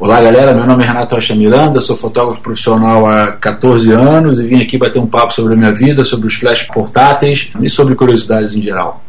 Olá 0.00 0.18
galera, 0.18 0.54
meu 0.54 0.66
nome 0.66 0.82
é 0.82 0.86
Renato 0.86 1.14
Rocha 1.14 1.34
Miranda, 1.34 1.78
sou 1.78 1.94
fotógrafo 1.94 2.40
profissional 2.40 3.06
há 3.06 3.32
14 3.32 3.92
anos 3.92 4.40
e 4.40 4.46
vim 4.46 4.62
aqui 4.62 4.78
bater 4.78 4.98
um 4.98 5.06
papo 5.06 5.30
sobre 5.34 5.52
a 5.52 5.56
minha 5.58 5.74
vida, 5.74 6.06
sobre 6.06 6.26
os 6.26 6.36
flash 6.36 6.62
portáteis 6.72 7.52
e 7.60 7.68
sobre 7.68 7.94
curiosidades 7.94 8.54
em 8.54 8.62
geral. 8.62 9.02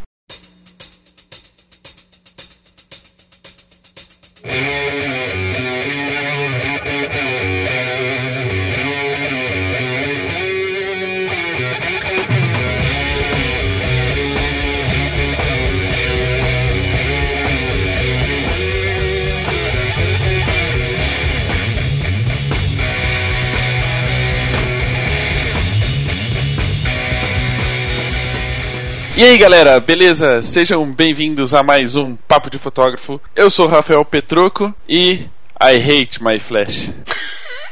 E 29.22 29.24
aí 29.24 29.38
galera, 29.38 29.80
beleza? 29.80 30.42
Sejam 30.42 30.84
bem-vindos 30.92 31.54
a 31.54 31.62
mais 31.62 31.96
um 31.96 32.16
Papo 32.16 32.50
de 32.50 32.58
Fotógrafo. 32.58 33.22
Eu 33.36 33.52
sou 33.52 33.68
Rafael 33.68 34.04
Petroco 34.04 34.74
e 34.90 35.28
I 35.62 35.76
hate 35.76 36.24
my 36.24 36.40
flash. 36.40 36.92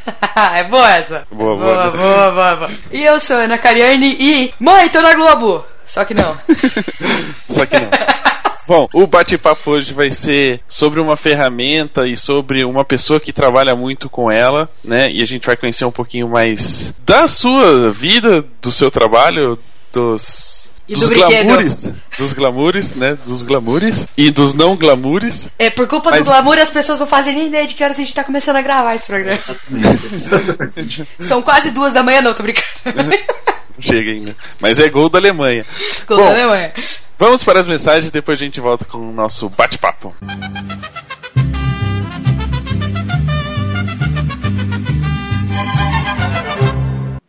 é 0.54 0.64
boa 0.66 0.94
essa. 0.94 1.26
Boa, 1.32 1.58
boa, 1.58 1.74
boa. 1.74 1.92
boa, 1.92 2.32
boa, 2.32 2.56
boa. 2.56 2.70
E 2.92 3.04
eu 3.04 3.20
sou 3.20 3.36
Ana 3.36 3.58
Cariani 3.58 4.16
e. 4.20 4.54
Mãe, 4.60 4.90
tô 4.90 5.02
na 5.02 5.16
Globo! 5.16 5.66
Só 5.88 6.06
que 6.06 6.14
não. 6.14 6.38
Só 7.50 7.66
que 7.66 7.80
não. 7.80 7.90
Bom, 8.68 8.88
o 8.94 9.08
bate-papo 9.08 9.72
hoje 9.72 9.92
vai 9.92 10.12
ser 10.12 10.62
sobre 10.68 11.02
uma 11.02 11.18
ferramenta 11.18 12.06
e 12.06 12.16
sobre 12.16 12.64
uma 12.64 12.86
pessoa 12.86 13.20
que 13.20 13.34
trabalha 13.34 13.76
muito 13.76 14.08
com 14.08 14.32
ela, 14.32 14.70
né? 14.84 15.08
E 15.10 15.20
a 15.20 15.26
gente 15.26 15.48
vai 15.48 15.58
conhecer 15.58 15.84
um 15.84 15.92
pouquinho 15.92 16.30
mais 16.30 16.94
da 17.04 17.28
sua 17.28 17.92
vida, 17.92 18.46
do 18.62 18.72
seu 18.72 18.92
trabalho, 18.92 19.58
dos 19.92 20.59
E 20.90 20.96
dos 20.96 21.08
do 21.08 21.14
glamoures, 21.16 21.90
dos 22.18 22.34
glamoures, 22.34 22.96
né? 22.96 23.18
Dos 23.26 23.44
glamoures 23.44 24.08
e 24.18 24.32
dos 24.32 24.54
não 24.56 24.76
glamoures. 24.76 25.48
É, 25.60 25.70
por 25.70 25.88
culpa 25.88 26.10
Mas- 26.10 26.26
do 26.26 26.32
glamour, 26.32 26.58
as 26.58 26.72
pessoas 26.72 27.00
não 27.00 27.06
fazem 27.08 27.36
nem 27.36 27.48
ideia 27.48 27.68
de 27.68 27.76
que 27.76 27.84
horas 27.84 27.96
a 27.98 28.02
gente 28.02 28.14
tá 28.16 28.24
começando 28.24 28.56
a 28.56 28.62
gravar 28.64 28.96
esse 28.96 29.06
programa. 29.08 29.40
São 31.20 31.42
quase 31.42 31.72
duas 31.72 31.94
da 31.94 32.02
manhã, 32.04 32.22
não, 32.22 32.34
tô 32.34 32.42
brincando. 32.44 32.66
Chega 33.80 34.12
ainda. 34.12 34.36
Mas 34.60 34.80
é 34.80 34.90
gol 34.90 35.10
da 35.10 35.20
Alemanha. 35.20 35.66
Gol 36.08 36.18
Bom, 36.18 36.26
da 36.26 36.32
Alemanha. 36.32 36.74
Vamos 37.18 37.44
para 37.44 37.60
as 37.60 37.68
mensagens 37.68 38.08
e 38.08 38.12
depois 38.12 38.40
a 38.42 38.44
gente 38.46 38.60
volta 38.60 38.84
com 38.86 38.98
o 38.98 39.12
nosso 39.14 39.50
bate-papo. 39.50 40.14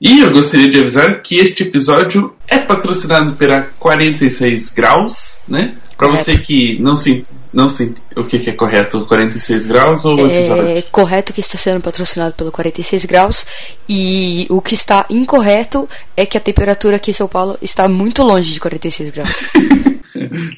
E 0.01 0.21
eu 0.21 0.33
gostaria 0.33 0.67
de 0.67 0.79
avisar 0.79 1.21
que 1.21 1.35
este 1.35 1.65
episódio 1.65 2.35
é 2.49 2.59
patrocinado 2.59 3.35
pela 3.35 3.69
46 3.79 4.71
graus, 4.71 5.43
né? 5.47 5.75
Pra 5.99 6.09
Correto. 6.09 6.25
você 6.25 6.39
que 6.39 6.79
não 6.81 6.97
se 6.97 7.23
não 7.53 7.69
se 7.69 7.93
o 8.17 8.25
que, 8.25 8.39
que 8.39 8.49
é 8.49 8.53
correto, 8.55 9.05
46 9.05 9.67
graus 9.67 10.05
ou 10.07 10.17
o 10.17 10.27
episódio? 10.27 10.69
É 10.69 10.83
correto 10.83 11.33
que 11.35 11.41
está 11.41 11.59
sendo 11.59 11.83
patrocinado 11.83 12.33
pelo 12.35 12.51
46 12.51 13.05
graus 13.05 13.45
e 13.87 14.47
o 14.49 14.63
que 14.63 14.73
está 14.73 15.05
incorreto 15.11 15.87
é 16.17 16.25
que 16.25 16.39
a 16.39 16.41
temperatura 16.41 16.97
aqui 16.97 17.11
em 17.11 17.15
São 17.15 17.29
Paulo 17.29 17.59
está 17.61 17.87
muito 17.87 18.23
longe 18.23 18.55
de 18.55 18.61
46 18.61 19.11
graus. 19.11 19.31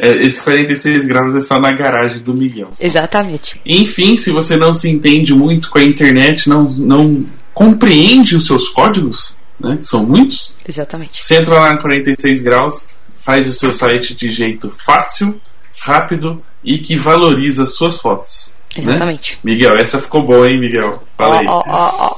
É, 0.00 0.26
esse 0.26 0.40
46 0.40 1.04
graus 1.04 1.34
é 1.34 1.40
só 1.40 1.60
na 1.60 1.70
garagem 1.72 2.18
do 2.18 2.34
Miguel. 2.34 2.70
Exatamente. 2.80 3.60
Enfim, 3.64 4.16
se 4.16 4.30
você 4.30 4.56
não 4.56 4.72
se 4.72 4.90
entende 4.90 5.34
muito 5.34 5.70
com 5.70 5.78
a 5.78 5.84
internet, 5.84 6.48
não, 6.48 6.64
não 6.64 7.24
compreende 7.54 8.36
os 8.36 8.46
seus 8.46 8.68
códigos, 8.68 9.36
né? 9.60 9.76
Que 9.78 9.86
são 9.86 10.04
muitos, 10.04 10.54
Exatamente. 10.68 11.24
Você 11.24 11.36
entra 11.36 11.54
lá 11.58 11.72
no 11.72 11.80
46 11.80 12.42
graus, 12.42 12.86
faz 13.24 13.46
o 13.46 13.52
seu 13.52 13.72
site 13.72 14.14
de 14.14 14.30
jeito 14.30 14.72
fácil, 14.84 15.40
rápido 15.84 16.42
e 16.64 16.78
que 16.78 16.96
valoriza 16.96 17.64
as 17.64 17.74
suas 17.74 18.00
fotos. 18.00 18.50
né? 18.76 18.82
Exatamente. 18.82 19.38
Miguel, 19.44 19.76
essa 19.76 20.00
ficou 20.00 20.22
boa, 20.22 20.48
hein, 20.48 20.58
Miguel? 20.60 21.02
Fala 21.16 21.40
aí. 21.40 21.46
Ó, 21.48 21.62
ó, 21.66 21.92
ó. 21.98 22.16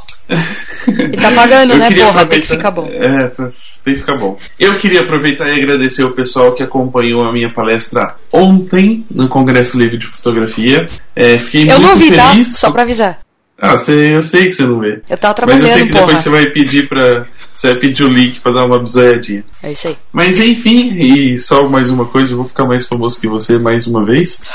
Ele 0.86 1.16
tá 1.18 1.30
pagando, 1.32 1.74
né, 1.76 1.90
porra? 1.90 2.24
Tem 2.26 2.40
que 2.40 2.46
ficar 2.46 2.70
bom. 2.70 2.86
É, 2.86 3.28
tem 3.28 3.92
que 3.94 4.00
ficar 4.00 4.16
bom. 4.16 4.38
Eu 4.58 4.78
queria 4.78 5.02
aproveitar 5.02 5.46
e 5.48 5.60
agradecer 5.62 6.02
o 6.04 6.12
pessoal 6.12 6.52
que 6.54 6.62
acompanhou 6.62 7.22
a 7.26 7.32
minha 7.32 7.52
palestra 7.52 8.16
ontem 8.32 9.04
no 9.10 9.28
Congresso 9.28 9.78
Livre 9.78 9.98
de 9.98 10.06
Fotografia. 10.06 10.86
É, 11.14 11.36
fiquei 11.38 11.64
Eu 11.64 11.78
muito 11.80 11.82
não 11.82 11.96
vi, 11.96 12.12
tá? 12.16 12.30
feliz. 12.30 12.56
Só 12.56 12.70
pra 12.70 12.82
avisar. 12.82 13.20
Ah, 13.58 13.78
você, 13.78 14.14
eu 14.14 14.22
sei 14.22 14.46
que 14.46 14.52
você 14.52 14.64
não 14.64 14.80
vê. 14.80 15.00
Eu 15.08 15.16
tava 15.16 15.34
Mas 15.46 15.62
eu 15.62 15.68
sei 15.68 15.68
trabalhando, 15.68 15.86
que 15.86 15.92
porra. 15.92 16.06
depois 16.06 16.20
você 16.20 16.30
vai 16.30 16.46
pedir 16.50 16.88
para 16.88 17.26
Você 17.54 17.68
vai 17.68 17.78
pedir 17.78 18.02
o 18.04 18.08
link 18.08 18.40
pra 18.40 18.52
dar 18.52 18.64
uma 18.66 18.78
bisoiadinha. 18.80 19.44
É 19.62 19.72
isso 19.72 19.88
aí. 19.88 19.96
Mas 20.12 20.38
enfim, 20.40 20.98
e 20.98 21.38
só 21.38 21.68
mais 21.68 21.90
uma 21.90 22.04
coisa, 22.06 22.32
eu 22.32 22.36
vou 22.38 22.48
ficar 22.48 22.64
mais 22.66 22.86
famoso 22.86 23.20
que 23.20 23.28
você 23.28 23.58
mais 23.58 23.86
uma 23.86 24.04
vez. 24.04 24.42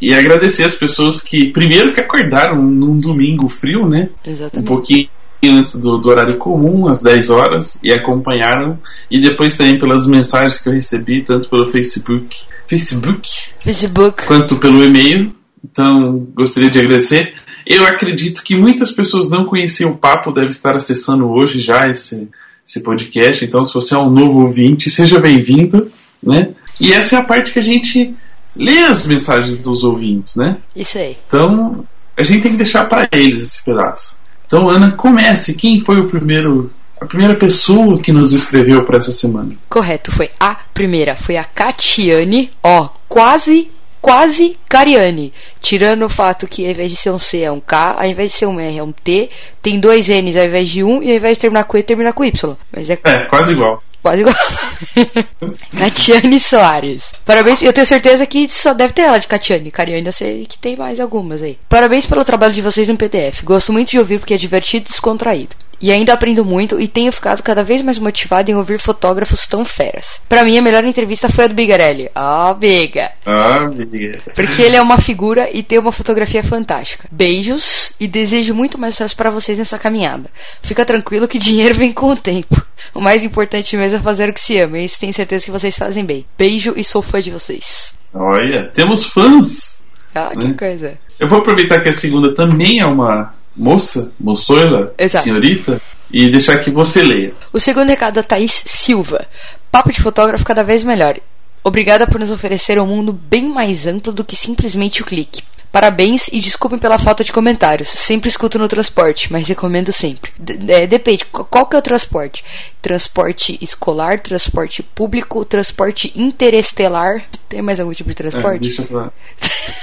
E 0.00 0.12
agradecer 0.12 0.64
as 0.64 0.74
pessoas 0.74 1.22
que, 1.22 1.50
primeiro, 1.50 1.94
que 1.94 2.00
acordaram 2.00 2.60
num 2.60 2.98
domingo 2.98 3.48
frio, 3.48 3.88
né? 3.88 4.10
Um 4.26 4.30
Exatamente. 4.30 4.66
pouquinho 4.66 5.08
antes 5.46 5.80
do, 5.80 5.96
do 5.96 6.10
horário 6.10 6.36
comum, 6.36 6.88
às 6.88 7.00
10 7.02 7.30
horas, 7.30 7.80
e 7.82 7.90
acompanharam. 7.90 8.78
E 9.10 9.18
depois 9.18 9.56
também 9.56 9.78
pelas 9.78 10.06
mensagens 10.06 10.60
que 10.60 10.68
eu 10.68 10.74
recebi, 10.74 11.22
tanto 11.22 11.48
pelo 11.48 11.66
Facebook, 11.68 12.36
Facebook 12.66 13.30
Facebook. 13.60 14.26
quanto 14.26 14.56
pelo 14.56 14.84
e-mail. 14.84 15.34
Então, 15.64 16.26
gostaria 16.34 16.70
de 16.70 16.78
agradecer. 16.78 17.34
Eu 17.66 17.86
acredito 17.86 18.42
que 18.42 18.54
muitas 18.54 18.92
pessoas 18.92 19.30
não 19.30 19.46
conheciam 19.46 19.92
o 19.92 19.96
papo, 19.96 20.30
devem 20.30 20.50
estar 20.50 20.76
acessando 20.76 21.30
hoje 21.30 21.60
já 21.60 21.88
esse, 21.88 22.28
esse 22.66 22.80
podcast. 22.80 23.44
Então, 23.44 23.64
se 23.64 23.72
você 23.72 23.94
é 23.94 23.98
um 23.98 24.10
novo 24.10 24.42
ouvinte, 24.42 24.90
seja 24.90 25.18
bem-vindo, 25.18 25.90
né? 26.22 26.50
E 26.78 26.92
essa 26.92 27.16
é 27.16 27.18
a 27.18 27.24
parte 27.24 27.52
que 27.52 27.58
a 27.58 27.62
gente 27.62 28.14
lê 28.54 28.78
as 28.80 29.06
mensagens 29.06 29.56
dos 29.56 29.82
ouvintes, 29.82 30.36
né? 30.36 30.58
Isso 30.76 30.98
aí. 30.98 31.16
Então, 31.26 31.86
a 32.16 32.22
gente 32.22 32.42
tem 32.42 32.52
que 32.52 32.58
deixar 32.58 32.84
para 32.88 33.08
eles 33.12 33.42
esse 33.42 33.64
pedaço. 33.64 34.18
Então, 34.46 34.68
Ana, 34.68 34.92
comece. 34.92 35.54
Quem 35.54 35.80
foi 35.80 35.98
o 35.98 36.08
primeiro, 36.08 36.70
a 37.00 37.06
primeira 37.06 37.34
pessoa 37.34 37.98
que 37.98 38.12
nos 38.12 38.32
escreveu 38.32 38.84
para 38.84 38.98
essa 38.98 39.10
semana? 39.10 39.52
Correto, 39.68 40.12
foi 40.12 40.30
a 40.38 40.54
primeira. 40.54 41.16
Foi 41.16 41.36
a 41.36 41.44
Catiane, 41.44 42.50
ó, 42.62 42.90
quase, 43.08 43.70
quase 44.04 44.58
Cariane. 44.68 45.32
Tirando 45.62 46.04
o 46.04 46.10
fato 46.10 46.46
que 46.46 46.62
ao 46.66 46.72
invés 46.72 46.90
de 46.90 46.96
ser 46.96 47.10
um 47.10 47.18
C 47.18 47.40
é 47.40 47.50
um 47.50 47.58
K, 47.58 47.94
ao 47.98 48.04
invés 48.04 48.32
de 48.32 48.36
ser 48.36 48.44
um 48.44 48.60
R 48.60 48.76
é 48.76 48.82
um 48.82 48.92
T, 48.92 49.30
tem 49.62 49.80
dois 49.80 50.08
N's 50.08 50.36
ao 50.36 50.44
invés 50.44 50.68
de 50.68 50.84
um, 50.84 51.02
e 51.02 51.10
ao 51.10 51.16
invés 51.16 51.38
de 51.38 51.40
terminar 51.40 51.64
com 51.64 51.78
E, 51.78 51.82
termina 51.82 52.12
com 52.12 52.22
Y. 52.22 52.54
Mas 52.70 52.90
é 52.90 52.98
É, 53.02 53.24
quase 53.30 53.52
igual. 53.52 53.82
quase 54.02 54.20
igual. 54.20 54.36
Catiane 55.78 56.38
Soares. 56.38 57.12
Parabéns, 57.24 57.62
eu 57.62 57.72
tenho 57.72 57.86
certeza 57.86 58.26
que 58.26 58.46
só 58.46 58.74
deve 58.74 58.92
ter 58.92 59.02
ela 59.02 59.16
de 59.18 59.26
Catiane. 59.26 59.70
Cariane, 59.70 60.04
eu 60.04 60.12
sei 60.12 60.44
que 60.44 60.58
tem 60.58 60.76
mais 60.76 61.00
algumas 61.00 61.42
aí. 61.42 61.56
Parabéns 61.66 62.04
pelo 62.04 62.26
trabalho 62.26 62.52
de 62.52 62.60
vocês 62.60 62.86
no 62.88 62.98
PDF. 62.98 63.42
Gosto 63.42 63.72
muito 63.72 63.90
de 63.90 63.98
ouvir 63.98 64.18
porque 64.18 64.34
é 64.34 64.36
divertido 64.36 64.84
e 64.86 64.90
descontraído. 64.92 65.56
E 65.84 65.92
ainda 65.92 66.14
aprendo 66.14 66.46
muito 66.46 66.80
e 66.80 66.88
tenho 66.88 67.12
ficado 67.12 67.42
cada 67.42 67.62
vez 67.62 67.82
mais 67.82 67.98
motivado 67.98 68.50
em 68.50 68.54
ouvir 68.54 68.80
fotógrafos 68.80 69.46
tão 69.46 69.66
feras. 69.66 70.18
Pra 70.26 70.42
mim, 70.42 70.56
a 70.56 70.62
melhor 70.62 70.82
entrevista 70.82 71.28
foi 71.28 71.44
a 71.44 71.46
do 71.46 71.52
Bigarelli. 71.52 72.10
Ó, 72.14 72.54
Biga! 72.54 73.10
Ah, 73.26 73.56
amiga. 73.66 74.18
Porque 74.34 74.62
ele 74.62 74.76
é 74.76 74.80
uma 74.80 74.96
figura 74.96 75.46
e 75.52 75.62
tem 75.62 75.78
uma 75.78 75.92
fotografia 75.92 76.42
fantástica. 76.42 77.06
Beijos 77.12 77.92
e 78.00 78.08
desejo 78.08 78.54
muito 78.54 78.78
mais 78.78 78.94
sucesso 78.94 79.14
para 79.14 79.28
vocês 79.28 79.58
nessa 79.58 79.78
caminhada. 79.78 80.30
Fica 80.62 80.86
tranquilo 80.86 81.28
que 81.28 81.38
dinheiro 81.38 81.74
vem 81.74 81.92
com 81.92 82.12
o 82.12 82.16
tempo. 82.16 82.64
O 82.94 83.00
mais 83.02 83.22
importante 83.22 83.76
mesmo 83.76 83.98
é 83.98 84.02
fazer 84.02 84.30
o 84.30 84.32
que 84.32 84.40
se 84.40 84.56
ama. 84.56 84.78
E 84.78 84.86
isso 84.86 84.98
tenho 84.98 85.12
certeza 85.12 85.44
que 85.44 85.50
vocês 85.50 85.76
fazem 85.76 86.02
bem. 86.02 86.24
Beijo 86.38 86.72
e 86.78 86.82
sou 86.82 87.02
fã 87.02 87.20
de 87.20 87.30
vocês. 87.30 87.94
Olha, 88.14 88.70
temos 88.72 89.04
fãs. 89.04 89.84
Ah, 90.14 90.30
que 90.30 90.46
Hum. 90.46 90.56
coisa. 90.56 90.94
Eu 91.20 91.28
vou 91.28 91.40
aproveitar 91.40 91.80
que 91.80 91.90
a 91.90 91.92
segunda 91.92 92.32
também 92.34 92.80
é 92.80 92.86
uma 92.86 93.34
moça, 93.56 94.12
moçoila, 94.18 94.92
Exato. 94.98 95.24
senhorita, 95.24 95.80
e 96.10 96.30
deixar 96.30 96.58
que 96.58 96.70
você 96.70 97.02
leia. 97.02 97.32
O 97.52 97.58
segundo 97.58 97.88
recado 97.88 98.18
é 98.18 98.22
da 98.22 98.28
Thaís 98.28 98.62
Silva. 98.66 99.26
Papo 99.70 99.92
de 99.92 100.00
fotógrafo 100.00 100.44
cada 100.44 100.62
vez 100.62 100.84
melhor. 100.84 101.18
Obrigada 101.62 102.06
por 102.06 102.20
nos 102.20 102.30
oferecer 102.30 102.78
um 102.78 102.86
mundo 102.86 103.12
bem 103.12 103.48
mais 103.48 103.86
amplo 103.86 104.12
do 104.12 104.24
que 104.24 104.36
simplesmente 104.36 105.02
o 105.02 105.04
clique. 105.04 105.42
Parabéns 105.74 106.28
e 106.28 106.38
desculpem 106.38 106.78
pela 106.78 107.00
falta 107.00 107.24
de 107.24 107.32
comentários. 107.32 107.88
Sempre 107.88 108.28
escuto 108.28 108.60
no 108.60 108.68
transporte, 108.68 109.32
mas 109.32 109.48
recomendo 109.48 109.92
sempre. 109.92 110.30
D- 110.38 110.72
é, 110.72 110.86
depende, 110.86 111.24
qu- 111.24 111.42
qual 111.44 111.66
que 111.66 111.74
é 111.74 111.78
o 111.80 111.82
transporte? 111.82 112.44
Transporte 112.80 113.58
escolar, 113.60 114.20
transporte 114.20 114.84
público, 114.84 115.44
transporte 115.44 116.12
interestelar. 116.14 117.24
Tem 117.48 117.60
mais 117.60 117.80
algum 117.80 117.92
tipo 117.92 118.08
de 118.08 118.12
É, 118.12 118.14
transporte? 118.14 118.60
deixa 118.60 118.82
eu 118.82 118.86
falar. 118.86 119.12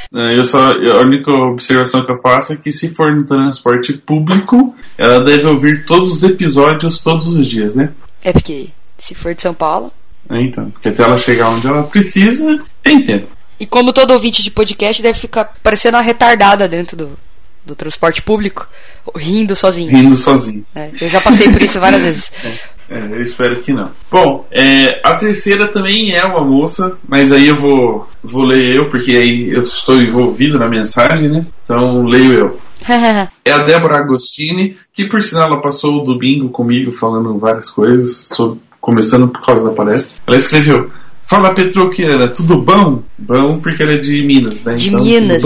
Não, 0.10 0.32
eu 0.32 0.46
só, 0.46 0.72
a 0.72 1.02
única 1.02 1.30
observação 1.30 2.06
que 2.06 2.12
eu 2.14 2.22
faço 2.22 2.54
é 2.54 2.56
que 2.56 2.72
se 2.72 2.88
for 2.96 3.12
no 3.14 3.26
transporte 3.26 3.92
público, 3.92 4.74
ela 4.98 5.20
deve 5.26 5.46
ouvir 5.46 5.86
todos 5.86 6.14
os 6.14 6.24
episódios 6.24 7.02
todos 7.02 7.28
os 7.28 7.46
dias, 7.46 7.76
né? 7.76 7.90
É 8.24 8.32
porque 8.32 8.70
se 8.98 9.14
for 9.14 9.36
de 9.36 9.42
São 9.42 9.54
Paulo, 9.54 9.92
É, 10.30 10.42
Então, 10.42 10.70
porque 10.72 10.88
até 10.88 11.04
ela 11.04 11.18
chegar 11.18 11.50
onde 11.50 11.68
ela 11.68 11.84
precisa, 11.84 12.64
tem 12.82 13.04
tempo. 13.04 13.28
E 13.62 13.66
como 13.68 13.94
todo 13.94 14.10
ouvinte 14.10 14.42
de 14.42 14.50
podcast 14.50 15.04
deve 15.04 15.20
ficar 15.20 15.54
parecendo 15.62 15.96
uma 15.96 16.02
retardada 16.02 16.68
dentro 16.68 16.98
do, 16.98 17.12
do 17.64 17.76
transporte 17.76 18.20
público, 18.20 18.68
rindo 19.16 19.56
sozinho. 19.56 19.92
Rindo 19.92 20.18
sozinho. 20.18 20.66
É, 20.74 20.90
eu 21.00 21.08
já 21.08 21.22
passei 21.22 21.48
por 21.48 21.62
isso 21.62 21.80
várias 21.80 22.02
vezes. 22.02 22.32
É, 22.92 23.00
eu 23.00 23.24
espero 23.24 23.62
que 23.62 23.72
não. 23.72 23.90
Bom, 24.12 24.46
é, 24.52 25.00
a 25.02 25.16
terceira 25.16 25.66
também 25.66 26.14
é 26.14 26.26
uma 26.26 26.44
moça, 26.44 26.98
mas 27.08 27.32
aí 27.32 27.48
eu 27.48 27.56
vou, 27.56 28.06
vou 28.22 28.44
ler 28.44 28.76
eu, 28.76 28.90
porque 28.90 29.16
aí 29.16 29.50
eu 29.50 29.62
estou 29.62 29.96
envolvido 29.96 30.60
na 30.60 30.68
mensagem, 30.68 31.30
né? 31.30 31.42
Então 31.64 32.04
leio 32.04 32.34
eu. 32.34 32.60
é 33.46 33.50
a 33.50 33.60
Débora 33.60 34.02
Agostini, 34.02 34.76
que 34.94 35.06
por 35.06 35.24
sinal 35.24 35.48
ela 35.48 35.62
passou 35.62 36.02
o 36.02 36.04
domingo 36.04 36.50
comigo 36.50 36.92
falando 36.92 37.40
várias 37.40 37.70
coisas, 37.70 38.28
sobre, 38.28 38.60
começando 38.82 39.30
por 39.30 39.40
causa 39.40 39.70
da 39.70 39.74
palestra. 39.74 40.18
Ela 40.28 40.36
escreveu: 40.36 40.92
Fala 41.32 41.54
Petroquiana, 41.54 42.28
tudo 42.28 42.58
bom? 42.58 43.04
Bom, 43.18 43.58
porque 43.62 43.82
ela 43.82 43.94
é 43.94 43.98
de 43.98 44.22
Minas, 44.22 44.66
né? 44.66 44.74
De 44.74 44.90
então, 44.90 45.02
Minas. 45.02 45.42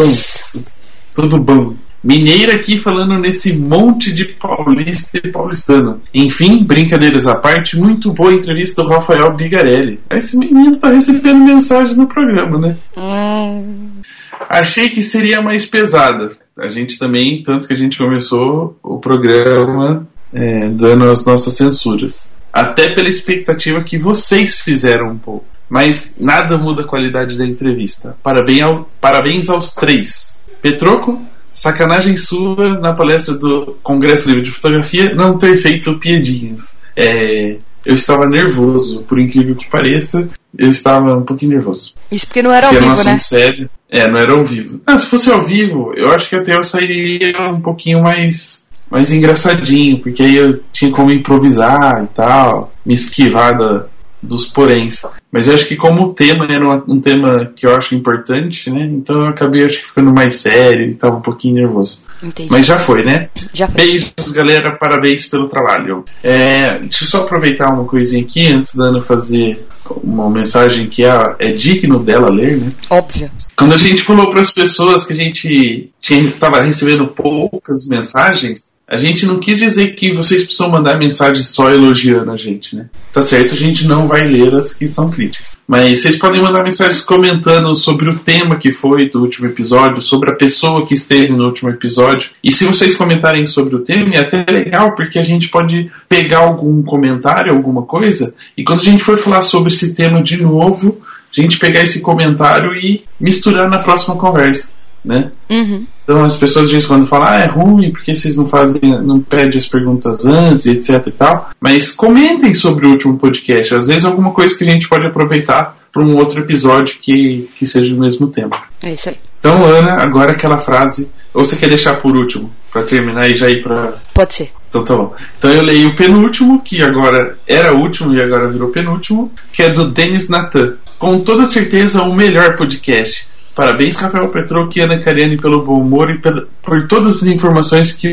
Tudo 0.52 0.64
bom. 0.64 0.72
Tudo 1.14 1.38
bom. 1.38 1.76
Mineira 2.04 2.56
aqui 2.56 2.76
falando 2.76 3.20
nesse 3.20 3.54
monte 3.54 4.12
de 4.12 4.26
paulista 4.26 5.20
e 5.24 5.30
paulistano. 5.30 6.02
Enfim, 6.12 6.64
brincadeiras 6.64 7.28
à 7.28 7.36
parte, 7.36 7.78
muito 7.78 8.12
boa 8.12 8.34
entrevista 8.34 8.82
do 8.82 8.90
Rafael 8.90 9.32
Bigarelli. 9.36 10.00
Esse 10.10 10.36
menino 10.36 10.76
tá 10.80 10.90
recebendo 10.90 11.46
mensagem 11.46 11.96
no 11.96 12.08
programa, 12.08 12.58
né? 12.58 12.76
Hum, 12.98 14.02
Achei 14.50 14.90
que 14.90 15.04
seria 15.04 15.40
mais 15.40 15.68
pesada. 15.68 16.32
A 16.58 16.68
gente 16.68 16.98
também, 16.98 17.44
tanto 17.44 17.68
que 17.68 17.74
a 17.74 17.78
gente 17.78 17.96
começou 17.96 18.76
o 18.82 18.98
programa 18.98 20.08
é, 20.34 20.68
dando 20.68 21.12
as 21.12 21.24
nossas 21.28 21.54
censuras. 21.54 22.32
Até 22.52 22.92
pela 22.96 23.08
expectativa 23.08 23.84
que 23.84 24.00
vocês 24.00 24.62
fizeram 24.62 25.12
um 25.12 25.18
pouco. 25.20 25.55
Mas 25.69 26.15
nada 26.19 26.57
muda 26.57 26.81
a 26.83 26.88
qualidade 26.88 27.38
da 27.38 27.45
entrevista. 27.45 28.15
Parabéns, 28.21 28.62
ao, 28.62 28.89
parabéns 29.01 29.50
aos 29.50 29.73
três. 29.73 30.38
Petroco, 30.62 31.21
sacanagem 31.53 32.15
sua 32.15 32.79
na 32.79 32.94
palestra 32.94 33.33
do 33.35 33.77
Congresso 33.81 34.27
Livre 34.27 34.44
de 34.44 34.51
Fotografia 34.51 35.13
não 35.15 35.38
ter 35.38 35.57
feito 35.57 35.97
piadinhas. 36.00 36.77
É, 36.95 37.57
eu 37.85 37.94
estava 37.94 38.25
nervoso, 38.25 39.03
por 39.03 39.19
incrível 39.19 39.56
que 39.56 39.69
pareça, 39.69 40.27
eu 40.57 40.69
estava 40.69 41.13
um 41.15 41.23
pouquinho 41.23 41.51
nervoso. 41.51 41.94
isso 42.12 42.25
porque 42.25 42.41
não 42.41 42.51
era 42.51 42.67
ao 42.67 42.73
Porque 42.73 42.83
era 42.85 42.91
um 42.91 42.95
vivo, 42.95 43.09
assunto 43.09 43.13
né? 43.13 43.19
sério. 43.19 43.69
É, 43.89 44.09
não 44.09 44.19
era 44.19 44.33
ao 44.33 44.44
vivo. 44.44 44.81
Ah, 44.85 44.97
se 44.97 45.07
fosse 45.07 45.31
ao 45.31 45.44
vivo, 45.44 45.94
eu 45.95 46.12
acho 46.12 46.27
que 46.27 46.35
até 46.35 46.56
eu 46.56 46.63
sairia 46.63 47.31
um 47.51 47.62
pouquinho 47.62 48.01
mais, 48.01 48.65
mais 48.89 49.12
engraçadinho, 49.12 50.01
porque 50.01 50.23
aí 50.23 50.35
eu 50.35 50.59
tinha 50.73 50.91
como 50.91 51.12
improvisar 51.12 52.03
e 52.03 52.07
tal, 52.07 52.73
me 52.85 52.94
esquivar 52.94 53.56
da, 53.57 53.85
dos 54.21 54.47
poréns. 54.47 55.03
Mas 55.36 55.50
eu 55.50 55.54
acho 55.54 55.68
que 55.68 55.76
como 55.76 56.02
o 56.02 56.14
tema 56.14 56.48
era 56.50 56.82
um 56.88 56.98
tema 57.02 57.52
que 57.54 57.66
eu 57.66 57.76
acho 57.76 57.94
importante, 57.94 58.72
né? 58.72 58.86
Então 58.86 59.24
eu 59.24 59.28
acabei 59.28 59.66
acho 59.66 59.86
ficando 59.86 60.14
mais 60.14 60.36
sério 60.36 60.90
e 60.90 60.94
tava 60.96 61.18
um 61.18 61.22
pouquinho 61.22 61.56
nervoso. 61.56 62.06
Entendi. 62.24 62.50
Mas 62.50 62.66
já 62.66 62.80
foi, 62.80 63.04
né? 63.04 63.28
Já 63.54 63.68
foi. 63.68 63.76
Beijos, 63.76 64.32
galera. 64.32 64.78
Parabéns 64.78 65.26
pelo 65.26 65.50
trabalho. 65.50 66.06
É, 66.24 66.80
deixa 66.80 67.04
eu 67.04 67.08
só 67.10 67.24
aproveitar 67.24 67.70
uma 67.70 67.84
coisinha 67.84 68.24
aqui 68.24 68.48
antes 68.48 68.76
da 68.76 68.86
Ana 68.86 69.02
fazer 69.02 69.68
uma 70.02 70.30
mensagem 70.30 70.88
que 70.88 71.04
é, 71.04 71.36
é 71.40 71.52
digno 71.52 72.00
dela 72.00 72.30
ler, 72.30 72.56
né? 72.56 72.72
Óbvio. 72.90 73.30
Quando 73.58 73.74
a 73.74 73.78
gente 73.78 74.04
falou 74.04 74.30
para 74.30 74.40
as 74.40 74.52
pessoas 74.52 75.06
que 75.06 75.12
a 75.12 75.18
gente 75.18 75.92
estava 76.02 76.62
recebendo 76.62 77.08
poucas 77.08 77.86
mensagens, 77.90 78.76
a 78.88 78.98
gente 78.98 79.26
não 79.26 79.40
quis 79.40 79.58
dizer 79.58 79.96
que 79.96 80.14
vocês 80.14 80.44
precisam 80.44 80.70
mandar 80.70 80.98
mensagem 80.98 81.44
só 81.44 81.72
elogiando 81.72 82.32
a 82.32 82.36
gente, 82.36 82.76
né? 82.76 82.88
Tá 83.12 83.22
certo, 83.22 83.54
a 83.54 83.58
gente 83.58 83.88
não 83.88 84.08
vai 84.08 84.22
ler 84.22 84.54
as 84.54 84.74
que 84.74 84.88
são 84.88 85.10
críticas. 85.10 85.25
Mas 85.68 86.00
vocês 86.00 86.18
podem 86.18 86.42
mandar 86.42 86.63
mensagens 86.63 87.01
comentando 87.01 87.74
sobre 87.74 88.10
o 88.10 88.19
tema 88.19 88.57
que 88.57 88.72
foi 88.72 89.10
do 89.10 89.22
último 89.22 89.48
episódio, 89.48 90.01
sobre 90.01 90.31
a 90.31 90.36
pessoa 90.36 90.86
que 90.86 90.94
esteve 90.94 91.31
no 91.31 91.45
último 91.45 91.69
episódio. 91.69 92.31
E 92.44 92.51
se 92.51 92.66
vocês 92.66 92.95
comentarem 92.95 93.45
sobre 93.45 93.75
o 93.75 93.80
tema, 93.80 94.16
é 94.16 94.19
até 94.19 94.45
legal, 94.50 94.94
porque 94.95 95.18
a 95.18 95.24
gente 95.24 95.50
pode 95.50 95.92
pegar 96.07 96.39
algum 96.39 96.83
comentário, 96.83 97.54
alguma 97.54 97.83
coisa, 97.83 98.36
e 98.56 98.63
quando 98.63 98.81
a 98.81 98.86
gente 98.86 99.04
for 99.04 99.18
falar 99.18 99.42
sobre 99.42 99.72
esse 99.72 99.94
tema 99.95 100.22
de 100.22 100.42
novo, 100.42 101.01
a 101.36 101.42
gente 101.42 101.60
pegar 101.60 101.81
esse 101.81 102.01
comentário 102.01 102.74
e 102.75 103.04
misturar 103.19 103.69
na 103.69 103.80
próxima 103.80 104.16
conversa, 104.16 104.74
né? 105.04 105.31
Uhum. 105.50 105.86
Então 106.06 106.24
as 106.24 106.38
pessoas 106.38 106.69
dizem 106.69 106.88
quando 106.88 107.07
falam, 107.07 107.28
ah, 107.28 107.40
é 107.40 107.48
ruim, 107.48 107.92
porque 107.92 108.16
vocês 108.16 108.38
não 108.38 108.48
fazem, 108.48 108.80
não 109.04 109.19
pedem 109.19 109.57
as 109.57 109.66
perguntas 109.66 110.24
antes, 110.24 110.68
etc 110.68 111.07
e 111.07 111.12
tal. 111.12 111.50
Mas 111.60 111.92
comentem 111.92 112.54
sobre 112.54 112.86
o 112.86 112.92
último 112.92 113.18
podcast. 113.18 113.74
Às 113.74 113.88
vezes 113.88 114.06
alguma 114.06 114.31
coisa 114.31 114.56
que 114.56 114.63
a 114.63 114.72
gente 114.72 114.88
pode 114.88 115.07
aproveitar 115.07 115.75
para 115.92 116.04
um 116.04 116.16
outro 116.16 116.40
episódio 116.42 117.00
que, 117.02 117.50
que 117.57 117.66
seja 117.66 117.96
o 117.96 117.98
mesmo 117.98 118.28
tema. 118.28 118.63
É 118.84 118.94
isso 118.94 119.10
aí. 119.10 119.16
Então, 119.40 119.63
Ana, 119.66 120.02
agora 120.02 120.31
aquela 120.34 120.57
frase. 120.57 121.12
Ou 121.34 121.44
você 121.44 121.56
quer 121.56 121.69
deixar 121.69 121.96
por 121.96 122.16
último, 122.16 122.51
para 122.72 122.84
terminar 122.84 123.30
e 123.30 123.36
já 123.36 123.50
ir 123.50 123.63
para. 123.63 123.96
Pode 124.13 124.34
ser. 124.34 124.51
Então 124.69 124.84
tá 124.84 124.96
bom. 124.96 125.16
Então 125.38 125.51
eu 125.51 125.62
leio 125.63 125.90
o 125.90 125.96
penúltimo, 125.96 126.62
que 126.62 126.81
agora 126.84 127.38
era 127.48 127.74
o 127.74 127.80
último 127.80 128.13
e 128.13 128.22
agora 128.22 128.50
virou 128.50 128.69
penúltimo, 128.69 129.31
que 129.54 129.63
é 129.63 129.69
do 129.69 129.88
Denis 129.88 130.28
Natan. 130.28 130.75
Com 131.00 131.19
toda 131.19 131.46
certeza 131.46 132.04
o 132.04 132.13
melhor 132.13 132.58
podcast. 132.58 133.28
Parabéns, 133.56 133.96
Rafael 133.96 134.28
Petro 134.28 134.69
e 134.75 134.81
Ana 134.81 135.02
Cariani, 135.02 135.38
pelo 135.38 135.63
bom 135.63 135.80
humor 135.80 136.12
e 136.12 136.19
por 136.62 136.88
todas 136.88 137.24
as 137.24 137.24
informações 137.24 137.94
que 137.94 138.12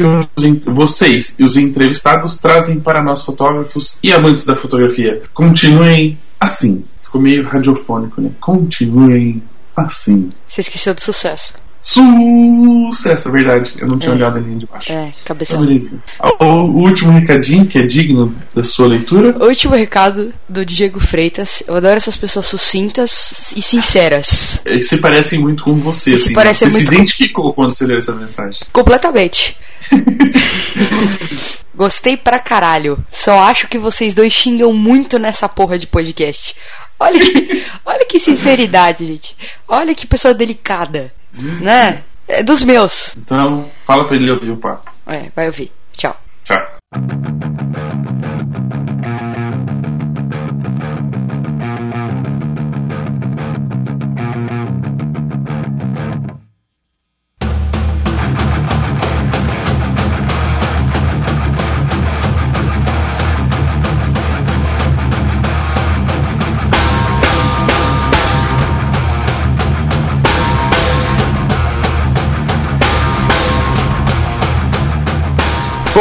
vocês 0.66 1.34
e 1.36 1.44
os 1.44 1.56
entrevistados 1.56 2.36
trazem 2.36 2.78
para 2.78 3.02
nós 3.02 3.24
fotógrafos 3.24 3.98
e 4.02 4.12
amantes 4.12 4.44
da 4.44 4.54
fotografia. 4.54 5.20
Continuem 5.34 6.16
assim. 6.38 6.84
Ficou 7.02 7.20
meio 7.20 7.42
radiofônico, 7.42 8.20
né? 8.20 8.30
Continuem 8.40 9.42
assim. 9.76 10.30
Você 10.46 10.60
esqueceu 10.60 10.94
do 10.94 11.00
sucesso. 11.00 11.54
Sucesso, 11.84 13.28
é 13.28 13.32
verdade. 13.32 13.74
Eu 13.76 13.88
não 13.88 13.98
tinha 13.98 14.12
É. 14.12 14.14
olhado 14.14 14.36
a 14.36 14.40
linha 14.40 14.56
de 14.58 14.66
baixo. 14.66 14.92
É, 14.92 15.06
Então, 15.08 15.12
cabeção. 15.24 15.60
beleza. 15.60 15.98
O, 16.38 16.44
o 16.44 16.78
último 16.84 17.10
recadinho, 17.10 17.66
que 17.66 17.76
é 17.76 17.82
digno 17.82 18.32
da 18.54 18.62
sua 18.62 18.86
leitura. 18.86 19.36
Último 19.44 19.74
recado 19.74 20.32
do 20.48 20.64
Diego 20.64 21.00
Freitas. 21.00 21.60
Eu 21.66 21.74
adoro 21.76 21.96
essas 21.96 22.16
pessoas 22.16 22.46
sucintas 22.46 23.52
e 23.56 23.60
sinceras. 23.62 24.60
é 24.64 24.74
que 24.76 24.82
se 24.82 24.98
parecem 25.00 25.40
muito 25.40 25.64
com 25.64 25.74
você, 25.74 26.10
Se 26.10 26.14
assim. 26.14 26.28
né? 26.28 26.34
parecem 26.36 26.68
Você 26.70 26.76
muito 26.76 26.84
se 26.84 26.86
com- 26.88 26.94
identificou 26.94 27.52
quando 27.52 27.70
você 27.74 27.84
leu 27.84 27.98
essa 27.98 28.14
mensagem. 28.14 28.60
Completamente. 28.72 29.56
Gostei 31.74 32.16
pra 32.16 32.38
caralho. 32.38 33.04
Só 33.10 33.40
acho 33.40 33.66
que 33.66 33.78
vocês 33.78 34.14
dois 34.14 34.32
xingam 34.32 34.72
muito 34.72 35.18
nessa 35.18 35.48
porra 35.48 35.78
de 35.78 35.86
podcast. 35.86 36.54
Olha 37.00 37.18
que, 37.18 37.64
olha 37.84 38.04
que 38.06 38.18
sinceridade, 38.18 39.04
gente. 39.06 39.34
Olha 39.66 39.94
que 39.94 40.06
pessoa 40.06 40.32
delicada. 40.34 41.12
Né? 41.60 42.02
É 42.28 42.42
dos 42.42 42.62
meus. 42.62 43.14
Então, 43.16 43.68
fala 43.86 44.06
pra 44.06 44.16
ele 44.16 44.30
ouvir 44.30 44.50
o 44.50 44.56
papo. 44.56 44.90
É, 45.06 45.30
vai 45.34 45.46
ouvir. 45.46 45.72
Tchau. 45.92 46.16
Tchau. 46.44 47.91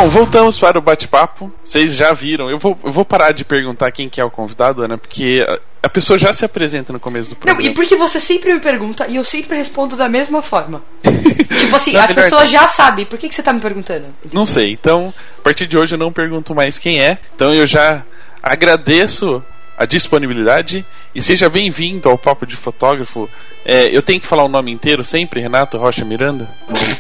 Bom, 0.02 0.10
voltamos 0.10 0.58
para 0.58 0.80
o 0.80 0.82
bate-papo. 0.82 1.54
Vocês 1.64 1.96
já 1.96 2.12
viram. 2.12 2.50
Eu 2.50 2.58
vou, 2.58 2.76
eu 2.84 2.92
vou 2.92 3.06
parar 3.06 3.32
de 3.34 3.46
perguntar 3.46 3.92
quem 3.92 4.10
que 4.10 4.20
é 4.20 4.26
o 4.26 4.32
convidado, 4.32 4.82
Ana, 4.82 4.98
porque 4.98 5.46
a, 5.48 5.60
a 5.86 5.90
pessoa 5.90 6.18
já 6.18 6.34
se 6.34 6.44
apresenta 6.44 6.92
no 6.92 7.00
começo 7.00 7.30
do 7.30 7.34
Não, 7.34 7.40
programa. 7.42 7.62
e 7.70 7.72
porque 7.76 7.96
você 7.96 8.20
sempre 8.20 8.52
me 8.52 8.60
pergunta 8.60 9.06
e 9.08 9.18
eu 9.18 9.24
sempre 9.24 9.56
respondo 9.56 9.96
da 9.96 10.10
mesma 10.10 10.42
forma. 10.42 10.82
tipo 11.04 11.76
assim, 11.76 11.94
Não, 11.94 12.08
pessoas 12.08 12.46
não. 12.46 12.50
já 12.50 12.68
sabem. 12.68 13.06
Por 13.06 13.20
que, 13.20 13.30
que 13.30 13.36
você 13.36 13.44
tá 13.44 13.54
me 13.54 13.60
perguntando? 13.60 14.08
Não 14.34 14.44
sei. 14.44 14.72
Então, 14.74 15.14
a 15.38 15.42
partir 15.44 15.68
de 15.68 15.78
hoje 15.78 15.94
eu 15.94 16.00
não 16.00 16.12
pergunto 16.12 16.56
mais 16.56 16.80
quem 16.80 17.00
é. 17.00 17.20
Então 17.36 17.54
eu 17.54 17.68
já 17.68 18.02
agradeço 18.42 19.44
a 19.82 19.86
disponibilidade 19.86 20.86
e 21.14 21.24
seja 21.24 21.50
bem-vindo 21.50 22.08
ao 22.08 22.16
Papo 22.16 22.46
de 22.46 22.56
Fotógrafo. 22.56 23.28
É, 23.66 23.96
eu 23.96 24.04
tenho 24.04 24.22
que 24.22 24.28
falar 24.28 24.44
o 24.46 24.48
nome 24.48 24.72
inteiro 24.72 25.04
sempre, 25.04 25.42
Renato 25.42 25.76
Rocha 25.80 26.06
Miranda? 26.06 26.48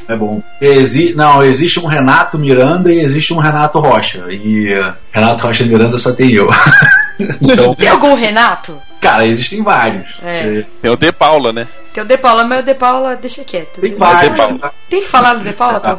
É 0.07 0.15
bom. 0.15 0.41
Exi 0.59 1.13
não, 1.13 1.43
existe 1.43 1.79
um 1.79 1.85
Renato 1.85 2.39
Miranda 2.39 2.91
e 2.91 2.99
existe 2.99 3.35
um 3.35 3.37
Renato 3.37 3.79
Rocha. 3.79 4.25
E 4.31 4.73
uh, 4.73 4.93
Renato 5.11 5.45
Rocha 5.45 5.63
Miranda 5.63 5.95
só 5.99 6.11
tem 6.11 6.31
eu. 6.31 6.47
então, 7.41 7.75
Tem 7.75 7.89
algum 7.89 8.13
Renato? 8.13 8.81
cara, 9.01 9.25
existem 9.25 9.63
vários. 9.63 10.19
É. 10.21 10.63
Tem 10.79 10.91
o 10.91 10.95
De 10.95 11.11
Paula, 11.11 11.51
né? 11.51 11.67
Tem 11.91 12.03
o 12.03 12.05
De 12.05 12.17
Paula, 12.17 12.45
mas 12.45 12.59
o 12.59 12.63
De 12.63 12.75
Paula 12.75 13.15
deixa 13.15 13.43
quieto. 13.43 13.81
Tem 13.81 13.95
vários. 13.95 14.37
Tem 14.87 15.01
que 15.01 15.07
falar 15.07 15.33
do 15.33 15.43
De 15.43 15.53
Paula, 15.53 15.79
pô? 15.79 15.97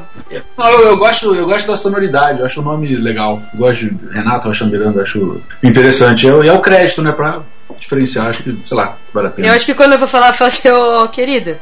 Não, 0.57 0.71
eu, 0.71 0.81
eu 0.87 0.97
gosto, 0.97 1.35
eu 1.35 1.45
gosto 1.45 1.67
da 1.67 1.77
sonoridade, 1.77 2.39
eu 2.39 2.47
acho 2.47 2.61
o 2.61 2.65
nome 2.65 2.87
legal. 2.95 3.43
Eu 3.53 3.59
gosto 3.59 3.91
de 3.91 4.15
Renato 4.15 4.47
Rocha 4.49 4.65
Miranda, 4.65 5.01
eu 5.01 5.03
acho 5.03 5.43
interessante. 5.63 6.27
E 6.27 6.49
é 6.49 6.53
o 6.53 6.61
crédito, 6.61 7.03
né? 7.03 7.11
Pra 7.13 7.43
diferenciar, 7.79 8.29
acho 8.29 8.45
que, 8.45 8.57
sei 8.65 8.77
lá, 8.77 8.97
vale 9.13 9.27
a 9.27 9.31
pena. 9.31 9.49
Eu 9.49 9.55
acho 9.55 9.67
que 9.67 9.75
quando 9.75 9.95
eu 9.95 9.99
vou 9.99 10.09
falar, 10.09 10.29
eu 10.29 10.35
falo 10.35 10.49
assim, 10.49 10.71
ô 10.71 11.09
querido. 11.09 11.57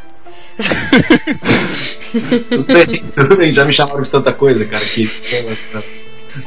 tudo, 2.51 2.65
bem, 2.65 2.87
tudo 3.15 3.37
bem, 3.37 3.55
já 3.55 3.65
me 3.65 3.73
chamaram 3.73 4.03
de 4.03 4.11
tanta 4.11 4.31
coisa, 4.33 4.65
cara, 4.67 4.85
que. 4.85 5.11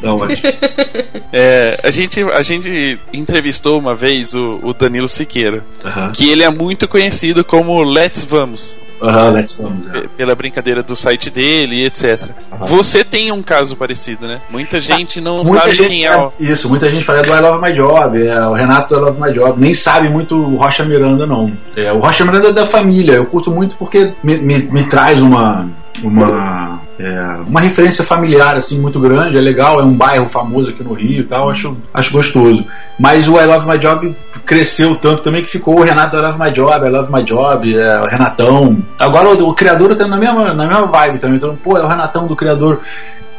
Não, 0.01 0.17
mas... 0.19 0.41
é, 1.31 1.79
a, 1.83 1.91
gente, 1.91 2.21
a 2.21 2.43
gente 2.43 2.99
entrevistou 3.11 3.77
uma 3.79 3.95
vez 3.95 4.33
o, 4.33 4.59
o 4.63 4.73
Danilo 4.73 5.07
Siqueira, 5.07 5.63
Aham. 5.83 6.11
que 6.11 6.29
ele 6.29 6.43
é 6.43 6.49
muito 6.49 6.87
conhecido 6.87 7.43
como 7.43 7.81
Let's 7.83 8.23
Vamos. 8.23 8.75
Aham, 9.01 9.31
let's 9.31 9.57
vamos. 9.61 9.87
é. 9.93 10.01
pe- 10.01 10.07
Pela 10.15 10.33
brincadeira 10.33 10.81
do 10.81 10.95
site 10.95 11.29
dele 11.29 11.81
e 11.81 11.85
etc. 11.87 12.21
Aham. 12.51 12.65
Você 12.67 13.03
tem 13.03 13.33
um 13.33 13.43
caso 13.43 13.75
parecido, 13.75 14.25
né? 14.27 14.39
Muita 14.49 14.79
gente 14.79 15.19
não 15.19 15.43
Muita 15.43 15.59
sabe 15.59 15.73
gente, 15.75 15.89
quem 15.89 16.05
é 16.05 16.15
o. 16.15 16.31
Isso, 16.39 16.69
muita 16.69 16.89
gente 16.89 17.03
fala 17.03 17.21
do 17.21 17.33
I 17.33 17.39
Love 17.41 17.61
My 17.61 17.73
Job, 17.75 18.25
é, 18.25 18.47
o 18.47 18.53
Renato 18.53 18.93
do 18.93 18.95
I 18.95 19.03
Love 19.03 19.21
My 19.21 19.33
Job, 19.33 19.59
nem 19.59 19.73
sabe 19.73 20.07
muito 20.07 20.35
o 20.37 20.55
Rocha 20.55 20.85
Miranda, 20.85 21.25
não. 21.27 21.51
É, 21.75 21.91
o 21.91 21.99
Rocha 21.99 22.23
Miranda 22.23 22.49
é 22.49 22.53
da 22.53 22.65
família, 22.65 23.13
eu 23.15 23.25
curto 23.25 23.51
muito 23.51 23.75
porque 23.75 24.13
me, 24.23 24.37
me, 24.37 24.57
me 24.59 24.85
traz 24.85 25.19
uma. 25.21 25.69
Uma, 26.01 26.81
é, 27.03 27.37
uma 27.45 27.59
referência 27.59 28.01
familiar 28.01 28.55
assim 28.55 28.79
muito 28.79 28.97
grande, 28.97 29.37
é 29.37 29.41
legal, 29.41 29.77
é 29.77 29.83
um 29.83 29.93
bairro 29.93 30.29
famoso 30.29 30.69
aqui 30.69 30.81
no 30.81 30.93
Rio 30.93 31.19
e 31.19 31.23
tal, 31.23 31.49
acho, 31.49 31.75
acho 31.93 32.13
gostoso. 32.13 32.65
Mas 32.97 33.27
o 33.27 33.37
I 33.37 33.45
Love 33.45 33.69
My 33.69 33.77
Job 33.77 34.15
cresceu 34.45 34.95
tanto 34.95 35.21
também 35.21 35.43
que 35.43 35.49
ficou 35.49 35.79
o 35.79 35.83
Renato 35.83 36.15
I 36.15 36.21
Love 36.21 36.39
My 36.39 36.51
Job, 36.51 36.87
I 36.87 36.89
Love 36.89 37.11
My 37.11 37.23
Job, 37.23 37.77
é, 37.77 37.99
o 37.99 38.05
Renatão. 38.05 38.77
Agora 38.97 39.27
o, 39.29 39.49
o 39.49 39.53
criador 39.53 39.93
tá 39.97 40.07
na 40.07 40.15
mesma, 40.15 40.53
na 40.53 40.65
mesma 40.65 40.87
vibe 40.87 41.19
também, 41.19 41.35
então, 41.35 41.57
pô, 41.61 41.77
é 41.77 41.83
o 41.83 41.87
Renatão 41.87 42.25
do 42.25 42.37
criador. 42.37 42.79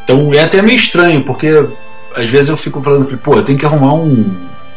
Então 0.05 0.35
é 0.35 0.45
até 0.45 0.61
meio 0.61 0.77
estranho, 0.77 1.23
porque 1.23 1.67
às 2.15 2.29
vezes 2.29 2.51
eu 2.51 2.57
fico 2.59 2.83
falando, 2.83 3.17
pô, 3.19 3.37
eu 3.37 3.43
tenho 3.43 3.59
que 3.59 3.65
arrumar 3.65 3.95
um. 3.95 4.31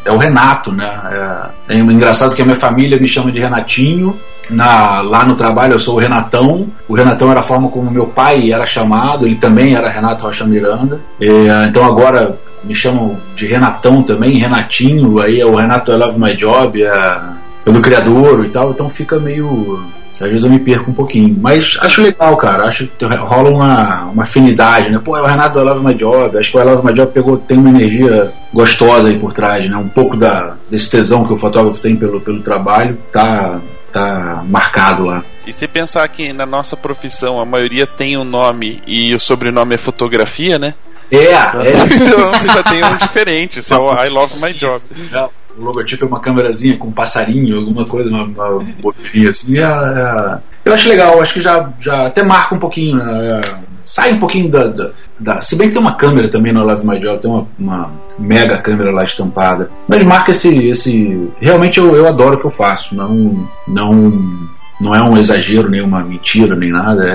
É 0.08 0.12
o 0.12 0.18
Renato, 0.18 0.72
né? 0.72 1.52
É, 1.68 1.76
é 1.76 1.78
engraçado 1.80 2.34
que 2.34 2.42
a 2.42 2.46
minha 2.46 2.56
família 2.56 2.98
me 2.98 3.10
chama 3.10 3.30
de 3.30 3.40
Renatinho. 3.40 4.18
Na, 4.50 5.02
lá 5.02 5.26
no 5.26 5.36
trabalho 5.36 5.74
eu 5.74 5.80
sou 5.82 5.96
o 5.96 6.00
Renatão. 6.00 6.70
O 6.88 6.96
Renatão 6.96 7.30
era 7.30 7.42
a 7.42 7.44
forma 7.44 7.68
como 7.68 7.92
meu 7.92 8.08
pai 8.08 8.54
era 8.54 8.66
chamado, 8.66 9.26
ele 9.26 9.36
também 9.36 9.76
era 9.76 9.90
Renato 9.90 10.26
Rocha 10.26 10.46
Miranda. 10.46 11.02
É, 11.20 11.66
então 11.68 11.84
agora 11.84 12.40
me 12.64 12.74
chamam 12.74 13.18
de 13.36 13.46
Renatão 13.46 14.02
também, 14.02 14.38
Renatinho, 14.38 15.20
aí 15.20 15.42
é 15.42 15.46
o 15.46 15.56
Renato 15.56 15.92
I 15.92 15.96
Love 15.96 16.18
My 16.18 16.36
Job, 16.38 16.82
é, 16.82 17.20
é 17.66 17.72
do 17.72 17.82
criador 17.82 18.46
e 18.46 18.50
tal, 18.50 18.72
então 18.72 18.90
fica 18.90 19.20
meio. 19.20 19.84
Às 20.24 20.30
vezes 20.30 20.44
eu 20.44 20.50
me 20.50 20.60
perco 20.60 20.92
um 20.92 20.94
pouquinho. 20.94 21.36
Mas 21.40 21.78
acho 21.80 22.02
legal, 22.02 22.36
cara. 22.38 22.68
Acho 22.68 22.88
que 22.88 23.06
rola 23.06 23.50
uma, 23.50 24.06
uma 24.06 24.24
afinidade, 24.24 24.90
né? 24.90 25.00
Pô, 25.04 25.18
é 25.18 25.22
o 25.22 25.26
Renato 25.26 25.60
I 25.60 25.64
Love 25.64 25.86
My 25.86 25.94
Job. 25.94 26.38
Acho 26.38 26.52
que 26.52 26.58
o 26.58 26.62
I 26.62 26.64
Love 26.64 26.86
My 26.86 26.94
Job 26.94 27.12
pegou, 27.12 27.38
tem 27.38 27.58
uma 27.58 27.70
energia 27.70 28.34
gostosa 28.54 29.10
aí 29.10 29.18
por 29.18 29.34
trás, 29.34 29.70
né? 29.70 29.78
Um 29.78 29.90
pouco 29.90 30.18
da, 30.18 30.56
desse 30.70 30.90
tesão 30.90 31.26
que 31.26 31.34
o 31.34 31.38
fotógrafo 31.38 31.82
tem 31.82 31.96
pelo, 31.96 32.20
pelo 32.20 32.42
trabalho 32.42 32.98
tá, 33.12 33.62
tá 33.92 34.44
marcado 34.48 35.06
lá. 35.06 35.24
E 35.46 35.54
se 35.54 35.68
pensar 35.68 36.08
que 36.10 36.34
na 36.34 36.46
nossa 36.46 36.76
profissão 36.76 37.40
a 37.40 37.46
maioria 37.46 37.88
tem 37.88 38.18
um 38.18 38.26
nome 38.26 38.82
e 38.86 39.14
o 39.16 39.20
sobrenome 39.20 39.76
é 39.76 39.78
fotografia, 39.78 40.60
né? 40.60 40.74
É, 41.10 41.18
é. 41.18 41.38
Então 41.96 42.32
você 42.34 42.50
já 42.50 42.64
tem 42.64 42.84
um 42.84 42.98
diferente, 42.98 43.60
esse 43.60 43.74
é 43.74 43.78
o 43.78 43.94
I 43.94 44.10
Love 44.10 44.42
My 44.42 44.54
Job. 44.54 44.82
É, 45.14 45.30
o 45.58 45.64
logotipo 45.64 46.06
é 46.06 46.08
uma 46.08 46.20
câmerazinha 46.20 46.78
com 46.78 46.88
um 46.88 46.92
passarinho, 46.92 47.58
alguma 47.58 47.86
coisa, 47.86 48.10
uma, 48.10 48.24
uma 48.24 48.66
bolinha 48.82 49.30
assim. 49.30 49.58
É, 49.58 49.62
é, 49.62 50.38
eu 50.66 50.74
acho 50.74 50.90
legal, 50.90 51.22
acho 51.22 51.34
que 51.34 51.42
já, 51.42 51.70
já 51.82 52.08
até 52.08 52.24
marca 52.24 52.56
um 52.56 52.60
pouquinho? 52.60 53.02
É, 53.02 53.42
sai 53.84 54.14
um 54.14 54.20
pouquinho 54.20 54.50
da, 54.50 54.68
da, 54.68 54.90
da- 55.20 55.42
Se 55.42 55.56
bem 55.56 55.68
que 55.68 55.74
tem 55.74 55.82
uma 55.82 55.96
câmera 55.96 56.28
também 56.30 56.52
no 56.54 56.62
I 56.62 56.64
Love 56.66 56.86
My 56.86 57.00
Job, 57.00 57.22
tem 57.22 57.32
uma, 57.32 57.48
uma 57.58 57.92
mega 58.20 58.58
câmera 58.60 58.92
lá 58.92 59.04
estampada. 59.04 59.70
Mas 59.88 60.04
marca 60.04 60.32
esse. 60.32 60.50
esse 60.68 61.30
realmente 61.40 61.78
eu, 61.80 61.96
eu 61.96 62.08
adoro 62.08 62.36
o 62.36 62.40
que 62.40 62.46
eu 62.46 62.52
faço. 62.52 62.94
Não, 62.96 63.48
não, 63.68 64.48
não 64.82 64.94
é 64.94 65.02
um 65.02 65.18
exagero, 65.18 65.70
nem 65.70 65.82
uma 65.82 66.04
mentira, 66.04 66.56
nem 66.56 66.70
nada. 66.70 67.08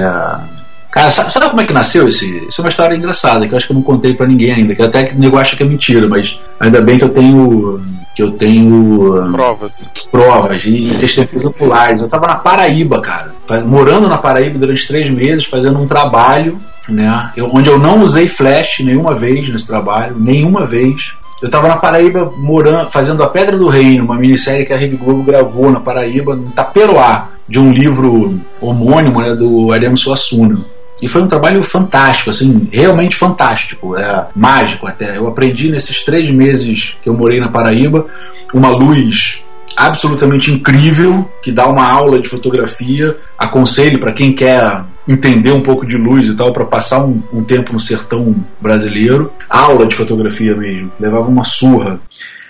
É. 0.48 0.62
Cara, 0.90 1.08
sabe, 1.08 1.32
sabe 1.32 1.48
como 1.48 1.60
é 1.62 1.64
que 1.64 1.72
nasceu 1.72 2.06
esse? 2.06 2.46
Isso 2.46 2.60
é 2.60 2.64
uma 2.64 2.68
história 2.68 2.94
engraçada, 2.94 3.46
que 3.46 3.54
eu 3.54 3.56
acho 3.56 3.66
que 3.66 3.72
eu 3.72 3.76
não 3.76 3.82
contei 3.82 4.12
pra 4.12 4.26
ninguém 4.26 4.52
ainda, 4.52 4.74
que 4.74 4.82
até 4.82 5.04
que 5.04 5.14
o 5.16 5.18
nego 5.18 5.38
acha 5.38 5.56
que 5.56 5.62
é 5.62 5.66
mentira, 5.66 6.06
mas 6.06 6.38
ainda 6.60 6.82
bem 6.82 6.98
que 6.98 7.04
eu 7.04 7.08
tenho. 7.08 7.82
Que 8.14 8.22
eu 8.22 8.32
tenho 8.32 9.16
ah, 9.22 9.30
Provas. 9.32 9.90
provas 10.10 10.64
e, 10.64 10.84
e 10.90 10.94
testemunhos 10.94 11.44
oculares. 11.46 12.02
Eu 12.02 12.08
tava 12.08 12.26
na 12.26 12.36
Paraíba, 12.36 13.00
cara, 13.00 13.34
morando 13.66 14.08
na 14.08 14.18
Paraíba 14.18 14.58
durante 14.58 14.86
três 14.86 15.10
meses, 15.10 15.44
fazendo 15.44 15.80
um 15.80 15.86
trabalho, 15.86 16.60
né? 16.88 17.30
eu- 17.36 17.48
onde 17.52 17.68
eu 17.70 17.78
não 17.78 18.02
usei 18.02 18.28
flash 18.28 18.80
nenhuma 18.80 19.14
vez 19.14 19.48
nesse 19.48 19.66
trabalho, 19.66 20.14
nenhuma 20.18 20.66
vez. 20.66 21.12
Eu 21.40 21.50
tava 21.50 21.66
na 21.66 21.76
Paraíba 21.76 22.32
morando, 22.36 22.88
fazendo 22.90 23.20
A 23.22 23.28
Pedra 23.28 23.56
do 23.58 23.66
Reino, 23.66 24.04
uma 24.04 24.14
minissérie 24.14 24.64
que 24.64 24.72
a 24.72 24.76
Rede 24.76 24.96
Globo 24.96 25.24
gravou 25.24 25.72
na 25.72 25.80
Paraíba, 25.80 26.34
em 26.36 26.50
Taperoá, 26.50 27.28
de 27.48 27.58
um 27.58 27.72
livro 27.72 28.38
homônimo 28.60 29.20
né, 29.20 29.34
do 29.34 29.72
Ariano 29.72 29.96
Suassuna. 29.98 30.60
E 31.02 31.08
foi 31.08 31.22
um 31.22 31.26
trabalho 31.26 31.62
fantástico, 31.64 32.30
assim, 32.30 32.68
realmente 32.72 33.16
fantástico, 33.16 33.96
é, 33.96 34.26
mágico 34.34 34.86
até. 34.86 35.18
Eu 35.18 35.26
aprendi 35.26 35.68
nesses 35.68 36.04
três 36.04 36.32
meses 36.32 36.96
que 37.02 37.08
eu 37.08 37.14
morei 37.14 37.40
na 37.40 37.50
Paraíba 37.50 38.06
uma 38.54 38.70
luz 38.70 39.42
absolutamente 39.76 40.52
incrível 40.52 41.28
que 41.42 41.50
dá 41.50 41.66
uma 41.66 41.86
aula 41.86 42.20
de 42.20 42.28
fotografia. 42.28 43.16
Aconselho 43.36 43.98
para 43.98 44.12
quem 44.12 44.32
quer 44.32 44.84
entender 45.08 45.52
um 45.52 45.62
pouco 45.62 45.86
de 45.86 45.96
luz 45.96 46.28
e 46.28 46.36
tal 46.36 46.52
para 46.52 46.64
passar 46.64 47.04
um, 47.04 47.22
um 47.32 47.42
tempo 47.42 47.72
no 47.72 47.80
sertão 47.80 48.36
brasileiro. 48.60 49.32
Aula 49.48 49.86
de 49.86 49.96
fotografia 49.96 50.54
mesmo. 50.54 50.92
Levava 51.00 51.28
uma 51.28 51.44
surra. 51.44 52.00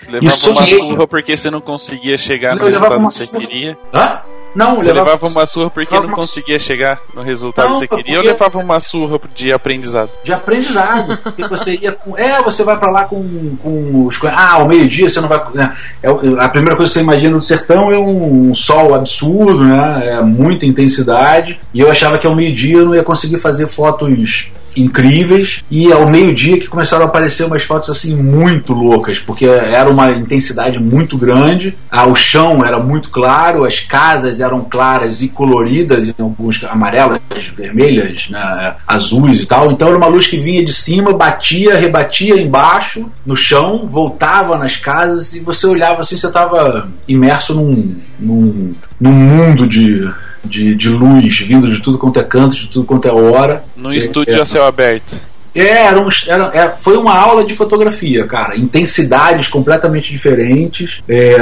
Levava 0.07 0.25
E 0.25 0.27
uma 0.51 0.67
surra 0.67 1.07
porque 1.07 1.35
você 1.35 1.49
não 1.49 1.61
conseguia 1.61 2.17
chegar 2.17 2.55
no 2.55 2.65
resultado 2.65 2.95
que 2.95 3.01
você 3.01 3.27
queria. 3.27 3.77
Hã? 3.93 4.19
Não, 4.55 4.75
Você 4.75 4.93
levava 4.93 5.27
uma 5.27 5.45
surra 5.45 5.69
porque 5.69 5.93
levava 5.93 6.07
não 6.07 6.15
conseguia 6.15 6.59
chegar 6.59 6.99
no 7.13 7.21
resultado 7.21 7.65
Não, 7.65 7.73
que 7.73 7.79
você 7.79 7.87
queria, 7.87 8.19
ou 8.19 8.23
levava 8.23 8.59
uma 8.59 8.79
surra 8.79 9.19
de 9.33 9.51
aprendizado? 9.51 10.09
de 10.23 10.31
aprendizado. 10.33 11.17
Porque 11.17 11.47
você 11.47 11.75
ia 11.75 11.91
com. 11.91 12.17
É, 12.17 12.41
você 12.41 12.63
vai 12.63 12.77
pra 12.77 12.91
lá 12.91 13.05
com, 13.05 13.55
com 13.57 14.05
os. 14.05 14.19
Ah, 14.25 14.53
ao 14.53 14.67
meio-dia 14.67 15.09
você 15.09 15.19
não 15.19 15.27
vai. 15.27 15.41
Né? 15.53 15.75
É, 16.01 16.09
a 16.39 16.49
primeira 16.49 16.75
coisa 16.75 16.91
que 16.91 16.99
você 16.99 17.01
imagina 17.01 17.37
do 17.37 17.41
sertão 17.41 17.91
é 17.91 17.97
um, 17.97 18.53
sol 18.53 18.93
absurdo, 18.93 19.63
né? 19.63 20.17
É 20.17 20.21
muita 20.21 20.65
intensidade. 20.65 21.59
E 21.73 21.79
eu 21.79 21.89
achava 21.89 22.17
que 22.17 22.27
ao 22.27 22.35
meio-dia 22.35 22.77
eu 22.77 22.85
não 22.85 22.95
ia 22.95 23.03
conseguir 23.03 23.39
fazer 23.39 23.67
fotos 23.67 24.51
incríveis 24.75 25.63
e 25.69 25.91
ao 25.91 26.07
meio-dia 26.07 26.59
que 26.59 26.67
começaram 26.67 27.03
a 27.03 27.07
aparecer 27.07 27.45
umas 27.45 27.63
fotos 27.63 27.89
assim 27.89 28.15
muito 28.15 28.73
loucas 28.73 29.19
porque 29.19 29.45
era 29.45 29.89
uma 29.89 30.11
intensidade 30.11 30.79
muito 30.79 31.17
grande 31.17 31.75
ah, 31.91 32.07
o 32.07 32.15
chão 32.15 32.63
era 32.63 32.79
muito 32.79 33.09
claro 33.09 33.65
as 33.65 33.79
casas 33.79 34.41
eram 34.41 34.61
claras 34.61 35.21
e 35.21 35.27
coloridas 35.27 36.07
em 36.07 36.15
alguns 36.19 36.63
amarelas 36.63 37.19
vermelhas 37.55 38.29
né, 38.29 38.75
azuis 38.87 39.41
e 39.41 39.45
tal 39.45 39.71
então 39.71 39.87
era 39.87 39.97
uma 39.97 40.07
luz 40.07 40.27
que 40.27 40.37
vinha 40.37 40.63
de 40.63 40.73
cima 40.73 41.13
batia 41.13 41.77
rebatia 41.77 42.41
embaixo 42.41 43.09
no 43.25 43.35
chão 43.35 43.87
voltava 43.87 44.57
nas 44.57 44.75
casas 44.75 45.33
e 45.33 45.39
você 45.39 45.67
olhava 45.67 46.01
assim 46.01 46.17
você 46.17 46.27
estava 46.27 46.89
imerso 47.07 47.53
num, 47.53 47.95
num, 48.19 48.73
num 48.99 49.11
mundo 49.11 49.67
de 49.67 50.09
de, 50.43 50.75
de 50.75 50.89
luz 50.89 51.39
vindo 51.39 51.71
de 51.71 51.81
tudo 51.81 51.97
quanto 51.97 52.19
é 52.19 52.23
canto, 52.23 52.55
de 52.55 52.67
tudo 52.67 52.85
quanto 52.85 53.07
é 53.07 53.11
hora. 53.11 53.63
No 53.75 53.93
estúdio 53.93 54.41
a 54.41 54.45
céu 54.45 54.65
aberto. 54.65 55.15
É, 55.55 55.85
era 55.85 55.99
um, 55.99 56.09
era, 56.27 56.45
é, 56.53 56.73
foi 56.79 56.97
uma 56.97 57.15
aula 57.15 57.43
de 57.43 57.53
fotografia, 57.53 58.25
cara. 58.25 58.57
Intensidades 58.57 59.47
completamente 59.47 60.11
diferentes. 60.11 61.01
É, 61.07 61.37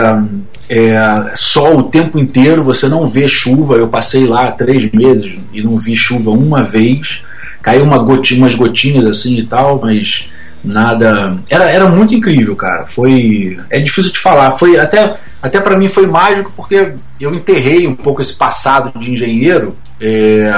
é, 0.70 1.34
sol 1.36 1.77
o 1.77 1.84
tempo 1.84 2.20
inteiro, 2.20 2.63
você 2.63 2.89
não 2.89 3.08
vê 3.08 3.27
chuva. 3.27 3.75
Eu 3.75 3.88
passei 3.88 4.25
lá 4.25 4.51
três 4.51 4.91
meses 4.91 5.39
e 5.53 5.63
não 5.63 5.77
vi 5.77 5.96
chuva 5.96 6.29
uma 6.31 6.62
vez. 6.62 7.22
Caiu 7.62 7.84
uma 7.84 8.00
gotinha, 8.00 8.41
umas 8.41 8.55
gotinhas 8.55 9.05
assim 9.05 9.38
e 9.38 9.46
tal, 9.46 9.79
mas 9.81 10.27
nada. 10.63 11.37
Era, 11.49 11.65
era 11.65 11.87
muito 11.87 12.13
incrível, 12.15 12.55
cara. 12.55 12.85
Foi. 12.85 13.59
É 13.69 13.79
difícil 13.79 14.11
de 14.11 14.19
falar. 14.19 14.51
Foi 14.51 14.77
até, 14.77 15.17
até 15.41 15.59
para 15.59 15.77
mim 15.77 15.89
foi 15.89 16.07
mágico 16.07 16.51
porque 16.55 16.93
eu 17.19 17.33
enterrei 17.33 17.87
um 17.87 17.95
pouco 17.95 18.21
esse 18.21 18.33
passado 18.33 18.97
de 18.99 19.11
engenheiro 19.11 19.75
é, 20.01 20.51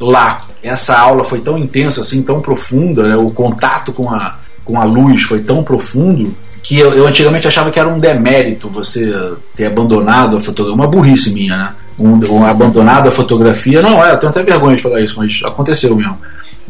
lá. 0.00 0.40
Essa 0.62 0.98
aula 0.98 1.24
foi 1.24 1.40
tão 1.40 1.58
intensa, 1.58 2.00
assim, 2.00 2.22
tão 2.22 2.40
profunda, 2.40 3.08
né? 3.08 3.16
o 3.16 3.30
contato 3.30 3.92
com 3.92 4.10
a, 4.10 4.36
com 4.64 4.80
a 4.80 4.84
luz 4.84 5.22
foi 5.22 5.40
tão 5.40 5.62
profundo 5.62 6.34
que 6.62 6.78
eu, 6.78 6.94
eu 6.94 7.06
antigamente 7.06 7.46
achava 7.46 7.70
que 7.70 7.78
era 7.78 7.88
um 7.88 7.98
demérito 7.98 8.70
você 8.70 9.34
ter 9.54 9.66
abandonado 9.66 10.38
a 10.38 10.40
fotografia. 10.40 10.74
Uma 10.74 10.88
burrice 10.88 11.34
minha, 11.34 11.56
né? 11.56 11.72
Um, 11.98 12.18
um 12.32 12.44
abandonado 12.44 13.08
a 13.08 13.12
fotografia. 13.12 13.82
Não, 13.82 14.02
é, 14.02 14.12
eu 14.12 14.18
tenho 14.18 14.30
até 14.30 14.42
vergonha 14.42 14.74
de 14.74 14.82
falar 14.82 15.00
isso, 15.00 15.14
mas 15.18 15.40
aconteceu 15.44 15.94
mesmo. 15.94 16.16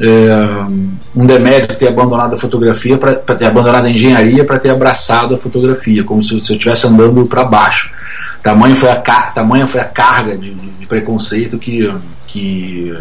É, 0.01 0.29
um 1.15 1.25
demérito 1.25 1.77
ter 1.77 1.89
abandonado 1.89 2.35
a 2.35 2.37
fotografia 2.37 2.99
para 2.99 3.15
ter 3.15 3.45
abandonado 3.45 3.85
a 3.85 3.91
engenharia 3.91 4.45
para 4.45 4.59
ter 4.59 4.71
abraçado 4.71 5.35
a 5.35 5.39
fotografia, 5.39 6.03
como 6.03 6.23
se, 6.23 6.35
eu 6.35 6.39
estivesse 6.39 6.87
andando 6.87 7.25
para 7.27 7.45
baixo. 7.45 7.91
Tamanho 8.43 8.77
foi 8.77 8.91
a, 8.91 8.97
car 8.97 9.33
tamanha 9.33 9.67
foi 9.67 9.81
a 9.81 9.85
carga 9.85 10.37
de, 10.37 10.53
de, 10.53 10.87
preconceito 10.87 11.59
que, 11.59 11.91
que 12.27 12.93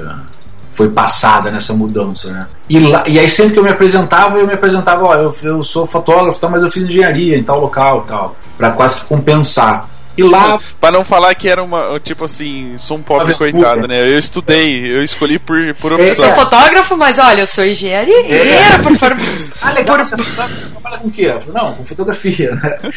foi 0.72 0.90
passada 0.90 1.52
nessa 1.52 1.74
mudança, 1.74 2.32
né? 2.32 2.48
E, 2.70 2.80
lá, 2.80 3.04
e 3.08 3.20
aí 3.20 3.28
sempre 3.28 3.54
que 3.54 3.60
eu 3.60 3.64
me 3.64 3.70
apresentava, 3.70 4.38
eu 4.38 4.48
me 4.48 4.54
apresentava, 4.54 5.04
ó, 5.04 5.16
eu, 5.16 5.36
eu 5.44 5.64
sou 5.64 5.86
fotógrafo, 5.86 6.50
mas 6.50 6.64
eu 6.64 6.72
fiz 6.72 6.86
engenharia 6.86 7.38
em 7.38 7.44
tal 7.44 7.60
local, 7.60 8.06
tal. 8.08 8.36
para 8.58 8.72
quase 8.72 8.98
que 8.98 9.06
compensar. 9.06 9.90
E 10.16 10.24
lá. 10.24 10.60
Pra 10.80 10.92
não 10.92 11.04
falar 11.04 11.34
que 11.36 11.48
era 11.48 11.64
uma. 11.64 12.00
Tipo 12.00 12.26
assim, 12.26 12.78
sou 12.78 12.98
um 12.98 13.02
pobre 13.02 13.34
coitado, 13.34 13.88
né? 13.88 14.02
Eu 14.02 14.18
estudei, 14.18 14.96
eu 14.96 15.04
escolhi 15.04 15.40
por, 15.40 15.58
por 15.76 15.94
opção. 15.94 16.08
Eu 16.08 16.16
sou 16.16 16.32
fotógrafo, 16.36 16.96
mas 16.98 17.18
olha, 17.18 17.42
eu 17.42 17.48
sou 17.48 17.66
engenharia, 17.66 18.16
é. 18.28 18.78
por 18.78 18.96
favor. 18.96 19.18
Ah, 19.62 19.72
legal, 19.72 19.98
por... 19.98 20.06
você 20.06 20.16
trabalha 20.16 20.98
com 21.00 21.08
o 21.08 21.12
quê? 21.12 21.34
Não, 21.54 21.74
com 21.76 21.86
fotografia, 21.86 22.56
né? 22.56 22.80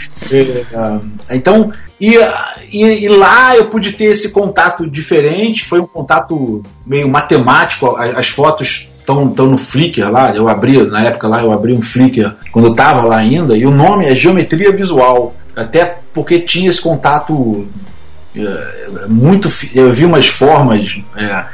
É, 1.29 1.37
então, 1.37 1.73
e, 2.01 2.17
e, 2.71 3.05
e, 3.05 3.09
lá 3.09 3.57
eu 3.57 3.67
pude 3.67 3.93
ter 3.93 4.07
esse 4.07 4.31
contato 4.31 4.89
diferente, 4.89 5.65
foi 5.65 5.81
um 5.81 5.87
contato 5.87 6.63
meio 6.85 7.09
matemático, 7.09 7.97
as 7.97 8.29
fotos 8.29 8.91
estão 9.07 9.29
tão 9.29 9.47
no 9.47 9.57
Flickr 9.57 10.11
lá, 10.11 10.35
eu 10.35 10.49
abri, 10.49 10.85
na 10.85 11.05
época 11.05 11.29
lá, 11.29 11.41
eu 11.41 11.53
abri 11.53 11.73
um 11.73 11.81
Flickr 11.81 12.35
quando 12.51 12.67
eu 12.67 12.71
estava 12.73 13.03
lá 13.03 13.19
ainda, 13.19 13.57
e 13.57 13.65
o 13.65 13.71
nome 13.71 14.05
é 14.05 14.15
Geometria 14.15 14.73
Visual, 14.73 15.35
até 15.55 15.99
porque 16.13 16.41
tinha 16.41 16.69
esse 16.69 16.81
contato 16.81 17.69
é, 18.35 19.07
muito. 19.07 19.49
Eu 19.73 19.93
vi 19.93 20.05
umas 20.05 20.27
formas 20.27 20.99
é, 21.17 21.45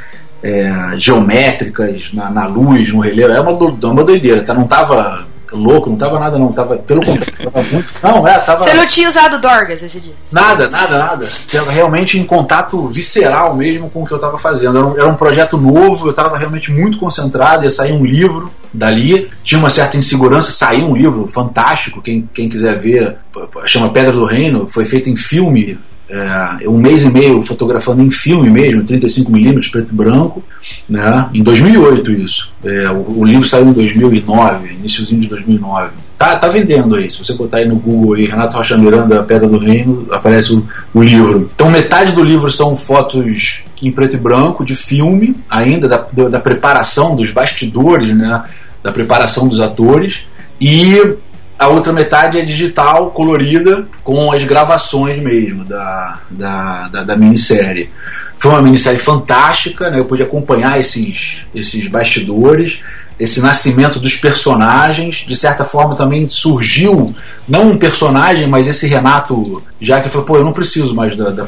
é, 0.41 0.73
geométricas 0.97 2.11
na, 2.11 2.29
na, 2.29 2.47
luz, 2.47 2.91
no 2.91 2.99
relevo, 2.99 3.31
é 3.31 3.39
uma, 3.39 3.51
uma 3.53 4.03
doideira, 4.03 4.43
tá? 4.43 4.53
Não 4.53 4.67
tava 4.67 5.27
louco, 5.53 5.89
não 5.89 5.97
tava 5.97 6.19
nada, 6.19 6.37
não. 6.37 6.51
Tava, 6.51 6.77
pelo 6.77 7.05
contrário, 7.05 7.51
tava 7.51 7.67
muito. 7.71 7.93
Não, 8.01 8.27
é, 8.27 8.39
tava. 8.39 8.63
Você 8.63 8.73
não 8.73 8.85
tinha 8.85 9.07
usado 9.07 9.39
Dorgas 9.39 9.81
esse 9.83 9.99
dia? 9.99 10.13
Nada, 10.31 10.69
nada, 10.69 10.97
nada. 10.97 11.29
Tava 11.51 11.71
realmente 11.71 12.19
em 12.19 12.25
contato 12.25 12.87
visceral 12.87 13.55
mesmo 13.55 13.89
com 13.89 14.03
o 14.03 14.05
que 14.05 14.11
eu 14.11 14.19
tava 14.19 14.37
fazendo. 14.37 14.77
Era 14.77 14.87
um, 14.87 14.97
era 14.97 15.07
um 15.07 15.15
projeto 15.15 15.57
novo, 15.57 16.07
eu 16.07 16.13
tava 16.13 16.37
realmente 16.37 16.71
muito 16.71 16.97
concentrado, 16.97 17.63
ia 17.63 17.71
sair 17.71 17.91
um 17.91 18.05
livro 18.05 18.51
dali. 18.73 19.29
Tinha 19.43 19.59
uma 19.59 19.69
certa 19.69 19.97
insegurança, 19.97 20.51
saiu 20.51 20.87
um 20.87 20.95
livro 20.95 21.27
fantástico, 21.27 22.01
quem, 22.01 22.27
quem 22.33 22.49
quiser 22.49 22.77
ver, 22.77 23.17
chama 23.65 23.89
Pedra 23.89 24.11
do 24.11 24.25
Reino, 24.25 24.67
foi 24.69 24.85
feito 24.85 25.09
em 25.09 25.15
filme 25.15 25.79
é, 26.13 26.69
um 26.69 26.77
mês 26.77 27.03
e 27.03 27.09
meio 27.09 27.41
fotografando 27.41 28.03
em 28.03 28.11
filme 28.11 28.47
mesmo, 28.47 28.83
35mm 28.83 29.71
preto 29.71 29.91
e 29.91 29.95
branco, 29.95 30.43
né? 30.87 31.27
em 31.33 31.41
2008 31.41 32.11
isso. 32.11 32.51
É, 32.63 32.91
o, 32.91 33.21
o, 33.21 33.25
livro 33.25 33.47
saiu 33.47 33.69
em 33.69 33.73
2009, 33.73 34.73
iníciozinho 34.75 35.19
de 35.19 35.27
2009. 35.27 35.89
Tá, 36.15 36.37
tá 36.37 36.47
vendendo 36.47 36.95
aí, 36.95 37.11
se 37.11 37.17
você 37.17 37.33
botar 37.33 37.57
aí 37.57 37.67
no 37.67 37.77
Google 37.77 38.13
aí, 38.13 38.27
Renato 38.27 38.55
Rocha 38.55 38.77
Miranda, 38.77 39.23
Pedra 39.23 39.47
do 39.47 39.57
Reino, 39.57 40.05
aparece 40.11 40.53
o, 40.53 40.63
o 40.93 41.01
livro. 41.01 41.49
Então 41.55 41.71
metade 41.71 42.11
do 42.11 42.23
livro 42.23 42.51
são 42.51 42.77
fotos 42.77 43.63
em 43.81 43.91
preto 43.91 44.15
e 44.15 44.19
branco, 44.19 44.63
de 44.63 44.75
filme, 44.75 45.35
ainda 45.49 45.89
da, 45.89 45.97
da, 45.97 46.29
da 46.29 46.39
preparação 46.39 47.15
dos 47.15 47.31
bastidores, 47.31 48.15
né? 48.15 48.43
da 48.83 48.91
preparação 48.91 49.47
dos 49.47 49.59
atores, 49.59 50.21
e 50.61 51.15
a 51.63 51.67
outra 51.69 51.93
metade 51.93 52.37
é 52.37 52.43
digital, 52.43 53.11
colorida, 53.11 53.87
com 54.03 54.31
as 54.31 54.43
gravações 54.43 55.21
mesmo 55.21 55.63
da, 55.63 56.19
da, 56.29 56.87
da, 56.89 57.03
da 57.03 57.15
minissérie. 57.15 57.89
Foi 58.37 58.51
uma 58.51 58.61
minissérie 58.61 58.99
fantástica, 58.99 59.89
né? 59.89 59.99
eu 59.99 60.05
pude 60.05 60.21
acompanhar 60.21 60.77
esses, 60.77 61.45
esses 61.55 61.87
bastidores 61.87 62.81
esse 63.23 63.39
nascimento 63.39 63.99
dos 63.99 64.17
personagens. 64.17 65.23
De 65.25 65.35
certa 65.35 65.63
forma, 65.63 65.95
também 65.95 66.27
surgiu, 66.27 67.15
não 67.47 67.71
um 67.71 67.77
personagem, 67.77 68.49
mas 68.49 68.67
esse 68.67 68.85
Renato, 68.85 69.63
já 69.81 70.01
que 70.01 70.09
falou: 70.09 70.25
pô, 70.25 70.35
eu 70.35 70.43
não 70.43 70.51
preciso 70.51 70.93
mais 70.93 71.15
da, 71.15 71.29
da, 71.29 71.45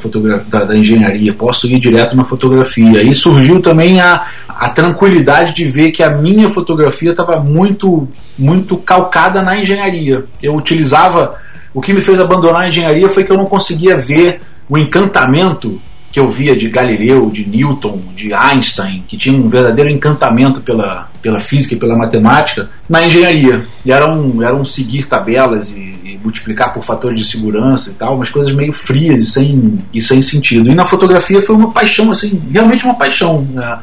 da, 0.47 0.63
da 0.63 0.77
engenharia, 0.77 1.33
posso 1.33 1.67
ir 1.67 1.79
direto 1.79 2.15
na 2.15 2.23
fotografia. 2.23 3.03
E 3.03 3.13
surgiu 3.13 3.61
também 3.61 3.99
a, 3.99 4.25
a 4.47 4.69
tranquilidade 4.69 5.53
de 5.53 5.65
ver 5.65 5.91
que 5.91 6.01
a 6.01 6.09
minha 6.09 6.49
fotografia 6.49 7.11
estava 7.11 7.41
muito, 7.41 8.07
muito 8.39 8.77
calcada 8.77 9.43
na 9.43 9.57
engenharia. 9.57 10.23
Eu 10.41 10.55
utilizava. 10.55 11.35
O 11.73 11.81
que 11.81 11.91
me 11.91 11.99
fez 11.99 12.21
abandonar 12.21 12.61
a 12.61 12.67
engenharia 12.69 13.09
foi 13.09 13.25
que 13.25 13.31
eu 13.33 13.37
não 13.37 13.45
conseguia 13.45 13.97
ver 13.97 14.39
o 14.69 14.77
encantamento 14.77 15.81
que 16.15 16.19
eu 16.21 16.29
via 16.29 16.55
de 16.55 16.69
Galileu, 16.69 17.29
de 17.29 17.45
Newton, 17.45 17.99
de 18.15 18.33
Einstein, 18.33 19.03
que 19.05 19.17
tinha 19.17 19.37
um 19.37 19.49
verdadeiro 19.49 19.89
encantamento 19.89 20.61
pela, 20.61 21.09
pela 21.21 21.41
física 21.41 21.73
e 21.73 21.77
pela 21.77 21.93
matemática, 21.93 22.69
na 22.87 23.05
engenharia. 23.05 23.65
E 23.83 23.91
era 23.91 24.09
um, 24.09 24.41
era 24.41 24.55
um 24.55 24.63
seguir 24.63 25.07
tabelas 25.07 25.71
e, 25.71 25.73
e 26.05 26.19
multiplicar 26.23 26.73
por 26.73 26.85
fatores 26.85 27.19
de 27.19 27.25
segurança 27.25 27.89
e 27.89 27.95
tal, 27.95 28.15
umas 28.15 28.29
coisas 28.29 28.53
meio 28.53 28.71
frias 28.71 29.19
e 29.19 29.25
sem, 29.25 29.75
e 29.93 30.01
sem 30.01 30.21
sentido. 30.21 30.71
E 30.71 30.73
na 30.73 30.85
fotografia 30.85 31.41
foi 31.41 31.53
uma 31.53 31.71
paixão, 31.71 32.09
assim, 32.09 32.41
realmente 32.49 32.85
uma 32.85 32.95
paixão, 32.95 33.45
né? 33.51 33.79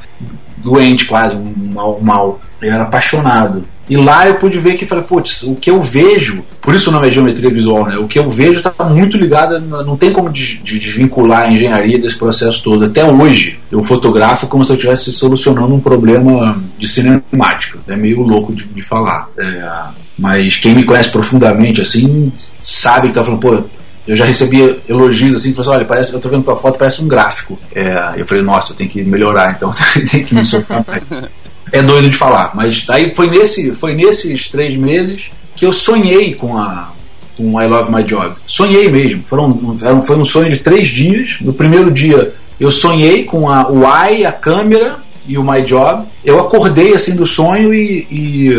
doente 0.57 1.05
quase, 1.05 1.37
um 1.37 1.53
mal. 1.75 2.01
mal. 2.01 2.41
Eu 2.63 2.73
era 2.73 2.85
apaixonado. 2.85 3.63
E 3.89 3.97
lá 3.97 4.29
eu 4.29 4.37
pude 4.37 4.59
ver 4.59 4.77
que 4.77 4.87
falei, 4.87 5.05
putz, 5.05 5.43
o 5.43 5.57
que 5.57 5.71
eu 5.71 5.83
vejo, 5.83 6.45
por 6.61 6.75
isso 6.75 6.89
o 6.89 6.93
nome 6.93 7.09
é 7.09 7.13
geometria 7.13 7.51
visual, 7.51 7.87
né? 7.87 7.97
O 7.99 8.07
que 8.07 8.19
eu 8.19 8.31
vejo 8.31 8.59
está 8.59 8.73
muito 8.85 9.17
ligado, 9.17 9.61
não 9.61 9.97
tem 9.97 10.13
como 10.13 10.31
desvincular 10.31 11.43
a 11.43 11.53
engenharia 11.53 11.99
desse 11.99 12.17
processo 12.17 12.63
todo. 12.63 12.85
Até 12.85 13.05
hoje 13.05 13.59
eu 13.71 13.83
fotografo 13.83 14.47
como 14.47 14.65
se 14.65 14.73
eu 14.73 14.77
estivesse 14.77 15.13
solucionando 15.13 15.75
um 15.75 15.81
problema 15.81 16.63
de 16.79 16.89
cinemática. 16.89 17.81
É 17.89 17.97
meio 17.97 18.23
louco 18.23 18.55
de, 18.55 18.65
de 18.65 18.83
falar. 18.83 19.29
É, 19.37 19.69
mas 20.19 20.57
quem 20.57 20.75
me 20.75 20.85
conhece 20.85 21.11
profundamente 21.11 21.81
assim 21.81 22.33
sabe 22.61 23.09
que 23.09 23.15
tá 23.15 23.25
falando, 23.25 23.41
pô, 23.41 23.65
eu 24.07 24.17
já 24.17 24.25
recebi 24.25 24.81
elogios 24.89 25.35
assim, 25.37 25.53
falou 25.53 25.71
assim, 25.71 25.79
olha, 25.79 25.87
parece, 25.87 26.13
eu 26.13 26.21
tô 26.21 26.29
vendo 26.29 26.45
tua 26.45 26.57
foto, 26.57 26.79
parece 26.79 27.03
um 27.03 27.09
gráfico. 27.09 27.59
É, 27.75 28.15
eu 28.17 28.27
falei, 28.27 28.43
nossa, 28.43 28.73
eu 28.73 28.77
tenho 28.77 28.91
que 28.91 29.03
melhorar, 29.03 29.53
então 29.53 29.71
tem 30.11 30.25
que 30.25 30.35
me 30.35 30.45
soltar 30.45 30.85
mais 30.87 31.03
é 31.73 31.83
doido 31.83 32.11
de 32.11 32.17
falar, 32.17 32.53
mas 32.55 32.85
aí 32.89 33.15
foi, 33.15 33.31
nesse, 33.31 33.75
foi 33.75 33.95
nesses 33.95 34.49
três 34.49 34.77
meses 34.77 35.31
que 35.57 35.65
eu 35.65 35.73
sonhei 35.73 36.35
com 36.35 36.57
a 36.57 36.93
com 37.37 37.61
I 37.61 37.67
Love 37.67 37.91
My 37.91 38.05
Job. 38.05 38.35
Sonhei 38.47 38.91
mesmo. 38.91 39.23
Foram, 39.27 39.77
foi 40.03 40.17
um 40.17 40.25
sonho 40.25 40.51
de 40.51 40.59
três 40.59 40.89
dias. 40.89 41.39
No 41.41 41.53
primeiro 41.53 41.91
dia 41.91 42.35
eu 42.61 42.71
sonhei 42.71 43.25
com 43.25 43.49
a, 43.49 43.69
o 43.71 43.83
I, 43.85 44.25
a 44.25 44.33
câmera 44.33 44.99
e 45.27 45.39
o 45.39 45.43
My 45.43 45.63
Job. 45.63 46.05
Eu 46.25 46.41
acordei 46.41 46.95
assim 46.95 47.17
do 47.17 47.27
sonho 47.27 47.73
e, 47.73 48.07
e, 48.11 48.51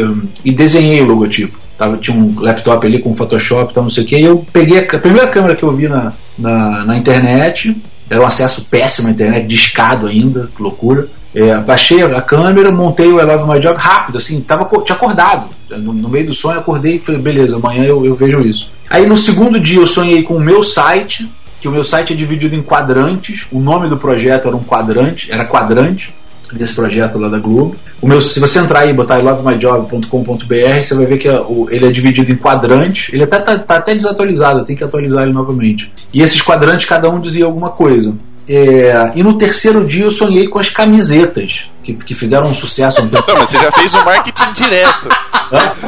e 0.44 0.52
desenhei 0.52 1.02
o 1.02 1.06
logotipo. 1.06 1.58
Tava, 1.78 1.98
tinha 1.98 2.16
um 2.16 2.40
laptop 2.40 2.86
ali 2.86 3.00
com 3.00 3.16
Photoshop 3.16 3.72
e 3.72 3.74
tal, 3.74 3.84
não 3.84 3.90
sei 3.90 4.04
o 4.04 4.08
que. 4.08 4.22
eu 4.22 4.46
peguei 4.52 4.80
a, 4.80 4.82
a, 4.82 5.00
primeira 5.00 5.28
câmera 5.28 5.56
que 5.56 5.64
eu 5.64 5.72
vi 5.72 5.88
na, 5.88 6.14
na, 6.38 6.86
na 6.86 6.98
internet. 6.98 7.76
Era 8.10 8.22
um 8.22 8.26
acesso 8.26 8.66
péssimo 8.70 9.08
à 9.08 9.12
internet, 9.12 9.48
discado 9.48 10.08
ainda, 10.08 10.50
loucura. 10.60 11.08
É, 11.34 11.56
baixei 11.60 12.04
a 12.04 12.22
câmera, 12.22 12.72
montei 12.72 13.12
o 13.12 13.20
I 13.20 13.24
Love 13.24 13.52
My 13.52 13.60
Job 13.60 13.78
rápido, 13.80 14.20
assim, 14.20 14.40
tava, 14.40 14.66
tinha 14.84 14.96
acordado. 14.96 15.50
No, 15.70 15.92
no 15.92 16.08
meio 16.08 16.28
do 16.28 16.34
sonho, 16.34 16.60
acordei 16.60 16.98
e 16.98 17.00
falei, 17.00 17.20
beleza, 17.20 17.56
amanhã 17.56 17.84
eu, 17.86 18.06
eu 18.06 18.14
vejo 18.14 18.40
isso. 18.42 18.72
Aí 18.88 19.08
no 19.08 19.18
segundo 19.18 19.60
dia 19.60 19.80
eu 19.80 19.88
sonhei 19.88 20.22
com 20.22 20.36
o 20.36 20.40
meu 20.40 20.62
site, 20.62 21.28
que 21.60 21.68
o 21.68 21.72
meu 21.72 21.84
site 21.84 22.14
é 22.14 22.16
dividido 22.16 22.56
em 22.56 22.62
quadrantes. 22.62 23.48
O 23.52 23.60
nome 23.60 23.90
do 23.90 23.98
projeto 23.98 24.48
era 24.48 24.56
um 24.56 24.64
quadrante, 24.64 25.32
era 25.32 25.44
quadrante 25.44 26.14
desse 26.58 26.74
projeto 26.74 27.18
lá 27.18 27.28
da 27.28 27.40
Globo. 27.40 27.76
O 28.02 28.08
meu, 28.08 28.22
se 28.22 28.40
você 28.40 28.60
entrar 28.60 28.80
aí 28.80 28.90
e 28.90 28.94
botar 28.94 29.20
ilovemyjob.com.br, 29.20 30.84
você 30.84 30.96
vai 30.96 31.06
ver 31.06 31.18
que 31.18 31.30
o, 31.30 31.68
ele 31.70 31.86
é 31.86 31.92
dividido 31.92 32.32
em 32.32 32.36
quadrantes. 32.36 33.14
Ele 33.14 33.24
até 33.24 33.40
tá, 33.40 33.58
tá 33.58 33.76
até 33.76 33.96
desatualizado, 33.96 34.66
tem 34.66 34.76
que 34.76 34.84
atualizar 34.84 35.24
ele 35.24 35.34
novamente. 35.34 35.92
E 36.14 36.22
esses 36.22 36.42
quadrantes, 36.42 36.86
cada 36.86 37.10
um 37.10 37.20
dizia 37.20 37.46
alguma 37.46 37.70
coisa. 37.70 38.16
É, 38.48 39.12
e 39.16 39.24
no 39.24 39.38
terceiro 39.38 39.86
dia 39.86 40.04
eu 40.04 40.12
sonhei 40.12 40.48
com 40.48 40.60
as 40.60 40.70
camisetas 40.70 41.70
que, 41.84 41.94
que 41.94 42.16
fizeram 42.16 42.48
um 42.48 42.54
sucesso. 42.54 43.02
Um 43.02 43.10
tempo. 43.10 43.24
Não, 43.28 43.36
mas 43.42 43.50
você 43.50 43.58
já 43.58 43.72
fez 43.72 43.94
o 43.94 44.06
marketing 44.06 44.54
direto. 44.54 45.10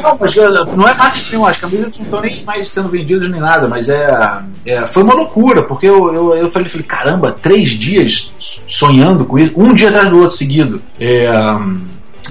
Não, 0.00 0.16
mas 0.20 0.36
é, 0.36 0.48
não 0.76 0.88
é 0.88 0.94
marketing, 0.94 1.32
não. 1.34 1.46
As 1.46 1.58
camisetas 1.58 1.98
não 1.98 2.04
estão 2.04 2.20
nem 2.20 2.44
mais 2.44 2.70
sendo 2.70 2.88
vendidas 2.88 3.28
nem 3.30 3.40
nada, 3.40 3.66
mas 3.66 3.88
é, 3.88 4.42
é 4.64 4.86
foi 4.86 5.02
uma 5.02 5.14
loucura, 5.14 5.62
porque 5.62 5.86
eu, 5.86 6.14
eu, 6.14 6.36
eu 6.36 6.50
falei, 6.50 6.68
falei, 6.68 6.86
caramba, 6.86 7.32
três 7.32 7.70
dias 7.70 8.32
sonhando 8.68 9.24
com 9.24 9.38
isso, 9.38 9.52
um 9.56 9.74
dia 9.74 9.88
atrás 9.88 10.10
do 10.10 10.20
outro 10.20 10.36
seguido. 10.36 10.80
É, 11.00 11.26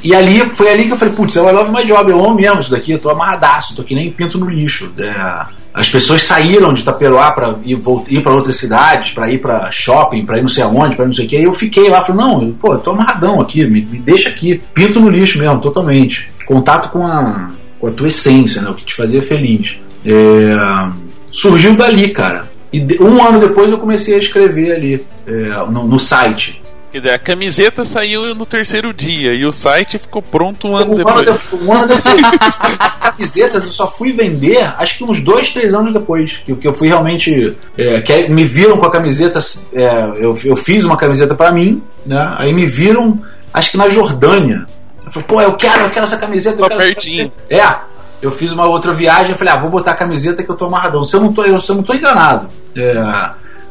e 0.04 0.14
ali 0.14 0.40
foi 0.42 0.70
ali 0.70 0.86
que 0.86 0.94
eu 0.94 0.98
falei, 0.98 1.14
putz, 1.14 1.36
eu 1.36 1.52
love 1.52 1.72
my 1.72 1.86
job, 1.86 2.10
eu 2.10 2.24
amo 2.24 2.36
mesmo 2.36 2.60
isso 2.60 2.72
daqui, 2.72 2.92
eu 2.92 3.00
tô 3.00 3.10
amarradaço, 3.10 3.76
tô 3.76 3.84
que 3.84 3.96
nem 3.96 4.12
pinto 4.12 4.38
no 4.38 4.50
lixo. 4.50 4.92
É, 4.98 5.46
as 5.74 5.90
pessoas 5.90 6.24
saíram 6.24 6.74
de 6.74 6.82
Itaperuá 6.82 7.32
para 7.32 7.56
ir, 7.64 7.78
ir 8.10 8.22
para 8.22 8.34
outras 8.34 8.56
cidades, 8.56 9.12
para 9.12 9.30
ir 9.32 9.40
para 9.40 9.70
shopping, 9.72 10.26
para 10.26 10.38
ir 10.38 10.42
não 10.42 10.48
sei 10.48 10.64
aonde, 10.64 10.96
para 10.96 11.06
não 11.06 11.14
sei 11.14 11.26
o 11.26 11.28
que. 11.28 11.38
E 11.38 11.44
eu 11.44 11.54
fiquei 11.54 11.90
lá, 11.90 12.02
falei, 12.02 12.26
não, 12.26 12.52
pô, 12.54 12.74
eu 12.74 12.80
tô 12.80 12.92
amarradão 12.92 13.42
aqui, 13.42 13.66
me, 13.66 13.82
me, 13.82 14.00
deixa 14.00 14.30
aqui. 14.30 14.62
Pinto 14.74 15.00
no 15.00 15.10
lixo 15.10 15.38
mesmo, 15.38 15.60
totalmente. 15.60 16.30
Contato 16.46 16.92
com 16.92 17.06
a, 17.06 17.50
com 17.80 17.88
a 17.88 17.92
tua 17.92 18.08
essência, 18.08 18.62
né, 18.62 18.70
o 18.70 18.76
que 18.76 18.86
te 18.86 18.96
fazia 18.96 19.22
feliz. 19.22 19.78
É, 20.06 20.56
surgiu 21.32 21.76
dali, 21.76 22.10
cara. 22.10 22.50
E 22.72 22.86
um 23.02 23.22
ano 23.26 23.40
depois 23.40 23.72
eu 23.72 23.78
comecei 23.78 24.16
a 24.16 24.20
escrever 24.20 24.74
ali, 24.74 25.06
é, 25.28 25.70
no, 25.70 25.86
no 25.86 26.00
site. 26.00 26.62
Quer 26.96 27.00
dizer, 27.00 27.14
a 27.14 27.20
camiseta 27.20 27.84
saiu 27.84 28.34
no 28.34 28.46
terceiro 28.46 28.94
dia 28.94 29.34
e 29.34 29.46
o 29.46 29.52
site 29.52 29.98
ficou 29.98 30.22
pronto 30.22 30.66
um 30.66 30.78
ano 30.78 30.94
um 30.94 30.96
depois. 30.96 31.28
Ano 31.28 31.38
de, 31.38 31.56
um 31.66 31.74
ano 31.74 31.88
depois. 31.88 32.22
a 32.80 32.90
camiseta 32.90 33.58
eu 33.58 33.68
só 33.68 33.86
fui 33.86 34.14
vender 34.14 34.64
acho 34.78 35.00
que 35.00 35.04
uns 35.04 35.20
dois, 35.20 35.52
três 35.52 35.74
anos 35.74 35.92
depois. 35.92 36.38
Que, 36.46 36.56
que 36.56 36.66
eu 36.66 36.74
fui 36.74 36.88
realmente. 36.88 37.54
É, 37.78 38.00
que 38.00 38.30
me 38.30 38.46
viram 38.46 38.78
com 38.78 38.86
a 38.86 38.90
camiseta. 38.90 39.40
É, 39.74 40.06
eu, 40.16 40.40
eu 40.46 40.56
fiz 40.56 40.86
uma 40.86 40.96
camiseta 40.96 41.36
para 41.36 41.52
mim, 41.52 41.84
né? 42.06 42.34
Aí 42.38 42.54
me 42.54 42.66
viram, 42.66 43.18
acho 43.54 43.72
que 43.72 43.78
na 43.78 43.90
Jordânia. 43.90 44.66
Eu 45.06 45.12
falei, 45.12 45.28
pô, 45.28 45.42
eu 45.42 45.54
quero, 45.58 45.84
eu 45.84 45.90
quero 45.90 46.06
essa 46.06 46.18
camiseta. 46.18 46.62
Eu 46.62 46.70
quero 46.70 46.80
pertinho. 46.80 47.30
É. 47.50 47.62
eu 48.22 48.32
fiz 48.32 48.54
uma 48.54 48.68
outra 48.68 48.94
viagem 48.94 49.34
e 49.34 49.36
falei, 49.36 49.54
ah, 49.54 49.58
vou 49.58 49.70
botar 49.70 49.92
a 49.92 49.96
camiseta 49.96 50.42
que 50.42 50.50
eu 50.50 50.56
tô 50.56 50.68
amarradão. 50.68 51.04
Se 51.04 51.14
eu 51.18 51.20
não 51.20 51.34
tô, 51.34 51.44
se 51.60 51.70
eu 51.70 51.76
não 51.76 51.84
tô 51.84 51.94
enganado. 51.94 52.48
É, 52.74 52.94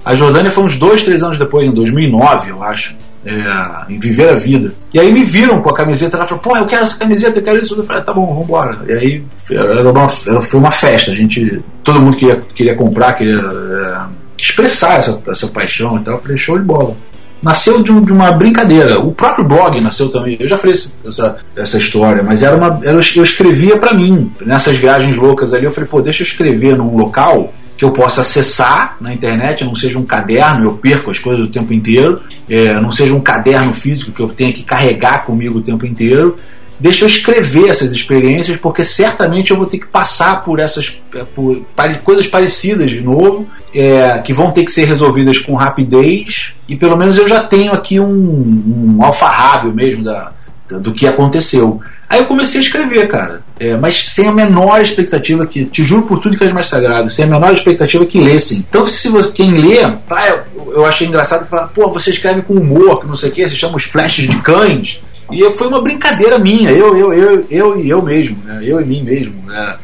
a 0.04 0.14
Jordânia 0.14 0.50
foi 0.50 0.64
uns 0.64 0.76
dois, 0.76 1.02
três 1.02 1.22
anos 1.22 1.38
depois, 1.38 1.66
em 1.66 1.72
2009, 1.72 2.50
eu 2.50 2.62
acho. 2.62 2.94
É, 3.24 3.92
em 3.92 3.98
Viver 3.98 4.28
a 4.28 4.34
Vida. 4.34 4.74
E 4.92 5.00
aí 5.00 5.10
me 5.12 5.24
viram 5.24 5.62
com 5.62 5.70
a 5.70 5.74
camiseta 5.74 6.18
lá 6.18 6.26
falaram, 6.26 6.42
pô, 6.42 6.56
eu 6.56 6.66
quero 6.66 6.82
essa 6.82 6.98
camiseta, 6.98 7.38
eu 7.38 7.42
quero 7.42 7.60
isso. 7.60 7.74
Eu 7.74 7.84
falei, 7.84 8.02
tá 8.02 8.12
bom, 8.12 8.26
vamos 8.26 8.44
embora. 8.44 8.78
E 8.86 8.92
aí 8.92 9.24
era 9.50 9.90
uma, 9.90 10.08
foi 10.08 10.60
uma 10.60 10.70
festa. 10.70 11.10
A 11.10 11.14
gente, 11.14 11.62
todo 11.82 12.00
mundo 12.00 12.16
queria, 12.16 12.42
queria 12.54 12.74
comprar, 12.74 13.14
queria 13.14 13.40
é, 13.40 14.02
expressar 14.36 14.98
essa, 14.98 15.22
essa 15.26 15.46
paixão 15.48 15.96
e 15.96 16.00
tal. 16.00 16.22
Show 16.36 16.58
de 16.58 16.64
bola 16.64 16.96
nasceu 17.44 17.82
de, 17.82 17.92
um, 17.92 18.00
de, 18.00 18.10
uma 18.10 18.32
brincadeira. 18.32 18.98
O 18.98 19.12
próprio 19.12 19.44
blog 19.44 19.78
nasceu 19.80 20.08
também. 20.08 20.36
Eu 20.40 20.48
já 20.48 20.56
falei 20.56 20.74
essa, 21.06 21.36
essa 21.54 21.76
história, 21.76 22.22
mas 22.22 22.42
era 22.42 22.56
uma. 22.56 22.80
Eu 22.82 22.98
escrevia 22.98 23.76
para 23.76 23.92
mim. 23.92 24.32
Nessas 24.40 24.76
viagens 24.76 25.14
loucas 25.14 25.52
ali, 25.52 25.66
eu 25.66 25.72
falei, 25.72 25.88
pô, 25.88 26.00
deixa 26.00 26.22
eu 26.22 26.26
escrever 26.26 26.76
num 26.76 26.96
local 26.96 27.52
que 27.76 27.84
eu 27.84 27.90
possa 27.90 28.20
acessar 28.20 28.96
na 29.00 29.12
internet, 29.12 29.64
não 29.64 29.74
seja 29.74 29.98
um 29.98 30.04
caderno, 30.04 30.64
eu 30.64 30.72
perco 30.74 31.10
as 31.10 31.18
coisas 31.18 31.44
o 31.44 31.50
tempo 31.50 31.72
inteiro, 31.72 32.20
é, 32.48 32.74
não 32.74 32.92
seja 32.92 33.14
um 33.14 33.20
caderno 33.20 33.74
físico 33.74 34.12
que 34.12 34.20
eu 34.20 34.28
tenha 34.28 34.52
que 34.52 34.62
carregar 34.62 35.24
comigo 35.24 35.58
o 35.58 35.62
tempo 35.62 35.84
inteiro, 35.84 36.36
deixa 36.78 37.04
eu 37.04 37.06
escrever 37.06 37.68
essas 37.68 37.92
experiências, 37.92 38.56
porque 38.58 38.84
certamente 38.84 39.50
eu 39.50 39.56
vou 39.56 39.66
ter 39.66 39.78
que 39.78 39.86
passar 39.86 40.44
por 40.44 40.60
essas 40.60 40.98
é, 41.14 41.24
por, 41.24 41.64
coisas 42.02 42.26
parecidas 42.26 42.90
de 42.90 43.00
novo, 43.00 43.48
é, 43.74 44.18
que 44.18 44.32
vão 44.32 44.52
ter 44.52 44.64
que 44.64 44.70
ser 44.72 44.84
resolvidas 44.84 45.38
com 45.38 45.54
rapidez, 45.54 46.52
e 46.68 46.76
pelo 46.76 46.96
menos 46.96 47.18
eu 47.18 47.26
já 47.26 47.42
tenho 47.42 47.72
aqui 47.72 47.98
um, 47.98 48.96
um 48.98 49.04
alfarrábio 49.04 49.72
mesmo 49.72 50.04
da, 50.04 50.32
do 50.68 50.92
que 50.92 51.06
aconteceu. 51.06 51.80
Aí 52.08 52.20
eu 52.20 52.26
comecei 52.26 52.60
a 52.60 52.64
escrever, 52.64 53.08
cara, 53.08 53.42
é, 53.58 53.76
mas 53.76 54.10
sem 54.10 54.28
a 54.28 54.32
menor 54.32 54.80
expectativa 54.80 55.46
que, 55.46 55.64
te 55.64 55.84
juro 55.84 56.02
por 56.02 56.18
tudo 56.18 56.36
que 56.36 56.42
é 56.42 56.52
mais 56.52 56.66
sagrado, 56.66 57.08
sem 57.08 57.24
a 57.24 57.28
menor 57.28 57.52
expectativa 57.54 58.04
que 58.04 58.20
lessem. 58.20 58.66
Tanto 58.70 58.90
que 58.90 58.96
se 58.96 59.08
você, 59.08 59.30
quem 59.30 59.52
lê, 59.52 59.82
ah, 59.84 60.28
eu, 60.28 60.72
eu 60.72 60.86
achei 60.86 61.06
engraçado 61.06 61.44
que 61.44 61.50
fala, 61.50 61.70
pô, 61.72 61.88
você 61.92 62.10
escreve 62.10 62.42
com 62.42 62.54
humor, 62.54 63.00
que 63.00 63.06
não 63.06 63.14
sei 63.14 63.30
o 63.30 63.32
que, 63.32 63.46
você 63.46 63.54
chama 63.54 63.76
os 63.76 63.84
flashes 63.84 64.28
de 64.28 64.36
cães. 64.38 65.00
E 65.30 65.50
foi 65.52 65.68
uma 65.68 65.80
brincadeira 65.80 66.38
minha, 66.38 66.70
eu, 66.70 66.96
eu, 66.96 67.12
eu, 67.12 67.46
eu 67.50 67.80
e 67.80 67.88
eu 67.88 68.02
mesmo, 68.02 68.36
né? 68.44 68.60
eu 68.62 68.80
e 68.80 68.84
mim 68.84 69.02
mesmo. 69.02 69.34
Né? 69.46 69.76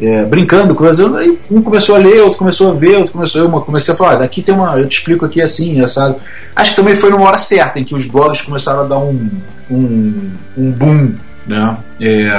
É, 0.00 0.24
brincando 0.24 0.74
com 0.74 0.84
aí 0.84 1.38
um 1.50 1.62
começou 1.62 1.94
a 1.94 1.98
ler, 1.98 2.20
outro 2.20 2.38
começou 2.38 2.72
a 2.72 2.74
ver, 2.74 2.96
outro 2.98 3.12
começou 3.12 3.42
eu 3.42 3.50
comecei 3.60 3.94
a 3.94 3.96
falar, 3.96 4.16
daqui 4.16 4.42
tem 4.42 4.52
uma, 4.52 4.76
eu 4.76 4.88
te 4.88 4.98
explico 4.98 5.24
aqui 5.24 5.40
assim, 5.40 5.86
sabe? 5.86 6.16
Acho 6.54 6.70
que 6.70 6.76
também 6.76 6.96
foi 6.96 7.10
numa 7.10 7.24
hora 7.24 7.38
certa 7.38 7.78
em 7.78 7.84
que 7.84 7.94
os 7.94 8.06
blogs 8.06 8.42
começaram 8.42 8.80
a 8.80 8.84
dar 8.84 8.98
um, 8.98 9.30
um, 9.70 10.30
um 10.58 10.70
boom, 10.72 11.12
né? 11.46 11.76
É, 12.00 12.30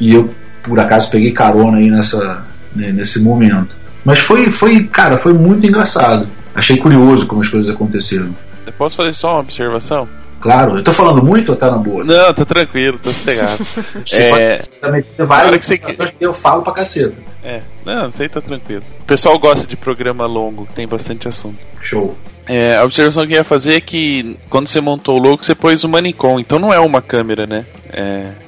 e 0.00 0.14
eu 0.14 0.32
por 0.62 0.80
acaso 0.80 1.10
peguei 1.10 1.30
carona 1.32 1.78
aí 1.78 1.90
nessa 1.90 2.44
né, 2.74 2.90
nesse 2.90 3.22
momento. 3.22 3.76
Mas 4.04 4.18
foi, 4.18 4.50
foi, 4.50 4.84
cara, 4.84 5.16
foi 5.16 5.32
muito 5.32 5.66
engraçado. 5.66 6.28
Achei 6.54 6.76
curioso 6.76 7.26
como 7.26 7.40
as 7.40 7.48
coisas 7.48 7.74
aconteceram. 7.74 8.34
Eu 8.66 8.72
posso 8.72 8.96
fazer 8.96 9.12
só 9.12 9.32
uma 9.32 9.40
observação? 9.40 10.08
Claro, 10.40 10.76
eu 10.76 10.84
tô 10.84 10.92
falando 10.92 11.24
muito 11.24 11.50
ou 11.50 11.56
tá 11.56 11.70
na 11.70 11.78
boa? 11.78 12.04
Não, 12.04 12.34
tá 12.34 12.44
tranquilo, 12.44 12.98
tô 12.98 13.10
sossegado. 13.10 13.64
é... 14.12 14.58
também 14.78 15.02
várias 15.18 15.66
que, 15.66 15.78
você... 15.78 16.14
eu 16.20 16.34
falo 16.34 16.62
pra 16.62 16.74
caceta. 16.74 17.14
É, 17.42 17.62
não, 17.84 18.08
isso 18.08 18.22
aí 18.22 18.28
tá 18.28 18.42
tranquilo. 18.42 18.82
O 19.00 19.04
pessoal 19.04 19.38
gosta 19.38 19.66
de 19.66 19.74
programa 19.74 20.26
longo, 20.26 20.68
tem 20.74 20.86
bastante 20.86 21.26
assunto. 21.26 21.56
Show. 21.80 22.16
É, 22.46 22.76
a 22.76 22.84
observação 22.84 23.26
que 23.26 23.32
eu 23.32 23.38
ia 23.38 23.44
fazer 23.44 23.74
é 23.76 23.80
que 23.80 24.36
quando 24.50 24.66
você 24.66 24.82
montou 24.82 25.18
o 25.18 25.22
logo, 25.22 25.42
você 25.42 25.54
pôs 25.54 25.82
o 25.82 25.88
Manicom, 25.88 26.38
então 26.38 26.58
não 26.58 26.70
é 26.70 26.78
uma 26.78 27.00
câmera, 27.00 27.46
né? 27.46 27.64
É. 27.90 28.44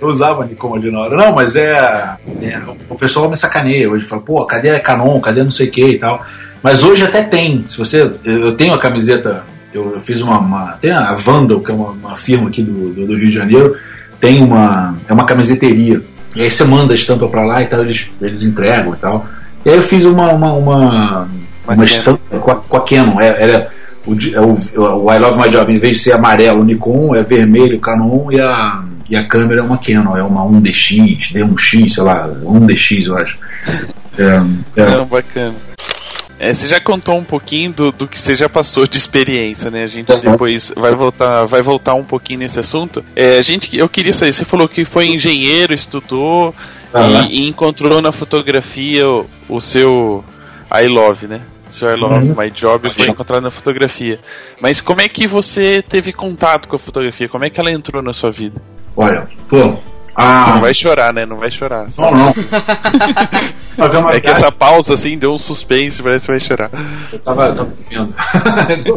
eu 0.00 0.08
usava 0.08 0.44
Nikon 0.44 0.74
ali 0.74 0.90
na 0.90 1.00
hora. 1.00 1.16
Não, 1.16 1.34
mas 1.34 1.56
é, 1.56 2.16
é, 2.42 2.60
O 2.88 2.94
pessoal 2.94 3.30
me 3.30 3.36
sacaneia 3.36 3.90
hoje. 3.90 4.04
Fala, 4.04 4.22
pô, 4.22 4.44
cadê 4.44 4.70
a 4.70 4.80
Canon? 4.80 5.20
Cadê 5.20 5.42
não 5.42 5.50
sei 5.50 5.68
o 5.68 5.70
que 5.70 5.86
e 5.86 5.98
tal. 5.98 6.24
Mas 6.62 6.82
hoje 6.82 7.04
até 7.04 7.22
tem. 7.22 7.64
Se 7.68 7.78
você, 7.78 8.10
eu 8.24 8.54
tenho 8.54 8.74
a 8.74 8.78
camiseta, 8.78 9.44
eu, 9.72 9.94
eu 9.94 10.00
fiz 10.00 10.20
uma, 10.22 10.38
uma, 10.38 10.72
Tem 10.72 10.92
a 10.92 11.14
Vandal, 11.14 11.60
que 11.60 11.70
é 11.70 11.74
uma, 11.74 11.90
uma 11.90 12.16
firma 12.16 12.48
aqui 12.48 12.62
do, 12.62 12.92
do, 12.92 13.06
do, 13.06 13.16
Rio 13.16 13.30
de 13.30 13.34
Janeiro, 13.34 13.76
tem 14.20 14.42
uma. 14.42 14.96
É 15.08 15.12
uma 15.12 15.24
camiseteria. 15.24 16.02
E 16.34 16.42
aí 16.42 16.50
você 16.50 16.64
manda 16.64 16.92
a 16.92 16.96
estampa 16.96 17.28
pra 17.28 17.44
lá 17.44 17.62
e 17.62 17.66
tal, 17.66 17.80
eles, 17.80 18.10
eles 18.20 18.42
entregam 18.42 18.94
e 18.94 18.96
tal. 18.96 19.26
E 19.64 19.70
aí 19.70 19.76
eu 19.76 19.82
fiz 19.82 20.04
uma, 20.04 20.32
uma, 20.32 20.52
uma, 20.52 21.28
uma 21.66 21.84
estampa 21.84 22.38
com 22.38 22.50
a, 22.50 22.56
com 22.56 22.76
a 22.76 22.80
Canon. 22.84 23.20
É, 23.20 23.68
o, 24.06 24.14
é 24.14 24.40
o, 24.40 25.04
o 25.04 25.12
I 25.12 25.18
Love 25.18 25.38
My 25.38 25.50
Job, 25.50 25.72
em 25.72 25.78
vez 25.78 25.98
de 25.98 26.04
ser 26.04 26.12
amarelo, 26.12 26.60
o 26.60 26.64
Nikon 26.64 27.14
é 27.14 27.22
vermelho, 27.22 27.76
o 27.76 27.80
Canon 27.80 28.30
e 28.32 28.40
a, 28.40 28.82
e 29.10 29.16
a 29.16 29.24
câmera 29.26 29.60
é 29.60 29.64
uma 29.64 29.78
Canon, 29.78 30.16
é 30.16 30.22
uma 30.22 30.42
1DX, 30.44 31.32
D1X, 31.32 31.88
sei 31.90 32.02
lá, 32.02 32.28
1DX 32.28 33.06
eu 33.06 33.16
acho. 33.16 33.38
É, 34.18 34.82
é. 34.82 34.90
Não, 34.90 35.06
bacana. 35.06 35.54
É, 36.40 36.54
você 36.54 36.68
já 36.68 36.80
contou 36.80 37.18
um 37.18 37.24
pouquinho 37.24 37.72
do, 37.72 37.90
do 37.90 38.06
que 38.06 38.18
você 38.18 38.36
já 38.36 38.48
passou 38.48 38.86
de 38.86 38.96
experiência, 38.96 39.70
né? 39.70 39.82
A 39.82 39.88
gente 39.88 40.12
uhum. 40.12 40.20
depois 40.20 40.72
vai 40.76 40.94
voltar, 40.94 41.46
vai 41.46 41.62
voltar 41.62 41.94
um 41.94 42.04
pouquinho 42.04 42.40
nesse 42.40 42.60
assunto. 42.60 43.04
É, 43.16 43.38
a 43.38 43.42
gente, 43.42 43.76
eu 43.76 43.88
queria 43.88 44.12
saber, 44.12 44.32
você 44.32 44.44
falou 44.44 44.68
que 44.68 44.84
foi 44.84 45.06
engenheiro, 45.08 45.74
estudou 45.74 46.54
uhum. 46.94 47.26
e, 47.28 47.40
e, 47.40 47.48
encontrou 47.48 48.00
na 48.00 48.12
fotografia 48.12 49.08
o, 49.08 49.26
o, 49.48 49.60
seu 49.60 50.24
I 50.72 50.86
Love, 50.86 51.26
né? 51.26 51.40
I 51.70 51.94
Love 51.96 52.28
uhum. 52.28 52.34
My 52.36 52.50
Job 52.50 52.90
foi 52.90 53.08
encontrado 53.08 53.42
na 53.42 53.50
fotografia. 53.50 54.18
Mas 54.60 54.80
como 54.80 55.00
é 55.00 55.08
que 55.08 55.26
você 55.26 55.82
teve 55.82 56.12
contato 56.12 56.68
com 56.68 56.76
a 56.76 56.78
fotografia? 56.78 57.28
Como 57.28 57.44
é 57.44 57.50
que 57.50 57.60
ela 57.60 57.70
entrou 57.70 58.02
na 58.02 58.12
sua 58.12 58.30
vida? 58.30 58.60
Olha, 58.96 59.28
pô, 59.48 59.78
ah. 60.20 60.54
Não 60.54 60.60
vai 60.60 60.74
chorar, 60.74 61.14
né? 61.14 61.24
Não 61.24 61.36
vai 61.36 61.48
chorar. 61.48 61.86
Não, 61.96 62.10
não. 62.10 62.34
é 64.10 64.20
que 64.20 64.26
essa 64.26 64.50
pausa 64.50 64.94
assim 64.94 65.16
deu 65.16 65.32
um 65.32 65.38
suspense, 65.38 66.02
parece 66.02 66.26
que 66.26 66.32
vai 66.32 66.40
chorar. 66.40 66.70
Eu 67.12 67.18
tava, 67.20 67.54
tava 67.54 67.72
vendo. 67.88 68.12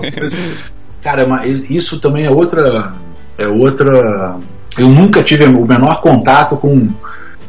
Cara, 0.99 1.27
isso 1.45 2.01
também 2.01 2.25
é 2.25 2.31
outra. 2.31 2.93
É 3.37 3.47
outra. 3.47 4.35
Eu 4.75 4.89
nunca 4.89 5.23
tive 5.23 5.43
o 5.45 5.63
menor 5.63 6.01
contato 6.01 6.57
com. 6.57 6.89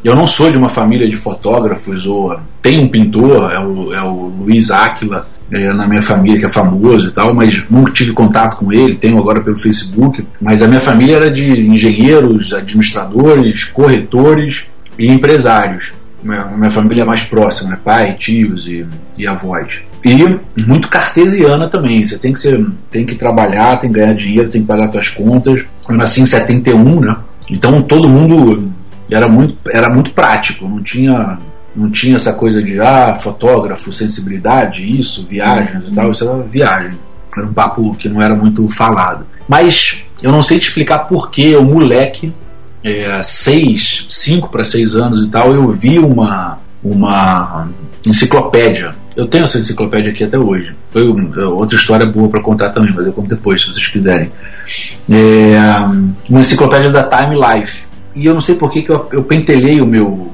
Eu 0.05 0.17
não 0.17 0.27
sou 0.27 0.51
de 0.51 0.59
uma 0.59 0.69
família 0.69 1.09
de 1.09 1.17
fotógrafos, 1.17 2.07
ou 2.07 2.37
tem 2.61 2.81
um 2.81 2.89
pintor, 2.89 3.53
é 3.53 3.59
o, 3.59 3.95
é 3.95 4.03
o 4.03 4.33
Luiz 4.41 4.71
Áquila, 4.71 5.29
é, 5.53 5.73
na 5.73 5.87
minha 5.87 6.03
família, 6.03 6.41
que 6.41 6.47
é 6.47 6.49
famoso 6.49 7.09
e 7.09 7.11
tal, 7.13 7.35
mas 7.35 7.63
nunca 7.71 7.93
tive 7.93 8.13
contato 8.13 8.57
com 8.57 8.73
ele, 8.73 8.95
tenho 8.95 9.19
agora 9.19 9.41
pelo 9.41 9.59
Facebook. 9.59 10.25
Mas 10.41 10.63
a 10.63 10.67
minha 10.67 10.81
família 10.81 11.17
era 11.17 11.31
de 11.31 11.47
engenheiros, 11.47 12.53
administradores, 12.53 13.65
corretores 13.65 14.65
e 14.99 15.09
empresários. 15.09 15.93
Minha, 16.23 16.47
minha 16.47 16.71
família 16.71 17.03
é 17.03 17.05
mais 17.05 17.23
próxima, 17.23 17.71
né? 17.71 17.79
pai, 17.85 18.15
tios 18.15 18.67
e, 18.67 18.87
e 19.19 19.27
avós. 19.27 19.69
E 20.05 20.63
muito 20.63 20.89
cartesiana 20.89 21.69
também. 21.69 22.07
Você 22.07 22.19
tem 22.19 22.33
que, 22.33 22.41
ser, 22.41 22.65
tem 22.91 23.05
que 23.05 23.15
trabalhar, 23.15 23.77
tem 23.77 23.93
que 23.93 24.01
ganhar 24.01 24.15
dinheiro, 24.15 24.49
tem 24.49 24.63
que 24.63 24.67
pagar 24.67 24.91
suas 24.91 25.09
contas. 25.11 25.65
Eu 25.89 25.95
nasci 25.95 26.23
em 26.23 26.27
71, 26.27 27.01
né? 27.01 27.17
Então 27.51 27.83
todo 27.83 28.09
mundo 28.09 28.73
era 29.13 29.29
muito, 29.29 29.57
era 29.71 29.89
muito 29.89 30.13
prático, 30.13 30.69
não 30.69 30.83
tinha 30.83 31.39
não 31.75 31.91
tinha 31.91 32.17
essa 32.17 32.35
coisa 32.35 32.63
de 32.63 32.79
ah, 32.81 33.19
fotógrafo, 33.19 33.93
sensibilidade, 33.93 34.83
isso, 34.83 35.27
viagens 35.27 35.89
e 35.89 35.95
tal, 35.95 36.13
isso 36.13 36.29
era 36.29 36.43
viagem. 36.43 36.99
Era 37.35 37.47
um 37.47 37.53
papo 37.53 37.95
que 37.95 38.09
não 38.09 38.21
era 38.21 38.35
muito 38.35 38.69
falado. 38.69 39.27
Mas 39.49 40.03
eu 40.23 40.31
não 40.31 40.43
sei 40.43 40.59
te 40.59 40.69
explicar 40.69 41.01
por 41.01 41.31
que 41.31 41.57
o 41.57 41.63
moleque, 41.63 42.33
é, 42.85 43.23
seis, 43.23 44.05
cinco 44.09 44.51
para 44.51 44.65
seis 44.65 44.95
anos 44.95 45.23
e 45.23 45.31
tal, 45.31 45.55
eu 45.55 45.69
vi 45.71 45.99
uma, 45.99 46.59
uma 46.85 47.69
enciclopédia. 48.05 48.95
Eu 49.17 49.27
tenho 49.27 49.45
essa 49.45 49.59
enciclopédia 49.59 50.11
aqui 50.11 50.25
até 50.25 50.39
hoje. 50.39 50.75
Foi 50.91 51.03
outra 51.45 51.77
história 51.77 52.07
boa 52.07 52.29
para 52.29 52.43
contar 52.43 52.71
também, 52.71 52.93
mas 52.95 53.07
eu 53.07 53.13
conto 53.13 53.29
depois, 53.29 53.63
se 53.63 53.73
vocês 53.73 53.89
quiserem. 53.89 54.31
É, 55.11 55.57
uma 56.29 56.41
enciclopédia 56.41 56.91
da 56.91 57.05
Time 57.05 57.35
Life. 57.35 57.92
E 58.15 58.27
eu 58.27 58.35
não 58.35 58.41
sei 58.41 58.55
por 58.55 58.71
que, 58.71 58.83
que 58.83 58.91
eu, 58.91 59.09
eu 59.13 59.23
pentelhei 59.23 59.81
o 59.81 59.87
meu, 59.87 60.33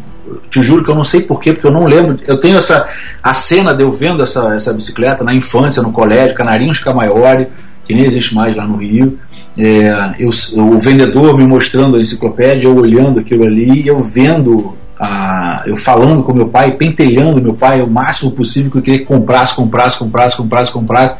te 0.51 0.63
juro 0.63 0.85
que 0.85 0.91
eu 0.91 0.95
não 0.95 1.05
sei 1.05 1.23
porquê, 1.23 1.53
porque 1.53 1.67
eu 1.67 1.73
não 1.73 1.85
lembro. 1.85 2.19
Eu 2.27 2.39
tenho 2.39 2.59
essa 2.59 2.89
a 3.23 3.35
cena 3.35 3.75
de 3.75 3.83
eu 3.83 3.93
vendo 3.93 4.23
essa, 4.23 4.55
essa 4.55 4.73
bicicleta 4.73 5.25
na 5.25 5.35
infância, 5.35 5.83
no 5.83 5.93
colégio, 5.93 6.35
Canarinhos 6.35 6.79
Camaiore, 6.79 7.49
que 7.87 7.95
nem 7.95 8.05
existe 8.05 8.35
mais 8.35 8.57
lá 8.57 8.67
no 8.67 8.77
Rio. 8.77 9.19
É, 9.57 10.15
eu, 10.19 10.31
o 10.57 10.79
vendedor 10.79 11.37
me 11.37 11.47
mostrando 11.47 11.97
a 11.97 12.01
enciclopédia, 12.01 12.69
eu 12.69 12.77
olhando 12.77 13.19
aquilo 13.19 13.45
ali, 13.45 13.87
eu 13.87 13.99
vendo, 13.99 14.77
a, 14.99 15.63
eu 15.67 15.77
falando 15.77 16.23
com 16.23 16.33
meu 16.33 16.49
pai, 16.49 16.73
pentelhando 16.73 17.43
meu 17.43 17.55
pai 17.55 17.83
o 17.83 17.89
máximo 17.89 18.31
possível 18.31 18.71
que 18.71 18.79
eu 18.79 18.83
queria 18.83 19.01
que 19.01 19.07
comprasse, 19.07 19.55
comprasse, 19.55 19.99
comprasse, 19.99 20.37
comprasse, 20.37 20.73
comprasse. 20.73 21.17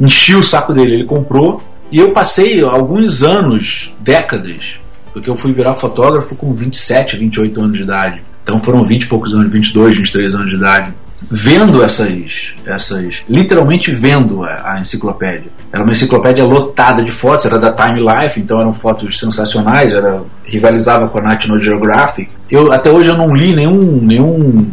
Enchi 0.00 0.36
o 0.36 0.42
saco 0.44 0.72
dele, 0.72 0.94
ele 0.94 1.04
comprou. 1.04 1.60
E 1.90 1.98
eu 1.98 2.12
passei 2.12 2.62
alguns 2.62 3.22
anos, 3.22 3.94
décadas, 3.98 4.78
porque 5.18 5.28
eu 5.28 5.36
fui 5.36 5.52
virar 5.52 5.74
fotógrafo 5.74 6.36
com 6.36 6.54
27, 6.54 7.16
28 7.16 7.60
anos 7.60 7.76
de 7.76 7.82
idade. 7.82 8.22
Então 8.42 8.58
foram 8.60 8.84
20 8.84 9.02
e 9.02 9.06
poucos 9.06 9.34
anos, 9.34 9.52
22, 9.52 9.96
23 9.96 10.34
anos 10.36 10.50
de 10.50 10.56
idade. 10.56 10.94
vendo 11.28 11.82
essas, 11.82 12.54
essas 12.64 13.24
literalmente 13.28 13.90
vendo 13.90 14.44
a, 14.44 14.74
a, 14.74 14.80
enciclopédia. 14.80 15.50
Era 15.72 15.82
uma 15.82 15.90
enciclopédia 15.90 16.44
lotada 16.44 17.02
de 17.02 17.10
fotos, 17.10 17.46
era 17.46 17.58
da 17.58 17.72
Time 17.72 18.00
Life, 18.00 18.38
então 18.38 18.60
eram 18.60 18.72
fotos 18.72 19.18
sensacionais, 19.18 19.92
era 19.92 20.22
rivalizava 20.44 21.08
com 21.08 21.18
a 21.18 21.22
National 21.22 21.58
Geographic. 21.58 22.30
Eu 22.48 22.72
até 22.72 22.88
hoje 22.88 23.10
eu 23.10 23.18
não 23.18 23.34
li 23.34 23.52
nenhum, 23.52 24.00
nenhum 24.00 24.66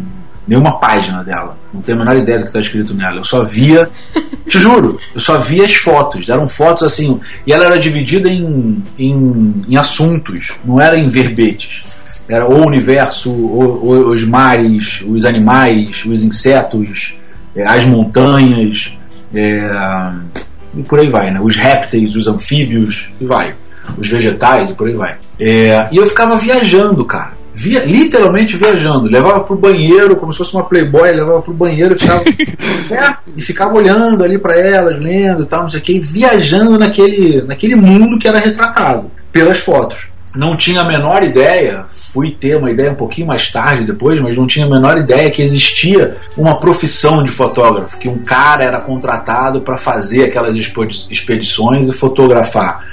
nenhuma 0.47 0.79
página 0.79 1.23
dela. 1.23 1.57
Não 1.73 1.81
tenho 1.81 1.97
a 1.99 2.05
menor 2.05 2.17
ideia 2.17 2.39
do 2.39 2.43
que 2.43 2.49
está 2.49 2.59
escrito 2.59 2.93
nela. 2.93 3.17
Eu 3.17 3.23
só 3.23 3.43
via, 3.43 3.89
te 4.47 4.59
juro, 4.59 4.99
eu 5.13 5.19
só 5.19 5.37
via 5.37 5.65
as 5.65 5.75
fotos. 5.75 6.29
Eram 6.29 6.47
fotos 6.47 6.83
assim, 6.83 7.19
e 7.45 7.53
ela 7.53 7.65
era 7.65 7.79
dividida 7.79 8.29
em, 8.29 8.83
em, 8.97 9.61
em 9.67 9.77
assuntos, 9.77 10.53
não 10.63 10.79
era 10.79 10.97
em 10.97 11.07
verbetes 11.07 12.05
era 12.27 12.47
o 12.47 12.65
universo, 12.65 13.31
os 13.31 14.23
mares, 14.23 15.03
os 15.07 15.25
animais, 15.25 16.03
os 16.05 16.23
insetos, 16.23 17.15
é, 17.55 17.65
as 17.65 17.85
montanhas, 17.85 18.97
é, 19.33 19.69
e 20.75 20.83
por 20.83 20.99
aí 20.99 21.09
vai, 21.09 21.31
né? 21.31 21.39
Os 21.41 21.55
répteis, 21.55 22.15
os 22.15 22.27
anfíbios, 22.27 23.09
e 23.19 23.25
vai. 23.25 23.55
Os 23.97 24.09
vegetais, 24.09 24.71
e 24.71 24.73
por 24.73 24.87
aí 24.87 24.95
vai. 24.95 25.15
É, 25.39 25.87
e 25.91 25.97
eu 25.97 26.05
ficava 26.05 26.35
viajando, 26.35 27.05
cara. 27.05 27.33
Via, 27.57 27.85
literalmente 27.85 28.57
viajando. 28.57 29.09
Levava 29.09 29.39
pro 29.39 29.55
banheiro, 29.55 30.17
como 30.17 30.33
se 30.33 30.39
fosse 30.39 30.53
uma 30.53 30.65
playboy, 30.65 31.09
levava 31.09 31.41
pro 31.41 31.53
banheiro 31.53 31.95
e 31.95 31.97
ficava, 31.97 32.21
é, 32.91 33.15
e 33.37 33.41
ficava 33.41 33.73
olhando 33.73 34.23
ali 34.25 34.37
para 34.37 34.59
elas, 34.59 35.01
lendo 35.01 35.43
e 35.43 35.45
tal, 35.45 35.63
não 35.63 35.69
sei 35.69 35.79
o 35.79 35.83
que, 35.83 35.99
viajando 36.01 36.77
naquele, 36.77 37.41
naquele 37.43 37.75
mundo 37.75 38.19
que 38.19 38.27
era 38.27 38.39
retratado 38.39 39.09
pelas 39.31 39.59
fotos. 39.59 40.09
Não 40.35 40.57
tinha 40.57 40.81
a 40.81 40.83
menor 40.83 41.23
ideia, 41.23 41.85
fui 41.89 42.31
ter 42.31 42.57
uma 42.57 42.69
ideia 42.69 42.91
um 42.91 42.95
pouquinho 42.95 43.27
mais 43.27 43.49
tarde 43.49 43.85
depois, 43.85 44.19
mas 44.21 44.35
não 44.35 44.45
tinha 44.45 44.65
a 44.65 44.69
menor 44.69 44.97
ideia 44.97 45.31
que 45.31 45.41
existia 45.41 46.17
uma 46.35 46.59
profissão 46.59 47.23
de 47.23 47.31
fotógrafo, 47.31 47.97
que 47.97 48.09
um 48.09 48.17
cara 48.19 48.65
era 48.65 48.81
contratado 48.81 49.61
para 49.61 49.77
fazer 49.77 50.25
aquelas 50.25 50.55
expedições 51.09 51.87
e 51.87 51.93
fotografar. 51.93 52.85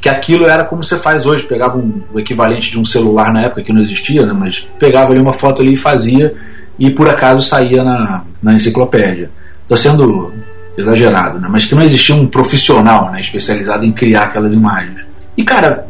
Que 0.00 0.08
aquilo 0.08 0.46
era 0.46 0.64
como 0.64 0.82
você 0.82 0.96
faz 0.96 1.26
hoje, 1.26 1.44
pegava 1.44 1.76
um, 1.76 2.02
o 2.12 2.18
equivalente 2.18 2.70
de 2.70 2.78
um 2.78 2.84
celular 2.84 3.32
na 3.32 3.42
época 3.42 3.62
que 3.62 3.72
não 3.72 3.80
existia, 3.80 4.24
né, 4.24 4.32
mas 4.32 4.66
pegava 4.78 5.12
ali 5.12 5.20
uma 5.20 5.32
foto 5.32 5.60
ali 5.60 5.74
e 5.74 5.76
fazia, 5.76 6.34
e 6.78 6.90
por 6.90 7.08
acaso 7.08 7.46
saía 7.46 7.84
na, 7.84 8.24
na 8.42 8.54
enciclopédia. 8.54 9.30
Estou 9.62 9.76
sendo 9.76 10.32
exagerado, 10.76 11.38
né, 11.38 11.48
mas 11.50 11.66
que 11.66 11.74
não 11.74 11.82
existia 11.82 12.14
um 12.14 12.26
profissional 12.26 13.10
né, 13.12 13.20
especializado 13.20 13.84
em 13.84 13.92
criar 13.92 14.24
aquelas 14.24 14.54
imagens. 14.54 15.00
E 15.36 15.44
cara, 15.44 15.86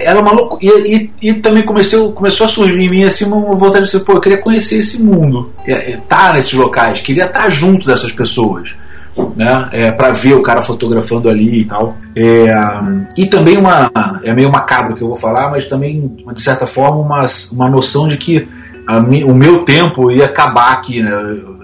era 0.00 0.20
uma 0.20 0.32
loucura. 0.32 0.60
E, 0.62 1.10
e, 1.20 1.28
e, 1.30 1.34
também 1.34 1.64
comecei, 1.64 1.98
começou 2.12 2.46
a 2.46 2.48
surgir 2.48 2.80
em 2.80 2.88
mim 2.88 3.04
assim, 3.04 3.24
uma 3.24 3.54
vontade 3.56 3.84
de 3.84 3.90
dizer, 3.90 4.04
pô, 4.04 4.12
eu 4.12 4.20
queria 4.20 4.38
conhecer 4.38 4.78
esse 4.78 5.02
mundo, 5.02 5.52
estar 5.66 6.28
tá 6.28 6.32
nesses 6.32 6.52
locais, 6.52 7.00
queria 7.00 7.24
estar 7.24 7.44
tá 7.44 7.50
junto 7.50 7.86
dessas 7.86 8.12
pessoas. 8.12 8.76
Né, 9.36 9.68
é, 9.72 9.92
para 9.92 10.10
ver 10.10 10.34
o 10.34 10.42
cara 10.42 10.60
fotografando 10.60 11.28
ali 11.28 11.60
e 11.60 11.64
tal. 11.64 11.96
É, 12.16 12.52
e 13.16 13.26
também 13.26 13.56
uma. 13.56 13.90
É 14.24 14.32
meio 14.32 14.50
macabro 14.50 14.96
que 14.96 15.02
eu 15.02 15.08
vou 15.08 15.16
falar, 15.16 15.50
mas 15.50 15.66
também, 15.66 16.16
de 16.32 16.42
certa 16.42 16.66
forma, 16.66 16.98
uma, 16.98 17.24
uma 17.52 17.70
noção 17.70 18.08
de 18.08 18.16
que 18.16 18.48
mi, 19.06 19.24
o 19.24 19.34
meu 19.34 19.64
tempo 19.64 20.10
ia 20.10 20.26
acabar 20.26 20.72
aqui. 20.72 21.02
Né? 21.02 21.10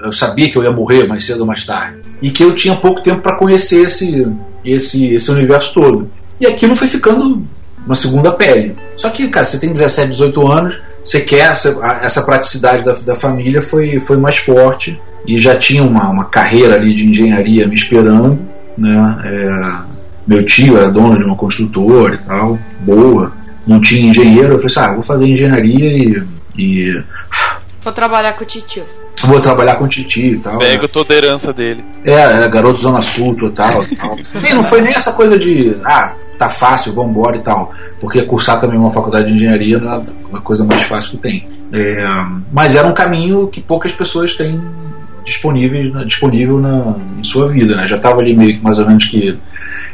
Eu 0.03 0.13
sabia 0.13 0.51
que 0.51 0.57
eu 0.57 0.63
ia 0.63 0.71
morrer 0.71 1.07
mais 1.07 1.25
cedo 1.25 1.41
ou 1.41 1.47
mais 1.47 1.65
tarde. 1.65 1.99
E 2.23 2.31
que 2.31 2.43
eu 2.43 2.55
tinha 2.55 2.77
pouco 2.77 3.03
tempo 3.03 3.21
para 3.21 3.37
conhecer 3.37 3.87
esse, 3.87 4.27
esse, 4.65 5.15
esse 5.15 5.31
universo 5.31 5.75
todo. 5.75 6.11
E 6.41 6.47
aquilo 6.47 6.77
foi 6.77 6.89
ficando 6.89 7.45
uma 7.85 7.95
segunda 7.95 8.33
pele. 8.33 8.77
Só 8.97 9.11
que, 9.11 9.29
cara, 9.29 9.45
você 9.45 9.59
tem 9.59 9.73
17, 9.73 10.11
18 10.13 10.49
anos, 10.49 10.81
você 11.05 11.21
quer 11.21 11.51
essa, 11.51 11.79
essa 12.03 12.23
praticidade 12.23 12.85
da, 12.85 12.93
da 12.93 13.17
família 13.17 13.63
foi, 13.63 14.01
foi 14.01 14.17
mais 14.17 14.37
forte 14.37 15.01
e 15.27 15.39
já 15.39 15.57
tinha 15.57 15.83
uma, 15.83 16.09
uma 16.09 16.25
carreira 16.25 16.75
ali 16.77 16.95
de 16.95 17.05
engenharia 17.05 17.67
me 17.67 17.75
esperando, 17.75 18.39
né? 18.77 19.19
É, 19.25 19.91
meu 20.27 20.45
tio 20.45 20.77
era 20.77 20.91
dono 20.91 21.19
de 21.19 21.25
uma 21.25 21.37
construtora 21.37 22.15
e 22.15 22.19
tal, 22.19 22.59
boa, 22.81 23.33
não 23.67 23.81
tinha 23.81 24.11
engenheiro, 24.11 24.55
eu 24.55 24.59
falei 24.59 24.67
assim, 24.67 24.81
ah, 24.81 24.93
vou 24.95 25.03
fazer 25.03 25.27
engenharia 25.27 25.97
e, 25.97 26.23
e 26.59 27.03
Vou 27.83 27.93
trabalhar 27.93 28.35
com 28.35 28.45
o 28.45 28.47
titio. 28.47 28.85
Vou 29.25 29.41
trabalhar 29.41 29.77
com 29.77 29.85
o 29.85 29.89
titio 29.89 30.35
e 30.35 30.39
tal. 30.39 30.59
Pego 30.59 30.83
né? 30.83 30.89
toda 30.93 31.15
a 31.15 31.17
herança 31.17 31.53
dele. 31.53 31.85
É, 32.05 32.45
é 32.45 32.49
garoto 32.49 32.81
Zona 32.81 33.01
Sul 33.01 33.35
total. 33.37 33.85
tal. 33.99 34.19
e 34.49 34.53
não 34.53 34.63
foi 34.63 34.81
nem 34.83 34.93
essa 34.93 35.13
coisa 35.13 35.39
de, 35.39 35.77
ah, 35.85 36.13
tá 36.39 36.49
fácil, 36.49 36.93
vamos 36.93 37.13
embora 37.13 37.37
e 37.37 37.41
tal. 37.41 37.73
Porque 37.99 38.23
cursar 38.23 38.61
também 38.61 38.79
uma 38.79 38.91
faculdade 38.91 39.29
de 39.29 39.35
engenharia 39.35 39.79
não 39.79 39.95
é 39.95 40.05
uma 40.29 40.41
coisa 40.43 40.65
mais 40.65 40.83
fácil 40.83 41.13
que 41.13 41.17
tem. 41.19 41.49
É, 41.73 42.07
mas 42.53 42.75
era 42.75 42.87
um 42.87 42.93
caminho 42.93 43.47
que 43.47 43.61
poucas 43.61 43.93
pessoas 43.93 44.35
têm 44.35 44.61
disponível, 45.25 46.05
disponível 46.05 46.59
na, 46.59 46.97
em 47.19 47.25
sua 47.25 47.49
vida, 47.49 47.77
né? 47.77 47.87
Já 47.87 47.97
estava 47.97 48.21
ali 48.21 48.35
meio 48.35 48.57
que 48.57 48.63
mais 48.63 48.79
ou 48.79 48.87
menos 48.87 49.05
que 49.07 49.39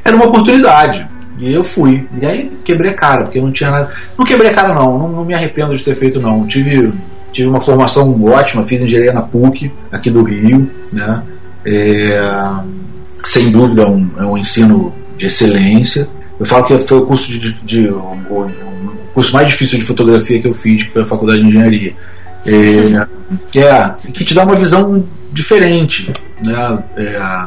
era 0.05 0.17
uma 0.17 0.27
oportunidade. 0.27 1.07
E 1.39 1.53
eu 1.53 1.62
fui. 1.62 2.07
E 2.21 2.25
aí 2.25 2.51
quebrei 2.65 2.93
a 2.93 2.95
cara, 2.95 3.25
porque 3.25 3.41
não 3.41 3.53
tinha 3.53 3.71
nada. 3.71 3.91
Não 4.17 4.25
quebrei 4.25 4.51
a 4.51 4.55
cara, 4.55 4.75
não. 4.75 4.99
Não, 4.99 5.09
não 5.09 5.25
me 5.25 5.35
arrependo 5.35 5.77
de 5.77 5.85
ter 5.85 5.95
feito, 5.95 6.21
não. 6.21 6.47
Tive, 6.47 6.93
tive 7.33 7.49
uma 7.49 7.61
formação 7.61 8.25
ótima, 8.25 8.65
fiz 8.65 8.81
engenharia 8.81 9.12
na 9.12 9.23
PUC, 9.23 9.71
aqui 9.93 10.11
do 10.11 10.23
Rio, 10.23 10.71
né? 10.93 11.23
É, 11.65 12.19
sem 13.23 13.51
dúvida, 13.51 13.83
é 13.83 13.87
um, 13.87 14.11
é 14.19 14.25
um 14.25 14.39
ensino 14.39 14.95
de 15.19 15.27
excelência. 15.27 16.09
Eu 16.39 16.47
falo 16.47 16.65
que 16.65 16.79
foi 16.79 16.99
o 16.99 17.07
curso 17.07 17.31
de, 17.31 17.39
de, 17.39 17.53
de 17.65 17.89
o, 17.89 18.17
o, 18.31 18.51
curso 19.12 19.33
mais 19.33 19.49
difícil 19.49 19.79
de 19.79 19.85
fotografia 19.85 20.41
que 20.41 20.47
eu 20.47 20.55
fiz, 20.55 20.85
que 20.85 20.93
foi 20.93 21.03
a 21.03 21.07
faculdade 21.07 21.41
de 21.41 21.49
engenharia. 21.49 21.95
É, 22.47 23.07
que, 23.51 23.59
é, 23.61 23.95
que 24.13 24.25
te 24.25 24.35
dá 24.35 24.45
uma 24.45 24.55
visão 24.55 25.05
diferente, 25.33 26.13
né? 26.45 26.79
É, 26.97 27.47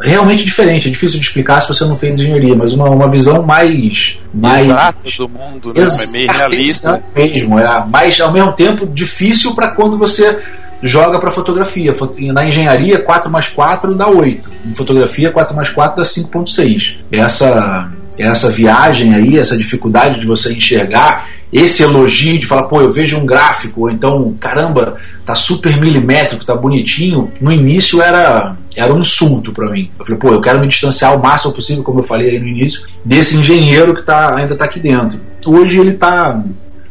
realmente 0.00 0.44
diferente. 0.44 0.88
É 0.88 0.90
difícil 0.90 1.18
de 1.18 1.26
explicar 1.26 1.60
se 1.60 1.68
você 1.68 1.84
não 1.84 1.96
fez 1.96 2.14
engenharia, 2.14 2.56
mas 2.56 2.72
uma, 2.72 2.88
uma 2.90 3.08
visão 3.08 3.42
mais, 3.42 4.18
mais 4.32 4.66
exata 4.66 5.08
do 5.16 5.28
mundo, 5.28 5.72
né? 5.74 5.82
Exa 5.82 6.10
meio 6.12 6.30
realista 6.30 7.02
mesmo. 7.14 7.58
É, 7.58 7.84
mas 7.88 8.20
ao 8.20 8.32
mesmo 8.32 8.52
tempo 8.52 8.86
difícil 8.86 9.54
para 9.54 9.68
quando 9.68 9.96
você 9.98 10.38
joga 10.82 11.18
para 11.18 11.30
fotografia. 11.30 11.94
Na 12.32 12.44
engenharia, 12.44 13.02
4 13.02 13.30
mais 13.30 13.48
4 13.48 13.94
dá 13.94 14.06
8. 14.06 14.50
Em 14.66 14.74
fotografia, 14.74 15.30
4 15.30 15.56
mais 15.56 15.70
4 15.70 15.96
dá 15.96 16.02
5.6. 16.02 16.96
Essa 17.10 17.90
essa 18.18 18.50
viagem 18.50 19.14
aí, 19.14 19.38
essa 19.38 19.56
dificuldade 19.56 20.20
de 20.20 20.26
você 20.26 20.52
enxergar, 20.52 21.28
esse 21.52 21.82
elogio 21.82 22.38
de 22.38 22.46
falar, 22.46 22.64
pô, 22.64 22.80
eu 22.80 22.90
vejo 22.90 23.16
um 23.16 23.24
gráfico, 23.24 23.82
ou 23.82 23.90
então, 23.90 24.36
caramba, 24.40 24.96
tá 25.24 25.34
super 25.34 25.80
milimétrico, 25.80 26.44
tá 26.44 26.54
bonitinho, 26.54 27.30
no 27.40 27.52
início 27.52 28.02
era, 28.02 28.56
era 28.74 28.92
um 28.92 29.00
insulto 29.00 29.52
para 29.52 29.70
mim. 29.70 29.90
Eu 29.98 30.04
falei, 30.04 30.18
pô, 30.18 30.28
eu 30.30 30.40
quero 30.40 30.60
me 30.60 30.66
distanciar 30.66 31.16
o 31.16 31.22
máximo 31.22 31.52
possível, 31.52 31.84
como 31.84 32.00
eu 32.00 32.04
falei 32.04 32.30
aí 32.30 32.40
no 32.40 32.48
início, 32.48 32.84
desse 33.04 33.36
engenheiro 33.36 33.94
que 33.94 34.02
tá, 34.02 34.36
ainda 34.36 34.56
tá 34.56 34.64
aqui 34.64 34.80
dentro. 34.80 35.20
Hoje 35.46 35.78
ele 35.78 35.92
tá, 35.92 36.42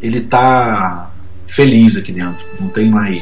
ele 0.01 0.21
tá 0.21 1.11
feliz 1.45 1.97
aqui 1.97 2.11
dentro, 2.11 2.45
não 2.59 2.69
tem 2.69 2.89
mais 2.89 3.21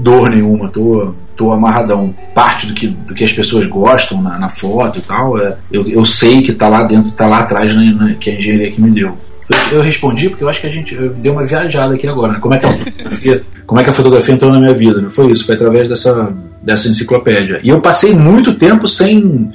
dor 0.00 0.30
nenhuma, 0.30 0.68
tô, 0.68 1.14
tô 1.36 1.52
amarradão. 1.52 2.14
Parte 2.34 2.66
do 2.66 2.74
que, 2.74 2.88
do 2.88 3.14
que 3.14 3.24
as 3.24 3.32
pessoas 3.32 3.66
gostam 3.66 4.20
na, 4.20 4.38
na 4.38 4.48
foto 4.48 4.98
e 4.98 5.02
tal, 5.02 5.38
é, 5.38 5.56
eu, 5.70 5.86
eu 5.88 6.04
sei 6.04 6.42
que 6.42 6.52
tá 6.52 6.68
lá 6.68 6.82
dentro, 6.82 7.12
tá 7.12 7.26
lá 7.26 7.40
atrás, 7.40 7.74
né, 7.74 7.96
né, 7.98 8.16
que 8.18 8.30
a 8.30 8.34
engenharia 8.34 8.70
que 8.70 8.80
me 8.80 8.90
deu. 8.90 9.16
Eu, 9.48 9.78
eu, 9.78 9.82
respondi 9.82 10.28
porque 10.28 10.44
eu 10.44 10.48
acho 10.48 10.60
que 10.60 10.66
a 10.66 10.70
gente 10.70 10.94
deu 10.94 11.32
uma 11.32 11.44
viajada 11.44 11.94
aqui 11.94 12.06
agora, 12.06 12.34
né? 12.34 12.38
Como 12.40 12.54
é 12.54 12.58
que 12.58 12.66
a 12.66 12.72
fotografia, 12.72 13.42
como 13.66 13.80
é 13.80 13.84
que 13.84 13.90
a 13.90 13.92
fotografia 13.92 14.34
entrou 14.34 14.52
na 14.52 14.60
minha 14.60 14.74
vida? 14.74 15.00
Né? 15.00 15.10
Foi 15.10 15.32
isso, 15.32 15.44
foi 15.44 15.56
através 15.56 15.88
dessa, 15.88 16.32
dessa 16.62 16.88
enciclopédia. 16.88 17.60
E 17.62 17.68
eu 17.68 17.80
passei 17.80 18.14
muito 18.14 18.54
tempo 18.54 18.86
sem 18.86 19.50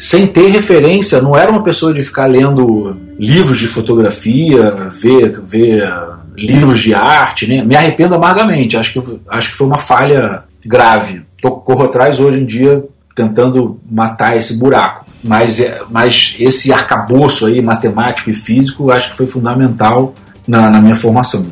sem 0.00 0.26
ter 0.26 0.46
referência, 0.46 1.20
não 1.20 1.36
era 1.36 1.50
uma 1.50 1.62
pessoa 1.62 1.92
de 1.92 2.02
ficar 2.02 2.24
lendo 2.24 2.96
livros 3.18 3.58
de 3.58 3.66
fotografia, 3.66 4.88
ver, 4.94 5.38
ver 5.42 5.92
livros 6.36 6.80
de 6.80 6.94
arte, 6.94 7.46
né? 7.48 7.62
me 7.64 7.76
arrependo 7.76 8.14
amargamente. 8.14 8.76
Acho 8.76 8.92
que, 8.92 9.20
acho 9.28 9.50
que 9.50 9.56
foi 9.56 9.66
uma 9.66 9.78
falha 9.78 10.44
grave. 10.64 11.22
Tô, 11.40 11.52
corro 11.52 11.84
atrás 11.84 12.20
hoje 12.20 12.40
em 12.40 12.46
dia 12.46 12.84
tentando 13.14 13.80
matar 13.90 14.36
esse 14.36 14.58
buraco. 14.58 15.06
Mas, 15.22 15.60
é, 15.60 15.82
mas 15.90 16.36
esse 16.38 16.72
arcabouço 16.72 17.46
aí, 17.46 17.60
matemático 17.60 18.30
e 18.30 18.34
físico, 18.34 18.90
acho 18.90 19.10
que 19.10 19.16
foi 19.16 19.26
fundamental 19.26 20.14
na, 20.46 20.70
na 20.70 20.80
minha 20.80 20.96
formação. 20.96 21.46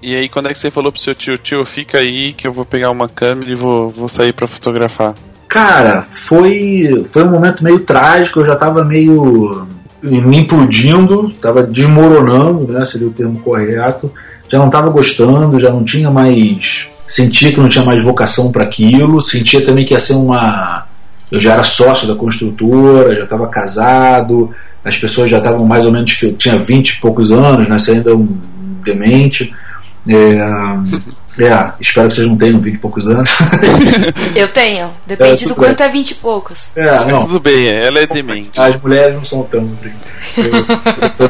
E 0.00 0.14
aí, 0.14 0.28
quando 0.28 0.46
é 0.46 0.52
que 0.52 0.58
você 0.58 0.70
falou 0.70 0.92
pro 0.92 1.00
seu 1.00 1.14
tio, 1.14 1.38
tio, 1.38 1.64
fica 1.64 1.98
aí 1.98 2.32
que 2.32 2.46
eu 2.46 2.52
vou 2.52 2.64
pegar 2.64 2.90
uma 2.90 3.08
câmera 3.08 3.50
e 3.50 3.54
vou, 3.54 3.88
vou 3.88 4.08
sair 4.08 4.32
para 4.32 4.46
fotografar? 4.46 5.14
Cara, 5.48 6.02
foi, 6.02 7.06
foi 7.10 7.24
um 7.24 7.30
momento 7.30 7.64
meio 7.64 7.80
trágico, 7.80 8.40
eu 8.40 8.46
já 8.46 8.54
tava 8.54 8.84
meio 8.84 9.66
me 10.04 10.38
implodindo, 10.38 11.30
estava 11.30 11.62
desmoronando, 11.62 12.72
né, 12.72 12.84
seria 12.84 13.06
o 13.06 13.12
termo 13.12 13.38
correto. 13.40 14.12
Já 14.48 14.58
não 14.58 14.66
estava 14.66 14.90
gostando, 14.90 15.58
já 15.58 15.70
não 15.70 15.82
tinha 15.82 16.10
mais. 16.10 16.88
Sentia 17.08 17.52
que 17.52 17.60
não 17.60 17.68
tinha 17.68 17.84
mais 17.84 18.02
vocação 18.02 18.52
para 18.52 18.64
aquilo, 18.64 19.20
sentia 19.20 19.64
também 19.64 19.84
que 19.84 19.94
ia 19.94 20.00
ser 20.00 20.14
uma. 20.14 20.86
Eu 21.30 21.40
já 21.40 21.54
era 21.54 21.64
sócio 21.64 22.06
da 22.06 22.14
construtora, 22.14 23.14
já 23.14 23.24
estava 23.24 23.46
casado, 23.48 24.50
as 24.84 24.96
pessoas 24.96 25.30
já 25.30 25.38
estavam 25.38 25.66
mais 25.66 25.86
ou 25.86 25.92
menos. 25.92 26.12
Tinha 26.38 26.58
20 26.58 26.90
e 26.90 27.00
poucos 27.00 27.32
anos, 27.32 27.66
né, 27.66 27.76
ainda 27.88 28.14
um 28.14 28.28
demente. 28.84 29.52
É, 30.06 30.38
É, 31.38 31.72
espero 31.80 32.08
que 32.08 32.14
vocês 32.14 32.28
não 32.28 32.36
tenham 32.36 32.60
20 32.60 32.74
e 32.74 32.78
poucos 32.78 33.08
anos. 33.08 33.30
Eu 34.36 34.52
tenho. 34.52 34.90
Depende 35.06 35.44
é, 35.44 35.48
do 35.48 35.54
quanto 35.54 35.78
bem. 35.78 35.86
é 35.86 35.90
20 35.90 36.10
e 36.10 36.14
poucos. 36.14 36.70
É, 36.76 36.84
Mas 36.84 37.12
não. 37.12 37.26
tudo 37.26 37.40
bem, 37.40 37.68
ela 37.68 37.98
é 37.98 38.06
demente. 38.06 38.60
As 38.60 38.80
mulheres 38.80 39.16
não 39.16 39.24
são 39.24 39.42
tão 39.42 39.68
assim. 39.74 39.92
Eu, 40.36 41.26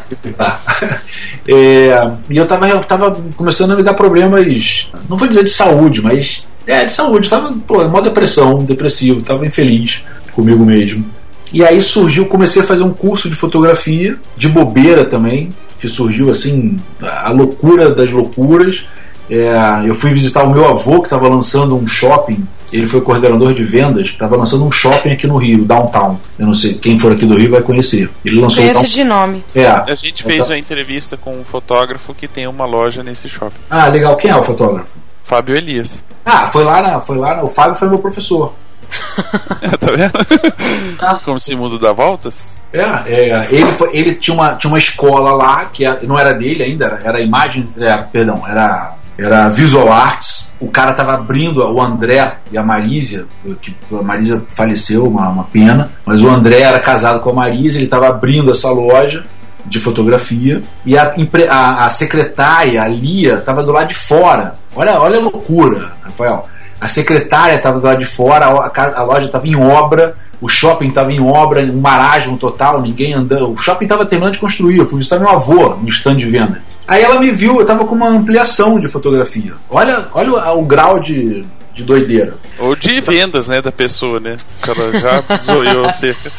eu 1.47 1.57
é, 1.57 2.11
e 2.29 2.37
eu 2.37 2.45
tava, 2.45 2.67
eu 2.67 2.83
tava 2.83 3.11
começando 3.35 3.71
a 3.71 3.75
me 3.75 3.83
dar 3.83 3.95
problemas, 3.95 4.89
não 5.09 5.17
vou 5.17 5.27
dizer 5.27 5.43
de 5.43 5.51
saúde, 5.51 6.01
mas 6.01 6.43
é, 6.67 6.85
de 6.85 6.93
saúde. 6.93 7.29
Tava, 7.29 7.51
pô, 7.65 7.81
uma 7.83 8.01
depressão, 8.01 8.59
depressivo, 8.59 9.21
tava 9.21 9.45
infeliz 9.45 10.03
comigo 10.33 10.63
mesmo. 10.65 11.05
E 11.53 11.63
aí 11.63 11.81
surgiu, 11.81 12.25
comecei 12.25 12.61
a 12.61 12.65
fazer 12.65 12.83
um 12.83 12.91
curso 12.91 13.29
de 13.29 13.35
fotografia, 13.35 14.17
de 14.35 14.47
bobeira 14.47 15.05
também, 15.05 15.53
que 15.79 15.87
surgiu 15.87 16.29
assim, 16.29 16.77
a 17.01 17.31
loucura 17.31 17.93
das 17.93 18.11
loucuras. 18.11 18.85
É, 19.29 19.55
eu 19.85 19.95
fui 19.95 20.11
visitar 20.11 20.43
o 20.43 20.49
meu 20.49 20.67
avô 20.67 20.99
que 20.99 21.07
estava 21.07 21.27
lançando 21.27 21.75
um 21.75 21.87
shopping. 21.87 22.47
Ele 22.71 22.85
foi 22.85 23.01
coordenador 23.01 23.53
de 23.53 23.63
vendas, 23.63 24.09
estava 24.09 24.35
lançando 24.35 24.65
um 24.65 24.71
shopping 24.71 25.11
aqui 25.11 25.27
no 25.27 25.37
Rio, 25.37 25.65
Downtown. 25.65 26.19
Eu 26.37 26.47
não 26.47 26.53
sei, 26.53 26.73
quem 26.73 26.97
for 26.99 27.11
aqui 27.11 27.25
do 27.25 27.37
Rio 27.37 27.51
vai 27.51 27.61
conhecer. 27.61 28.09
Ele 28.23 28.39
lançou 28.39 28.63
Conheço 28.63 28.81
down... 28.81 28.89
de 28.89 29.03
nome. 29.03 29.43
É. 29.55 29.67
A 29.67 29.95
gente 29.95 30.23
fez 30.23 30.35
então... 30.35 30.47
uma 30.47 30.57
entrevista 30.57 31.15
com 31.15 31.31
um 31.31 31.43
fotógrafo 31.43 32.13
que 32.13 32.27
tem 32.27 32.47
uma 32.47 32.65
loja 32.65 33.03
nesse 33.03 33.29
shopping. 33.29 33.55
Ah, 33.69 33.87
legal. 33.87 34.15
Quem 34.17 34.31
é 34.31 34.35
o 34.35 34.43
fotógrafo? 34.43 34.97
Fábio 35.23 35.55
Elias. 35.55 36.03
Ah, 36.23 36.47
foi 36.47 36.63
lá, 36.63 36.81
na, 36.81 37.01
foi 37.01 37.17
lá. 37.17 37.35
Na, 37.35 37.43
o 37.43 37.49
Fábio 37.49 37.75
foi 37.75 37.89
meu 37.89 37.99
professor. 37.99 38.53
é, 39.61 39.69
tá 39.69 39.87
vendo? 39.87 41.21
Como 41.23 41.39
se 41.39 41.55
mundo 41.55 41.79
dá 41.79 41.91
voltas? 41.91 42.55
É, 42.71 42.81
é 43.07 43.47
ele, 43.51 43.71
foi, 43.73 43.89
ele 43.95 44.15
tinha, 44.15 44.35
uma, 44.35 44.55
tinha 44.55 44.69
uma 44.69 44.77
escola 44.77 45.31
lá, 45.31 45.65
que 45.65 45.83
não 46.03 46.19
era 46.19 46.33
dele 46.33 46.63
ainda, 46.63 46.85
era, 46.85 47.01
era 47.03 47.21
imagem. 47.21 47.67
Era, 47.77 48.03
perdão, 48.03 48.43
era 48.47 48.95
era 49.17 49.49
Visual 49.49 49.91
Arts. 49.91 50.49
O 50.59 50.69
cara 50.69 50.93
tava 50.93 51.13
abrindo, 51.13 51.63
o 51.63 51.81
André 51.81 52.35
e 52.51 52.57
a 52.57 52.63
Marísia, 52.63 53.25
que 53.61 53.75
a 53.91 54.01
Marísia 54.01 54.43
faleceu, 54.49 55.05
uma, 55.05 55.29
uma 55.29 55.43
pena, 55.43 55.91
mas 56.05 56.21
o 56.21 56.29
André 56.29 56.61
era 56.61 56.79
casado 56.79 57.19
com 57.19 57.29
a 57.29 57.33
Marísia, 57.33 57.77
ele 57.77 57.85
estava 57.85 58.07
abrindo 58.07 58.51
essa 58.51 58.69
loja 58.69 59.23
de 59.65 59.79
fotografia 59.79 60.61
e 60.85 60.97
a, 60.97 61.13
a, 61.49 61.85
a 61.85 61.89
secretária, 61.89 62.81
a 62.81 62.87
Lia, 62.87 63.35
estava 63.35 63.63
do 63.63 63.71
lado 63.71 63.87
de 63.87 63.95
fora. 63.95 64.55
Olha, 64.75 64.99
olha 64.99 65.17
a 65.17 65.21
loucura, 65.21 65.93
Rafael. 66.03 66.47
A 66.79 66.87
secretária 66.87 67.55
estava 67.55 67.79
do 67.79 67.85
lado 67.85 67.99
de 67.99 68.05
fora, 68.05 68.45
a, 68.45 68.99
a 68.99 69.03
loja 69.03 69.25
estava 69.25 69.47
em 69.47 69.55
obra, 69.55 70.15
o 70.45 70.47
shopping 70.47 70.89
estava 70.89 71.11
em 71.11 71.19
obra, 71.19 71.61
um 71.63 71.81
marasmo 71.81 72.37
total, 72.37 72.79
ninguém 72.79 73.15
andando. 73.15 73.53
O 73.53 73.57
shopping 73.57 73.85
estava 73.85 74.05
terminando 74.05 74.33
de 74.33 74.39
construir. 74.39 74.77
Eu 74.77 74.85
fui 74.85 74.99
visitar 74.99 75.17
meu 75.17 75.29
avô 75.29 75.69
no 75.81 75.89
stand 75.89 76.17
de 76.17 76.27
venda. 76.27 76.61
Aí 76.87 77.01
ela 77.01 77.19
me 77.19 77.31
viu, 77.31 77.59
eu 77.59 77.65
tava 77.65 77.83
com 77.83 77.95
uma 77.95 78.09
ampliação 78.09 78.79
de 78.79 78.87
fotografia. 78.87 79.53
Olha, 79.67 80.05
olha 80.13 80.53
o, 80.53 80.59
o 80.59 80.65
grau 80.65 80.99
de, 80.99 81.43
de 81.73 81.81
doideira. 81.81 82.35
Ou 82.59 82.75
de 82.75 83.01
vendas, 83.01 83.47
né, 83.47 83.59
da 83.59 83.71
pessoa, 83.71 84.19
né? 84.19 84.37
Ela 84.67 84.99
já 84.99 85.23
zoiou 85.41 85.91
cerca. 85.93 86.31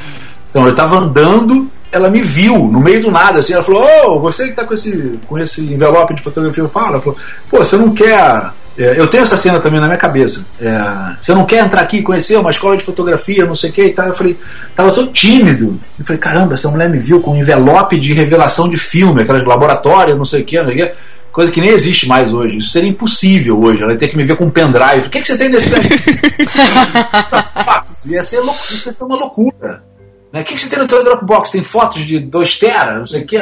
Então, 0.49 0.69
eu 0.69 0.75
tava 0.77 0.99
andando, 0.99 1.69
ela 1.91 2.09
me 2.09 2.23
viu 2.23 2.57
no 2.69 2.79
meio 2.79 3.03
do 3.03 3.11
nada, 3.11 3.41
assim, 3.41 3.55
ela 3.55 3.65
falou, 3.65 3.83
ô, 3.83 4.07
oh, 4.07 4.21
você 4.21 4.47
que 4.47 4.55
tá 4.55 4.65
com 4.65 4.73
esse, 4.73 5.19
com 5.27 5.37
esse 5.37 5.63
envelope 5.63 6.15
de 6.15 6.23
fotografia, 6.23 6.63
eu 6.63 6.69
falo, 6.69 6.93
ela 6.93 7.01
falou, 7.01 7.19
pô, 7.51 7.59
você 7.59 7.77
não 7.77 7.93
quer 7.93 8.53
eu 8.79 9.07
tenho 9.07 9.23
essa 9.23 9.37
cena 9.37 9.59
também 9.59 9.81
na 9.81 9.87
minha 9.87 9.99
cabeça. 9.99 10.45
É, 10.61 11.17
você 11.21 11.35
não 11.35 11.47
quer 11.47 11.65
entrar 11.65 11.81
aqui 11.81 11.99
e 11.99 12.03
conhecer 12.03 12.37
uma 12.37 12.51
escola 12.51 12.77
de 12.77 12.85
fotografia, 12.85 13.47
não 13.47 13.57
sei 13.57 13.71
o 13.71 13.73
que 13.73 13.85
e 13.85 13.93
tal. 13.93 14.07
Eu 14.07 14.15
falei, 14.15 14.37
tava 14.75 14.93
todo 14.93 15.13
tímido. 15.13 15.81
Eu 15.99 16.05
falei, 16.05 16.19
caramba, 16.19 16.55
essa 16.55 16.71
mulher 16.71 16.89
me 16.89 16.99
viu 16.99 17.21
com 17.21 17.33
um 17.33 17.37
envelope 17.37 17.99
de 17.99 18.13
revelação 18.13 18.69
de 18.69 18.77
filme, 18.77 19.23
aquelas 19.23 19.47
laboratório, 19.47 20.17
não 20.17 20.25
sei 20.25 20.43
o 20.43 20.45
que, 20.45 20.59
não 20.59 20.67
sei 20.67 20.75
o 20.75 20.87
que. 20.87 20.95
Coisa 21.33 21.53
que 21.53 21.61
nem 21.61 21.71
existe 21.71 22.09
mais 22.09 22.33
hoje. 22.33 22.59
Isso 22.59 22.71
seria 22.71 22.89
impossível 22.89 23.61
hoje. 23.61 23.83
Ela 23.83 23.93
ia 23.93 23.99
ter 23.99 24.09
que 24.09 24.17
me 24.17 24.25
ver 24.25 24.37
com 24.37 24.45
um 24.45 24.51
pendrive. 24.51 25.07
O 25.07 25.11
que, 25.11 25.21
que 25.21 25.27
você 25.27 25.37
tem 25.37 25.49
nesse 25.49 25.69
pendrive? 25.69 26.03
ia 28.11 28.23
ser 28.23 28.43
isso 28.71 28.89
ia 28.89 28.93
ser 28.93 29.05
uma 29.05 29.17
loucura. 29.17 29.83
Né? 30.33 30.41
O 30.41 30.45
que, 30.45 30.55
que 30.55 30.61
você 30.61 30.69
tem 30.69 30.79
no 30.79 30.89
teu 30.89 31.03
Dropbox? 31.03 31.51
Tem 31.51 31.63
fotos 31.63 32.05
de 32.05 32.19
2 32.19 32.59
tera, 32.59 32.99
não 32.99 33.07
sei 33.07 33.23
o 33.23 33.27
que. 33.27 33.37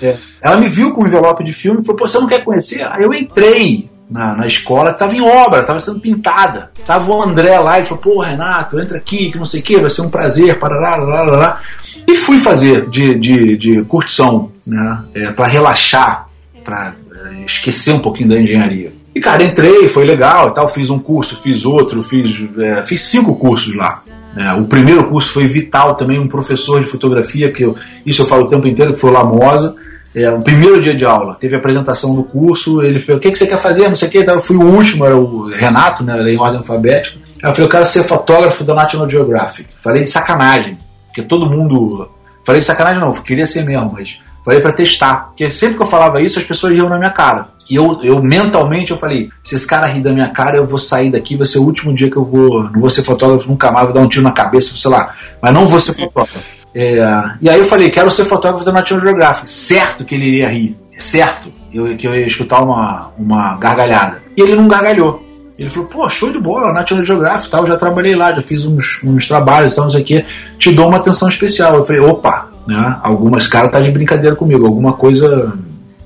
É. 0.00 0.16
Ela 0.40 0.56
me 0.56 0.68
viu 0.68 0.94
com 0.94 1.02
um 1.02 1.06
envelope 1.06 1.44
de 1.44 1.52
filme 1.52 1.80
e 1.80 1.84
falou: 1.84 1.98
Pô, 1.98 2.08
você 2.08 2.18
não 2.18 2.26
quer 2.26 2.44
conhecer? 2.44 2.86
Aí 2.88 3.02
eu 3.02 3.12
entrei 3.12 3.90
na, 4.10 4.34
na 4.34 4.46
escola 4.46 4.90
que 4.90 4.96
estava 4.96 5.14
em 5.14 5.20
obra, 5.20 5.60
estava 5.60 5.78
sendo 5.78 6.00
pintada. 6.00 6.70
Tava 6.86 7.12
o 7.12 7.22
André 7.22 7.58
lá 7.58 7.78
e 7.78 7.84
falou: 7.84 7.98
pô, 7.98 8.20
Renato, 8.20 8.80
entra 8.80 8.96
aqui, 8.96 9.30
que 9.30 9.38
não 9.38 9.44
sei 9.44 9.60
o 9.60 9.62
que, 9.62 9.80
vai 9.80 9.90
ser 9.90 10.02
um 10.02 10.10
prazer, 10.10 10.58
parará, 10.58 10.96
lá, 10.96 11.22
lá, 11.22 11.36
lá. 11.36 11.60
E 12.06 12.16
fui 12.16 12.38
fazer 12.38 12.88
de, 12.88 13.18
de, 13.18 13.56
de 13.56 13.82
curtição, 13.84 14.50
né, 14.66 15.04
é, 15.14 15.30
para 15.30 15.46
relaxar, 15.46 16.28
para 16.64 16.94
é, 17.14 17.44
esquecer 17.44 17.92
um 17.92 17.98
pouquinho 17.98 18.30
da 18.30 18.40
engenharia. 18.40 18.92
E, 19.14 19.20
cara, 19.20 19.42
entrei, 19.42 19.88
foi 19.88 20.04
legal 20.04 20.48
e 20.48 20.54
tal. 20.54 20.68
Fiz 20.68 20.90
um 20.90 20.98
curso, 20.98 21.36
fiz 21.36 21.64
outro, 21.64 22.02
fiz, 22.02 22.40
é, 22.58 22.82
fiz 22.84 23.02
cinco 23.02 23.34
cursos 23.34 23.74
lá. 23.74 24.00
É, 24.36 24.52
o 24.52 24.64
primeiro 24.66 25.08
curso 25.08 25.32
foi 25.32 25.44
vital 25.44 25.96
também, 25.96 26.18
um 26.18 26.28
professor 26.28 26.80
de 26.80 26.86
fotografia, 26.86 27.50
que 27.50 27.64
eu, 27.64 27.76
isso 28.06 28.22
eu 28.22 28.26
falo 28.26 28.44
o 28.44 28.46
tempo 28.46 28.66
inteiro, 28.66 28.92
que 28.92 28.98
foi 28.98 29.10
o 29.10 29.12
Lamosa 29.12 29.74
é, 30.14 30.30
o 30.30 30.40
primeiro 30.40 30.80
dia 30.80 30.94
de 30.94 31.04
aula, 31.04 31.36
teve 31.36 31.54
a 31.54 31.58
apresentação 31.58 32.14
do 32.14 32.22
curso, 32.22 32.82
ele 32.82 32.98
falou, 32.98 33.18
o 33.18 33.20
que, 33.20 33.30
que 33.30 33.38
você 33.38 33.46
quer 33.46 33.58
fazer, 33.58 33.88
não 33.88 33.96
sei 33.96 34.08
o 34.08 34.10
que, 34.10 34.18
eu 34.18 34.40
fui 34.40 34.56
o 34.56 34.62
último, 34.62 35.04
era 35.04 35.16
o 35.16 35.48
Renato, 35.48 36.02
né, 36.02 36.18
era 36.18 36.30
em 36.30 36.38
ordem 36.38 36.58
alfabética, 36.58 37.18
eu 37.42 37.50
falei, 37.50 37.66
eu 37.66 37.68
quero 37.68 37.84
ser 37.84 38.02
fotógrafo 38.02 38.64
da 38.64 38.74
National 38.74 39.08
Geographic, 39.08 39.68
falei 39.82 40.02
de 40.02 40.08
sacanagem, 40.08 40.78
porque 41.06 41.22
todo 41.22 41.48
mundo, 41.48 42.10
falei 42.44 42.60
de 42.60 42.66
sacanagem 42.66 43.00
não, 43.00 43.12
queria 43.12 43.46
ser 43.46 43.64
mesmo, 43.64 43.92
mas 43.92 44.18
falei 44.44 44.60
para 44.60 44.72
testar, 44.72 45.26
porque 45.26 45.52
sempre 45.52 45.76
que 45.76 45.82
eu 45.82 45.86
falava 45.86 46.22
isso, 46.22 46.38
as 46.38 46.44
pessoas 46.44 46.72
riam 46.72 46.88
na 46.88 46.96
minha 46.96 47.10
cara, 47.10 47.48
e 47.70 47.76
eu, 47.76 48.00
eu 48.02 48.22
mentalmente 48.22 48.92
eu 48.92 48.96
falei, 48.96 49.28
se 49.44 49.56
esse 49.56 49.66
cara 49.66 49.86
rir 49.86 50.00
da 50.00 50.10
minha 50.10 50.30
cara, 50.30 50.56
eu 50.56 50.66
vou 50.66 50.78
sair 50.78 51.10
daqui, 51.10 51.36
vai 51.36 51.46
ser 51.46 51.58
o 51.58 51.64
último 51.64 51.94
dia 51.94 52.10
que 52.10 52.16
eu 52.16 52.24
vou, 52.24 52.64
não 52.64 52.80
vou 52.80 52.88
ser 52.88 53.02
fotógrafo 53.02 53.48
nunca 53.48 53.70
mais, 53.70 53.84
vou 53.84 53.94
dar 53.94 54.00
um 54.00 54.08
tiro 54.08 54.24
na 54.24 54.32
cabeça, 54.32 54.74
sei 54.74 54.90
lá, 54.90 55.14
mas 55.42 55.52
não 55.52 55.66
vou 55.66 55.78
ser 55.78 55.92
fotógrafo. 55.92 56.57
É, 56.74 56.98
e 57.40 57.48
aí 57.48 57.58
eu 57.58 57.64
falei, 57.64 57.90
quero 57.90 58.10
ser 58.10 58.24
fotógrafo 58.24 58.64
da 58.64 58.72
National 58.72 59.04
Geographic. 59.04 59.48
Certo 59.48 60.04
que 60.04 60.14
ele 60.14 60.26
iria 60.26 60.48
rir. 60.48 60.76
Certo 60.86 61.52
eu, 61.72 61.96
que 61.96 62.06
eu 62.06 62.14
ia 62.14 62.26
escutar 62.26 62.62
uma, 62.62 63.10
uma 63.18 63.54
gargalhada. 63.56 64.22
E 64.36 64.40
ele 64.40 64.54
não 64.54 64.68
gargalhou. 64.68 65.24
Ele 65.58 65.68
falou, 65.68 65.88
pô, 65.88 66.08
show 66.08 66.30
de 66.30 66.38
bola, 66.38 66.72
National 66.72 67.04
Geographic 67.04 67.50
tal, 67.50 67.66
já 67.66 67.76
trabalhei 67.76 68.14
lá, 68.14 68.32
já 68.32 68.40
fiz 68.40 68.64
uns, 68.64 69.00
uns 69.02 69.26
trabalhos, 69.26 69.74
tal, 69.74 69.84
não 69.84 69.90
sei 69.90 70.02
o 70.02 70.04
quê. 70.04 70.24
Te 70.56 70.70
dou 70.70 70.86
uma 70.86 70.98
atenção 70.98 71.28
especial. 71.28 71.74
Eu 71.74 71.84
falei, 71.84 72.00
opa, 72.00 72.48
né? 72.66 72.96
Algumas 73.02 73.48
caras 73.48 73.72
tá 73.72 73.80
de 73.80 73.90
brincadeira 73.90 74.36
comigo, 74.36 74.66
alguma 74.66 74.92
coisa 74.92 75.52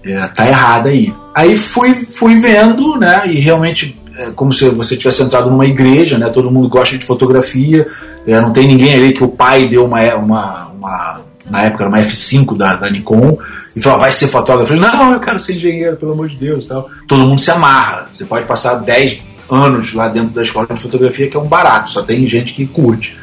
é, 0.04 0.26
tá 0.28 0.46
errada 0.46 0.88
aí. 0.88 1.12
Aí 1.34 1.56
fui, 1.56 1.94
fui 1.94 2.36
vendo, 2.36 2.96
né? 2.96 3.24
E 3.26 3.40
realmente 3.40 4.00
é 4.28 4.30
como 4.32 4.52
se 4.52 4.68
você 4.70 4.96
tivesse 4.96 5.22
entrado 5.22 5.50
numa 5.50 5.66
igreja, 5.66 6.18
né? 6.18 6.30
Todo 6.30 6.50
mundo 6.50 6.68
gosta 6.68 6.96
de 6.96 7.04
fotografia, 7.04 7.86
é, 8.26 8.40
não 8.40 8.52
tem 8.52 8.66
ninguém 8.66 8.94
ali 8.94 9.12
que 9.12 9.24
o 9.24 9.28
pai 9.28 9.68
deu 9.68 9.84
uma, 9.84 10.00
uma, 10.16 10.68
uma 10.68 11.20
na 11.50 11.62
época 11.62 11.84
era 11.84 11.88
uma 11.88 11.98
F5 11.98 12.56
da, 12.56 12.74
da 12.74 12.90
Nikon, 12.90 13.38
e 13.76 13.82
falou, 13.82 14.00
vai 14.00 14.12
ser 14.12 14.28
fotógrafo. 14.28 14.72
Eu 14.72 14.80
falei, 14.80 14.98
não, 14.98 15.12
eu 15.12 15.20
quero 15.20 15.40
ser 15.40 15.56
engenheiro, 15.56 15.96
pelo 15.96 16.12
amor 16.12 16.28
de 16.28 16.36
Deus. 16.36 16.66
Tal. 16.66 16.88
Todo 17.08 17.26
mundo 17.26 17.40
se 17.40 17.50
amarra. 17.50 18.08
Você 18.12 18.24
pode 18.24 18.46
passar 18.46 18.74
10 18.74 19.22
anos 19.50 19.92
lá 19.92 20.08
dentro 20.08 20.34
da 20.34 20.42
escola 20.42 20.66
de 20.70 20.80
fotografia, 20.80 21.28
que 21.28 21.36
é 21.36 21.40
um 21.40 21.46
barato, 21.46 21.90
só 21.90 22.02
tem 22.02 22.26
gente 22.28 22.54
que 22.54 22.66
curte. 22.66 23.16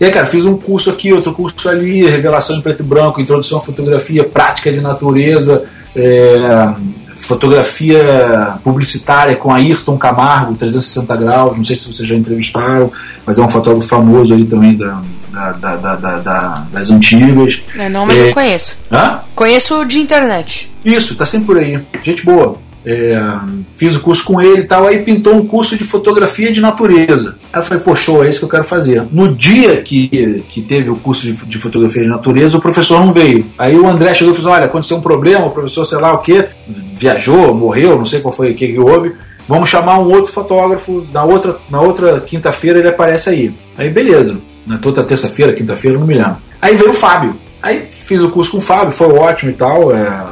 E 0.00 0.04
aí, 0.04 0.10
cara, 0.10 0.26
fiz 0.26 0.44
um 0.44 0.56
curso 0.56 0.90
aqui, 0.90 1.12
outro 1.12 1.32
curso 1.32 1.68
ali, 1.68 2.06
revelação 2.06 2.56
em 2.56 2.60
preto 2.60 2.80
e 2.80 2.86
branco, 2.86 3.20
introdução 3.20 3.58
à 3.58 3.62
fotografia, 3.62 4.24
prática 4.24 4.70
de 4.70 4.80
natureza, 4.80 5.64
é, 5.94 6.74
fotografia 7.26 8.54
publicitária 8.62 9.36
com 9.36 9.52
Ayrton 9.52 9.98
Camargo, 9.98 10.54
360 10.54 11.16
graus, 11.16 11.56
não 11.56 11.64
sei 11.64 11.76
se 11.76 11.92
vocês 11.92 12.08
já 12.08 12.14
entrevistaram, 12.14 12.90
mas 13.26 13.38
é 13.38 13.42
um 13.42 13.48
fotógrafo 13.48 13.88
famoso 13.88 14.32
ali 14.32 14.46
também 14.46 14.76
da, 14.76 15.02
da, 15.52 15.76
da, 15.76 15.94
da 15.96 16.66
das 16.72 16.90
antigas. 16.90 17.60
É, 17.76 17.88
não, 17.88 18.06
mas 18.06 18.16
é... 18.16 18.30
eu 18.30 18.34
conheço. 18.34 18.78
Hã? 18.90 19.20
Conheço 19.34 19.84
de 19.84 20.00
internet. 20.00 20.70
Isso, 20.84 21.14
tá 21.16 21.26
sempre 21.26 21.46
por 21.46 21.58
aí. 21.58 21.80
Gente 22.02 22.24
boa. 22.24 22.58
É, 22.88 23.20
fiz 23.76 23.96
o 23.96 24.00
curso 24.00 24.22
com 24.24 24.40
ele 24.40 24.60
e 24.60 24.64
tal, 24.64 24.86
aí 24.86 25.00
pintou 25.00 25.34
um 25.34 25.44
curso 25.44 25.76
de 25.76 25.82
fotografia 25.82 26.52
de 26.52 26.60
natureza. 26.60 27.36
Aí 27.52 27.58
eu 27.58 27.64
falei, 27.64 27.82
pô, 27.82 27.96
show, 27.96 28.24
é 28.24 28.28
isso 28.28 28.38
que 28.38 28.44
eu 28.44 28.48
quero 28.48 28.62
fazer. 28.62 29.04
No 29.10 29.34
dia 29.34 29.82
que, 29.82 30.44
que 30.48 30.62
teve 30.62 30.88
o 30.88 30.94
curso 30.94 31.22
de, 31.22 31.32
de 31.32 31.58
fotografia 31.58 32.02
de 32.02 32.08
natureza, 32.08 32.56
o 32.56 32.60
professor 32.60 33.04
não 33.04 33.12
veio. 33.12 33.44
Aí 33.58 33.76
o 33.76 33.88
André 33.88 34.14
chegou 34.14 34.32
e 34.32 34.36
falou: 34.36 34.52
olha, 34.52 34.66
aconteceu 34.66 34.96
um 34.96 35.00
problema, 35.00 35.46
o 35.46 35.50
professor, 35.50 35.84
sei 35.84 35.98
lá 35.98 36.12
o 36.12 36.18
que, 36.18 36.46
viajou, 36.94 37.52
morreu, 37.52 37.98
não 37.98 38.06
sei 38.06 38.20
qual 38.20 38.32
foi 38.32 38.52
o 38.52 38.54
que, 38.54 38.68
que 38.68 38.78
houve. 38.78 39.12
Vamos 39.48 39.68
chamar 39.68 39.98
um 39.98 40.08
outro 40.10 40.32
fotógrafo, 40.32 41.04
na 41.12 41.24
outra, 41.24 41.56
na 41.68 41.80
outra 41.80 42.20
quinta-feira 42.20 42.78
ele 42.78 42.88
aparece 42.88 43.30
aí. 43.30 43.52
Aí 43.76 43.90
beleza, 43.90 44.40
na 44.64 44.78
outra 44.84 45.02
terça-feira, 45.02 45.52
quinta-feira, 45.52 45.98
não 45.98 46.06
me 46.06 46.14
lembro. 46.14 46.36
Aí 46.62 46.76
veio 46.76 46.90
o 46.90 46.94
Fábio. 46.94 47.34
Aí 47.60 47.82
fiz 47.82 48.20
o 48.20 48.30
curso 48.30 48.52
com 48.52 48.58
o 48.58 48.60
Fábio, 48.60 48.92
foi 48.92 49.08
ótimo 49.08 49.50
e 49.50 49.54
tal. 49.54 49.94
É, 49.94 50.24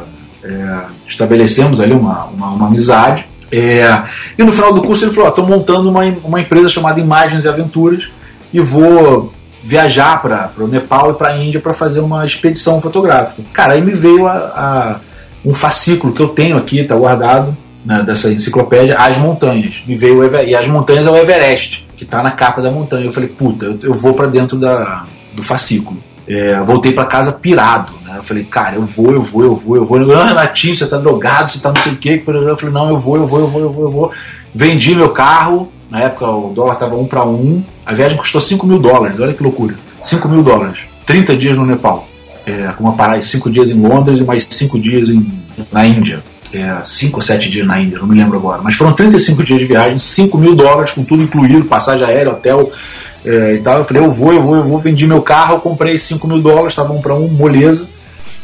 é, 0.45 0.85
estabelecemos 1.09 1.81
ali 1.81 1.95
uma, 1.95 2.27
uma, 2.27 2.51
uma 2.51 2.67
amizade. 2.67 3.27
É, 3.51 4.03
e 4.37 4.43
no 4.43 4.53
final 4.53 4.73
do 4.73 4.83
curso 4.83 5.05
ele 5.05 5.13
falou: 5.13 5.31
estou 5.31 5.47
montando 5.47 5.89
uma, 5.89 6.05
uma 6.23 6.41
empresa 6.41 6.69
chamada 6.69 7.01
Imagens 7.01 7.45
e 7.45 7.49
Aventuras 7.49 8.09
e 8.53 8.61
vou 8.61 9.33
viajar 9.63 10.21
para 10.21 10.53
o 10.59 10.69
Nepal 10.69 11.13
e 11.13 11.15
para 11.15 11.29
a 11.29 11.39
Índia 11.39 11.59
para 11.59 11.73
fazer 11.73 12.01
uma 12.01 12.27
expedição 12.27 12.81
fotográfica. 12.81 13.43
Cara, 13.53 13.73
aí 13.73 13.81
me 13.81 13.93
veio 13.93 14.27
a, 14.27 14.33
a, 14.35 15.01
um 15.45 15.55
fascículo 15.55 16.13
que 16.13 16.21
eu 16.21 16.29
tenho 16.29 16.57
aqui, 16.57 16.81
está 16.81 16.95
guardado, 16.95 17.57
né, 17.85 18.03
dessa 18.03 18.31
enciclopédia 18.31 18.97
As 18.99 19.17
Montanhas. 19.17 19.83
Me 19.87 19.97
veio 19.97 20.23
e 20.45 20.55
As 20.55 20.69
Montanhas 20.69 21.07
é 21.07 21.11
o 21.11 21.17
Everest, 21.17 21.87
que 21.97 22.05
está 22.05 22.23
na 22.23 22.31
capa 22.31 22.61
da 22.61 22.71
montanha. 22.71 23.07
Eu 23.07 23.13
falei, 23.13 23.29
puta, 23.29 23.65
eu, 23.65 23.79
eu 23.83 23.95
vou 23.95 24.13
para 24.13 24.27
dentro 24.27 24.59
da, 24.59 25.05
do 25.33 25.43
fascículo. 25.43 25.99
É, 26.27 26.59
voltei 26.63 26.93
para 26.93 27.05
casa 27.05 27.33
pirado, 27.33 27.93
né? 28.05 28.15
Eu 28.17 28.23
falei, 28.23 28.45
cara, 28.45 28.77
eu 28.77 28.83
vou, 28.83 29.13
eu 29.13 29.23
vou, 29.23 29.45
eu 29.45 29.55
vou, 29.55 29.77
eu 29.77 29.85
vou. 29.85 30.17
Ah, 30.17 30.27
Renatinho, 30.27 30.75
você 30.75 30.87
tá 30.87 30.97
drogado, 30.97 31.53
você 31.53 31.59
tá 31.59 31.71
não 31.71 31.83
sei 31.83 31.93
o 31.93 31.97
quê. 31.97 32.23
Eu 32.27 32.57
falei, 32.57 32.73
não, 32.75 32.91
eu 32.91 32.99
vou, 32.99 33.17
eu 33.17 33.27
vou, 33.27 33.41
eu 33.41 33.49
vou, 33.49 33.61
eu 33.61 33.73
vou, 33.73 33.85
eu 33.85 33.91
vou. 33.91 34.13
Vendi 34.55 34.95
meu 34.95 35.11
carro, 35.11 35.71
na 35.91 36.01
época 36.01 36.27
o 36.31 36.53
dólar 36.55 36.77
tava 36.77 36.97
um 36.97 37.07
para 37.07 37.25
um, 37.25 37.63
a 37.85 37.93
viagem 37.93 38.17
custou 38.17 38.41
5 38.41 38.67
mil 38.67 38.79
dólares, 38.79 39.21
olha 39.21 39.35
que 39.35 39.43
loucura. 39.43 39.75
5 40.01 40.29
mil 40.29 40.43
dólares. 40.43 40.79
30 41.05 41.37
dias 41.37 41.57
no 41.57 41.67
Nepal. 41.67 42.09
É, 42.47 42.69
com 42.77 42.85
uma 42.85 42.95
parada 42.95 43.19
de 43.19 43.27
5 43.27 43.51
dias 43.51 43.71
em 43.71 43.81
Londres 43.81 44.21
e 44.21 44.25
mais 44.25 44.47
5 44.49 44.79
dias 44.79 45.09
em, 45.09 45.33
na 45.73 45.87
Índia. 45.87 46.23
5 46.85 47.13
é, 47.13 47.17
ou 47.17 47.23
7 47.23 47.51
dias 47.51 47.67
na 47.67 47.81
Índia, 47.81 47.99
não 47.99 48.07
me 48.07 48.17
lembro 48.17 48.39
agora. 48.39 48.63
Mas 48.63 48.77
foram 48.77 48.93
35 48.93 49.43
dias 49.43 49.59
de 49.59 49.67
viagem, 49.67 49.99
5 49.99 50.39
mil 50.39 50.55
dólares 50.55 50.93
com 50.93 51.03
tudo 51.03 51.23
incluído, 51.23 51.65
passagem 51.65 52.07
aérea, 52.07 52.33
hotel 52.33 52.71
é, 53.25 53.55
e 53.55 53.59
tal. 53.59 53.79
Eu 53.79 53.85
falei, 53.85 54.03
eu 54.03 54.11
vou, 54.11 54.33
eu 54.33 54.43
vou, 54.43 54.57
eu 54.57 54.65
vou. 54.65 54.79
Vendi 54.79 55.07
meu 55.07 55.23
carro, 55.23 55.61
comprei 55.61 55.99
5 55.99 56.27
mil 56.27 56.41
dólares, 56.41 56.73
estava 56.73 56.93
um 56.93 57.01
para 57.01 57.15
um, 57.15 57.29
moleza. 57.29 57.89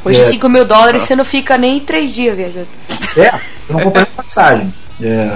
Hoje, 0.04 0.20
é, 0.20 0.24
5 0.24 0.48
mil 0.48 0.64
dólares, 0.64 1.02
você 1.02 1.14
não 1.14 1.24
fica 1.24 1.58
nem 1.58 1.80
3 1.80 2.14
dias 2.14 2.36
viajando. 2.36 2.68
É, 3.16 3.28
eu 3.68 3.74
não 3.74 3.80
comprei 3.80 4.06
passagem. 4.16 4.72
É... 5.02 5.30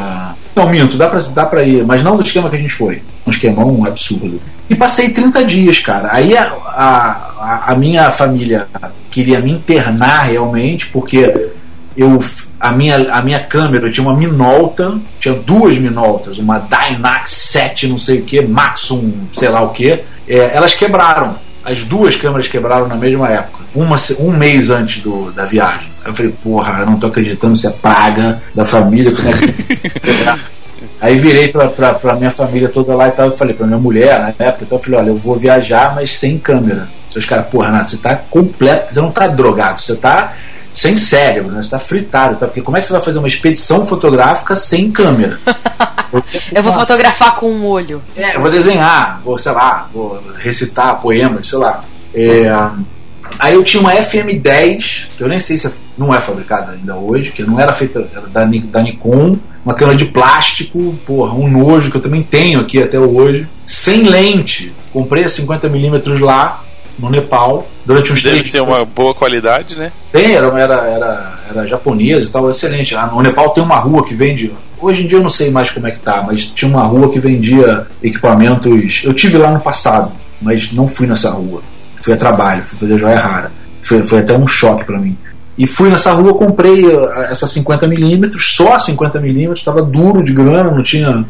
Não, 0.55 0.69
minto, 0.69 0.97
dá 0.97 1.09
pra, 1.09 1.19
dá 1.21 1.47
pra 1.47 1.65
ir, 1.65 1.85
mas 1.85 2.03
não 2.03 2.17
do 2.17 2.23
esquema 2.23 2.49
que 2.49 2.57
a 2.57 2.59
gente 2.59 2.75
foi. 2.75 3.03
Um 3.27 3.31
esquema 3.31 3.65
um 3.65 3.85
absurdo. 3.85 4.41
E 4.69 4.75
passei 4.75 5.11
30 5.11 5.45
dias, 5.45 5.79
cara. 5.79 6.11
Aí 6.13 6.37
a, 6.37 6.45
a, 6.47 7.73
a 7.73 7.75
minha 7.75 8.11
família 8.11 8.69
queria 9.11 9.41
me 9.41 9.51
internar 9.51 10.23
realmente, 10.23 10.87
porque 10.87 11.51
eu 11.97 12.23
a 12.65 12.73
minha, 12.73 13.13
a 13.13 13.21
minha 13.21 13.41
câmera 13.41 13.91
tinha 13.91 14.07
uma 14.07 14.17
Minolta, 14.17 14.99
tinha 15.21 15.35
duas 15.35 15.77
Minoltas, 15.77 16.39
uma 16.39 16.59
Dynax 16.59 17.31
7, 17.31 17.89
não 17.89 17.99
sei 17.99 18.21
o 18.21 18.23
que, 18.23 18.41
Maxum, 18.41 19.13
sei 19.35 19.51
lá 19.51 19.61
o 19.61 19.69
que. 19.69 20.01
É, 20.27 20.57
elas 20.57 20.75
quebraram. 20.75 21.37
As 21.63 21.83
duas 21.83 22.17
câmeras 22.17 22.49
quebraram 22.49 22.89
na 22.89 22.97
mesma 22.97 23.29
época, 23.29 23.65
uma, 23.75 23.97
um 24.19 24.31
mês 24.31 24.71
antes 24.71 25.03
do, 25.03 25.31
da 25.33 25.45
viagem. 25.45 25.89
Eu 26.07 26.15
falei, 26.15 26.35
porra, 26.43 26.81
eu 26.81 26.87
não 26.87 26.99
tô 26.99 27.09
acreditando 27.09 27.55
se 27.55 27.67
é 27.67 27.71
praga 27.71 28.43
da 28.55 28.65
família, 28.65 29.15
como 29.15 29.29
é 29.29 29.33
que. 29.33 30.41
Aí 31.01 31.19
virei 31.19 31.49
pra, 31.49 31.69
pra, 31.69 31.95
pra, 31.95 32.15
minha 32.15 32.31
família 32.31 32.69
toda 32.71 32.95
lá 32.95 33.09
e 33.09 33.13
tal, 33.13 33.27
eu 33.27 33.33
falei 33.33 33.53
pra 33.53 33.67
minha 33.67 33.79
mulher 33.79 34.19
na 34.21 34.29
época, 34.29 34.65
então 34.65 34.79
eu 34.79 34.83
falei, 34.83 35.01
olha, 35.01 35.09
eu 35.09 35.17
vou 35.17 35.37
viajar, 35.37 35.95
mas 35.95 36.19
sem 36.19 36.39
câmera. 36.39 36.89
Os 37.15 37.27
caras, 37.27 37.47
porra, 37.49 37.67
Renato, 37.67 37.91
você 37.91 37.97
tá 37.99 38.17
completo, 38.17 38.95
você 38.95 39.01
não 39.01 39.11
tá 39.11 39.27
drogado, 39.27 39.81
você 39.81 39.95
tá 39.97 40.33
sem 40.75 40.97
cérebro, 40.97 41.53
né? 41.53 41.63
Você 41.63 41.71
tá 41.71 41.79
fritado, 41.79 42.37
tá? 42.37 42.47
Porque 42.47 42.61
como 42.61 42.77
é 42.77 42.81
que 42.81 42.87
você 42.87 42.93
vai 42.93 43.01
fazer 43.01 43.19
uma 43.21 43.29
expedição 43.29 43.87
fotográfica 43.87 44.57
sem 44.57 44.91
câmera? 44.91 45.39
eu 46.53 46.63
vou 46.65 46.73
fotografar 46.73 47.37
com 47.37 47.49
um 47.49 47.65
olho. 47.65 48.03
É, 48.17 48.35
eu 48.35 48.41
vou 48.41 48.51
desenhar, 48.51 49.21
vou, 49.25 49.39
sei 49.39 49.53
lá, 49.53 49.89
vou 49.95 50.21
recitar 50.37 51.01
poemas, 51.01 51.49
sei 51.49 51.59
lá. 51.61 51.85
É, 52.13 52.51
aí 53.39 53.55
eu 53.55 53.63
tinha 53.63 53.81
uma 53.81 53.95
FM10, 53.95 55.07
que 55.17 55.23
eu 55.23 55.29
nem 55.29 55.39
sei 55.39 55.57
se 55.57 55.69
é, 55.69 55.71
não 55.97 56.13
é 56.13 56.21
fabricada 56.21 56.73
ainda 56.73 56.97
hoje, 56.97 57.31
que 57.31 57.45
não 57.45 57.61
era 57.61 57.73
feita 57.73 58.09
era 58.13 58.27
da, 58.27 58.45
da 58.45 58.83
Nikon, 58.83 59.39
uma 59.65 59.75
câmera 59.75 59.97
de 59.97 60.07
plástico, 60.07 60.99
porra, 61.07 61.35
um 61.35 61.49
nojo 61.49 61.89
que 61.89 61.97
eu 61.97 62.03
também 62.03 62.23
tenho 62.25 62.59
aqui 62.59 62.83
até 62.83 62.99
hoje, 62.99 63.47
sem 63.65 64.03
lente. 64.03 64.75
Comprei 64.93 65.23
a 65.23 65.29
50mm 65.29 66.19
lá, 66.21 66.65
no 66.99 67.11
Nepal 67.11 67.67
durante 67.85 68.13
uns 68.13 68.23
Deve 68.23 68.43
ser 68.43 68.61
uma 68.61 68.85
boa 68.85 69.15
qualidade, 69.15 69.77
né? 69.77 69.93
Tem, 70.13 70.35
era, 70.35 70.47
era, 70.59 70.75
era, 70.75 71.41
era 71.51 71.67
japonês 71.67 72.27
e 72.27 72.31
tal, 72.31 72.51
excelente. 72.51 72.95
Ah, 72.95 73.07
no 73.07 73.21
Nepal 73.21 73.51
tem 73.51 73.63
uma 73.63 73.77
rua 73.77 74.05
que 74.05 74.15
vende. 74.15 74.53
Hoje 74.81 75.05
em 75.05 75.07
dia 75.07 75.19
eu 75.19 75.23
não 75.23 75.31
sei 75.31 75.51
mais 75.51 75.71
como 75.71 75.87
é 75.87 75.91
que 75.91 76.01
tá, 76.01 76.23
mas 76.23 76.45
tinha 76.45 76.71
uma 76.71 76.83
rua 76.83 77.11
que 77.11 77.19
vendia 77.19 77.87
equipamentos. 78.03 79.03
Eu 79.05 79.15
tive 79.15 79.39
lá 79.39 79.51
no 79.51 79.61
passado, 79.61 80.13
mas 80.41 80.73
não 80.73 80.87
fui 80.87 81.07
nessa 81.07 81.31
rua. 81.31 81.63
Fui 82.01 82.13
a 82.13 82.17
trabalho, 82.17 82.63
fui 82.65 82.79
fazer 82.79 82.99
joia 82.99 83.21
rara. 83.21 83.53
Foi, 83.81 84.03
foi 84.03 84.21
até 84.21 84.37
um 84.37 84.47
choque 84.47 84.85
para 84.85 84.99
mim. 84.99 85.17
E 85.57 85.67
fui 85.67 85.89
nessa 85.89 86.13
rua, 86.13 86.35
comprei 86.35 86.85
ah, 86.95 87.29
essa 87.31 87.47
50mm, 87.47 88.31
só 88.39 88.77
50mm, 88.77 89.53
estava 89.53 89.83
duro 89.83 90.23
de 90.23 90.33
grana, 90.33 90.71
não 90.71 90.83
tinha, 90.83 91.25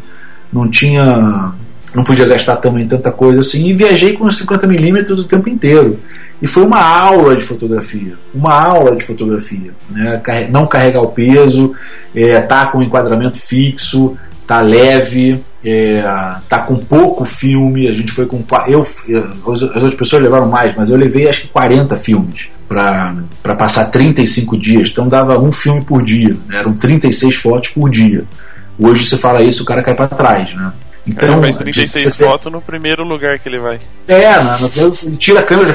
não 0.53 0.69
tinha 0.69 1.53
não 1.95 2.03
podia 2.03 2.27
gastar 2.27 2.57
também 2.57 2.87
tanta 2.89 3.13
coisa 3.13 3.41
assim, 3.41 3.69
e 3.69 3.73
viajei 3.73 4.15
com 4.15 4.27
os 4.27 4.41
50mm 4.41 5.11
o 5.11 5.25
tempo 5.25 5.49
inteiro. 5.49 5.99
E 6.43 6.47
foi 6.47 6.65
uma 6.65 6.81
aula 6.81 7.37
de 7.37 7.45
fotografia, 7.45 8.15
uma 8.35 8.53
aula 8.53 8.97
de 8.97 9.05
fotografia. 9.05 9.71
Né? 9.89 10.21
Não 10.51 10.67
carregar 10.67 11.01
o 11.01 11.09
peso, 11.09 11.75
é, 12.15 12.41
tá 12.41 12.67
com 12.67 12.83
enquadramento 12.83 13.39
fixo, 13.39 14.17
tá 14.47 14.61
leve, 14.61 15.43
é, 15.65 16.03
tá 16.49 16.59
com 16.59 16.77
pouco 16.77 17.25
filme. 17.25 17.89
A 17.89 17.95
gente 17.95 18.13
foi 18.13 18.27
com. 18.27 18.45
Eu, 18.67 18.83
as 18.83 19.63
outras 19.63 19.95
pessoas 19.95 20.23
levaram 20.23 20.49
mais, 20.49 20.75
mas 20.77 20.91
eu 20.91 20.97
levei 20.97 21.29
acho 21.29 21.43
que 21.43 21.49
40 21.49 21.97
filmes 21.97 22.49
para 22.69 23.55
passar 23.57 23.87
35 23.87 24.59
dias. 24.59 24.91
Então 24.91 25.09
dava 25.09 25.39
um 25.39 25.53
filme 25.53 25.85
por 25.85 26.03
dia, 26.03 26.37
né? 26.49 26.59
eram 26.59 26.75
36 26.75 27.37
fotos 27.37 27.71
por 27.71 27.89
dia. 27.89 28.25
Hoje 28.79 29.07
você 29.07 29.17
fala 29.17 29.43
isso, 29.43 29.63
o 29.63 29.67
cara 29.67 29.83
cai 29.83 29.95
para 29.95 30.09
trás, 30.09 30.53
né? 30.55 30.73
Então, 31.07 31.33
ele 31.33 31.41
faz 31.41 31.57
36 31.59 32.17
fotos 32.17 32.51
no 32.51 32.61
primeiro 32.61 33.05
lugar 33.05 33.39
que 33.39 33.49
ele 33.49 33.59
vai. 33.59 33.79
É, 34.09 34.37
no, 34.39 34.71
ele 35.07 35.17
tira 35.17 35.41
a 35.41 35.43
câmera 35.43 35.75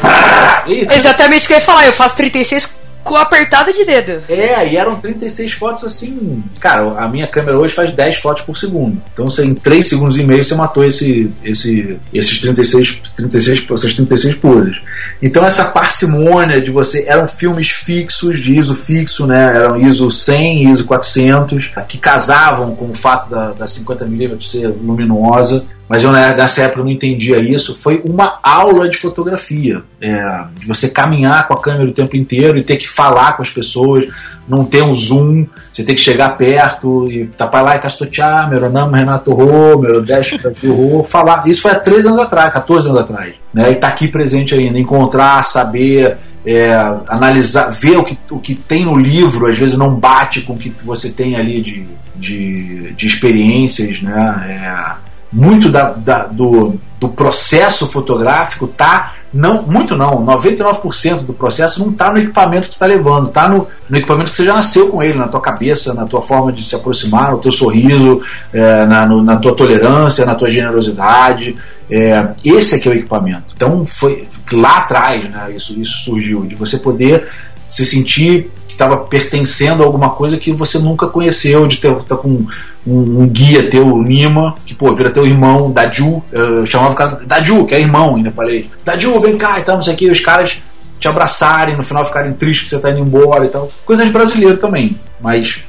e... 0.68 0.88
Exatamente 0.92 1.46
o 1.46 1.48
que 1.48 1.54
eu 1.54 1.58
ia 1.58 1.64
falar, 1.64 1.86
eu 1.86 1.94
faço 1.94 2.16
36 2.16 2.70
com 3.04 3.16
apertada 3.16 3.72
de 3.72 3.86
dedo. 3.86 4.24
É, 4.30 4.68
e 4.68 4.78
eram 4.78 5.00
36 5.00 5.54
fotos 5.54 5.84
assim. 5.84 6.44
Cara, 6.60 7.00
a 7.00 7.08
minha 7.08 7.28
câmera 7.28 7.58
hoje 7.58 7.74
faz 7.74 7.92
10 7.92 8.18
fotos 8.18 8.44
por 8.44 8.58
segundo. 8.58 9.02
Então 9.14 9.30
você, 9.30 9.44
em 9.44 9.54
3 9.54 9.88
segundos 9.88 10.18
e 10.18 10.24
meio 10.24 10.44
você 10.44 10.56
matou 10.56 10.84
esse, 10.84 11.32
esse, 11.44 11.98
esses 12.14 12.40
36, 12.40 13.00
36, 13.16 13.66
essas 13.72 13.94
36 13.94 14.36
poses. 14.36 14.78
Então 15.22 15.46
essa 15.46 15.66
parcimônia 15.66 16.62
de 16.62 16.72
você. 16.72 17.06
Eram 17.08 17.28
filmes 17.28 17.70
fixos, 17.70 18.40
de 18.42 18.58
ISO 18.58 18.76
fixo, 18.76 19.26
né? 19.26 19.56
Eram 19.56 19.78
ISO 19.78 20.12
100, 20.12 20.72
ISO 20.72 20.86
400, 20.86 21.72
que 21.88 21.98
casavam 21.98 22.76
com 22.76 22.90
o 22.90 22.96
fato 22.96 23.30
da, 23.30 23.52
da 23.52 23.66
50mm 23.66 24.42
ser 24.42 24.68
luminosa 24.68 25.66
mas 25.90 26.04
eu 26.04 26.12
nessa 26.12 26.62
época 26.62 26.84
não 26.84 26.92
entendia 26.92 27.40
isso. 27.40 27.74
Foi 27.74 28.00
uma 28.06 28.38
aula 28.44 28.88
de 28.88 28.96
fotografia, 28.96 29.82
é, 30.00 30.44
de 30.60 30.68
você 30.68 30.88
caminhar 30.88 31.48
com 31.48 31.56
a 31.56 31.62
câmera 31.62 31.90
o 31.90 31.94
tempo 31.94 32.16
inteiro 32.16 32.60
e 32.60 32.64
ter 32.64 32.78
que 32.78 32.88
falar 32.88 33.36
com 33.36 33.42
as 33.42 33.50
pessoas, 33.50 34.08
não 34.48 34.64
ter 34.64 34.84
um 34.84 34.94
zoom, 34.94 35.48
você 35.74 35.84
tem 35.84 35.96
que 35.96 36.02
chegar 36.02 36.38
perto 36.38 37.12
e 37.12 37.26
tapar 37.26 37.64
lá 37.64 37.76
e 37.76 37.80
castotear, 37.80 38.48
meu 38.48 38.70
nome 38.70 38.98
é 38.98 39.00
Renato 39.00 39.34
Rô, 39.34 39.80
meu 39.80 40.00
Dash 40.00 40.36
Brasil 40.40 40.76
Rô, 40.76 41.04
falar. 41.04 41.48
Isso 41.48 41.64
foi 41.64 41.72
há 41.72 41.80
13 41.80 42.08
anos 42.10 42.20
atrás, 42.20 42.54
14 42.54 42.88
anos 42.90 43.02
atrás. 43.02 43.34
Né? 43.52 43.72
E 43.72 43.76
tá 43.76 43.88
aqui 43.88 44.08
presente 44.08 44.54
ainda, 44.54 44.78
encontrar, 44.78 45.44
saber, 45.44 46.18
é, 46.46 46.72
analisar, 47.08 47.72
ver 47.72 47.98
o 47.98 48.04
que, 48.04 48.16
o 48.30 48.40
que 48.40 48.54
tem 48.54 48.86
no 48.86 48.96
livro, 48.96 49.48
às 49.48 49.58
vezes 49.58 49.76
não 49.76 49.96
bate 49.96 50.42
com 50.42 50.54
o 50.54 50.58
que 50.58 50.72
você 50.84 51.10
tem 51.10 51.36
ali 51.36 51.62
de, 51.62 51.88
de, 52.16 52.94
de 52.94 53.08
experiências, 53.08 54.04
né? 54.04 54.46
É, 54.48 55.09
muito 55.32 55.70
da, 55.70 55.92
da, 55.92 56.26
do, 56.26 56.80
do 57.00 57.10
processo 57.10 57.88
fotográfico 57.88 58.68
tá 58.68 59.14
não 59.32 59.62
muito 59.62 59.96
não 59.96 60.26
99% 60.26 61.24
do 61.24 61.34
processo 61.34 61.80
não 61.80 61.92
está 61.92 62.12
no 62.12 62.18
equipamento 62.18 62.68
que 62.68 62.74
está 62.74 62.88
levando 62.88 63.28
está 63.28 63.48
no, 63.48 63.68
no, 63.88 63.98
equipamento 63.98 64.32
que 64.32 64.36
você 64.36 64.44
já 64.44 64.56
nasceu 64.56 64.90
com 64.90 65.04
ele 65.04 65.20
na 65.20 65.28
tua 65.28 65.40
cabeça 65.40 65.94
na 65.94 66.06
tua 66.06 66.22
forma 66.22 66.52
de 66.52 66.64
se 66.64 66.76
aproximar 66.76 67.32
no 67.32 67.38
teu 67.38 67.52
sorriso 67.52 68.22
é, 68.52 68.88
na, 68.88 69.06
no, 69.06 69.22
na 69.22 69.38
tua 69.38 69.56
tolerância 69.56 70.26
na 70.26 70.34
tua 70.34 70.50
generosidade 70.50 71.56
é, 71.90 72.30
esse 72.46 72.76
é 72.76 72.80
que 72.80 72.88
é 72.88 72.92
o 72.92 72.96
equipamento. 72.96 73.54
Então 73.56 73.86
foi 73.86 74.28
lá 74.52 74.78
atrás 74.78 75.24
né, 75.24 75.52
isso, 75.56 75.80
isso 75.80 76.04
surgiu 76.04 76.46
de 76.46 76.56
você 76.56 76.78
poder 76.78 77.28
se 77.68 77.86
sentir 77.86 78.52
que 78.68 78.74
estava 78.74 78.98
pertencendo 78.98 79.84
a 79.84 79.86
alguma 79.86 80.12
coisa 80.12 80.38
que 80.38 80.52
você 80.52 80.78
nunca 80.78 81.08
conheceu, 81.08 81.68
de 81.68 81.78
ter 81.78 81.94
tá 82.04 82.16
com 82.16 82.46
um, 82.86 83.22
um, 83.22 83.28
guia 83.28 83.70
teu, 83.70 83.98
Nima, 83.98 84.56
que 84.66 84.74
pô, 84.74 84.94
vira 84.94 85.10
teu 85.10 85.26
irmão, 85.26 85.72
Daju, 85.72 86.24
eu 86.32 86.66
chamava 86.66 86.94
o 86.94 86.96
cara 86.96 87.20
Daju, 87.26 87.66
que 87.66 87.76
é 87.76 87.80
irmão 87.80 88.16
ainda 88.16 88.32
falei, 88.32 88.70
Daju, 88.86 89.20
vem 89.20 89.38
cá 89.38 89.60
e 89.60 89.64
tal, 89.64 89.76
não 89.76 89.84
sei 89.84 89.94
o 89.94 89.98
que, 89.98 90.10
os 90.10 90.20
caras 90.20 90.58
te 91.00 91.08
abraçarem, 91.08 91.78
no 91.78 91.84
final 91.84 92.06
ficarem 92.06 92.34
tristes 92.34 92.64
que 92.64 92.70
você 92.70 92.76
está 92.76 92.92
indo 92.92 93.00
embora 93.00 93.46
e 93.46 93.50
tal. 93.50 93.72
Coisa 93.86 94.04
de 94.04 94.12
brasileiro 94.12 94.58
também, 94.58 95.00
mas 95.20 95.64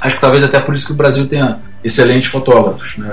acho 0.00 0.14
que 0.14 0.20
talvez 0.20 0.42
até 0.42 0.58
por 0.60 0.74
isso 0.74 0.86
que 0.86 0.92
o 0.92 0.96
Brasil 0.96 1.26
tenha 1.26 1.58
excelentes 1.84 2.30
fotógrafos. 2.30 2.96
Né? 2.96 3.08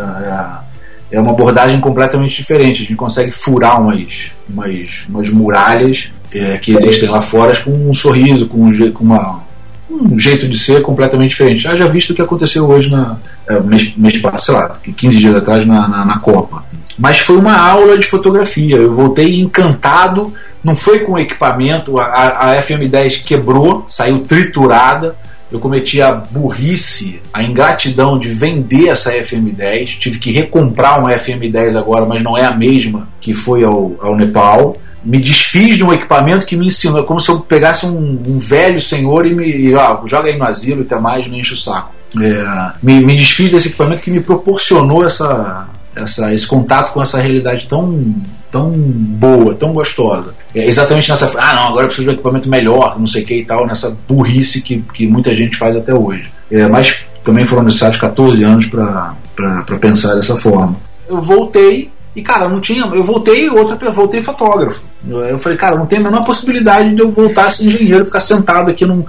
É, 1.11 1.17
é 1.17 1.19
uma 1.19 1.31
abordagem 1.31 1.79
completamente 1.79 2.35
diferente. 2.35 2.83
A 2.83 2.85
gente 2.85 2.95
consegue 2.95 3.31
furar 3.31 3.81
umas, 3.81 4.33
umas, 4.49 5.05
umas 5.07 5.29
muralhas 5.29 6.11
é, 6.33 6.57
que 6.57 6.73
existem 6.73 7.09
lá 7.09 7.21
fora 7.21 7.55
com 7.61 7.71
um 7.71 7.93
sorriso, 7.93 8.47
com, 8.47 8.65
um, 8.65 8.91
com 8.91 9.03
uma, 9.03 9.43
um 9.89 10.19
jeito 10.19 10.47
de 10.47 10.57
ser 10.57 10.81
completamente 10.81 11.29
diferente. 11.29 11.61
Já 11.61 11.87
visto 11.87 12.11
o 12.11 12.15
que 12.15 12.21
aconteceu 12.21 12.67
hoje 12.67 12.89
na 12.89 13.17
é, 13.47 13.59
mês, 13.59 13.93
mês 13.95 14.17
passado, 14.17 14.45
sei 14.45 14.55
lá, 14.55 14.95
15 14.95 15.17
dias 15.17 15.35
atrás 15.35 15.65
na, 15.65 15.87
na, 15.87 16.05
na, 16.05 16.19
Copa. 16.19 16.63
Mas 16.97 17.19
foi 17.19 17.37
uma 17.37 17.57
aula 17.57 17.97
de 17.97 18.05
fotografia. 18.05 18.75
Eu 18.75 18.93
voltei 18.93 19.39
encantado. 19.39 20.33
Não 20.63 20.75
foi 20.75 20.99
com 20.99 21.17
equipamento. 21.17 21.97
A, 21.99 22.51
a 22.51 22.61
FM10 22.61 23.23
quebrou, 23.23 23.85
saiu 23.87 24.19
triturada. 24.19 25.15
eu 25.51 25.59
cometi 25.59 26.01
a 26.01 26.11
burrice, 26.11 27.21
a 27.31 27.41
ingratidão 27.43 28.19
de 28.19 28.27
vender 28.27 28.89
essa 28.89 29.13
FM10. 29.13 29.97
Tive 29.99 30.19
que 30.19 30.31
recomprar 30.31 30.99
uma 30.99 31.11
FM10 31.11 31.77
agora, 31.77 32.05
mas 32.05 32.21
não 32.21 32.37
é 32.37 32.43
a 32.43 32.51
mesma 32.51 33.07
que 33.21 33.33
foi 33.33 33.63
ao, 33.63 33.95
ao 34.01 34.15
Nepal. 34.15 34.75
Me 35.07 35.19
desfiz 35.19 35.77
de 35.77 35.83
um 35.85 35.93
equipamento 35.93 36.45
que 36.45 36.57
me 36.57 36.67
ensinou, 36.67 36.99
é 36.99 37.03
como 37.03 37.19
se 37.19 37.29
eu 37.29 37.39
pegasse 37.39 37.85
um, 37.85 38.21
um 38.27 38.37
velho 38.37 38.81
senhor 38.81 39.25
e 39.25 39.33
me 39.33 39.49
e, 39.49 39.73
ó, 39.73 40.05
joga 40.05 40.29
aí 40.29 40.37
no 40.37 40.43
asilo 40.43 40.81
e 40.81 40.83
até 40.83 40.99
mais, 40.99 41.25
me 41.27 41.39
enche 41.39 41.53
o 41.53 41.57
saco. 41.57 41.93
É, 42.21 42.73
me, 42.83 42.99
me 43.05 43.15
desfiz 43.15 43.49
desse 43.49 43.69
equipamento 43.69 44.01
que 44.01 44.11
me 44.11 44.19
proporcionou 44.19 45.05
essa, 45.05 45.69
essa, 45.95 46.33
esse 46.33 46.45
contato 46.45 46.91
com 46.91 47.01
essa 47.01 47.19
realidade 47.19 47.67
tão, 47.67 48.15
tão 48.51 48.69
boa, 48.71 49.55
tão 49.55 49.71
gostosa. 49.71 50.35
É 50.53 50.65
exatamente 50.65 51.09
nessa. 51.09 51.31
Ah, 51.39 51.53
não, 51.53 51.67
agora 51.67 51.83
eu 51.83 51.87
preciso 51.87 52.05
de 52.05 52.09
um 52.11 52.13
equipamento 52.13 52.49
melhor, 52.49 52.99
não 52.99 53.07
sei 53.07 53.23
o 53.23 53.25
que 53.25 53.35
e 53.35 53.45
tal, 53.45 53.65
nessa 53.65 53.95
burrice 54.09 54.61
que, 54.61 54.83
que 54.93 55.07
muita 55.07 55.33
gente 55.33 55.55
faz 55.55 55.73
até 55.73 55.93
hoje. 55.93 56.29
É, 56.51 56.67
mas 56.67 57.05
também 57.23 57.45
foram 57.45 57.63
necessários 57.63 57.97
14 57.97 58.43
anos 58.43 58.65
para 58.67 59.15
pensar 59.79 60.15
dessa 60.15 60.35
forma. 60.35 60.75
Eu 61.07 61.21
voltei 61.21 61.89
e, 62.17 62.21
cara, 62.23 62.49
não 62.49 62.59
tinha. 62.59 62.83
Eu 62.87 63.03
voltei, 63.03 63.47
outra 63.47 63.91
voltei 63.91 64.23
fotógrafo. 64.23 64.83
Eu 65.07 65.37
falei, 65.37 65.55
cara, 65.55 65.77
não 65.77 65.85
tem 65.85 65.99
a 65.99 66.01
menor 66.01 66.25
possibilidade 66.25 66.95
de 66.95 66.99
eu 66.99 67.11
voltar 67.11 67.45
a 67.45 67.51
ser 67.51 67.67
engenheiro, 67.67 68.07
ficar 68.07 68.19
sentado 68.19 68.71
aqui 68.71 68.85
num 68.87 69.05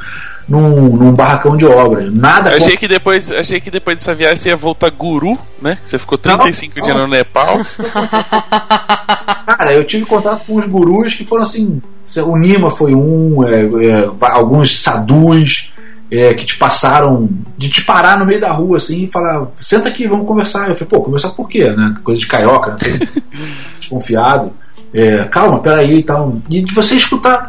num, 0.47 0.95
num 0.95 1.13
barracão 1.13 1.57
de 1.57 1.65
obras. 1.65 2.13
Nada. 2.13 2.55
Achei 2.55 2.77
que 2.77 2.87
depois, 2.87 3.33
achei 3.33 3.61
que 3.61 3.71
depois 3.71 3.97
dessa 3.97 4.15
viagem 4.15 4.37
você 4.37 4.49
ia 4.51 4.57
voltar 4.59 4.91
guru, 4.91 5.39
né? 5.61 5.79
Você 5.83 5.99
ficou 5.99 6.19
35 6.19 6.79
não, 6.79 6.85
dias 6.85 6.99
no 6.99 7.07
Nepal. 7.07 7.61
Cara, 9.47 9.73
eu 9.73 9.85
tive 9.85 10.05
contato 10.05 10.45
com 10.45 10.57
os 10.57 10.67
gurus 10.67 11.15
que 11.15 11.25
foram 11.25 11.43
assim. 11.43 11.81
O 12.27 12.37
Nima 12.37 12.71
foi 12.71 12.95
um, 12.95 13.43
é, 13.43 13.63
é, 13.87 14.11
alguns 14.21 14.83
sadus. 14.83 15.73
É, 16.11 16.33
que 16.33 16.47
te 16.47 16.57
passaram 16.57 17.29
de 17.57 17.69
te 17.69 17.85
parar 17.85 18.19
no 18.19 18.25
meio 18.25 18.41
da 18.41 18.51
rua 18.51 18.79
assim 18.79 19.05
e 19.05 19.11
falar, 19.11 19.47
senta 19.61 19.91
aqui, 19.91 20.07
vamos 20.07 20.27
conversar. 20.27 20.69
Eu 20.69 20.75
falei, 20.75 20.89
pô, 20.89 21.03
conversar 21.03 21.31
por 21.31 21.49
quê? 21.49 21.71
Né? 21.71 21.97
Coisa 22.03 22.21
de 22.21 22.27
carioca, 22.27 22.71
né? 22.71 22.99
desconfiado. 23.79 24.53
É, 24.93 25.25
calma, 25.25 25.59
peraí 25.61 25.99
e 25.99 26.03
tal. 26.03 26.39
E 26.49 26.63
de 26.63 26.75
você 26.75 26.97
escutar. 26.97 27.47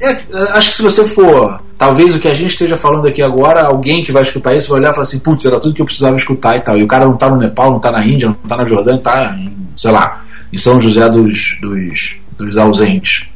É, 0.00 0.10
é, 0.10 0.22
acho 0.52 0.70
que 0.70 0.76
se 0.76 0.82
você 0.82 1.04
for 1.04 1.60
talvez 1.76 2.14
o 2.14 2.18
que 2.18 2.28
a 2.28 2.34
gente 2.34 2.50
esteja 2.50 2.76
falando 2.76 3.06
aqui 3.06 3.20
agora, 3.20 3.64
alguém 3.64 4.02
que 4.02 4.12
vai 4.12 4.22
escutar 4.22 4.54
isso 4.54 4.70
vai 4.70 4.80
olhar 4.80 4.90
e 4.90 4.94
falar 4.94 5.02
assim, 5.02 5.18
putz, 5.18 5.44
era 5.44 5.60
tudo 5.60 5.74
que 5.74 5.82
eu 5.82 5.86
precisava 5.86 6.16
escutar 6.16 6.56
e 6.56 6.60
tal. 6.60 6.76
E 6.78 6.82
o 6.82 6.86
cara 6.86 7.04
não 7.04 7.16
tá 7.16 7.28
no 7.28 7.36
Nepal, 7.36 7.72
não 7.72 7.80
tá 7.80 7.90
na 7.90 8.04
Índia, 8.04 8.28
não 8.28 8.34
tá 8.34 8.56
na 8.56 8.66
Jordânia, 8.66 9.00
tá 9.00 9.36
em, 9.38 9.54
sei 9.76 9.90
lá, 9.90 10.24
em 10.52 10.58
São 10.58 10.80
José 10.80 11.08
dos, 11.08 11.58
dos, 11.60 12.16
dos 12.38 12.56
ausentes. 12.56 13.26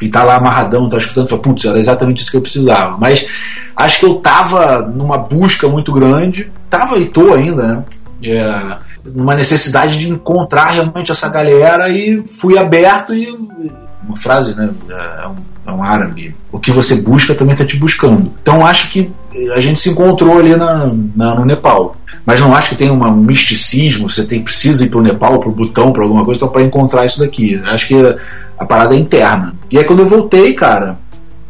E 0.00 0.08
tá 0.08 0.22
lá 0.22 0.36
amarradão, 0.36 0.88
tá 0.88 0.98
escutando, 0.98 1.28
fala, 1.28 1.42
putz, 1.42 1.64
era 1.64 1.78
exatamente 1.78 2.22
isso 2.22 2.30
que 2.30 2.36
eu 2.36 2.42
precisava. 2.42 2.96
Mas 2.98 3.26
acho 3.74 4.00
que 4.00 4.06
eu 4.06 4.16
tava 4.16 4.82
numa 4.82 5.16
busca 5.16 5.68
muito 5.68 5.92
grande, 5.92 6.50
tava 6.68 6.98
e 6.98 7.06
tô 7.06 7.32
ainda, 7.32 7.66
né? 7.66 7.84
É, 8.22 8.76
numa 9.04 9.34
necessidade 9.34 9.98
de 9.98 10.10
encontrar 10.10 10.70
realmente 10.70 11.12
essa 11.12 11.28
galera 11.28 11.88
e 11.88 12.24
fui 12.28 12.58
aberto 12.58 13.14
e 13.14 13.26
uma 14.06 14.16
frase, 14.16 14.54
né? 14.54 14.70
É 14.88 15.28
um, 15.28 15.36
é 15.66 15.72
um 15.72 15.82
árabe. 15.82 16.34
O 16.52 16.58
que 16.58 16.70
você 16.70 16.96
busca 17.02 17.34
também 17.34 17.54
está 17.54 17.64
te 17.64 17.76
buscando. 17.76 18.32
Então 18.40 18.64
acho 18.64 18.90
que 18.90 19.10
a 19.54 19.60
gente 19.60 19.80
se 19.80 19.90
encontrou 19.90 20.38
ali 20.38 20.54
na, 20.56 20.92
na 21.14 21.34
no 21.34 21.44
Nepal. 21.44 21.96
Mas 22.26 22.40
não 22.40 22.52
acho 22.52 22.70
que 22.70 22.74
tem 22.74 22.90
uma, 22.90 23.08
um 23.08 23.16
misticismo, 23.16 24.10
você 24.10 24.26
tem, 24.26 24.42
precisa 24.42 24.84
ir 24.84 24.90
para 24.90 24.98
o 24.98 25.02
Nepal, 25.02 25.38
para 25.38 25.48
o 25.48 25.52
Butão, 25.52 25.92
para 25.92 26.02
alguma 26.02 26.24
coisa, 26.24 26.48
para 26.48 26.62
encontrar 26.62 27.06
isso 27.06 27.20
daqui. 27.20 27.58
Acho 27.64 27.86
que 27.86 28.16
a 28.58 28.64
parada 28.66 28.96
é 28.96 28.98
interna. 28.98 29.54
E 29.70 29.78
aí 29.78 29.84
quando 29.84 30.00
eu 30.00 30.08
voltei, 30.08 30.52
cara, 30.52 30.98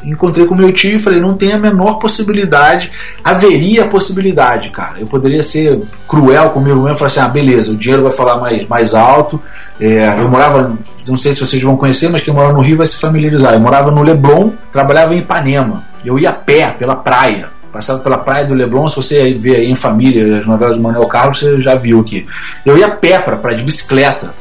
encontrei 0.05 0.47
com 0.47 0.55
meu 0.55 0.73
tio 0.73 0.97
e 0.97 1.01
falei, 1.01 1.19
não 1.19 1.35
tem 1.35 1.53
a 1.53 1.59
menor 1.59 1.95
possibilidade, 1.95 2.91
haveria 3.25 3.85
a 3.85 3.89
possibilidade, 3.89 4.71
cara. 4.71 5.01
Eu 5.01 5.07
poderia 5.07 5.43
ser 5.43 5.83
cruel 6.07 6.51
comigo 6.51 6.77
mesmo 6.77 6.95
e 6.95 6.99
falar 6.99 7.07
assim, 7.07 7.21
ah, 7.21 7.29
beleza, 7.29 7.73
o 7.73 7.77
dinheiro 7.77 8.03
vai 8.03 8.13
falar 8.13 8.39
mais, 8.39 8.69
mais 8.69 8.95
alto. 8.95 9.41
É, 9.81 10.21
eu 10.21 10.29
morava, 10.29 10.77
não 11.09 11.17
sei 11.17 11.35
se 11.35 11.41
vocês 11.41 11.63
vão 11.63 11.77
conhecer, 11.77 12.09
mas 12.09 12.23
quem 12.23 12.33
mora 12.33 12.53
no 12.53 12.61
Rio 12.61 12.77
vai 12.77 12.87
se 12.87 12.97
familiarizar. 12.97 13.55
Eu 13.55 13.61
morava 13.61 13.91
no 13.91 14.03
Leblon, 14.03 14.51
trabalhava 14.71 15.15
em 15.15 15.19
Ipanema. 15.19 15.83
Eu 16.05 16.19
ia 16.19 16.31
a 16.31 16.35
pé 16.35 16.71
pela 16.79 16.97
praia. 16.97 17.56
Passava 17.77 17.99
pela 17.99 18.17
praia 18.17 18.47
do 18.47 18.55
Leblon, 18.55 18.89
se 18.89 18.97
você 18.97 19.35
ver 19.35 19.57
aí 19.57 19.71
em 19.71 19.75
família, 19.75 20.39
as 20.39 20.47
novelas 20.47 20.77
do 20.77 20.83
Manuel 20.83 21.07
Carlos, 21.07 21.39
você 21.39 21.61
já 21.61 21.75
viu 21.75 22.01
aqui. 22.01 22.27
Eu 22.65 22.79
ia 22.79 22.87
a 22.87 22.91
pé 22.91 23.19
para 23.19 23.37
praia, 23.37 23.59
de 23.59 23.65
bicicleta 23.65 24.33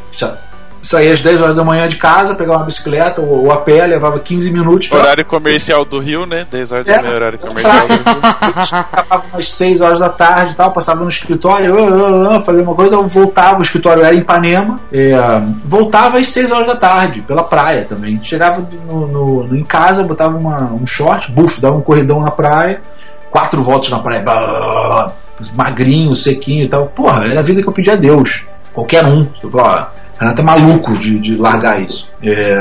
saía 0.85 1.13
às 1.13 1.21
10 1.21 1.41
horas 1.41 1.55
da 1.55 1.63
manhã 1.63 1.87
de 1.87 1.97
casa, 1.97 2.35
pegava 2.35 2.59
uma 2.59 2.65
bicicleta 2.65 3.19
ou, 3.21 3.51
a 3.51 3.57
pé, 3.57 3.85
levava 3.87 4.19
15 4.19 4.51
minutos. 4.51 4.87
Pra... 4.87 4.99
Horário 4.99 5.25
comercial 5.25 5.83
do 5.83 5.99
Rio, 5.99 6.25
né? 6.25 6.45
10 6.49 6.71
horas 6.71 6.87
é, 6.87 6.95
da 6.95 7.01
manhã, 7.01 7.15
horário 7.15 7.39
comercial 7.39 7.87
do 7.87 7.93
Rio. 7.93 8.79
Acabava 8.91 9.25
umas 9.33 9.51
6 9.51 9.81
horas 9.81 9.99
da 9.99 10.09
tarde 10.09 10.53
e 10.53 10.55
tal, 10.55 10.71
passava 10.71 11.03
no 11.03 11.09
escritório, 11.09 11.75
uh, 11.75 12.37
uh, 12.37 12.43
fazia 12.43 12.61
uma 12.61 12.75
coisa, 12.75 12.95
eu 12.95 13.07
voltava, 13.07 13.59
o 13.59 13.61
escritório 13.63 14.03
era 14.03 14.15
em 14.15 14.19
Ipanema, 14.19 14.79
é, 14.93 15.13
voltava 15.65 16.19
às 16.19 16.29
6 16.29 16.51
horas 16.51 16.67
da 16.67 16.75
tarde, 16.75 17.21
pela 17.21 17.43
praia 17.43 17.83
também. 17.83 18.19
Chegava 18.23 18.65
no, 18.87 19.07
no, 19.07 19.43
no 19.43 19.57
em 19.57 19.63
casa, 19.63 20.03
botava 20.03 20.37
uma, 20.37 20.71
um 20.73 20.85
short, 20.85 21.31
buf, 21.31 21.59
dava 21.59 21.75
um 21.75 21.81
corridão 21.81 22.21
na 22.21 22.31
praia, 22.31 22.81
quatro 23.35 23.61
voltas 23.61 23.89
na 23.89 23.99
praia, 23.99 24.23
magrinho, 25.53 26.15
sequinho 26.15 26.63
e 26.63 26.69
tal. 26.69 26.85
Porra, 26.87 27.25
era 27.25 27.41
a 27.41 27.43
vida 27.43 27.61
que 27.61 27.67
eu 27.67 27.73
pedia 27.73 27.91
a 27.91 27.97
Deus. 27.97 28.45
Qualquer 28.71 29.03
um. 29.03 29.27
Eu 29.43 29.51
falava, 29.51 29.91
Renato 30.17 30.39
é 30.39 30.43
maluco 30.45 30.93
de, 30.97 31.19
de 31.19 31.35
largar 31.35 31.81
isso. 31.81 32.09
É, 32.23 32.57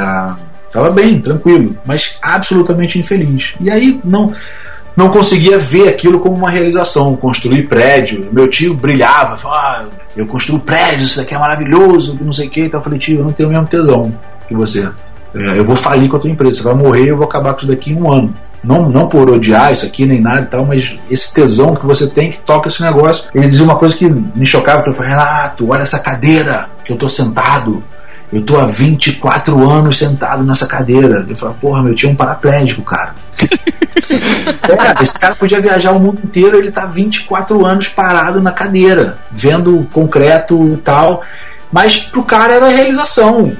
tava 0.72 0.90
bem, 0.90 1.20
tranquilo, 1.20 1.76
mas 1.86 2.18
absolutamente 2.20 2.98
infeliz. 2.98 3.54
E 3.60 3.70
aí 3.70 4.00
não 4.04 4.34
não 4.96 5.10
conseguia 5.10 5.58
ver 5.58 5.88
aquilo 5.88 6.18
como 6.18 6.36
uma 6.36 6.50
realização, 6.50 7.14
construir 7.14 7.68
prédio. 7.68 8.28
Meu 8.32 8.50
tio 8.50 8.74
brilhava, 8.74 9.36
falava, 9.36 9.60
ah, 9.60 9.86
eu 10.16 10.26
construo 10.26 10.58
prédios, 10.58 11.10
isso 11.10 11.18
daqui 11.18 11.36
é 11.36 11.38
maravilhoso, 11.38 12.18
não 12.20 12.32
sei 12.32 12.48
o 12.48 12.50
que. 12.50 12.62
Então 12.62 12.80
eu 12.80 12.84
falei, 12.84 12.98
tio, 12.98 13.20
eu 13.20 13.24
não 13.24 13.32
tenho 13.32 13.48
o 13.48 13.52
mesmo 13.52 13.66
tesão 13.68 14.12
que 14.48 14.54
você. 14.54 14.90
É, 15.36 15.56
eu 15.56 15.64
vou 15.64 15.76
falir 15.76 16.08
com 16.08 16.16
a 16.16 16.20
tua 16.20 16.30
empresa, 16.30 16.58
você 16.58 16.64
vai 16.64 16.74
morrer 16.74 17.10
eu 17.10 17.16
vou 17.16 17.26
acabar 17.26 17.52
com 17.54 17.60
isso 17.60 17.68
daqui 17.68 17.92
em 17.92 18.00
um 18.00 18.12
ano 18.12 18.34
não, 18.64 18.88
não 18.88 19.06
por 19.06 19.28
odiar 19.30 19.72
isso 19.72 19.86
aqui 19.86 20.06
nem 20.06 20.20
nada 20.20 20.42
e 20.42 20.46
tal, 20.46 20.64
mas 20.64 20.96
esse 21.10 21.32
tesão 21.32 21.74
que 21.74 21.86
você 21.86 22.08
tem 22.08 22.30
que 22.30 22.38
toca 22.38 22.68
esse 22.68 22.82
negócio. 22.82 23.26
Ele 23.34 23.48
dizia 23.48 23.64
uma 23.64 23.76
coisa 23.76 23.96
que 23.96 24.08
me 24.08 24.46
chocava, 24.46 24.82
que 24.82 24.88
eu 24.88 24.94
falei, 24.94 25.10
Renato, 25.10 25.70
olha 25.70 25.82
essa 25.82 25.98
cadeira 25.98 26.68
que 26.84 26.92
eu 26.92 26.96
tô 26.96 27.08
sentado. 27.08 27.82
Eu 28.32 28.42
tô 28.42 28.58
há 28.58 28.66
24 28.66 29.70
anos 29.70 29.98
sentado 29.98 30.42
nessa 30.42 30.66
cadeira. 30.66 31.24
Eu 31.28 31.36
falei, 31.36 31.54
porra, 31.60 31.82
meu 31.82 31.94
é 31.94 32.06
um 32.06 32.16
paraplégico, 32.16 32.82
cara. 32.82 33.14
é, 33.40 35.02
esse 35.02 35.18
cara 35.18 35.34
podia 35.34 35.60
viajar 35.60 35.92
o 35.92 36.00
mundo 36.00 36.20
inteiro, 36.24 36.56
ele 36.56 36.72
tá 36.72 36.86
24 36.86 37.64
anos 37.64 37.88
parado 37.88 38.40
na 38.42 38.50
cadeira, 38.50 39.18
vendo 39.30 39.86
concreto 39.92 40.74
e 40.74 40.76
tal. 40.78 41.22
Mas 41.74 41.96
pro 41.96 42.22
cara 42.22 42.54
era 42.54 42.68
realização. 42.68 43.52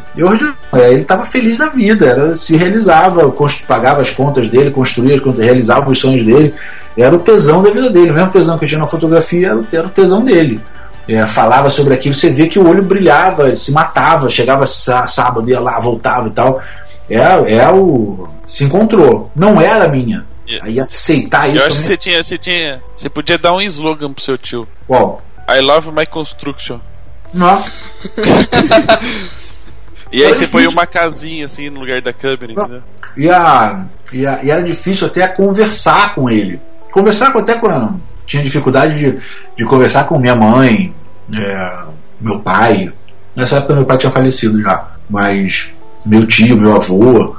É, 0.73 0.93
ele 0.93 1.03
estava 1.03 1.25
feliz 1.25 1.59
da 1.59 1.67
vida, 1.67 2.07
era, 2.07 2.37
se 2.37 2.57
realizava, 2.57 3.35
pagava 3.67 4.03
as 4.03 4.11
contas 4.11 4.49
dele, 4.49 4.71
construía, 4.71 5.21
realizava 5.37 5.91
os 5.91 5.99
sonhos 5.99 6.25
dele. 6.25 6.55
Era 6.97 7.13
o 7.13 7.19
tesão 7.19 7.61
da 7.61 7.73
vida 7.73 7.91
dele. 7.91 8.13
O 8.13 8.15
mesmo 8.15 8.31
tesão 8.31 8.57
que 8.57 8.67
eu 8.67 8.69
tinha 8.69 8.79
na 8.79 8.87
fotografia 8.87 9.49
era 9.49 9.57
o, 9.57 9.67
era 9.73 9.87
o 9.89 9.91
tesão 9.91 10.25
dele. 10.25 10.61
É, 11.09 11.27
falava 11.27 11.69
sobre 11.69 11.95
aquilo, 11.95 12.15
você 12.15 12.31
vê 12.31 12.47
que 12.47 12.57
o 12.57 12.69
olho 12.69 12.85
brilhava, 12.85 13.57
se 13.57 13.73
matava, 13.73 14.29
chegava 14.29 14.65
sábado, 14.65 15.51
ia 15.51 15.59
lá, 15.59 15.81
voltava 15.81 16.29
e 16.29 16.31
tal. 16.31 16.63
É, 17.11 17.19
é 17.57 17.69
o. 17.69 18.29
Se 18.47 18.63
encontrou. 18.63 19.29
Não 19.35 19.61
era 19.61 19.89
minha. 19.89 20.25
Aí 20.63 20.79
aceitar 20.79 21.49
isso. 21.49 21.59
Eu 21.59 21.67
acho 21.67 21.77
que 21.79 21.83
você 21.83 21.97
tinha, 21.97 22.23
você 22.23 22.39
tinha. 22.39 22.81
Você 22.95 23.09
podia 23.09 23.39
dar 23.39 23.57
um 23.57 23.61
slogan 23.61 24.13
pro 24.13 24.23
seu 24.23 24.39
tio. 24.39 24.69
Qual? 24.87 25.21
I 25.49 25.59
love 25.61 25.91
my 25.91 26.07
construction. 26.07 26.79
Nossa. 27.35 27.73
e 30.13 30.25
aí 30.25 30.35
você 30.35 30.47
põe 30.47 30.67
uma 30.69 30.87
casinha 30.87 31.45
assim 31.45 31.69
no 31.69 31.81
lugar 31.81 32.01
da 32.01 32.13
câmera, 32.13 32.53
entendeu? 32.53 32.83
E, 33.17 33.29
a, 33.29 33.85
e, 34.13 34.27
a, 34.27 34.43
e 34.45 34.51
era 34.51 34.63
difícil 34.63 35.09
até 35.09 35.27
conversar 35.27 36.15
com 36.15 36.31
ele. 36.31 36.61
Conversar 36.93 37.33
com, 37.33 37.41
até 37.41 37.55
com. 37.55 37.99
Tinha 38.25 38.43
dificuldade 38.43 38.97
de, 38.97 39.21
de 39.57 39.65
conversar 39.65 40.05
com 40.05 40.19
minha 40.19 40.37
mãe, 40.37 40.95
é, 41.33 41.77
meu 42.21 42.39
pai. 42.39 42.93
Nessa 43.37 43.57
época 43.57 43.75
meu 43.75 43.85
pai 43.85 43.99
tinha 43.99 44.13
falecido 44.13 44.63
já. 44.63 44.89
Mas 45.11 45.71
meu 46.07 46.27
tio, 46.27 46.57
meu 46.57 46.77
avô. 46.77 47.37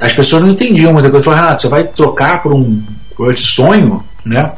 As 0.00 0.12
pessoas 0.12 0.42
não 0.42 0.50
entendiam 0.50 0.92
muita 0.92 1.10
coisa. 1.10 1.24
Falaram, 1.24 1.44
Renato, 1.44 1.62
você 1.62 1.68
vai 1.68 1.84
trocar 1.84 2.42
por 2.42 2.54
um 2.54 2.82
por 3.16 3.32
esse 3.32 3.42
sonho, 3.42 4.04
né? 4.24 4.52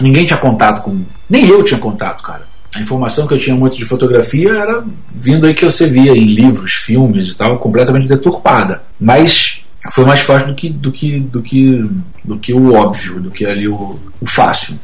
Ninguém 0.00 0.26
tinha 0.26 0.38
contato 0.38 0.82
com. 0.82 1.04
Nem 1.28 1.46
eu 1.46 1.62
tinha 1.62 1.80
contato, 1.80 2.22
cara 2.22 2.53
a 2.74 2.80
informação 2.80 3.26
que 3.26 3.34
eu 3.34 3.38
tinha 3.38 3.54
muito 3.54 3.76
de 3.76 3.84
fotografia 3.84 4.50
era 4.50 4.84
vindo 5.14 5.46
aí 5.46 5.54
que 5.54 5.64
você 5.64 5.88
via 5.88 6.12
em 6.12 6.34
livros, 6.34 6.72
filmes 6.72 7.28
e 7.28 7.36
tal, 7.36 7.58
completamente 7.58 8.08
deturpada. 8.08 8.82
Mas 9.00 9.60
foi 9.92 10.04
mais 10.04 10.20
fácil 10.20 10.48
do 10.48 10.54
que 10.54 10.68
do 10.68 10.90
que 10.90 11.20
do 11.20 11.42
que 11.42 11.90
do 12.24 12.38
que 12.38 12.52
o 12.52 12.74
óbvio, 12.74 13.20
do 13.20 13.30
que 13.30 13.44
ali 13.44 13.68
o, 13.68 13.98
o 14.20 14.26
fácil. 14.26 14.78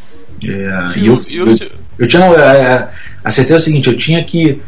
É, 0.45 0.99
e 0.99 1.07
eu, 1.07 1.15
eu, 1.31 1.49
eu, 1.49 1.59
eu, 1.99 2.09
tinha 2.09 2.25
é, 2.25 2.89
a 3.25 3.31
certeza 3.31 3.61
seguinte, 3.61 3.89
eu 3.89 3.97
tinha 3.97 4.25
que 4.25 4.61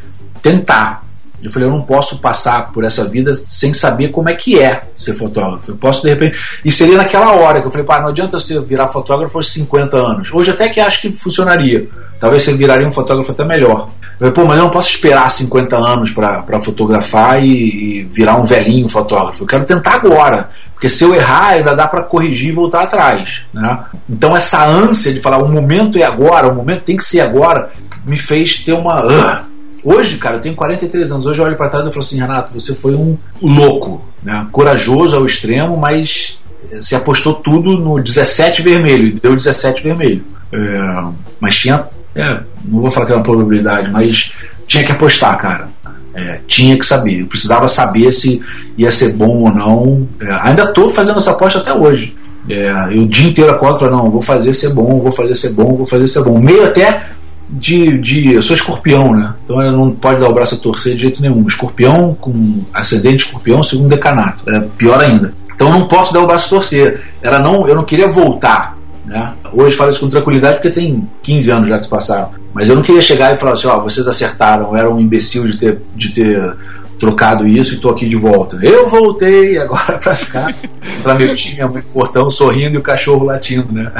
tentar. 0.42 1.01
Eu 1.42 1.50
falei, 1.50 1.68
eu 1.68 1.72
não 1.72 1.82
posso 1.82 2.18
passar 2.18 2.70
por 2.72 2.84
essa 2.84 3.04
vida 3.08 3.34
sem 3.34 3.74
saber 3.74 4.08
como 4.08 4.28
é 4.28 4.34
que 4.34 4.60
é 4.60 4.84
ser 4.94 5.14
fotógrafo. 5.14 5.72
Eu 5.72 5.76
posso, 5.76 6.02
de 6.02 6.10
repente. 6.10 6.38
E 6.64 6.70
seria 6.70 6.96
naquela 6.96 7.32
hora 7.32 7.60
que 7.60 7.66
eu 7.66 7.70
falei, 7.70 7.86
pá, 7.86 8.00
não 8.00 8.08
adianta 8.08 8.38
você 8.38 8.60
virar 8.60 8.88
fotógrafo 8.88 9.38
aos 9.38 9.52
50 9.52 9.96
anos. 9.96 10.32
Hoje 10.32 10.50
até 10.50 10.68
que 10.68 10.80
acho 10.80 11.00
que 11.00 11.12
funcionaria. 11.12 11.88
Talvez 12.20 12.44
você 12.44 12.54
viraria 12.54 12.86
um 12.86 12.92
fotógrafo 12.92 13.32
até 13.32 13.44
melhor. 13.44 13.88
Eu 14.12 14.18
falei, 14.18 14.32
pô, 14.32 14.44
mas 14.44 14.56
eu 14.58 14.64
não 14.64 14.70
posso 14.70 14.90
esperar 14.90 15.28
50 15.28 15.76
anos 15.76 16.12
para 16.12 16.62
fotografar 16.62 17.42
e, 17.42 17.48
e 17.48 18.04
virar 18.04 18.36
um 18.36 18.44
velhinho 18.44 18.88
fotógrafo. 18.88 19.42
Eu 19.42 19.48
quero 19.48 19.64
tentar 19.64 19.94
agora. 19.94 20.50
Porque 20.82 20.88
se 20.88 21.04
eu 21.04 21.14
errar, 21.14 21.50
ainda 21.50 21.74
dá 21.74 21.86
para 21.86 22.02
corrigir 22.02 22.50
e 22.50 22.52
voltar 22.52 22.82
atrás. 22.82 23.42
Né? 23.52 23.78
Então, 24.08 24.36
essa 24.36 24.64
ânsia 24.66 25.12
de 25.12 25.20
falar 25.20 25.38
o 25.38 25.48
momento 25.48 25.98
é 25.98 26.02
agora, 26.02 26.48
o 26.48 26.54
momento 26.54 26.82
tem 26.82 26.96
que 26.96 27.04
ser 27.04 27.20
agora, 27.20 27.70
me 28.04 28.16
fez 28.16 28.58
ter 28.58 28.72
uma. 28.72 29.00
Uh, 29.04 29.51
Hoje, 29.84 30.16
cara, 30.16 30.36
eu 30.36 30.40
tenho 30.40 30.54
43 30.54 31.10
anos. 31.10 31.26
Hoje 31.26 31.40
eu 31.40 31.44
olho 31.44 31.56
para 31.56 31.68
trás 31.68 31.86
e 31.86 31.90
falo 31.90 32.04
assim, 32.04 32.20
Renato, 32.20 32.52
você 32.54 32.74
foi 32.74 32.94
um 32.94 33.16
louco, 33.40 34.02
né? 34.22 34.46
corajoso 34.52 35.16
ao 35.16 35.26
extremo, 35.26 35.76
mas 35.76 36.38
se 36.80 36.94
apostou 36.94 37.34
tudo 37.34 37.78
no 37.78 38.00
17 38.00 38.62
vermelho 38.62 39.08
e 39.08 39.12
deu 39.12 39.34
17 39.34 39.82
vermelho. 39.82 40.24
É, 40.52 41.04
mas 41.40 41.56
tinha, 41.56 41.86
é, 42.14 42.42
não 42.64 42.80
vou 42.80 42.90
falar 42.90 43.06
que 43.06 43.12
era 43.12 43.18
uma 43.18 43.24
probabilidade, 43.24 43.90
mas 43.90 44.32
tinha 44.66 44.84
que 44.84 44.92
apostar, 44.92 45.36
cara. 45.38 45.68
É, 46.14 46.40
tinha 46.46 46.78
que 46.78 46.84
saber. 46.84 47.20
Eu 47.20 47.26
precisava 47.26 47.66
saber 47.66 48.12
se 48.12 48.42
ia 48.76 48.92
ser 48.92 49.14
bom 49.14 49.44
ou 49.44 49.50
não. 49.50 50.06
É, 50.20 50.30
ainda 50.42 50.64
estou 50.64 50.90
fazendo 50.90 51.18
essa 51.18 51.30
aposta 51.30 51.58
até 51.58 51.72
hoje. 51.72 52.16
É, 52.48 52.70
eu 52.90 53.02
o 53.02 53.08
dia 53.08 53.28
inteiro 53.28 53.50
acordo 53.50 53.76
e 53.76 53.80
falo, 53.80 53.96
não, 53.96 54.10
vou 54.10 54.20
fazer 54.20 54.52
ser 54.52 54.70
bom, 54.70 55.00
vou 55.00 55.12
fazer 55.12 55.34
ser 55.34 55.50
bom, 55.50 55.76
vou 55.76 55.86
fazer 55.86 56.06
ser 56.06 56.22
bom. 56.22 56.38
Meio 56.38 56.66
até 56.66 57.10
de, 57.52 57.98
de. 57.98 58.32
Eu 58.32 58.42
sou 58.42 58.56
escorpião, 58.56 59.14
né? 59.14 59.34
Então 59.44 59.60
eu 59.60 59.72
não 59.72 59.90
pode 59.90 60.20
dar 60.20 60.28
o 60.28 60.32
braço 60.32 60.54
a 60.54 60.58
torcer 60.58 60.94
de 60.94 61.02
jeito 61.02 61.20
nenhum. 61.20 61.46
Escorpião 61.46 62.16
com 62.18 62.62
ascendente 62.72 63.26
escorpião, 63.26 63.62
segundo 63.62 63.90
decanato. 63.90 64.48
É 64.50 64.60
pior 64.78 64.98
ainda. 64.98 65.34
Então 65.54 65.70
não 65.70 65.86
posso 65.86 66.12
dar 66.14 66.20
o 66.20 66.26
braço 66.26 66.46
a 66.46 66.58
torcer. 66.58 67.02
Era 67.20 67.38
não, 67.38 67.68
eu 67.68 67.74
não 67.74 67.84
queria 67.84 68.08
voltar. 68.08 68.78
Né? 69.04 69.32
Hoje 69.52 69.76
falo 69.76 69.90
isso 69.90 70.00
com 70.00 70.08
tranquilidade 70.08 70.56
porque 70.56 70.70
tem 70.70 71.06
15 71.22 71.50
anos 71.50 71.68
já 71.68 71.78
que 71.78 71.84
se 71.84 71.90
passaram. 71.90 72.30
Mas 72.54 72.68
eu 72.68 72.76
não 72.76 72.82
queria 72.82 73.02
chegar 73.02 73.34
e 73.34 73.38
falar 73.38 73.52
assim: 73.52 73.66
ó, 73.66 73.76
oh, 73.76 73.82
vocês 73.82 74.08
acertaram, 74.08 74.70
eu 74.70 74.76
era 74.76 74.90
um 74.90 74.98
imbecil 74.98 75.46
de 75.46 75.58
ter, 75.58 75.82
de 75.94 76.10
ter 76.12 76.56
trocado 76.98 77.46
isso 77.46 77.72
e 77.72 77.76
estou 77.76 77.90
aqui 77.90 78.08
de 78.08 78.16
volta. 78.16 78.58
Eu 78.62 78.88
voltei 78.88 79.58
agora 79.60 79.98
para 79.98 80.14
ficar 80.14 80.54
para 81.02 81.14
meu 81.14 81.34
time, 81.34 81.56
meu 81.56 81.82
portão 81.92 82.30
sorrindo 82.30 82.76
e 82.76 82.78
o 82.78 82.82
cachorro 82.82 83.24
latindo, 83.24 83.72
né? 83.72 83.92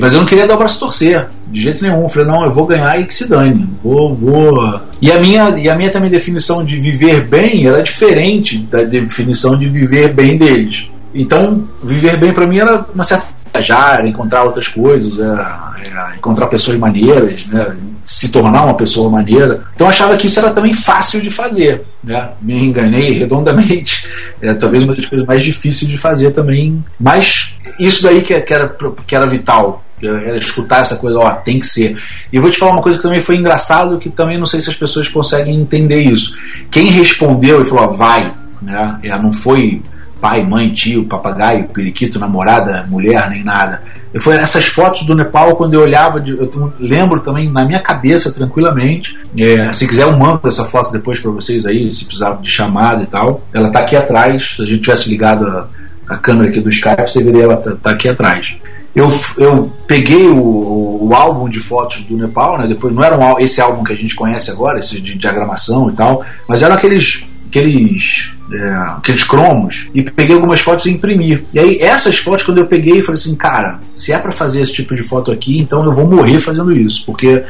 Mas 0.00 0.12
eu 0.14 0.20
não 0.20 0.26
queria 0.26 0.46
dar 0.46 0.54
o 0.54 0.58
braço 0.58 0.80
torcer, 0.80 1.28
de 1.48 1.60
jeito 1.60 1.82
nenhum. 1.82 2.02
Eu 2.02 2.08
falei, 2.08 2.28
não, 2.28 2.44
eu 2.44 2.52
vou 2.52 2.66
ganhar 2.66 2.98
e 3.00 3.04
que 3.04 3.14
se 3.14 3.28
dane. 3.28 3.68
Vou, 3.82 4.14
vou. 4.14 4.80
E 5.00 5.12
a 5.12 5.18
minha, 5.18 5.50
e 5.58 5.68
a 5.68 5.76
minha 5.76 5.90
também 5.90 6.10
definição 6.10 6.64
de 6.64 6.78
viver 6.78 7.24
bem 7.24 7.66
era 7.66 7.82
diferente 7.82 8.58
da 8.58 8.82
definição 8.84 9.58
de 9.58 9.68
viver 9.68 10.12
bem 10.12 10.38
deles. 10.38 10.88
Então, 11.14 11.68
viver 11.82 12.16
bem 12.16 12.32
para 12.32 12.46
mim 12.46 12.58
era 12.58 12.86
uma 12.94 13.04
certa 13.04 13.42
viajar, 13.52 14.06
encontrar 14.06 14.44
outras 14.44 14.66
coisas, 14.66 15.18
é, 15.18 15.24
é, 15.24 16.16
encontrar 16.16 16.46
pessoas 16.46 16.78
maneiras, 16.78 17.48
né, 17.48 17.76
se 18.04 18.30
tornar 18.30 18.64
uma 18.64 18.74
pessoa 18.74 19.08
maneira. 19.08 19.64
Então 19.74 19.86
eu 19.86 19.90
achava 19.90 20.16
que 20.16 20.26
isso 20.26 20.38
era 20.38 20.50
também 20.50 20.74
fácil 20.74 21.20
de 21.20 21.30
fazer. 21.30 21.82
Né? 22.02 22.28
Me 22.40 22.64
enganei 22.64 23.12
redondamente. 23.12 24.06
É 24.40 24.52
talvez 24.54 24.82
uma 24.84 24.94
das 24.94 25.06
coisas 25.06 25.26
mais 25.26 25.42
difíceis 25.42 25.90
de 25.90 25.96
fazer 25.96 26.32
também. 26.32 26.84
Mas 26.98 27.54
isso 27.78 28.02
daí 28.02 28.22
que, 28.22 28.34
era, 28.34 28.76
que 29.06 29.14
era 29.14 29.26
vital. 29.26 29.84
Era 30.02 30.36
escutar 30.36 30.80
essa 30.80 30.96
coisa, 30.96 31.16
ó, 31.16 31.30
tem 31.30 31.60
que 31.60 31.66
ser. 31.66 31.96
E 32.32 32.40
vou 32.40 32.50
te 32.50 32.58
falar 32.58 32.72
uma 32.72 32.82
coisa 32.82 32.98
que 32.98 33.04
também 33.04 33.20
foi 33.20 33.36
engraçado, 33.36 33.98
que 33.98 34.10
também 34.10 34.36
não 34.36 34.46
sei 34.46 34.60
se 34.60 34.68
as 34.68 34.74
pessoas 34.74 35.06
conseguem 35.06 35.54
entender 35.54 36.00
isso. 36.00 36.36
Quem 36.72 36.86
respondeu 36.90 37.62
e 37.62 37.64
falou, 37.64 37.84
ó, 37.84 37.86
vai, 37.92 38.34
né? 38.60 38.98
Ela 39.04 39.22
não 39.22 39.32
foi 39.32 39.80
pai, 40.22 40.44
mãe, 40.44 40.70
tio, 40.70 41.04
papagaio, 41.04 41.66
periquito, 41.66 42.20
namorada, 42.20 42.86
mulher, 42.88 43.28
nem 43.28 43.42
nada. 43.42 43.82
Foi 44.20 44.36
essas 44.36 44.66
fotos 44.66 45.02
do 45.02 45.16
Nepal, 45.16 45.56
quando 45.56 45.74
eu 45.74 45.80
olhava, 45.80 46.22
eu 46.24 46.72
lembro 46.78 47.18
também 47.18 47.50
na 47.50 47.64
minha 47.64 47.80
cabeça, 47.80 48.30
tranquilamente. 48.30 49.18
É, 49.36 49.72
se 49.72 49.84
quiser, 49.88 50.04
eu 50.04 50.16
mando 50.16 50.46
essa 50.46 50.64
foto 50.64 50.92
depois 50.92 51.18
para 51.18 51.32
vocês 51.32 51.66
aí, 51.66 51.90
se 51.90 52.04
precisar 52.04 52.38
de 52.40 52.48
chamada 52.48 53.02
e 53.02 53.06
tal. 53.06 53.42
Ela 53.52 53.70
tá 53.70 53.80
aqui 53.80 53.96
atrás. 53.96 54.54
Se 54.56 54.62
a 54.62 54.66
gente 54.66 54.82
tivesse 54.82 55.10
ligado 55.10 55.44
a, 55.44 55.66
a 56.08 56.16
câmera 56.16 56.50
aqui 56.50 56.60
do 56.60 56.70
Skype, 56.70 57.10
você 57.10 57.24
veria 57.24 57.42
ela 57.42 57.56
tá, 57.56 57.72
tá 57.82 57.90
aqui 57.90 58.08
atrás. 58.08 58.54
Eu, 58.94 59.10
eu 59.38 59.72
peguei 59.88 60.28
o, 60.28 60.98
o, 61.02 61.14
álbum 61.14 61.48
de 61.48 61.58
fotos 61.58 62.02
do 62.04 62.16
Nepal, 62.16 62.58
né? 62.58 62.66
Depois 62.68 62.94
não 62.94 63.02
era 63.02 63.18
um, 63.18 63.40
esse 63.40 63.60
álbum 63.60 63.82
que 63.82 63.92
a 63.92 63.96
gente 63.96 64.14
conhece 64.14 64.50
agora, 64.50 64.78
esse 64.78 65.00
de 65.00 65.16
diagramação 65.16 65.90
e 65.90 65.94
tal, 65.94 66.22
mas 66.46 66.62
eram 66.62 66.74
aqueles 66.74 67.24
aqueles, 67.52 68.30
é, 68.50 68.74
aqueles 68.96 69.22
cromos 69.22 69.90
e 69.94 70.02
peguei 70.02 70.34
algumas 70.34 70.60
fotos 70.60 70.86
e 70.86 70.90
imprimi. 70.90 71.46
E 71.52 71.60
aí, 71.60 71.78
essas 71.80 72.16
fotos, 72.16 72.44
quando 72.44 72.58
eu 72.58 72.66
peguei, 72.66 73.02
falei 73.02 73.20
assim: 73.20 73.36
cara, 73.36 73.78
se 73.94 74.12
é 74.12 74.18
para 74.18 74.32
fazer 74.32 74.62
esse 74.62 74.72
tipo 74.72 74.96
de 74.96 75.02
foto 75.02 75.30
aqui, 75.30 75.58
então 75.58 75.84
eu 75.84 75.92
vou 75.92 76.06
morrer 76.06 76.40
fazendo 76.40 76.72
isso, 76.72 77.04
porque 77.04 77.44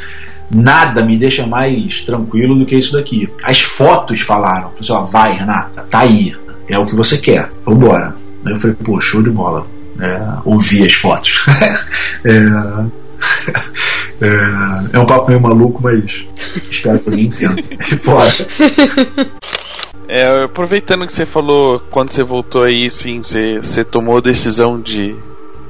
nada 0.50 1.04
me 1.04 1.16
deixa 1.16 1.46
mais 1.46 2.02
tranquilo 2.02 2.56
do 2.56 2.66
que 2.66 2.76
isso 2.76 2.92
daqui. 2.92 3.30
As 3.44 3.60
fotos 3.60 4.20
falaram: 4.20 4.72
assim, 4.78 4.92
ó, 4.92 5.04
vai, 5.04 5.34
Renata, 5.34 5.86
tá 5.88 6.00
aí, 6.00 6.34
é 6.68 6.76
o 6.76 6.86
que 6.86 6.96
você 6.96 7.16
quer, 7.18 7.50
vambora. 7.64 8.16
Aí 8.44 8.52
eu 8.52 8.60
falei: 8.60 8.76
pô, 8.82 9.00
show 9.00 9.22
de 9.22 9.30
bola. 9.30 9.64
É, 10.00 10.20
ouvi 10.44 10.84
as 10.84 10.94
fotos. 10.94 11.44
é, 12.24 12.32
é, 14.20 14.96
é, 14.96 14.98
um 14.98 15.06
papo 15.06 15.28
meio 15.28 15.40
maluco, 15.40 15.80
mas 15.82 16.24
espero 16.70 16.98
que 16.98 17.10
alguém 17.10 17.26
entenda. 17.26 17.62
Fora. 18.00 18.32
É, 20.14 20.44
aproveitando 20.44 21.06
que 21.06 21.12
você 21.12 21.24
falou 21.24 21.80
quando 21.90 22.12
você 22.12 22.22
voltou 22.22 22.64
aí, 22.64 22.90
sim, 22.90 23.22
você, 23.22 23.56
você 23.56 23.82
tomou 23.82 24.18
a 24.18 24.20
decisão 24.20 24.78
de 24.78 25.16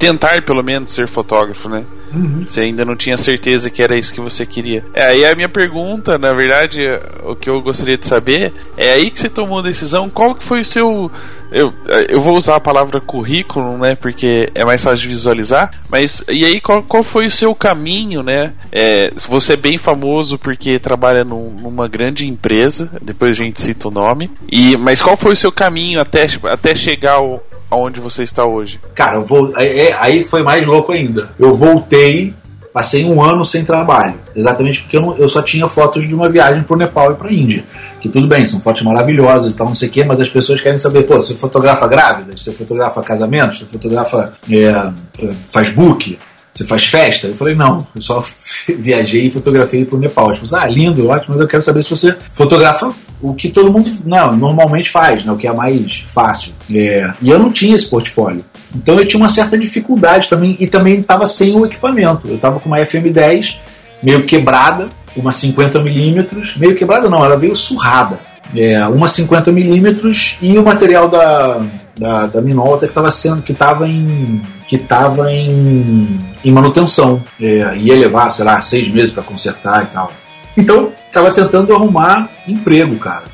tentar 0.00 0.42
pelo 0.42 0.64
menos 0.64 0.92
ser 0.92 1.06
fotógrafo, 1.06 1.68
né? 1.68 1.84
Uhum. 2.12 2.42
Você 2.44 2.62
ainda 2.62 2.84
não 2.84 2.96
tinha 2.96 3.16
certeza 3.16 3.70
que 3.70 3.80
era 3.80 3.96
isso 3.96 4.12
que 4.12 4.20
você 4.20 4.44
queria. 4.44 4.84
É, 4.92 5.06
aí 5.06 5.24
a 5.24 5.36
minha 5.36 5.48
pergunta, 5.48 6.18
na 6.18 6.34
verdade, 6.34 6.80
o 7.22 7.36
que 7.36 7.48
eu 7.48 7.62
gostaria 7.62 7.96
de 7.96 8.04
saber 8.04 8.52
é 8.76 8.94
aí 8.94 9.12
que 9.12 9.20
você 9.20 9.30
tomou 9.30 9.60
a 9.60 9.62
decisão, 9.62 10.10
qual 10.10 10.34
que 10.34 10.44
foi 10.44 10.62
o 10.62 10.64
seu. 10.64 11.08
Eu, 11.52 11.72
eu 12.08 12.20
vou 12.20 12.36
usar 12.36 12.56
a 12.56 12.60
palavra 12.60 13.00
currículo, 13.00 13.76
né? 13.78 13.94
Porque 13.94 14.50
é 14.54 14.64
mais 14.64 14.82
fácil 14.82 15.02
de 15.02 15.08
visualizar. 15.08 15.70
Mas 15.88 16.24
e 16.28 16.44
aí, 16.44 16.60
qual, 16.60 16.82
qual 16.82 17.02
foi 17.02 17.26
o 17.26 17.30
seu 17.30 17.54
caminho, 17.54 18.22
né? 18.22 18.52
É, 18.70 19.12
você 19.28 19.52
é 19.52 19.56
bem 19.56 19.78
famoso 19.78 20.38
porque 20.38 20.78
trabalha 20.78 21.24
num, 21.24 21.50
numa 21.50 21.86
grande 21.88 22.26
empresa, 22.26 22.90
depois 23.00 23.32
a 23.32 23.44
gente 23.44 23.60
cita 23.60 23.88
o 23.88 23.90
nome. 23.90 24.30
E, 24.50 24.76
mas 24.78 25.02
qual 25.02 25.16
foi 25.16 25.32
o 25.32 25.36
seu 25.36 25.52
caminho 25.52 26.00
até, 26.00 26.26
até 26.44 26.74
chegar 26.74 27.14
ao, 27.14 27.42
aonde 27.70 28.00
você 28.00 28.22
está 28.22 28.44
hoje? 28.44 28.78
Cara, 28.94 29.16
eu 29.16 29.24
vou, 29.24 29.52
é, 29.56 29.92
aí 29.98 30.24
foi 30.24 30.42
mais 30.42 30.66
louco 30.66 30.92
ainda. 30.92 31.30
Eu 31.38 31.54
voltei, 31.54 32.34
passei 32.72 33.04
um 33.04 33.22
ano 33.22 33.44
sem 33.44 33.64
trabalho, 33.64 34.14
exatamente 34.34 34.82
porque 34.82 34.96
eu, 34.96 35.02
não, 35.02 35.16
eu 35.16 35.28
só 35.28 35.42
tinha 35.42 35.68
fotos 35.68 36.08
de 36.08 36.14
uma 36.14 36.28
viagem 36.28 36.62
para 36.62 36.74
o 36.74 36.78
Nepal 36.78 37.12
e 37.12 37.14
para 37.14 37.28
a 37.28 37.32
Índia. 37.32 37.64
Que 38.00 38.08
tudo 38.08 38.26
bem, 38.26 38.44
são 38.44 38.60
fotos 38.60 38.82
maravilhosas 38.82 39.54
tal, 39.54 39.68
não 39.68 39.74
sei 39.74 39.88
o 39.88 39.92
quê, 39.92 40.04
mas 40.04 40.20
as 40.20 40.28
pessoas 40.28 40.60
querem 40.60 40.78
saber, 40.78 41.04
pô, 41.04 41.14
você 41.14 41.34
fotografa 41.34 41.86
grávida, 41.86 42.36
você 42.36 42.52
fotografa 42.52 43.02
casamento, 43.02 43.58
você 43.58 43.64
fotografa 43.66 44.32
é, 44.50 44.56
é, 44.56 45.34
faz 45.48 45.70
book, 45.70 46.18
você 46.54 46.64
faz 46.64 46.84
festa? 46.84 47.28
Eu 47.28 47.34
falei, 47.34 47.54
não, 47.54 47.86
eu 47.94 48.00
só 48.00 48.24
viajei 48.66 49.26
e 49.26 49.30
fotografei 49.30 49.84
pro 49.84 49.98
Nepal. 49.98 50.32
Tipo, 50.32 50.46
ah, 50.54 50.66
lindo, 50.66 51.08
ótimo, 51.08 51.34
mas 51.34 51.40
eu 51.40 51.48
quero 51.48 51.62
saber 51.62 51.82
se 51.82 51.90
você 51.90 52.16
fotografa 52.34 52.92
o 53.22 53.32
que 53.34 53.48
todo 53.48 53.72
mundo 53.72 53.88
não, 54.04 54.36
normalmente 54.36 54.90
faz, 54.90 55.24
né, 55.24 55.32
o 55.32 55.36
que 55.36 55.46
é 55.46 55.52
mais 55.54 56.04
fácil. 56.08 56.52
É, 56.74 57.12
e 57.22 57.30
eu 57.30 57.38
não 57.38 57.50
tinha 57.50 57.76
esse 57.76 57.86
portfólio. 57.86 58.44
Então 58.74 58.98
eu 58.98 59.06
tinha 59.06 59.22
uma 59.22 59.28
certa 59.28 59.56
dificuldade 59.56 60.28
também, 60.28 60.56
e 60.58 60.66
também 60.66 60.98
estava 60.98 61.24
sem 61.26 61.54
o 61.54 61.64
equipamento. 61.64 62.26
Eu 62.26 62.34
estava 62.34 62.58
com 62.58 62.68
uma 62.68 62.78
FM10 62.78 63.56
meio 64.02 64.24
quebrada, 64.24 64.88
uma 65.16 65.30
50mm, 65.30 66.56
meio 66.56 66.74
quebrada 66.74 67.08
não, 67.08 67.24
ela 67.24 67.36
veio 67.36 67.54
surrada. 67.54 68.18
É, 68.54 68.84
uma 68.86 69.06
50mm 69.06 70.36
e 70.42 70.58
o 70.58 70.62
material 70.62 71.08
da, 71.08 71.60
da, 71.96 72.26
da 72.26 72.42
Minolta 72.42 72.86
que 72.86 72.90
estava 72.90 73.10
sendo, 73.10 73.40
que 73.40 73.52
estava 73.52 73.88
em 73.88 74.42
que 74.68 74.76
estava 74.76 75.30
em, 75.30 76.18
em 76.44 76.50
manutenção. 76.50 77.22
É, 77.40 77.76
ia 77.76 77.94
levar, 77.94 78.30
sei 78.30 78.44
lá, 78.44 78.60
seis 78.60 78.90
meses 78.90 79.12
para 79.12 79.22
consertar 79.22 79.84
e 79.84 79.86
tal. 79.86 80.10
Então, 80.56 80.92
estava 81.06 81.32
tentando 81.32 81.74
arrumar 81.74 82.28
emprego, 82.46 82.96
cara. 82.96 83.24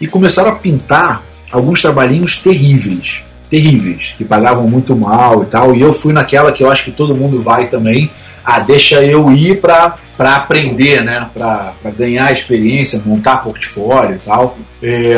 E 0.00 0.06
começaram 0.06 0.50
a 0.50 0.56
pintar 0.56 1.22
alguns 1.50 1.80
trabalhinhos 1.80 2.36
terríveis. 2.36 3.22
Terríveis, 3.50 4.12
que 4.16 4.24
pagavam 4.24 4.66
muito 4.66 4.96
mal 4.96 5.42
e 5.42 5.46
tal. 5.46 5.74
E 5.74 5.80
eu 5.80 5.92
fui 5.92 6.12
naquela 6.12 6.52
que 6.52 6.62
eu 6.64 6.70
acho 6.70 6.84
que 6.84 6.90
todo 6.90 7.14
mundo 7.14 7.42
vai 7.42 7.66
também. 7.68 8.10
Ah, 8.44 8.58
deixa 8.58 9.02
eu 9.02 9.32
ir 9.32 9.60
para 9.60 9.96
aprender, 10.18 11.02
né? 11.02 11.28
Para 11.32 11.74
ganhar 11.96 12.32
experiência, 12.32 13.00
montar 13.04 13.38
portfólio 13.38 14.16
e 14.16 14.18
tal. 14.18 14.58
É, 14.82 15.16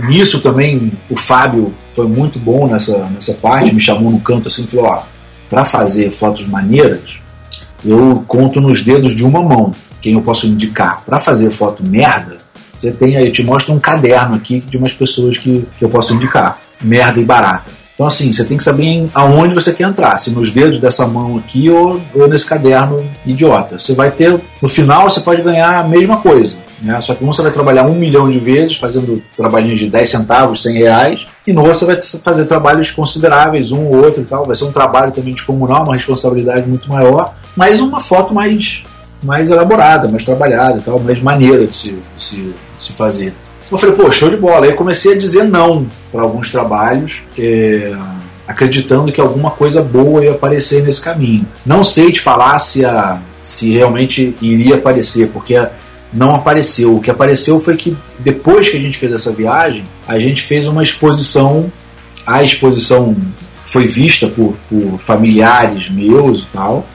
nisso 0.00 0.40
também 0.40 0.92
o 1.08 1.16
Fábio 1.16 1.72
foi 1.92 2.06
muito 2.06 2.38
bom 2.38 2.66
nessa, 2.66 2.98
nessa 3.06 3.32
parte, 3.34 3.74
me 3.74 3.80
chamou 3.80 4.10
no 4.10 4.20
canto 4.20 4.48
assim 4.48 4.64
e 4.64 4.66
falou: 4.66 4.86
ó, 4.86 5.02
para 5.48 5.64
fazer 5.64 6.10
fotos 6.10 6.46
maneiras, 6.46 7.18
eu 7.84 8.22
conto 8.26 8.60
nos 8.60 8.82
dedos 8.82 9.16
de 9.16 9.24
uma 9.24 9.42
mão 9.42 9.72
quem 10.00 10.14
eu 10.14 10.22
posso 10.22 10.46
indicar 10.46 11.02
para 11.04 11.18
fazer 11.18 11.50
foto 11.50 11.84
merda, 11.86 12.38
Você 12.78 12.92
tem 12.92 13.16
aí, 13.16 13.26
eu 13.26 13.32
te 13.32 13.42
mostro 13.42 13.74
um 13.74 13.80
caderno 13.80 14.36
aqui 14.36 14.60
de 14.60 14.76
umas 14.76 14.92
pessoas 14.92 15.36
que, 15.36 15.66
que 15.78 15.84
eu 15.84 15.88
posso 15.88 16.14
indicar. 16.14 16.60
Merda 16.80 17.20
e 17.20 17.24
barata. 17.24 17.70
Então, 17.98 18.06
assim, 18.06 18.32
você 18.32 18.44
tem 18.44 18.56
que 18.56 18.62
saber 18.62 19.10
aonde 19.12 19.52
você 19.52 19.72
quer 19.72 19.88
entrar, 19.88 20.16
se 20.16 20.30
nos 20.30 20.52
dedos 20.52 20.80
dessa 20.80 21.04
mão 21.04 21.36
aqui 21.36 21.68
ou, 21.68 22.00
ou 22.14 22.28
nesse 22.28 22.46
caderno 22.46 23.04
idiota. 23.26 23.76
Você 23.76 23.92
vai 23.92 24.12
ter, 24.12 24.40
no 24.62 24.68
final, 24.68 25.10
você 25.10 25.20
pode 25.20 25.42
ganhar 25.42 25.80
a 25.80 25.88
mesma 25.88 26.18
coisa. 26.18 26.58
Né? 26.80 27.00
Só 27.00 27.14
que 27.14 27.24
um 27.24 27.32
você 27.32 27.42
vai 27.42 27.50
trabalhar 27.50 27.86
um 27.86 27.94
milhão 27.94 28.30
de 28.30 28.38
vezes, 28.38 28.76
fazendo 28.76 29.20
trabalhinhos 29.36 29.80
de 29.80 29.90
10 29.90 30.10
centavos, 30.10 30.62
100 30.62 30.78
reais, 30.78 31.26
e 31.46 31.52
no 31.52 31.62
outro 31.62 31.78
você 31.78 31.84
vai 31.86 32.00
fazer 32.00 32.44
trabalhos 32.44 32.90
consideráveis, 32.90 33.72
um 33.72 33.86
ou 33.86 34.04
outro 34.04 34.22
e 34.22 34.24
tal. 34.24 34.44
Vai 34.44 34.54
ser 34.54 34.64
um 34.64 34.72
trabalho 34.72 35.10
também 35.12 35.34
descomunal, 35.34 35.82
uma 35.82 35.94
responsabilidade 35.94 36.68
muito 36.68 36.88
maior, 36.88 37.34
mas 37.56 37.80
uma 37.80 38.00
foto 38.00 38.32
mais, 38.32 38.84
mais 39.22 39.50
elaborada, 39.50 40.08
mais 40.08 40.24
trabalhada 40.24 40.80
tal, 40.84 40.98
mais 40.98 41.20
maneira 41.20 41.66
de 41.66 41.76
se, 41.76 41.98
de 42.16 42.24
se, 42.24 42.36
de 42.36 42.54
se 42.78 42.92
fazer. 42.92 43.34
Eu 43.70 43.76
falei, 43.76 43.96
pô, 43.96 44.10
show 44.10 44.30
de 44.30 44.36
bola. 44.36 44.64
Aí 44.64 44.70
eu 44.70 44.76
comecei 44.76 45.12
a 45.12 45.18
dizer 45.18 45.44
não 45.44 45.86
para 46.10 46.22
alguns 46.22 46.50
trabalhos, 46.50 47.22
é, 47.38 47.94
acreditando 48.46 49.12
que 49.12 49.20
alguma 49.20 49.50
coisa 49.50 49.82
boa 49.82 50.24
ia 50.24 50.32
aparecer 50.32 50.82
nesse 50.82 51.00
caminho. 51.00 51.46
Não 51.66 51.84
sei 51.84 52.10
te 52.10 52.20
falar 52.20 52.58
se, 52.58 52.84
a, 52.84 53.20
se 53.42 53.72
realmente 53.72 54.34
iria 54.40 54.76
aparecer, 54.76 55.28
porque 55.28 55.60
não 56.12 56.34
apareceu. 56.34 56.96
O 56.96 57.00
que 57.00 57.10
apareceu 57.10 57.60
foi 57.60 57.76
que 57.76 57.96
depois 58.18 58.70
que 58.70 58.76
a 58.78 58.80
gente 58.80 58.96
fez 58.96 59.12
essa 59.12 59.30
viagem, 59.32 59.84
a 60.06 60.18
gente 60.18 60.42
fez 60.42 60.66
uma 60.66 60.82
exposição. 60.82 61.70
A 62.26 62.42
exposição 62.42 63.14
foi 63.66 63.86
vista 63.86 64.28
por, 64.28 64.56
por 64.68 64.98
familiares 64.98 65.90
meus 65.90 66.40
e 66.40 66.46
tal, 66.46 66.86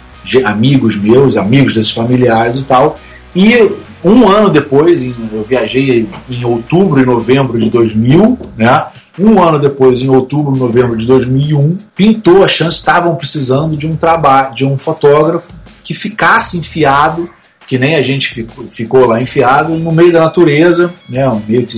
amigos 0.46 0.96
meus, 0.96 1.38
amigos 1.38 1.74
desses 1.74 1.92
familiares 1.92 2.60
e 2.60 2.64
tal. 2.64 2.98
E 3.36 3.56
um 4.04 4.28
ano 4.28 4.50
depois, 4.50 5.02
eu 5.02 5.44
viajei 5.44 6.08
em 6.30 6.44
outubro 6.44 7.02
e 7.02 7.06
novembro 7.06 7.60
de 7.60 7.70
2000, 7.70 8.38
né? 8.58 8.86
Um 9.18 9.42
ano 9.42 9.60
depois, 9.60 10.02
em 10.02 10.10
outubro 10.10 10.56
novembro 10.56 10.98
de 10.98 11.06
2001, 11.06 11.78
pintou 11.96 12.44
a 12.44 12.48
chance, 12.48 12.78
estavam 12.78 13.16
precisando 13.16 13.78
de 13.78 13.86
um 13.86 13.96
trabalho, 13.96 14.56
de 14.56 14.66
um 14.66 14.78
fotógrafo 14.78 15.54
que 15.84 15.94
ficasse 15.94 16.58
enfiado, 16.58 17.30
que 17.68 17.78
nem 17.78 17.96
a 17.96 18.02
gente 18.02 18.30
ficou, 18.30 18.66
ficou 18.66 19.06
lá 19.06 19.22
enfiado, 19.22 19.78
no 19.78 19.92
meio 19.92 20.12
da 20.12 20.22
natureza, 20.22 20.94
né? 21.08 21.30
Meio 21.48 21.66
que 21.66 21.78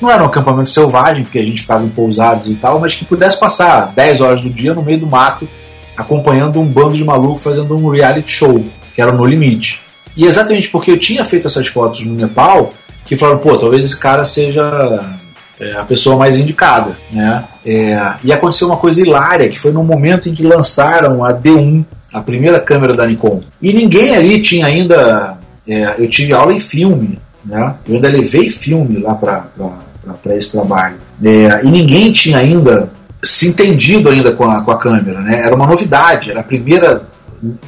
não 0.00 0.10
era 0.10 0.22
um 0.22 0.26
acampamento 0.26 0.68
selvagem, 0.68 1.22
porque 1.24 1.38
a 1.38 1.42
gente 1.42 1.62
ficava 1.62 1.84
em 1.84 1.88
pousados 1.88 2.48
e 2.48 2.54
tal, 2.54 2.78
mas 2.78 2.94
que 2.94 3.04
pudesse 3.04 3.40
passar 3.40 3.92
10 3.94 4.20
horas 4.20 4.42
do 4.42 4.50
dia 4.50 4.74
no 4.74 4.82
meio 4.82 5.00
do 5.00 5.06
mato, 5.06 5.48
acompanhando 5.96 6.60
um 6.60 6.66
bando 6.66 6.96
de 6.96 7.04
malucos 7.04 7.42
fazendo 7.42 7.74
um 7.74 7.88
reality 7.88 8.30
show, 8.30 8.62
que 8.94 9.00
era 9.00 9.12
no 9.12 9.24
limite. 9.24 9.80
E 10.16 10.24
exatamente 10.24 10.68
porque 10.68 10.90
eu 10.90 10.98
tinha 10.98 11.24
feito 11.24 11.46
essas 11.46 11.66
fotos 11.68 12.04
no 12.04 12.14
Nepal, 12.14 12.70
que 13.04 13.16
falaram, 13.16 13.38
pô, 13.38 13.56
talvez 13.56 13.84
esse 13.84 13.98
cara 13.98 14.24
seja 14.24 15.16
é, 15.60 15.72
a 15.72 15.84
pessoa 15.84 16.16
mais 16.16 16.38
indicada, 16.38 16.94
né? 17.12 17.44
É, 17.64 18.14
e 18.24 18.32
aconteceu 18.32 18.66
uma 18.66 18.76
coisa 18.76 19.00
hilária, 19.00 19.48
que 19.48 19.58
foi 19.58 19.72
no 19.72 19.84
momento 19.84 20.28
em 20.28 20.34
que 20.34 20.42
lançaram 20.42 21.24
a 21.24 21.32
D1, 21.32 21.84
a 22.12 22.20
primeira 22.20 22.60
câmera 22.60 22.94
da 22.94 23.06
Nikon. 23.06 23.42
E 23.60 23.72
ninguém 23.72 24.14
ali 24.16 24.40
tinha 24.40 24.66
ainda... 24.66 25.38
É, 25.68 25.96
eu 25.98 26.08
tive 26.08 26.32
aula 26.32 26.52
em 26.52 26.60
filme, 26.60 27.18
né? 27.44 27.74
Eu 27.86 27.96
ainda 27.96 28.08
levei 28.08 28.48
filme 28.48 28.98
lá 28.98 29.14
para 29.14 30.36
esse 30.36 30.52
trabalho. 30.52 30.96
É, 31.22 31.64
e 31.64 31.70
ninguém 31.70 32.12
tinha 32.12 32.38
ainda 32.38 32.88
se 33.22 33.48
entendido 33.48 34.08
ainda 34.08 34.32
com 34.32 34.48
a, 34.48 34.62
com 34.62 34.70
a 34.70 34.78
câmera, 34.78 35.20
né? 35.20 35.40
Era 35.42 35.54
uma 35.54 35.66
novidade, 35.66 36.30
era 36.30 36.40
a 36.40 36.44
primeira 36.44 37.06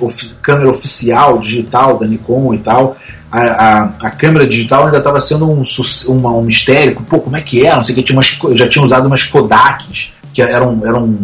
of, 0.01 0.35
câmera 0.43 0.71
oficial 0.71 1.39
digital 1.39 1.99
da 1.99 2.07
Nikon 2.07 2.55
e 2.55 2.59
tal. 2.59 2.97
A, 3.31 3.41
a, 3.41 3.83
a 4.03 4.11
câmera 4.11 4.47
digital 4.47 4.87
ainda 4.87 4.99
estava 4.99 5.21
sendo 5.21 5.51
um, 5.51 5.63
um 6.09 6.43
mistério. 6.43 6.97
Pô, 7.09 7.21
como 7.21 7.37
é 7.37 7.43
que 7.43 7.67
é? 7.67 7.75
Não 7.75 7.83
sei 7.83 7.95
que. 7.95 8.03
Tinha 8.03 8.17
umas, 8.17 8.39
já 8.57 8.69
tinha 8.69 8.85
usado 8.85 9.07
umas 9.07 9.25
Kodaks, 9.25 10.13
que 10.33 10.41
eram, 10.41 10.81
eram 10.85 11.19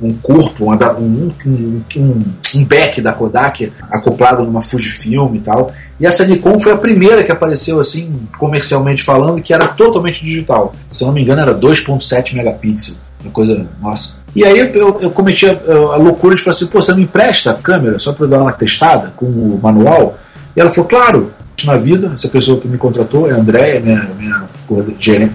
um 0.00 0.14
corpo, 0.14 0.72
um, 0.72 1.32
um, 1.46 1.82
um, 1.96 2.22
um 2.54 2.64
back 2.64 3.02
da 3.02 3.12
Kodak 3.12 3.70
acoplado 3.90 4.42
numa 4.42 4.62
Fujifilm 4.62 5.34
e 5.34 5.40
tal. 5.40 5.70
E 5.98 6.06
essa 6.06 6.24
Nikon 6.24 6.58
foi 6.58 6.72
a 6.72 6.76
primeira 6.76 7.22
que 7.22 7.30
apareceu 7.30 7.78
assim, 7.78 8.26
comercialmente 8.38 9.02
falando, 9.02 9.42
que 9.42 9.52
era 9.52 9.68
totalmente 9.68 10.24
digital. 10.24 10.74
Se 10.90 11.02
eu 11.02 11.08
não 11.08 11.14
me 11.14 11.22
engano, 11.22 11.42
era 11.42 11.54
2.7 11.54 12.34
megapixels. 12.34 13.09
Uma 13.22 13.32
coisa, 13.32 13.66
nossa. 13.80 14.18
E 14.34 14.44
aí 14.44 14.58
eu, 14.58 14.98
eu 15.00 15.10
cometi 15.10 15.46
a, 15.46 15.52
a, 15.52 15.96
loucura 15.96 16.34
de 16.34 16.42
falar 16.42 16.54
assim, 16.54 16.66
pô, 16.66 16.80
você 16.80 16.94
me 16.94 17.02
empresta 17.02 17.50
a 17.50 17.54
câmera 17.54 17.98
só 17.98 18.12
para 18.12 18.26
dar 18.26 18.40
uma 18.40 18.52
testada 18.52 19.12
com 19.16 19.26
o 19.26 19.60
manual? 19.62 20.18
E 20.56 20.60
ela 20.60 20.70
falou, 20.70 20.88
claro, 20.88 21.32
na 21.64 21.76
vida, 21.76 22.12
essa 22.14 22.28
pessoa 22.28 22.60
que 22.60 22.68
me 22.68 22.78
contratou 22.78 23.28
é 23.28 23.32
a 23.32 23.36
Andréia, 23.36 23.80
minha, 23.80 24.10
minha, 24.18 24.44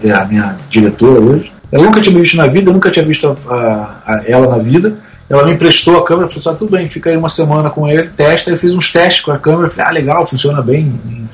é 0.03 0.11
a 0.11 0.25
minha 0.25 0.57
diretora 0.69 1.19
hoje. 1.19 1.51
Ela 1.71 1.83
nunca 1.83 1.99
tinha 1.99 2.13
me 2.13 2.21
visto 2.21 2.37
na 2.37 2.47
vida, 2.47 2.71
nunca 2.71 2.89
tinha 2.89 3.05
visto 3.05 3.37
a, 3.47 4.01
a, 4.05 4.23
ela 4.25 4.47
na 4.47 4.57
vida. 4.57 4.97
Ela 5.29 5.43
me 5.45 5.53
emprestou 5.53 5.97
a 5.97 6.05
câmera, 6.05 6.27
falou 6.27 6.39
assim, 6.39 6.49
ah, 6.49 6.53
tudo 6.53 6.71
bem, 6.71 6.87
fica 6.87 7.09
aí 7.09 7.17
uma 7.17 7.29
semana 7.29 7.69
com 7.69 7.87
ele, 7.87 8.07
testa. 8.09 8.49
Eu 8.51 8.57
fiz 8.57 8.73
uns 8.73 8.91
testes 8.91 9.23
com 9.23 9.31
a 9.31 9.39
câmera, 9.39 9.69
falei, 9.69 9.85
ah, 9.87 9.91
legal, 9.91 10.25
funciona 10.25 10.61
bem 10.61 10.99
em, 11.09 11.29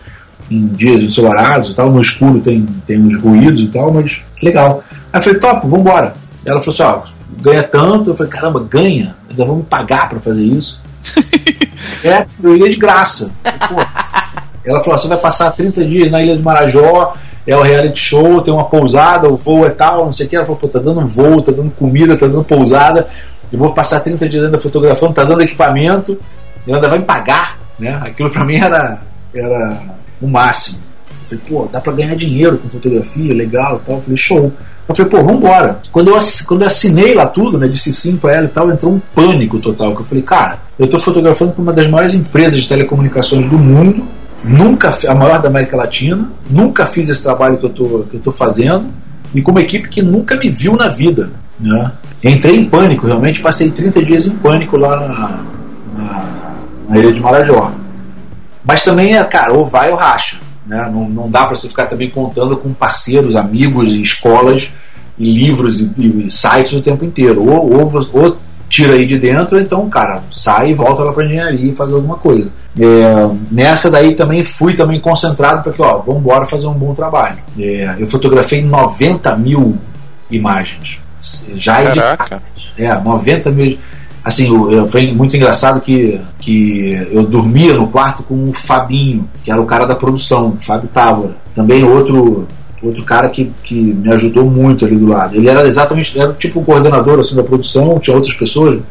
em 0.50 0.68
dias 0.68 1.04
ensolarados 1.04 1.70
e 1.70 1.76
tal, 1.76 1.92
no 1.92 2.02
escuro 2.02 2.40
tem, 2.40 2.66
tem 2.86 3.00
uns 3.00 3.18
ruídos 3.18 3.62
e 3.62 3.68
tal, 3.68 3.92
mas 3.92 4.22
legal. 4.42 4.84
Aí 5.12 5.20
eu 5.20 5.24
falei, 5.24 5.40
top, 5.40 5.68
vambora. 5.68 6.14
Ela 6.46 6.62
falou 6.62 6.74
assim, 6.74 6.84
ó, 6.84 7.42
ganha 7.42 7.64
tanto. 7.64 8.12
Eu 8.12 8.16
falei, 8.16 8.32
caramba, 8.32 8.60
ganha? 8.60 9.16
Ainda 9.30 9.46
vamos 9.46 9.66
pagar 9.68 10.10
para 10.10 10.20
fazer 10.20 10.44
isso? 10.44 10.82
é, 12.04 12.26
eu 12.44 12.56
iria 12.56 12.70
de 12.70 12.76
graça. 12.76 13.32
Pô. 13.44 13.76
Ela 14.64 14.84
falou, 14.84 14.98
você 14.98 15.08
vai 15.08 15.18
passar 15.18 15.52
30 15.52 15.86
dias 15.86 16.12
na 16.12 16.22
Ilha 16.22 16.38
de 16.38 16.44
Marajó, 16.44 17.16
é 17.48 17.56
o 17.56 17.62
reality 17.62 18.00
show, 18.00 18.42
tem 18.42 18.54
uma 18.54 18.66
pousada, 18.66 19.28
o 19.28 19.36
voo 19.36 19.66
é 19.66 19.72
tal, 19.72 20.06
não 20.06 20.14
sei 20.14 20.28
o 20.28 20.30
que. 20.30 20.36
Ela 20.36 20.46
falou, 20.46 20.60
pô, 20.60 20.68
tá 20.68 20.80
dando 20.80 21.06
voo, 21.08 21.42
tá 21.42 21.52
dando 21.52 21.72
comida, 21.72 22.16
tá 22.16 22.28
dando 22.28 22.44
pousada, 22.44 23.08
eu 23.52 23.58
vou 23.58 23.74
passar 23.74 24.00
30 24.00 24.30
dias 24.30 24.46
ainda 24.46 24.60
fotografando, 24.60 25.14
tá 25.14 25.24
dando 25.24 25.42
equipamento, 25.42 26.20
e 26.66 26.74
ainda 26.74 26.88
vai 26.88 27.00
me 27.00 27.06
pagar, 27.06 27.58
né? 27.80 28.00
Aquilo 28.04 28.30
para 28.30 28.46
mim 28.46 28.56
era, 28.56 29.02
era 29.34 29.80
o 30.22 30.28
máximo. 30.28 30.80
Eu 31.10 31.40
falei, 31.40 31.44
pô, 31.50 31.70
dá 31.72 31.82
para 31.82 31.94
ganhar 31.94 32.16
dinheiro 32.16 32.58
com 32.58 32.70
fotografia, 32.70 33.34
legal 33.34 33.78
e 33.78 33.86
tal. 33.86 33.96
Eu 33.96 34.02
falei, 34.02 34.18
show. 34.18 34.54
Eu 34.92 34.96
falei, 34.96 35.12
pô, 35.12 35.24
vambora. 35.24 35.80
Quando 35.92 36.10
eu, 36.10 36.20
quando 36.46 36.62
eu 36.62 36.68
assinei 36.68 37.14
lá 37.14 37.26
tudo, 37.26 37.58
né, 37.58 37.68
disse 37.68 37.94
sim 37.94 38.18
pra 38.18 38.36
ela 38.36 38.46
e 38.46 38.50
tal, 38.50 38.70
entrou 38.70 38.94
um 38.94 39.02
pânico 39.16 39.58
total. 39.60 39.96
Que 39.96 40.02
eu 40.02 40.06
falei, 40.06 40.24
cara, 40.24 40.60
eu 40.78 40.88
tô 40.88 41.00
fotografando 41.00 41.54
para 41.54 41.62
uma 41.62 41.74
das 41.74 41.88
maiores 41.88 42.14
empresas 42.14 42.62
de 42.62 42.68
telecomunicações 42.68 43.48
do 43.50 43.58
mundo, 43.58 44.04
nunca 44.44 44.94
a 45.08 45.16
maior 45.16 45.42
da 45.42 45.48
América 45.48 45.78
Latina, 45.78 46.30
nunca 46.50 46.86
fiz 46.86 47.08
esse 47.08 47.24
trabalho 47.24 47.58
que 47.58 47.66
eu 47.66 47.70
tô, 47.70 48.06
que 48.10 48.18
eu 48.18 48.20
tô 48.20 48.32
fazendo, 48.32 48.88
e 49.34 49.42
com 49.42 49.52
uma 49.52 49.62
equipe 49.62 49.88
que 49.88 50.02
nunca 50.02 50.36
me 50.36 50.50
viu 50.50 50.76
na 50.76 50.90
vida. 50.90 51.32
Né? 51.60 51.92
Entrei 52.24 52.58
em 52.58 52.66
pânico, 52.66 53.08
realmente 53.08 53.40
passei 53.40 53.72
30 53.72 54.04
dias 54.04 54.28
em 54.28 54.36
pânico 54.36 54.78
lá 54.78 55.00
na, 55.00 55.44
na, 55.98 56.56
na 56.90 56.98
Ilha 56.98 57.14
de 57.14 57.20
Marajó. 57.20 57.72
Mas 58.66 58.84
também 58.84 59.18
é, 59.18 59.24
cara, 59.24 59.54
ou 59.54 59.66
vai 59.66 59.90
ou 59.90 59.96
racha. 59.96 60.38
Né? 60.66 60.90
Não, 60.94 61.10
não 61.10 61.30
dá 61.30 61.46
para 61.46 61.56
você 61.56 61.68
ficar 61.68 61.86
também 61.86 62.10
contando 62.10 62.56
com 62.58 62.74
parceiros, 62.74 63.36
amigos, 63.36 63.94
escolas, 63.94 64.72
livros 65.18 65.80
e, 65.80 65.92
e, 65.98 66.30
sites 66.30 66.74
o 66.74 66.82
tempo 66.82 67.04
inteiro. 67.06 67.48
Ou, 67.48 67.74
ou, 67.74 68.10
ou 68.14 68.38
tira 68.70 68.94
aí 68.94 69.06
de 69.06 69.20
dentro, 69.20 69.58
ou 69.58 69.62
então, 69.62 69.90
cara, 69.90 70.24
sai 70.32 70.72
e 70.72 70.74
volta 70.74 71.04
lá 71.04 71.12
para 71.12 71.26
engenharia 71.26 71.72
e 71.72 71.76
faz 71.76 71.94
alguma 71.94 72.16
coisa. 72.16 72.50
É, 72.80 73.30
nessa 73.52 73.92
daí 73.92 74.16
também 74.16 74.44
fui 74.44 74.74
também 74.74 75.00
concentrado 75.02 75.62
para 75.62 75.74
que, 75.74 75.82
ó, 75.82 75.98
vamos 76.00 76.22
embora 76.22 76.46
fazer 76.46 76.68
um 76.68 76.74
bom 76.74 76.94
trabalho. 76.94 77.38
É, 77.60 77.96
eu 78.00 78.08
fotografei 78.08 78.62
90 78.62 79.36
mil 79.36 79.78
imagens. 80.30 81.00
Já 81.56 81.84
Caraca. 81.84 82.42
É, 82.78 82.96
90 82.96 83.52
mil 83.52 83.78
assim, 84.24 84.48
eu, 84.72 84.88
foi 84.88 85.12
muito 85.14 85.36
engraçado 85.36 85.82
que, 85.82 86.20
que 86.40 87.08
eu 87.12 87.26
dormia 87.26 87.74
no 87.74 87.88
quarto 87.88 88.24
com 88.24 88.50
o 88.50 88.54
Fabinho, 88.54 89.28
que 89.44 89.52
era 89.52 89.62
o 89.62 89.66
cara 89.66 89.86
da 89.86 89.96
produção, 89.96 90.56
Fábio 90.60 90.90
Távora. 90.94 91.36
Também 91.56 91.84
outro 91.84 92.48
outro 92.84 93.04
cara 93.04 93.30
que, 93.30 93.52
que 93.64 93.76
me 93.76 94.12
ajudou 94.12 94.50
muito 94.50 94.86
ali 94.86 94.96
do 94.96 95.08
lado. 95.08 95.36
Ele 95.36 95.48
era 95.48 95.68
exatamente, 95.68 96.20
era 96.20 96.34
tipo 96.34 96.60
o 96.60 96.66
coordenador 96.66 97.20
assim, 97.20 97.36
da 97.36 97.44
produção, 97.44 98.00
tinha 98.00 98.16
outras 98.16 98.34
pessoas. 98.34 98.82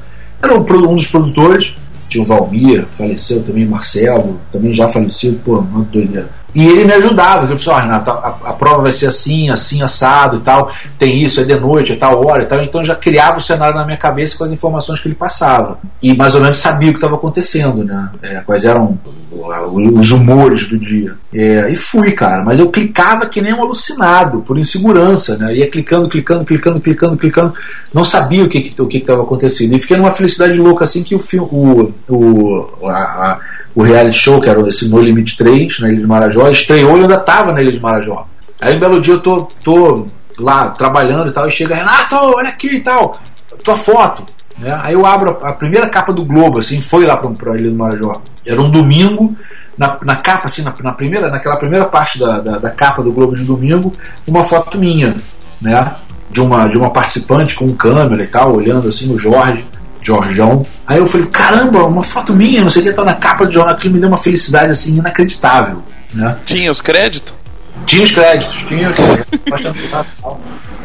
Era 0.40 0.54
um, 0.54 0.60
um 0.60 0.94
dos 0.94 1.08
produtores, 1.08 1.74
tinha 2.08 2.22
o 2.22 2.26
Valmir, 2.26 2.86
faleceu 2.92 3.42
também, 3.42 3.66
Marcelo, 3.66 4.38
também 4.52 4.72
já 4.72 4.88
falecido, 4.88 5.40
pô, 5.44 5.60
muito 5.60 5.90
doideira. 5.90 6.28
E 6.54 6.66
ele 6.66 6.84
me 6.84 6.92
ajudava, 6.94 7.46
ele 7.46 7.56
falou 7.58 7.78
assim, 7.78 7.86
Renato, 7.86 8.10
a, 8.10 8.36
a, 8.44 8.52
prova 8.52 8.82
vai 8.82 8.92
ser 8.92 9.06
assim, 9.06 9.50
assim, 9.50 9.82
assado 9.82 10.38
e 10.38 10.40
tal, 10.40 10.70
tem 10.98 11.18
isso, 11.18 11.40
é 11.40 11.44
de 11.44 11.54
noite, 11.58 11.92
é 11.92 11.96
tal 11.96 12.26
hora 12.26 12.42
e 12.42 12.46
tal. 12.46 12.62
Então 12.62 12.84
já 12.84 12.94
criava 12.94 13.38
o 13.38 13.40
cenário 13.40 13.76
na 13.76 13.84
minha 13.84 13.96
cabeça 13.96 14.36
com 14.36 14.44
as 14.44 14.50
informações 14.50 15.00
que 15.00 15.08
ele 15.08 15.14
passava. 15.14 15.78
E 16.02 16.14
mais 16.14 16.34
ou 16.34 16.40
menos 16.40 16.58
sabia 16.58 16.90
o 16.90 16.92
que 16.92 16.98
estava 16.98 17.14
acontecendo, 17.14 17.84
né? 17.84 18.10
É, 18.22 18.40
quais 18.40 18.64
eram 18.64 18.98
os 19.32 20.10
humores 20.10 20.66
do 20.66 20.76
dia. 20.76 21.14
É, 21.32 21.70
e 21.70 21.76
fui, 21.76 22.12
cara, 22.12 22.42
mas 22.42 22.58
eu 22.58 22.70
clicava 22.70 23.26
que 23.26 23.40
nem 23.40 23.54
um 23.54 23.62
alucinado, 23.62 24.40
por 24.40 24.58
insegurança, 24.58 25.38
né? 25.38 25.54
Ia 25.54 25.70
clicando, 25.70 26.08
clicando, 26.08 26.44
clicando, 26.44 26.80
clicando, 26.80 27.16
clicando, 27.16 27.54
não 27.94 28.04
sabia 28.04 28.44
o 28.44 28.48
que 28.48 28.58
estava 28.58 28.88
que, 28.88 28.98
o 28.98 29.04
que 29.04 29.12
acontecendo. 29.12 29.74
E 29.74 29.80
fiquei 29.80 29.96
numa 29.96 30.10
felicidade 30.10 30.54
louca 30.54 30.84
assim 30.84 31.02
que 31.04 31.14
o 31.14 31.20
filme, 31.20 31.48
o, 31.50 31.92
o, 32.08 32.88
a, 32.88 32.92
a 32.98 33.40
o 33.74 33.82
reality 33.82 34.18
show, 34.18 34.40
que 34.40 34.48
era 34.48 34.60
esse 34.66 34.88
No 34.88 35.00
Limite 35.00 35.36
3, 35.36 35.80
na 35.80 35.88
Ilha 35.88 36.00
de 36.00 36.06
Marajó, 36.06 36.48
estreou 36.48 36.98
e 36.98 37.02
ainda 37.02 37.14
estava 37.14 37.52
na 37.52 37.60
Ilha 37.60 37.72
de 37.72 37.80
Marajó. 37.80 38.26
Aí 38.60 38.76
um 38.76 38.80
belo 38.80 39.00
dia 39.00 39.14
eu 39.14 39.20
tô, 39.20 39.50
tô 39.64 40.08
lá 40.38 40.68
trabalhando 40.70 41.28
e 41.28 41.32
tal, 41.32 41.46
e 41.46 41.50
chega, 41.50 41.74
Renato, 41.74 42.16
olha 42.16 42.48
aqui 42.48 42.76
e 42.76 42.80
tal, 42.80 43.20
tua 43.62 43.76
foto. 43.76 44.24
Né? 44.58 44.78
Aí 44.82 44.94
eu 44.94 45.06
abro 45.06 45.38
a, 45.42 45.48
a, 45.48 45.52
primeira 45.52 45.88
capa 45.88 46.12
do 46.12 46.24
Globo, 46.24 46.58
assim, 46.58 46.80
foi 46.80 47.06
lá 47.06 47.16
para 47.16 47.30
pra 47.30 47.56
Ilha 47.56 47.70
do 47.70 47.76
Marajó. 47.76 48.20
Era 48.44 48.60
um 48.60 48.70
domingo, 48.70 49.34
na, 49.78 49.96
na 50.02 50.16
capa, 50.16 50.46
assim, 50.46 50.62
na, 50.62 50.74
na, 50.82 50.92
primeira, 50.92 51.28
naquela 51.28 51.56
primeira 51.56 51.86
parte 51.86 52.18
da, 52.18 52.40
da, 52.40 52.58
da, 52.58 52.70
capa 52.70 53.02
do 53.02 53.12
Globo 53.12 53.34
de 53.34 53.44
domingo, 53.44 53.94
uma 54.26 54.44
foto 54.44 54.78
minha, 54.78 55.16
né? 55.60 55.94
De 56.30 56.40
uma, 56.40 56.68
de 56.68 56.76
uma 56.76 56.90
participante 56.90 57.54
com 57.54 57.74
câmera 57.74 58.22
e 58.22 58.26
tal, 58.26 58.54
olhando 58.54 58.88
assim 58.88 59.12
o 59.12 59.18
Jorge, 59.18 59.64
Jorjão. 60.02 60.64
Aí 60.86 60.98
eu 60.98 61.06
falei, 61.06 61.26
caramba, 61.26 61.84
uma 61.84 62.02
foto 62.02 62.34
minha, 62.34 62.62
não 62.62 62.70
sei 62.70 62.82
o 62.82 62.84
que, 62.86 62.92
tá 62.92 63.04
na 63.04 63.14
capa 63.14 63.46
do 63.46 63.52
jornal, 63.52 63.74
aquilo 63.74 63.94
me 63.94 64.00
deu 64.00 64.08
uma 64.08 64.18
felicidade 64.18 64.72
assim 64.72 64.98
inacreditável. 64.98 65.82
Né? 66.14 66.36
Tinha 66.44 66.70
os 66.70 66.80
créditos? 66.80 67.34
Tinha 67.86 68.02
os 68.02 68.10
créditos, 68.10 68.56
tinha 68.68 68.90
os 68.90 68.96
créditos. 68.96 69.74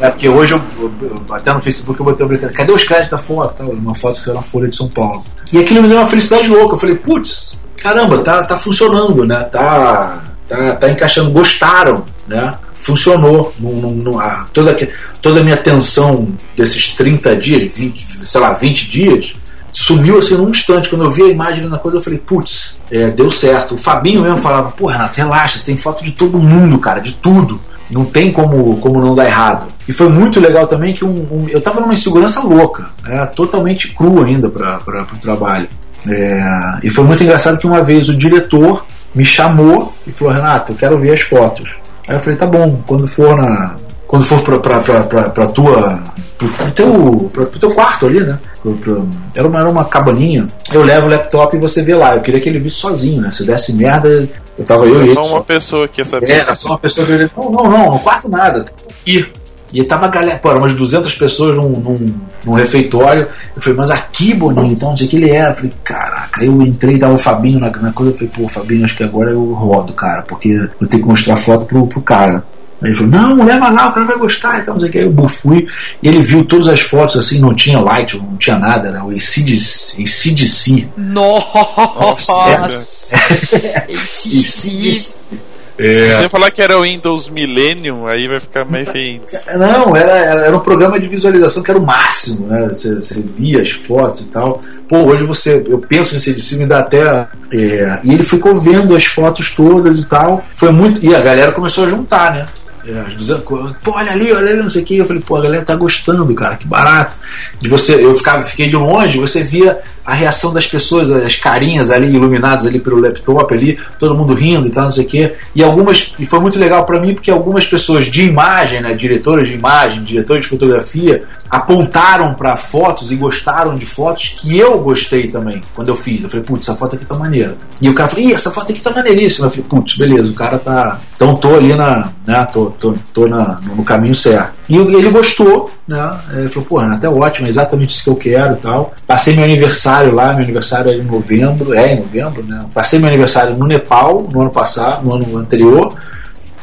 é 0.00 0.10
porque 0.10 0.28
hoje 0.28 0.54
eu, 0.54 0.62
eu, 1.02 1.22
até 1.30 1.52
no 1.52 1.60
Facebook 1.60 1.98
eu 1.98 2.06
botei 2.06 2.26
uma 2.26 2.36
cadê 2.50 2.72
os 2.72 2.84
créditos 2.84 3.10
da 3.10 3.18
foto? 3.18 3.54
Tá, 3.54 3.64
uma 3.64 3.94
foto 3.94 4.18
que 4.18 4.24
saiu 4.24 4.34
na 4.34 4.42
Folha 4.42 4.68
de 4.68 4.76
São 4.76 4.88
Paulo. 4.88 5.24
E 5.52 5.58
aquilo 5.58 5.82
me 5.82 5.88
deu 5.88 5.98
uma 5.98 6.08
felicidade 6.08 6.48
louca. 6.48 6.74
Eu 6.74 6.78
falei, 6.78 6.96
putz, 6.96 7.58
caramba, 7.76 8.18
tá, 8.18 8.44
tá 8.44 8.56
funcionando, 8.56 9.24
né? 9.24 9.42
Tá, 9.44 10.22
tá, 10.48 10.74
tá 10.76 10.90
encaixando, 10.90 11.30
gostaram, 11.30 12.04
né? 12.26 12.54
Funcionou. 12.86 13.52
No, 13.58 13.72
no, 13.72 13.90
no, 13.90 14.20
a, 14.20 14.46
toda, 14.52 14.76
toda 15.20 15.40
a 15.40 15.42
minha 15.42 15.56
atenção 15.56 16.28
desses 16.56 16.94
30 16.94 17.34
dias, 17.36 17.74
20, 17.74 18.06
sei 18.24 18.40
lá, 18.40 18.52
20 18.52 18.88
dias, 18.88 19.34
sumiu 19.72 20.18
assim 20.18 20.36
num 20.36 20.50
instante. 20.50 20.88
Quando 20.88 21.04
eu 21.04 21.10
vi 21.10 21.22
a 21.22 21.28
imagem 21.28 21.68
na 21.68 21.78
coisa, 21.78 21.98
eu 21.98 22.02
falei, 22.02 22.20
putz, 22.20 22.80
é, 22.88 23.08
deu 23.08 23.28
certo. 23.28 23.74
O 23.74 23.78
Fabinho 23.78 24.22
mesmo 24.22 24.38
falava, 24.38 24.70
pô, 24.70 24.86
Renato, 24.86 25.16
relaxa, 25.16 25.58
você 25.58 25.66
tem 25.66 25.76
foto 25.76 26.04
de 26.04 26.12
todo 26.12 26.38
mundo, 26.38 26.78
cara, 26.78 27.00
de 27.00 27.14
tudo. 27.14 27.60
Não 27.90 28.04
tem 28.04 28.32
como, 28.32 28.76
como 28.78 29.00
não 29.00 29.16
dar 29.16 29.26
errado. 29.26 29.66
E 29.88 29.92
foi 29.92 30.08
muito 30.08 30.38
legal 30.38 30.68
também 30.68 30.94
que 30.94 31.04
um, 31.04 31.26
um, 31.30 31.48
eu 31.48 31.60
tava 31.60 31.80
numa 31.80 31.94
insegurança 31.94 32.40
louca, 32.40 32.86
né, 33.02 33.26
totalmente 33.26 33.88
cru 33.94 34.22
ainda 34.22 34.48
para 34.48 35.02
o 35.12 35.18
trabalho. 35.18 35.68
É, 36.08 36.78
e 36.84 36.90
foi 36.90 37.04
muito 37.04 37.22
engraçado 37.24 37.58
que 37.58 37.66
uma 37.66 37.82
vez 37.82 38.08
o 38.08 38.16
diretor 38.16 38.86
me 39.12 39.24
chamou 39.24 39.92
e 40.06 40.12
falou: 40.12 40.34
Renato, 40.34 40.72
eu 40.72 40.76
quero 40.76 40.98
ver 40.98 41.12
as 41.12 41.20
fotos. 41.20 41.74
Aí 42.08 42.16
eu 42.16 42.20
falei: 42.20 42.38
tá 42.38 42.46
bom, 42.46 42.82
quando 42.86 43.06
for 43.06 43.36
na. 43.36 43.76
Quando 44.06 44.24
for 44.24 44.40
pra, 44.42 44.58
pra, 44.58 44.80
pra, 44.80 45.02
pra, 45.02 45.30
pra 45.30 45.46
tua. 45.48 46.02
Pro, 46.38 46.48
pro, 46.48 46.70
teu, 46.70 47.30
pro, 47.32 47.46
pro 47.46 47.58
teu 47.58 47.74
quarto 47.74 48.06
ali, 48.06 48.20
né? 48.20 48.38
Pro, 48.62 48.74
pro, 48.74 49.08
era, 49.34 49.48
uma, 49.48 49.60
era 49.60 49.70
uma 49.70 49.84
cabaninha. 49.84 50.46
Eu 50.72 50.82
levo 50.82 51.06
o 51.06 51.10
laptop 51.10 51.56
e 51.56 51.60
você 51.60 51.82
vê 51.82 51.94
lá. 51.94 52.14
Eu 52.14 52.20
queria 52.20 52.40
que 52.40 52.48
ele 52.48 52.58
visse 52.58 52.76
sozinho, 52.76 53.22
né? 53.22 53.30
Se 53.30 53.44
desse 53.44 53.72
merda, 53.72 54.28
eu 54.58 54.64
tava 54.64 54.86
eu 54.86 55.00
e 55.00 55.08
ele. 55.08 55.14
Só 55.14 55.26
uma 55.26 55.42
pessoa 55.42 55.88
que 55.88 56.00
ia 56.00 56.04
saber. 56.04 56.30
É, 56.30 56.54
só 56.54 56.68
uma 56.68 56.78
pessoa 56.78 57.06
que 57.06 57.12
ele. 57.12 57.30
Não, 57.36 57.50
não, 57.50 57.64
não, 57.64 57.86
não 57.92 57.98
quarto 57.98 58.28
nada. 58.28 58.64
E 59.06 59.24
e 59.72 59.82
tava 59.82 60.08
galera, 60.08 60.38
pô, 60.38 60.52
umas 60.52 60.72
200 60.74 61.14
pessoas 61.16 61.56
num, 61.56 61.70
num, 61.70 62.14
num, 62.44 62.52
refeitório. 62.52 63.26
Eu 63.54 63.62
falei, 63.62 63.78
mas 63.78 63.90
aqui, 63.90 64.32
Boninho, 64.32 64.72
então 64.72 64.90
onde 64.90 65.04
é 65.04 65.06
que 65.06 65.16
ele 65.16 65.30
é? 65.30 65.50
Eu 65.50 65.54
falei, 65.54 65.72
caraca, 65.82 66.44
eu 66.44 66.62
entrei, 66.62 66.98
tava 66.98 67.14
o 67.14 67.18
Fabinho 67.18 67.58
na, 67.58 67.70
na 67.70 67.92
coisa. 67.92 68.12
Eu 68.12 68.16
falei, 68.16 68.32
pô, 68.36 68.48
Fabinho, 68.48 68.84
acho 68.84 68.96
que 68.96 69.04
agora 69.04 69.30
eu 69.30 69.52
rodo, 69.52 69.92
cara, 69.92 70.22
porque 70.22 70.48
eu 70.80 70.88
tenho 70.88 71.02
que 71.02 71.08
mostrar 71.08 71.36
foto 71.36 71.66
pro, 71.66 71.86
pro 71.86 72.00
cara. 72.00 72.44
Aí 72.82 72.90
ele 72.90 72.96
falou, 72.96 73.10
não, 73.10 73.44
leva 73.44 73.70
lá, 73.70 73.88
o 73.88 73.92
cara 73.92 74.06
vai 74.06 74.18
gostar. 74.18 74.60
Então, 74.60 74.74
não 74.74 74.80
sei 74.80 74.88
o 74.88 74.92
que. 74.92 74.98
Aí 74.98 75.04
eu 75.04 75.28
fui 75.28 75.66
e 76.02 76.08
ele 76.08 76.22
viu 76.22 76.44
todas 76.44 76.68
as 76.68 76.80
fotos 76.80 77.16
assim, 77.16 77.40
não 77.40 77.54
tinha 77.54 77.80
light, 77.80 78.16
não 78.16 78.36
tinha 78.36 78.58
nada, 78.58 78.88
era 78.88 79.04
o 79.04 79.10
ACDC. 79.10 80.02
ACDC. 80.02 80.88
Nossa! 80.96 82.32
ACDC. 83.88 85.20
É. 85.78 86.02
Se 86.02 86.22
você 86.22 86.28
falar 86.28 86.50
que 86.50 86.62
era 86.62 86.78
o 86.78 86.82
Windows 86.82 87.28
Millennium, 87.28 88.06
aí 88.06 88.26
vai 88.26 88.40
ficar 88.40 88.64
mais 88.64 88.88
feio. 88.88 89.20
Não, 89.58 89.94
era, 89.94 90.10
era, 90.12 90.42
era, 90.46 90.56
um 90.56 90.60
programa 90.60 90.98
de 90.98 91.06
visualização 91.06 91.62
que 91.62 91.70
era 91.70 91.78
o 91.78 91.84
máximo, 91.84 92.46
né? 92.46 92.68
Você, 92.68 92.94
você 92.94 93.22
via 93.22 93.60
as 93.60 93.70
fotos 93.70 94.22
e 94.22 94.26
tal. 94.26 94.60
Pô, 94.88 94.98
hoje 94.98 95.24
você, 95.24 95.64
eu 95.68 95.78
penso 95.78 96.14
nesse 96.14 96.34
de 96.34 96.56
me 96.56 96.66
dá 96.66 96.80
até. 96.80 97.28
É, 97.52 98.00
e 98.02 98.12
ele 98.12 98.24
ficou 98.24 98.58
vendo 98.58 98.96
as 98.96 99.04
fotos 99.04 99.54
todas 99.54 100.00
e 100.00 100.06
tal. 100.06 100.44
Foi 100.54 100.70
muito. 100.70 101.04
E 101.04 101.14
a 101.14 101.20
galera 101.20 101.52
começou 101.52 101.84
a 101.84 101.88
juntar, 101.88 102.32
né? 102.32 102.46
É, 102.86 103.14
200, 103.14 103.44
pô, 103.82 103.92
olha 103.92 104.12
ali, 104.12 104.32
olha 104.32 104.52
ali, 104.52 104.62
não 104.62 104.70
sei 104.70 104.82
o 104.82 104.84
que. 104.84 104.96
Eu 104.96 105.06
falei, 105.06 105.20
pô, 105.20 105.36
a 105.36 105.42
galera 105.42 105.64
tá 105.64 105.74
gostando, 105.74 106.32
cara, 106.34 106.56
que 106.56 106.66
barato. 106.66 107.16
De 107.60 107.68
você, 107.68 108.04
eu 108.04 108.14
ficava, 108.14 108.44
fiquei 108.44 108.68
de 108.68 108.76
longe, 108.76 109.18
você 109.18 109.42
via 109.42 109.80
a 110.06 110.14
reação 110.14 110.54
das 110.54 110.68
pessoas, 110.68 111.10
as 111.10 111.34
carinhas 111.34 111.90
ali 111.90 112.14
iluminadas 112.14 112.64
ali 112.64 112.78
pelo 112.78 113.00
laptop 113.00 113.52
ali, 113.52 113.76
todo 113.98 114.16
mundo 114.16 114.34
rindo 114.34 114.68
e 114.68 114.70
tal, 114.70 114.84
não 114.84 114.92
sei 114.92 115.04
o 115.04 115.08
quê. 115.08 115.34
E 115.52 115.64
algumas, 115.64 116.14
e 116.16 116.24
foi 116.24 116.38
muito 116.38 116.60
legal 116.60 116.86
para 116.86 117.00
mim 117.00 117.12
porque 117.12 117.30
algumas 117.30 117.66
pessoas 117.66 118.06
de 118.06 118.22
imagem, 118.22 118.80
né, 118.80 118.94
diretoras 118.94 119.48
de 119.48 119.54
imagem, 119.54 120.04
diretores 120.04 120.44
de 120.44 120.48
fotografia, 120.48 121.24
apontaram 121.50 122.34
para 122.34 122.56
fotos 122.56 123.10
e 123.10 123.16
gostaram 123.16 123.76
de 123.76 123.84
fotos 123.84 124.36
que 124.40 124.56
eu 124.56 124.78
gostei 124.78 125.28
também 125.28 125.60
quando 125.74 125.88
eu 125.88 125.96
fiz. 125.96 126.22
Eu 126.22 126.30
falei, 126.30 126.44
putz, 126.44 126.68
essa 126.68 126.76
foto 126.76 126.94
aqui 126.94 127.04
tá 127.04 127.14
maneira. 127.14 127.56
E 127.80 127.88
o 127.88 127.94
cara 127.94 128.08
falou, 128.08 128.24
ih, 128.24 128.34
essa 128.34 128.50
foto 128.50 128.70
aqui 128.70 128.80
tá 128.80 128.90
maneiríssima. 128.90 129.46
Eu 129.46 129.50
falei, 129.50 129.66
putz, 129.68 129.96
beleza, 129.96 130.30
o 130.30 130.34
cara 130.34 130.58
tá. 130.58 131.00
Então 131.16 131.34
tô 131.36 131.54
ali 131.56 131.74
na. 131.74 132.12
Né, 132.24 132.48
tô, 132.52 132.66
tô, 132.78 132.94
tô 133.12 133.26
na, 133.26 133.60
no 133.74 133.84
caminho 133.84 134.14
certo. 134.14 134.52
E 134.68 134.76
ele 134.76 135.10
gostou, 135.10 135.70
né? 135.86 136.18
Ele 136.32 136.48
falou, 136.48 136.68
pô, 136.68 136.80
até 136.80 137.08
ótimo, 137.08 137.46
é 137.46 137.50
exatamente 137.50 137.90
isso 137.90 138.04
que 138.04 138.10
eu 138.10 138.16
quero 138.16 138.54
e 138.54 138.56
tal. 138.56 138.94
Passei 139.06 139.34
meu 139.34 139.44
aniversário 139.44 140.14
lá, 140.14 140.32
meu 140.32 140.44
aniversário 140.44 140.90
é 140.90 140.96
em 140.96 141.02
novembro, 141.02 141.74
é 141.74 141.94
em 141.94 142.00
novembro, 142.00 142.42
né? 142.44 142.64
Passei 142.72 142.98
meu 142.98 143.08
aniversário 143.08 143.56
no 143.56 143.66
Nepal, 143.66 144.26
no 144.32 144.42
ano 144.42 144.50
passado, 144.50 145.04
no 145.04 145.14
ano 145.14 145.38
anterior. 145.38 145.94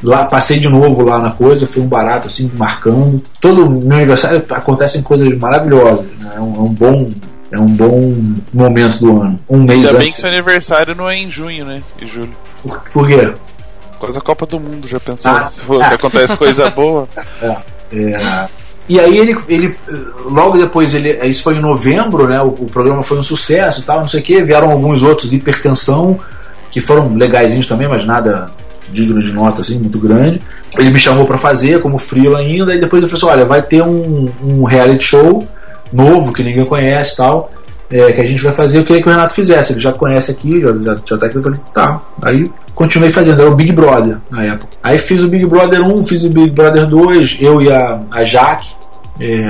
Lá, 0.01 0.26
passei 0.26 0.59
de 0.59 0.68
novo 0.68 1.03
lá 1.03 1.18
na 1.18 1.32
coisa, 1.32 1.66
foi 1.66 1.82
um 1.82 1.88
barato 1.88 2.28
assim, 2.28 2.51
marcando. 2.57 3.24
Todo 3.39 3.70
meu 3.70 3.97
aniversário 3.97 4.43
acontecem 4.49 5.01
coisas 5.01 5.34
maravilhosas, 5.38 6.05
né? 6.20 6.34
É 6.36 6.41
um, 6.41 6.55
é 6.55 6.59
um 6.59 6.74
bom 6.74 7.09
é 7.53 7.59
um 7.59 7.68
bom 7.68 8.16
momento 8.51 8.97
do 8.99 9.22
ano. 9.22 9.39
Um 9.47 9.59
mês 9.59 9.78
Ainda 9.78 9.89
antes. 9.89 9.99
bem 9.99 10.11
que 10.11 10.20
seu 10.20 10.30
aniversário 10.30 10.95
não 10.95 11.07
é 11.07 11.16
em 11.16 11.30
junho, 11.30 11.64
né? 11.64 11.84
Em 12.01 12.07
julho. 12.07 12.32
Por, 12.64 12.82
por 12.91 13.07
quê? 13.07 13.32
Coisa 14.04 14.20
Copa 14.20 14.45
do 14.45 14.60
Mundo, 14.60 14.86
já 14.86 14.99
pensou? 14.99 15.32
Ah, 15.32 15.49
Se 15.49 15.62
for, 15.62 15.82
ah. 15.82 15.88
acontece 15.88 16.36
coisa 16.36 16.70
boa. 16.70 17.08
É, 17.95 17.99
é, 17.99 18.47
e 18.89 18.99
aí 18.99 19.20
ele, 19.20 19.38
ele 19.47 19.76
logo 20.26 20.58
depois 20.58 20.95
ele 20.95 21.12
isso 21.28 21.43
foi 21.43 21.58
em 21.58 21.60
novembro 21.60 22.28
né 22.28 22.41
o, 22.41 22.47
o 22.47 22.66
programa 22.66 23.04
foi 23.04 23.20
um 23.20 23.24
sucesso 23.24 23.82
e 23.82 23.84
tal 23.84 23.99
não 23.99 24.08
sei 24.08 24.20
o 24.20 24.24
que 24.24 24.41
vieram 24.41 24.72
alguns 24.72 25.04
outros 25.04 25.32
hipertensão 25.32 26.20
que 26.72 26.82
foram 26.82 27.14
legaisinhos 27.16 27.68
também 27.68 27.88
mas 27.88 28.04
nada 28.04 28.47
digno 28.89 29.22
de 29.22 29.32
nota 29.32 29.62
assim 29.62 29.78
muito 29.78 29.99
grande 29.99 30.41
ele 30.76 30.89
me 30.89 30.97
chamou 30.97 31.28
para 31.28 31.38
fazer 31.38 31.82
como 31.82 31.99
freela 31.99 32.39
ainda 32.39 32.74
e 32.74 32.80
depois 32.80 33.04
ele 33.04 33.12
falou 33.12 33.32
assim, 33.32 33.39
olha 33.39 33.47
vai 33.47 33.62
ter 33.62 33.84
um, 33.84 34.28
um 34.41 34.64
reality 34.64 35.04
show 35.04 35.47
novo 35.91 36.34
que 36.34 36.41
ninguém 36.41 36.66
conhece 36.66 37.16
tal 37.16 37.51
é, 37.89 38.11
que 38.11 38.21
a 38.21 38.25
gente 38.25 38.43
vai 38.43 38.53
fazer 38.53 38.79
eu 38.79 38.86
queria 38.86 39.01
que 39.01 39.07
o 39.07 39.11
Renato 39.11 39.34
fizesse 39.34 39.73
ele 39.73 39.79
já 39.79 39.91
conhece 39.91 40.31
aqui 40.31 40.61
já, 40.61 40.71
já, 40.71 41.01
já 41.05 41.17
tá 41.17 41.25
aqui 41.25 41.36
eu 41.36 41.43
falei 41.43 41.59
tá 41.73 42.01
aí 42.21 42.51
continuei 42.73 43.11
fazendo, 43.11 43.41
era 43.41 43.51
o 43.51 43.55
Big 43.55 43.71
Brother 43.71 44.17
na 44.29 44.43
época. 44.43 44.69
Aí 44.81 44.97
fiz 44.97 45.23
o 45.23 45.27
Big 45.27 45.45
Brother 45.45 45.81
1, 45.81 46.05
fiz 46.05 46.23
o 46.23 46.29
Big 46.29 46.49
Brother 46.51 46.88
2, 46.88 47.38
eu 47.39 47.61
e 47.61 47.71
a, 47.71 48.01
a 48.11 48.23
Jaque, 48.23 48.73
é, 49.19 49.47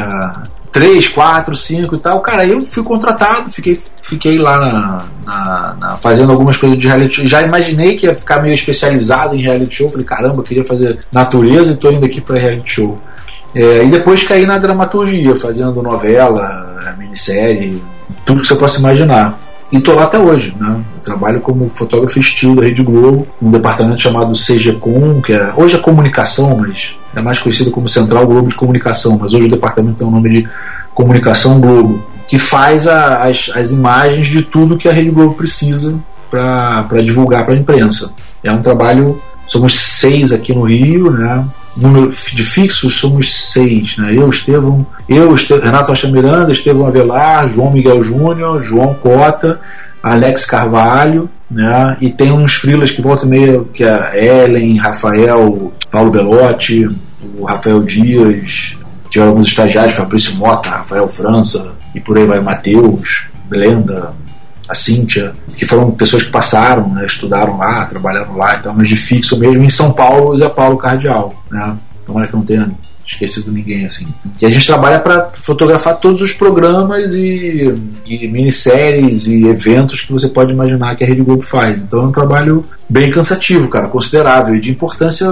3, 0.72 1.08
4, 1.08 1.56
5 1.56 1.96
e 1.96 2.00
tal. 2.00 2.22
Cara, 2.22 2.46
eu 2.46 2.66
fui 2.66 2.84
contratado, 2.84 3.52
fiquei, 3.52 3.80
fiquei 4.02 4.38
lá 4.38 4.58
na, 4.58 5.06
na, 5.26 5.76
na, 5.80 5.98
fazendo 5.98 6.32
algumas 6.32 6.58
coisas 6.58 6.78
de 6.78 6.88
reality 6.88 7.16
show. 7.16 7.28
Já 7.28 7.42
imaginei 7.42 7.96
que 7.96 8.08
ia 8.08 8.16
ficar 8.16 8.42
meio 8.42 8.54
especializado 8.54 9.36
em 9.36 9.42
reality 9.42 9.76
show. 9.76 9.92
Falei, 9.92 10.06
caramba, 10.06 10.38
eu 10.38 10.44
queria 10.44 10.66
fazer 10.66 11.00
natureza 11.12 11.74
e 11.74 11.78
tô 11.78 11.92
indo 11.92 12.06
aqui 12.06 12.20
para 12.20 12.40
reality 12.40 12.72
show. 12.72 13.00
É, 13.56 13.84
e 13.84 13.88
depois 13.88 14.24
caí 14.24 14.48
na 14.48 14.58
dramaturgia, 14.58 15.36
fazendo 15.36 15.84
novela, 15.84 16.96
minissérie, 16.98 17.82
tudo 18.26 18.42
que 18.42 18.48
você 18.48 18.56
possa 18.56 18.80
imaginar. 18.80 19.40
E 19.72 19.78
estou 19.78 19.96
lá 19.96 20.04
até 20.04 20.20
hoje, 20.20 20.56
né? 20.60 20.82
Eu 20.96 21.02
trabalho 21.02 21.42
como 21.42 21.72
fotógrafo 21.74 22.20
estilo 22.20 22.56
da 22.56 22.62
Rede 22.62 22.84
Globo, 22.84 23.28
num 23.42 23.50
departamento 23.50 24.02
chamado 24.02 24.34
CGCom, 24.34 25.20
que 25.20 25.34
é, 25.34 25.52
hoje 25.58 25.76
é 25.76 25.80
comunicação, 25.80 26.56
mas 26.56 26.96
é 27.16 27.22
mais 27.22 27.40
conhecido 27.40 27.72
como 27.72 27.90
Central 27.90 28.28
Globo 28.28 28.50
de 28.50 28.56
Comunicação, 28.56 29.18
mas 29.20 29.34
hoje 29.34 29.48
o 29.48 29.50
departamento 29.50 29.98
tem 29.98 30.08
o 30.08 30.12
nome 30.12 30.30
de 30.30 30.50
Comunicação 30.94 31.60
Globo, 31.60 32.04
que 32.28 32.38
faz 32.38 32.88
a, 32.88 33.24
as, 33.24 33.50
as 33.56 33.72
imagens 33.72 34.28
de 34.28 34.44
tudo 34.44 34.78
que 34.78 34.88
a 34.88 34.94
Rede 34.94 35.10
Globo 35.10 35.34
precisa 35.34 36.00
para 36.30 37.02
divulgar 37.04 37.44
para 37.44 37.56
a 37.56 37.58
imprensa. 37.58 38.12
É 38.44 38.52
um 38.52 38.62
trabalho, 38.62 39.20
somos 39.48 39.74
seis 39.74 40.32
aqui 40.32 40.54
no 40.54 40.64
Rio, 40.64 41.10
né? 41.12 41.44
Número 41.76 42.10
de 42.10 42.44
fixos 42.44 42.96
somos 42.96 43.34
seis, 43.52 43.98
né? 43.98 44.14
Eu, 44.16 44.30
Estevão, 44.30 44.86
eu, 45.08 45.34
Renato 45.34 45.90
Rocha 45.90 46.08
Miranda, 46.08 46.52
Estevão 46.52 46.88
Avelar, 46.88 47.50
João 47.50 47.72
Miguel 47.72 48.04
Júnior, 48.04 48.64
João 48.64 48.94
Cota, 48.94 49.60
Alex 50.02 50.46
Carvalho, 50.46 51.30
né? 51.50 51.98
E 52.00 52.10
tem 52.10 52.32
uns 52.32 52.56
frilas 52.56 52.92
que 52.92 53.02
voltam 53.02 53.30
meio 53.30 53.66
que 53.74 53.84
é 53.84 54.44
Ellen, 54.44 54.78
Rafael, 54.78 55.74
Paulo 55.90 56.12
Belotti, 56.12 56.90
o 57.38 57.46
Rafael 57.46 57.82
Dias, 57.82 58.78
tiveram 59.10 59.32
alguns 59.32 59.48
estagiários, 59.48 59.94
Fabrício 59.94 60.36
Mota, 60.36 60.70
Rafael 60.70 61.08
França, 61.08 61.72
e 61.96 62.00
por 62.00 62.18
aí 62.18 62.26
vai 62.26 62.40
Matheus, 62.40 63.28
Blenda, 63.48 64.14
a 64.68 64.76
Cíntia, 64.76 65.34
que 65.58 65.66
foram 65.66 65.92
pessoas 65.92 66.24
que 66.24 66.32
passaram, 66.32 66.90
né, 66.90 67.06
estudaram 67.06 67.58
lá, 67.58 67.86
trabalharam 67.86 68.38
lá, 68.38 68.58
então, 68.58 68.74
mas 68.74 68.88
de 68.88 68.96
fixo 68.96 69.38
mesmo 69.38 69.64
em 69.64 69.70
São 69.70 69.92
Paulo, 69.92 70.36
Zé 70.38 70.48
Paulo 70.50 70.78
Cardial. 70.78 71.34
Né? 71.52 71.76
Tomara 72.06 72.28
que 72.28 72.34
não 72.34 72.44
tenha 72.44 72.72
esquecido 73.06 73.52
ninguém 73.52 73.86
assim. 73.86 74.08
E 74.42 74.46
a 74.46 74.50
gente 74.50 74.66
trabalha 74.66 75.00
para 75.00 75.30
fotografar 75.34 76.00
todos 76.00 76.22
os 76.22 76.34
programas 76.34 77.14
e, 77.14 77.76
e, 78.06 78.28
minisséries 78.28 79.28
e 79.28 79.46
eventos 79.48 80.02
que 80.02 80.12
você 80.12 80.30
pode 80.30 80.54
imaginar 80.54 80.96
que 80.96 81.04
a 81.04 81.08
Rede 81.08 81.22
Globo 81.22 81.44
faz. 81.44 81.78
Então 81.78 82.02
é 82.02 82.06
um 82.06 82.12
trabalho 82.12 82.66
bem 82.90 83.12
cansativo, 83.12 83.68
cara, 83.68 83.88
considerável 83.88 84.56
e 84.56 84.60
de 84.60 84.72
importância 84.72 85.30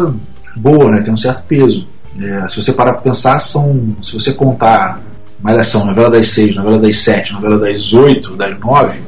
boa, 0.55 0.91
né? 0.91 1.01
Tem 1.01 1.13
um 1.13 1.17
certo 1.17 1.43
peso. 1.47 1.87
É, 2.19 2.45
se 2.49 2.61
você 2.61 2.73
parar 2.73 2.93
para 2.93 3.03
pensar, 3.03 3.39
são, 3.39 3.95
se 4.03 4.13
você 4.13 4.33
contar 4.33 5.01
Malhação, 5.41 5.85
novela 5.85 6.11
das 6.11 6.29
seis, 6.29 6.55
novela 6.55 6.77
das 6.77 6.99
sete, 6.99 7.33
novela 7.33 7.57
das 7.57 7.93
oito, 7.93 8.35
das 8.35 8.59
nove. 8.59 9.01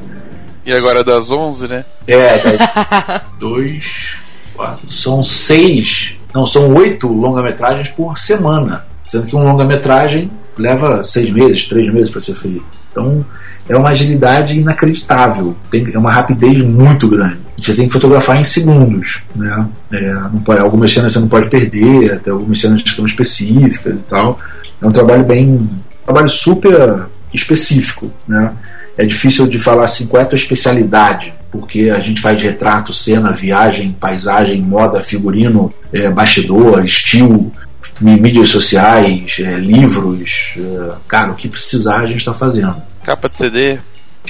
E 0.64 0.72
agora 0.72 1.04
das 1.04 1.30
onze, 1.30 1.68
né? 1.68 1.84
É, 2.06 2.38
das 2.38 3.22
dois, 3.38 4.16
quatro, 4.54 4.90
são 4.90 5.22
seis 5.22 6.16
não, 6.34 6.44
são 6.44 6.74
oito 6.74 7.06
longa-metragens 7.06 7.88
por 7.90 8.18
semana. 8.18 8.84
Sendo 9.06 9.26
que 9.26 9.36
um 9.36 9.44
longa-metragem 9.44 10.28
leva 10.58 11.02
seis 11.04 11.30
meses, 11.30 11.68
três 11.68 11.92
meses 11.92 12.10
para 12.10 12.20
ser 12.20 12.34
feito. 12.34 12.64
Então 12.90 13.24
é 13.68 13.76
uma 13.76 13.90
agilidade 13.90 14.58
inacreditável, 14.58 15.56
tem, 15.70 15.86
é 15.92 15.98
uma 15.98 16.12
rapidez 16.12 16.60
muito 16.62 17.08
grande. 17.08 17.38
Você 17.56 17.74
tem 17.74 17.86
que 17.86 17.92
fotografar 17.92 18.36
em 18.36 18.44
segundos. 18.44 19.22
Né? 19.34 19.66
É, 19.92 20.14
pode, 20.44 20.60
algumas 20.60 20.92
cenas 20.92 21.12
você 21.12 21.20
não 21.20 21.28
pode 21.28 21.48
perder, 21.48 22.14
até 22.14 22.30
algumas 22.30 22.60
cenas 22.60 22.82
que 22.82 22.90
são 22.90 23.06
específicas 23.06 23.94
e 23.94 24.02
tal. 24.10 24.38
É 24.82 24.86
um 24.86 24.90
trabalho 24.90 25.24
bem. 25.24 25.48
Um 25.48 25.68
trabalho 26.04 26.28
super 26.28 27.06
específico. 27.32 28.12
Né? 28.26 28.52
É 28.96 29.04
difícil 29.04 29.46
de 29.46 29.58
falar 29.58 29.84
assim 29.84 30.06
qual 30.06 30.22
é 30.22 30.24
a 30.24 30.28
tua 30.28 30.36
especialidade 30.36 31.32
porque 31.54 31.88
a 31.88 32.00
gente 32.00 32.20
faz 32.20 32.42
retrato, 32.42 32.92
cena, 32.92 33.30
viagem, 33.30 33.92
paisagem, 33.92 34.60
moda, 34.60 35.00
figurino, 35.00 35.72
é, 35.92 36.10
bastidor, 36.10 36.84
estilo, 36.84 37.52
mídias 38.00 38.48
sociais, 38.48 39.36
é, 39.38 39.56
livros. 39.56 40.54
É, 40.56 40.94
cara, 41.06 41.30
o 41.30 41.36
que 41.36 41.48
precisar 41.48 42.00
a 42.00 42.06
gente 42.06 42.18
está 42.18 42.34
fazendo. 42.34 42.74
Capa 43.04 43.28
de 43.28 43.38
CD? 43.38 43.78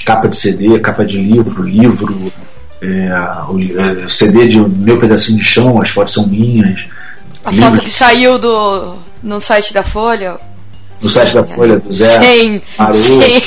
Capa 0.05 0.27
de 0.27 0.37
CD, 0.37 0.79
capa 0.79 1.03
de 1.03 1.17
livro, 1.17 1.63
livro, 1.63 2.31
é, 2.79 3.09
o, 3.49 3.59
é, 3.59 4.07
CD 4.07 4.47
de 4.47 4.59
meu 4.59 4.99
pedacinho 4.99 5.39
de 5.39 5.43
chão, 5.43 5.81
as 5.81 5.89
fotos 5.89 6.13
são 6.13 6.27
minhas. 6.27 6.85
A 7.43 7.51
foto 7.51 7.81
que 7.81 7.89
saiu 7.89 8.37
do, 8.37 8.97
no 9.23 9.41
site 9.41 9.73
da 9.73 9.81
Folha, 9.81 10.37
no 11.05 11.11
site 11.11 11.35
da 11.35 11.43
Folha 11.43 11.79
do 11.79 11.93
Zé. 11.93 12.05
Sem, 12.05 12.61
sem. 12.93 13.43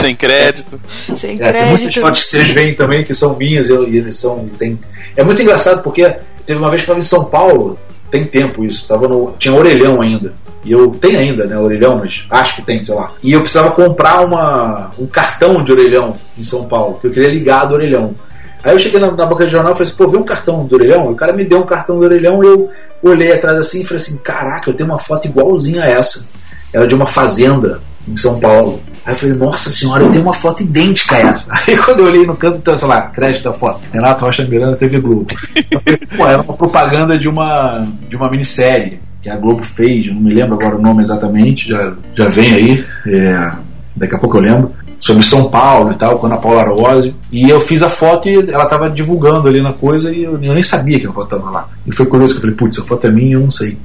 sem 0.00 0.16
crédito. 0.16 0.80
Sem 1.16 1.34
é, 1.34 1.36
crédito. 1.38 1.58
Tem 1.58 1.70
muitas 1.70 1.94
fotos 1.94 2.22
que 2.22 2.28
vocês 2.28 2.50
veem 2.50 2.74
também 2.74 3.02
que 3.02 3.14
são 3.14 3.36
minhas 3.36 3.68
e 3.68 3.72
eles 3.72 4.16
são. 4.16 4.48
Tem... 4.58 4.78
É 5.16 5.24
muito 5.24 5.42
engraçado 5.42 5.82
porque 5.82 6.16
teve 6.46 6.60
uma 6.60 6.70
vez 6.70 6.82
que 6.82 6.90
eu 6.90 6.96
estava 6.96 7.00
em 7.00 7.02
São 7.02 7.30
Paulo, 7.30 7.78
tem 8.10 8.24
tempo 8.24 8.64
isso, 8.64 8.86
tava 8.86 9.08
no, 9.08 9.34
tinha 9.38 9.54
orelhão 9.54 10.00
ainda. 10.00 10.32
E 10.64 10.72
eu 10.72 10.90
tenho 10.92 11.18
ainda, 11.18 11.44
né, 11.44 11.58
orelhão, 11.58 11.98
mas 11.98 12.24
acho 12.30 12.56
que 12.56 12.62
tem, 12.62 12.82
sei 12.82 12.94
lá. 12.94 13.10
E 13.22 13.32
eu 13.32 13.40
precisava 13.40 13.72
comprar 13.72 14.24
uma, 14.24 14.92
um 14.98 15.06
cartão 15.06 15.62
de 15.62 15.70
orelhão 15.70 16.16
em 16.38 16.44
São 16.44 16.66
Paulo, 16.66 16.98
que 16.98 17.06
eu 17.06 17.10
queria 17.10 17.28
ligar 17.28 17.66
do 17.66 17.74
orelhão. 17.74 18.14
Aí 18.62 18.72
eu 18.72 18.78
cheguei 18.78 18.98
na, 18.98 19.10
na 19.10 19.26
banca 19.26 19.44
de 19.44 19.52
jornal 19.52 19.72
e 19.72 19.76
falei 19.76 19.88
assim, 19.88 19.98
pô, 19.98 20.08
vê 20.08 20.16
um 20.16 20.22
cartão 20.22 20.64
do 20.64 20.74
orelhão? 20.74 21.10
E 21.10 21.12
o 21.12 21.16
cara 21.16 21.34
me 21.34 21.44
deu 21.44 21.60
um 21.60 21.66
cartão 21.66 21.98
do 21.98 22.04
orelhão 22.04 22.42
e 22.42 22.46
eu 22.46 22.70
olhei 23.02 23.30
atrás 23.30 23.58
assim 23.58 23.82
e 23.82 23.84
falei 23.84 24.02
assim, 24.02 24.16
caraca, 24.16 24.70
eu 24.70 24.74
tenho 24.74 24.88
uma 24.88 24.98
foto 24.98 25.26
igualzinha 25.26 25.82
a 25.82 25.88
essa 25.88 26.26
era 26.74 26.86
de 26.86 26.94
uma 26.94 27.06
fazenda 27.06 27.80
em 28.06 28.16
São 28.16 28.40
Paulo. 28.40 28.80
Aí 29.06 29.12
eu 29.12 29.16
falei, 29.16 29.36
nossa 29.36 29.70
senhora, 29.70 30.02
eu 30.02 30.10
tenho 30.10 30.24
uma 30.24 30.34
foto 30.34 30.62
idêntica 30.62 31.16
a 31.16 31.20
essa. 31.20 31.52
Aí 31.68 31.76
quando 31.76 32.00
eu 32.00 32.06
olhei 32.06 32.26
no 32.26 32.36
canto, 32.36 32.58
então, 32.58 32.76
sei 32.76 32.88
lá, 32.88 33.02
crédito 33.02 33.44
da 33.44 33.52
foto, 33.52 33.80
Renato 33.92 34.24
Rocha 34.24 34.44
Miranda, 34.44 34.76
TV 34.76 34.98
Globo. 34.98 35.26
Pô, 36.16 36.26
era 36.26 36.42
uma 36.42 36.54
propaganda 36.54 37.18
de 37.18 37.28
uma, 37.28 37.86
de 38.08 38.16
uma 38.16 38.30
minissérie 38.30 39.00
que 39.22 39.30
a 39.30 39.36
Globo 39.36 39.62
fez, 39.62 40.06
não 40.06 40.20
me 40.20 40.34
lembro 40.34 40.54
agora 40.54 40.76
o 40.76 40.82
nome 40.82 41.02
exatamente, 41.02 41.68
já, 41.68 41.94
já 42.14 42.28
vem 42.28 42.52
aí, 42.52 42.84
é, 43.06 43.52
daqui 43.96 44.14
a 44.14 44.18
pouco 44.18 44.36
eu 44.36 44.42
lembro, 44.42 44.72
sobre 44.98 45.22
São 45.22 45.48
Paulo 45.50 45.92
e 45.92 45.94
tal, 45.94 46.18
com 46.18 46.26
a 46.26 46.36
Paula 46.36 46.62
Rose. 46.62 47.14
E 47.30 47.48
eu 47.48 47.60
fiz 47.60 47.82
a 47.82 47.88
foto 47.88 48.28
e 48.28 48.50
ela 48.50 48.66
tava 48.66 48.90
divulgando 48.90 49.48
ali 49.48 49.60
na 49.60 49.72
coisa 49.72 50.10
e 50.10 50.24
eu, 50.24 50.32
eu 50.42 50.54
nem 50.54 50.62
sabia 50.62 50.98
que 50.98 51.06
a 51.06 51.12
foto 51.12 51.36
tava 51.36 51.50
lá. 51.50 51.68
E 51.86 51.92
foi 51.92 52.06
curioso 52.06 52.34
que 52.34 52.38
eu 52.38 52.40
falei, 52.42 52.56
putz, 52.56 52.78
a 52.78 52.84
foto 52.84 53.06
é 53.06 53.10
minha, 53.10 53.34
eu 53.34 53.40
não 53.40 53.50
sei. 53.50 53.78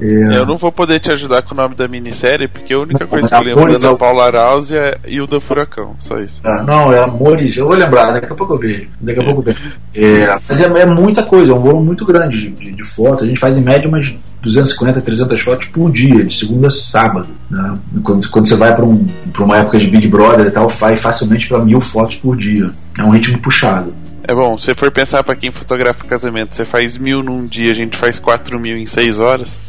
É... 0.00 0.38
Eu 0.38 0.46
não 0.46 0.56
vou 0.56 0.70
poder 0.70 1.00
te 1.00 1.10
ajudar 1.10 1.42
com 1.42 1.54
o 1.54 1.56
nome 1.56 1.74
da 1.74 1.88
minissérie, 1.88 2.48
porque 2.48 2.74
a 2.74 2.78
única 2.78 3.06
coisa 3.06 3.28
que 3.28 3.34
eu 3.34 3.40
lembro 3.40 3.74
é 3.74 3.78
da 3.78 3.96
Paula 3.96 4.26
Arauz 4.26 4.70
é 4.72 4.98
e 5.06 5.20
o 5.20 5.26
da 5.26 5.40
Furacão, 5.40 5.94
só 5.98 6.18
isso. 6.18 6.40
Ah, 6.44 6.62
não, 6.62 6.92
é 6.92 7.02
Amores, 7.02 7.56
eu 7.56 7.66
vou 7.66 7.76
lembrar, 7.76 8.12
daqui 8.12 8.30
a 8.30 8.34
pouco 8.34 8.54
eu 8.54 8.58
vejo. 8.58 8.88
Daqui 9.00 9.20
a 9.20 9.24
pouco 9.24 9.42
vejo. 9.42 9.72
É, 9.94 10.38
mas 10.48 10.60
é, 10.60 10.66
é, 10.66 10.86
muita 10.86 11.22
coisa, 11.22 11.52
é 11.52 11.54
um 11.54 11.60
volume 11.60 11.86
muito 11.86 12.04
grande 12.04 12.40
de, 12.40 12.50
de, 12.50 12.72
de, 12.72 12.84
fotos. 12.84 13.24
A 13.24 13.26
gente 13.26 13.40
faz 13.40 13.56
em 13.56 13.62
média 13.62 13.88
umas 13.88 14.14
250, 14.42 15.00
300 15.00 15.40
fotos 15.40 15.68
por 15.68 15.90
dia, 15.90 16.24
de 16.24 16.34
segunda 16.34 16.66
a 16.66 16.70
sábado. 16.70 17.28
Né? 17.50 17.78
Quando, 18.02 18.28
quando 18.28 18.46
você 18.46 18.56
vai 18.56 18.74
para 18.74 18.84
um, 18.84 19.06
uma 19.38 19.58
época 19.58 19.78
de 19.78 19.86
Big 19.86 20.06
Brother 20.08 20.46
e 20.46 20.50
tal, 20.50 20.68
faz 20.68 21.00
facilmente 21.00 21.48
para 21.48 21.58
mil 21.60 21.80
fotos 21.80 22.16
por 22.16 22.36
dia. 22.36 22.70
É 22.98 23.02
um 23.02 23.10
ritmo 23.10 23.38
puxado. 23.38 23.94
É 24.28 24.34
bom, 24.34 24.58
se 24.58 24.74
for 24.74 24.90
pensar 24.90 25.22
para 25.22 25.36
quem 25.36 25.52
fotografa 25.52 26.04
casamento, 26.04 26.54
você 26.54 26.64
faz 26.64 26.98
mil 26.98 27.22
num 27.22 27.46
dia, 27.46 27.70
a 27.70 27.74
gente 27.74 27.96
faz 27.96 28.18
quatro 28.18 28.58
mil 28.58 28.76
em 28.76 28.86
seis 28.86 29.20
horas. 29.20 29.65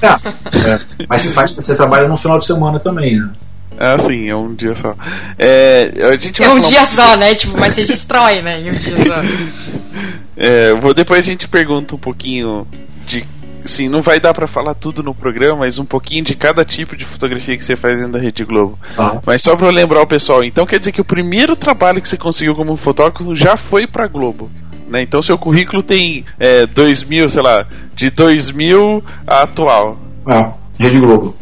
É, 0.00 0.06
é. 0.70 1.06
Mas 1.08 1.22
você, 1.22 1.30
faz, 1.30 1.50
você 1.52 1.74
trabalha 1.74 2.08
no 2.08 2.16
final 2.16 2.38
de 2.38 2.46
semana 2.46 2.78
também, 2.78 3.18
né? 3.18 3.30
Ah, 3.78 3.98
sim, 3.98 4.28
é 4.28 4.36
um 4.36 4.54
dia 4.54 4.74
só. 4.74 4.94
É, 5.38 5.90
a 6.12 6.16
gente 6.16 6.42
é 6.42 6.48
um 6.50 6.60
dia 6.60 6.82
um... 6.82 6.86
só, 6.86 7.16
né? 7.16 7.34
Tipo, 7.34 7.58
mas 7.58 7.74
você 7.74 7.84
destrói, 7.84 8.42
né? 8.42 8.60
Em 8.60 8.70
um 8.70 8.74
dia 8.74 8.96
só. 8.98 9.16
É, 10.34 10.72
vou, 10.74 10.94
depois 10.94 11.20
a 11.20 11.22
gente 11.22 11.46
pergunta 11.46 11.94
um 11.94 11.98
pouquinho 11.98 12.66
de. 13.06 13.24
Sim, 13.64 13.88
não 13.88 14.00
vai 14.00 14.18
dar 14.18 14.34
para 14.34 14.48
falar 14.48 14.74
tudo 14.74 15.02
no 15.02 15.14
programa, 15.14 15.58
mas 15.58 15.78
um 15.78 15.84
pouquinho 15.84 16.24
de 16.24 16.34
cada 16.34 16.64
tipo 16.64 16.96
de 16.96 17.04
fotografia 17.04 17.56
que 17.56 17.64
você 17.64 17.76
faz 17.76 17.96
dentro 17.96 18.12
da 18.12 18.18
Rede 18.18 18.44
Globo. 18.44 18.76
Ah. 18.98 19.20
Mas 19.24 19.42
só 19.42 19.54
para 19.54 19.70
lembrar 19.70 20.00
o 20.00 20.06
pessoal, 20.06 20.42
então 20.42 20.66
quer 20.66 20.78
dizer 20.80 20.90
que 20.90 21.00
o 21.00 21.04
primeiro 21.04 21.54
trabalho 21.54 22.02
que 22.02 22.08
você 22.08 22.16
conseguiu 22.16 22.54
como 22.54 22.76
fotógrafo 22.76 23.36
já 23.36 23.56
foi 23.56 23.86
para 23.86 24.08
Globo? 24.08 24.50
Né? 24.92 25.02
Então 25.02 25.22
seu 25.22 25.38
currículo 25.38 25.82
tem 25.82 26.24
é, 26.38 26.66
2000, 26.66 27.30
sei 27.30 27.42
lá, 27.42 27.66
de 27.96 28.10
2000 28.10 29.02
a 29.26 29.42
atual. 29.42 29.98
Ah, 30.26 30.52
Rede 30.78 31.00
Globo. 31.00 31.34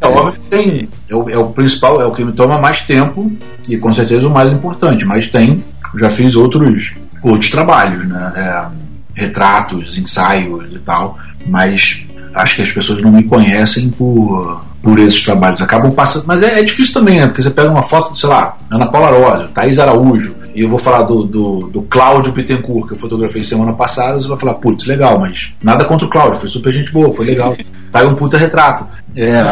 é 0.00 0.06
óbvio 0.06 0.40
que 0.40 0.48
tem. 0.48 0.88
É 1.08 1.14
o, 1.14 1.30
é 1.30 1.38
o, 1.38 1.46
principal, 1.50 2.02
é 2.02 2.04
o 2.04 2.12
que 2.12 2.24
me 2.24 2.32
toma 2.32 2.58
mais 2.58 2.80
tempo 2.80 3.30
e 3.68 3.76
com 3.78 3.92
certeza 3.92 4.26
o 4.26 4.30
mais 4.30 4.52
importante. 4.52 5.04
Mas 5.04 5.28
tem, 5.28 5.62
já 5.98 6.10
fiz 6.10 6.34
outros, 6.34 6.94
outros 7.22 7.50
trabalhos, 7.50 8.08
né? 8.08 8.32
É, 8.34 8.66
retratos, 9.14 9.96
ensaios 9.96 10.64
e 10.72 10.78
tal. 10.80 11.16
Mas 11.46 12.04
acho 12.34 12.56
que 12.56 12.62
as 12.62 12.72
pessoas 12.72 13.00
não 13.02 13.12
me 13.12 13.22
conhecem 13.22 13.88
por, 13.90 14.64
por 14.82 14.98
esses 14.98 15.22
trabalhos. 15.22 15.62
Acabam 15.62 15.92
passando. 15.92 16.24
Mas 16.26 16.42
é, 16.42 16.58
é 16.58 16.62
difícil 16.64 16.94
também, 16.94 17.20
né? 17.20 17.26
Porque 17.26 17.42
você 17.42 17.50
pega 17.50 17.70
uma 17.70 17.84
foto, 17.84 18.16
sei 18.16 18.28
lá, 18.28 18.56
Ana 18.68 18.86
Paula 18.86 19.10
Rosa, 19.10 19.48
Thaís 19.48 19.78
Araújo, 19.78 20.41
e 20.54 20.62
eu 20.62 20.68
vou 20.68 20.78
falar 20.78 21.02
do, 21.02 21.24
do, 21.24 21.68
do 21.68 21.82
Cláudio 21.82 22.32
Pittencourt, 22.32 22.86
que 22.88 22.94
eu 22.94 22.98
fotografei 22.98 23.44
semana 23.44 23.72
passada, 23.72 24.18
você 24.18 24.28
vai 24.28 24.38
falar, 24.38 24.54
putz, 24.54 24.86
legal, 24.86 25.18
mas 25.18 25.52
nada 25.62 25.84
contra 25.84 26.06
o 26.06 26.10
Cláudio, 26.10 26.40
foi 26.40 26.48
super 26.48 26.72
gente 26.72 26.92
boa, 26.92 27.12
foi 27.12 27.26
legal. 27.26 27.56
Sai 27.90 28.06
um 28.06 28.14
puta 28.14 28.38
retrato. 28.38 28.86
É, 29.14 29.42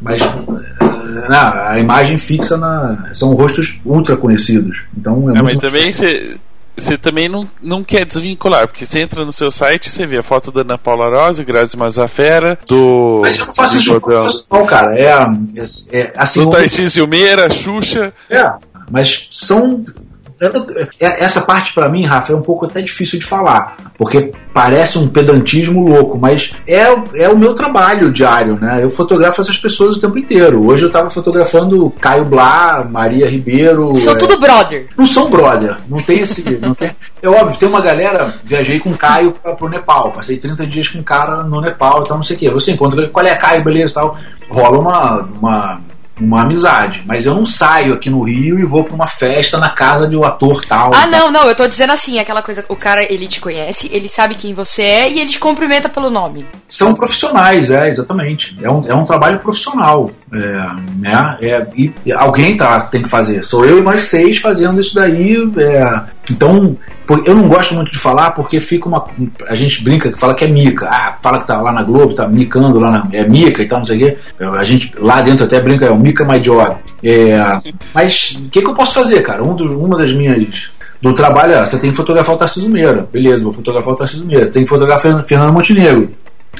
mas 0.00 0.20
não, 1.28 1.52
a 1.66 1.78
imagem 1.78 2.18
fixa 2.18 2.56
na. 2.56 3.08
São 3.14 3.32
rostos 3.32 3.80
ultra 3.84 4.14
conhecidos. 4.16 4.84
Então 4.96 5.30
é, 5.34 5.38
é 5.38 5.42
mas 5.42 5.56
também 5.56 5.90
você 5.90 6.36
você 6.76 6.96
também 6.96 7.28
não, 7.28 7.48
não 7.60 7.82
quer 7.82 8.06
desvincular, 8.06 8.68
porque 8.68 8.86
você 8.86 9.00
entra 9.00 9.24
no 9.24 9.32
seu 9.32 9.50
site 9.50 9.90
você 9.90 10.06
vê 10.06 10.18
a 10.18 10.22
foto 10.22 10.52
da 10.52 10.60
Ana 10.60 10.78
Paula 10.78 11.10
Rosa, 11.10 11.42
Grazi 11.42 11.76
Mazafera, 11.76 12.58
do. 12.66 13.20
Mas 13.22 13.38
eu 13.38 13.46
não 13.46 13.52
faço 13.52 13.76
isso 13.76 14.00
não, 14.50 14.66
cara. 14.66 14.96
É, 14.96 15.10
é, 15.56 16.00
é 16.00 16.12
assim. 16.16 16.44
Do 16.44 16.50
Tarcísio 16.50 17.06
Meira, 17.08 17.50
Xuxa. 17.50 18.12
É, 18.30 18.52
mas 18.90 19.26
são 19.30 19.84
é, 19.86 20.07
essa 21.00 21.40
parte 21.40 21.72
para 21.72 21.88
mim, 21.88 22.04
Rafa, 22.04 22.32
é 22.32 22.36
um 22.36 22.42
pouco 22.42 22.66
até 22.66 22.80
difícil 22.80 23.18
de 23.18 23.26
falar, 23.26 23.76
porque 23.96 24.32
parece 24.54 24.98
um 24.98 25.08
pedantismo 25.08 25.88
louco, 25.88 26.16
mas 26.16 26.54
é, 26.66 26.84
é 27.14 27.28
o 27.28 27.36
meu 27.36 27.54
trabalho 27.54 28.12
diário, 28.12 28.56
né? 28.60 28.82
Eu 28.82 28.90
fotografo 28.90 29.40
essas 29.40 29.58
pessoas 29.58 29.96
o 29.96 30.00
tempo 30.00 30.16
inteiro. 30.16 30.64
Hoje 30.66 30.84
eu 30.84 30.90
tava 30.90 31.10
fotografando 31.10 31.90
Caio 32.00 32.24
Blá, 32.24 32.86
Maria 32.88 33.28
Ribeiro. 33.28 33.94
São 33.96 34.14
é... 34.14 34.16
tudo 34.16 34.38
brother. 34.38 34.86
Não 34.96 35.06
são 35.06 35.28
brother, 35.28 35.76
não 35.88 36.02
tem 36.02 36.20
esse. 36.20 36.42
não 36.60 36.74
tem... 36.74 36.90
É 37.20 37.28
óbvio, 37.28 37.58
tem 37.58 37.68
uma 37.68 37.80
galera. 37.80 38.32
Viajei 38.44 38.78
com 38.78 38.94
Caio 38.94 39.32
pra, 39.32 39.52
pro 39.52 39.68
Nepal, 39.68 40.12
passei 40.12 40.36
30 40.36 40.64
dias 40.68 40.88
com 40.88 41.00
um 41.00 41.02
cara 41.02 41.42
no 41.42 41.60
Nepal 41.60 42.02
e 42.04 42.06
tal, 42.06 42.16
não 42.16 42.22
sei 42.22 42.36
o 42.36 42.38
quê. 42.38 42.48
Você 42.50 42.70
encontra, 42.70 43.08
qual 43.08 43.26
é 43.26 43.34
Caio, 43.34 43.64
beleza 43.64 43.94
tal. 43.94 44.16
Rola 44.48 44.78
uma, 44.78 45.28
uma 45.40 45.80
uma 46.20 46.42
amizade. 46.42 47.02
Mas 47.04 47.26
eu 47.26 47.34
não 47.34 47.46
saio 47.46 47.94
aqui 47.94 48.10
no 48.10 48.22
Rio 48.22 48.58
e 48.58 48.64
vou 48.64 48.84
pra 48.84 48.94
uma 48.94 49.06
festa 49.06 49.58
na 49.58 49.70
casa 49.70 50.06
de 50.06 50.16
um 50.16 50.24
ator 50.24 50.64
tal. 50.64 50.90
Ah, 50.94 51.06
não, 51.06 51.30
não, 51.30 51.48
eu 51.48 51.54
tô 51.54 51.66
dizendo 51.66 51.92
assim, 51.92 52.18
aquela 52.18 52.42
coisa, 52.42 52.64
o 52.68 52.76
cara, 52.76 53.02
ele 53.12 53.26
te 53.26 53.40
conhece, 53.40 53.88
ele 53.92 54.08
sabe 54.08 54.34
quem 54.34 54.54
você 54.54 54.82
é 54.82 55.10
e 55.10 55.20
ele 55.20 55.30
te 55.30 55.38
cumprimenta 55.38 55.88
pelo 55.88 56.10
nome. 56.10 56.46
São 56.66 56.94
profissionais, 56.94 57.70
é, 57.70 57.88
exatamente. 57.88 58.56
É 58.62 58.70
um, 58.70 58.86
é 58.86 58.94
um 58.94 59.04
trabalho 59.04 59.38
profissional. 59.40 60.10
É, 60.32 61.00
né? 61.00 61.38
É, 61.40 61.66
e 61.74 62.12
alguém 62.12 62.56
tá, 62.56 62.80
tem 62.80 63.02
que 63.02 63.08
fazer. 63.08 63.44
Sou 63.44 63.64
eu 63.64 63.78
e 63.78 63.82
mais 63.82 64.02
seis 64.02 64.38
fazendo 64.38 64.80
isso 64.80 64.94
daí. 64.94 65.36
É, 65.56 66.00
então, 66.30 66.76
eu 67.24 67.34
não 67.34 67.48
gosto 67.48 67.74
muito 67.74 67.90
de 67.90 67.98
falar 67.98 68.32
porque 68.32 68.60
fica 68.60 68.88
uma. 68.88 69.06
A 69.46 69.54
gente 69.54 69.82
brinca 69.82 70.12
que 70.12 70.18
fala 70.18 70.34
que 70.34 70.44
é 70.44 70.48
mica. 70.48 70.88
Ah, 70.90 71.16
fala 71.20 71.38
que 71.38 71.46
tá 71.46 71.60
lá 71.60 71.72
na 71.72 71.82
Globo, 71.82 72.14
tá 72.14 72.28
micando 72.28 72.78
lá 72.78 72.90
na. 72.90 73.08
É 73.12 73.26
mica 73.26 73.62
e 73.62 73.66
tal, 73.66 73.78
não 73.78 73.86
sei 73.86 73.96
o 73.96 74.00
quê. 74.00 74.18
A 74.40 74.64
gente 74.64 74.92
lá 74.98 75.22
dentro 75.22 75.44
até 75.44 75.60
brinca, 75.60 75.86
é 75.86 75.90
o 75.90 75.98
mica 75.98 76.24
my 76.24 76.40
job. 76.40 76.76
É, 77.02 77.60
mas 77.94 78.38
o 78.38 78.50
que, 78.50 78.60
que 78.60 78.68
eu 78.68 78.74
posso 78.74 78.94
fazer, 78.94 79.22
cara? 79.22 79.42
Um 79.42 79.54
dos, 79.54 79.70
uma 79.70 79.96
das 79.96 80.12
minhas 80.12 80.70
do 81.00 81.14
trabalho, 81.14 81.52
é, 81.52 81.64
você 81.64 81.78
tem 81.78 81.90
que 81.90 81.96
fotografar 81.96 82.34
o 82.34 82.38
Tarcísio 82.38 82.70
Meira. 82.70 83.08
Beleza, 83.10 83.44
vou 83.44 83.52
fotografar 83.52 83.94
o 83.94 83.96
Tarcísio 83.96 84.26
Meira. 84.26 84.50
Tem 84.50 84.64
que 84.64 84.68
fotografar 84.68 85.22
Fernando 85.24 85.52
Montenegro. 85.52 86.10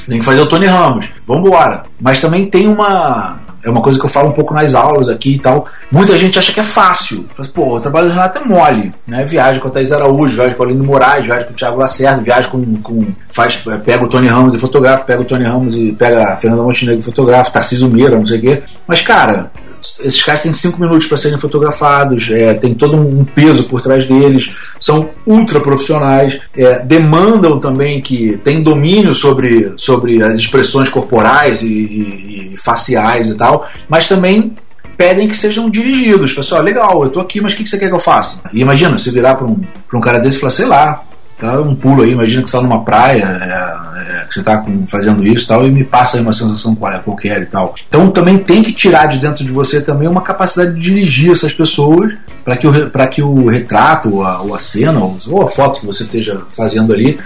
Tem 0.06 0.20
que 0.20 0.24
fazer 0.24 0.40
o 0.40 0.46
Tony 0.46 0.66
Ramos. 0.66 1.10
Vambora. 1.26 1.82
Mas 2.00 2.20
também 2.20 2.46
tem 2.48 2.68
uma. 2.68 3.40
É 3.62 3.68
uma 3.68 3.80
coisa 3.80 3.98
que 3.98 4.04
eu 4.04 4.10
falo 4.10 4.28
um 4.28 4.32
pouco 4.32 4.54
nas 4.54 4.74
aulas 4.74 5.08
aqui 5.08 5.34
e 5.34 5.38
tal. 5.38 5.66
Muita 5.90 6.16
gente 6.16 6.38
acha 6.38 6.52
que 6.52 6.60
é 6.60 6.64
fácil. 6.64 7.26
Pô, 7.52 7.76
o 7.76 7.80
trabalho 7.80 8.08
do 8.08 8.14
Renato 8.14 8.38
é 8.38 8.44
mole. 8.44 8.92
Né? 9.06 9.24
Viaja 9.24 9.60
com 9.60 9.68
a 9.68 9.70
Thais 9.70 9.92
Araújo, 9.92 10.36
viaja 10.36 10.54
com 10.54 10.62
a 10.62 10.66
Aline 10.66 10.86
Moraes, 10.86 11.26
viaja 11.26 11.44
com 11.44 11.52
o 11.52 11.56
Thiago 11.56 11.78
Lacerda, 11.78 12.22
viaja 12.22 12.48
com, 12.48 12.76
com. 12.76 13.06
faz, 13.32 13.62
pega 13.84 14.04
o 14.04 14.08
Tony 14.08 14.28
Ramos 14.28 14.54
e 14.54 14.58
fotografa, 14.58 15.04
pega 15.04 15.22
o 15.22 15.24
Tony 15.24 15.44
Ramos 15.44 15.76
e 15.76 15.92
pega 15.92 16.32
a 16.32 16.36
Fernanda 16.36 16.62
Montenegro 16.62 17.00
e 17.00 17.02
fotografa, 17.02 17.50
Tarcísio 17.50 17.88
Meira, 17.88 18.16
não 18.16 18.26
sei 18.26 18.38
o 18.38 18.42
quê. 18.42 18.62
Mas, 18.86 19.02
cara, 19.02 19.50
esses 19.80 20.22
caras 20.22 20.42
têm 20.42 20.52
cinco 20.52 20.80
minutos 20.80 21.06
para 21.06 21.16
serem 21.16 21.38
fotografados, 21.38 22.30
é, 22.30 22.54
tem 22.54 22.74
todo 22.74 22.96
um 22.96 23.24
peso 23.24 23.64
por 23.64 23.80
trás 23.80 24.04
deles, 24.06 24.50
são 24.78 25.10
ultra 25.26 25.60
profissionais, 25.60 26.38
é, 26.56 26.80
demandam 26.80 27.58
também 27.58 28.00
que 28.00 28.36
tem 28.38 28.62
domínio 28.62 29.14
sobre, 29.14 29.72
sobre 29.76 30.22
as 30.22 30.34
expressões 30.38 30.88
corporais 30.88 31.62
e, 31.62 31.66
e, 31.66 32.52
e 32.52 32.56
faciais 32.56 33.28
e 33.28 33.34
tal, 33.34 33.68
mas 33.88 34.08
também 34.08 34.54
pedem 34.96 35.28
que 35.28 35.36
sejam 35.36 35.70
dirigidos. 35.70 36.32
Fala 36.32 36.60
assim, 36.60 36.64
legal, 36.64 37.04
eu 37.04 37.10
tô 37.10 37.20
aqui, 37.20 37.40
mas 37.40 37.52
o 37.52 37.56
que, 37.56 37.62
que 37.62 37.70
você 37.70 37.78
quer 37.78 37.88
que 37.88 37.94
eu 37.94 38.00
faça? 38.00 38.40
E 38.52 38.60
imagina, 38.60 38.98
você 38.98 39.10
virar 39.12 39.36
para 39.36 39.46
um, 39.46 39.60
um 39.94 40.00
cara 40.00 40.18
desse 40.18 40.36
e 40.36 40.40
falar, 40.40 40.50
sei 40.50 40.66
lá, 40.66 41.04
Tá 41.38 41.60
um 41.60 41.74
pulo 41.74 42.02
aí, 42.02 42.10
imagina 42.10 42.42
que 42.42 42.50
você 42.50 42.56
está 42.56 42.66
numa 42.66 42.84
praia, 42.84 43.22
é, 43.22 44.22
é, 44.22 44.24
que 44.24 44.34
você 44.34 44.40
está 44.40 44.64
fazendo 44.88 45.24
isso 45.24 45.44
e 45.44 45.48
tal, 45.48 45.64
e 45.64 45.70
me 45.70 45.84
passa 45.84 46.16
aí 46.16 46.22
uma 46.22 46.32
sensação 46.32 46.74
qualquer 46.74 47.42
e 47.42 47.46
tal. 47.46 47.76
Então 47.88 48.10
também 48.10 48.38
tem 48.38 48.60
que 48.60 48.72
tirar 48.72 49.06
de 49.06 49.18
dentro 49.18 49.44
de 49.44 49.52
você 49.52 49.80
também 49.80 50.08
uma 50.08 50.20
capacidade 50.20 50.74
de 50.74 50.80
dirigir 50.80 51.30
essas 51.30 51.52
pessoas 51.52 52.12
para 52.44 52.56
que, 52.56 52.66
o, 52.66 52.72
que 53.10 53.22
o 53.22 53.46
retrato, 53.46 54.16
ou 54.16 54.24
a, 54.24 54.40
ou 54.40 54.54
a 54.54 54.58
cena, 54.58 54.98
ou, 54.98 55.16
ou, 55.28 55.42
a 55.42 55.48
foto 55.48 55.80
que 55.80 55.86
você 55.86 56.02
esteja 56.02 56.42
fazendo 56.50 56.92
ali 56.92 57.18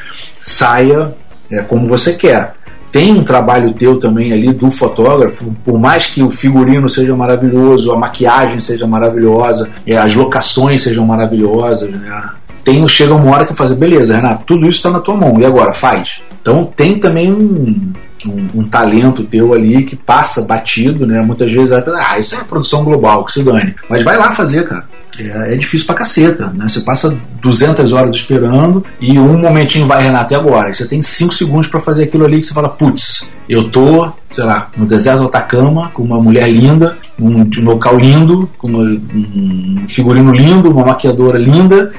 saia 0.42 1.14
é, 1.50 1.62
como 1.62 1.86
você 1.86 2.12
quer 2.12 2.54
tem 2.92 3.10
um 3.10 3.24
trabalho 3.24 3.72
teu 3.72 3.98
também 3.98 4.34
ali 4.34 4.52
do 4.52 4.70
fotógrafo, 4.70 5.56
por 5.64 5.80
mais 5.80 6.06
que 6.06 6.22
o 6.22 6.30
figurino 6.30 6.90
seja 6.90 7.16
maravilhoso, 7.16 7.90
a 7.90 7.96
maquiagem 7.96 8.60
seja 8.60 8.86
maravilhosa, 8.86 9.70
é, 9.86 9.96
as 9.96 10.14
locações 10.14 10.82
sejam 10.82 11.06
maravilhosas, 11.06 11.90
né? 11.90 12.30
Tem, 12.64 12.86
chega 12.88 13.14
uma 13.14 13.30
hora 13.30 13.46
que 13.46 13.54
fazer, 13.54 13.74
beleza, 13.74 14.14
Renato, 14.14 14.44
tudo 14.46 14.68
isso 14.68 14.78
está 14.78 14.90
na 14.90 15.00
tua 15.00 15.16
mão, 15.16 15.40
e 15.40 15.44
agora? 15.44 15.72
Faz. 15.72 16.20
Então 16.40 16.64
tem 16.64 16.98
também 16.98 17.32
um, 17.32 17.92
um, 18.26 18.48
um, 18.60 18.64
talento 18.64 19.22
teu 19.24 19.54
ali 19.54 19.84
que 19.84 19.96
passa 19.96 20.42
batido, 20.42 21.06
né? 21.06 21.22
Muitas 21.22 21.52
vezes, 21.52 21.72
ah, 21.72 22.18
isso 22.18 22.34
é 22.34 22.44
produção 22.44 22.84
global, 22.84 23.24
que 23.24 23.32
se 23.32 23.42
dane. 23.42 23.74
Mas 23.88 24.04
vai 24.04 24.16
lá 24.16 24.32
fazer, 24.32 24.66
cara. 24.68 24.84
É, 25.18 25.54
é, 25.54 25.56
difícil 25.56 25.86
pra 25.86 25.94
caceta, 25.94 26.46
né? 26.48 26.66
Você 26.66 26.80
passa 26.80 27.18
200 27.42 27.92
horas 27.92 28.14
esperando 28.14 28.84
e 28.98 29.18
um 29.18 29.36
momentinho 29.36 29.86
vai, 29.86 30.02
Renato, 30.02 30.32
e 30.32 30.36
agora? 30.36 30.72
Você 30.72 30.86
tem 30.86 31.02
5 31.02 31.34
segundos 31.34 31.68
para 31.68 31.80
fazer 31.80 32.04
aquilo 32.04 32.24
ali 32.24 32.40
que 32.40 32.46
você 32.46 32.54
fala, 32.54 32.70
putz, 32.70 33.28
eu 33.46 33.68
tô, 33.68 34.10
sei 34.30 34.44
lá, 34.44 34.70
no 34.74 34.86
deserto 34.86 35.20
do 35.20 35.26
Atacama 35.26 35.90
com 35.92 36.02
uma 36.02 36.18
mulher 36.18 36.50
linda, 36.50 36.96
um, 37.20 37.42
um 37.42 37.64
local 37.64 37.98
lindo, 37.98 38.48
com 38.56 38.68
uma, 38.68 38.82
um 38.82 39.84
figurino 39.86 40.32
lindo, 40.32 40.70
uma 40.70 40.86
maquiadora 40.86 41.38
linda, 41.38 41.92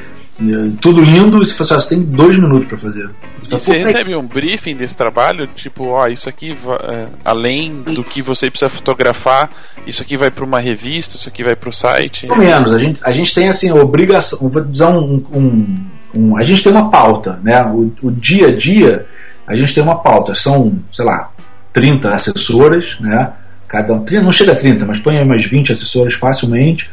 tudo 0.82 1.02
lindo 1.02 1.44
e 1.44 1.46
você, 1.46 1.54
você 1.64 1.90
tem 1.90 2.02
dois 2.02 2.38
minutos 2.38 2.68
para 2.68 2.78
fazer. 2.78 3.10
Você, 3.44 3.52
você 3.52 3.78
recebe 3.78 4.16
um 4.16 4.26
briefing 4.26 4.76
desse 4.76 4.98
trabalho, 4.98 5.46
tipo, 5.46 5.86
ó, 5.90 6.08
isso 6.08 6.28
aqui 6.28 6.58
é, 6.90 7.06
além 7.24 7.84
do 7.84 8.04
que 8.04 8.22
você 8.22 8.50
precisa 8.50 8.70
fotografar, 8.70 9.52
isso 9.86 10.02
aqui 10.02 10.18
vai 10.18 10.32
para 10.32 10.44
uma 10.44 10.60
revista, 10.60 11.16
isso 11.16 11.30
aqui 11.30 11.44
vai 11.44 11.56
para 11.56 11.70
o 11.70 11.74
site. 11.74 12.26
Pelo 12.26 12.40
menos, 12.40 12.74
a 12.74 12.80
gente, 12.80 13.00
a 13.04 13.12
gente 13.12 13.34
tem 13.34 13.48
assim, 13.48 13.70
a 13.70 13.76
obrigação, 13.76 14.50
vou 14.50 14.64
dizer 14.64 14.86
um, 14.86 15.24
um, 15.32 15.86
um, 16.16 16.38
a 16.38 16.44
gente 16.44 16.64
tem 16.64 16.72
uma 16.72 16.90
pauta, 16.90 17.40
né? 17.44 17.64
O, 17.66 17.94
o 18.02 18.12
dia 18.12 18.48
a 18.48 18.56
dia, 18.56 19.06
a 19.46 19.56
gente 19.56 19.74
tem 19.74 19.84
uma 19.84 20.00
pauta, 20.00 20.34
são, 20.34 20.80
sei 20.92 21.06
lá, 21.06 21.32
30 21.72 22.10
assessoras, 22.10 22.98
né? 23.00 23.34
Cada, 23.68 24.04
não 24.22 24.32
chega 24.32 24.52
a 24.52 24.56
30, 24.56 24.86
mas 24.86 25.00
põe 25.00 25.22
umas 25.22 25.46
20 25.46 25.74
assessoras 25.74 26.14
facilmente, 26.14 26.90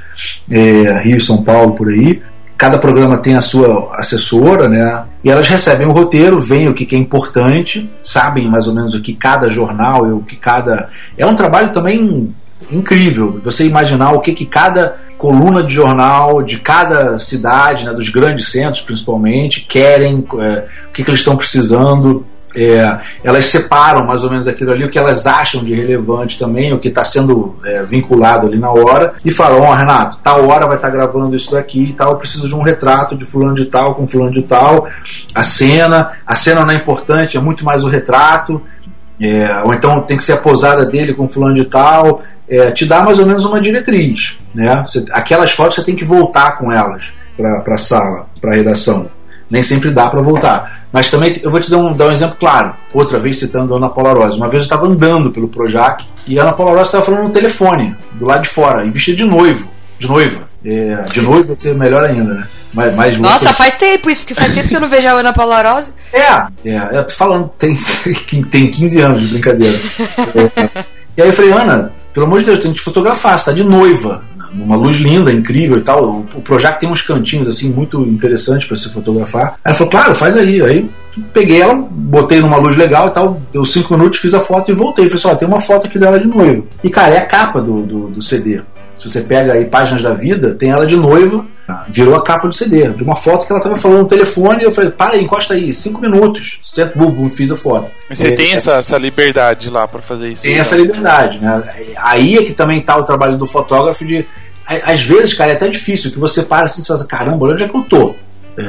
é, 0.51 1.01
Rio 1.03 1.19
e 1.19 1.21
São 1.21 1.43
Paulo 1.43 1.75
por 1.75 1.89
aí 1.89 2.23
cada 2.61 2.77
programa 2.77 3.17
tem 3.17 3.37
a 3.37 3.41
sua 3.41 3.91
assessora, 3.97 4.69
né? 4.69 5.05
E 5.25 5.31
elas 5.31 5.49
recebem 5.49 5.87
o 5.87 5.93
roteiro, 5.93 6.39
veem 6.39 6.69
o 6.69 6.75
que, 6.75 6.85
que 6.85 6.95
é 6.95 6.99
importante, 6.99 7.91
sabem 8.03 8.51
mais 8.51 8.69
ou 8.69 8.75
menos 8.75 8.93
o 8.93 9.01
que 9.01 9.15
cada 9.15 9.49
jornal 9.49 10.07
e 10.07 10.13
o 10.13 10.21
que 10.21 10.37
cada. 10.37 10.91
É 11.17 11.25
um 11.25 11.35
trabalho 11.35 11.73
também 11.73 12.35
incrível 12.71 13.41
você 13.43 13.67
imaginar 13.67 14.13
o 14.13 14.21
que, 14.21 14.35
que 14.35 14.45
cada 14.45 14.99
coluna 15.17 15.63
de 15.63 15.73
jornal 15.73 16.43
de 16.43 16.59
cada 16.59 17.17
cidade, 17.17 17.87
né, 17.87 17.95
dos 17.95 18.11
grandes 18.11 18.49
centros 18.49 18.83
principalmente, 18.83 19.63
querem, 19.63 20.23
é, 20.39 20.67
o 20.91 20.93
que, 20.93 21.03
que 21.03 21.11
eles 21.11 21.21
estão 21.21 21.39
precisando 21.39 22.27
é, 22.55 22.99
elas 23.23 23.47
separam 23.47 24.05
mais 24.05 24.25
ou 24.25 24.31
menos 24.31 24.49
aquilo 24.49 24.73
ali, 24.73 24.85
o 24.85 24.89
que 24.89 24.99
elas 24.99 25.27
acham 25.27 25.63
de 25.63 25.75
relevante 25.75 26.39
também, 26.39 26.73
o 26.73 26.79
que 26.79 26.89
está 26.89 27.05
sendo 27.05 27.57
é, 27.65 27.83
vinculado 27.85 28.47
ali 28.47 28.59
na 28.59 28.71
hora, 28.71 29.15
e 29.25 29.31
falam: 29.31 29.63
Ó, 29.63 29.71
oh, 29.71 29.75
Renato, 29.75 30.19
tal 30.23 30.49
hora 30.49 30.67
vai 30.67 30.77
estar 30.77 30.91
tá 30.91 30.97
gravando 30.97 31.37
isso 31.37 31.53
daqui 31.53 31.91
e 31.91 31.93
tal, 31.93 32.13
eu 32.13 32.17
preciso 32.17 32.49
de 32.49 32.55
um 32.55 32.63
retrato 32.63 33.17
de 33.17 33.25
fulano 33.25 33.55
de 33.55 33.67
tal 33.67 33.95
com 33.95 34.07
fulano 34.07 34.33
de 34.33 34.43
tal, 34.43 34.89
a 35.35 35.43
cena, 35.43 36.13
a 36.27 36.35
cena 36.35 36.65
não 36.65 36.75
é 36.75 36.77
importante, 36.77 37.37
é 37.37 37.41
muito 37.41 37.65
mais 37.65 37.85
o 37.85 37.89
retrato, 37.89 38.61
é, 39.21 39.63
ou 39.65 39.73
então 39.73 40.01
tem 40.03 40.17
que 40.17 40.25
ser 40.25 40.33
a 40.33 40.39
posada 40.39 40.85
dele 40.85 41.15
com 41.15 41.29
fulano 41.29 41.55
de 41.55 41.67
tal, 41.67 42.23
é, 42.49 42.73
te 42.73 42.85
dá 42.85 43.03
mais 43.03 43.21
ou 43.21 43.27
menos 43.27 43.45
uma 43.45 43.61
diretriz. 43.61 44.37
Né? 44.53 44.83
Aquelas 45.13 45.53
fotos 45.53 45.77
você 45.77 45.85
tem 45.85 45.95
que 45.95 46.05
voltar 46.05 46.59
com 46.59 46.73
elas 46.73 47.13
para 47.37 47.75
a 47.75 47.79
sala, 47.79 48.27
para 48.41 48.53
a 48.53 48.55
redação. 48.57 49.09
Nem 49.49 49.63
sempre 49.63 49.91
dá 49.91 50.09
para 50.11 50.21
voltar. 50.21 50.80
Mas 50.93 51.11
também 51.11 51.33
eu 51.43 51.51
vou 51.51 51.61
te 51.61 51.71
dar 51.71 51.79
um, 51.79 51.93
dar 51.93 52.09
um 52.09 52.13
exemplo 52.13 52.37
claro. 52.39 52.75
Outra 52.93 53.19
vez 53.19 53.39
citando 53.39 53.75
a 53.75 53.77
Ana 53.77 53.89
Paula 53.89 54.13
Rosa. 54.13 54.37
Uma 54.37 54.49
vez 54.49 54.63
eu 54.63 54.67
estava 54.67 54.87
andando 54.87 55.31
pelo 55.31 55.49
Projac 55.49 56.05
e 56.27 56.39
a 56.39 56.43
Ana 56.43 56.53
Paula 56.53 56.73
Rosa 56.73 56.85
estava 56.85 57.05
falando 57.05 57.25
no 57.25 57.31
telefone, 57.31 57.97
do 58.15 58.27
lado 58.27 58.43
de 58.43 58.49
fora, 58.49 58.85
e 58.85 58.91
vestida 58.91 59.19
de 59.19 59.25
noivo, 59.25 59.69
de 59.99 60.09
noiva. 60.09 60.51
É, 60.65 61.03
de 61.13 61.23
noivo 61.23 61.47
vai 61.47 61.59
ser 61.59 61.75
melhor 61.75 62.05
ainda, 62.05 62.35
né? 62.35 62.49
Mais, 62.73 62.95
mais 62.95 63.19
Nossa, 63.19 63.53
faz 63.53 63.75
tempo 63.75 64.11
isso, 64.11 64.23
porque 64.23 64.35
faz 64.35 64.53
tempo 64.53 64.69
que 64.69 64.77
eu 64.77 64.81
não 64.81 64.89
vejo 64.89 65.09
a 65.09 65.13
Ana 65.13 65.33
Paula 65.33 65.63
Rosa. 65.63 65.91
É, 66.13 66.69
é 66.69 66.99
eu 66.99 67.05
tô 67.05 67.15
falando, 67.15 67.49
tem, 67.59 67.77
tem 68.51 68.71
15 68.71 69.01
anos 69.01 69.21
de 69.23 69.29
brincadeira. 69.29 69.79
É, 70.57 70.85
e 71.17 71.23
aí 71.23 71.29
eu 71.29 71.33
falei, 71.33 71.53
Ana, 71.53 71.93
pelo 72.13 72.27
amor 72.27 72.41
de 72.41 72.47
Deus, 72.47 72.61
tem 72.61 72.73
que 72.73 72.79
te 72.79 72.85
fotografar, 72.85 73.39
você 73.39 73.47
tá 73.47 73.53
de 73.53 73.65
noiva 73.65 74.23
uma 74.53 74.77
luz 74.77 74.97
linda, 74.97 75.33
incrível 75.33 75.79
e 75.79 75.81
tal. 75.81 76.05
O, 76.05 76.27
o 76.35 76.43
Projac 76.43 76.79
tem 76.79 76.89
uns 76.89 77.03
cantinhos 77.03 77.49
assim 77.49 77.71
muito 77.71 78.01
interessantes 78.03 78.67
para 78.67 78.77
se 78.77 78.93
fotografar. 78.93 79.59
Ela 79.65 79.75
falou, 79.75 79.91
claro, 79.91 80.15
faz 80.15 80.37
aí. 80.37 80.63
Aí 80.63 80.91
peguei 81.33 81.61
ela, 81.61 81.75
botei 81.75 82.41
numa 82.41 82.57
luz 82.57 82.77
legal 82.77 83.09
e 83.09 83.11
tal, 83.11 83.41
deu 83.53 83.65
cinco 83.65 83.97
minutos, 83.97 84.19
fiz 84.19 84.35
a 84.35 84.41
foto 84.41 84.71
e 84.71 84.75
voltei. 84.75 85.09
Falei 85.09 85.19
assim, 85.19 85.29
ó, 85.29 85.35
tem 85.35 85.49
uma 85.49 85.61
foto 85.61 85.87
aqui 85.87 85.99
dela 85.99 86.19
de 86.19 86.27
noivo. 86.27 86.67
E 86.83 86.91
cara, 86.91 87.15
é 87.15 87.19
a 87.19 87.27
capa 87.27 87.61
do, 87.61 87.83
do, 87.83 88.09
do 88.09 88.23
CD. 88.23 88.63
Se 89.01 89.09
você 89.09 89.23
pega 89.23 89.55
aí 89.55 89.65
páginas 89.65 90.03
da 90.03 90.13
vida, 90.13 90.55
tem 90.55 90.71
ela 90.71 90.87
de 90.87 90.97
noiva, 90.97 91.45
virou 91.89 92.15
a 92.15 92.23
capa 92.23 92.47
do 92.47 92.55
CD, 92.55 92.89
de 92.91 93.03
uma 93.03 93.17
foto 93.17 93.47
que 93.47 93.53
ela 93.53 93.59
estava 93.59 93.77
falando 93.77 94.01
no 94.01 94.07
telefone, 94.07 94.63
e 94.63 94.67
eu 94.67 94.73
falei, 94.73 94.91
para 94.91 95.15
aí, 95.15 95.25
encosta 95.25 95.55
aí, 95.55 95.73
cinco 95.73 96.01
minutos, 96.01 96.61
certo, 96.63 96.99
bum, 96.99 97.31
fiz 97.31 97.51
a 97.51 97.57
foto. 97.57 97.91
Mas 98.09 98.19
você 98.19 98.29
é, 98.29 98.33
tem 98.33 98.53
essa, 98.53 98.73
essa 98.73 98.99
liberdade 98.99 99.71
lá 99.71 99.89
para 99.89 100.03
fazer 100.03 100.31
isso? 100.31 100.43
Tem 100.43 100.59
essa 100.59 100.77
liberdade, 100.77 101.39
né? 101.39 101.63
Aí 101.97 102.37
é 102.37 102.43
que 102.43 102.53
também 102.53 102.81
está 102.81 102.97
o 102.97 103.03
trabalho 103.03 103.39
do 103.39 103.47
fotógrafo 103.47 104.05
de 104.05 104.27
às 104.85 105.03
vezes, 105.03 105.35
cara, 105.35 105.51
é 105.51 105.55
até 105.55 105.69
difícil 105.69 106.13
que 106.13 106.19
você 106.19 106.45
para 106.45 106.65
assim 106.65 106.83
e 106.83 106.87
fala, 106.87 107.05
caramba, 107.05 107.49
onde 107.49 107.65
é 107.65 107.69
que 107.69 107.75
eu 107.75 107.83
tô? 107.83 108.15
É, 108.57 108.63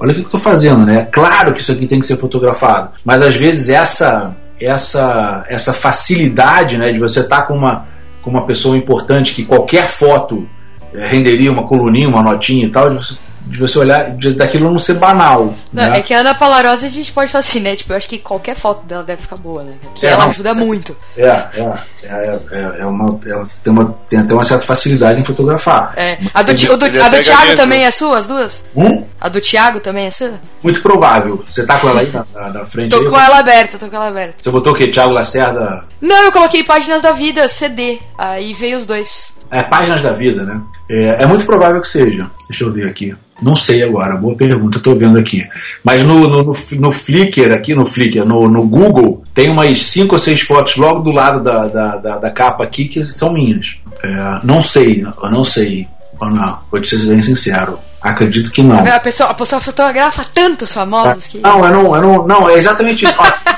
olha 0.00 0.10
o 0.10 0.14
que 0.14 0.20
eu 0.20 0.24
estou 0.24 0.40
fazendo, 0.40 0.84
né? 0.84 1.06
Claro 1.12 1.52
que 1.52 1.60
isso 1.60 1.70
aqui 1.70 1.86
tem 1.86 2.00
que 2.00 2.06
ser 2.06 2.16
fotografado, 2.16 2.90
mas 3.04 3.22
às 3.22 3.36
vezes 3.36 3.68
essa 3.68 4.34
essa 4.60 5.44
essa 5.48 5.72
facilidade, 5.72 6.78
né, 6.78 6.90
de 6.90 6.98
você 6.98 7.20
estar 7.20 7.42
tá 7.42 7.42
com 7.42 7.54
uma 7.54 7.86
com 8.26 8.30
uma 8.30 8.44
pessoa 8.44 8.76
importante 8.76 9.36
que 9.36 9.44
qualquer 9.44 9.86
foto 9.86 10.48
é, 10.92 11.06
renderia 11.06 11.52
uma 11.52 11.62
coluninha, 11.62 12.08
uma 12.08 12.24
notinha 12.24 12.66
e 12.66 12.68
tal, 12.68 12.98
de 13.46 13.58
você 13.58 13.78
olhar, 13.78 14.10
de, 14.16 14.34
daquilo 14.34 14.70
não 14.70 14.78
ser 14.78 14.94
banal. 14.94 15.54
Não, 15.72 15.90
né? 15.90 15.98
É 15.98 16.02
que 16.02 16.12
a 16.12 16.18
Ana 16.20 16.34
Palarosa 16.34 16.86
a 16.86 16.88
gente 16.88 17.12
pode 17.12 17.30
falar 17.30 17.40
assim, 17.40 17.60
né? 17.60 17.76
Tipo, 17.76 17.92
eu 17.92 17.96
acho 17.96 18.08
que 18.08 18.18
qualquer 18.18 18.56
foto 18.56 18.84
dela 18.86 19.04
deve 19.04 19.22
ficar 19.22 19.36
boa, 19.36 19.62
né? 19.62 19.74
Porque 19.82 20.04
É, 20.06 20.10
ela 20.10 20.26
ajuda 20.26 20.52
muito. 20.54 20.96
É, 21.16 21.26
é, 21.26 21.78
é, 22.02 22.38
é, 22.50 22.76
é 22.80 22.86
uma, 22.86 23.06
é, 23.24 23.42
tem, 23.62 23.72
uma, 23.72 23.96
tem 24.08 24.18
até 24.18 24.34
uma 24.34 24.44
certa 24.44 24.64
facilidade 24.66 25.20
em 25.20 25.24
fotografar. 25.24 25.92
É. 25.96 26.18
A 26.34 26.42
do, 26.42 26.52
do- 26.54 26.86
ele 26.86 27.00
a 27.00 27.08
do 27.08 27.20
Thiago 27.22 27.42
mesmo. 27.42 27.56
também 27.56 27.84
é 27.84 27.90
sua, 27.90 28.18
as 28.18 28.26
duas? 28.26 28.64
Hum? 28.76 29.04
A 29.20 29.28
do 29.28 29.40
Thiago 29.40 29.80
também 29.80 30.06
é 30.06 30.10
sua? 30.10 30.32
Muito 30.62 30.82
provável. 30.82 31.44
Você 31.48 31.64
tá 31.64 31.78
com 31.78 31.88
ela 31.88 32.00
aí 32.00 32.10
na, 32.12 32.26
na- 32.34 32.50
na 32.50 32.66
frente? 32.66 32.90
Tô 32.90 33.02
aí? 33.02 33.08
com 33.08 33.18
ela 33.20 33.38
aberta, 33.38 33.78
tô 33.78 33.88
com 33.88 33.96
ela 33.96 34.08
aberta. 34.08 34.34
Você 34.42 34.50
botou 34.50 34.72
o 34.72 34.76
quê? 34.76 34.88
Thiago 34.88 35.12
Lacerda? 35.14 35.84
Não, 36.00 36.24
eu 36.24 36.32
coloquei 36.32 36.64
Páginas 36.64 37.02
da 37.02 37.12
Vida, 37.12 37.46
CD. 37.48 37.98
Aí 38.18 38.52
veio 38.54 38.76
os 38.76 38.84
dois. 38.86 39.32
É, 39.50 39.62
Páginas 39.62 40.02
da 40.02 40.10
Vida, 40.10 40.42
né? 40.42 40.60
É, 40.90 41.22
é 41.22 41.26
muito 41.26 41.46
provável 41.46 41.80
que 41.80 41.88
seja. 41.88 42.28
Deixa 42.48 42.64
eu 42.64 42.72
ver 42.72 42.88
aqui. 42.88 43.14
Não 43.40 43.54
sei 43.54 43.82
agora, 43.82 44.16
boa 44.16 44.34
pergunta, 44.34 44.80
tô 44.80 44.94
vendo 44.94 45.18
aqui. 45.18 45.46
Mas 45.84 46.04
no, 46.04 46.28
no, 46.28 46.42
no, 46.42 46.52
no 46.78 46.92
Flickr 46.92 47.52
aqui, 47.52 47.74
no 47.74 47.84
Flickr, 47.84 48.24
no, 48.24 48.48
no 48.48 48.66
Google, 48.66 49.22
tem 49.34 49.50
umas 49.50 49.84
cinco 49.84 50.14
ou 50.14 50.18
seis 50.18 50.40
fotos 50.40 50.76
logo 50.76 51.00
do 51.00 51.10
lado 51.10 51.42
da, 51.42 51.66
da, 51.66 51.96
da, 51.96 52.18
da 52.18 52.30
capa 52.30 52.64
aqui 52.64 52.86
que 52.86 53.04
são 53.04 53.32
minhas. 53.32 53.76
É, 54.02 54.40
não 54.42 54.62
sei, 54.62 55.04
eu 55.22 55.30
não 55.30 55.44
sei. 55.44 55.86
Não, 56.20 56.58
vou 56.70 56.80
te 56.80 56.96
ser 56.96 57.06
bem 57.06 57.20
sincero. 57.20 57.78
Acredito 58.06 58.52
que 58.52 58.62
não. 58.62 58.78
A 58.78 59.00
pessoa, 59.00 59.30
a 59.30 59.34
pessoa 59.34 59.60
fotografa 59.60 60.24
tantos 60.32 60.72
famosos 60.72 61.26
que. 61.26 61.38
Não, 61.38 61.64
eu 61.64 61.72
não, 61.72 61.96
eu 61.96 62.02
não, 62.02 62.26
não, 62.26 62.48
é 62.48 62.54
exatamente 62.54 63.04
isso. 63.04 63.14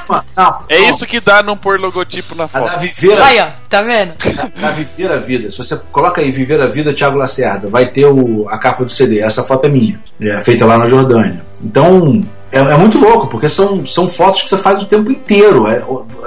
Ó, 0.08 0.20
não, 0.34 0.58
É 0.70 0.78
não. 0.80 0.88
isso 0.88 1.06
que 1.06 1.20
dá 1.20 1.42
não 1.42 1.54
pôr 1.56 1.78
logotipo 1.78 2.34
na 2.34 2.44
A 2.44 2.48
foto. 2.48 2.64
da 2.64 2.76
Viver 2.76 3.20
a 3.20 3.26
Aí, 3.26 3.40
ó, 3.40 3.46
tá 3.68 3.82
vendo? 3.82 4.14
Na 4.58 4.70
Viver 4.70 5.12
a 5.12 5.18
Vida, 5.18 5.50
se 5.50 5.58
você 5.58 5.78
coloca 5.92 6.22
aí 6.22 6.30
Viver 6.32 6.60
a 6.62 6.66
Vida, 6.66 6.94
Thiago 6.94 7.18
Lacerda, 7.18 7.68
vai 7.68 7.90
ter 7.90 8.06
o, 8.06 8.48
a 8.48 8.56
capa 8.58 8.84
do 8.84 8.90
CD. 8.90 9.20
Essa 9.20 9.42
foto 9.44 9.66
é 9.66 9.68
minha, 9.68 10.00
é 10.20 10.40
feita 10.40 10.64
lá 10.64 10.78
na 10.78 10.88
Jordânia. 10.88 11.42
Então, 11.62 12.22
é, 12.50 12.58
é 12.58 12.76
muito 12.76 12.98
louco, 12.98 13.26
porque 13.26 13.48
são, 13.50 13.84
são 13.84 14.08
fotos 14.08 14.42
que 14.42 14.48
você 14.48 14.56
faz 14.56 14.80
o 14.82 14.86
tempo 14.86 15.12
inteiro. 15.12 15.66
É, 15.68 15.82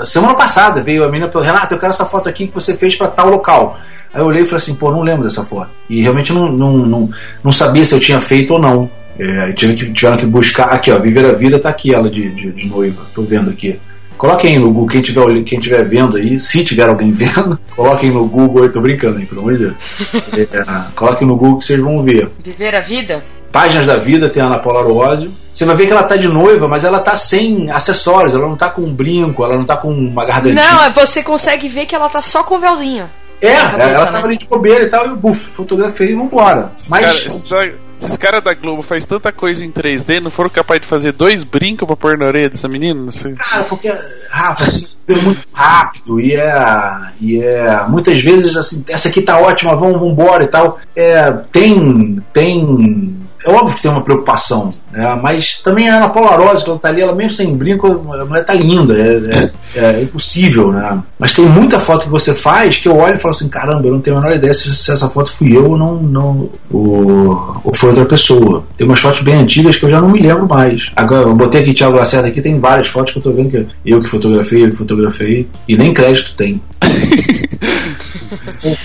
semana 0.06 0.35
passada 0.35 0.80
veio 0.81 1.03
a 1.03 1.07
menina 1.07 1.27
e 1.27 1.31
falou: 1.31 1.48
Renato, 1.48 1.73
eu 1.73 1.80
quero 1.80 1.91
essa 1.91 2.06
foto 2.06 2.30
aqui 2.30 2.48
que 2.48 2.53
você 2.53 2.76
fez 2.77 2.95
para 2.95 3.07
tal 3.07 3.30
local. 3.30 3.77
Aí 4.13 4.21
eu 4.21 4.25
olhei 4.25 4.43
e 4.43 4.45
falei 4.45 4.57
assim: 4.57 4.75
pô, 4.75 4.91
não 4.91 5.01
lembro 5.01 5.23
dessa 5.23 5.43
foto. 5.43 5.69
E 5.89 6.01
realmente 6.01 6.33
não, 6.33 6.51
não, 6.51 6.77
não, 6.77 7.09
não 7.43 7.51
sabia 7.51 7.85
se 7.85 7.93
eu 7.93 7.99
tinha 7.99 8.19
feito 8.21 8.53
ou 8.53 8.59
não. 8.59 8.89
É, 9.19 9.51
tive 9.53 9.75
que, 9.75 9.91
tiveram 9.93 10.17
que 10.17 10.25
buscar. 10.25 10.69
Aqui, 10.69 10.91
ó, 10.91 10.97
Viver 10.97 11.25
a 11.25 11.33
Vida 11.33 11.59
tá 11.59 11.69
aqui, 11.69 11.93
ela 11.93 12.09
de, 12.09 12.29
de, 12.31 12.51
de 12.51 12.67
noiva. 12.67 13.01
Tô 13.13 13.21
vendo 13.23 13.49
aqui. 13.49 13.79
Coloquem 14.17 14.53
aí 14.53 14.59
no 14.59 14.67
Google, 14.67 14.88
quem 14.88 15.01
tiver, 15.01 15.43
quem 15.43 15.59
tiver 15.59 15.83
vendo 15.83 16.15
aí, 16.15 16.39
se 16.39 16.63
tiver 16.63 16.88
alguém 16.88 17.09
vendo, 17.13 17.59
coloquem 17.75 18.11
no 18.11 18.23
Google, 18.27 18.65
eu 18.65 18.71
tô 18.71 18.79
brincando 18.79 19.17
aí, 19.17 19.25
pelo 19.25 19.41
amor 19.41 19.57
de 19.57 19.63
Deus. 19.65 19.75
É, 20.38 20.91
coloquem 20.95 21.27
no 21.27 21.35
Google 21.35 21.57
que 21.57 21.65
vocês 21.65 21.79
vão 21.79 22.03
ver. 22.03 22.29
Viver 22.43 22.75
a 22.75 22.81
vida? 22.81 23.23
Páginas 23.51 23.85
da 23.85 23.97
Vida 23.97 24.29
tem 24.29 24.41
a 24.41 24.45
Ana 24.45 24.59
Paula 24.59 24.81
Arósio. 24.81 25.31
Você 25.53 25.65
vai 25.65 25.75
ver 25.75 25.85
que 25.88 25.91
ela 25.91 26.03
tá 26.03 26.15
de 26.15 26.27
noiva, 26.27 26.67
mas 26.67 26.83
ela 26.85 26.99
tá 26.99 27.15
sem 27.15 27.69
acessórios, 27.69 28.33
ela 28.33 28.47
não 28.47 28.55
tá 28.55 28.69
com 28.69 28.83
um 28.83 28.93
brinco, 28.93 29.43
ela 29.43 29.57
não 29.57 29.65
tá 29.65 29.75
com 29.75 29.91
uma 29.91 30.23
gargantinha. 30.23 30.71
Não, 30.71 30.83
é- 30.83 30.91
você 30.91 31.21
consegue 31.21 31.67
ver 31.67 31.85
que 31.85 31.93
ela 31.95 32.07
tá 32.07 32.21
só 32.21 32.43
com 32.43 32.55
o 32.55 32.59
véuzinho. 32.59 33.09
É, 33.41 33.55
cabeça, 33.55 33.81
ela 33.81 34.05
né? 34.05 34.11
tava 34.11 34.27
ali 34.27 34.38
de 34.38 34.45
bobeira 34.45 34.84
e 34.84 34.89
tal, 34.89 35.05
e 35.05 35.09
eu, 35.09 35.15
buf, 35.15 35.49
fotografei 35.51 36.11
e 36.11 36.15
vambora. 36.15 36.72
Mas. 36.88 37.05
Cara, 37.05 37.68
esses, 37.99 38.18
caras 38.18 38.43
da 38.43 38.53
Globo 38.53 38.81
faz 38.81 39.05
tanta 39.05 39.31
coisa 39.31 39.65
em 39.65 39.72
3D, 39.72 40.22
não 40.22 40.31
foram 40.31 40.49
capazes 40.49 40.84
de 40.84 40.88
fazer 40.88 41.11
dois 41.11 41.43
brincos 41.43 41.88
pra 41.88 41.95
pôr 41.95 42.18
na 42.18 42.26
orelha 42.26 42.49
dessa 42.49 42.68
menina? 42.68 42.99
Não 42.99 43.11
sei. 43.11 43.34
Cara, 43.34 43.63
porque, 43.63 43.91
Rafa, 44.30 44.63
assim, 44.63 44.88
é 45.07 45.15
muito 45.15 45.41
rápido 45.51 46.19
e 46.19 46.35
é, 46.35 46.99
e 47.19 47.41
é. 47.41 47.85
Muitas 47.88 48.22
vezes, 48.22 48.55
assim, 48.55 48.84
essa 48.88 49.09
aqui 49.09 49.22
tá 49.22 49.39
ótima, 49.39 49.76
vamos, 49.76 49.99
vamos 49.99 50.13
embora 50.13 50.43
e 50.43 50.47
tal. 50.47 50.80
É, 50.95 51.31
tem. 51.51 52.23
Tem. 52.34 53.20
É 53.45 53.49
óbvio 53.49 53.76
que 53.76 53.81
tem 53.81 53.91
uma 53.91 54.03
preocupação, 54.03 54.69
né? 54.91 55.19
mas 55.22 55.59
também 55.63 55.89
a 55.89 55.97
Ana 55.97 56.09
Paula 56.09 56.31
Arósio, 56.31 56.63
que 56.63 56.69
ela 56.69 56.80
tá 56.80 56.89
ali, 56.89 57.01
ela 57.01 57.15
mesmo 57.15 57.35
sem 57.38 57.55
brinco, 57.55 57.88
a 57.88 58.26
mulher 58.26 58.45
tá 58.45 58.53
linda, 58.53 58.93
é, 58.93 59.51
é, 59.76 59.85
é 59.85 60.01
impossível, 60.01 60.72
né? 60.72 61.01
Mas 61.18 61.34
tem 61.34 61.45
muita 61.45 61.80
foto 61.80 62.03
que 62.03 62.09
você 62.09 62.34
faz 62.34 62.77
que 62.77 62.88
eu 62.88 62.97
olho 62.97 63.15
e 63.15 63.18
falo 63.18 63.34
assim: 63.34 63.49
caramba, 63.49 63.88
eu 63.88 63.93
não 63.93 64.01
tenho 64.01 64.18
a 64.18 64.22
menor 64.22 64.35
ideia 64.35 64.53
se, 64.53 64.73
se 64.76 64.91
essa 64.91 65.09
foto 65.09 65.31
fui 65.31 65.55
eu 65.55 65.72
ou 65.72 65.77
não, 65.77 65.95
não 65.95 66.49
ou, 66.72 67.61
ou 67.63 67.73
foi 67.73 67.89
outra 67.89 68.05
pessoa. 68.05 68.63
Tem 68.77 68.85
umas 68.85 68.99
fotos 68.99 69.22
bem 69.22 69.35
antigas 69.35 69.76
que 69.77 69.85
eu 69.85 69.89
já 69.89 70.01
não 70.01 70.09
me 70.09 70.19
lembro 70.19 70.47
mais. 70.47 70.91
Agora, 70.95 71.23
eu 71.23 71.35
botei 71.35 71.61
aqui 71.61 71.73
Thiago 71.73 71.97
Lacerda 71.97 72.27
aqui, 72.27 72.41
tem 72.41 72.59
várias 72.59 72.88
fotos 72.88 73.13
que 73.13 73.19
eu 73.19 73.23
tô 73.23 73.31
vendo 73.31 73.49
que 73.49 73.68
eu 73.85 74.01
que 74.01 74.07
fotografei, 74.07 74.65
eu 74.65 74.72
que 74.72 74.76
fotografei, 74.76 75.47
e 75.68 75.77
nem 75.77 75.93
crédito 75.93 76.35
tem. 76.35 76.61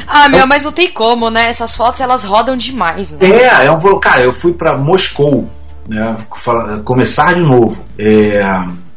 Ah, 0.06 0.28
meu, 0.28 0.47
mas 0.47 0.64
não 0.64 0.73
tem 0.73 0.90
como, 0.93 1.31
né? 1.31 1.48
Essas 1.48 1.74
fotos 1.77 2.01
elas 2.01 2.24
rodam 2.24 2.56
demais, 2.56 3.10
né? 3.12 3.18
É, 3.20 3.66
é 3.66 3.70
um. 3.70 3.98
Cara, 3.98 4.23
eu 4.23 4.32
fui 4.32 4.52
pra 4.52 4.77
Moscou, 4.77 5.48
né? 5.89 6.16
Começar 6.85 7.35
de 7.35 7.40
novo. 7.40 7.82
É, 7.98 8.43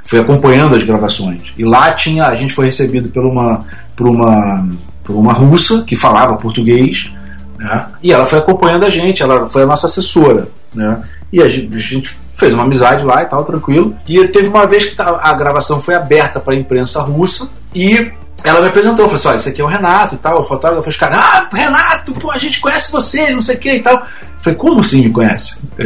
fui 0.06 0.20
acompanhando 0.20 0.76
as 0.76 0.84
gravações. 0.84 1.54
E 1.58 1.64
lá 1.64 1.94
tinha. 1.94 2.26
A 2.26 2.36
gente 2.36 2.54
foi 2.54 2.66
recebido 2.66 3.10
por 3.10 3.26
uma. 3.26 3.66
Por 3.96 4.08
uma, 4.08 4.68
por 5.04 5.16
uma 5.16 5.34
russa 5.34 5.84
que 5.84 5.96
falava 5.96 6.36
português. 6.38 7.10
Né? 7.58 7.86
E 8.02 8.14
ela 8.14 8.26
foi 8.26 8.40
acompanhando 8.40 8.86
a 8.86 8.90
gente, 8.90 9.22
ela 9.22 9.46
foi 9.46 9.64
a 9.64 9.66
nossa 9.66 9.88
assessora. 9.88 10.48
Né? 10.74 11.04
E 11.34 11.42
a 11.42 11.50
gente, 11.50 11.76
a 11.76 11.80
gente 11.80 12.18
fez 12.36 12.54
uma 12.54 12.64
amizade 12.64 13.04
lá 13.04 13.22
e 13.22 13.26
tal, 13.26 13.44
tranquilo. 13.44 13.94
E 14.08 14.26
teve 14.30 14.48
uma 14.48 14.66
vez 14.66 14.86
que 14.86 14.96
tá- 14.96 15.20
a 15.22 15.34
gravação 15.34 15.82
foi 15.82 15.94
aberta 15.96 16.40
para 16.40 16.54
a 16.54 16.58
imprensa 16.58 17.02
russa 17.02 17.52
e 17.76 18.10
ela 18.44 18.62
me 18.62 18.68
apresentou, 18.68 19.06
falou 19.06 19.16
assim: 19.16 19.28
olha, 19.28 19.38
esse 19.38 19.50
aqui 19.50 19.62
é 19.62 19.64
o 19.64 19.68
Renato 19.68 20.16
e 20.16 20.18
tal. 20.18 20.40
O 20.40 20.44
fotógrafo, 20.44 20.90
os 20.90 20.96
caras, 20.96 21.20
ah, 21.20 21.50
Renato, 21.52 22.14
pô, 22.14 22.32
a 22.32 22.38
gente 22.38 22.60
conhece 22.60 22.92
você, 22.92 23.30
não 23.32 23.42
sei 23.42 23.56
o 23.56 23.60
que 23.60 23.72
e 23.72 23.82
tal. 23.82 23.96
Eu 23.96 24.44
falei, 24.44 24.58
como 24.58 24.80
assim 24.80 25.04
me 25.04 25.10
conhece? 25.10 25.58
É, 25.78 25.84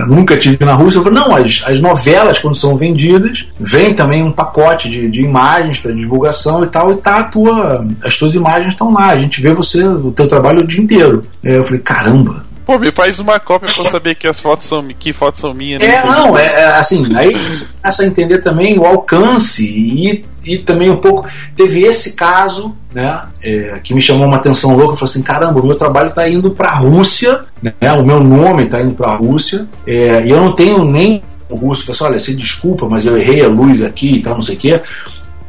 eu 0.00 0.06
nunca 0.06 0.36
tive 0.36 0.64
na 0.64 0.74
Rússia. 0.74 0.98
Eu 0.98 1.04
falei, 1.04 1.18
não, 1.18 1.34
as, 1.34 1.62
as 1.66 1.80
novelas, 1.80 2.38
quando 2.38 2.56
são 2.56 2.76
vendidas, 2.76 3.46
vem 3.58 3.94
também 3.94 4.22
um 4.22 4.30
pacote 4.30 4.88
de, 4.88 5.10
de 5.10 5.22
imagens 5.22 5.80
para 5.80 5.92
divulgação 5.92 6.62
e 6.62 6.68
tal, 6.68 6.92
e 6.92 6.96
tá 6.96 7.24
tua, 7.24 7.84
as 8.04 8.16
tuas 8.16 8.34
imagens 8.34 8.74
estão 8.74 8.92
lá. 8.92 9.08
A 9.10 9.20
gente 9.20 9.40
vê 9.40 9.52
você, 9.52 9.84
o 9.84 10.12
teu 10.12 10.28
trabalho 10.28 10.60
o 10.60 10.66
dia 10.66 10.80
inteiro. 10.80 11.22
É, 11.42 11.56
eu 11.56 11.64
falei, 11.64 11.80
caramba, 11.80 12.44
Pô, 12.70 12.78
me 12.78 12.92
faz 12.92 13.18
uma 13.18 13.40
cópia 13.40 13.72
pra 13.74 13.84
eu 13.84 13.90
saber 13.90 14.14
que 14.14 14.28
as 14.28 14.38
fotos 14.40 14.68
são 14.68 14.86
que 14.96 15.12
fotos 15.12 15.40
são 15.40 15.52
minhas. 15.52 15.82
né? 15.82 15.94
É, 15.96 16.06
não, 16.06 16.38
é, 16.38 16.44
é, 16.46 16.64
assim, 16.66 17.04
aí 17.16 17.32
você 17.32 17.66
começa 17.82 18.02
a 18.02 18.06
entender 18.06 18.38
também 18.38 18.78
o 18.78 18.84
alcance 18.86 19.64
e, 19.64 20.24
e 20.44 20.58
também 20.58 20.88
um 20.88 20.98
pouco. 20.98 21.28
Teve 21.56 21.82
esse 21.82 22.12
caso, 22.12 22.76
né, 22.94 23.22
é, 23.42 23.80
que 23.82 23.92
me 23.92 24.00
chamou 24.00 24.26
uma 24.26 24.36
atenção 24.36 24.76
louca. 24.76 24.92
Eu 24.92 24.96
falei 24.96 25.10
assim: 25.12 25.22
caramba, 25.22 25.60
o 25.60 25.66
meu 25.66 25.74
trabalho 25.76 26.10
está 26.10 26.28
indo 26.28 26.50
para 26.52 26.68
a 26.70 26.74
Rússia, 26.76 27.40
né, 27.62 27.74
o 27.92 28.04
meu 28.04 28.20
nome 28.20 28.64
está 28.64 28.80
indo 28.80 28.94
para 28.94 29.10
a 29.10 29.16
Rússia, 29.16 29.66
é, 29.86 30.24
e 30.24 30.30
eu 30.30 30.40
não 30.40 30.54
tenho 30.54 30.84
nem 30.84 31.22
o 31.48 31.56
russo. 31.56 31.82
Falei 31.84 31.94
assim: 31.96 32.04
olha, 32.04 32.20
você 32.20 32.34
desculpa, 32.34 32.86
mas 32.88 33.04
eu 33.04 33.16
errei 33.18 33.44
a 33.44 33.48
luz 33.48 33.82
aqui 33.82 34.16
e 34.16 34.20
tal, 34.20 34.34
não 34.36 34.42
sei 34.42 34.54
o 34.54 34.58
quê. 34.58 34.80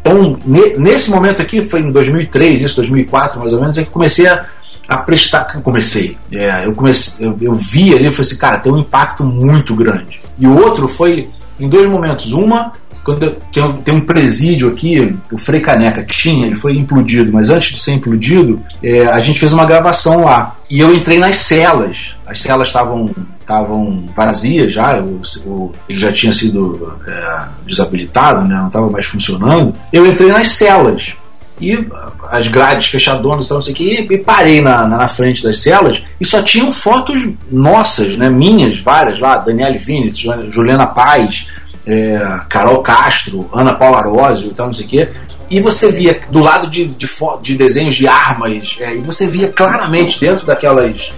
Então, 0.01 0.39
ne- 0.43 0.73
nesse 0.77 1.11
momento 1.11 1.39
aqui, 1.41 1.63
foi 1.63 1.81
em 1.81 1.91
2003, 1.91 2.63
isso, 2.63 2.77
2004 2.77 3.39
mais 3.39 3.53
ou 3.53 3.61
menos, 3.61 3.77
é 3.77 3.83
que 3.83 3.91
comecei 3.91 4.25
a, 4.27 4.43
a 4.91 4.97
prestar. 4.97 5.45
Comecei. 5.61 6.17
É, 6.31 6.65
eu, 6.65 6.73
comecei 6.73 7.25
eu, 7.25 7.37
eu 7.41 7.53
vi 7.53 7.93
ali 7.95 8.07
e 8.07 8.11
falei 8.11 8.27
assim, 8.29 8.37
cara, 8.37 8.59
tem 8.59 8.71
um 8.71 8.79
impacto 8.79 9.23
muito 9.23 9.73
grande. 9.75 10.19
E 10.37 10.45
o 10.47 10.55
outro 10.57 10.87
foi 10.87 11.29
em 11.59 11.69
dois 11.69 11.87
momentos. 11.89 12.33
Uma, 12.33 12.73
quando 13.03 13.23
eu- 13.23 13.35
tem, 13.51 13.63
um- 13.63 13.73
tem 13.73 13.95
um 13.95 14.01
presídio 14.01 14.67
aqui, 14.69 15.15
o 15.31 15.37
Frei 15.37 15.59
Caneca, 15.61 16.03
que 16.03 16.15
tinha, 16.15 16.45
ele 16.47 16.55
foi 16.55 16.73
implodido, 16.75 17.31
mas 17.31 17.49
antes 17.49 17.75
de 17.75 17.81
ser 17.81 17.93
implodido, 17.93 18.61
é, 18.83 19.03
a 19.09 19.19
gente 19.21 19.39
fez 19.39 19.53
uma 19.53 19.65
gravação 19.65 20.23
lá. 20.25 20.55
E 20.69 20.79
eu 20.79 20.93
entrei 20.93 21.17
nas 21.19 21.37
celas. 21.37 22.15
As 22.25 22.41
celas 22.41 22.67
estavam 22.67 23.09
estavam 23.41 24.05
vazias 24.15 24.71
já, 24.71 24.97
o, 25.01 25.19
o- 25.45 25.71
ele 25.89 25.99
já 25.99 26.11
tinha 26.11 26.31
sido 26.31 26.95
é, 27.05 27.39
desabilitado, 27.65 28.47
né, 28.47 28.55
não 28.55 28.67
estava 28.67 28.89
mais 28.89 29.05
funcionando. 29.05 29.73
Eu 29.91 30.05
entrei 30.07 30.31
nas 30.31 30.49
celas 30.51 31.13
e 31.61 31.87
as 32.29 32.47
grades 32.47 32.87
fechadonas, 32.87 33.45
então, 33.45 33.57
não 33.57 33.61
sei 33.61 33.73
o 33.73 33.75
que, 33.75 34.07
e 34.09 34.17
parei 34.17 34.61
na, 34.61 34.87
na, 34.87 35.07
frente 35.07 35.43
das 35.43 35.59
celas 35.59 36.01
e 36.19 36.25
só 36.25 36.41
tinham 36.41 36.71
fotos 36.71 37.29
nossas, 37.51 38.17
né, 38.17 38.29
minhas, 38.29 38.79
várias 38.79 39.19
lá, 39.19 39.35
Daniele 39.35 39.77
Vinitz, 39.77 40.17
Ju- 40.17 40.49
Juliana 40.49 40.87
Paz, 40.87 41.47
é, 41.85 42.19
Carol 42.49 42.81
Castro, 42.81 43.49
Ana 43.53 43.73
Paula 43.75 43.99
Arósio 43.99 44.49
e 44.49 44.53
tal, 44.53 44.67
não 44.67 44.73
sei 44.73 44.85
o 44.85 44.89
que. 44.89 45.09
E 45.49 45.59
você 45.59 45.91
via 45.91 46.19
do 46.29 46.39
lado 46.39 46.67
de, 46.67 46.85
de, 46.85 47.07
de 47.41 47.55
desenhos 47.55 47.95
de 47.95 48.07
armas, 48.07 48.77
é, 48.79 48.95
e 48.95 49.01
você 49.01 49.27
via 49.27 49.49
claramente 49.49 50.19
dentro 50.19 50.45
daquelas, 50.45 51.11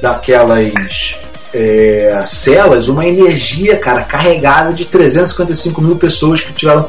daquelas 0.00 1.16
é, 1.52 2.22
celas 2.26 2.88
uma 2.88 3.06
energia, 3.06 3.76
cara, 3.76 4.02
carregada 4.02 4.72
de 4.72 4.84
355 4.84 5.82
mil 5.82 5.96
pessoas 5.96 6.40
que 6.40 6.52
tiveram 6.52 6.84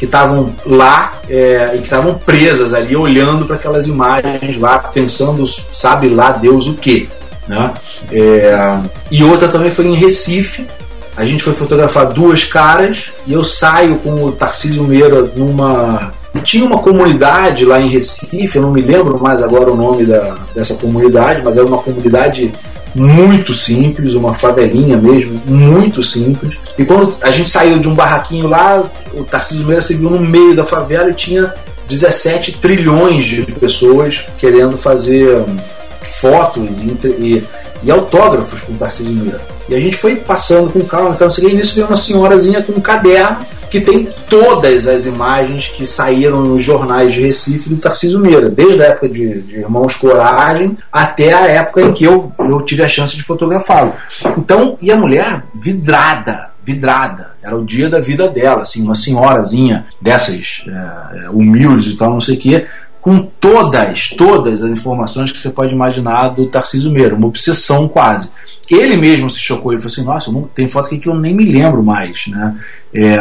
que 0.00 0.06
estavam 0.06 0.54
lá 0.64 1.12
é, 1.28 1.72
e 1.74 1.78
que 1.78 1.84
estavam 1.84 2.14
presas 2.14 2.72
ali, 2.72 2.96
olhando 2.96 3.44
para 3.44 3.56
aquelas 3.56 3.86
imagens 3.86 4.58
lá, 4.58 4.78
pensando, 4.78 5.46
sabe 5.70 6.08
lá 6.08 6.30
Deus 6.30 6.66
o 6.66 6.74
que. 6.74 7.06
Né? 7.46 7.70
É, 8.10 8.78
e 9.10 9.22
outra 9.22 9.46
também 9.46 9.70
foi 9.70 9.86
em 9.88 9.94
Recife. 9.94 10.66
A 11.14 11.26
gente 11.26 11.42
foi 11.42 11.52
fotografar 11.52 12.06
duas 12.06 12.44
caras 12.44 13.12
e 13.26 13.34
eu 13.34 13.44
saio 13.44 13.96
com 13.96 14.24
o 14.24 14.32
Tarcísio 14.32 14.84
Meira 14.84 15.20
numa, 15.36 16.12
tinha 16.42 16.64
uma 16.64 16.78
comunidade 16.78 17.66
lá 17.66 17.78
em 17.78 17.90
Recife, 17.90 18.56
eu 18.56 18.62
não 18.62 18.72
me 18.72 18.80
lembro 18.80 19.20
mais 19.20 19.42
agora 19.42 19.70
o 19.70 19.76
nome 19.76 20.06
da, 20.06 20.34
dessa 20.54 20.76
comunidade, 20.76 21.42
mas 21.44 21.58
era 21.58 21.66
uma 21.66 21.76
comunidade 21.76 22.50
muito 22.94 23.52
simples, 23.52 24.14
uma 24.14 24.32
favelinha 24.32 24.96
mesmo, 24.96 25.38
muito 25.44 26.02
simples. 26.02 26.56
E 26.80 26.84
quando 26.86 27.14
a 27.20 27.30
gente 27.30 27.50
saiu 27.50 27.78
de 27.78 27.86
um 27.86 27.94
barraquinho 27.94 28.46
lá, 28.46 28.82
o 29.12 29.22
Tarcísio 29.22 29.66
Meira 29.66 29.82
seguiu 29.82 30.08
no 30.08 30.18
meio 30.18 30.56
da 30.56 30.64
favela 30.64 31.10
e 31.10 31.14
tinha 31.14 31.52
17 31.86 32.52
trilhões 32.52 33.26
de 33.26 33.42
pessoas 33.52 34.24
querendo 34.38 34.78
fazer 34.78 35.36
hum, 35.40 35.58
fotos 36.00 36.70
e, 36.78 37.06
e, 37.06 37.44
e 37.82 37.90
autógrafos 37.90 38.62
com 38.62 38.72
o 38.72 38.76
Tarcísio 38.76 39.12
Meira. 39.12 39.42
E 39.68 39.74
a 39.74 39.78
gente 39.78 39.94
foi 39.94 40.16
passando 40.16 40.72
com 40.72 40.80
calma, 40.80 41.10
então 41.10 41.30
cheguei 41.30 41.52
nisso 41.52 41.74
veio 41.74 41.86
uma 41.86 41.98
senhorazinha 41.98 42.62
com 42.62 42.72
um 42.72 42.80
caderno 42.80 43.44
que 43.70 43.82
tem 43.82 44.08
todas 44.26 44.86
as 44.88 45.04
imagens 45.04 45.68
que 45.68 45.86
saíram 45.86 46.40
nos 46.40 46.64
jornais 46.64 47.12
de 47.12 47.20
Recife 47.20 47.68
do 47.68 47.76
Tarcísio 47.76 48.18
Meira, 48.18 48.48
desde 48.48 48.82
a 48.82 48.86
época 48.86 49.08
de, 49.10 49.42
de 49.42 49.56
Irmãos 49.56 49.96
Coragem 49.96 50.78
até 50.90 51.34
a 51.34 51.46
época 51.46 51.82
em 51.82 51.92
que 51.92 52.04
eu, 52.04 52.32
eu 52.38 52.62
tive 52.62 52.82
a 52.82 52.88
chance 52.88 53.14
de 53.14 53.22
fotografá-lo. 53.22 53.92
Então, 54.38 54.78
e 54.80 54.90
a 54.90 54.96
mulher 54.96 55.44
vidrada, 55.54 56.49
vidrada. 56.72 57.32
Era 57.42 57.56
o 57.56 57.64
dia 57.64 57.88
da 57.88 58.00
vida 58.00 58.28
dela, 58.28 58.62
assim, 58.62 58.82
uma 58.82 58.94
senhorazinha 58.94 59.86
dessas 60.00 60.64
é, 60.66 61.30
humildes 61.30 61.94
e 61.94 61.96
tal, 61.96 62.10
não 62.10 62.20
sei 62.20 62.36
o 62.36 62.38
quê, 62.38 62.66
com 63.00 63.22
todas, 63.22 64.10
todas 64.10 64.62
as 64.62 64.70
informações 64.70 65.32
que 65.32 65.38
você 65.38 65.50
pode 65.50 65.72
imaginar 65.72 66.28
do 66.28 66.46
Tarcísio 66.46 66.90
Meira, 66.90 67.14
uma 67.14 67.26
obsessão 67.26 67.88
quase. 67.88 68.28
Ele 68.70 68.96
mesmo 68.96 69.28
se 69.28 69.40
chocou 69.40 69.72
e 69.72 69.76
falou 69.78 69.88
assim: 69.88 70.04
Nossa, 70.04 70.48
tem 70.54 70.68
foto 70.68 70.86
aqui 70.86 70.98
que 70.98 71.08
eu 71.08 71.14
nem 71.14 71.34
me 71.34 71.44
lembro 71.44 71.82
mais, 71.82 72.26
né? 72.28 72.56
É, 72.94 73.16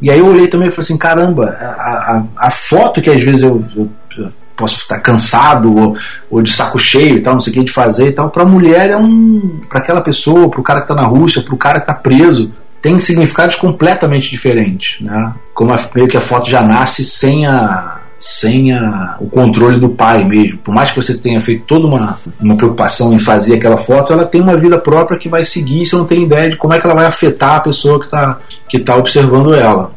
e 0.00 0.10
aí 0.10 0.18
eu 0.18 0.26
olhei 0.26 0.48
também 0.48 0.68
e 0.68 0.70
falei 0.70 0.84
assim: 0.84 0.96
Caramba, 0.96 1.50
a, 1.50 1.64
a, 1.66 2.24
a 2.46 2.50
foto 2.50 3.02
que 3.02 3.10
às 3.10 3.22
vezes 3.22 3.42
eu, 3.42 3.62
eu, 3.76 3.90
eu 4.16 4.32
posso 4.56 4.78
estar 4.82 5.00
cansado 5.00 5.76
ou, 5.76 5.96
ou, 6.30 6.40
de 6.40 6.50
saco 6.50 6.78
cheio 6.78 7.18
e 7.18 7.20
tal, 7.20 7.34
não 7.34 7.40
sei 7.40 7.52
o 7.52 7.56
que 7.56 7.64
de 7.64 7.72
fazer 7.72 8.08
e 8.08 8.12
tal, 8.12 8.30
para 8.30 8.44
a 8.44 8.46
mulher 8.46 8.90
é 8.90 8.96
um. 8.96 9.60
para 9.68 9.80
aquela 9.80 10.00
pessoa, 10.00 10.48
para 10.48 10.60
o 10.60 10.64
cara 10.64 10.80
que 10.80 10.90
está 10.90 10.94
na 10.94 11.06
Rússia, 11.06 11.42
para 11.42 11.54
o 11.54 11.58
cara 11.58 11.80
que 11.80 11.90
está 11.90 11.94
preso, 11.94 12.52
tem 12.84 13.00
significados 13.00 13.56
completamente 13.56 14.28
diferentes, 14.28 15.00
né? 15.00 15.32
Como 15.54 15.72
a, 15.72 15.80
meio 15.94 16.06
que 16.06 16.18
a 16.18 16.20
foto 16.20 16.50
já 16.50 16.60
nasce 16.60 17.02
sem 17.02 17.46
a 17.46 18.02
sem 18.18 18.72
a, 18.72 19.16
o 19.20 19.28
controle 19.28 19.80
do 19.80 19.88
pai 19.88 20.22
mesmo. 20.22 20.58
Por 20.58 20.74
mais 20.74 20.90
que 20.90 20.96
você 20.96 21.16
tenha 21.16 21.40
feito 21.40 21.64
toda 21.64 21.86
uma, 21.86 22.18
uma 22.38 22.56
preocupação 22.56 23.12
em 23.14 23.18
fazer 23.18 23.56
aquela 23.56 23.78
foto, 23.78 24.12
ela 24.12 24.26
tem 24.26 24.40
uma 24.40 24.56
vida 24.56 24.78
própria 24.78 25.18
que 25.18 25.30
vai 25.30 25.44
seguir 25.46 25.84
você 25.86 25.96
não 25.96 26.04
tem 26.04 26.24
ideia 26.24 26.50
de 26.50 26.56
como 26.56 26.74
é 26.74 26.78
que 26.78 26.86
ela 26.86 26.94
vai 26.94 27.06
afetar 27.06 27.56
a 27.56 27.60
pessoa 27.60 27.98
que 27.98 28.04
está 28.04 28.38
que 28.68 28.78
tá 28.78 28.96
observando 28.96 29.54
ela. 29.54 29.90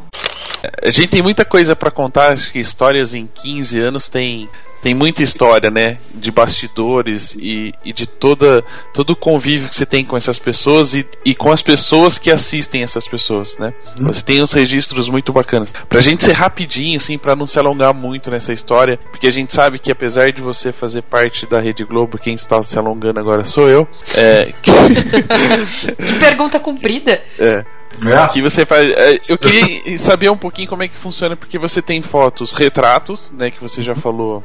A 0.81 0.89
gente 0.89 1.09
tem 1.09 1.21
muita 1.21 1.43
coisa 1.43 1.75
para 1.75 1.91
contar, 1.91 2.31
acho 2.31 2.53
que 2.53 2.59
histórias 2.59 3.13
em 3.13 3.27
15 3.27 3.79
anos 3.79 4.07
tem 4.07 4.47
tem 4.81 4.93
muita 4.93 5.23
história, 5.23 5.69
né? 5.69 5.97
De 6.13 6.31
bastidores 6.31 7.35
e, 7.35 7.73
e 7.83 7.91
de 7.91 8.07
toda, 8.07 8.63
todo 8.93 9.11
o 9.11 9.15
convívio 9.15 9.69
que 9.69 9.75
você 9.75 9.85
tem 9.85 10.05
com 10.05 10.15
essas 10.15 10.37
pessoas 10.39 10.93
e, 10.93 11.05
e 11.25 11.35
com 11.35 11.51
as 11.51 11.61
pessoas 11.61 12.17
que 12.17 12.31
assistem 12.31 12.83
essas 12.83 13.07
pessoas, 13.07 13.57
né? 13.57 13.73
Hum. 13.99 14.07
Você 14.07 14.23
tem 14.23 14.41
uns 14.41 14.51
registros 14.51 15.09
muito 15.09 15.33
bacanas. 15.33 15.73
Pra 15.89 16.01
gente 16.01 16.23
ser 16.23 16.33
rapidinho, 16.33 16.97
assim, 16.97 17.17
pra 17.17 17.35
não 17.35 17.47
se 17.47 17.57
alongar 17.59 17.93
muito 17.93 18.29
nessa 18.29 18.53
história, 18.53 18.99
porque 19.09 19.27
a 19.27 19.31
gente 19.31 19.53
sabe 19.53 19.79
que 19.79 19.91
apesar 19.91 20.31
de 20.31 20.41
você 20.41 20.71
fazer 20.71 21.01
parte 21.01 21.45
da 21.45 21.59
Rede 21.59 21.83
Globo, 21.83 22.17
quem 22.17 22.33
está 22.33 22.61
se 22.61 22.77
alongando 22.77 23.19
agora 23.19 23.43
sou 23.43 23.67
eu. 23.67 23.87
É... 24.15 24.53
que 24.61 26.13
pergunta 26.19 26.59
comprida. 26.59 27.21
É. 27.39 27.65
É. 28.05 28.27
Que 28.31 28.41
você 28.41 28.65
faz. 28.65 28.85
É, 28.95 29.13
eu 29.27 29.37
queria 29.37 29.97
saber 29.97 30.29
um 30.29 30.37
pouquinho 30.37 30.67
como 30.67 30.83
é 30.83 30.87
que 30.87 30.95
funciona, 30.95 31.35
porque 31.35 31.57
você 31.57 31.81
tem 31.81 32.01
fotos, 32.01 32.51
retratos, 32.51 33.31
né? 33.31 33.49
Que 33.49 33.61
você 33.61 33.81
já 33.81 33.95
falou 33.95 34.43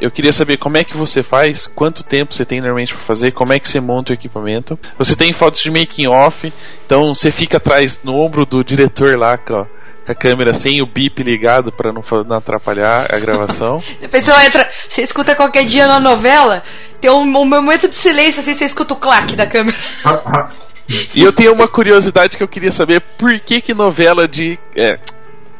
eu 0.00 0.10
queria 0.10 0.32
saber 0.32 0.56
como 0.56 0.76
é 0.76 0.84
que 0.84 0.96
você 0.96 1.22
faz, 1.22 1.66
quanto 1.66 2.02
tempo 2.02 2.32
você 2.32 2.44
tem 2.44 2.58
normalmente 2.60 2.94
para 2.94 3.02
fazer, 3.04 3.32
como 3.32 3.52
é 3.52 3.58
que 3.58 3.68
você 3.68 3.80
monta 3.80 4.12
o 4.12 4.14
equipamento. 4.14 4.78
Você 4.98 5.14
tem 5.14 5.32
fotos 5.32 5.60
de 5.60 5.70
making 5.70 6.08
off, 6.08 6.52
então 6.86 7.14
você 7.14 7.30
fica 7.30 7.58
atrás 7.58 8.00
no 8.02 8.16
ombro 8.16 8.46
do 8.46 8.64
diretor 8.64 9.18
lá, 9.18 9.36
com 9.36 9.66
a 10.06 10.14
câmera 10.14 10.54
sem 10.54 10.82
o 10.82 10.86
bip 10.86 11.22
ligado 11.22 11.70
para 11.70 11.92
não, 11.92 12.02
não, 12.26 12.36
atrapalhar 12.36 13.14
a 13.14 13.18
gravação. 13.18 13.82
a 14.02 14.08
pessoa 14.08 14.44
entra, 14.44 14.68
você 14.88 15.02
escuta 15.02 15.36
qualquer 15.36 15.64
dia 15.64 15.86
na 15.86 16.00
novela, 16.00 16.62
tem 17.00 17.10
um, 17.10 17.22
um 17.22 17.44
momento 17.44 17.88
de 17.88 17.94
silêncio 17.94 18.40
assim, 18.40 18.54
você 18.54 18.64
escuta 18.64 18.94
o 18.94 18.96
claque 18.96 19.36
da 19.36 19.46
câmera. 19.46 19.76
e 21.14 21.22
eu 21.22 21.32
tenho 21.32 21.52
uma 21.52 21.68
curiosidade 21.68 22.36
que 22.36 22.42
eu 22.42 22.48
queria 22.48 22.72
saber, 22.72 23.00
por 23.18 23.38
que 23.38 23.60
que 23.60 23.74
novela 23.74 24.26
de 24.26 24.58
é, 24.74 24.98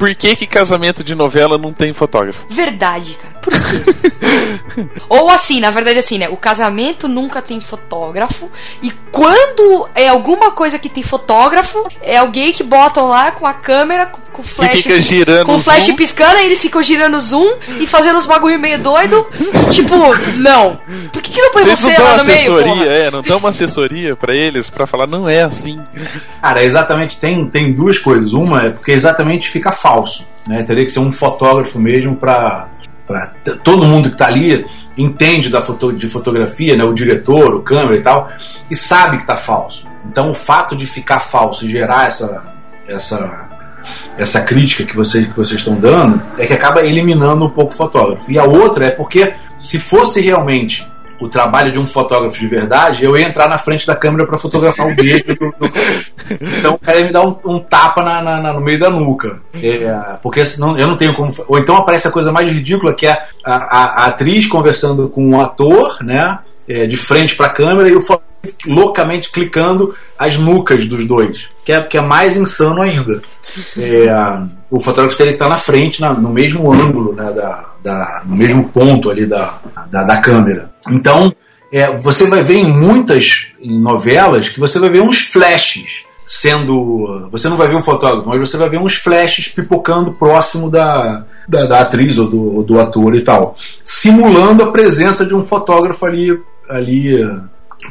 por 0.00 0.14
que, 0.14 0.34
que 0.34 0.46
casamento 0.46 1.04
de 1.04 1.14
novela 1.14 1.58
não 1.58 1.74
tem 1.74 1.92
fotógrafo? 1.92 2.46
Verdade, 2.48 3.18
cara. 3.20 3.30
Por 3.40 3.52
quê? 3.52 4.86
Ou 5.08 5.30
assim, 5.30 5.60
na 5.60 5.70
verdade, 5.70 5.98
assim, 5.98 6.18
né? 6.18 6.28
O 6.28 6.36
casamento 6.36 7.08
nunca 7.08 7.42
tem 7.42 7.60
fotógrafo. 7.60 8.50
E 8.82 8.90
quando 9.10 9.88
é 9.94 10.08
alguma 10.08 10.52
coisa 10.52 10.78
que 10.78 10.88
tem 10.88 11.02
fotógrafo, 11.02 11.86
é 12.00 12.16
alguém 12.16 12.52
que 12.52 12.62
botam 12.62 13.06
lá 13.06 13.32
com 13.32 13.46
a 13.46 13.52
câmera, 13.52 14.06
com, 14.06 14.20
com 14.32 14.42
flash. 14.42 14.74
E 14.78 14.82
fica 14.82 15.00
girando 15.00 15.46
com 15.46 15.58
flash 15.58 15.86
zoom. 15.86 15.96
piscando, 15.96 16.36
aí 16.36 16.46
eles 16.46 16.60
ficam 16.60 16.80
girando 16.80 17.18
zoom 17.18 17.56
e 17.80 17.86
fazendo 17.86 18.18
uns 18.18 18.26
bagulho 18.26 18.58
meio 18.58 18.78
doido. 18.80 19.26
tipo, 19.70 19.94
não. 20.36 20.78
Por 21.12 21.22
que, 21.22 21.32
que 21.32 21.40
não 21.40 21.50
põe 21.50 21.64
Vocês 21.64 21.80
você 21.80 21.98
não 21.98 22.04
lá 22.04 22.14
no 22.14 22.20
assessoria, 22.20 22.74
meio? 22.74 22.90
É, 22.90 23.10
não 23.10 23.22
dão 23.22 23.38
uma 23.38 23.48
assessoria 23.48 24.16
para 24.16 24.34
eles 24.34 24.70
para 24.70 24.86
falar, 24.86 25.06
não 25.06 25.28
é 25.28 25.42
assim. 25.42 25.80
Cara, 26.40 26.62
exatamente, 26.62 27.18
tem, 27.18 27.48
tem 27.48 27.72
duas 27.72 27.98
coisas. 27.98 28.32
Uma 28.32 28.66
é 28.66 28.70
porque 28.70 28.92
exatamente 28.92 29.48
fica 29.48 29.72
falso. 29.72 30.26
Né? 30.46 30.62
Teria 30.62 30.84
que 30.84 30.90
ser 30.90 31.00
um 31.00 31.12
fotógrafo 31.12 31.78
mesmo 31.78 32.16
para 32.16 32.68
para 33.11 33.32
todo 33.65 33.87
mundo 33.87 34.09
que 34.09 34.15
está 34.15 34.27
ali 34.27 34.65
entende 34.97 35.49
da 35.49 35.61
foto, 35.61 35.93
de 35.93 36.09
fotografia, 36.09 36.77
né, 36.77 36.85
o 36.85 36.93
diretor, 36.93 37.55
o 37.55 37.62
câmera 37.62 37.97
e 37.97 38.03
tal, 38.03 38.28
e 38.70 38.77
sabe 38.77 39.16
que 39.16 39.24
está 39.24 39.37
falso. 39.37 39.85
Então 40.09 40.31
o 40.31 40.35
fato 40.35 40.77
de 40.77 40.87
ficar 40.87 41.19
falso 41.19 41.66
e 41.66 41.70
gerar 41.70 42.07
essa 42.07 42.43
essa 42.87 43.49
essa 44.16 44.43
crítica 44.43 44.85
que 44.85 44.95
vocês 44.95 45.27
que 45.27 45.37
vocês 45.37 45.61
estão 45.61 45.74
dando 45.74 46.23
é 46.39 46.47
que 46.47 46.53
acaba 46.53 46.82
eliminando 46.82 47.45
um 47.45 47.51
pouco 47.51 47.73
o 47.73 47.77
fotógrafo. 47.77 48.31
E 48.31 48.39
a 48.39 48.45
outra 48.45 48.87
é 48.87 48.91
porque 48.91 49.35
se 49.59 49.78
fosse 49.78 50.20
realmente 50.20 50.89
o 51.20 51.28
trabalho 51.28 51.72
de 51.72 51.78
um 51.78 51.86
fotógrafo 51.86 52.38
de 52.38 52.47
verdade, 52.47 53.05
eu 53.05 53.16
ia 53.16 53.26
entrar 53.26 53.48
na 53.48 53.59
frente 53.59 53.86
da 53.86 53.94
câmera 53.94 54.26
para 54.26 54.38
fotografar 54.38 54.86
um 54.86 54.94
beijo. 54.94 55.26
Do, 55.26 55.55
do... 55.59 55.70
Então 56.59 56.74
o 56.74 56.78
cara 56.78 56.98
ia 56.98 57.06
me 57.06 57.12
dar 57.12 57.26
um, 57.26 57.36
um 57.44 57.59
tapa 57.59 58.02
na, 58.02 58.22
na, 58.22 58.52
no 58.52 58.60
meio 58.60 58.78
da 58.78 58.88
nuca. 58.88 59.40
É, 59.62 59.92
porque 60.22 60.44
senão 60.44 60.78
eu 60.78 60.86
não 60.86 60.97
tenho 60.97 61.12
como. 61.14 61.32
Ou 61.48 61.59
então 61.59 61.76
aparece 61.76 62.06
a 62.06 62.10
coisa 62.10 62.30
mais 62.30 62.48
ridícula 62.51 62.94
que 62.94 63.06
é 63.06 63.20
a, 63.44 63.55
a, 63.55 63.84
a 63.84 64.06
atriz 64.06 64.47
conversando 64.47 65.09
com 65.09 65.24
o 65.24 65.30
um 65.30 65.40
ator, 65.40 65.98
né? 66.02 66.38
É, 66.68 66.86
de 66.86 66.97
frente 66.97 67.34
para 67.34 67.47
a 67.47 67.51
câmera 67.51 67.88
e 67.88 67.97
o 67.97 68.01
fotógrafo 68.01 68.30
loucamente 68.66 69.30
clicando 69.30 69.94
as 70.18 70.36
nucas 70.36 70.86
dos 70.86 71.05
dois, 71.05 71.48
que 71.70 71.72
é, 71.72 71.82
que 71.82 71.98
é 71.98 72.01
mais 72.01 72.36
insano 72.36 72.82
ainda. 72.82 73.22
É, 73.78 74.12
o 74.70 74.80
fotógrafo 74.80 75.16
teria 75.16 75.32
que 75.32 75.36
estar 75.36 75.48
na 75.48 75.56
frente, 75.56 76.01
na, 76.01 76.12
no 76.12 76.30
mesmo 76.30 76.72
ângulo, 76.72 77.14
né, 77.14 77.32
da, 77.32 77.64
da, 77.82 78.22
no 78.26 78.36
mesmo 78.36 78.64
ponto 78.68 79.09
ali 79.09 79.26
da, 79.26 79.59
da, 79.90 80.02
da 80.02 80.16
câmera. 80.16 80.72
Então, 80.88 81.32
é, 81.72 81.97
você 81.97 82.26
vai 82.26 82.42
ver 82.42 82.56
em 82.56 82.72
muitas 82.72 83.47
novelas 83.62 84.48
que 84.48 84.59
você 84.59 84.78
vai 84.78 84.90
ver 84.90 85.02
uns 85.02 85.20
flashes 85.20 86.02
sendo. 86.26 87.28
Você 87.30 87.48
não 87.48 87.56
vai 87.56 87.68
ver 87.68 87.76
um 87.76 87.82
fotógrafo, 87.82 88.28
mas 88.28 88.40
você 88.40 88.56
vai 88.56 88.68
ver 88.68 88.78
uns 88.78 88.94
flashes 88.94 89.48
pipocando 89.48 90.12
próximo 90.12 90.68
da, 90.68 91.24
da, 91.48 91.66
da 91.66 91.80
atriz 91.80 92.18
ou 92.18 92.28
do, 92.28 92.62
do 92.62 92.80
ator 92.80 93.14
e 93.14 93.22
tal, 93.22 93.56
simulando 93.84 94.64
a 94.64 94.72
presença 94.72 95.24
de 95.24 95.34
um 95.34 95.42
fotógrafo 95.42 96.05
ali, 96.06 96.36
ali 96.68 97.18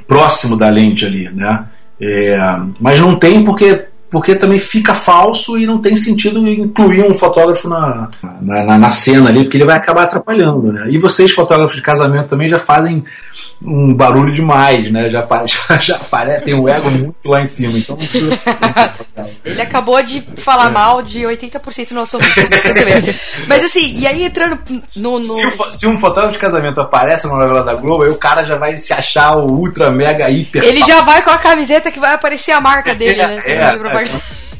próximo 0.07 0.57
da 0.57 0.69
lente 0.69 1.05
ali, 1.05 1.29
né? 1.29 1.65
É, 2.01 2.39
mas 2.79 2.99
não 2.99 3.17
tem 3.17 3.43
porque 3.43 3.87
porque 4.09 4.35
também 4.35 4.57
fica 4.57 4.95
falso 4.95 5.57
e 5.57 5.67
não 5.67 5.77
tem 5.79 5.95
sentido 5.95 6.47
incluir 6.47 7.03
um 7.03 7.13
fotógrafo 7.13 7.69
na, 7.69 8.09
na, 8.41 8.77
na, 8.77 8.89
cena 8.89 9.29
ali, 9.29 9.43
porque 9.43 9.57
ele 9.57 9.67
vai 9.67 9.77
acabar 9.77 10.03
atrapalhando, 10.03 10.73
né? 10.73 10.87
E 10.89 10.97
vocês, 10.97 11.31
fotógrafos 11.31 11.75
de 11.75 11.81
casamento, 11.83 12.27
também 12.27 12.49
já 12.49 12.57
fazem 12.57 13.03
um 13.61 13.93
barulho 13.93 14.33
demais, 14.33 14.91
né? 14.91 15.09
Já, 15.09 15.27
já, 15.45 15.77
já 15.77 15.99
parece, 16.09 16.45
tem 16.45 16.53
um 16.53 16.67
ego 16.67 16.89
muito 16.89 17.29
lá 17.29 17.41
em 17.41 17.45
cima, 17.45 17.77
então 17.77 17.97
Ele 19.43 19.61
acabou 19.61 20.01
de 20.01 20.21
falar 20.37 20.69
é. 20.69 20.73
mal 20.73 21.01
de 21.01 21.21
80% 21.21 21.89
do 21.89 21.95
nosso 21.95 22.17
mas 23.47 23.63
assim, 23.63 23.97
e 23.97 24.07
aí 24.07 24.23
entrando 24.23 24.59
no... 24.95 25.11
no... 25.13 25.21
Se, 25.21 25.45
o, 25.45 25.71
se, 25.71 25.87
um 25.87 25.99
fotógrafo 25.99 26.33
de 26.33 26.39
casamento 26.39 26.79
aparece 26.79 27.27
no 27.27 27.35
novela 27.35 27.63
da 27.63 27.73
Globo, 27.73 28.03
aí 28.03 28.09
o 28.09 28.17
cara 28.17 28.43
já 28.43 28.57
vai 28.57 28.77
se 28.77 28.93
achar 28.93 29.35
o 29.35 29.51
ultra, 29.51 29.91
mega, 29.91 30.29
hiper... 30.29 30.63
Ele 30.63 30.81
já 30.81 31.01
vai 31.01 31.21
com 31.21 31.31
a 31.31 31.37
camiseta 31.37 31.91
que 31.91 31.99
vai 31.99 32.13
aparecer 32.13 32.51
a 32.51 32.61
marca 32.61 32.95
dele, 32.95 33.21
né? 33.21 33.41
É, 33.45 33.53
é, 33.55 34.19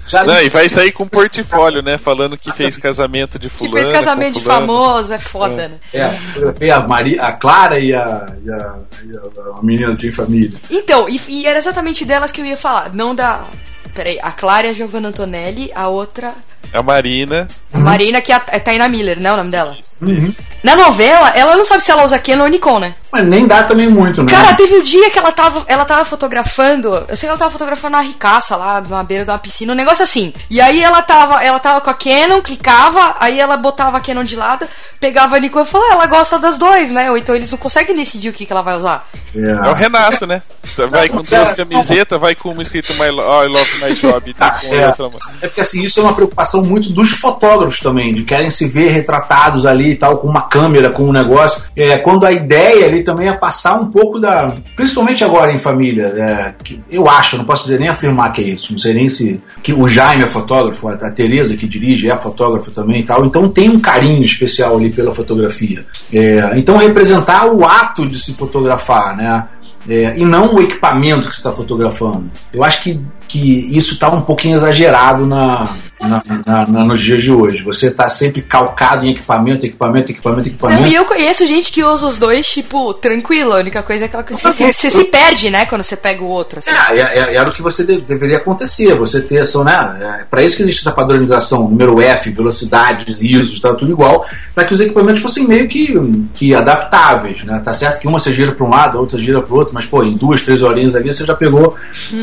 já 0.10 0.24
não, 0.24 0.42
e 0.42 0.50
vai 0.50 0.68
sair 0.68 0.92
com 0.92 1.08
portmenfolio, 1.08 1.84
né? 1.84 1.98
Falando 2.00 2.36
que 2.36 2.52
fez 2.52 2.78
casamento 2.78 3.38
de 3.38 3.48
fulano. 3.48 3.76
Que 3.76 3.82
fez 3.84 3.96
casamento 3.96 4.40
de 4.40 4.46
famoso, 4.46 5.14
é 5.14 5.20
foda, 5.20 5.64
é. 5.64 5.68
né? 5.68 6.16
É, 6.60 6.72
a, 6.72 6.80
Maria, 6.88 7.22
a 7.22 7.32
Clara 7.32 7.80
e 7.80 7.94
a, 7.94 8.26
e 8.44 8.50
a, 8.50 8.80
e 9.06 9.18
a, 9.18 9.58
a 9.60 9.62
menina 9.62 9.96
de 9.96 10.12
família. 10.12 10.60
Então, 10.72 11.08
e, 11.08 11.22
e, 11.28 11.46
era 11.46 11.60
exatamente 11.60 12.04
delas 12.06 12.32
que 12.32 12.42
eu 12.42 12.46
ia 12.46 12.58
falar, 12.58 12.92
não 12.92 13.14
da 13.14 13.46
Peraí, 13.94 14.20
a 14.22 14.32
Clara 14.32 14.68
é 14.68 14.70
a 14.70 14.74
Giovanna 14.74 15.10
Antonelli, 15.10 15.72
a 15.74 15.88
outra. 15.88 16.36
A 16.72 16.84
Marina. 16.84 17.48
A 17.74 17.80
Marina, 17.80 18.22
que 18.22 18.32
é 18.32 18.36
a 18.36 18.44
é 18.48 18.60
Taina 18.60 18.88
Miller, 18.88 19.20
né? 19.20 19.32
O 19.34 19.38
nome 19.38 19.50
dela. 19.50 19.76
Uhum. 20.02 20.34
Na 20.64 20.76
novela, 20.76 21.30
ela 21.30 21.56
não 21.56 21.66
sabe 21.66 21.84
se 21.84 21.90
ela 21.90 22.04
usa 22.04 22.20
Canon 22.20 22.44
ou 22.44 22.50
Nikon, 22.50 22.80
né? 22.80 22.96
Mas 23.12 23.28
nem 23.28 23.48
dá 23.48 23.64
também 23.64 23.90
muito, 23.90 24.22
né? 24.22 24.32
Cara, 24.32 24.54
teve 24.54 24.76
um 24.76 24.84
dia 24.84 25.10
que 25.10 25.18
ela 25.18 25.32
tava, 25.32 25.64
ela 25.68 25.84
tava 25.84 26.06
fotografando. 26.06 26.90
Eu 27.08 27.18
sei 27.18 27.22
que 27.22 27.26
ela 27.28 27.38
tava 27.38 27.50
fotografando 27.50 27.96
uma 27.96 28.04
ricaça 28.04 28.56
lá, 28.56 28.82
na 28.82 29.04
beira 29.04 29.26
de 29.26 29.32
uma 29.32 29.40
piscina, 29.40 29.74
um 29.74 29.76
negócio 29.76 30.04
assim. 30.04 30.32
E 30.50 30.62
aí 30.62 30.84
ela 30.84 31.02
tava, 31.02 31.44
ela 31.44 31.60
tava 31.60 31.82
com 31.82 31.90
a 31.90 31.94
Canon, 31.94 32.42
clicava, 32.42 33.16
aí 33.20 33.40
ela 33.40 33.58
botava 33.58 33.98
a 33.98 34.02
Canon 34.02 34.24
de 34.24 34.36
lado, 34.36 34.68
pegava 35.00 35.38
a 35.38 35.40
Nikon 35.40 35.62
e 35.62 35.66
falou, 35.66 35.88
ah, 35.90 35.94
ela 35.94 36.06
gosta 36.06 36.38
das 36.38 36.60
dois, 36.60 36.92
né? 36.92 37.10
Ou 37.10 37.18
então 37.18 37.34
eles 37.34 37.52
não 37.52 37.58
conseguem 37.58 37.96
decidir 37.96 38.30
o 38.30 38.34
que, 38.34 38.46
que 38.46 38.54
ela 38.54 38.62
vai 38.62 38.76
usar. 38.76 39.08
É 39.34 39.70
o 39.70 39.74
Renato, 39.74 40.28
né? 40.28 40.44
Vai 40.90 41.10
com 41.10 41.24
duas 41.24 41.54
camisetas, 41.54 42.20
vai 42.20 42.36
com 42.36 42.52
uma 42.52 42.62
escrita 42.62 42.94
my, 42.94 43.10
oh, 43.10 43.44
I 43.44 43.48
love 43.48 43.79
job. 43.88 44.36
Ah, 44.40 44.52
com 44.52 44.74
é. 44.74 44.88
outra, 44.88 45.10
É 45.42 45.48
porque 45.48 45.62
assim, 45.62 45.84
isso 45.84 46.00
é 46.00 46.04
uma 46.04 46.14
preocupação 46.14 46.64
muito 46.64 46.92
dos 46.92 47.12
fotógrafos 47.12 47.80
também, 47.80 48.14
de 48.14 48.24
querem 48.24 48.50
se 48.50 48.68
ver 48.68 48.90
retratados 48.92 49.66
ali 49.66 49.92
e 49.92 49.96
tal, 49.96 50.18
com 50.18 50.28
uma 50.28 50.44
câmera, 50.44 50.90
com 50.90 51.04
um 51.04 51.12
negócio. 51.12 51.62
É, 51.76 51.98
quando 51.98 52.26
a 52.26 52.32
ideia 52.32 52.86
ali 52.86 53.04
também 53.04 53.28
é 53.28 53.34
passar 53.34 53.76
um 53.76 53.88
pouco 53.88 54.20
da. 54.20 54.54
Principalmente 54.76 55.24
agora 55.24 55.52
em 55.52 55.60
família, 55.60 56.06
é, 56.06 56.54
que 56.64 56.82
eu 56.90 57.10
acho, 57.10 57.38
não 57.38 57.46
posso 57.46 57.64
dizer 57.64 57.80
nem 57.80 57.90
afirmar 57.90 58.32
que 58.32 58.42
é 58.42 58.46
isso, 58.46 58.72
não 58.72 58.80
sei 58.80 58.94
nem 58.94 59.10
se. 59.10 59.42
que 59.62 59.74
o 59.74 59.88
Jaime 59.88 60.24
é 60.24 60.28
fotógrafo, 60.28 60.88
a 60.88 61.10
a 61.10 61.12
Tereza 61.12 61.58
que 61.58 61.68
dirige 61.68 62.10
é 62.10 62.16
fotógrafa 62.16 62.72
também 62.72 63.02
e 63.02 63.04
tal, 63.04 63.26
então 63.26 63.50
tem 63.50 63.70
um 63.70 63.80
carinho 63.80 64.24
especial 64.24 64.78
ali 64.78 64.90
pela 64.90 65.14
fotografia. 65.14 65.86
É, 66.14 66.52
então 66.56 66.78
representar 66.78 67.48
o 67.48 67.66
ato 67.66 68.08
de 68.08 68.20
se 68.20 68.34
fotografar, 68.34 69.16
né? 69.16 69.48
É, 69.88 70.18
e 70.18 70.26
não 70.26 70.56
o 70.56 70.62
equipamento 70.62 71.28
que 71.28 71.34
você 71.34 71.40
está 71.40 71.52
fotografando. 71.52 72.30
Eu 72.54 72.64
acho 72.64 72.84
que, 72.84 73.00
que 73.30 73.78
isso 73.78 73.94
está 73.94 74.10
um 74.10 74.22
pouquinho 74.22 74.58
exagerado 74.58 75.26
na, 75.26 75.76
na, 76.02 76.24
na- 76.46 76.68
na- 76.68 76.84
nos 76.86 77.00
dias 77.00 77.22
de 77.22 77.32
hoje. 77.32 77.62
Você 77.64 77.88
está 77.88 78.10
sempre 78.10 78.42
calcado 78.42 79.06
em 79.06 79.12
equipamento, 79.12 79.66
equipamento, 79.66 80.12
equipamento, 80.12 80.50
equipamento. 80.50 80.82
Não, 80.82 80.88
e 80.90 80.96
eu 80.96 81.06
conheço 81.06 81.46
gente 81.46 81.72
que 81.72 81.84
usa 81.84 82.08
os 82.08 82.18
dois, 82.20 82.46
tipo, 82.48 82.94
tranquilo. 82.96 83.54
A 83.54 83.58
única 83.60 83.84
coisa 83.84 84.06
é 84.06 84.08
aquela 84.08 84.24
que 84.24 84.34
você, 84.34 84.74
você 84.74 84.90
se 84.90 85.04
perde, 85.06 85.50
né? 85.50 85.66
Quando 85.68 85.84
você 85.84 85.96
pega 85.96 86.24
o 86.24 86.28
outro, 86.28 86.60
assim. 86.60 86.72
É, 86.72 87.00
é- 87.00 87.20
é- 87.20 87.36
era 87.36 87.50
o 87.50 87.54
que 87.54 87.62
você 87.62 87.86
de- 87.86 88.02
deveria 88.02 88.38
acontecer. 88.38 88.96
Você 88.96 89.22
ter 89.22 89.42
essa, 89.42 89.64
né? 89.64 89.98
É, 90.22 90.24
para 90.26 90.44
isso 90.44 90.58
que 90.58 90.64
existe 90.64 90.82
essa 90.82 90.92
padronização, 90.92 91.70
número 91.70 92.02
F, 92.02 92.32
velocidades, 92.32 93.22
ISOs, 93.22 93.60
tá 93.60 93.74
tudo 93.76 93.92
igual, 93.92 94.26
para 94.56 94.66
que 94.66 94.74
os 94.74 94.80
equipamentos 94.82 95.22
fossem 95.22 95.48
meio 95.48 95.68
que, 95.70 95.94
que 96.34 96.56
adaptáveis, 96.56 97.44
né? 97.46 97.62
Tá 97.64 97.74
certo 97.74 98.00
que 98.00 98.08
uma 98.08 98.20
você 98.20 98.34
gira 98.34 98.52
para 98.54 98.66
um 98.66 98.70
lado, 98.70 98.98
a 98.98 99.02
outra 99.02 99.20
gira 99.20 99.42
para 99.42 99.54
o 99.54 99.58
outro, 99.60 99.74
mas 99.74 99.86
pô, 99.86 100.04
em 100.04 100.14
duas, 100.16 100.42
três 100.42 100.62
horinhas 100.64 100.96
ali 100.96 101.14
você 101.14 101.26
já 101.26 101.36
pegou 101.36 101.76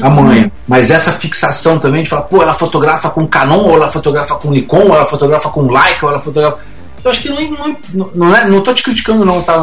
a 0.03 0.11
manha. 0.11 0.51
Mas 0.67 0.91
essa 0.97 1.13
fixação 1.13 1.79
também 1.79 2.03
de 2.03 2.11
falar, 2.11 2.23
pô, 2.23 2.43
ela 2.43 2.55
fotografa 2.55 3.09
com 3.11 3.27
Canon, 3.27 3.65
ou 3.65 3.77
ela 3.77 3.89
fotografa 3.89 4.35
com 4.35 4.51
Nikon, 4.51 4.89
ou 4.89 4.97
ela 4.97 5.07
fotografa 5.07 5.49
com 5.51 5.63
Leica, 5.63 6.07
ou 6.07 6.13
ela 6.13 6.21
fotografa 6.21 6.59
eu 7.07 7.11
acho 7.11 7.23
que 7.23 7.29
não, 7.29 7.77
não, 7.95 8.11
não, 8.17 8.37
é, 8.37 8.45
não 8.49 8.61
tô 8.61 8.75
te 8.75 8.83
criticando, 8.83 9.25
não, 9.25 9.41
tá? 9.41 9.55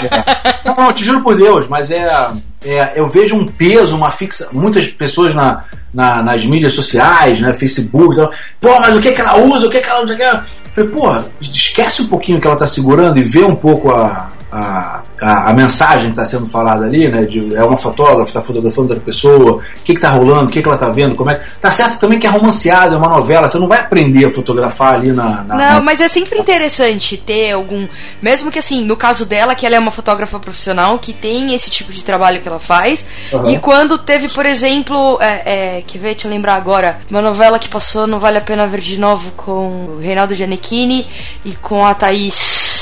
É, 0.00 0.06
é, 0.06 0.60
não, 0.64 0.76
não, 0.76 0.92
te 0.92 1.04
juro 1.04 1.20
por 1.20 1.36
Deus, 1.36 1.66
mas 1.66 1.90
é, 1.90 2.28
é, 2.64 2.92
eu 2.94 3.08
vejo 3.08 3.34
um 3.34 3.44
peso, 3.44 3.96
uma 3.96 4.12
fixa. 4.12 4.48
Muitas 4.52 4.86
pessoas 4.86 5.34
na, 5.34 5.64
na- 5.92 6.22
nas 6.22 6.44
mídias 6.44 6.72
sociais, 6.74 7.40
né, 7.40 7.52
Facebook, 7.52 8.14
e 8.14 8.16
tal, 8.18 8.30
pô, 8.60 8.78
mas 8.78 8.96
o 8.96 9.00
que, 9.00 9.10
que 9.10 9.20
ela 9.20 9.36
usa, 9.38 9.66
o 9.66 9.70
que, 9.70 9.80
que 9.80 9.88
ela 9.88 10.04
usa? 10.04 10.14
Eu 10.14 10.40
falei, 10.72 10.90
pô, 10.90 11.16
esquece 11.40 12.02
um 12.02 12.06
pouquinho 12.06 12.40
que 12.40 12.46
ela 12.46 12.54
tá 12.54 12.68
segurando 12.68 13.18
e 13.18 13.24
vê 13.24 13.42
um 13.42 13.56
pouco 13.56 13.90
a, 13.90 14.28
a, 14.52 15.02
a, 15.20 15.50
a 15.50 15.52
mensagem 15.52 16.06
que 16.12 16.20
está 16.20 16.24
sendo 16.24 16.48
falada 16.48 16.84
ali, 16.84 17.08
né? 17.08 17.24
De, 17.24 17.54
é 17.54 17.62
uma 17.64 17.76
fotógrafa, 17.78 18.22
está 18.30 18.40
fotografando 18.42 18.88
outra 18.88 19.04
pessoa, 19.04 19.52
o 19.56 19.62
que 19.84 19.92
está 19.92 20.10
rolando, 20.10 20.46
o 20.46 20.48
que, 20.52 20.60
que 20.62 20.68
ela 20.68 20.76
está 20.76 20.88
vendo, 20.88 21.14
como 21.14 21.30
é. 21.30 21.40
Tá 21.60 21.70
certo 21.70 21.98
também 22.00 22.18
que 22.18 22.26
é 22.26 22.30
romanceado, 22.30 22.94
é 22.94 22.98
uma 22.98 23.08
novela, 23.08 23.46
você 23.48 23.58
não 23.58 23.68
vai 23.68 23.78
aprender 23.80 24.24
a 24.24 24.30
fotografar 24.30 24.94
ali 24.94 25.12
na. 25.12 25.42
na- 25.42 25.54
Não, 25.54 25.74
na- 25.74 25.80
mas 25.80 26.00
é 26.00 26.08
sempre 26.08 26.38
interessante 26.38 27.16
ter 27.16 27.52
algum. 27.52 27.86
Mesmo 28.20 28.50
que 28.50 28.58
assim, 28.58 28.84
no 28.84 28.96
caso 28.96 29.24
dela, 29.26 29.54
que 29.54 29.64
ela 29.66 29.76
é 29.76 29.78
uma 29.78 29.90
fotógrafa 29.90 30.38
profissional, 30.38 30.98
que 30.98 31.12
tem 31.12 31.54
esse 31.54 31.70
tipo 31.70 31.92
de 31.92 32.04
trabalho 32.04 32.40
que 32.40 32.48
ela 32.48 32.58
faz. 32.60 33.04
Aham. 33.32 33.50
E 33.50 33.58
quando 33.58 33.98
teve, 33.98 34.28
por 34.28 34.46
exemplo, 34.46 35.18
é, 35.20 35.78
é, 35.78 35.82
que 35.86 35.98
veio 35.98 36.14
te 36.14 36.26
lembrar 36.26 36.54
agora, 36.56 36.98
uma 37.10 37.22
novela 37.22 37.58
que 37.58 37.68
passou, 37.68 38.06
não 38.06 38.18
vale 38.18 38.38
a 38.38 38.40
pena 38.40 38.66
ver 38.66 38.80
de 38.80 38.98
novo, 38.98 39.30
com 39.36 39.96
o 39.96 39.98
Reinaldo 40.00 40.34
Gianecchini 40.34 41.06
e 41.44 41.52
com 41.54 41.84
a 41.86 41.94
Thaís. 41.94 42.79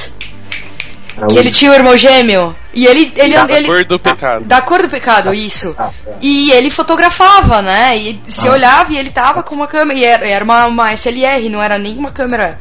Que 1.27 1.39
ele 1.39 1.51
tinha 1.51 1.70
o 1.70 1.74
irmão 1.74 1.97
gêmeo. 1.97 2.55
E 2.73 2.86
ele. 2.86 3.12
ele, 3.16 3.35
Da 3.35 3.47
ele 3.57 3.66
cor 3.66 3.85
do 3.85 3.99
pecado. 3.99 4.45
da 4.45 4.61
cor 4.61 4.82
do 4.82 4.89
pecado, 4.89 5.35
isso. 5.35 5.74
Ah, 5.78 5.90
é. 6.07 6.12
E 6.20 6.53
ele 6.53 6.70
fotografava, 6.70 7.61
né? 7.61 7.97
E 7.97 8.20
se 8.27 8.47
Ah. 8.47 8.53
olhava 8.53 8.93
e 8.93 8.97
ele 8.99 9.11
tava 9.11 9.43
com 9.43 9.55
uma 9.55 9.66
câmera. 9.66 9.99
E 9.99 10.05
era, 10.05 10.28
era 10.28 10.45
uma, 10.45 10.66
uma 10.66 10.93
SLR, 10.93 11.49
não 11.49 11.62
era 11.62 11.78
nem 11.78 11.97
uma 11.97 12.11
câmera 12.11 12.59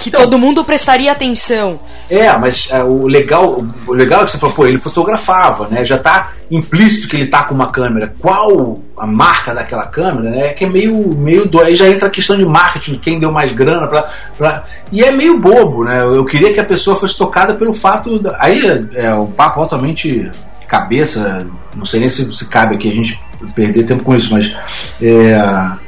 que 0.00 0.08
Então- 0.08 0.22
todo 0.22 0.38
mundo 0.38 0.64
prestaria 0.64 1.12
atenção. 1.12 1.78
É, 2.08 2.30
mas 2.36 2.68
é, 2.70 2.82
o 2.82 3.06
legal, 3.06 3.64
o 3.86 3.92
legal 3.92 4.22
é 4.22 4.24
que 4.24 4.30
você 4.32 4.38
falou, 4.38 4.54
pô, 4.54 4.66
ele 4.66 4.78
fotografava, 4.78 5.68
né? 5.68 5.84
Já 5.84 5.98
tá 5.98 6.32
implícito 6.50 7.06
que 7.08 7.16
ele 7.16 7.26
tá 7.26 7.44
com 7.44 7.54
uma 7.54 7.70
câmera. 7.70 8.12
Qual 8.18 8.80
a 8.96 9.06
marca 9.06 9.54
daquela 9.54 9.86
câmera, 9.86 10.30
né? 10.30 10.48
Que 10.54 10.64
é 10.64 10.68
meio, 10.68 11.14
meio 11.16 11.46
do... 11.46 11.60
Aí 11.60 11.76
já 11.76 11.88
entra 11.88 12.08
a 12.08 12.10
questão 12.10 12.36
de 12.36 12.44
marketing, 12.44 12.94
quem 12.94 13.20
deu 13.20 13.30
mais 13.30 13.52
grana 13.52 13.86
pra, 13.86 14.10
pra... 14.36 14.64
E 14.90 15.02
é 15.04 15.12
meio 15.12 15.38
bobo, 15.38 15.84
né? 15.84 16.02
Eu 16.02 16.24
queria 16.24 16.52
que 16.52 16.58
a 16.60 16.64
pessoa 16.64 16.96
fosse 16.96 17.16
tocada 17.16 17.54
pelo 17.54 17.72
fato. 17.72 18.18
Da... 18.18 18.36
Aí 18.40 18.66
é, 18.66 19.06
é 19.06 19.14
um 19.14 19.26
papo 19.30 19.60
altamente 19.60 20.30
cabeça, 20.66 21.46
não 21.76 21.84
sei 21.84 22.00
nem 22.00 22.08
se, 22.10 22.32
se 22.32 22.48
cabe 22.48 22.76
aqui 22.76 22.88
a 22.88 22.94
gente 22.94 23.20
perder 23.54 23.84
tempo 23.84 24.02
com 24.04 24.14
isso, 24.14 24.32
mas 24.32 24.54
é, 25.00 25.40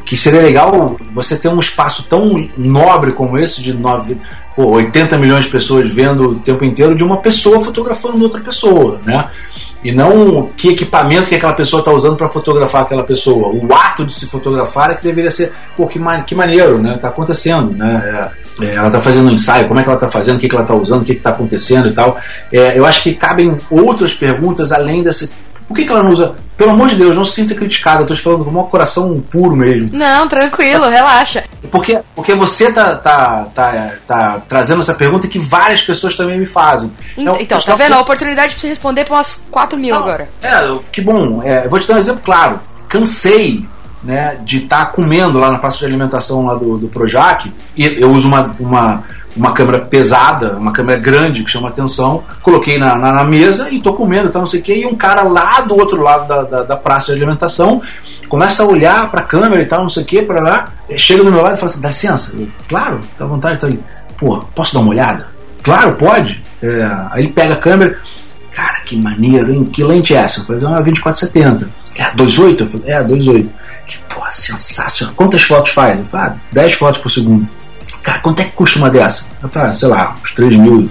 que 0.04 0.16
seria 0.16 0.40
legal 0.40 0.96
você 1.12 1.36
ter 1.36 1.48
um 1.48 1.60
espaço 1.60 2.04
tão 2.04 2.48
nobre 2.56 3.12
como 3.12 3.38
esse 3.38 3.60
de 3.62 3.76
pô, 4.56 4.66
80 4.72 5.16
milhões 5.18 5.44
de 5.44 5.50
pessoas 5.50 5.90
vendo 5.90 6.30
o 6.30 6.34
tempo 6.36 6.64
inteiro 6.64 6.94
de 6.94 7.04
uma 7.04 7.18
pessoa 7.18 7.60
fotografando 7.60 8.22
outra 8.22 8.40
pessoa, 8.40 9.00
né? 9.04 9.24
E 9.84 9.90
não 9.90 10.48
que 10.56 10.68
equipamento 10.70 11.28
que 11.28 11.34
aquela 11.34 11.54
pessoa 11.54 11.80
está 11.80 11.90
usando 11.90 12.16
para 12.16 12.28
fotografar 12.28 12.82
aquela 12.82 13.02
pessoa. 13.02 13.48
O 13.48 13.74
ato 13.74 14.04
de 14.06 14.14
se 14.14 14.26
fotografar 14.26 14.90
é 14.90 14.94
que 14.94 15.02
deveria 15.02 15.30
ser, 15.30 15.52
pô, 15.76 15.88
que, 15.88 15.98
ma- 15.98 16.22
que 16.22 16.36
maneiro, 16.36 16.78
né? 16.78 16.96
Tá 16.98 17.08
acontecendo, 17.08 17.72
né? 17.76 18.30
É, 18.60 18.64
é, 18.64 18.74
ela 18.76 18.90
tá 18.92 19.00
fazendo 19.00 19.28
um 19.28 19.32
ensaio, 19.32 19.66
como 19.66 19.80
é 19.80 19.82
que 19.82 19.88
ela 19.88 19.98
tá 19.98 20.08
fazendo, 20.08 20.36
o 20.36 20.38
que, 20.38 20.48
que 20.48 20.54
ela 20.54 20.64
tá 20.64 20.74
usando, 20.74 21.02
o 21.02 21.04
que, 21.04 21.16
que 21.16 21.20
tá 21.20 21.30
acontecendo 21.30 21.88
e 21.88 21.92
tal. 21.92 22.16
É, 22.52 22.78
eu 22.78 22.86
acho 22.86 23.02
que 23.02 23.12
cabem 23.14 23.56
outras 23.70 24.14
perguntas 24.14 24.70
além 24.70 25.02
desse. 25.02 25.32
Por 25.68 25.74
que, 25.76 25.84
que 25.84 25.90
ela 25.90 26.02
não 26.02 26.10
usa? 26.10 26.34
Pelo 26.56 26.70
amor 26.72 26.88
de 26.88 26.96
Deus, 26.96 27.16
não 27.16 27.24
se 27.24 27.32
sinta 27.32 27.54
criticada, 27.54 28.02
eu 28.02 28.06
tô 28.06 28.14
te 28.14 28.20
falando 28.20 28.44
com 28.44 28.50
um 28.50 28.62
coração 28.64 29.20
puro 29.30 29.56
mesmo. 29.56 29.88
Não, 29.92 30.28
tranquilo, 30.28 30.88
relaxa. 30.88 31.44
Porque, 31.70 31.98
porque 32.14 32.34
você 32.34 32.70
tá, 32.70 32.94
tá, 32.96 33.46
tá, 33.54 33.90
tá 34.06 34.42
trazendo 34.48 34.80
essa 34.82 34.94
pergunta 34.94 35.26
que 35.26 35.38
várias 35.38 35.82
pessoas 35.82 36.14
também 36.14 36.38
me 36.38 36.46
fazem. 36.46 36.92
Ent- 37.16 37.18
Então, 37.28 37.36
Então, 37.40 37.60
tá 37.60 37.74
vendo? 37.74 37.94
A 37.94 38.00
oportunidade 38.00 38.52
pra 38.52 38.60
você 38.60 38.68
responder 38.68 39.04
pra 39.04 39.16
umas 39.16 39.42
4 39.50 39.78
mil 39.78 39.94
Não, 39.94 40.02
agora. 40.02 40.28
É, 40.42 40.74
que 40.92 41.00
bom. 41.00 41.40
É, 41.42 41.66
vou 41.68 41.80
te 41.80 41.88
dar 41.88 41.94
um 41.94 41.98
exemplo 41.98 42.20
claro. 42.24 42.60
Cansei 42.88 43.66
né, 44.04 44.36
de 44.44 44.58
estar 44.64 44.86
comendo 44.92 45.38
lá 45.38 45.50
na 45.50 45.58
praça 45.58 45.78
de 45.78 45.84
alimentação 45.86 46.44
lá 46.46 46.54
do, 46.54 46.76
do 46.76 46.88
Projac. 46.88 47.50
E 47.76 47.84
eu 48.00 48.10
uso 48.10 48.28
uma, 48.28 48.54
uma, 48.60 49.04
uma 49.36 49.52
câmera 49.52 49.80
pesada, 49.80 50.56
uma 50.56 50.72
câmera 50.72 50.98
grande 51.00 51.42
que 51.42 51.50
chama 51.50 51.68
atenção. 51.68 52.22
Coloquei 52.42 52.78
na, 52.78 52.96
na, 52.96 53.12
na 53.12 53.24
mesa 53.24 53.70
e 53.70 53.80
tô 53.80 53.94
comendo, 53.94 54.30
tá, 54.30 54.38
não 54.38 54.46
sei 54.46 54.60
o 54.60 54.62
quê. 54.62 54.74
E 54.74 54.86
um 54.86 54.94
cara 54.94 55.22
lá 55.22 55.60
do 55.60 55.74
outro 55.74 56.02
lado 56.02 56.28
da, 56.28 56.42
da, 56.42 56.62
da 56.62 56.76
praça 56.76 57.06
de 57.06 57.18
alimentação 57.18 57.82
começa 58.28 58.62
a 58.62 58.66
olhar 58.66 59.10
pra 59.10 59.20
câmera 59.20 59.60
e 59.60 59.66
tal, 59.66 59.82
não 59.82 59.90
sei 59.90 60.02
o 60.02 60.06
quê, 60.06 60.22
para 60.22 60.40
lá. 60.40 60.68
Chega 60.96 61.22
do 61.22 61.30
meu 61.30 61.42
lado 61.42 61.54
e 61.54 61.58
fala 61.58 61.70
assim: 61.70 61.80
dá 61.82 61.88
licença. 61.88 62.34
Eu, 62.34 62.48
claro, 62.66 63.00
tá 63.16 63.24
à 63.24 63.28
vontade. 63.28 63.60
Tá 63.60 63.66
ali. 63.66 63.78
Pô, 64.16 64.38
posso 64.54 64.74
dar 64.74 64.80
uma 64.80 64.90
olhada? 64.90 65.26
Claro, 65.62 65.94
pode. 65.96 66.42
É, 66.62 66.90
aí 67.10 67.24
ele 67.24 67.32
pega 67.32 67.54
a 67.54 67.58
câmera. 67.58 67.98
Cara, 68.50 68.80
que 68.80 68.96
maneiro, 68.96 69.52
hein? 69.52 69.64
Que 69.64 69.82
lente 69.82 70.14
é 70.14 70.18
essa? 70.18 70.40
Eu 70.40 70.44
falei, 70.44 70.62
é 70.62 70.66
uma 70.66 70.82
2470. 70.82 71.70
É, 71.96 72.04
2.8? 72.12 72.60
Eu 72.60 72.66
falei, 72.66 72.90
é, 72.90 73.04
2.8. 73.04 73.48
Que 73.86 73.98
porra, 74.14 74.30
sensacional. 74.30 75.14
Quantas 75.14 75.42
fotos 75.42 75.72
faz? 75.72 75.98
Eu 75.98 76.04
falei, 76.06 76.28
ah, 76.28 76.36
10 76.52 76.72
fotos 76.74 77.00
por 77.00 77.10
segundo. 77.10 77.46
Cara, 78.02 78.18
quanto 78.18 78.40
é 78.40 78.44
que 78.44 78.52
custa 78.52 78.78
uma 78.78 78.90
dessa? 78.90 79.26
Eu 79.42 79.48
falei, 79.48 79.68
ah, 79.68 79.72
sei 79.72 79.88
lá, 79.88 80.16
uns 80.22 80.32
3 80.32 80.56
mil. 80.56 80.88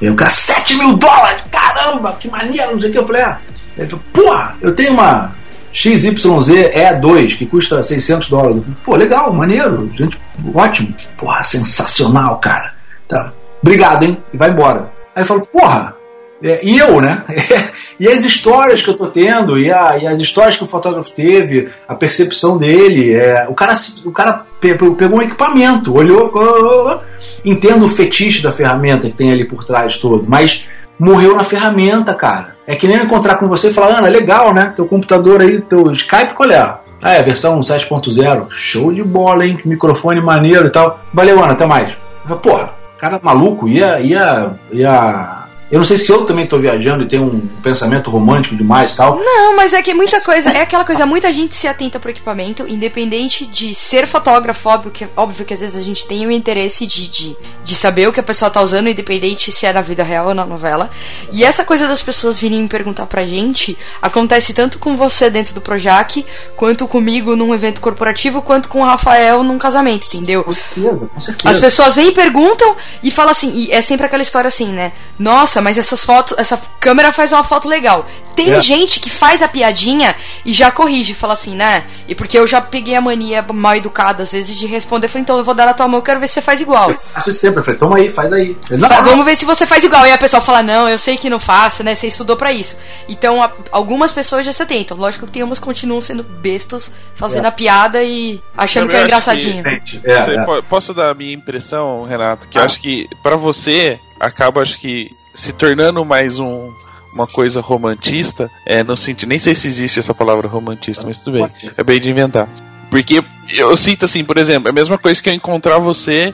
Aí 0.00 0.10
o 0.10 0.14
cara, 0.14 0.30
7 0.30 0.74
mil 0.76 0.96
dólares! 0.96 1.42
Caramba, 1.50 2.12
que 2.12 2.28
maneiro, 2.28 2.72
não 2.72 2.80
sei 2.80 2.90
o 2.90 2.92
que. 2.92 2.98
Eu 2.98 3.06
falei, 3.06 3.22
ah. 3.22 3.38
Ele 3.76 3.88
falou, 3.88 4.04
porra, 4.12 4.56
eu 4.60 4.74
tenho 4.74 4.92
uma 4.92 5.32
XYZ 5.72 6.04
E2 6.04 7.38
que 7.38 7.46
custa 7.46 7.82
600 7.82 8.28
dólares. 8.28 8.56
Eu 8.56 8.62
falei, 8.62 8.78
Pô, 8.84 8.96
legal, 8.96 9.32
maneiro, 9.32 9.90
gente, 9.96 10.20
ótimo. 10.54 10.94
Porra, 11.16 11.42
sensacional, 11.42 12.38
cara. 12.38 12.74
Tá. 13.08 13.32
Obrigado, 13.62 14.02
hein? 14.02 14.22
E 14.32 14.36
vai 14.36 14.50
embora. 14.50 14.90
Aí 15.16 15.22
eu 15.22 15.26
falo, 15.26 15.46
porra, 15.46 15.94
é, 16.42 16.60
e 16.62 16.78
eu, 16.78 17.00
né? 17.00 17.24
e 18.00 18.08
as 18.08 18.24
histórias 18.24 18.82
que 18.82 18.90
eu 18.90 18.96
tô 18.96 19.06
tendo, 19.06 19.58
e, 19.58 19.70
a- 19.70 19.96
e 20.00 20.06
as 20.06 20.20
histórias 20.20 20.56
que 20.56 20.64
o 20.64 20.66
fotógrafo 20.66 21.10
teve, 21.12 21.68
a 21.86 21.94
percepção 21.94 22.56
dele. 22.58 23.12
é, 23.14 23.46
o 23.48 23.54
cara, 23.54 23.72
o 24.04 24.10
cara 24.10 24.44
pe- 24.60 24.74
pe- 24.74 24.90
pegou 24.92 25.18
um 25.18 25.22
equipamento, 25.22 25.94
olhou, 25.96 26.26
ficou. 26.26 27.00
Entendo 27.44 27.84
o 27.84 27.88
fetiche 27.88 28.42
da 28.42 28.50
ferramenta 28.52 29.08
que 29.08 29.16
tem 29.16 29.30
ali 29.32 29.44
por 29.46 29.62
trás 29.64 29.96
todo, 29.96 30.24
mas 30.28 30.64
morreu 30.98 31.34
na 31.36 31.44
ferramenta, 31.44 32.14
cara. 32.14 32.56
É 32.66 32.76
que 32.76 32.86
nem 32.86 32.96
eu 32.96 33.04
encontrar 33.04 33.36
com 33.36 33.46
você 33.48 33.68
e 33.68 33.72
falar, 33.72 33.98
Ana, 33.98 34.08
legal, 34.08 34.54
né? 34.54 34.72
Teu 34.76 34.86
computador 34.86 35.40
aí, 35.40 35.60
teu 35.62 35.90
Skype, 35.92 36.34
qual 36.34 36.48
é? 36.50 36.58
Ah, 37.02 37.14
é, 37.14 37.22
versão 37.22 37.58
7.0. 37.58 38.46
Show 38.50 38.92
de 38.92 39.02
bola, 39.02 39.44
hein? 39.44 39.58
Microfone 39.64 40.20
maneiro 40.20 40.68
e 40.68 40.70
tal. 40.70 41.00
Valeu, 41.12 41.42
Ana, 41.42 41.52
até 41.54 41.66
mais. 41.66 41.96
Porra, 42.40 42.72
cara 42.98 43.18
maluco 43.20 43.68
ia, 43.68 43.98
ia, 44.00 44.52
ia 44.70 45.41
eu 45.72 45.78
não 45.78 45.86
sei 45.86 45.96
se 45.96 46.12
eu 46.12 46.26
também 46.26 46.46
tô 46.46 46.58
viajando 46.58 47.02
e 47.02 47.08
tenho 47.08 47.24
um 47.24 47.40
pensamento 47.62 48.10
romântico 48.10 48.54
demais 48.54 48.92
e 48.92 48.96
tal. 48.96 49.18
Não, 49.18 49.56
mas 49.56 49.72
é 49.72 49.80
que 49.80 49.94
muita 49.94 50.20
coisa. 50.20 50.50
É 50.50 50.60
aquela 50.60 50.84
coisa, 50.84 51.06
muita 51.06 51.32
gente 51.32 51.56
se 51.56 51.66
atenta 51.66 51.98
pro 51.98 52.10
equipamento, 52.10 52.66
independente 52.68 53.46
de 53.46 53.74
ser 53.74 54.06
fotógrafo, 54.06 54.68
óbvio 54.68 54.90
que, 54.90 55.08
óbvio 55.16 55.46
que 55.46 55.54
às 55.54 55.60
vezes 55.60 55.74
a 55.74 55.80
gente 55.82 56.06
tem 56.06 56.26
o 56.26 56.30
interesse 56.30 56.86
de, 56.86 57.08
de, 57.08 57.36
de 57.64 57.74
saber 57.74 58.06
o 58.06 58.12
que 58.12 58.20
a 58.20 58.22
pessoa 58.22 58.50
tá 58.50 58.60
usando, 58.60 58.90
independente 58.90 59.50
se 59.50 59.64
é 59.64 59.72
na 59.72 59.80
vida 59.80 60.02
real 60.02 60.28
ou 60.28 60.34
na 60.34 60.44
novela. 60.44 60.90
E 61.32 61.42
essa 61.42 61.64
coisa 61.64 61.88
das 61.88 62.02
pessoas 62.02 62.38
virem 62.38 62.60
me 62.60 62.68
perguntar 62.68 63.06
pra 63.06 63.24
gente 63.24 63.74
acontece 64.02 64.52
tanto 64.52 64.78
com 64.78 64.94
você 64.94 65.30
dentro 65.30 65.54
do 65.54 65.62
Projac, 65.62 66.22
quanto 66.54 66.86
comigo 66.86 67.34
num 67.34 67.54
evento 67.54 67.80
corporativo, 67.80 68.42
quanto 68.42 68.68
com 68.68 68.82
o 68.82 68.84
Rafael 68.84 69.42
num 69.42 69.56
casamento, 69.56 70.06
entendeu? 70.06 70.44
Com 70.44 70.52
certeza, 70.52 71.06
com 71.06 71.20
certeza. 71.20 71.48
As 71.48 71.58
pessoas 71.58 71.96
vêm 71.96 72.08
e 72.08 72.12
perguntam 72.12 72.76
e 73.02 73.10
falam 73.10 73.30
assim, 73.30 73.50
e 73.54 73.70
é 73.70 73.80
sempre 73.80 74.04
aquela 74.04 74.22
história 74.22 74.48
assim, 74.48 74.70
né? 74.70 74.92
Nossa, 75.18 75.61
mas 75.62 75.78
essas 75.78 76.04
fotos, 76.04 76.36
essa 76.38 76.60
câmera 76.80 77.12
faz 77.12 77.32
uma 77.32 77.44
foto 77.44 77.68
legal. 77.68 78.06
Tem 78.34 78.52
é. 78.52 78.60
gente 78.60 78.98
que 78.98 79.10
faz 79.10 79.42
a 79.42 79.48
piadinha 79.48 80.14
e 80.44 80.52
já 80.52 80.70
corrige, 80.70 81.14
fala 81.14 81.34
assim, 81.34 81.54
né? 81.54 81.84
E 82.08 82.14
porque 82.14 82.38
eu 82.38 82.46
já 82.46 82.60
peguei 82.60 82.94
a 82.94 83.00
mania 83.00 83.44
mal 83.52 83.76
educada, 83.76 84.22
às 84.22 84.32
vezes, 84.32 84.56
de 84.56 84.66
responder, 84.66 85.08
falei, 85.08 85.22
então 85.22 85.38
eu 85.38 85.44
vou 85.44 85.54
dar 85.54 85.66
na 85.66 85.74
tua 85.74 85.86
mão, 85.86 85.98
eu 86.00 86.02
quero 86.02 86.18
ver 86.18 86.28
se 86.28 86.34
você 86.34 86.42
faz 86.42 86.60
igual. 86.60 86.90
Eu 86.90 86.96
faço 86.96 87.32
sempre, 87.32 87.60
eu 87.60 87.64
falei, 87.64 87.78
toma 87.78 87.96
aí, 87.98 88.10
faz 88.10 88.32
aí. 88.32 88.56
Não, 88.70 88.88
Vamos 89.04 89.24
ver 89.24 89.36
se 89.36 89.44
você 89.44 89.66
faz 89.66 89.84
igual. 89.84 90.06
E 90.06 90.12
a 90.12 90.18
pessoa 90.18 90.40
fala, 90.40 90.62
não, 90.62 90.88
eu 90.88 90.98
sei 90.98 91.16
que 91.16 91.28
não 91.28 91.38
faço, 91.38 91.82
né? 91.82 91.94
Você 91.94 92.06
estudou 92.06 92.36
para 92.36 92.52
isso. 92.52 92.76
Então, 93.08 93.42
a, 93.42 93.52
algumas 93.70 94.12
pessoas 94.12 94.46
já 94.46 94.52
se 94.52 94.62
atentam. 94.62 94.96
Lógico 94.96 95.26
que 95.26 95.32
tem 95.32 95.42
umas 95.42 95.58
que 95.58 95.64
continuam 95.64 96.00
sendo 96.00 96.22
bestas, 96.22 96.92
fazendo 97.14 97.44
é. 97.44 97.48
a 97.48 97.52
piada 97.52 98.02
e 98.02 98.40
achando 98.56 98.88
que 98.88 98.96
é 98.96 99.02
engraçadinho. 99.02 99.62
Que, 99.84 100.00
é, 100.04 100.12
é. 100.12 100.62
Posso 100.68 100.94
dar 100.94 101.10
a 101.10 101.14
minha 101.14 101.34
impressão, 101.34 102.04
Renato? 102.04 102.48
Que 102.48 102.58
ah. 102.58 102.62
eu 102.62 102.64
acho 102.64 102.80
que 102.80 103.06
para 103.22 103.36
você 103.36 103.98
acaba, 104.22 104.62
acho 104.62 104.78
que, 104.78 105.06
se 105.34 105.52
tornando 105.52 106.04
mais 106.04 106.38
um 106.38 106.72
uma 107.12 107.26
coisa 107.26 107.60
romantista, 107.60 108.50
é 108.64 108.82
no 108.82 108.96
sentido, 108.96 109.28
nem 109.28 109.38
sei 109.38 109.54
se 109.54 109.66
existe 109.66 109.98
essa 109.98 110.14
palavra 110.14 110.48
romantista, 110.48 111.06
mas 111.06 111.18
tudo 111.18 111.34
bem, 111.34 111.44
acabei 111.68 112.00
de 112.00 112.08
inventar. 112.10 112.48
Porque 112.90 113.22
eu 113.50 113.76
sinto 113.76 114.06
assim, 114.06 114.24
por 114.24 114.38
exemplo, 114.38 114.68
é 114.68 114.70
a 114.70 114.74
mesma 114.74 114.96
coisa 114.96 115.22
que 115.22 115.28
eu 115.28 115.34
encontrar 115.34 115.78
você 115.78 116.32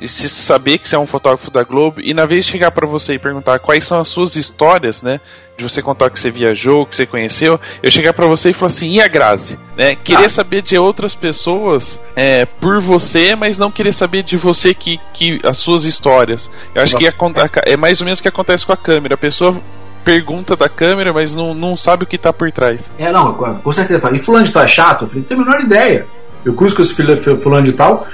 e 0.00 0.08
se 0.08 0.28
saber 0.28 0.78
que 0.78 0.88
você 0.88 0.96
é 0.96 0.98
um 0.98 1.06
fotógrafo 1.06 1.50
da 1.50 1.62
Globo 1.62 2.00
e 2.00 2.14
na 2.14 2.24
vez 2.24 2.44
de 2.44 2.52
chegar 2.52 2.70
para 2.70 2.86
você 2.86 3.14
e 3.14 3.18
perguntar 3.18 3.58
quais 3.58 3.84
são 3.84 4.00
as 4.00 4.08
suas 4.08 4.34
histórias, 4.36 5.02
né, 5.02 5.20
de 5.58 5.62
você 5.62 5.82
contar 5.82 6.08
que 6.08 6.18
você 6.18 6.30
viajou, 6.30 6.86
que 6.86 6.96
você 6.96 7.04
conheceu, 7.04 7.60
eu 7.82 7.90
chegar 7.90 8.14
para 8.14 8.26
você 8.26 8.50
e 8.50 8.52
falar 8.52 8.68
assim, 8.68 8.90
e 8.90 9.00
a 9.00 9.06
Grazi? 9.06 9.58
Né? 9.76 9.94
Querer 9.94 10.24
ah. 10.24 10.28
saber 10.28 10.62
de 10.62 10.78
outras 10.78 11.14
pessoas 11.14 12.00
é, 12.16 12.46
por 12.46 12.80
você, 12.80 13.36
mas 13.36 13.58
não 13.58 13.70
querer 13.70 13.92
saber 13.92 14.22
de 14.22 14.36
você 14.36 14.72
que, 14.72 14.98
que 15.12 15.38
as 15.44 15.58
suas 15.58 15.84
histórias. 15.84 16.50
Eu 16.74 16.82
acho 16.82 16.96
que 16.96 17.06
é 17.06 17.76
mais 17.76 18.00
ou 18.00 18.06
menos 18.06 18.20
o 18.20 18.22
que 18.22 18.28
acontece 18.28 18.64
com 18.64 18.72
a 18.72 18.76
câmera. 18.76 19.14
A 19.14 19.18
pessoa 19.18 19.60
pergunta 20.02 20.56
da 20.56 20.68
câmera, 20.68 21.12
mas 21.12 21.34
não, 21.34 21.54
não 21.54 21.76
sabe 21.76 22.04
o 22.04 22.06
que 22.06 22.16
tá 22.16 22.32
por 22.32 22.50
trás. 22.50 22.90
É, 22.98 23.12
não, 23.12 23.34
com 23.34 23.72
certeza. 23.72 24.10
E 24.10 24.18
fulano 24.18 24.46
de 24.46 24.52
tal 24.52 24.64
é 24.64 24.68
chato? 24.68 25.04
Eu 25.04 25.08
falei, 25.08 25.20
não 25.20 25.28
tenho 25.28 25.42
a 25.42 25.44
menor 25.44 25.60
ideia. 25.60 26.06
Eu 26.44 26.54
cruzo 26.54 26.74
com 26.74 26.82
esse 26.82 26.94
fulano 27.42 27.64
de 27.64 27.72
tal, 27.72 28.06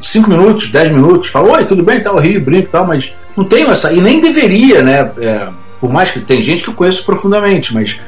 5 0.00 0.30
minutos, 0.30 0.70
10 0.70 0.92
minutos, 0.92 1.28
falo, 1.28 1.52
oi, 1.52 1.64
tudo 1.64 1.82
bem, 1.82 2.00
tal, 2.00 2.16
tá, 2.16 2.20
rio, 2.20 2.40
brinco 2.40 2.68
e 2.68 2.70
tal, 2.70 2.86
mas 2.86 3.14
não 3.36 3.44
tenho 3.44 3.70
essa, 3.70 3.92
e 3.92 4.00
nem 4.00 4.20
deveria, 4.20 4.82
né? 4.82 5.10
É, 5.18 5.48
por 5.80 5.92
mais 5.92 6.10
que 6.10 6.20
tem 6.20 6.42
gente 6.42 6.62
que 6.62 6.70
eu 6.70 6.74
conheço 6.74 7.04
profundamente, 7.04 7.72
mas 7.72 7.98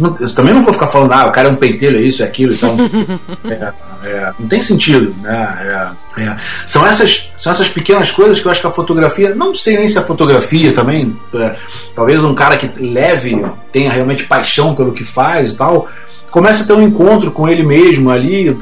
não, 0.00 0.14
também 0.14 0.54
não 0.54 0.62
vou 0.62 0.72
ficar 0.72 0.86
falando, 0.86 1.12
ah, 1.12 1.26
o 1.26 1.32
cara 1.32 1.48
é 1.48 1.50
um 1.52 1.56
pentelho, 1.56 1.98
é 1.98 2.00
isso, 2.00 2.22
é 2.22 2.26
aquilo, 2.26 2.54
então. 2.54 2.74
é, 3.50 3.72
é, 4.02 4.32
não 4.38 4.48
tem 4.48 4.62
sentido, 4.62 5.14
né? 5.20 5.94
É, 6.16 6.22
é, 6.22 6.36
são, 6.66 6.86
essas, 6.86 7.30
são 7.36 7.52
essas 7.52 7.68
pequenas 7.68 8.10
coisas 8.10 8.40
que 8.40 8.46
eu 8.46 8.50
acho 8.50 8.62
que 8.62 8.66
a 8.66 8.70
fotografia, 8.70 9.34
não 9.34 9.54
sei 9.54 9.76
nem 9.76 9.86
se 9.86 9.98
a 9.98 10.02
fotografia 10.02 10.72
também, 10.72 11.16
é, 11.34 11.56
talvez 11.94 12.18
um 12.20 12.34
cara 12.34 12.56
que 12.56 12.82
leve, 12.82 13.44
tenha 13.70 13.92
realmente 13.92 14.24
paixão 14.24 14.74
pelo 14.74 14.92
que 14.92 15.04
faz 15.04 15.52
e 15.52 15.56
tal, 15.56 15.88
começa 16.30 16.62
a 16.62 16.66
ter 16.66 16.72
um 16.72 16.82
encontro 16.82 17.30
com 17.30 17.48
ele 17.48 17.62
mesmo 17.62 18.10
ali, 18.10 18.56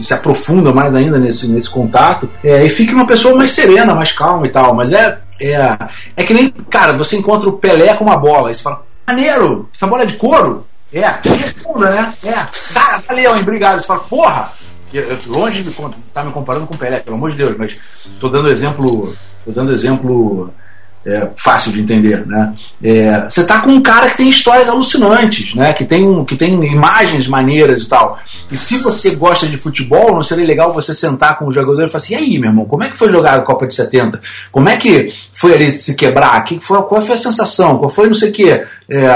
se 0.00 0.14
aprofunda 0.14 0.72
mais 0.72 0.94
ainda 0.94 1.18
nesse, 1.18 1.50
nesse 1.50 1.68
contato, 1.68 2.28
é, 2.42 2.64
e 2.64 2.70
fica 2.70 2.94
uma 2.94 3.06
pessoa 3.06 3.36
mais 3.36 3.50
serena, 3.50 3.94
mais 3.94 4.12
calma 4.12 4.46
e 4.46 4.50
tal. 4.50 4.74
Mas 4.74 4.92
é, 4.92 5.18
é, 5.40 5.78
é 6.16 6.24
que 6.24 6.34
nem, 6.34 6.50
cara, 6.50 6.96
você 6.96 7.16
encontra 7.16 7.48
o 7.48 7.58
Pelé 7.58 7.94
com 7.94 8.04
uma 8.04 8.16
bola, 8.16 8.50
e 8.50 8.54
você 8.54 8.62
fala, 8.62 8.82
maneiro, 9.06 9.68
essa 9.74 9.86
bola 9.86 10.02
é 10.02 10.06
de 10.06 10.16
couro? 10.16 10.66
É, 10.92 11.06
responda, 11.24 11.90
né? 11.90 12.12
É, 12.24 12.46
cara, 12.74 13.02
valeu, 13.06 13.34
hein, 13.34 13.42
obrigado. 13.42 13.80
Você 13.80 13.86
fala, 13.86 14.00
porra, 14.00 14.52
eu, 14.92 15.02
eu, 15.02 15.18
longe 15.26 15.62
de 15.62 15.70
me, 15.70 15.74
tá 16.12 16.22
me 16.22 16.32
comparando 16.32 16.66
com 16.66 16.74
o 16.74 16.78
Pelé, 16.78 17.00
pelo 17.00 17.16
amor 17.16 17.30
de 17.30 17.36
Deus, 17.36 17.56
mas 17.56 17.76
tô 18.20 18.28
dando 18.28 18.50
exemplo, 18.50 19.14
tô 19.44 19.52
dando 19.52 19.72
exemplo 19.72 20.52
é, 21.04 21.30
fácil 21.36 21.72
de 21.72 21.80
entender, 21.80 22.26
né? 22.26 22.54
É, 22.82 23.24
você 23.28 23.44
tá 23.44 23.60
com 23.60 23.70
um 23.70 23.82
cara 23.82 24.08
que 24.08 24.16
tem 24.16 24.28
histórias 24.28 24.68
alucinantes, 24.68 25.54
né? 25.54 25.72
Que 25.72 25.84
tem, 25.84 26.24
que 26.24 26.36
tem 26.36 26.52
imagens 26.64 27.26
maneiras 27.26 27.82
e 27.82 27.88
tal. 27.88 28.18
E 28.50 28.56
se 28.56 28.78
você 28.78 29.14
gosta 29.14 29.46
de 29.46 29.56
futebol, 29.56 30.14
não 30.14 30.22
seria 30.22 30.46
legal 30.46 30.72
você 30.72 30.94
sentar 30.94 31.38
com 31.38 31.46
o 31.46 31.52
jogador 31.52 31.84
e 31.84 31.88
falar 31.88 32.02
assim: 32.02 32.14
e 32.14 32.16
aí, 32.16 32.38
meu 32.38 32.50
irmão, 32.50 32.64
como 32.64 32.84
é 32.84 32.90
que 32.90 32.98
foi 32.98 33.10
jogar 33.10 33.34
a 33.34 33.42
Copa 33.42 33.66
de 33.66 33.74
70? 33.74 34.20
Como 34.50 34.68
é 34.68 34.76
que 34.76 35.12
foi 35.32 35.54
ali 35.54 35.72
se 35.72 35.94
quebrar? 35.94 36.42
Que 36.44 36.60
foi, 36.60 36.80
qual 36.82 37.00
foi 37.00 37.16
a 37.16 37.18
sensação? 37.18 37.78
Qual 37.78 37.90
foi 37.90 38.06
não 38.06 38.14
sei 38.14 38.30
o 38.30 38.32
quê? 38.32 38.64
É, 38.88 39.06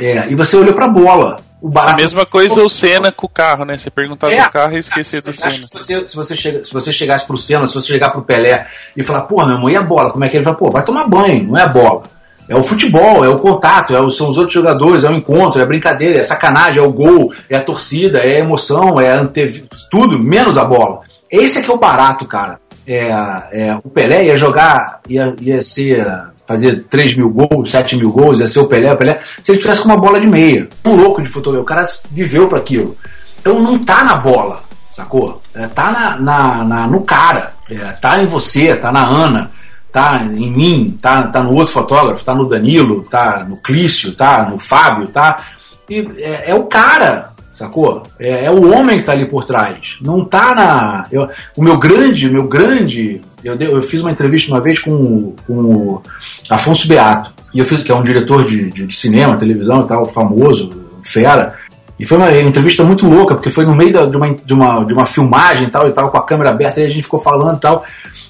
é, 0.00 0.30
e 0.30 0.34
você 0.34 0.56
olhou 0.56 0.74
pra 0.74 0.88
bola. 0.88 1.47
O 1.60 1.68
barato 1.68 1.94
a 1.94 1.96
mesma 1.96 2.24
coisa 2.24 2.62
o 2.62 2.68
Senna 2.68 3.10
com 3.10 3.26
o 3.26 3.28
carro, 3.28 3.64
né? 3.64 3.76
Você 3.76 3.90
perguntar 3.90 4.30
é, 4.30 4.44
do 4.44 4.50
carro 4.50 4.76
e 4.76 4.78
esquecer 4.78 5.20
do 5.22 5.32
Senna. 5.32 5.50
Se 5.50 5.72
você, 5.72 6.08
se, 6.08 6.16
você 6.16 6.36
chega, 6.36 6.64
se 6.64 6.72
você 6.72 6.92
chegasse 6.92 7.26
pro 7.26 7.36
Senna, 7.36 7.66
se 7.66 7.74
você 7.74 7.88
chegar 7.88 8.10
pro 8.10 8.22
Pelé 8.22 8.66
e 8.96 9.02
falar, 9.02 9.22
pô, 9.22 9.44
meu 9.44 9.56
irmão, 9.56 9.68
e 9.68 9.76
a 9.76 9.82
bola? 9.82 10.10
Como 10.10 10.24
é 10.24 10.28
que 10.28 10.36
ele 10.36 10.44
fala? 10.44 10.56
Pô, 10.56 10.70
vai 10.70 10.84
tomar 10.84 11.08
banho, 11.08 11.48
não 11.48 11.58
é 11.58 11.62
a 11.62 11.68
bola. 11.68 12.04
É 12.48 12.56
o 12.56 12.62
futebol, 12.62 13.24
é 13.24 13.28
o 13.28 13.38
contato, 13.38 13.94
é 13.94 14.00
o, 14.00 14.08
são 14.08 14.30
os 14.30 14.38
outros 14.38 14.54
jogadores, 14.54 15.04
é 15.04 15.10
o 15.10 15.14
encontro, 15.14 15.60
é 15.60 15.64
a 15.64 15.66
brincadeira, 15.66 16.16
é 16.16 16.20
a 16.20 16.24
sacanagem, 16.24 16.78
é 16.78 16.82
o 16.82 16.92
gol, 16.92 17.32
é 17.50 17.56
a 17.56 17.62
torcida, 17.62 18.20
é 18.20 18.36
a 18.36 18.38
emoção, 18.38 18.98
é 18.98 19.12
a 19.12 19.20
ante... 19.20 19.64
tudo, 19.90 20.22
menos 20.22 20.56
a 20.56 20.64
bola. 20.64 21.00
Esse 21.30 21.58
é 21.58 21.62
que 21.62 21.70
é 21.70 21.74
o 21.74 21.78
barato, 21.78 22.24
cara. 22.24 22.58
É, 22.86 23.10
é, 23.52 23.78
o 23.84 23.90
Pelé 23.90 24.24
ia 24.26 24.36
jogar, 24.36 25.00
ia, 25.06 25.34
ia 25.40 25.60
ser 25.60 26.06
fazer 26.48 26.86
3 26.88 27.14
mil 27.14 27.28
gols, 27.28 27.70
7 27.70 27.94
mil 27.98 28.10
gols, 28.10 28.40
ia 28.40 28.48
ser 28.48 28.60
o 28.60 28.66
Pelé, 28.66 28.90
o 28.90 28.96
Pelé, 28.96 29.20
se 29.42 29.52
ele 29.52 29.58
tivesse 29.58 29.82
com 29.82 29.88
uma 29.90 29.98
bola 29.98 30.18
de 30.18 30.26
meia. 30.26 30.66
Um 30.82 30.96
louco 30.96 31.20
de 31.20 31.28
futebol, 31.28 31.60
o 31.60 31.64
cara 31.64 31.84
viveu 32.10 32.48
para 32.48 32.58
aquilo. 32.58 32.96
Então 33.38 33.60
não 33.60 33.78
tá 33.78 34.02
na 34.02 34.16
bola, 34.16 34.62
sacou? 34.90 35.42
É, 35.54 35.66
tá 35.66 35.92
na, 35.92 36.16
na, 36.16 36.64
na, 36.64 36.86
no 36.86 37.02
cara, 37.02 37.52
é, 37.70 37.76
tá 37.92 38.22
em 38.22 38.26
você, 38.26 38.74
tá 38.74 38.90
na 38.90 39.06
Ana, 39.06 39.50
tá 39.92 40.22
em 40.24 40.50
mim, 40.50 40.98
tá, 41.02 41.26
tá 41.26 41.42
no 41.42 41.52
outro 41.52 41.74
fotógrafo, 41.74 42.24
tá 42.24 42.34
no 42.34 42.48
Danilo, 42.48 43.02
tá 43.02 43.44
no 43.46 43.58
Clício, 43.58 44.14
tá 44.14 44.48
no 44.50 44.58
Fábio, 44.58 45.08
tá. 45.08 45.44
E 45.90 45.98
é, 46.16 46.50
é 46.50 46.54
o 46.54 46.64
cara, 46.64 47.34
sacou? 47.58 48.02
É, 48.18 48.44
é, 48.44 48.50
o 48.50 48.72
homem 48.72 48.98
que 48.98 49.04
tá 49.04 49.12
ali 49.12 49.26
por 49.26 49.44
trás. 49.44 49.96
Não 50.00 50.24
tá 50.24 50.54
na. 50.54 51.06
Eu, 51.10 51.28
o 51.56 51.62
meu 51.62 51.78
grande, 51.78 52.30
meu 52.30 52.44
grande. 52.44 53.20
Eu, 53.42 53.56
eu 53.56 53.82
fiz 53.82 54.00
uma 54.00 54.12
entrevista 54.12 54.52
uma 54.52 54.60
vez 54.60 54.78
com, 54.78 55.34
com 55.46 55.54
o 55.54 56.02
Afonso 56.50 56.86
Beato, 56.88 57.32
e 57.52 57.58
eu 57.58 57.64
fiz, 57.64 57.82
que 57.82 57.90
é 57.90 57.94
um 57.94 58.02
diretor 58.02 58.46
de, 58.46 58.70
de, 58.70 58.86
de 58.86 58.94
cinema, 58.94 59.36
televisão 59.36 59.82
e 59.82 59.86
tal, 59.86 60.04
famoso, 60.06 60.70
fera. 61.02 61.54
E 61.98 62.04
foi 62.04 62.16
uma 62.16 62.32
entrevista 62.40 62.84
muito 62.84 63.08
louca, 63.08 63.34
porque 63.34 63.50
foi 63.50 63.66
no 63.66 63.74
meio 63.74 63.92
da, 63.92 64.06
de, 64.06 64.16
uma, 64.16 64.34
de, 64.34 64.54
uma, 64.54 64.84
de 64.84 64.92
uma 64.92 65.06
filmagem 65.06 65.66
e 65.66 65.70
tal, 65.70 65.88
e 65.88 65.92
tal, 65.92 66.10
com 66.10 66.18
a 66.18 66.26
câmera 66.26 66.50
aberta, 66.50 66.80
e 66.80 66.84
a 66.84 66.88
gente 66.88 67.02
ficou 67.02 67.18
falando 67.18 67.56
e 67.56 67.60
tal. 67.60 67.84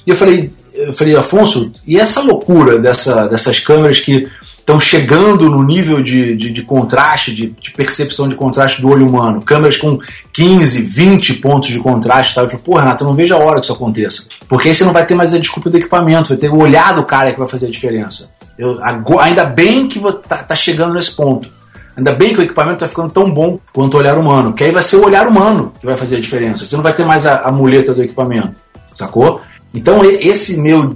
E 0.06 0.10
eu 0.10 0.16
falei, 0.16 0.50
eu 0.74 0.94
falei, 0.94 1.16
Afonso, 1.16 1.70
e 1.86 1.98
essa 1.98 2.22
loucura 2.22 2.78
dessa, 2.78 3.26
dessas 3.26 3.58
câmeras 3.58 4.00
que 4.00 4.26
estão 4.68 4.78
chegando 4.78 5.48
no 5.48 5.62
nível 5.62 6.02
de, 6.02 6.36
de, 6.36 6.50
de 6.50 6.62
contraste, 6.62 7.34
de, 7.34 7.54
de, 7.58 7.70
percepção 7.70 8.28
de 8.28 8.34
contraste 8.34 8.82
do 8.82 8.90
olho 8.90 9.08
humano. 9.08 9.40
Câmeras 9.40 9.78
com 9.78 9.98
15, 10.30 10.82
20 10.82 11.34
pontos 11.36 11.70
de 11.70 11.78
contraste. 11.78 12.34
Tá? 12.34 12.42
Eu 12.42 12.50
falei, 12.50 12.62
pô, 12.62 12.76
Renato, 12.76 13.02
eu 13.02 13.08
não 13.08 13.14
vejo 13.14 13.34
a 13.34 13.38
hora 13.38 13.60
que 13.60 13.64
isso 13.64 13.72
aconteça. 13.72 14.28
Porque 14.46 14.68
aí 14.68 14.74
você 14.74 14.84
não 14.84 14.92
vai 14.92 15.06
ter 15.06 15.14
mais 15.14 15.32
a 15.32 15.38
desculpa 15.38 15.70
do 15.70 15.78
equipamento, 15.78 16.28
vai 16.28 16.36
ter 16.36 16.50
o 16.50 16.58
olhar 16.58 16.94
do 16.94 17.02
cara 17.02 17.32
que 17.32 17.38
vai 17.38 17.48
fazer 17.48 17.66
a 17.66 17.70
diferença. 17.70 18.28
Eu, 18.58 18.78
ainda 19.20 19.46
bem 19.46 19.88
que 19.88 19.98
tá, 20.28 20.36
tá 20.42 20.54
chegando 20.54 20.92
nesse 20.92 21.12
ponto. 21.12 21.48
Ainda 21.96 22.12
bem 22.12 22.34
que 22.34 22.40
o 22.40 22.42
equipamento 22.42 22.76
está 22.76 22.88
ficando 22.88 23.08
tão 23.08 23.32
bom 23.32 23.58
quanto 23.72 23.94
o 23.94 23.96
olhar 23.96 24.18
humano, 24.18 24.52
que 24.52 24.64
aí 24.64 24.70
vai 24.70 24.82
ser 24.82 24.96
o 24.96 25.04
olhar 25.04 25.26
humano 25.26 25.72
que 25.80 25.86
vai 25.86 25.96
fazer 25.96 26.16
a 26.16 26.20
diferença. 26.20 26.66
Você 26.66 26.76
não 26.76 26.82
vai 26.82 26.92
ter 26.92 27.06
mais 27.06 27.26
a, 27.26 27.38
a 27.38 27.50
muleta 27.50 27.94
do 27.94 28.02
equipamento, 28.02 28.54
sacou? 28.94 29.40
Então 29.72 30.04
esse 30.04 30.60
meu 30.60 30.94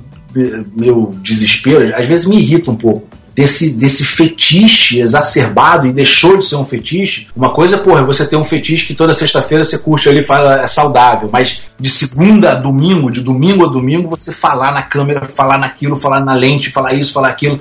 meu 0.77 1.15
desespero 1.23 1.95
às 1.95 2.07
vezes 2.07 2.27
me 2.27 2.39
irrita 2.39 2.71
um 2.71 2.77
pouco 2.77 3.07
desse, 3.35 3.71
desse 3.73 4.05
fetiche 4.05 5.01
exacerbado 5.01 5.87
e 5.87 5.93
deixou 5.93 6.37
de 6.37 6.45
ser 6.45 6.57
um 6.57 6.65
fetiche. 6.65 7.29
Uma 7.35 7.51
coisa, 7.51 7.79
porra, 7.79 8.01
é 8.01 8.05
você 8.05 8.27
ter 8.27 8.37
um 8.37 8.45
fetiche 8.45 8.87
que 8.87 8.95
toda 8.95 9.15
sexta-feira 9.15 9.65
você 9.65 9.79
curte 9.79 10.09
ali 10.09 10.21
e 10.21 10.25
fala 10.25 10.63
é 10.63 10.67
saudável, 10.67 11.29
mas 11.33 11.63
de 11.79 11.91
segunda 11.91 12.53
a 12.53 12.55
domingo, 12.55 13.11
de 13.11 13.21
domingo 13.21 13.65
a 13.65 13.69
domingo, 13.69 14.09
você 14.09 14.33
falar 14.33 14.73
na 14.73 14.83
câmera, 14.83 15.27
falar 15.27 15.59
naquilo, 15.59 15.97
falar 15.97 16.21
na 16.21 16.35
lente, 16.35 16.71
falar 16.71 16.95
isso, 16.95 17.13
falar 17.13 17.29
aquilo. 17.29 17.61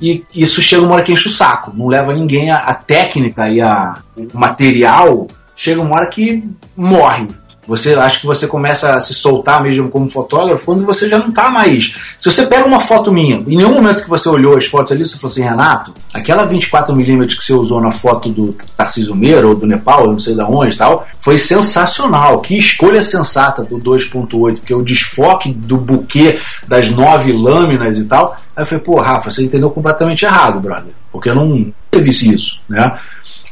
E 0.00 0.24
isso 0.34 0.60
chega 0.60 0.82
uma 0.82 0.94
hora 0.94 1.02
que 1.02 1.12
enche 1.12 1.28
o 1.28 1.32
saco. 1.32 1.72
Não 1.74 1.88
leva 1.88 2.12
ninguém 2.12 2.50
a, 2.50 2.58
a 2.58 2.74
técnica 2.74 3.48
e 3.48 3.60
a, 3.60 3.94
o 4.14 4.38
material 4.38 5.26
chega 5.54 5.80
uma 5.80 5.96
hora 5.96 6.06
que 6.06 6.44
morre. 6.76 7.28
Você 7.66 7.94
acha 7.94 8.20
que 8.20 8.26
você 8.26 8.46
começa 8.46 8.94
a 8.94 9.00
se 9.00 9.12
soltar 9.12 9.62
mesmo 9.62 9.88
como 9.88 10.08
fotógrafo 10.08 10.64
quando 10.64 10.84
você 10.84 11.08
já 11.08 11.18
não 11.18 11.28
está 11.28 11.50
mais. 11.50 11.94
Se 12.18 12.30
você 12.30 12.46
pega 12.46 12.66
uma 12.66 12.80
foto 12.80 13.12
minha, 13.12 13.36
em 13.36 13.56
nenhum 13.56 13.74
momento 13.74 14.02
que 14.02 14.08
você 14.08 14.28
olhou 14.28 14.56
as 14.56 14.66
fotos 14.66 14.92
ali, 14.92 15.06
você 15.06 15.16
falou 15.16 15.32
assim, 15.32 15.42
Renato, 15.42 15.92
aquela 16.14 16.46
24mm 16.48 17.36
que 17.36 17.44
você 17.44 17.52
usou 17.52 17.80
na 17.80 17.90
foto 17.90 18.28
do 18.28 18.56
Tarcísio 18.76 19.14
Meira 19.14 19.46
ou 19.46 19.54
do 19.54 19.66
Nepal, 19.66 20.06
não 20.06 20.18
sei 20.18 20.34
de 20.34 20.42
onde 20.42 20.74
e 20.74 20.78
tal, 20.78 21.06
foi 21.20 21.38
sensacional. 21.38 22.40
Que 22.40 22.56
escolha 22.56 23.02
sensata 23.02 23.64
do 23.64 23.78
2.8, 23.78 24.58
porque 24.58 24.74
o 24.74 24.82
desfoque 24.82 25.52
do 25.52 25.76
buquê 25.76 26.38
das 26.66 26.88
nove 26.90 27.32
lâminas 27.32 27.98
e 27.98 28.04
tal. 28.04 28.36
Aí 28.54 28.62
eu 28.62 28.66
falei, 28.66 28.84
pô, 28.84 29.00
Rafa, 29.00 29.30
você 29.30 29.44
entendeu 29.44 29.70
completamente 29.70 30.24
errado, 30.24 30.60
brother. 30.60 30.92
Porque 31.10 31.28
eu 31.28 31.34
não 31.34 31.72
teve 31.90 32.10
isso, 32.10 32.60
né? 32.68 32.98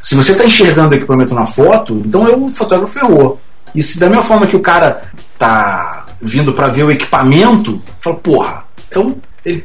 Se 0.03 0.15
você 0.15 0.33
está 0.33 0.45
enxergando 0.45 0.91
o 0.91 0.95
equipamento 0.95 1.35
na 1.35 1.47
foto, 1.47 2.03
então 2.05 2.29
eu, 2.29 2.45
o 2.45 2.53
fotógrafo 2.53 2.99
errou. 2.99 3.41
E 3.75 3.83
se 3.83 3.99
da 3.99 4.09
mesma 4.09 4.23
forma 4.23 4.47
que 4.47 4.57
o 4.57 4.61
cara 4.61 5.03
tá 5.39 6.07
vindo 6.21 6.53
para 6.53 6.69
ver 6.69 6.85
o 6.85 6.91
equipamento, 6.91 7.83
fala, 8.01 8.17
porra, 8.17 8.65
então 8.89 9.17
ele, 9.45 9.63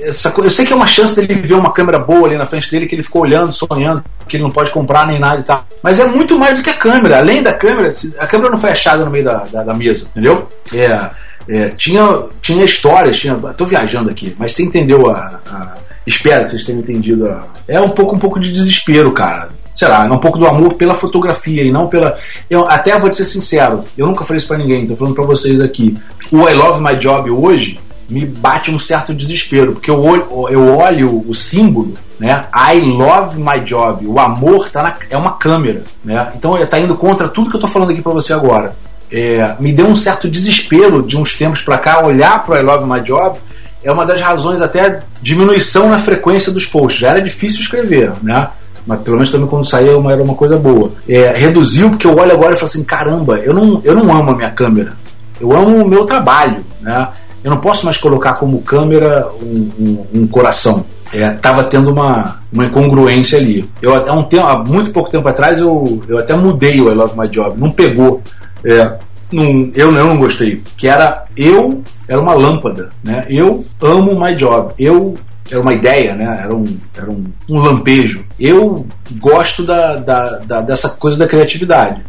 essa, 0.00 0.32
eu 0.36 0.50
sei 0.50 0.66
que 0.66 0.72
é 0.72 0.76
uma 0.76 0.86
chance 0.86 1.16
dele 1.16 1.40
ver 1.40 1.54
uma 1.54 1.72
câmera 1.72 1.98
boa 1.98 2.26
ali 2.26 2.36
na 2.36 2.44
frente 2.44 2.70
dele, 2.70 2.86
que 2.86 2.94
ele 2.94 3.02
ficou 3.02 3.22
olhando, 3.22 3.50
sonhando, 3.50 4.04
que 4.28 4.36
ele 4.36 4.42
não 4.42 4.50
pode 4.50 4.70
comprar 4.70 5.06
nem 5.06 5.18
nada 5.18 5.40
e 5.40 5.44
tal. 5.44 5.66
Mas 5.82 5.98
é 5.98 6.06
muito 6.06 6.38
mais 6.38 6.58
do 6.58 6.62
que 6.62 6.68
a 6.68 6.76
câmera. 6.76 7.18
Além 7.18 7.42
da 7.42 7.54
câmera, 7.54 7.90
a 8.18 8.26
câmera 8.26 8.50
não 8.50 8.58
foi 8.58 8.70
achada 8.70 9.04
no 9.04 9.10
meio 9.10 9.24
da, 9.24 9.44
da, 9.50 9.62
da 9.62 9.74
mesa, 9.74 10.06
entendeu? 10.10 10.48
É, 10.72 11.10
é, 11.48 11.68
tinha, 11.70 12.24
tinha 12.42 12.64
histórias, 12.64 13.18
tinha. 13.18 13.34
Tô 13.34 13.64
viajando 13.64 14.10
aqui, 14.10 14.36
mas 14.38 14.52
você 14.52 14.64
entendeu 14.64 15.10
a, 15.10 15.40
a 15.50 15.74
espero 16.06 16.44
que 16.44 16.50
vocês 16.50 16.64
tenham 16.64 16.80
entendido. 16.80 17.26
A, 17.26 17.44
é 17.66 17.80
um 17.80 17.88
pouco, 17.88 18.14
um 18.14 18.18
pouco 18.18 18.38
de 18.38 18.52
desespero, 18.52 19.12
cara 19.12 19.48
sei 19.74 19.88
lá, 19.88 20.04
um 20.04 20.18
pouco 20.18 20.38
do 20.38 20.46
amor 20.46 20.74
pela 20.74 20.94
fotografia 20.94 21.62
e 21.62 21.70
não 21.70 21.88
pela. 21.88 22.18
Eu 22.48 22.68
até 22.68 22.98
vou 22.98 23.10
te 23.10 23.16
ser 23.16 23.24
sincero, 23.24 23.84
eu 23.96 24.06
nunca 24.06 24.24
falei 24.24 24.38
isso 24.38 24.48
pra 24.48 24.58
ninguém, 24.58 24.86
tô 24.86 24.96
falando 24.96 25.14
pra 25.14 25.24
vocês 25.24 25.60
aqui. 25.60 25.96
O 26.30 26.48
I 26.48 26.54
Love 26.54 26.82
My 26.82 26.96
Job 26.96 27.30
hoje 27.30 27.78
me 28.08 28.26
bate 28.26 28.70
um 28.70 28.78
certo 28.78 29.14
desespero, 29.14 29.72
porque 29.72 29.90
eu 29.90 30.02
olho, 30.02 30.26
eu 30.50 30.76
olho 30.76 31.24
o 31.26 31.34
símbolo, 31.34 31.94
né? 32.18 32.44
I 32.54 32.80
love 32.80 33.38
my 33.38 33.60
job. 33.60 34.06
O 34.06 34.18
amor 34.18 34.68
tá 34.68 34.82
na, 34.82 34.96
é 35.08 35.16
uma 35.16 35.32
câmera, 35.32 35.84
né? 36.04 36.32
Então 36.36 36.58
está 36.58 36.78
indo 36.78 36.94
contra 36.96 37.28
tudo 37.28 37.48
que 37.48 37.56
eu 37.56 37.60
tô 37.60 37.68
falando 37.68 37.90
aqui 37.90 38.02
para 38.02 38.12
você 38.12 38.32
agora. 38.32 38.76
É, 39.10 39.56
me 39.60 39.72
deu 39.72 39.86
um 39.86 39.96
certo 39.96 40.28
desespero 40.28 41.02
de 41.02 41.18
uns 41.18 41.34
tempos 41.34 41.62
para 41.62 41.78
cá 41.78 42.04
olhar 42.04 42.44
para 42.44 42.60
I 42.60 42.62
love 42.62 42.86
my 42.86 43.00
job 43.00 43.38
é 43.84 43.90
uma 43.90 44.06
das 44.06 44.20
razões 44.20 44.62
até 44.62 45.00
diminuição 45.20 45.88
na 45.88 45.98
frequência 45.98 46.52
dos 46.52 46.66
posts. 46.66 47.00
Já 47.00 47.10
era 47.10 47.20
difícil 47.20 47.60
escrever, 47.60 48.12
né? 48.22 48.48
Mas 48.86 49.00
pelo 49.00 49.16
menos 49.16 49.30
também 49.30 49.46
quando 49.46 49.66
uma, 49.96 50.12
era 50.12 50.22
uma 50.22 50.34
coisa 50.34 50.58
boa. 50.58 50.92
É, 51.08 51.32
reduziu 51.32 51.90
porque 51.90 52.06
eu 52.06 52.16
olho 52.16 52.32
agora 52.32 52.54
e 52.54 52.56
falo 52.56 52.66
assim, 52.66 52.84
caramba, 52.84 53.38
eu 53.38 53.54
não, 53.54 53.80
eu 53.84 53.94
não 53.94 54.10
amo 54.10 54.30
a 54.30 54.36
minha 54.36 54.50
câmera, 54.50 54.94
eu 55.40 55.52
amo 55.52 55.84
o 55.84 55.88
meu 55.88 56.04
trabalho, 56.04 56.64
né? 56.80 57.08
Eu 57.42 57.50
não 57.50 57.58
posso 57.58 57.84
mais 57.84 57.96
colocar 57.96 58.34
como 58.34 58.62
câmera 58.62 59.28
um, 59.42 59.70
um, 59.78 60.06
um 60.20 60.26
coração. 60.28 60.84
Estava 61.12 61.62
é, 61.62 61.64
tendo 61.64 61.90
uma, 61.90 62.40
uma 62.52 62.66
incongruência 62.66 63.36
ali. 63.36 63.68
Eu, 63.82 63.94
há, 63.94 64.12
um 64.12 64.22
tempo, 64.22 64.46
há 64.46 64.58
muito 64.58 64.92
pouco 64.92 65.10
tempo 65.10 65.28
atrás 65.28 65.58
eu, 65.58 66.00
eu 66.08 66.18
até 66.18 66.34
mudei 66.34 66.80
o 66.80 66.90
I 66.90 66.94
Love 66.94 67.18
My 67.18 67.28
Job, 67.28 67.60
não 67.60 67.72
pegou. 67.72 68.22
É, 68.64 68.96
não, 69.32 69.70
eu 69.74 69.90
não 69.90 70.16
gostei. 70.16 70.62
Que 70.76 70.86
era 70.86 71.24
eu, 71.36 71.82
era 72.06 72.20
uma 72.20 72.34
lâmpada. 72.34 72.90
Né? 73.02 73.26
Eu 73.28 73.64
amo 73.80 74.18
my 74.18 74.34
job. 74.36 74.72
Eu 74.78 75.14
era 75.50 75.60
uma 75.60 75.72
ideia, 75.72 76.14
né? 76.14 76.40
Era 76.42 76.54
um, 76.54 76.78
era 76.96 77.10
um, 77.10 77.24
um 77.48 77.58
lampejo. 77.58 78.24
Eu 78.38 78.86
gosto 79.18 79.64
da, 79.64 79.96
da, 79.96 80.38
da, 80.38 80.60
dessa 80.60 80.90
coisa 80.90 81.18
da 81.18 81.26
criatividade. 81.26 82.02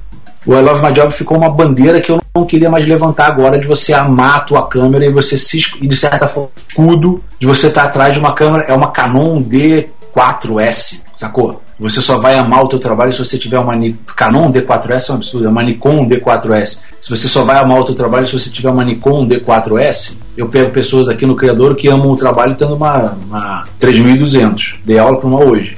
O 0.45 0.53
I 0.53 0.61
Love 0.61 0.85
My 0.85 0.91
Job 0.91 1.13
ficou 1.13 1.37
uma 1.37 1.49
bandeira 1.49 2.01
que 2.01 2.11
eu 2.11 2.21
não 2.35 2.45
queria 2.45 2.69
mais 2.69 2.85
levantar 2.85 3.27
agora 3.27 3.57
de 3.57 3.65
você 3.65 3.93
amar 3.93 4.37
a 4.37 4.41
tua 4.41 4.67
câmera 4.67 5.05
e 5.05 5.11
você 5.11 5.37
se 5.37 5.59
e 5.81 5.87
de 5.87 5.95
certa 5.95 6.27
forma 6.27 6.49
escudo 6.67 7.23
de 7.39 7.47
você 7.47 7.67
estar 7.67 7.85
atrás 7.85 8.13
de 8.13 8.19
uma 8.19 8.35
câmera 8.35 8.65
é 8.65 8.73
uma 8.73 8.91
Canon 8.91 9.41
D4S, 9.41 11.01
sacou? 11.15 11.62
Você 11.83 12.01
só 12.01 12.17
vai 12.17 12.37
amar 12.37 12.63
o 12.63 12.67
teu 12.69 12.79
trabalho 12.79 13.11
se 13.11 13.19
você 13.19 13.37
tiver 13.37 13.59
uma 13.59 13.73
Canon 14.15 14.49
D4S, 14.49 15.09
é 15.09 15.11
um 15.11 15.15
absurdo, 15.15 15.47
é 15.47 15.49
uma 15.49 15.61
Nikon 15.61 16.07
D4S. 16.07 16.79
Se 17.01 17.09
você 17.09 17.27
só 17.27 17.43
vai 17.43 17.57
amar 17.57 17.81
o 17.81 17.83
teu 17.83 17.93
trabalho 17.93 18.25
se 18.25 18.31
você 18.31 18.49
tiver 18.49 18.69
uma 18.69 18.85
Nikon 18.85 19.27
D4S, 19.27 20.13
eu 20.37 20.47
pego 20.47 20.71
pessoas 20.71 21.09
aqui 21.09 21.25
no 21.25 21.35
Criador 21.35 21.75
que 21.75 21.89
amam 21.89 22.11
o 22.11 22.15
trabalho 22.15 22.55
tendo 22.55 22.73
uma, 22.75 23.17
uma 23.25 23.65
3200. 23.79 24.79
Dei 24.85 24.97
aula 24.97 25.17
para 25.17 25.27
uma 25.27 25.43
hoje. 25.43 25.75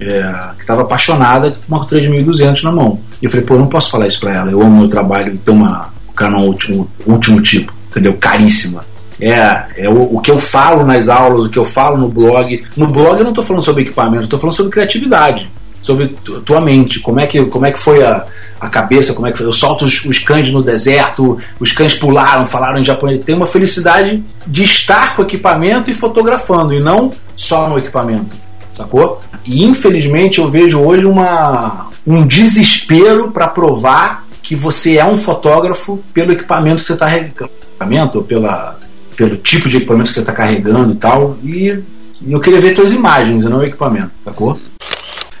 É, 0.00 0.22
que 0.54 0.60
estava 0.60 0.82
apaixonada 0.82 1.50
com 1.50 1.74
uma 1.74 1.84
3200 1.84 2.62
na 2.62 2.70
mão. 2.70 3.00
E 3.20 3.24
eu 3.24 3.30
falei, 3.30 3.44
pô, 3.44 3.54
eu 3.54 3.58
não 3.58 3.66
posso 3.66 3.90
falar 3.90 4.06
isso 4.06 4.20
para 4.20 4.32
ela. 4.32 4.52
Eu 4.52 4.62
amo 4.62 4.76
o 4.76 4.78
meu 4.78 4.88
trabalho 4.88 5.34
e 5.34 5.38
ter 5.38 5.50
uma 5.50 5.92
Canon 6.14 6.46
último, 6.46 6.88
último 7.04 7.42
tipo, 7.42 7.74
entendeu? 7.90 8.14
Caríssima. 8.14 8.84
É, 9.20 9.64
é 9.76 9.88
o, 9.88 10.16
o, 10.16 10.20
que 10.20 10.30
eu 10.30 10.38
falo 10.38 10.84
nas 10.84 11.08
aulas, 11.08 11.46
o 11.46 11.50
que 11.50 11.58
eu 11.58 11.64
falo 11.64 11.96
no 11.96 12.08
blog. 12.08 12.64
No 12.76 12.86
blog 12.86 13.18
eu 13.18 13.24
não 13.24 13.30
estou 13.30 13.44
falando 13.44 13.64
sobre 13.64 13.82
equipamento, 13.82 14.24
estou 14.24 14.38
falando 14.38 14.54
sobre 14.54 14.72
criatividade, 14.72 15.50
sobre 15.80 16.08
tua 16.44 16.60
mente, 16.60 17.00
como 17.00 17.18
é 17.18 17.26
que, 17.26 17.44
como 17.46 17.66
é 17.66 17.72
que 17.72 17.80
foi 17.80 18.04
a, 18.04 18.24
a 18.60 18.68
cabeça, 18.68 19.12
como 19.14 19.26
é 19.26 19.32
que 19.32 19.38
foi. 19.38 19.46
Eu 19.46 19.52
solto 19.52 19.84
os, 19.84 20.04
os 20.04 20.18
cães 20.20 20.50
no 20.50 20.62
deserto, 20.62 21.36
os 21.58 21.72
cães 21.72 21.94
pularam, 21.94 22.46
falaram 22.46 22.78
em 22.78 22.84
japonês. 22.84 23.24
Tem 23.24 23.34
uma 23.34 23.46
felicidade 23.46 24.22
de 24.46 24.62
estar 24.62 25.16
com 25.16 25.22
o 25.22 25.24
equipamento 25.24 25.90
e 25.90 25.94
fotografando, 25.94 26.72
e 26.72 26.80
não 26.80 27.10
só 27.34 27.68
no 27.68 27.78
equipamento, 27.78 28.36
sacou? 28.76 29.20
E 29.44 29.64
infelizmente 29.64 30.38
eu 30.38 30.48
vejo 30.48 30.80
hoje 30.80 31.06
uma, 31.06 31.88
um 32.06 32.24
desespero 32.24 33.32
para 33.32 33.48
provar 33.48 34.28
que 34.42 34.54
você 34.54 34.96
é 34.96 35.04
um 35.04 35.16
fotógrafo 35.16 35.98
pelo 36.14 36.32
equipamento 36.32 36.80
que 36.80 36.86
você 36.86 36.94
está 36.94 37.14
equipamento 37.16 38.18
ou 38.18 38.24
pela 38.24 38.78
pelo 39.18 39.36
tipo 39.36 39.68
de 39.68 39.78
equipamento 39.78 40.10
que 40.10 40.14
você 40.14 40.20
está 40.20 40.32
carregando 40.32 40.92
e 40.92 40.96
tal. 40.96 41.36
E 41.42 41.82
eu 42.26 42.40
queria 42.40 42.60
ver 42.60 42.76
suas 42.76 42.92
imagens 42.92 43.42
e 43.44 43.48
não 43.48 43.58
o 43.58 43.64
equipamento, 43.64 44.12
sacou? 44.24 44.58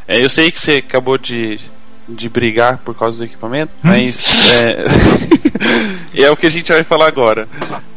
É, 0.06 0.22
eu 0.22 0.28
sei 0.28 0.50
que 0.50 0.58
você 0.58 0.72
acabou 0.72 1.16
de, 1.16 1.60
de 2.08 2.28
brigar 2.28 2.78
por 2.78 2.92
causa 2.96 3.18
do 3.18 3.24
equipamento, 3.24 3.70
hum. 3.76 3.88
mas 3.88 4.24
é, 6.14 6.24
é 6.26 6.30
o 6.30 6.36
que 6.36 6.46
a 6.46 6.50
gente 6.50 6.72
vai 6.72 6.82
falar 6.82 7.06
agora. 7.06 7.46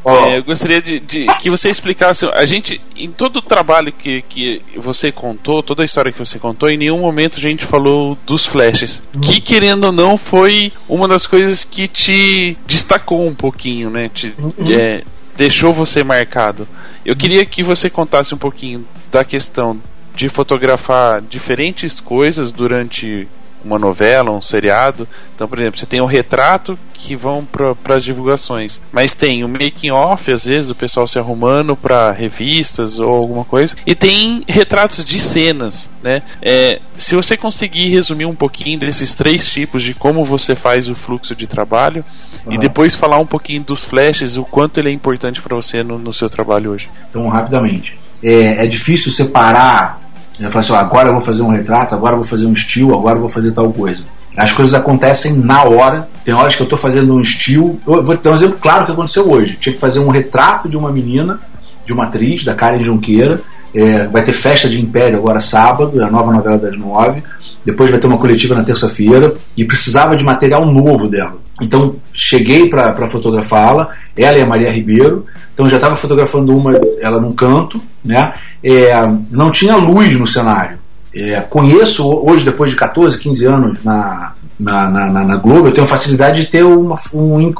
Oh. 0.03 0.11
É, 0.25 0.37
eu 0.37 0.43
gostaria 0.43 0.81
de, 0.81 0.99
de, 0.99 1.25
que 1.39 1.49
você 1.49 1.69
explicasse. 1.69 2.27
A 2.27 2.45
gente, 2.45 2.79
em 2.95 3.11
todo 3.11 3.37
o 3.37 3.41
trabalho 3.41 3.91
que, 3.91 4.21
que 4.29 4.61
você 4.75 5.11
contou, 5.11 5.63
toda 5.63 5.81
a 5.81 5.85
história 5.85 6.11
que 6.11 6.19
você 6.19 6.37
contou, 6.37 6.69
em 6.69 6.77
nenhum 6.77 6.99
momento 6.99 7.37
a 7.37 7.41
gente 7.41 7.65
falou 7.65 8.15
dos 8.25 8.45
flashes. 8.45 9.01
Hum. 9.15 9.21
Que, 9.21 9.41
querendo 9.41 9.85
ou 9.85 9.91
não, 9.91 10.15
foi 10.15 10.71
uma 10.87 11.07
das 11.07 11.25
coisas 11.25 11.63
que 11.63 11.87
te 11.87 12.55
destacou 12.67 13.25
um 13.25 13.33
pouquinho, 13.33 13.89
né? 13.89 14.09
Te, 14.13 14.33
hum. 14.37 14.51
é, 14.69 15.03
deixou 15.41 15.73
você 15.73 16.03
marcado. 16.03 16.68
Eu 17.03 17.15
queria 17.15 17.43
que 17.43 17.63
você 17.63 17.89
contasse 17.89 18.31
um 18.31 18.38
pouquinho 18.38 18.85
da 19.11 19.26
questão 19.26 19.81
de 20.15 20.30
fotografar 20.30 21.19
diferentes 21.19 21.99
coisas 21.99 22.51
durante 22.51 23.27
uma 23.63 23.79
novela, 23.79 24.31
um 24.31 24.41
seriado. 24.41 25.07
Então, 25.35 25.47
por 25.47 25.59
exemplo, 25.59 25.79
você 25.79 25.85
tem 25.85 26.01
o 26.01 26.05
retrato 26.05 26.77
que 26.93 27.15
vão 27.15 27.43
para 27.43 27.95
as 27.95 28.03
divulgações, 28.03 28.79
mas 28.91 29.15
tem 29.15 29.43
o 29.43 29.49
making 29.49 29.89
off 29.89 30.31
às 30.31 30.45
vezes 30.45 30.67
do 30.67 30.75
pessoal 30.75 31.07
se 31.07 31.17
arrumando 31.17 31.75
para 31.75 32.11
revistas 32.11 32.99
ou 32.99 33.09
alguma 33.09 33.43
coisa, 33.43 33.75
e 33.85 33.95
tem 33.95 34.43
retratos 34.47 35.03
de 35.03 35.19
cenas, 35.19 35.89
né? 36.03 36.21
É, 36.41 36.79
se 36.97 37.15
você 37.15 37.35
conseguir 37.35 37.89
resumir 37.89 38.25
um 38.25 38.35
pouquinho 38.35 38.79
desses 38.79 39.15
três 39.15 39.49
tipos 39.49 39.81
de 39.81 39.93
como 39.93 40.23
você 40.23 40.55
faz 40.55 40.88
o 40.88 40.95
fluxo 40.95 41.35
de 41.35 41.47
trabalho 41.47 42.05
uhum. 42.45 42.53
e 42.53 42.57
depois 42.57 42.95
falar 42.95 43.17
um 43.17 43.25
pouquinho 43.25 43.63
dos 43.63 43.83
flashes, 43.83 44.38
o 44.38 44.43
quanto 44.43 44.79
ele 44.79 44.89
é 44.89 44.93
importante 44.93 45.41
para 45.41 45.55
você 45.55 45.81
no, 45.83 45.97
no, 45.97 46.13
seu 46.13 46.29
trabalho 46.29 46.71
hoje. 46.71 46.89
Então, 47.09 47.27
rapidamente, 47.27 47.97
é, 48.23 48.63
é 48.63 48.67
difícil 48.67 49.11
separar 49.11 49.99
eu 50.41 50.51
falo 50.51 50.65
assim, 50.65 50.73
agora 50.73 51.09
eu 51.09 51.13
vou 51.13 51.22
fazer 51.22 51.41
um 51.41 51.49
retrato, 51.49 51.95
agora 51.95 52.13
eu 52.13 52.18
vou 52.18 52.26
fazer 52.26 52.45
um 52.45 52.53
estilo, 52.53 52.97
agora 52.97 53.15
eu 53.15 53.22
vou 53.22 53.30
fazer 53.30 53.51
tal 53.51 53.72
coisa. 53.72 54.03
As 54.38 54.53
coisas 54.53 54.73
acontecem 54.73 55.34
na 55.34 55.63
hora. 55.63 56.07
Tem 56.23 56.34
horas 56.34 56.55
que 56.55 56.61
eu 56.61 56.65
estou 56.65 56.80
fazendo 56.80 57.13
um 57.13 57.22
estilo. 57.22 57.80
Eu 57.85 58.03
vou 58.03 58.15
dar 58.15 58.31
um 58.31 58.35
exemplo 58.35 58.57
claro 58.61 58.85
que 58.85 58.91
aconteceu 58.91 59.30
hoje. 59.30 59.57
Tinha 59.57 59.73
que 59.73 59.80
fazer 59.80 59.99
um 59.99 60.09
retrato 60.09 60.69
de 60.69 60.77
uma 60.77 60.91
menina, 60.91 61.39
de 61.85 61.91
uma 61.91 62.05
atriz, 62.05 62.43
da 62.43 62.53
Karen 62.53 62.84
Junqueira. 62.84 63.41
É, 63.73 64.07
vai 64.07 64.23
ter 64.23 64.34
festa 64.34 64.69
de 64.69 64.80
Império 64.80 65.18
agora 65.18 65.39
sábado, 65.39 66.02
é 66.02 66.06
a 66.06 66.10
nova 66.10 66.31
novela 66.31 66.57
das 66.57 66.77
nove. 66.77 67.23
Depois 67.65 67.89
vai 67.89 67.99
ter 67.99 68.07
uma 68.07 68.18
coletiva 68.18 68.56
na 68.56 68.64
terça-feira 68.64 69.34
e 69.56 69.64
precisava 69.64 70.18
de 70.18 70.23
material 70.23 70.65
novo 70.65 71.07
dela. 71.07 71.38
Então 71.61 71.95
cheguei 72.11 72.68
para 72.68 73.10
fotografá-la, 73.10 73.89
ela 74.15 74.38
e 74.38 74.41
a 74.41 74.45
Maria 74.45 74.72
Ribeiro. 74.72 75.26
Então 75.53 75.69
já 75.69 75.77
estava 75.77 75.95
fotografando 75.95 76.56
uma, 76.56 76.73
ela 76.99 77.22
num 77.22 77.34
canto, 77.34 77.80
né? 78.03 78.34
É, 78.64 78.93
não 79.30 79.52
tinha 79.52 79.76
luz 79.76 80.18
no 80.19 80.26
cenário. 80.27 80.80
É, 81.14 81.39
conheço 81.41 82.07
hoje, 82.07 82.45
depois 82.45 82.72
de 82.72 82.77
14, 82.77 83.19
15 83.19 83.45
anos 83.45 83.84
na, 83.84 84.34
na, 84.61 84.89
na, 84.89 85.23
na 85.23 85.35
Globo, 85.35 85.67
eu 85.67 85.71
tenho 85.71 85.88
facilidade 85.88 86.41
de 86.41 86.47
ter 86.47 86.63
uma, 86.63 86.97
um, 87.13 87.51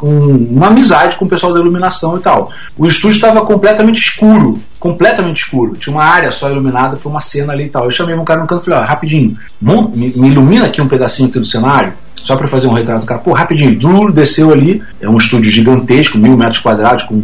uma 0.52 0.68
amizade 0.68 1.18
com 1.18 1.26
o 1.26 1.28
pessoal 1.28 1.54
da 1.54 1.60
iluminação 1.60 2.16
e 2.16 2.20
tal. 2.20 2.52
O 2.78 2.86
estúdio 2.86 3.16
estava 3.16 3.44
completamente 3.44 4.00
escuro, 4.00 4.60
completamente 4.80 5.38
escuro. 5.38 5.76
Tinha 5.76 5.96
uma 5.96 6.04
área 6.04 6.32
só 6.32 6.50
iluminada 6.50 6.96
para 6.96 7.10
uma 7.10 7.20
cena 7.20 7.54
ali 7.54 7.66
e 7.66 7.70
tal. 7.70 7.86
Eu 7.86 7.92
chamei 7.92 8.16
um 8.16 8.24
cara 8.24 8.42
no 8.42 8.48
canto 8.48 8.62
e 8.62 8.66
falei: 8.66 8.80
ó, 8.80 8.84
rapidinho, 8.86 9.36
me, 9.62 10.14
me 10.16 10.28
ilumina 10.30 10.66
aqui 10.68 10.82
um 10.82 10.88
pedacinho 10.88 11.30
aqui 11.30 11.40
do 11.40 11.46
cenário. 11.46 11.94
só 12.16 12.36
para 12.36 12.48
fazer 12.48 12.68
um 12.68 12.74
retrato 12.74 13.02
do 13.02 13.08
cara. 13.08 13.20
Pô, 13.20 13.34
rapidinho, 13.34 13.78
Duro 13.80 14.14
desceu 14.14 14.52
ali, 14.52 14.82
é 15.02 15.10
um 15.10 15.18
estúdio 15.18 15.50
gigantesco, 15.50 16.18
mil 16.18 16.38
metros 16.38 16.60
quadrados, 16.60 17.06
com 17.06 17.22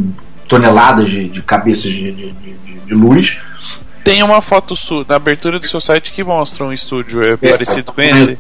toneladas 0.48 1.08
de, 1.10 1.30
de 1.30 1.42
cabeças 1.42 1.92
de, 1.92 2.12
de, 2.12 2.34
de 2.88 2.94
luz 2.94 3.38
tem 4.08 4.24
uma 4.24 4.42
foto 4.42 4.76
sua 4.76 5.06
na 5.08 5.16
abertura 5.16 5.60
do 5.60 5.68
seu 5.68 5.82
site 5.82 6.14
que 6.14 6.24
mostra 6.24 6.64
um 6.64 6.72
estúdio 6.72 7.22
é, 7.22 7.36
parecido 7.36 7.92
com 7.92 8.02
esse. 8.02 8.40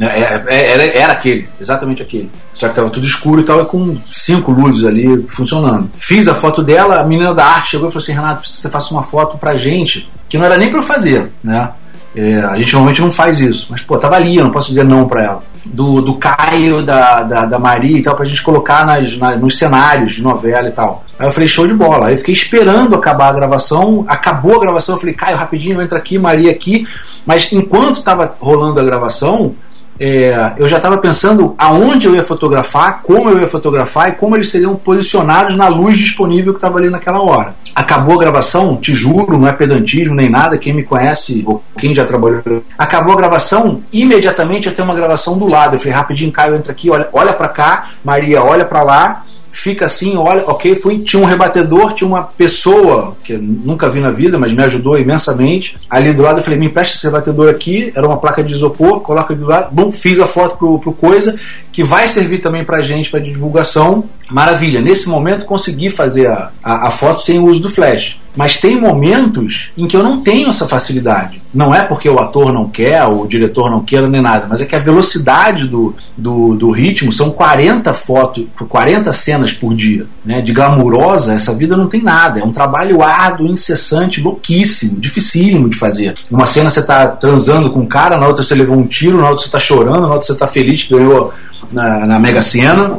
É, 0.00 0.06
é, 0.46 0.72
era, 0.72 0.84
era 0.84 1.12
aquele, 1.12 1.48
exatamente 1.60 2.00
aquele. 2.00 2.30
Só 2.54 2.68
que 2.68 2.74
tava 2.74 2.90
tudo 2.90 3.06
escuro 3.06 3.40
e 3.40 3.44
tal, 3.44 3.62
e 3.62 3.64
com 3.66 3.98
cinco 4.06 4.52
luzes 4.52 4.84
ali 4.84 5.22
funcionando. 5.28 5.90
Fiz 5.96 6.28
a 6.28 6.34
foto 6.34 6.62
dela, 6.62 7.00
a 7.00 7.04
menina 7.04 7.34
da 7.34 7.44
arte 7.44 7.70
chegou 7.70 7.88
e 7.88 7.90
falou 7.90 8.02
assim: 8.02 8.12
Renato, 8.12 8.40
preciso 8.40 8.58
que 8.58 8.62
você 8.62 8.70
faça 8.70 8.94
uma 8.94 9.02
foto 9.02 9.36
pra 9.36 9.56
gente, 9.56 10.08
que 10.28 10.38
não 10.38 10.44
era 10.44 10.56
nem 10.56 10.68
pra 10.68 10.78
eu 10.78 10.84
fazer, 10.84 11.30
né? 11.42 11.70
É, 12.14 12.40
a 12.40 12.56
gente 12.56 12.72
normalmente 12.72 13.00
não 13.00 13.10
faz 13.10 13.40
isso, 13.40 13.68
mas 13.70 13.82
pô, 13.82 13.96
tava 13.96 14.16
ali, 14.16 14.36
eu 14.36 14.44
não 14.44 14.50
posso 14.50 14.68
dizer 14.68 14.84
não 14.84 15.08
pra 15.08 15.22
ela. 15.22 15.42
Do, 15.64 16.00
do 16.00 16.14
Caio, 16.14 16.82
da, 16.82 17.22
da, 17.22 17.44
da 17.44 17.58
Maria 17.58 17.98
e 17.98 18.02
tal, 18.02 18.16
pra 18.16 18.24
gente 18.24 18.42
colocar 18.42 18.86
nas, 18.86 19.14
nos 19.38 19.58
cenários 19.58 20.14
de 20.14 20.22
novela 20.22 20.68
e 20.68 20.72
tal. 20.72 21.04
Aí 21.18 21.26
eu 21.26 21.32
falei, 21.32 21.48
show 21.48 21.66
de 21.66 21.74
bola. 21.74 22.06
Aí 22.06 22.14
eu 22.14 22.18
fiquei 22.18 22.32
esperando 22.32 22.94
acabar 22.94 23.28
a 23.28 23.32
gravação, 23.32 24.04
acabou 24.08 24.56
a 24.56 24.60
gravação, 24.60 24.94
eu 24.94 24.98
falei, 24.98 25.14
Caio, 25.14 25.36
rapidinho, 25.36 25.80
entra 25.82 25.98
aqui, 25.98 26.18
Maria 26.18 26.50
aqui. 26.50 26.86
Mas 27.26 27.52
enquanto 27.52 28.02
tava 28.02 28.34
rolando 28.40 28.80
a 28.80 28.84
gravação, 28.84 29.54
é, 30.02 30.54
eu 30.56 30.66
já 30.66 30.78
estava 30.78 30.96
pensando 30.96 31.54
aonde 31.58 32.06
eu 32.06 32.14
ia 32.14 32.24
fotografar, 32.24 33.02
como 33.02 33.28
eu 33.28 33.38
ia 33.38 33.46
fotografar 33.46 34.08
e 34.08 34.12
como 34.12 34.34
eles 34.34 34.48
seriam 34.48 34.74
posicionados 34.74 35.54
na 35.56 35.68
luz 35.68 35.98
disponível 35.98 36.54
que 36.54 36.56
estava 36.56 36.78
ali 36.78 36.88
naquela 36.88 37.20
hora. 37.20 37.54
Acabou 37.74 38.14
a 38.14 38.18
gravação, 38.18 38.78
te 38.78 38.94
juro, 38.94 39.36
não 39.36 39.46
é 39.46 39.52
pedantismo 39.52 40.14
nem 40.14 40.30
nada, 40.30 40.56
quem 40.56 40.72
me 40.72 40.82
conhece 40.82 41.44
ou 41.46 41.62
quem 41.76 41.94
já 41.94 42.06
trabalhou. 42.06 42.42
Acabou 42.78 43.12
a 43.12 43.16
gravação, 43.16 43.82
imediatamente 43.92 44.68
eu 44.68 44.74
tenho 44.74 44.88
uma 44.88 44.94
gravação 44.94 45.36
do 45.36 45.46
lado. 45.46 45.74
Eu 45.74 45.78
falei, 45.78 45.92
rapidinho, 45.92 46.32
Caio, 46.32 46.56
entra 46.56 46.72
aqui, 46.72 46.88
olha, 46.88 47.06
olha 47.12 47.34
para 47.34 47.48
cá, 47.48 47.90
Maria, 48.02 48.42
olha 48.42 48.64
para 48.64 48.82
lá 48.82 49.24
fica 49.50 49.86
assim, 49.86 50.16
olha, 50.16 50.44
ok, 50.46 50.74
fui, 50.74 51.00
tinha 51.00 51.22
um 51.22 51.26
rebatedor, 51.26 51.92
tinha 51.92 52.06
uma 52.06 52.22
pessoa 52.22 53.16
que 53.24 53.34
nunca 53.34 53.88
vi 53.88 54.00
na 54.00 54.10
vida, 54.10 54.38
mas 54.38 54.52
me 54.52 54.62
ajudou 54.62 54.98
imensamente. 54.98 55.76
Ali 55.88 56.12
do 56.12 56.22
lado 56.22 56.38
eu 56.38 56.42
falei, 56.42 56.58
me 56.58 56.66
empresta 56.66 56.96
esse 56.96 57.06
rebatedor 57.06 57.48
aqui, 57.48 57.92
era 57.94 58.06
uma 58.06 58.16
placa 58.16 58.42
de 58.42 58.52
isopor, 58.52 59.00
coloca 59.00 59.34
do 59.34 59.46
lado, 59.46 59.68
bom, 59.72 59.90
fiz 59.90 60.20
a 60.20 60.26
foto 60.26 60.56
pro, 60.56 60.78
pro 60.78 60.92
coisa, 60.92 61.38
que 61.72 61.82
vai 61.82 62.08
servir 62.08 62.38
também 62.38 62.64
pra 62.64 62.82
gente 62.82 63.10
para 63.10 63.20
divulgação. 63.20 64.04
Maravilha, 64.30 64.80
nesse 64.80 65.08
momento 65.08 65.44
consegui 65.44 65.90
fazer 65.90 66.26
a, 66.28 66.50
a, 66.62 66.88
a 66.88 66.90
foto 66.90 67.22
sem 67.22 67.38
o 67.38 67.46
uso 67.46 67.62
do 67.62 67.68
flash. 67.68 68.19
Mas 68.36 68.58
tem 68.58 68.80
momentos 68.80 69.70
em 69.76 69.86
que 69.86 69.96
eu 69.96 70.02
não 70.02 70.20
tenho 70.20 70.50
essa 70.50 70.66
facilidade. 70.66 71.42
Não 71.52 71.74
é 71.74 71.82
porque 71.82 72.08
o 72.08 72.18
ator 72.18 72.52
não 72.52 72.68
quer, 72.68 73.04
ou 73.04 73.22
o 73.22 73.28
diretor 73.28 73.70
não 73.70 73.80
queira, 73.80 74.08
nem 74.08 74.22
nada, 74.22 74.46
mas 74.48 74.60
é 74.60 74.64
que 74.64 74.76
a 74.76 74.78
velocidade 74.78 75.66
do, 75.66 75.94
do, 76.16 76.54
do 76.54 76.70
ritmo 76.70 77.12
são 77.12 77.30
40 77.30 77.92
fotos, 77.92 78.44
40 78.68 79.12
cenas 79.12 79.52
por 79.52 79.74
dia. 79.74 80.06
Né? 80.24 80.40
De 80.40 80.52
glamurosa, 80.52 81.34
essa 81.34 81.54
vida 81.54 81.76
não 81.76 81.88
tem 81.88 82.02
nada. 82.02 82.40
É 82.40 82.44
um 82.44 82.52
trabalho 82.52 83.02
árduo, 83.02 83.48
incessante, 83.48 84.20
louquíssimo, 84.20 85.00
dificílimo 85.00 85.68
de 85.68 85.76
fazer. 85.76 86.14
Uma 86.30 86.46
cena 86.46 86.70
você 86.70 86.80
está 86.80 87.08
transando 87.08 87.72
com 87.72 87.80
um 87.80 87.86
cara, 87.86 88.16
na 88.16 88.28
outra 88.28 88.44
você 88.44 88.54
levou 88.54 88.78
um 88.78 88.86
tiro, 88.86 89.18
na 89.18 89.28
outra 89.28 89.38
você 89.38 89.48
está 89.48 89.58
chorando, 89.58 90.02
na 90.02 90.12
outra 90.12 90.26
você 90.26 90.32
está 90.32 90.46
feliz 90.46 90.84
que 90.84 90.94
ganhou 90.94 91.32
na, 91.72 92.06
na 92.06 92.18
Mega 92.20 92.42
Sena, 92.42 92.98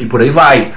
e 0.00 0.06
por 0.06 0.20
aí 0.20 0.30
vai. 0.30 0.72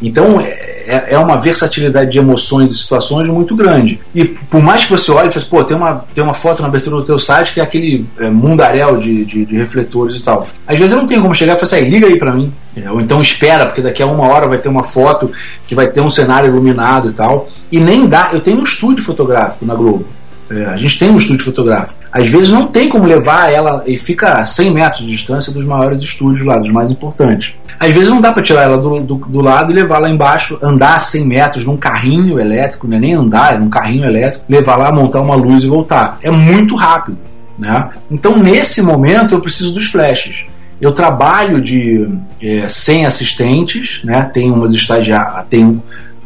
Então 0.00 0.40
é, 0.40 1.14
é 1.14 1.18
uma 1.18 1.36
versatilidade 1.36 2.10
de 2.10 2.18
emoções 2.18 2.70
e 2.70 2.74
situações 2.74 3.28
muito 3.28 3.56
grande. 3.56 4.00
E 4.14 4.24
por 4.24 4.62
mais 4.62 4.84
que 4.84 4.90
você 4.90 5.10
olhe 5.10 5.28
e 5.28 5.30
fale, 5.30 5.46
pô, 5.46 5.64
tem 5.64 5.76
uma, 5.76 6.04
tem 6.14 6.22
uma 6.22 6.34
foto 6.34 6.62
na 6.62 6.68
abertura 6.68 6.96
do 6.96 7.04
teu 7.04 7.18
site 7.18 7.52
que 7.52 7.60
é 7.60 7.62
aquele 7.62 8.06
é, 8.18 8.28
mundaréu 8.28 8.98
de, 8.98 9.24
de, 9.24 9.44
de, 9.44 9.56
refletores 9.56 10.16
e 10.16 10.22
tal. 10.22 10.46
Às 10.66 10.78
vezes 10.78 10.92
eu 10.92 10.98
não 10.98 11.06
tenho 11.06 11.22
como 11.22 11.34
chegar 11.34 11.54
e 11.54 11.58
falar 11.58 11.78
assim, 11.78 11.88
liga 11.88 12.06
aí 12.06 12.18
para 12.18 12.32
mim. 12.32 12.52
É, 12.76 12.90
ou 12.90 13.00
então 13.00 13.20
espera, 13.20 13.66
porque 13.66 13.80
daqui 13.80 14.02
a 14.02 14.06
uma 14.06 14.26
hora 14.26 14.48
vai 14.48 14.58
ter 14.58 14.68
uma 14.68 14.84
foto 14.84 15.30
que 15.66 15.74
vai 15.74 15.88
ter 15.88 16.00
um 16.00 16.10
cenário 16.10 16.48
iluminado 16.48 17.08
e 17.08 17.12
tal. 17.12 17.48
E 17.70 17.80
nem 17.80 18.06
dá. 18.06 18.30
Eu 18.32 18.40
tenho 18.40 18.60
um 18.60 18.64
estúdio 18.64 19.04
fotográfico 19.04 19.64
na 19.64 19.74
Globo. 19.74 20.06
É, 20.50 20.64
a 20.66 20.76
gente 20.76 20.98
tem 20.98 21.10
um 21.10 21.16
estúdio 21.16 21.44
fotográfico. 21.44 21.98
Às 22.12 22.28
vezes 22.28 22.50
não 22.50 22.66
tem 22.66 22.88
como 22.88 23.06
levar 23.06 23.50
ela 23.50 23.82
e 23.86 23.96
fica 23.96 24.34
a 24.34 24.44
100 24.44 24.70
metros 24.70 25.00
de 25.00 25.10
distância 25.10 25.52
dos 25.52 25.64
maiores 25.64 26.02
estúdios 26.02 26.44
lá, 26.46 26.58
dos 26.58 26.70
mais 26.70 26.90
importantes. 26.90 27.54
Às 27.80 27.92
vezes 27.92 28.08
não 28.08 28.20
dá 28.20 28.32
para 28.32 28.42
tirar 28.42 28.62
ela 28.62 28.78
do, 28.78 29.00
do, 29.00 29.14
do, 29.16 29.40
lado 29.40 29.72
e 29.72 29.74
levar 29.74 29.98
lá 29.98 30.08
embaixo, 30.08 30.58
andar 30.62 30.98
100 31.00 31.26
metros 31.26 31.64
num 31.64 31.76
carrinho 31.76 32.38
elétrico, 32.38 32.86
não 32.86 32.96
é 32.96 33.00
nem 33.00 33.14
andar, 33.14 33.54
é 33.54 33.58
num 33.58 33.68
carrinho 33.68 34.04
elétrico, 34.04 34.44
levar 34.48 34.76
lá, 34.76 34.92
montar 34.92 35.20
uma 35.20 35.34
luz 35.34 35.64
e 35.64 35.66
voltar. 35.66 36.18
É 36.22 36.30
muito 36.30 36.76
rápido. 36.76 37.18
Né? 37.58 37.90
Então, 38.10 38.36
nesse 38.36 38.82
momento, 38.82 39.34
eu 39.34 39.40
preciso 39.40 39.72
dos 39.72 39.86
flashes. 39.86 40.44
Eu 40.80 40.92
trabalho 40.92 41.60
de 41.60 42.08
é, 42.42 42.68
sem 42.68 43.06
assistentes, 43.06 44.02
né? 44.04 44.30
tem 44.32 44.50
umas 44.50 44.72
estagiárias, 44.72 45.46
tem 45.48 45.82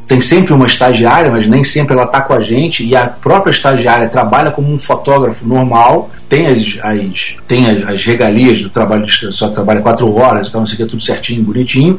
tem 0.08 0.22
sempre 0.22 0.54
uma 0.54 0.64
estagiária, 0.64 1.30
mas 1.30 1.46
nem 1.46 1.62
sempre 1.62 1.92
ela 1.92 2.04
está 2.04 2.22
com 2.22 2.32
a 2.32 2.40
gente, 2.40 2.84
e 2.84 2.96
a 2.96 3.06
própria 3.06 3.50
estagiária 3.50 4.08
trabalha 4.08 4.50
como 4.50 4.72
um 4.72 4.78
fotógrafo 4.78 5.46
normal, 5.46 6.10
tem 6.26 6.46
as, 6.46 6.64
as 6.82 7.36
tem 7.46 7.68
as, 7.68 7.86
as, 7.86 8.04
regalias 8.04 8.62
do 8.62 8.70
trabalho, 8.70 9.06
só 9.30 9.50
trabalha 9.50 9.82
quatro 9.82 10.10
horas, 10.16 10.48
então, 10.48 10.62
não 10.62 10.66
sei 10.66 10.78
que, 10.78 10.86
tudo 10.86 11.04
certinho, 11.04 11.42
bonitinho, 11.42 11.98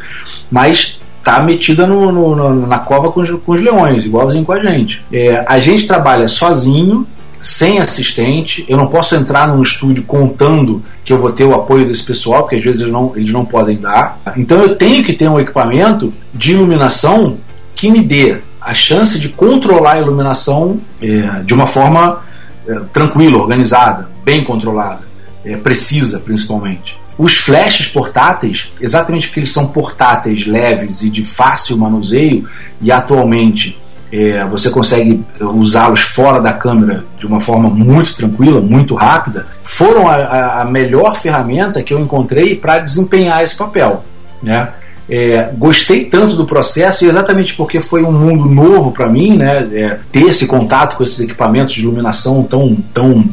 mas 0.49 0.99
tá 1.23 1.43
metida 1.43 1.85
no, 1.85 2.11
no, 2.11 2.65
na 2.65 2.79
cova 2.79 3.11
com 3.11 3.21
os, 3.21 3.29
com 3.29 3.51
os 3.51 3.61
leões, 3.61 4.03
igualzinho 4.03 4.43
com 4.43 4.53
a 4.53 4.63
gente. 4.63 5.05
É, 5.13 5.45
a 5.47 5.59
gente 5.59 5.85
trabalha 5.85 6.27
sozinho, 6.27 7.05
sem 7.39 7.79
assistente, 7.79 8.65
eu 8.67 8.75
não 8.75 8.87
posso 8.87 9.15
entrar 9.15 9.47
num 9.47 9.61
estúdio 9.61 10.03
contando 10.03 10.81
que 11.05 11.13
eu 11.13 11.19
vou 11.19 11.31
ter 11.31 11.43
o 11.43 11.53
apoio 11.53 11.85
desse 11.85 12.03
pessoal, 12.03 12.41
porque 12.41 12.55
às 12.55 12.63
vezes 12.63 12.81
eles 12.81 12.91
não, 12.91 13.11
eles 13.15 13.31
não 13.31 13.45
podem 13.45 13.77
dar. 13.77 14.19
Então 14.35 14.59
eu 14.59 14.75
tenho 14.75 15.03
que 15.03 15.13
ter 15.13 15.29
um 15.29 15.39
equipamento 15.39 16.11
de 16.33 16.53
iluminação 16.53 17.37
que 17.75 17.89
me 17.89 18.01
dê 18.01 18.39
a 18.61 18.73
chance 18.73 19.17
de 19.17 19.29
controlar 19.29 19.93
a 19.93 20.01
iluminação 20.01 20.79
é, 21.01 21.41
de 21.43 21.53
uma 21.53 21.67
forma 21.67 22.21
é, 22.67 22.79
tranquila, 22.91 23.37
organizada, 23.37 24.09
bem 24.23 24.43
controlada, 24.43 25.01
é, 25.45 25.55
precisa 25.57 26.19
principalmente. 26.19 26.97
Os 27.17 27.35
flashes 27.35 27.87
portáteis, 27.87 28.71
exatamente 28.79 29.27
porque 29.27 29.41
eles 29.41 29.51
são 29.51 29.67
portáteis, 29.67 30.45
leves 30.45 31.01
e 31.01 31.09
de 31.09 31.25
fácil 31.25 31.77
manuseio, 31.77 32.47
e 32.81 32.91
atualmente 32.91 33.77
é, 34.11 34.43
você 34.45 34.69
consegue 34.69 35.23
usá-los 35.39 36.01
fora 36.01 36.39
da 36.39 36.53
câmera 36.53 37.05
de 37.17 37.25
uma 37.25 37.39
forma 37.39 37.69
muito 37.69 38.15
tranquila, 38.15 38.61
muito 38.61 38.95
rápida, 38.95 39.47
foram 39.63 40.07
a, 40.07 40.61
a 40.61 40.65
melhor 40.65 41.15
ferramenta 41.15 41.83
que 41.83 41.93
eu 41.93 41.99
encontrei 41.99 42.55
para 42.55 42.79
desempenhar 42.79 43.43
esse 43.43 43.55
papel. 43.55 44.03
Né? 44.41 44.69
É, 45.09 45.51
gostei 45.57 46.05
tanto 46.05 46.35
do 46.35 46.45
processo 46.45 47.03
e 47.03 47.07
exatamente 47.07 47.55
porque 47.55 47.81
foi 47.81 48.03
um 48.03 48.11
mundo 48.11 48.45
novo 48.45 48.91
para 48.91 49.07
mim, 49.07 49.37
né? 49.37 49.67
É, 49.73 49.99
ter 50.11 50.27
esse 50.27 50.45
contato 50.45 50.95
com 50.95 51.03
esses 51.03 51.19
equipamentos 51.19 51.73
de 51.73 51.81
iluminação 51.81 52.43
tão, 52.43 52.75
tão 52.93 53.25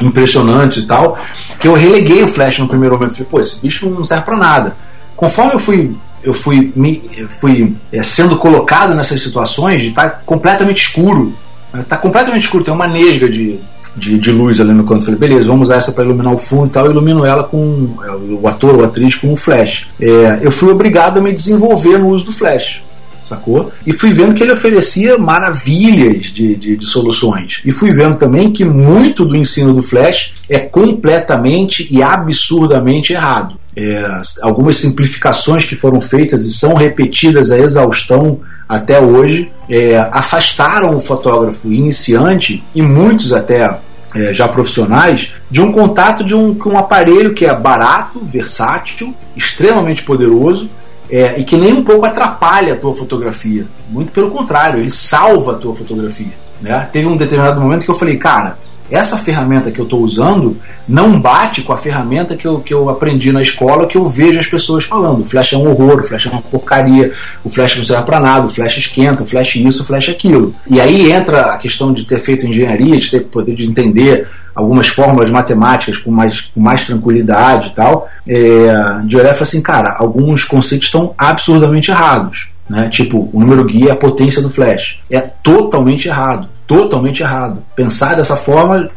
impressionantes 0.00 0.84
e 0.84 0.86
tal, 0.86 1.18
que 1.58 1.66
eu 1.66 1.74
releguei 1.74 2.22
o 2.22 2.28
flash 2.28 2.58
no 2.58 2.68
primeiro 2.68 2.94
momento. 2.94 3.14
Falei, 3.14 3.28
pô, 3.28 3.40
esse 3.40 3.60
bicho 3.60 3.90
não 3.90 4.04
serve 4.04 4.24
para 4.24 4.36
nada. 4.36 4.76
Conforme 5.16 5.54
eu 5.54 5.58
fui 5.58 5.96
eu 6.22 6.34
fui, 6.34 6.72
me, 6.74 7.02
fui 7.38 7.76
é, 7.92 8.02
sendo 8.02 8.36
colocado 8.36 8.94
nessas 8.94 9.22
situações 9.22 9.82
de 9.82 9.88
estar 9.88 10.10
tá 10.10 10.20
completamente 10.26 10.82
escuro. 10.82 11.34
Está 11.74 11.96
né? 11.96 12.02
completamente 12.02 12.44
escuro, 12.44 12.64
tem 12.64 12.74
uma 12.74 12.88
nesga 12.88 13.28
de, 13.28 13.58
de, 13.98 14.18
de 14.18 14.32
luz 14.32 14.60
ali 14.60 14.72
no 14.72 14.84
canto. 14.84 15.04
Falei, 15.04 15.18
beleza, 15.18 15.48
vamos 15.48 15.68
usar 15.68 15.76
essa 15.76 15.92
para 15.92 16.04
iluminar 16.04 16.32
o 16.32 16.38
fundo 16.38 16.66
e 16.66 16.70
tal. 16.70 16.86
Eu 16.86 16.92
ilumino 16.92 17.24
ela 17.24 17.44
com 17.44 17.94
é, 18.04 18.10
o 18.10 18.46
ator 18.46 18.76
ou 18.76 18.84
atriz 18.84 19.14
com 19.14 19.32
um 19.32 19.36
flash. 19.36 19.88
É, 20.00 20.38
eu 20.40 20.50
fui 20.50 20.70
obrigado 20.70 21.18
a 21.18 21.20
me 21.20 21.32
desenvolver 21.32 21.98
no 21.98 22.08
uso 22.08 22.24
do 22.24 22.32
flash 22.32 22.80
sacou? 23.28 23.70
E 23.86 23.92
fui 23.92 24.10
vendo 24.10 24.34
que 24.34 24.42
ele 24.42 24.52
oferecia 24.52 25.18
maravilhas 25.18 26.26
de, 26.32 26.56
de, 26.56 26.76
de, 26.76 26.86
soluções. 26.86 27.60
E 27.64 27.70
fui 27.70 27.92
vendo 27.92 28.16
também 28.16 28.50
que 28.52 28.64
muito 28.64 29.24
do 29.24 29.36
ensino 29.36 29.74
do 29.74 29.82
Flash 29.82 30.32
é 30.48 30.58
completamente 30.58 31.86
e 31.90 32.02
absurdamente 32.02 33.12
errado. 33.12 33.56
É, 33.76 34.20
algumas 34.42 34.78
simplificações 34.78 35.64
que 35.64 35.76
foram 35.76 36.00
feitas 36.00 36.44
e 36.44 36.50
são 36.50 36.74
repetidas 36.74 37.52
a 37.52 37.58
exaustão 37.58 38.40
até 38.68 39.00
hoje 39.00 39.52
é, 39.68 39.98
afastaram 40.10 40.96
o 40.96 41.00
fotógrafo 41.00 41.72
iniciante 41.72 42.62
e 42.74 42.82
muitos 42.82 43.32
até 43.32 43.78
é, 44.14 44.32
já 44.32 44.48
profissionais 44.48 45.32
de 45.50 45.60
um 45.60 45.70
contato 45.70 46.24
de 46.24 46.34
um, 46.34 46.56
um 46.66 46.78
aparelho 46.78 47.34
que 47.34 47.44
é 47.44 47.54
barato, 47.54 48.20
versátil, 48.20 49.14
extremamente 49.36 50.02
poderoso 50.02 50.70
é, 51.10 51.38
e 51.38 51.44
que 51.44 51.56
nem 51.56 51.72
um 51.72 51.84
pouco 51.84 52.04
atrapalha 52.04 52.74
a 52.74 52.76
tua 52.76 52.94
fotografia. 52.94 53.66
Muito 53.88 54.12
pelo 54.12 54.30
contrário, 54.30 54.80
ele 54.80 54.90
salva 54.90 55.52
a 55.52 55.56
tua 55.56 55.74
fotografia. 55.74 56.32
Né? 56.60 56.88
Teve 56.92 57.06
um 57.06 57.16
determinado 57.16 57.60
momento 57.60 57.84
que 57.84 57.90
eu 57.90 57.94
falei, 57.94 58.16
cara, 58.16 58.58
essa 58.90 59.18
ferramenta 59.18 59.70
que 59.70 59.78
eu 59.78 59.84
estou 59.84 60.00
usando 60.00 60.56
não 60.88 61.20
bate 61.20 61.62
com 61.62 61.72
a 61.72 61.76
ferramenta 61.76 62.36
que 62.36 62.46
eu, 62.46 62.60
que 62.60 62.72
eu 62.72 62.88
aprendi 62.88 63.30
na 63.30 63.42
escola 63.42 63.86
que 63.86 63.98
eu 63.98 64.06
vejo 64.06 64.38
as 64.38 64.46
pessoas 64.46 64.84
falando. 64.84 65.22
O 65.22 65.24
flash 65.24 65.52
é 65.52 65.56
um 65.56 65.68
horror, 65.70 66.00
o 66.00 66.04
flash 66.04 66.26
é 66.26 66.30
uma 66.30 66.42
porcaria, 66.42 67.12
o 67.44 67.50
flash 67.50 67.76
não 67.76 67.84
serve 67.84 68.04
para 68.04 68.20
nada, 68.20 68.46
o 68.46 68.50
flash 68.50 68.78
esquenta, 68.78 69.22
o 69.22 69.26
flash 69.26 69.56
isso, 69.56 69.82
o 69.82 69.86
flash 69.86 70.08
aquilo. 70.08 70.54
E 70.68 70.80
aí 70.80 71.12
entra 71.12 71.52
a 71.52 71.58
questão 71.58 71.92
de 71.92 72.06
ter 72.06 72.20
feito 72.20 72.46
engenharia, 72.46 72.98
de 72.98 73.10
ter 73.10 73.20
poder 73.20 73.54
de 73.54 73.66
entender 73.66 74.26
algumas 74.54 74.88
fórmulas 74.88 75.30
matemáticas 75.30 75.98
com 75.98 76.10
mais, 76.10 76.40
com 76.40 76.60
mais 76.60 76.84
tranquilidade 76.84 77.68
e 77.68 77.74
tal, 77.74 78.08
é, 78.26 78.72
de 79.04 79.16
olhar 79.16 79.30
e 79.30 79.34
falar 79.34 79.42
assim, 79.42 79.62
cara, 79.62 79.96
alguns 79.98 80.44
conceitos 80.44 80.88
estão 80.88 81.14
absurdamente 81.16 81.90
errados. 81.90 82.48
Né? 82.68 82.88
Tipo, 82.90 83.30
o 83.32 83.40
número 83.40 83.64
guia 83.64 83.90
é 83.90 83.92
a 83.92 83.96
potência 83.96 84.42
do 84.42 84.50
flash. 84.50 84.98
É 85.10 85.20
totalmente 85.20 86.08
errado. 86.08 86.48
Totalmente 86.68 87.22
errado. 87.22 87.64
Pensar 87.74 88.14
dessa 88.14 88.36
forma, 88.36 88.90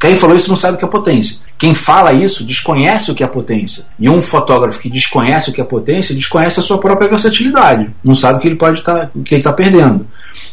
quem 0.00 0.16
falou 0.16 0.34
isso 0.34 0.48
não 0.48 0.56
sabe 0.56 0.76
o 0.76 0.78
que 0.78 0.84
é 0.86 0.88
potência. 0.88 1.36
Quem 1.58 1.74
fala 1.74 2.14
isso 2.14 2.42
desconhece 2.44 3.10
o 3.10 3.14
que 3.14 3.22
é 3.22 3.26
potência. 3.26 3.84
E 3.98 4.08
um 4.08 4.22
fotógrafo 4.22 4.80
que 4.80 4.88
desconhece 4.88 5.50
o 5.50 5.52
que 5.52 5.60
é 5.60 5.64
potência, 5.64 6.14
desconhece 6.14 6.60
a 6.60 6.62
sua 6.62 6.78
própria 6.78 7.10
versatilidade. 7.10 7.90
Não 8.02 8.14
sabe 8.14 8.38
o 8.38 8.40
que 8.40 8.48
ele 8.48 8.56
pode 8.56 8.78
estar, 8.78 9.00
tá, 9.00 9.10
que 9.22 9.34
ele 9.34 9.40
está 9.40 9.52
perdendo. 9.52 10.06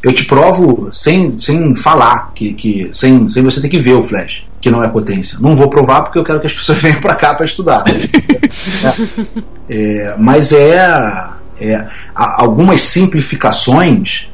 Eu 0.04 0.12
te 0.12 0.26
provo 0.26 0.90
sem, 0.92 1.40
sem 1.40 1.74
falar, 1.74 2.34
que, 2.36 2.54
que, 2.54 2.90
sem, 2.92 3.30
sem 3.30 3.42
você 3.44 3.62
ter 3.62 3.70
que 3.70 3.80
ver 3.80 3.94
o 3.94 4.04
flash, 4.04 4.44
que 4.60 4.70
não 4.70 4.84
é 4.84 4.90
potência. 4.90 5.40
Não 5.40 5.56
vou 5.56 5.70
provar 5.70 6.02
porque 6.02 6.20
eu 6.20 6.24
quero 6.26 6.42
que 6.42 6.48
as 6.48 6.54
pessoas 6.54 6.80
venham 6.80 7.00
para 7.00 7.16
cá 7.16 7.34
para 7.34 7.46
estudar. 7.46 7.86
é, 9.70 9.74
é, 9.74 10.16
mas 10.18 10.52
é 10.52 11.38
é, 11.60 11.88
algumas 12.14 12.82
simplificações 12.82 14.28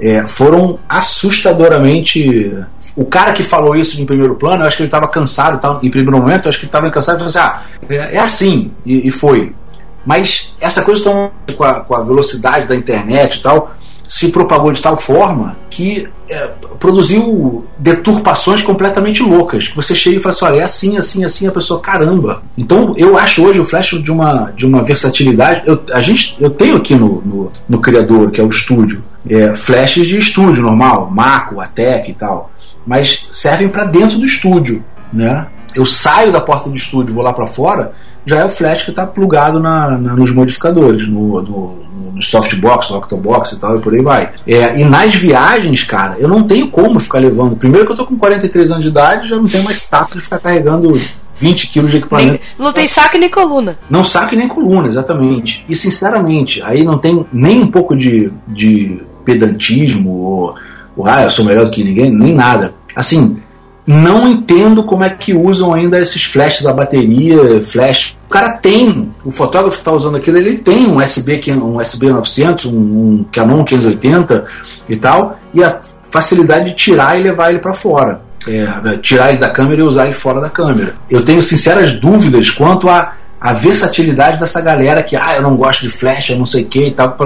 é, 0.00 0.26
foram 0.26 0.78
assustadoramente. 0.88 2.52
O 2.96 3.04
cara 3.04 3.32
que 3.32 3.42
falou 3.42 3.76
isso 3.76 4.00
em 4.00 4.06
primeiro 4.06 4.34
plano, 4.34 4.62
eu 4.62 4.66
acho 4.66 4.76
que 4.76 4.82
ele 4.82 4.88
estava 4.88 5.06
cansado, 5.06 5.60
tava, 5.60 5.78
em 5.82 5.90
primeiro 5.90 6.18
momento, 6.18 6.46
eu 6.46 6.48
acho 6.48 6.58
que 6.58 6.64
ele 6.64 6.68
estava 6.68 6.90
cansado 6.90 7.16
e 7.16 7.18
falou 7.18 7.28
assim: 7.28 7.38
ah, 7.38 7.62
é, 7.88 8.16
é 8.16 8.18
assim, 8.18 8.72
e, 8.84 9.06
e, 9.06 9.10
foi. 9.10 9.52
Mas 10.04 10.54
essa 10.60 10.82
coisa 10.82 11.02
com, 11.04 11.64
a, 11.64 11.80
com 11.80 11.94
a 11.94 12.02
velocidade 12.02 12.66
da 12.66 12.74
internet 12.74 13.36
e 13.36 13.42
tal, 13.42 13.74
se 14.02 14.28
propagou 14.30 14.72
de 14.72 14.82
tal 14.82 14.96
forma 14.96 15.56
que 15.68 16.08
é, 16.28 16.48
produziu 16.80 17.64
deturpações 17.78 18.60
completamente 18.60 19.22
loucas. 19.22 19.68
Que 19.68 19.76
você 19.76 19.94
chega 19.94 20.16
e 20.16 20.20
fala 20.20 20.34
assim: 20.34 20.44
olha, 20.46 20.60
é 20.60 20.64
assim, 20.64 20.96
assim, 20.96 21.24
assim, 21.24 21.46
a 21.46 21.52
pessoa, 21.52 21.78
caramba. 21.78 22.42
Então 22.58 22.94
eu 22.96 23.16
acho 23.16 23.44
hoje 23.44 23.60
o 23.60 23.64
Flash 23.64 23.90
de 24.02 24.10
uma, 24.10 24.50
de 24.56 24.66
uma 24.66 24.82
versatilidade. 24.82 25.62
Eu, 25.64 25.80
a 25.92 26.00
gente, 26.00 26.36
eu 26.40 26.50
tenho 26.50 26.76
aqui 26.76 26.96
no, 26.96 27.22
no, 27.22 27.52
no 27.68 27.80
Criador, 27.80 28.30
que 28.30 28.40
é 28.40 28.44
o 28.44 28.48
estúdio, 28.48 29.04
é, 29.28 29.54
flashes 29.54 30.06
de 30.06 30.18
estúdio 30.18 30.62
normal, 30.62 31.10
Maco, 31.10 31.60
Atec 31.60 32.10
e 32.10 32.14
tal, 32.14 32.50
mas 32.86 33.28
servem 33.30 33.68
para 33.68 33.84
dentro 33.84 34.18
do 34.18 34.24
estúdio. 34.24 34.84
Né? 35.12 35.46
Eu 35.74 35.84
saio 35.84 36.32
da 36.32 36.40
porta 36.40 36.68
do 36.68 36.76
estúdio, 36.76 37.14
vou 37.14 37.22
lá 37.22 37.32
para 37.32 37.46
fora, 37.46 37.92
já 38.24 38.38
é 38.40 38.44
o 38.44 38.50
flash 38.50 38.84
que 38.84 38.90
está 38.90 39.06
plugado 39.06 39.58
na, 39.58 39.96
na, 39.98 40.14
nos 40.14 40.32
modificadores, 40.32 41.08
no, 41.08 41.42
no 41.42 41.90
no 42.20 42.22
softbox, 42.22 42.90
no 42.90 42.98
octobox 42.98 43.52
e 43.52 43.58
tal, 43.58 43.76
e 43.76 43.80
por 43.80 43.94
aí 43.94 44.02
vai. 44.02 44.32
É, 44.46 44.78
e 44.78 44.84
nas 44.84 45.14
viagens, 45.14 45.84
cara, 45.84 46.16
eu 46.18 46.28
não 46.28 46.42
tenho 46.42 46.68
como 46.68 47.00
ficar 47.00 47.18
levando. 47.18 47.56
Primeiro 47.56 47.86
que 47.86 47.92
eu 47.92 47.96
tô 47.96 48.06
com 48.06 48.16
43 48.16 48.70
anos 48.70 48.84
de 48.84 48.90
idade, 48.90 49.28
já 49.28 49.36
não 49.36 49.46
tenho 49.46 49.64
mais 49.64 49.78
status 49.78 50.16
de 50.16 50.22
ficar 50.22 50.38
carregando 50.38 51.00
20 51.38 51.68
quilos 51.68 51.90
de 51.90 51.96
equipamento. 51.96 52.32
Nem, 52.32 52.40
não 52.58 52.72
tem 52.72 52.86
saco 52.86 53.18
nem 53.18 53.30
coluna. 53.30 53.78
Não 53.88 54.04
saco 54.04 54.36
nem 54.36 54.46
coluna, 54.46 54.88
exatamente. 54.88 55.64
E 55.68 55.74
sinceramente, 55.74 56.62
aí 56.62 56.84
não 56.84 56.98
tem 56.98 57.26
nem 57.32 57.60
um 57.60 57.70
pouco 57.70 57.96
de, 57.96 58.30
de 58.46 59.02
pedantismo 59.30 60.10
ou, 60.10 60.54
ou 60.96 61.06
ah, 61.06 61.24
eu 61.24 61.30
sou 61.30 61.44
melhor 61.44 61.64
do 61.64 61.70
que 61.70 61.84
ninguém, 61.84 62.10
nem 62.10 62.34
nada. 62.34 62.74
Assim, 62.96 63.40
não 63.86 64.28
entendo 64.28 64.84
como 64.84 65.04
é 65.04 65.10
que 65.10 65.34
usam 65.34 65.74
ainda 65.74 65.98
esses 65.98 66.24
flashes 66.24 66.62
da 66.62 66.72
bateria, 66.72 67.62
flash. 67.62 68.16
O 68.26 68.30
cara 68.30 68.52
tem, 68.52 69.12
o 69.24 69.30
fotógrafo 69.30 69.78
está 69.78 69.92
usando 69.92 70.16
aquilo, 70.16 70.36
ele 70.36 70.58
tem 70.58 70.86
um 70.86 70.96
USB, 70.96 71.40
um 71.52 71.78
USB 71.78 72.10
900, 72.10 72.66
um, 72.66 72.76
um 72.76 73.26
Canon 73.32 73.64
580 73.64 74.46
e 74.88 74.96
tal, 74.96 75.38
e 75.52 75.62
a 75.62 75.80
facilidade 76.10 76.70
de 76.70 76.76
tirar 76.76 77.18
e 77.18 77.22
levar 77.22 77.50
ele 77.50 77.58
para 77.58 77.72
fora. 77.72 78.22
É, 78.46 78.96
tirar 78.98 79.30
ele 79.30 79.38
da 79.38 79.50
câmera 79.50 79.80
e 79.80 79.84
usar 79.84 80.04
ele 80.04 80.14
fora 80.14 80.40
da 80.40 80.48
câmera. 80.48 80.94
Eu 81.10 81.24
tenho 81.24 81.42
sinceras 81.42 81.92
dúvidas 81.92 82.50
quanto 82.50 82.88
a 82.88 83.14
a 83.40 83.52
versatilidade 83.54 84.38
dessa 84.38 84.60
galera 84.60 85.02
que, 85.02 85.16
ah, 85.16 85.36
eu 85.36 85.42
não 85.42 85.56
gosto 85.56 85.80
de 85.82 85.88
flash, 85.88 86.30
eu 86.30 86.38
não 86.38 86.44
sei 86.44 86.64
o 86.64 86.66
que 86.66 86.88
e 86.88 86.92
tal, 86.92 87.16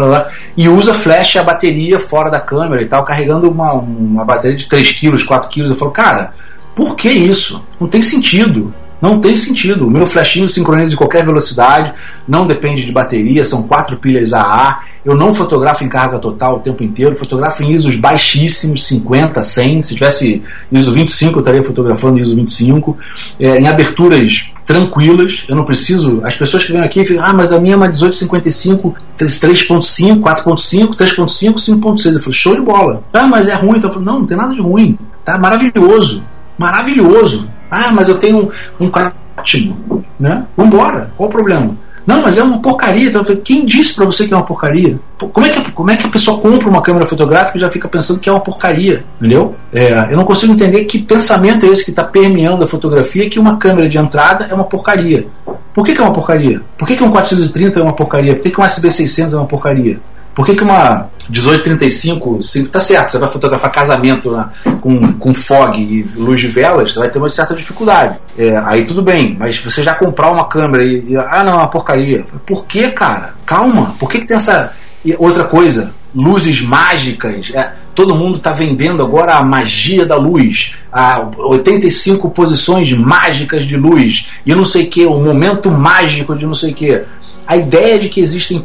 e 0.56 0.68
usa 0.68 0.94
flash 0.94 1.36
a 1.36 1.42
bateria 1.42 1.98
fora 1.98 2.30
da 2.30 2.38
câmera 2.38 2.82
e 2.82 2.86
tal, 2.86 3.04
carregando 3.04 3.50
uma, 3.50 3.72
uma 3.72 4.24
bateria 4.24 4.56
de 4.56 4.66
3 4.66 4.92
kg, 4.92 5.24
4 5.24 5.50
kg. 5.50 5.68
Eu 5.68 5.76
falo, 5.76 5.90
cara, 5.90 6.32
por 6.76 6.94
que 6.94 7.10
isso? 7.10 7.64
Não 7.80 7.88
tem 7.88 8.00
sentido. 8.00 8.72
Não 9.00 9.20
tem 9.20 9.36
sentido. 9.36 9.86
O 9.86 9.90
meu 9.90 10.06
flashinho 10.06 10.48
sincroniza 10.48 10.94
em 10.94 10.96
qualquer 10.96 11.26
velocidade, 11.26 11.92
não 12.26 12.46
depende 12.46 12.86
de 12.86 12.92
bateria, 12.92 13.44
são 13.44 13.64
quatro 13.64 13.98
pilhas 13.98 14.32
AA. 14.32 14.80
Eu 15.04 15.14
não 15.14 15.34
fotografo 15.34 15.84
em 15.84 15.88
carga 15.88 16.18
total 16.18 16.56
o 16.56 16.60
tempo 16.60 16.82
inteiro, 16.82 17.14
fotografo 17.14 17.62
em 17.62 17.72
ISOs 17.72 17.96
baixíssimos, 17.96 18.86
50, 18.86 19.42
100. 19.42 19.82
Se 19.82 19.94
tivesse 19.94 20.42
ISO 20.72 20.92
25, 20.92 21.36
eu 21.36 21.40
estaria 21.40 21.62
fotografando 21.62 22.18
ISO 22.18 22.34
25. 22.34 22.96
É, 23.38 23.58
em 23.58 23.68
aberturas 23.68 24.50
tranquilas, 24.64 25.44
eu 25.48 25.54
não 25.54 25.64
preciso. 25.64 26.20
As 26.24 26.36
pessoas 26.36 26.64
que 26.64 26.72
vêm 26.72 26.82
aqui 26.82 27.04
ficam, 27.04 27.24
ah, 27.24 27.32
mas 27.32 27.52
a 27.52 27.60
minha 27.60 27.74
é 27.74 27.76
uma 27.76 27.86
1855, 27.86 28.94
3.5, 29.16 30.20
4.5, 30.20 30.96
3.5, 30.96 31.54
5.6. 31.54 32.12
Eu 32.12 32.20
falo, 32.20 32.32
show 32.32 32.54
de 32.54 32.62
bola. 32.62 33.02
Ah, 33.12 33.26
mas 33.26 33.48
é 33.48 33.54
ruim. 33.54 33.78
Então, 33.78 33.90
eu 33.90 33.94
falo, 33.94 34.04
não, 34.04 34.20
não 34.20 34.26
tem 34.26 34.36
nada 34.36 34.54
de 34.54 34.60
ruim. 34.60 34.98
Tá 35.24 35.38
maravilhoso 35.38 36.24
maravilhoso. 36.58 37.48
Ah, 37.70 37.90
mas 37.92 38.08
eu 38.08 38.18
tenho 38.18 38.50
um, 38.80 38.86
um 38.86 38.90
ótimo, 39.36 40.04
né? 40.18 40.44
Vambora, 40.56 41.10
qual 41.16 41.28
o 41.28 41.32
problema? 41.32 41.76
Não, 42.06 42.22
mas 42.22 42.36
é 42.36 42.42
uma 42.42 42.58
porcaria. 42.58 43.08
Então, 43.08 43.24
quem 43.42 43.64
disse 43.64 43.94
para 43.94 44.04
você 44.04 44.26
que 44.26 44.34
é 44.34 44.36
uma 44.36 44.44
porcaria? 44.44 44.98
Como 45.18 45.46
é, 45.46 45.50
que, 45.50 45.72
como 45.72 45.90
é 45.90 45.96
que 45.96 46.06
a 46.06 46.10
pessoa 46.10 46.38
compra 46.40 46.68
uma 46.68 46.82
câmera 46.82 47.06
fotográfica 47.06 47.56
e 47.56 47.60
já 47.60 47.70
fica 47.70 47.88
pensando 47.88 48.20
que 48.20 48.28
é 48.28 48.32
uma 48.32 48.40
porcaria? 48.40 49.04
Entendeu? 49.18 49.54
É, 49.72 50.08
eu 50.10 50.16
não 50.16 50.24
consigo 50.24 50.52
entender 50.52 50.84
que 50.84 50.98
pensamento 50.98 51.64
é 51.64 51.70
esse 51.70 51.84
que 51.84 51.90
está 51.90 52.04
permeando 52.04 52.64
a 52.64 52.66
fotografia 52.66 53.28
que 53.30 53.38
uma 53.38 53.56
câmera 53.56 53.88
de 53.88 53.98
entrada 53.98 54.46
é 54.50 54.54
uma 54.54 54.64
porcaria. 54.64 55.26
Por 55.72 55.84
que, 55.84 55.94
que 55.94 56.00
é 56.00 56.04
uma 56.04 56.12
porcaria? 56.12 56.60
Por 56.78 56.86
que, 56.86 56.96
que 56.96 57.02
um 57.02 57.10
430 57.10 57.80
é 57.80 57.82
uma 57.82 57.92
porcaria? 57.92 58.34
Por 58.34 58.42
que, 58.42 58.50
que 58.50 58.60
um 58.60 58.64
SB600 58.64 59.32
é 59.32 59.36
uma 59.36 59.46
porcaria? 59.46 59.98
Por 60.34 60.44
que, 60.44 60.54
que 60.54 60.64
uma 60.64 61.08
1835, 61.28 62.40
tá 62.70 62.80
certo, 62.80 63.12
você 63.12 63.18
vai 63.18 63.30
fotografar 63.30 63.70
casamento 63.70 64.36
com, 64.80 65.12
com 65.14 65.32
fog 65.32 65.80
e 65.80 66.02
luz 66.16 66.40
de 66.40 66.48
velas, 66.48 66.92
você 66.92 66.98
vai 66.98 67.08
ter 67.08 67.18
uma 67.18 67.30
certa 67.30 67.54
dificuldade. 67.54 68.18
É, 68.36 68.56
aí 68.66 68.84
tudo 68.84 69.02
bem, 69.02 69.36
mas 69.38 69.58
você 69.58 69.82
já 69.82 69.94
comprar 69.94 70.30
uma 70.30 70.48
câmera 70.48 70.84
e, 70.84 71.12
e 71.12 71.16
ah, 71.16 71.42
não, 71.44 71.52
é 71.52 71.56
uma 71.56 71.68
porcaria. 71.68 72.26
Por 72.44 72.66
que, 72.66 72.88
cara? 72.90 73.34
Calma, 73.46 73.94
por 73.98 74.10
que, 74.10 74.20
que 74.20 74.26
tem 74.26 74.36
essa. 74.36 74.72
E 75.04 75.14
outra 75.18 75.44
coisa, 75.44 75.92
luzes 76.14 76.60
mágicas. 76.62 77.50
É, 77.54 77.72
todo 77.94 78.14
mundo 78.14 78.36
está 78.36 78.52
vendendo 78.52 79.02
agora 79.02 79.34
a 79.34 79.44
magia 79.44 80.04
da 80.04 80.16
luz, 80.16 80.74
a 80.92 81.28
85 81.36 82.30
posições 82.30 82.92
mágicas 82.92 83.64
de 83.64 83.76
luz, 83.76 84.28
e 84.44 84.54
não 84.54 84.64
sei 84.64 84.84
o 84.84 84.90
que, 84.90 85.06
o 85.06 85.18
momento 85.18 85.70
mágico 85.70 86.34
de 86.36 86.46
não 86.46 86.54
sei 86.54 86.72
o 86.72 86.74
que 86.74 87.04
a 87.46 87.56
ideia 87.56 87.98
de 87.98 88.08
que 88.08 88.20
existem 88.20 88.64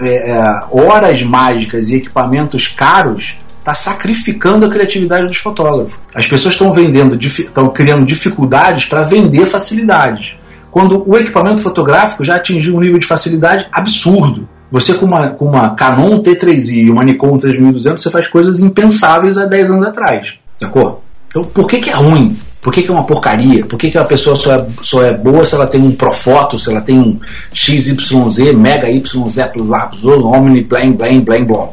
é, 0.00 0.30
é, 0.30 0.60
horas 0.70 1.22
mágicas 1.22 1.88
e 1.88 1.96
equipamentos 1.96 2.68
caros 2.68 3.38
está 3.58 3.74
sacrificando 3.74 4.64
a 4.64 4.68
criatividade 4.70 5.26
dos 5.26 5.36
fotógrafos. 5.36 5.98
As 6.14 6.26
pessoas 6.26 6.54
estão 6.54 6.72
vendendo, 6.72 7.18
estão 7.22 7.68
criando 7.68 8.06
dificuldades 8.06 8.86
para 8.86 9.02
vender 9.02 9.46
facilidades. 9.46 10.36
Quando 10.70 11.02
o 11.08 11.16
equipamento 11.16 11.60
fotográfico 11.60 12.24
já 12.24 12.36
atingiu 12.36 12.76
um 12.76 12.80
nível 12.80 12.98
de 12.98 13.06
facilidade 13.06 13.66
absurdo. 13.72 14.48
Você 14.70 14.94
com 14.94 15.06
uma, 15.06 15.30
com 15.30 15.46
uma 15.46 15.70
Canon 15.70 16.22
T3i 16.22 16.84
e 16.84 16.90
uma 16.90 17.02
Nikon 17.02 17.38
3200, 17.38 18.02
você 18.02 18.10
faz 18.10 18.28
coisas 18.28 18.60
impensáveis 18.60 19.38
há 19.38 19.46
10 19.46 19.70
anos 19.70 19.86
atrás. 19.86 20.34
Sacou? 20.58 21.02
Então, 21.26 21.44
por 21.44 21.66
que, 21.66 21.78
que 21.78 21.90
é 21.90 21.94
ruim? 21.94 22.36
Por 22.68 22.74
que, 22.74 22.82
que 22.82 22.90
é 22.90 22.92
uma 22.92 23.06
porcaria? 23.06 23.64
Por 23.64 23.78
que, 23.78 23.90
que 23.90 23.96
uma 23.96 24.04
pessoa 24.04 24.36
só 24.36 24.52
é, 24.52 24.66
só 24.82 25.02
é 25.02 25.14
boa 25.14 25.46
se 25.46 25.54
ela 25.54 25.66
tem 25.66 25.80
um 25.80 25.90
Profoto, 25.90 26.58
se 26.58 26.68
ela 26.68 26.82
tem 26.82 26.98
um 26.98 27.18
XYZ, 27.54 28.52
Mega 28.54 28.90
YZ 28.90 29.36
Lápis, 29.56 30.04
Omni, 30.04 30.60
Blém, 30.64 30.92
Blém, 30.92 31.20
Blém, 31.22 31.46
Blom? 31.46 31.72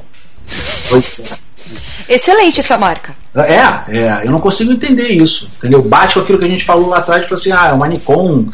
Excelente 2.07 2.61
essa 2.61 2.77
marca. 2.77 3.13
É, 3.35 3.97
é, 3.97 4.21
eu 4.23 4.31
não 4.31 4.39
consigo 4.39 4.71
entender 4.71 5.09
isso. 5.09 5.51
Entendeu? 5.57 5.81
Bate 5.81 6.13
com 6.13 6.21
aquilo 6.21 6.39
que 6.39 6.45
a 6.45 6.47
gente 6.47 6.63
falou 6.63 6.87
lá 6.87 6.99
atrás 6.99 7.25
e 7.25 7.27
falou 7.27 7.41
assim: 7.41 7.51
ah, 7.51 7.67
é 7.71 7.73
uma 7.73 7.89
Nikon 7.89 8.47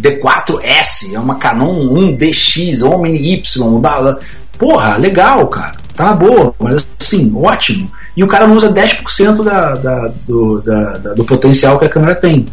D4S, 0.00 1.14
é 1.14 1.18
uma 1.18 1.34
Canon 1.34 1.88
1DX, 1.94 2.80
Omni 2.88 3.32
Y, 3.32 3.80
blá, 3.80 3.98
blá. 3.98 4.18
Porra, 4.56 4.96
legal, 4.98 5.48
cara. 5.48 5.74
Tá 5.98 6.14
boa, 6.14 6.54
mas 6.58 6.86
assim, 6.98 7.30
ótimo 7.34 7.90
e 8.18 8.24
o 8.24 8.26
cara 8.26 8.48
não 8.48 8.56
usa 8.56 8.72
10% 8.72 9.44
da, 9.44 9.76
da, 9.76 10.10
do, 10.26 10.60
da, 10.60 10.98
da, 10.98 11.14
do 11.14 11.24
potencial 11.24 11.78
que 11.78 11.84
a 11.84 11.88
câmera 11.88 12.16
tem. 12.16 12.44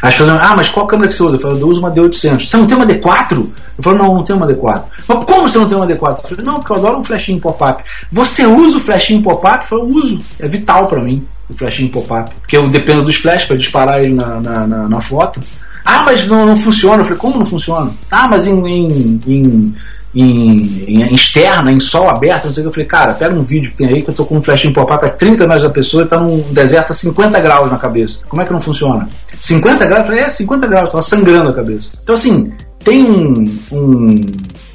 As 0.00 0.14
pessoas 0.14 0.40
ah, 0.40 0.54
mas 0.56 0.70
qual 0.70 0.86
câmera 0.86 1.10
que 1.10 1.14
você 1.14 1.22
usa? 1.22 1.36
Eu 1.36 1.40
falo, 1.40 1.58
eu 1.58 1.68
uso 1.68 1.80
uma 1.80 1.90
D800. 1.90 2.48
Você 2.48 2.56
não 2.56 2.66
tem 2.66 2.74
uma 2.74 2.86
D4? 2.86 3.32
Eu 3.32 3.84
falo, 3.84 3.98
não, 3.98 4.14
não 4.14 4.22
tem 4.22 4.34
uma 4.34 4.46
D4. 4.46 4.82
Mas 5.06 5.24
como 5.26 5.46
você 5.46 5.58
não 5.58 5.68
tem 5.68 5.76
uma 5.76 5.86
D4? 5.86 6.20
Eu 6.22 6.28
falei, 6.30 6.44
não, 6.46 6.54
porque 6.54 6.72
eu 6.72 6.76
adoro 6.76 7.00
um 7.00 7.04
flashinho 7.04 7.38
pop-up. 7.38 7.84
Você 8.10 8.46
usa 8.46 8.78
o 8.78 8.80
flashinho 8.80 9.22
pop-up? 9.22 9.58
Eu 9.58 9.68
falo, 9.68 9.94
uso. 9.94 10.24
É 10.40 10.48
vital 10.48 10.86
para 10.86 11.02
mim 11.02 11.22
o 11.50 11.54
flashinho 11.54 11.90
pop-up. 11.90 12.34
Porque 12.40 12.56
eu 12.56 12.66
dependo 12.68 13.04
dos 13.04 13.16
flash 13.16 13.44
para 13.44 13.56
disparar 13.56 14.02
ele 14.02 14.14
na, 14.14 14.40
na, 14.40 14.66
na, 14.66 14.88
na, 14.88 15.00
foto. 15.02 15.38
Ah, 15.84 16.02
mas 16.02 16.26
não, 16.26 16.46
não 16.46 16.56
funciona. 16.56 17.02
Eu 17.02 17.04
falei, 17.04 17.18
como 17.18 17.38
não 17.40 17.44
funciona? 17.44 17.90
Ah, 18.10 18.26
mas 18.26 18.46
em, 18.46 18.66
em, 18.66 19.20
em 19.26 19.74
em, 20.14 20.84
em, 20.86 21.14
externa, 21.14 21.72
em 21.72 21.80
sol 21.80 22.08
aberto, 22.08 22.46
não 22.46 22.52
sei 22.52 22.62
o 22.62 22.64
que. 22.64 22.68
Eu 22.68 22.72
falei, 22.72 22.86
cara, 22.86 23.14
pega 23.14 23.34
um 23.34 23.42
vídeo 23.42 23.70
que 23.70 23.76
tem 23.76 23.88
aí 23.88 24.02
que 24.02 24.10
eu 24.10 24.14
tô 24.14 24.24
com 24.24 24.36
um 24.36 24.42
flash 24.42 24.64
em 24.64 24.72
pop-up 24.72 25.04
a 25.04 25.08
30 25.08 25.46
metros 25.46 25.64
da 25.64 25.70
pessoa 25.70 26.04
e 26.04 26.06
tá 26.06 26.20
num 26.20 26.40
deserto 26.52 26.92
a 26.92 26.94
50 26.94 27.40
graus 27.40 27.70
na 27.70 27.78
cabeça. 27.78 28.24
Como 28.28 28.40
é 28.40 28.44
que 28.44 28.52
não 28.52 28.60
funciona? 28.60 29.08
50 29.40 29.84
graus? 29.86 30.00
Eu 30.00 30.06
falei, 30.06 30.20
é, 30.20 30.30
50 30.30 30.66
graus, 30.66 30.88
tava 30.90 31.02
sangrando 31.02 31.50
a 31.50 31.52
cabeça. 31.52 31.90
Então, 32.02 32.14
assim, 32.14 32.52
tem 32.78 33.02
um, 33.02 33.44
um, 33.72 34.20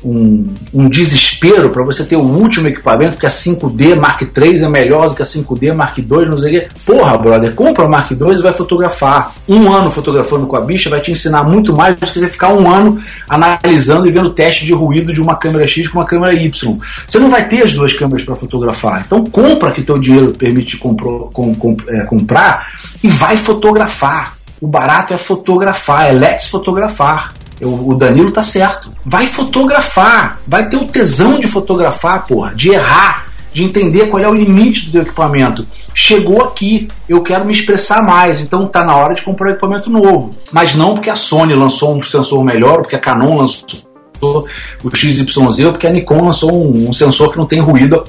um, 0.03 0.53
um 0.73 0.89
desespero 0.89 1.69
para 1.69 1.83
você 1.83 2.03
ter 2.03 2.15
o 2.15 2.21
último 2.21 2.67
equipamento, 2.67 3.17
que 3.17 3.25
a 3.25 3.29
5D 3.29 3.95
Mark 3.95 4.21
III 4.21 4.63
é 4.63 4.69
melhor 4.69 5.09
do 5.09 5.15
que 5.15 5.21
a 5.21 5.25
5D 5.25 5.73
Mark 5.73 5.97
II, 5.97 6.25
não 6.27 6.37
sei 6.37 6.57
o 6.57 6.61
quê. 6.61 6.69
Porra, 6.85 7.17
brother, 7.17 7.53
compra 7.53 7.85
o 7.85 7.89
Mark 7.89 8.11
II 8.11 8.17
e 8.37 8.41
vai 8.41 8.53
fotografar. 8.53 9.33
Um 9.47 9.71
ano 9.71 9.91
fotografando 9.91 10.47
com 10.47 10.55
a 10.55 10.61
bicha 10.61 10.89
vai 10.89 11.01
te 11.01 11.11
ensinar 11.11 11.43
muito 11.43 11.73
mais 11.73 11.99
do 11.99 12.05
que 12.05 12.19
você 12.19 12.29
ficar 12.29 12.53
um 12.53 12.69
ano 12.69 13.01
analisando 13.27 14.07
e 14.07 14.11
vendo 14.11 14.31
teste 14.31 14.65
de 14.65 14.73
ruído 14.73 15.13
de 15.13 15.21
uma 15.21 15.35
câmera 15.35 15.67
X 15.67 15.87
com 15.87 15.99
uma 15.99 16.05
câmera 16.05 16.33
Y. 16.33 16.77
Você 17.07 17.19
não 17.19 17.29
vai 17.29 17.47
ter 17.47 17.63
as 17.63 17.73
duas 17.73 17.93
câmeras 17.93 18.23
para 18.23 18.35
fotografar. 18.35 19.03
Então 19.05 19.25
compra 19.25 19.71
que 19.71 19.81
teu 19.81 19.97
dinheiro 19.97 20.31
permite 20.31 20.77
compro, 20.77 21.29
com, 21.33 21.53
com, 21.55 21.75
é, 21.87 22.01
comprar 22.01 22.67
e 23.03 23.07
vai 23.07 23.37
fotografar. 23.37 24.37
O 24.61 24.67
barato 24.67 25.13
é 25.13 25.17
fotografar, 25.17 26.09
é 26.09 26.11
let's 26.11 26.47
fotografar. 26.47 27.33
O 27.61 27.93
Danilo 27.93 28.31
tá 28.31 28.43
certo. 28.43 28.89
Vai 29.05 29.27
fotografar. 29.27 30.39
Vai 30.47 30.69
ter 30.69 30.77
o 30.77 30.85
tesão 30.85 31.39
de 31.39 31.47
fotografar, 31.47 32.25
porra. 32.25 32.53
De 32.55 32.69
errar. 32.71 33.27
De 33.51 33.63
entender 33.63 34.07
qual 34.07 34.23
é 34.23 34.29
o 34.29 34.33
limite 34.33 34.85
do 34.85 34.91
teu 34.91 35.01
equipamento. 35.01 35.65
Chegou 35.93 36.43
aqui, 36.43 36.87
eu 37.07 37.21
quero 37.21 37.43
me 37.45 37.51
expressar 37.51 38.03
mais, 38.03 38.39
então 38.39 38.67
tá 38.67 38.83
na 38.83 38.95
hora 38.95 39.15
de 39.15 39.23
comprar 39.23 39.47
um 39.47 39.51
equipamento 39.51 39.89
novo. 39.89 40.35
Mas 40.51 40.75
não 40.75 40.93
porque 40.93 41.09
a 41.09 41.15
Sony 41.15 41.55
lançou 41.55 41.95
um 41.95 42.01
sensor 42.01 42.43
melhor, 42.43 42.77
porque 42.77 42.95
a 42.95 42.99
Canon 42.99 43.35
lançou 43.35 43.88
o 44.21 44.95
XYZ, 44.95 45.23
porque 45.71 45.87
a 45.87 45.91
Nikon 45.91 46.25
lançou 46.25 46.51
um, 46.51 46.89
um, 46.89 46.93
sensor 46.93 47.31
que 47.31 47.37
não 47.37 47.45
tem 47.45 47.59
ruído, 47.59 48.03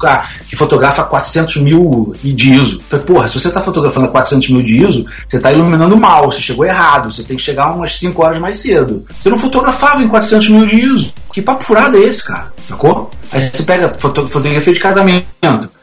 que 0.48 0.56
fotografa 0.56 1.04
400 1.04 1.56
mil 1.56 2.14
de 2.22 2.52
ISO. 2.52 2.80
Falei, 2.88 3.04
porra, 3.04 3.28
se 3.28 3.38
você 3.38 3.48
está 3.48 3.60
fotografando 3.60 4.06
a 4.06 4.10
400 4.10 4.48
mil 4.50 4.62
de 4.62 4.82
ISO, 4.82 5.06
você 5.26 5.36
está 5.36 5.52
iluminando 5.52 5.96
mal, 5.96 6.30
você 6.30 6.40
chegou 6.40 6.64
errado, 6.64 7.12
você 7.12 7.22
tem 7.22 7.36
que 7.36 7.42
chegar 7.42 7.72
umas 7.72 7.98
5 7.98 8.22
horas 8.22 8.40
mais 8.40 8.58
cedo. 8.58 9.04
Você 9.18 9.28
não 9.28 9.38
fotografava 9.38 10.02
em 10.02 10.08
400 10.08 10.48
mil 10.48 10.66
de 10.66 10.76
ISO. 10.76 11.12
Que 11.32 11.40
papo 11.40 11.62
furado 11.62 11.96
é 11.96 12.00
esse, 12.00 12.24
cara? 12.24 12.52
Sacou? 12.68 13.10
Aí 13.32 13.40
você 13.40 13.62
pega 13.62 13.88
foto, 13.96 14.26
fotografia 14.26 14.72
de 14.72 14.80
casamento. 14.80 15.26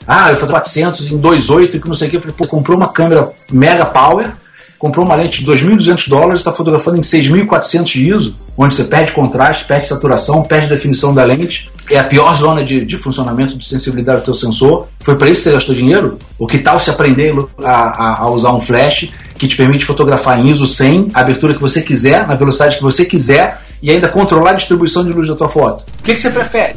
Ah, 0.08 0.32
eu 0.32 0.36
fotografo 0.36 0.70
400 0.70 1.12
em 1.12 1.20
2.8 1.20 1.82
que 1.82 1.88
não 1.88 1.96
sei 1.96 2.08
o 2.08 2.12
que. 2.12 2.18
Eu 2.18 2.22
falei, 2.22 2.36
pô, 2.38 2.48
comprou 2.48 2.78
uma 2.78 2.90
câmera 2.90 3.32
mega 3.52 3.86
power, 3.86 4.34
comprou 4.78 5.06
uma 5.06 5.16
lente 5.16 5.44
de 5.44 5.52
2.200 5.52 6.08
dólares, 6.08 6.42
está 6.42 6.54
fotografando 6.54 6.98
em 6.98 7.02
6.400 7.02 7.84
de 7.86 8.10
ISO, 8.10 8.36
onde 8.58 8.76
você 8.76 8.84
perde 8.84 9.12
contraste, 9.12 9.66
perde 9.66 9.88
saturação, 9.88 10.44
perde 10.44 10.68
definição 10.68 11.14
da 11.14 11.24
lente. 11.24 11.70
É 11.90 11.98
a 11.98 12.04
pior 12.04 12.36
zona 12.36 12.64
de, 12.64 12.86
de 12.86 12.98
funcionamento 12.98 13.58
de 13.58 13.68
sensibilidade 13.68 14.22
do 14.22 14.26
teu 14.26 14.36
sensor. 14.36 14.88
Foi 15.00 15.16
para 15.16 15.30
isso 15.30 15.42
que 15.42 15.50
você 15.50 15.54
gastou 15.54 15.76
dinheiro? 15.76 16.20
O 16.38 16.46
que 16.46 16.60
tal 16.60 16.80
se 16.80 16.90
aprender 16.90 17.34
a, 17.64 17.72
a, 17.72 18.22
a, 18.22 18.30
usar 18.30 18.54
um 18.54 18.62
flash 18.62 19.10
que 19.36 19.48
te 19.48 19.56
permite 19.56 19.86
fotografar 19.86 20.40
em 20.40 20.50
ISO 20.50 20.68
100, 20.68 21.12
a 21.14 21.22
abertura 21.22 21.54
que 21.54 21.62
você 21.62 21.82
quiser, 21.82 22.28
na 22.28 22.36
velocidade 22.36 22.78
que 22.78 22.84
você 22.84 23.06
quiser 23.06 23.62
e 23.82 23.90
ainda 23.90 24.08
controlar 24.08 24.52
a 24.52 24.56
distribuição 24.56 25.06
de 25.06 25.12
luz 25.12 25.28
da 25.28 25.36
tua 25.36 25.50
foto? 25.50 25.84
O 26.00 26.04
que, 26.04 26.14
que 26.14 26.22
você 26.22 26.30
prefere? 26.30 26.76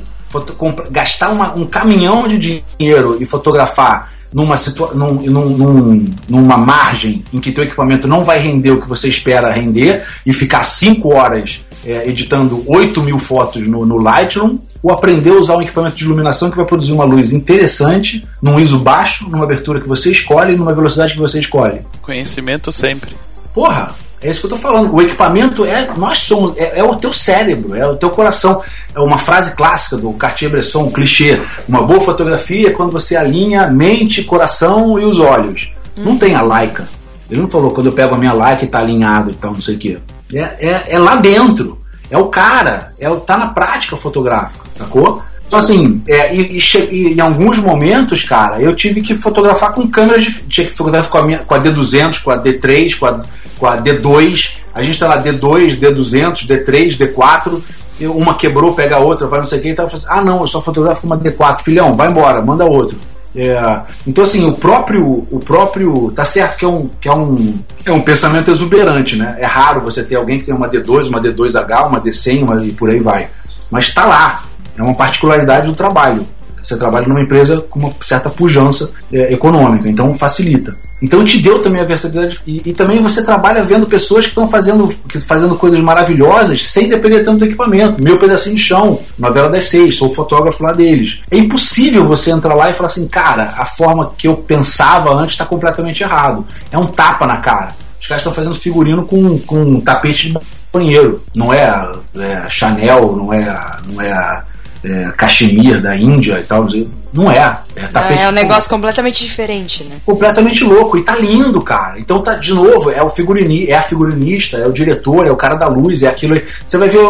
Gastar 0.90 1.30
uma, 1.30 1.54
um 1.54 1.66
caminhão 1.66 2.28
de 2.28 2.62
dinheiro 2.78 3.16
e 3.20 3.26
fotografar 3.26 4.12
numa, 4.32 4.56
situa 4.56 4.94
num, 4.94 5.14
num, 5.14 5.48
num, 5.50 6.10
numa 6.28 6.56
margem 6.56 7.22
em 7.32 7.40
que 7.40 7.52
teu 7.52 7.64
equipamento 7.64 8.06
não 8.06 8.22
vai 8.22 8.38
render 8.38 8.70
o 8.70 8.80
que 8.80 8.88
você 8.88 9.08
espera 9.08 9.52
render 9.52 10.02
e 10.24 10.32
ficar 10.32 10.62
5 10.62 11.12
horas 11.12 11.60
é, 11.84 12.08
editando 12.08 12.62
8 12.66 13.02
mil 13.02 13.18
fotos 13.18 13.66
no, 13.66 13.84
no, 13.86 13.96
Lightroom, 13.96 14.58
ou 14.82 14.92
aprender 14.92 15.30
a 15.30 15.34
usar 15.34 15.56
um 15.56 15.62
equipamento 15.62 15.96
de 15.96 16.04
iluminação 16.04 16.50
que 16.50 16.56
vai 16.56 16.64
produzir 16.64 16.92
uma 16.92 17.04
luz 17.04 17.32
interessante, 17.32 18.26
num 18.40 18.58
ISO 18.58 18.78
baixo, 18.78 19.28
numa 19.28 19.44
abertura 19.44 19.80
que 19.80 19.88
você 19.88 20.10
escolhe 20.10 20.54
e 20.54 20.56
numa 20.56 20.72
velocidade 20.72 21.14
que 21.14 21.20
você 21.20 21.40
escolhe. 21.40 21.80
Conhecimento 22.00 22.72
sempre. 22.72 23.14
Porra, 23.54 23.94
é 24.22 24.30
isso 24.30 24.40
que 24.40 24.46
eu 24.46 24.50
tô 24.50 24.56
falando. 24.56 24.92
O 24.94 25.00
equipamento 25.00 25.64
é 25.64 25.90
nós 25.96 26.18
somos, 26.18 26.56
é, 26.58 26.78
é, 26.78 26.84
o 26.84 26.94
teu 26.96 27.12
cérebro, 27.12 27.74
é 27.74 27.86
o 27.86 27.96
teu 27.96 28.10
coração. 28.10 28.62
É 28.94 29.00
uma 29.00 29.18
frase 29.18 29.54
clássica 29.54 29.96
do 29.96 30.12
Cartier-Bresson, 30.12 30.84
um 30.84 30.90
clichê. 30.90 31.40
Uma 31.66 31.82
boa 31.82 32.00
fotografia 32.00 32.68
é 32.68 32.72
quando 32.72 32.92
você 32.92 33.16
alinha 33.16 33.66
mente, 33.66 34.22
coração 34.22 34.98
e 34.98 35.04
os 35.04 35.18
olhos. 35.18 35.72
Hum. 35.96 36.02
Não 36.04 36.18
tem 36.18 36.34
a 36.34 36.42
Leica. 36.42 36.86
Ele 37.30 37.40
não 37.40 37.48
falou 37.48 37.70
quando 37.70 37.86
eu 37.86 37.92
pego 37.92 38.14
a 38.14 38.18
minha 38.18 38.32
Leica 38.32 38.64
e 38.64 38.68
tá 38.68 38.80
alinhado 38.80 39.30
e 39.30 39.34
tal, 39.34 39.52
não 39.52 39.62
sei 39.62 39.76
o 39.76 39.78
quê. 39.78 39.98
É, 40.34 40.38
é, 40.38 40.84
é 40.88 40.98
lá 40.98 41.16
dentro. 41.16 41.78
É 42.10 42.18
o 42.18 42.26
cara. 42.26 42.92
É 42.98 43.08
o, 43.08 43.20
tá 43.20 43.38
na 43.38 43.48
prática 43.48 43.96
fotográfica, 43.96 44.66
sacou? 44.76 45.22
Então, 45.46 45.58
assim, 45.58 46.00
é, 46.06 46.32
e, 46.32 46.60
e, 46.92 47.14
em 47.14 47.20
alguns 47.20 47.58
momentos, 47.58 48.22
cara, 48.22 48.60
eu 48.60 48.74
tive 48.76 49.02
que 49.02 49.16
fotografar 49.16 49.72
com 49.72 49.88
câmeras. 49.88 50.24
De, 50.24 50.32
tinha 50.44 50.66
que 50.66 50.72
fotografar 50.72 51.10
com 51.10 51.18
a, 51.18 51.22
minha, 51.22 51.38
com 51.38 51.54
a 51.54 51.60
D200, 51.60 52.22
com 52.22 52.30
a 52.30 52.38
D3, 52.38 52.96
com 52.96 53.06
a 53.06 53.20
com 53.60 53.66
a 53.66 53.76
D2, 53.76 54.56
a 54.74 54.80
gente 54.82 54.94
está 54.94 55.06
lá 55.06 55.22
D2, 55.22 55.78
D200, 55.78 56.46
D3, 56.46 56.96
D4, 56.96 57.62
uma 58.08 58.34
quebrou, 58.34 58.74
pega 58.74 58.96
a 58.96 58.98
outra, 58.98 59.26
vai 59.26 59.40
não 59.40 59.46
sei 59.46 59.58
o 59.58 59.62
que, 59.62 59.68
então 59.68 59.84
assim, 59.84 60.06
ah 60.08 60.24
não, 60.24 60.40
eu 60.40 60.48
só 60.48 60.62
fotografo 60.62 61.06
uma 61.06 61.18
D4, 61.18 61.58
filhão, 61.58 61.92
vai 61.94 62.08
embora, 62.08 62.40
manda 62.40 62.64
outro. 62.64 62.96
É, 63.36 63.80
então 64.06 64.24
assim, 64.24 64.48
o 64.48 64.56
próprio, 64.56 65.04
o 65.30 65.40
próprio, 65.44 66.10
tá 66.16 66.24
certo 66.24 66.58
que 66.58 66.64
é 66.64 66.68
um, 66.68 66.88
que 67.00 67.08
é 67.08 67.12
um, 67.12 67.58
é 67.84 67.92
um 67.92 68.00
pensamento 68.00 68.50
exuberante, 68.50 69.14
né? 69.14 69.36
É 69.38 69.44
raro 69.44 69.82
você 69.82 70.02
ter 70.02 70.16
alguém 70.16 70.40
que 70.40 70.46
tem 70.46 70.54
uma 70.54 70.68
D2, 70.68 71.08
uma 71.08 71.20
D2H, 71.20 71.86
uma 71.86 72.00
D100, 72.00 72.42
uma, 72.42 72.64
e 72.64 72.72
por 72.72 72.88
aí 72.90 72.98
vai. 72.98 73.28
Mas 73.70 73.86
está 73.88 74.06
lá, 74.06 74.42
é 74.76 74.82
uma 74.82 74.94
particularidade 74.94 75.66
do 75.66 75.74
trabalho. 75.74 76.26
Você 76.60 76.76
trabalha 76.76 77.06
numa 77.06 77.20
empresa 77.20 77.60
com 77.60 77.78
uma 77.78 77.92
certa 78.02 78.30
pujança 78.30 78.90
é, 79.12 79.32
econômica, 79.32 79.88
então 79.88 80.14
facilita. 80.14 80.74
Então 81.02 81.24
te 81.24 81.38
deu 81.38 81.62
também 81.62 81.80
a 81.80 81.84
versatilidade 81.84 82.40
e, 82.46 82.62
e 82.66 82.72
também 82.72 83.00
você 83.00 83.24
trabalha 83.24 83.64
vendo 83.64 83.86
pessoas 83.86 84.24
que 84.24 84.30
estão 84.30 84.46
fazendo, 84.46 84.94
fazendo 85.26 85.56
coisas 85.56 85.80
maravilhosas 85.80 86.66
sem 86.66 86.88
depender 86.88 87.24
tanto 87.24 87.38
do 87.38 87.44
equipamento. 87.46 88.02
Meu 88.02 88.18
pedacinho 88.18 88.56
de 88.56 88.62
chão, 88.62 89.00
novela 89.18 89.48
das 89.48 89.68
seis, 89.68 89.96
sou 89.96 90.10
fotógrafo 90.10 90.62
lá 90.62 90.72
deles. 90.72 91.20
É 91.30 91.36
impossível 91.36 92.04
você 92.04 92.30
entrar 92.30 92.54
lá 92.54 92.70
e 92.70 92.74
falar 92.74 92.88
assim, 92.88 93.08
cara, 93.08 93.54
a 93.56 93.64
forma 93.64 94.12
que 94.16 94.28
eu 94.28 94.36
pensava 94.36 95.14
antes 95.14 95.32
está 95.32 95.46
completamente 95.46 96.02
errado. 96.02 96.44
É 96.70 96.78
um 96.78 96.86
tapa 96.86 97.26
na 97.26 97.38
cara. 97.38 97.74
Os 98.00 98.06
caras 98.06 98.20
estão 98.22 98.32
fazendo 98.32 98.54
figurino 98.54 99.04
com, 99.04 99.38
com 99.38 99.62
um 99.62 99.80
tapete 99.80 100.28
de 100.28 100.38
banheiro. 100.72 101.22
Não 101.34 101.52
é, 101.52 101.90
é 102.16 102.48
Chanel, 102.48 103.16
não 103.16 103.32
é, 103.32 103.60
não 103.86 104.00
é 104.00 104.42
é, 104.84 105.12
cachemir 105.16 105.80
da 105.80 105.96
Índia 105.96 106.38
e 106.38 106.42
tal. 106.42 106.66
Não 107.12 107.30
é. 107.30 107.58
É, 107.74 107.86
tapete, 107.86 108.20
é 108.20 108.28
um 108.28 108.32
negócio 108.32 108.70
completamente 108.70 109.24
diferente, 109.24 109.84
né? 109.84 109.96
Completamente 110.06 110.62
louco. 110.64 110.96
E 110.96 111.02
tá 111.02 111.16
lindo, 111.16 111.60
cara. 111.60 111.98
Então 111.98 112.22
tá, 112.22 112.34
de 112.34 112.54
novo, 112.54 112.90
é 112.90 113.02
o 113.02 113.10
figurinista, 113.10 113.72
é 113.72 113.76
a 113.76 113.82
figurinista, 113.82 114.56
é 114.58 114.66
o 114.66 114.72
diretor, 114.72 115.26
é 115.26 115.30
o 115.30 115.36
cara 115.36 115.56
da 115.56 115.66
luz, 115.66 116.02
é 116.02 116.08
aquilo. 116.08 116.40
Você 116.66 116.78
vai 116.78 116.88
ver, 116.88 117.00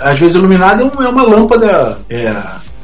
às 0.00 0.18
vezes, 0.18 0.36
iluminado 0.36 0.82
é, 0.82 1.04
é 1.04 1.08
uma 1.08 1.22
lâmpada. 1.22 1.98
É, 2.08 2.34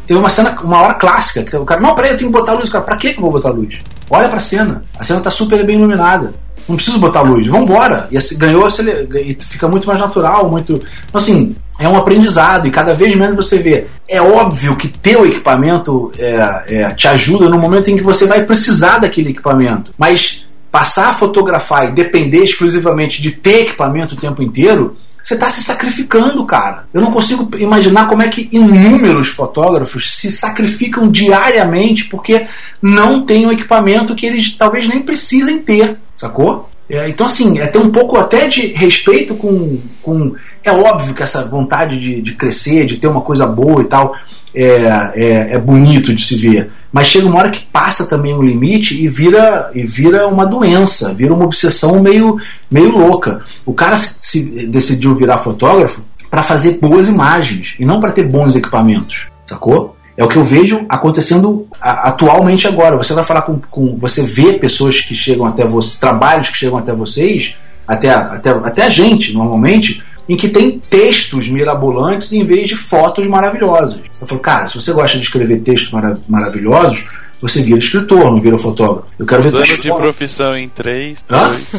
tem 0.06 0.16
uma 0.16 0.28
cena, 0.28 0.56
uma 0.62 0.82
hora 0.82 0.94
clássica, 0.94 1.42
que 1.42 1.56
o 1.56 1.64
cara, 1.64 1.80
não, 1.80 1.94
peraí, 1.94 2.12
eu 2.12 2.18
tenho 2.18 2.30
que 2.30 2.38
botar 2.38 2.52
luz. 2.52 2.68
Cara, 2.68 2.84
pra 2.84 2.96
que 2.96 3.08
eu 3.08 3.20
vou 3.20 3.30
botar 3.30 3.50
luz? 3.50 3.78
Olha 4.10 4.28
pra 4.28 4.40
cena. 4.40 4.84
A 4.98 5.04
cena 5.04 5.20
tá 5.20 5.30
super 5.30 5.64
bem 5.64 5.76
iluminada. 5.76 6.34
Não 6.68 6.76
preciso 6.76 6.98
botar 6.98 7.22
luz, 7.22 7.46
vambora. 7.46 8.06
E 8.10 8.16
assim, 8.16 8.36
ganhou, 8.36 8.68
e 8.68 9.34
fica 9.40 9.66
muito 9.66 9.86
mais 9.86 9.98
natural, 9.98 10.48
muito. 10.48 10.74
Então, 10.74 11.18
assim, 11.20 11.56
é 11.82 11.88
um 11.88 11.96
aprendizado 11.96 12.66
e 12.66 12.70
cada 12.70 12.94
vez 12.94 13.14
menos 13.14 13.36
você 13.36 13.58
vê. 13.58 13.86
É 14.08 14.20
óbvio 14.20 14.76
que 14.76 14.88
teu 14.88 15.26
equipamento 15.26 16.12
é, 16.18 16.64
é, 16.66 16.90
te 16.90 17.08
ajuda 17.08 17.48
no 17.48 17.58
momento 17.58 17.90
em 17.90 17.96
que 17.96 18.02
você 18.02 18.26
vai 18.26 18.44
precisar 18.44 18.98
daquele 18.98 19.30
equipamento, 19.30 19.92
mas 19.98 20.46
passar 20.70 21.10
a 21.10 21.14
fotografar 21.14 21.88
e 21.88 21.92
depender 21.92 22.44
exclusivamente 22.44 23.20
de 23.20 23.30
ter 23.30 23.62
equipamento 23.62 24.14
o 24.14 24.18
tempo 24.18 24.42
inteiro, 24.42 24.96
você 25.22 25.34
está 25.34 25.48
se 25.48 25.62
sacrificando, 25.62 26.44
cara. 26.44 26.86
Eu 26.92 27.00
não 27.00 27.12
consigo 27.12 27.56
imaginar 27.56 28.06
como 28.06 28.22
é 28.22 28.28
que 28.28 28.48
inúmeros 28.50 29.28
fotógrafos 29.28 30.12
se 30.12 30.32
sacrificam 30.32 31.10
diariamente 31.10 32.06
porque 32.06 32.46
não 32.80 33.24
têm 33.24 33.46
um 33.46 33.52
equipamento 33.52 34.16
que 34.16 34.26
eles 34.26 34.56
talvez 34.56 34.88
nem 34.88 35.02
precisem 35.02 35.58
ter, 35.58 35.96
sacou? 36.16 36.68
É, 36.88 37.08
então, 37.08 37.26
assim, 37.26 37.58
é 37.58 37.66
ter 37.66 37.78
um 37.78 37.90
pouco 37.90 38.18
até 38.18 38.46
de 38.46 38.66
respeito 38.68 39.34
com, 39.34 39.78
com. 40.02 40.34
É 40.62 40.70
óbvio 40.70 41.14
que 41.14 41.22
essa 41.22 41.44
vontade 41.44 41.98
de, 41.98 42.20
de 42.20 42.34
crescer, 42.34 42.86
de 42.86 42.96
ter 42.96 43.06
uma 43.06 43.20
coisa 43.20 43.46
boa 43.46 43.82
e 43.82 43.86
tal, 43.86 44.14
é, 44.54 45.12
é, 45.14 45.54
é, 45.54 45.58
bonito 45.58 46.14
de 46.14 46.22
se 46.22 46.36
ver. 46.36 46.70
Mas 46.92 47.06
chega 47.06 47.26
uma 47.26 47.38
hora 47.38 47.50
que 47.50 47.64
passa 47.72 48.06
também 48.06 48.34
um 48.34 48.42
limite 48.42 49.02
e 49.02 49.08
vira, 49.08 49.70
e 49.74 49.84
vira 49.84 50.28
uma 50.28 50.44
doença, 50.44 51.14
vira 51.14 51.32
uma 51.32 51.44
obsessão 51.44 52.02
meio, 52.02 52.36
meio 52.70 52.90
louca. 52.90 53.40
O 53.64 53.72
cara 53.72 53.96
se, 53.96 54.14
se 54.18 54.66
decidiu 54.66 55.14
virar 55.14 55.38
fotógrafo 55.38 56.04
para 56.30 56.42
fazer 56.42 56.78
boas 56.80 57.08
imagens 57.08 57.74
e 57.78 57.84
não 57.84 58.00
para 58.00 58.12
ter 58.12 58.24
bons 58.24 58.54
equipamentos, 58.54 59.28
sacou? 59.46 59.96
É 60.16 60.22
o 60.24 60.28
que 60.28 60.36
eu 60.36 60.44
vejo 60.44 60.84
acontecendo 60.88 61.66
atualmente 61.80 62.66
agora. 62.66 62.96
Você 62.96 63.14
vai 63.14 63.24
falar 63.24 63.42
com, 63.42 63.58
com. 63.70 63.96
Você 63.98 64.22
vê 64.22 64.52
pessoas 64.54 65.00
que 65.00 65.14
chegam 65.14 65.46
até 65.46 65.64
você, 65.64 65.98
trabalhos 65.98 66.50
que 66.50 66.56
chegam 66.58 66.78
até 66.78 66.92
vocês, 66.94 67.54
até, 67.88 68.10
até, 68.10 68.50
até 68.50 68.82
a 68.84 68.88
gente, 68.88 69.32
normalmente, 69.32 70.02
em 70.28 70.36
que 70.36 70.48
tem 70.48 70.78
textos 70.90 71.48
mirabolantes 71.48 72.30
em 72.32 72.44
vez 72.44 72.68
de 72.68 72.76
fotos 72.76 73.26
maravilhosas. 73.26 74.00
Eu 74.20 74.26
falo, 74.26 74.40
cara, 74.40 74.66
se 74.68 74.74
você 74.80 74.92
gosta 74.92 75.16
de 75.16 75.24
escrever 75.24 75.60
textos 75.62 75.90
mara 75.90 76.18
maravilhosos, 76.28 77.06
você 77.40 77.60
vira 77.62 77.78
escritor, 77.80 78.24
não 78.30 78.40
vira 78.40 78.56
fotógrafo. 78.58 79.06
Eu 79.18 79.26
quero 79.26 79.42
ver 79.42 79.52
de 79.62 79.88
profissão 79.88 80.56
em 80.56 80.68
três, 80.68 81.24
Hã? 81.28 81.48
dois. 81.48 81.72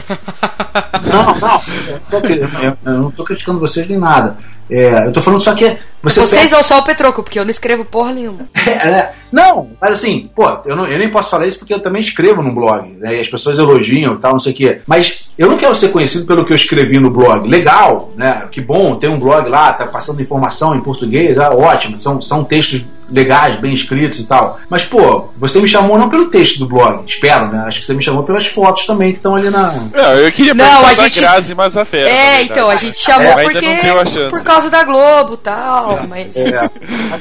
Não, 1.06 1.24
não, 1.40 1.62
eu 1.88 2.02
não, 2.12 2.22
tô, 2.22 2.28
eu- 2.28 2.78
eu 2.86 2.94
não 3.00 3.12
tô 3.12 3.24
criticando 3.24 3.60
vocês 3.60 3.88
nem 3.88 3.98
nada. 3.98 4.36
É, 4.70 5.06
eu 5.08 5.14
tô 5.14 5.22
falando 5.22 5.42
só 5.42 5.54
que 5.54 5.78
você 6.02 6.20
Vocês 6.22 6.42
pega- 6.44 6.56
não 6.58 6.64
só 6.64 6.80
o 6.80 6.84
Petroco, 6.84 7.24
porque 7.24 7.40
eu 7.40 7.44
não 7.44 7.52
escrevo 7.52 7.86
porra 7.86 8.12
nenhuma. 8.14 8.40
É, 8.68 8.90
né? 8.90 9.10
Não, 9.32 9.70
mas 9.82 9.92
assim, 9.92 10.30
pô, 10.36 10.44
eu, 10.66 10.76
não- 10.76 10.86
eu 10.88 10.98
nem 10.98 11.10
posso 11.10 11.30
falar 11.30 11.48
isso 11.48 11.58
porque 11.60 11.74
eu 11.74 11.80
também 11.82 12.02
escrevo 12.02 12.42
no 12.44 12.54
blog, 12.54 12.88
né? 13.00 13.16
E 13.18 13.20
as 13.22 13.28
pessoas 13.28 13.58
elogiam 13.58 14.14
e 14.16 14.20
tal, 14.20 14.34
não 14.34 14.40
sei 14.40 14.54
o 14.54 14.56
quê. 14.56 14.82
Mas 14.88 15.24
eu 15.38 15.50
não 15.50 15.58
quero 15.58 15.74
ser 15.76 15.90
conhecido 15.90 16.26
pelo 16.26 16.46
que 16.46 16.52
eu 16.52 16.56
escrevi 16.56 17.00
no 17.00 17.10
blog. 17.10 17.48
Legal, 17.48 18.10
né? 18.16 18.48
Que 18.52 18.62
bom, 18.62 18.96
tem 18.96 19.10
um 19.10 19.20
blog 19.20 19.48
lá, 19.50 19.74
tá 19.74 19.86
passando 19.88 20.22
informação 20.22 20.76
em 20.76 20.82
português, 20.82 21.38
ah, 21.40 21.50
ótimo, 21.54 21.98
são, 22.00 22.22
são 22.22 22.44
textos 22.44 22.86
legais, 23.10 23.60
bem 23.60 23.74
escritos 23.74 24.20
e 24.20 24.24
tal. 24.26 24.60
Mas, 24.70 24.84
pô, 24.84 25.30
você 25.38 25.60
me 25.60 25.68
chamou 25.68 25.98
não 25.98 26.10
pelo 26.10 26.26
texto 26.30 26.58
do 26.60 26.68
blog, 26.68 27.04
espero, 27.06 27.52
né? 27.52 27.64
Acho 27.68 27.80
que 27.82 27.86
você 27.86 27.94
me 27.94 28.04
chamou 28.04 28.24
pelas 28.24 28.46
fotos 28.48 28.86
também 28.86 29.12
que 29.12 29.18
estão 29.20 29.36
ali 29.36 29.50
na. 29.50 29.72
Não, 29.94 30.14
eu 30.16 30.32
queria 30.32 30.54
Não, 30.54 30.64
perguntar 30.66 30.92
a 30.92 30.96
da 30.96 31.04
gente- 31.04 31.20
Grazi 31.22 31.56
Mazafera. 31.56 32.04
na 32.06 32.10
É, 32.10 32.38
verdade. 32.38 32.50
então, 32.52 32.70
a 32.70 32.76
gente 32.76 32.98
chamou 32.98 33.28
É, 33.28 33.44
porque. 33.44 33.66
a. 33.66 34.30
Por 34.30 34.44
causa 34.44 34.53
da 34.70 34.84
Globo 34.84 35.38
tal, 35.38 36.00
mas. 36.08 36.36
É, 36.36 36.70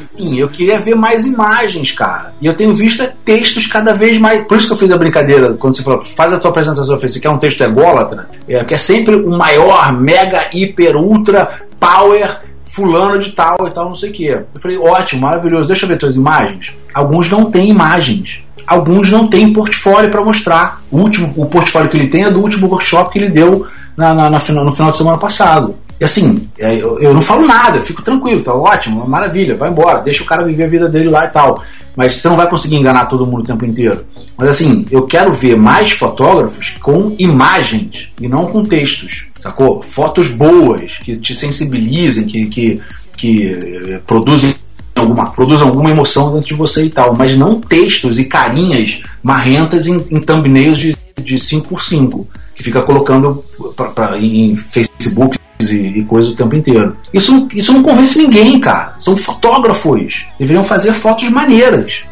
assim, 0.03 0.39
eu 0.39 0.49
queria 0.49 0.79
ver 0.79 0.95
mais 0.95 1.27
imagens, 1.27 1.93
cara. 1.93 2.33
E 2.41 2.47
eu 2.47 2.55
tenho 2.55 2.73
visto 2.73 3.03
é, 3.03 3.13
textos 3.25 3.67
cada 3.67 3.93
vez 3.95 4.19
mais. 4.19 4.47
Por 4.47 4.57
isso 4.57 4.67
que 4.67 4.73
eu 4.73 4.77
fiz 4.77 4.91
a 4.91 4.97
brincadeira 4.97 5.55
quando 5.55 5.77
você 5.77 5.83
falou, 5.83 6.03
faz 6.03 6.33
a 6.33 6.39
tua 6.39 6.51
apresentação. 6.51 6.95
Eu 6.95 6.99
falei, 7.01 7.13
você 7.13 7.21
quer 7.21 7.31
um 7.31 7.39
texto 7.39 7.63
ególatra? 7.63 8.29
É, 8.49 8.63
que 8.65 8.75
é 8.75 8.79
sempre 8.79 9.17
o 9.17 9.31
maior, 9.37 9.93
mega, 9.93 10.49
hiper, 10.53 10.97
ultra, 10.97 11.63
power, 11.79 12.41
fulano 12.65 13.19
de 13.19 13.33
tal 13.33 13.57
e 13.67 13.71
tal, 13.71 13.89
não 13.89 13.95
sei 13.97 14.11
o 14.11 14.13
quê. 14.13 14.39
Eu 14.55 14.61
falei, 14.61 14.79
ótimo, 14.79 15.23
maravilhoso, 15.23 15.69
deixa 15.69 15.85
eu 15.85 15.89
ver 15.89 15.99
tuas 15.99 16.17
imagens. 16.17 16.73
Alguns 16.95 17.29
não 17.31 17.51
têm 17.51 17.69
imagens. 17.69 18.41
Alguns 18.67 19.11
não 19.11 19.27
têm 19.27 19.53
portfólio 19.53 20.11
para 20.11 20.23
mostrar. 20.25 20.81
O, 20.91 20.99
último, 20.99 21.33
o 21.37 21.47
portfólio 21.47 21.89
que 21.91 21.97
ele 21.97 22.07
tem 22.07 22.25
é 22.25 22.31
do 22.31 22.41
último 22.41 22.69
workshop 22.69 23.13
que 23.13 23.19
ele 23.19 23.29
deu 23.29 23.67
na, 23.97 24.15
na- 24.15 24.31
na 24.31 24.39
no 24.39 24.73
final 24.73 24.91
de 24.91 24.97
semana 24.97 25.19
passado. 25.19 25.75
E 26.03 26.05
assim, 26.05 26.49
é, 26.59 26.75
eu, 26.75 26.99
eu 26.99 27.15
não 27.15 27.23
falo 27.23 27.47
nada, 27.47 27.79
eu 27.79 27.83
fico 27.85 28.03
tranquilo, 28.03 28.43
falo, 28.43 28.63
ótimo, 28.63 29.07
maravilha, 29.07 29.57
vai 29.57 29.71
embora, 29.71 30.01
deixa 30.03 30.25
o 30.25 30.27
cara 30.27 30.45
viver 30.45 30.65
a 30.65 30.69
vida 30.69 30.89
dele 30.89 31.09
lá 31.09 31.27
e 31.27 31.29
tal. 31.29 31.63
Mas 31.95 32.21
você 32.21 32.29
não 32.29 32.35
vai 32.37 32.51
conseguir 32.51 32.75
enganar 32.75 33.05
todo 33.05 33.25
mundo 33.25 33.43
o 33.43 33.47
tempo 33.47 33.65
inteiro. 33.65 34.05
Mas 34.37 34.49
assim, 34.49 34.85
eu 34.91 35.03
quero 35.07 35.33
ver 35.33 35.57
mais 35.57 35.93
fotógrafos 35.93 36.71
com 36.83 37.15
imagens 37.21 38.09
e 38.21 38.27
não 38.27 38.47
com 38.47 38.65
textos, 38.65 39.29
sacou? 39.41 39.81
Fotos 39.81 40.27
boas, 40.27 40.99
que 41.05 41.15
te 41.15 41.37
sensibilizem, 41.37 42.27
que, 42.27 42.47
que, 42.47 42.81
que 43.17 43.47
eh, 43.53 44.01
produzem 44.05 44.57
alguma, 44.97 45.31
produzam 45.31 45.69
alguma 45.69 45.89
emoção 45.91 46.33
dentro 46.33 46.49
de 46.49 46.55
você 46.55 46.85
e 46.87 46.91
tal, 46.91 47.15
mas 47.17 47.37
não 47.37 47.61
textos 47.61 48.19
e 48.19 48.25
carinhas 48.25 49.03
marrentas 49.23 49.87
em, 49.87 50.05
em 50.11 50.19
thumbnails 50.21 50.81
de, 50.81 50.97
de 51.23 51.37
5x5, 51.37 52.27
que 52.57 52.65
fica 52.65 52.83
colocando 52.83 53.45
pra, 53.77 53.91
pra- 53.91 54.19
em 54.19 54.57
Facebook 54.57 55.39
e, 55.71 55.99
e 55.99 56.05
coisa 56.05 56.31
o 56.31 56.35
tempo 56.35 56.57
inteiro. 56.57 56.97
Isso, 57.13 57.49
isso 57.55 57.73
não 57.73 57.83
convence 57.83 58.19
ninguém, 58.19 58.59
cara. 58.61 58.95
São 58.99 59.17
fotógrafos. 59.17 60.27
Deveriam 60.39 60.65
fazer 60.65 60.93
fotos 60.93 61.29
maneiras. 61.29 62.05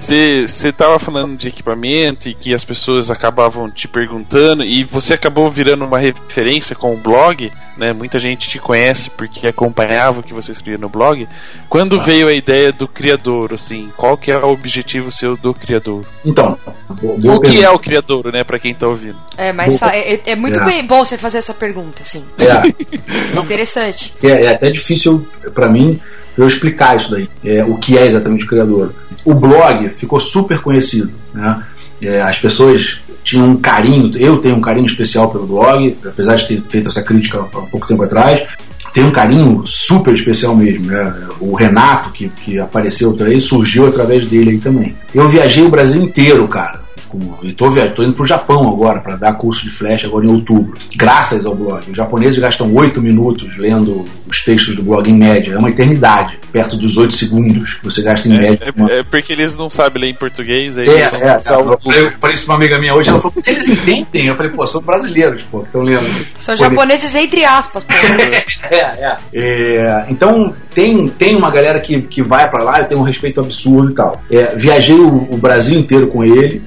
Você 0.00 0.68
estava 0.70 0.98
falando 0.98 1.36
de 1.36 1.48
equipamento 1.48 2.26
e 2.28 2.34
que 2.34 2.54
as 2.54 2.64
pessoas 2.64 3.10
acabavam 3.10 3.66
te 3.66 3.86
perguntando 3.86 4.64
e 4.64 4.82
você 4.82 5.12
acabou 5.12 5.50
virando 5.50 5.84
uma 5.84 5.98
referência 5.98 6.74
com 6.74 6.94
o 6.94 6.96
blog, 6.96 7.50
né? 7.76 7.92
Muita 7.92 8.18
gente 8.18 8.48
te 8.48 8.58
conhece 8.58 9.10
porque 9.10 9.46
acompanhava 9.46 10.20
o 10.20 10.22
que 10.22 10.32
você 10.34 10.52
escrevia 10.52 10.80
no 10.80 10.88
blog. 10.88 11.28
Quando 11.68 12.00
veio 12.00 12.28
a 12.28 12.32
ideia 12.32 12.72
do 12.72 12.88
criador, 12.88 13.52
assim, 13.52 13.92
qual 13.96 14.16
que 14.16 14.30
é 14.32 14.38
o 14.38 14.48
objetivo 14.48 15.12
seu 15.12 15.36
do 15.36 15.52
criador? 15.52 16.02
Então, 16.24 16.58
o 16.88 16.96
que 16.96 17.06
pergunta. 17.20 17.48
é 17.62 17.70
o 17.70 17.78
criador, 17.78 18.32
né, 18.32 18.42
para 18.42 18.58
quem 18.58 18.74
tá 18.74 18.88
ouvindo? 18.88 19.18
É, 19.36 19.52
mas 19.52 19.78
Boa. 19.78 19.92
é, 19.94 20.14
é- 20.14 20.22
é 20.32 20.34
muito 20.36 20.58
É. 20.58 20.64
bem- 20.64 20.86
bom 20.86 21.04
você 21.04 21.18
fazer 21.18 21.38
essa 21.38 21.52
pergunta, 21.54 22.02
assim. 22.02 22.24
É. 22.38 23.38
Interessante. 23.38 24.14
É, 24.22 24.44
é 24.44 24.48
até 24.54 24.70
difícil 24.70 25.28
para 25.54 25.68
mim 25.68 26.00
eu 26.36 26.46
explicar 26.46 26.96
isso 26.96 27.10
daí, 27.10 27.28
é, 27.44 27.64
o 27.64 27.76
que 27.76 27.98
é 27.98 28.06
exatamente 28.06 28.44
o 28.44 28.48
criador. 28.48 28.92
O 29.24 29.34
blog 29.34 29.88
ficou 29.90 30.20
super 30.20 30.60
conhecido, 30.60 31.10
né? 31.34 31.62
É, 32.00 32.22
as 32.22 32.38
pessoas 32.38 32.98
tinham 33.22 33.50
um 33.50 33.56
carinho, 33.56 34.10
eu 34.16 34.38
tenho 34.38 34.56
um 34.56 34.60
carinho 34.60 34.86
especial 34.86 35.30
pelo 35.30 35.46
blog, 35.46 35.96
apesar 36.04 36.36
de 36.36 36.46
ter 36.46 36.62
feito 36.68 36.88
essa 36.88 37.02
crítica 37.02 37.40
há 37.40 37.44
pouco 37.44 37.86
tempo 37.86 38.02
atrás, 38.02 38.48
tem 38.92 39.04
um 39.04 39.12
carinho 39.12 39.64
super 39.66 40.14
especial 40.14 40.56
mesmo. 40.56 40.86
Né? 40.86 41.28
O 41.38 41.54
Renato, 41.54 42.10
que, 42.10 42.28
que 42.28 42.58
apareceu 42.58 43.12
por 43.12 43.40
surgiu 43.40 43.86
através 43.86 44.26
dele 44.26 44.50
aí 44.50 44.58
também. 44.58 44.96
Eu 45.14 45.28
viajei 45.28 45.64
o 45.64 45.70
Brasil 45.70 46.02
inteiro, 46.02 46.46
cara. 46.48 46.79
Com- 47.10 47.34
E 47.42 47.52
tô, 47.52 47.68
via- 47.70 47.88
tô 47.90 48.02
indo 48.04 48.12
pro 48.12 48.24
Japão 48.26 48.68
agora 48.68 49.00
para 49.00 49.16
dar 49.16 49.32
curso 49.34 49.64
de 49.64 49.70
flash 49.70 50.04
agora 50.04 50.24
em 50.26 50.30
outubro. 50.30 50.74
Graças 50.94 51.44
ao 51.44 51.54
blog. 51.54 51.90
Os 51.90 51.96
japoneses 51.96 52.38
gastam 52.38 52.72
oito 52.74 53.02
minutos 53.02 53.56
lendo 53.56 54.04
os 54.28 54.44
textos 54.44 54.76
do 54.76 54.82
blog 54.82 55.10
em 55.10 55.14
média. 55.14 55.54
É 55.54 55.58
uma 55.58 55.70
eternidade, 55.70 56.38
perto 56.52 56.76
dos 56.76 56.96
oito 56.96 57.14
segundos 57.16 57.74
que 57.74 57.84
você 57.84 58.00
gasta 58.02 58.28
em 58.28 58.38
média. 58.38 58.72
Uma- 58.76 58.92
É, 58.92 59.00
é 59.00 59.02
porque 59.02 59.32
eles 59.32 59.56
não 59.56 59.68
sabem 59.68 60.02
ler 60.02 60.10
em 60.10 60.14
português, 60.14 60.78
aí 60.78 60.88
é, 60.88 61.00
é, 61.00 61.36
usam 61.36 61.78
o 61.84 61.92
eu 61.92 62.10
falei 62.12 62.34
isso 62.36 62.44
pra 62.46 62.54
uma 62.54 62.58
amiga 62.60 62.78
minha 62.78 62.94
hoje, 62.94 63.10
ela 63.10 63.20
falou, 63.20 63.34
eles 63.44 63.68
entendem? 63.68 64.26
Eu 64.26 64.36
falei, 64.36 64.52
pô, 64.52 64.66
são 64.66 64.80
brasileiros, 64.82 65.42
pô, 65.50 65.60
que 65.60 65.66
estão 65.66 65.82
lendo. 65.82 66.06
São 66.38 66.54
japoneses 66.54 67.14
entre 67.14 67.44
aspas, 67.44 67.82
pô. 67.82 67.92
é, 68.70 68.76
é. 68.76 69.16
É, 69.32 70.06
Então 70.08 70.54
tem, 70.74 71.08
tem 71.08 71.34
uma 71.34 71.50
galera 71.50 71.80
que, 71.80 72.00
que 72.02 72.22
vai 72.22 72.48
pra 72.48 72.62
lá, 72.62 72.78
eu 72.78 72.86
tenho 72.86 73.00
um 73.00 73.04
respeito 73.04 73.40
absurdo 73.40 73.90
e 73.90 73.94
tal. 73.94 74.22
É, 74.30 74.54
viajei 74.54 74.94
o, 74.96 75.28
o 75.32 75.36
Brasil 75.36 75.78
inteiro 75.78 76.06
com 76.06 76.24
ele, 76.24 76.62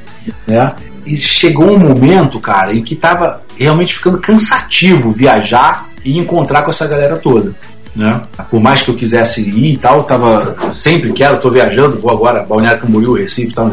né? 0.48 0.74
E 1.06 1.16
chegou 1.18 1.72
um 1.72 1.80
momento, 1.80 2.40
cara, 2.40 2.74
em 2.74 2.84
que 2.84 2.96
tava 2.96 3.42
realmente 3.58 3.94
ficando 3.94 4.20
cansativo 4.20 5.12
viajar 5.12 5.90
e 6.04 6.18
encontrar 6.18 6.64
com 6.64 6.72
essa 6.72 6.88
galera 6.88 7.18
toda. 7.18 7.54
Né? 7.96 8.22
Por 8.50 8.60
mais 8.60 8.82
que 8.82 8.90
eu 8.90 8.96
quisesse 8.96 9.42
ir 9.42 9.74
e 9.74 9.78
tal, 9.78 10.04
tava 10.04 10.72
sempre 10.72 11.14
quero, 11.14 11.40
tô 11.40 11.52
viajando, 11.52 12.00
vou 12.00 12.12
agora 12.12 12.44
Balneário 12.44 12.82
Camboriú, 12.82 13.14
Recife, 13.14 13.54
tal, 13.54 13.70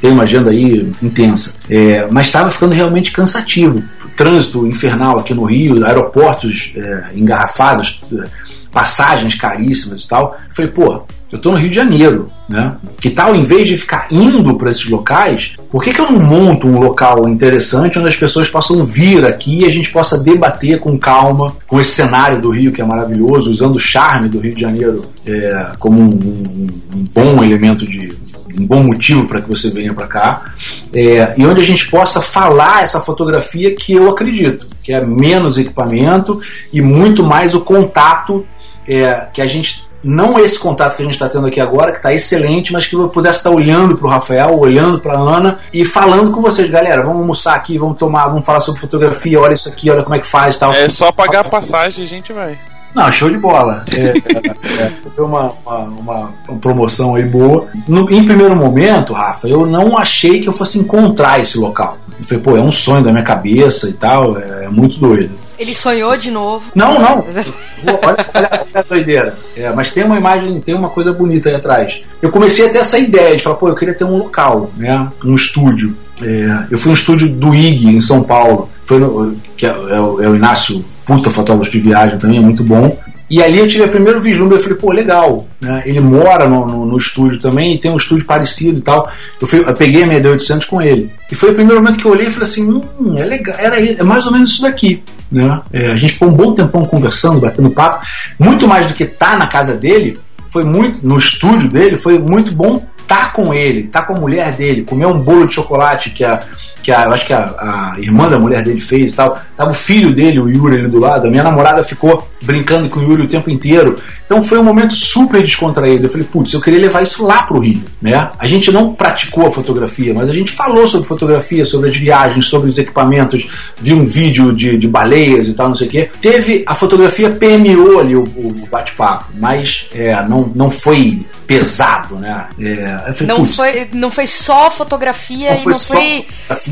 tem 0.00 0.10
uma 0.10 0.22
agenda 0.22 0.50
aí 0.50 0.90
intensa. 1.02 1.54
É, 1.68 2.06
mas 2.10 2.26
estava 2.26 2.50
ficando 2.50 2.74
realmente 2.74 3.12
cansativo. 3.12 3.82
Trânsito 4.16 4.66
infernal 4.66 5.18
aqui 5.18 5.34
no 5.34 5.44
Rio, 5.44 5.84
aeroportos 5.84 6.72
é, 6.76 7.10
engarrafados, 7.14 8.00
é, 8.12 8.24
passagens 8.72 9.34
caríssimas 9.34 10.04
e 10.04 10.08
tal. 10.08 10.36
Falei, 10.50 10.70
pô, 10.70 11.02
eu 11.30 11.38
tô 11.38 11.50
no 11.52 11.58
Rio 11.58 11.68
de 11.68 11.76
Janeiro, 11.76 12.30
né? 12.48 12.76
Que 13.00 13.10
tal, 13.10 13.34
em 13.34 13.42
vez 13.44 13.68
de 13.68 13.76
ficar 13.76 14.06
indo 14.10 14.54
para 14.56 14.70
esses 14.70 14.88
locais, 14.88 15.52
por 15.70 15.82
que, 15.84 15.92
que 15.92 16.00
eu 16.00 16.10
não 16.10 16.18
monto 16.20 16.66
um 16.66 16.78
local 16.80 17.28
interessante 17.28 17.98
onde 17.98 18.08
as 18.08 18.16
pessoas 18.16 18.48
possam 18.48 18.84
vir 18.84 19.24
aqui 19.26 19.60
e 19.60 19.64
a 19.66 19.70
gente 19.70 19.90
possa 19.90 20.16
debater 20.18 20.80
com 20.80 20.98
calma, 20.98 21.54
com 21.66 21.78
esse 21.80 21.90
cenário 21.90 22.40
do 22.40 22.50
Rio 22.50 22.72
que 22.72 22.80
é 22.80 22.84
maravilhoso, 22.84 23.50
usando 23.50 23.76
o 23.76 23.80
charme 23.80 24.28
do 24.28 24.38
Rio 24.40 24.54
de 24.54 24.60
Janeiro 24.62 25.02
é, 25.26 25.66
como 25.78 26.00
um, 26.00 26.06
um- 26.06 26.68
um 26.96 27.04
bom 27.14 27.44
elemento 27.44 27.84
de. 27.86 28.12
um 28.58 28.66
bom 28.66 28.82
motivo 28.82 29.26
para 29.26 29.40
que 29.42 29.48
você 29.48 29.70
venha 29.70 29.92
para 29.94 30.06
cá, 30.06 30.44
é, 30.92 31.34
e 31.36 31.44
onde 31.46 31.60
a 31.60 31.64
gente 31.64 31.88
possa 31.90 32.20
falar 32.20 32.82
essa 32.82 32.98
fotografia 33.00 33.72
que 33.76 33.92
eu 33.92 34.08
acredito, 34.08 34.66
que 34.82 34.92
é 34.92 35.04
menos 35.04 35.58
equipamento 35.58 36.40
e 36.72 36.80
muito 36.80 37.22
mais 37.24 37.54
o 37.54 37.60
contato 37.60 38.44
é, 38.88 39.26
que 39.32 39.42
a 39.42 39.46
gente 39.46 39.86
não 40.02 40.38
esse 40.38 40.58
contato 40.58 40.96
que 40.96 41.02
a 41.02 41.04
gente 41.04 41.14
está 41.14 41.28
tendo 41.28 41.46
aqui 41.46 41.60
agora, 41.60 41.90
que 41.92 41.98
está 41.98 42.12
excelente, 42.14 42.72
mas 42.72 42.86
que 42.86 42.94
eu 42.94 43.08
pudesse 43.08 43.38
estar 43.38 43.50
olhando 43.50 43.96
para 43.96 44.06
o 44.06 44.10
Rafael, 44.10 44.58
olhando 44.58 45.00
para 45.00 45.14
a 45.18 45.20
Ana 45.20 45.58
e 45.72 45.84
falando 45.84 46.30
com 46.30 46.40
vocês, 46.40 46.70
galera, 46.70 47.02
vamos 47.02 47.20
almoçar 47.20 47.54
aqui, 47.56 47.76
vamos 47.78 47.98
tomar, 47.98 48.28
vamos 48.28 48.46
falar 48.46 48.60
sobre 48.60 48.80
fotografia, 48.80 49.40
olha 49.40 49.54
isso 49.54 49.68
aqui, 49.68 49.90
olha 49.90 50.02
como 50.02 50.14
é 50.14 50.20
que 50.20 50.26
faz 50.26 50.56
e 50.56 50.60
tal. 50.60 50.72
É 50.72 50.88
só 50.88 51.10
pagar 51.10 51.40
a 51.40 51.48
passagem 51.48 52.02
e 52.04 52.06
a 52.06 52.08
gente 52.08 52.32
vai. 52.32 52.58
Não, 52.94 53.12
show 53.12 53.28
de 53.30 53.36
bola. 53.38 53.84
É, 53.94 54.00
é, 54.00 54.82
é, 54.82 54.92
foi 55.14 55.24
uma, 55.24 55.52
uma, 55.64 55.78
uma- 55.78 56.30
uma 56.48 56.58
promoção 56.58 57.16
aí 57.16 57.24
boa. 57.24 57.66
No- 57.86 58.10
em 58.10 58.24
primeiro 58.24 58.56
momento, 58.56 59.12
Rafa, 59.12 59.46
eu 59.46 59.66
não 59.66 59.98
achei 59.98 60.40
que 60.40 60.48
eu 60.48 60.52
fosse 60.54 60.78
encontrar 60.78 61.38
esse 61.38 61.58
local. 61.58 61.98
Eu 62.18 62.24
falei, 62.24 62.42
pô, 62.42 62.56
é 62.56 62.60
um 62.60 62.72
sonho 62.72 63.04
da 63.04 63.12
minha 63.12 63.22
cabeça 63.22 63.88
e 63.88 63.92
tal, 63.92 64.38
é, 64.38 64.64
é 64.64 64.68
muito 64.68 64.98
doido. 64.98 65.32
Ele 65.58 65.74
sonhou 65.74 66.16
de 66.16 66.30
novo. 66.30 66.70
Não, 66.74 66.98
não. 66.98 67.22
Vou- 67.82 68.00
Olha, 68.04 68.26
olha, 68.34 68.66
a 68.74 68.82
doideira. 68.82 69.38
É, 69.56 69.70
mas 69.70 69.90
tem 69.90 70.04
uma 70.04 70.16
imagem, 70.16 70.60
tem 70.60 70.74
uma 70.74 70.88
coisa 70.88 71.12
bonita 71.12 71.48
aí 71.48 71.54
atrás. 71.54 72.00
Eu 72.22 72.30
comecei 72.30 72.66
a 72.66 72.70
ter 72.70 72.78
essa 72.78 72.98
ideia 72.98 73.36
de 73.36 73.42
falar, 73.42 73.56
pô, 73.56 73.68
eu 73.68 73.74
queria 73.74 73.94
ter 73.94 74.04
um 74.04 74.16
local, 74.18 74.70
né? 74.76 75.08
Um 75.24 75.34
estúdio. 75.34 75.96
É, 76.22 76.64
eu 76.70 76.78
fui 76.78 76.90
no 76.90 76.96
estúdio 76.96 77.28
do 77.28 77.54
IG 77.54 77.88
em 77.96 78.00
São 78.00 78.22
Paulo, 78.22 78.68
foi 78.86 78.98
no- 78.98 79.36
que 79.56 79.66
é, 79.66 79.70
é 79.70 79.74
é 79.96 80.28
o 80.28 80.34
Inácio, 80.34 80.84
puta 81.06 81.30
fotógrafo 81.30 81.70
de 81.70 81.78
viagem 81.80 82.18
também, 82.18 82.38
é 82.38 82.40
muito 82.40 82.62
bom. 82.64 82.96
E 83.30 83.42
ali 83.42 83.58
eu 83.58 83.66
tive 83.68 83.84
o 83.84 83.88
primeiro 83.88 84.20
vislumbre, 84.20 84.56
eu 84.56 84.60
falei, 84.62 84.78
pô, 84.78 84.90
legal. 84.90 85.46
Né? 85.60 85.82
Ele 85.84 86.00
mora 86.00 86.48
no, 86.48 86.66
no- 86.66 86.86
no 86.86 86.96
estúdio 86.96 87.40
também 87.40 87.74
e 87.74 87.78
tem 87.78 87.90
um 87.90 87.96
estúdio 87.96 88.24
parecido 88.24 88.78
e 88.78 88.82
tal. 88.82 89.10
Eu, 89.40 89.46
fui- 89.46 89.60
eu 89.60 89.74
peguei 89.74 90.02
a 90.04 90.06
minha 90.06 90.20
D800 90.20 90.64
com 90.66 90.80
ele. 90.80 91.10
E 91.30 91.34
foi 91.34 91.50
o 91.50 91.54
primeiro 91.54 91.82
momento 91.82 91.98
que 91.98 92.06
eu 92.06 92.10
olhei 92.12 92.28
e 92.28 92.30
falei 92.30 92.48
assim, 92.48 92.64
hum, 92.70 93.14
é 93.18 93.24
legal, 93.24 93.54
era, 93.58 93.78
é 93.82 94.02
mais 94.02 94.24
ou 94.26 94.32
menos 94.32 94.50
isso 94.52 94.62
daqui. 94.62 95.02
né? 95.30 95.60
É, 95.72 95.88
a 95.92 95.96
gente 95.96 96.14
ficou 96.14 96.28
um 96.28 96.34
bom 96.34 96.54
tempão 96.54 96.84
conversando, 96.86 97.38
batendo 97.40 97.70
papo. 97.70 98.04
Muito 98.38 98.66
mais 98.66 98.86
do 98.86 98.94
que 98.94 99.04
estar 99.04 99.32
tá 99.32 99.36
na 99.38 99.46
casa 99.46 99.74
dele, 99.74 100.16
foi 100.48 100.64
muito 100.64 101.06
no 101.06 101.18
estúdio 101.18 101.68
dele, 101.68 101.98
foi 101.98 102.18
muito 102.18 102.52
bom 102.52 102.86
tá 103.06 103.30
com 103.30 103.52
ele, 103.54 103.88
tá 103.88 104.02
com 104.02 104.14
a 104.14 104.20
mulher 104.20 104.52
dele, 104.52 104.84
comer 104.84 105.06
um 105.06 105.18
bolo 105.18 105.46
de 105.46 105.54
chocolate 105.54 106.10
que 106.10 106.22
a, 106.24 106.40
que 106.82 106.92
a, 106.92 107.04
eu 107.04 107.12
acho 107.12 107.26
que 107.26 107.32
a, 107.32 107.94
a 107.96 108.00
irmã 108.00 108.28
da 108.28 108.38
mulher 108.38 108.62
dele 108.62 108.80
fez 108.80 109.12
e 109.12 109.16
tal. 109.16 109.38
Tava 109.56 109.70
o 109.70 109.74
filho 109.74 110.14
dele, 110.14 110.40
o 110.40 110.48
Yuri, 110.48 110.78
ali 110.78 110.88
do 110.88 110.98
lado. 110.98 111.26
A 111.26 111.30
minha 111.30 111.42
namorada 111.42 111.82
ficou 111.82 112.28
brincando 112.40 112.88
com 112.88 113.00
o 113.00 113.02
Yuri 113.02 113.22
o 113.22 113.28
tempo 113.28 113.50
inteiro. 113.50 113.98
Então 114.24 114.42
foi 114.42 114.58
um 114.58 114.62
momento 114.62 114.94
super 114.94 115.42
descontraído. 115.42 116.06
Eu 116.06 116.10
falei, 116.10 116.26
putz, 116.30 116.52
eu 116.52 116.60
queria 116.60 116.80
levar 116.80 117.02
isso 117.02 117.24
lá 117.24 117.42
pro 117.42 117.58
Rio, 117.58 117.82
né? 118.00 118.30
A 118.38 118.46
gente 118.46 118.70
não 118.70 118.94
praticou 118.94 119.46
a 119.46 119.50
fotografia, 119.50 120.12
mas 120.12 120.28
a 120.28 120.32
gente 120.32 120.52
falou 120.52 120.86
sobre 120.86 121.08
fotografia, 121.08 121.64
sobre 121.64 121.90
as 121.90 121.96
viagens, 121.96 122.46
sobre 122.46 122.68
os 122.68 122.78
equipamentos, 122.78 123.48
viu 123.78 123.96
um 123.96 124.04
vídeo 124.04 124.54
de, 124.54 124.76
de 124.76 124.86
baleias 124.86 125.48
e 125.48 125.54
tal, 125.54 125.68
não 125.68 125.74
sei 125.74 125.88
o 125.88 125.90
quê. 125.90 126.10
Teve, 126.20 126.62
a 126.66 126.74
fotografia 126.74 127.30
permeou 127.30 128.00
ali 128.00 128.14
o, 128.14 128.22
o 128.22 128.68
bate-papo, 128.70 129.26
mas 129.38 129.86
é, 129.94 130.14
não, 130.28 130.52
não 130.54 130.70
foi 130.70 131.24
pesado, 131.48 132.16
né? 132.16 132.46
É, 132.60 133.12
falei, 133.14 133.26
não, 133.26 133.46
foi, 133.46 133.88
não 133.94 134.10
foi 134.10 134.26
só 134.26 134.70
fotografia 134.70 135.54
não 135.54 135.62
e, 135.62 135.64
não 135.64 135.78
foi, 135.78 136.26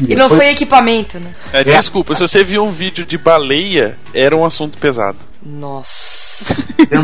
e 0.08 0.14
não 0.14 0.28
foi, 0.28 0.38
foi 0.38 0.48
equipamento, 0.48 1.18
né? 1.18 1.32
É, 1.52 1.64
desculpa, 1.64 2.14
se 2.14 2.20
você 2.20 2.44
viu 2.44 2.62
um 2.62 2.72
vídeo 2.72 3.04
de 3.04 3.16
baleia, 3.16 3.96
era 4.12 4.36
um 4.36 4.44
assunto 4.44 4.78
pesado. 4.78 5.16
Nossa. 5.42 6.54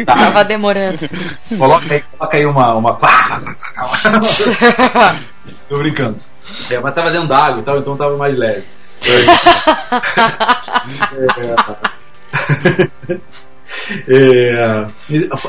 Tava 0.05 0.45
demorando. 0.45 1.09
Coloca 1.57 1.95
aí, 1.95 2.05
coloca 2.19 2.37
aí 2.37 2.45
uma. 2.45 2.75
uma... 2.75 2.93
Tô 5.69 5.79
brincando. 5.79 6.21
É, 6.71 6.79
mas 6.81 6.95
tava 6.95 7.11
dentro 7.11 7.29
d'água 7.29 7.61
e 7.61 7.63
tal, 7.63 7.79
então 7.79 7.97
tava 7.97 8.17
mais 8.17 8.37
leve. 8.37 8.65
é, 14.07 14.51
é, 14.51 14.87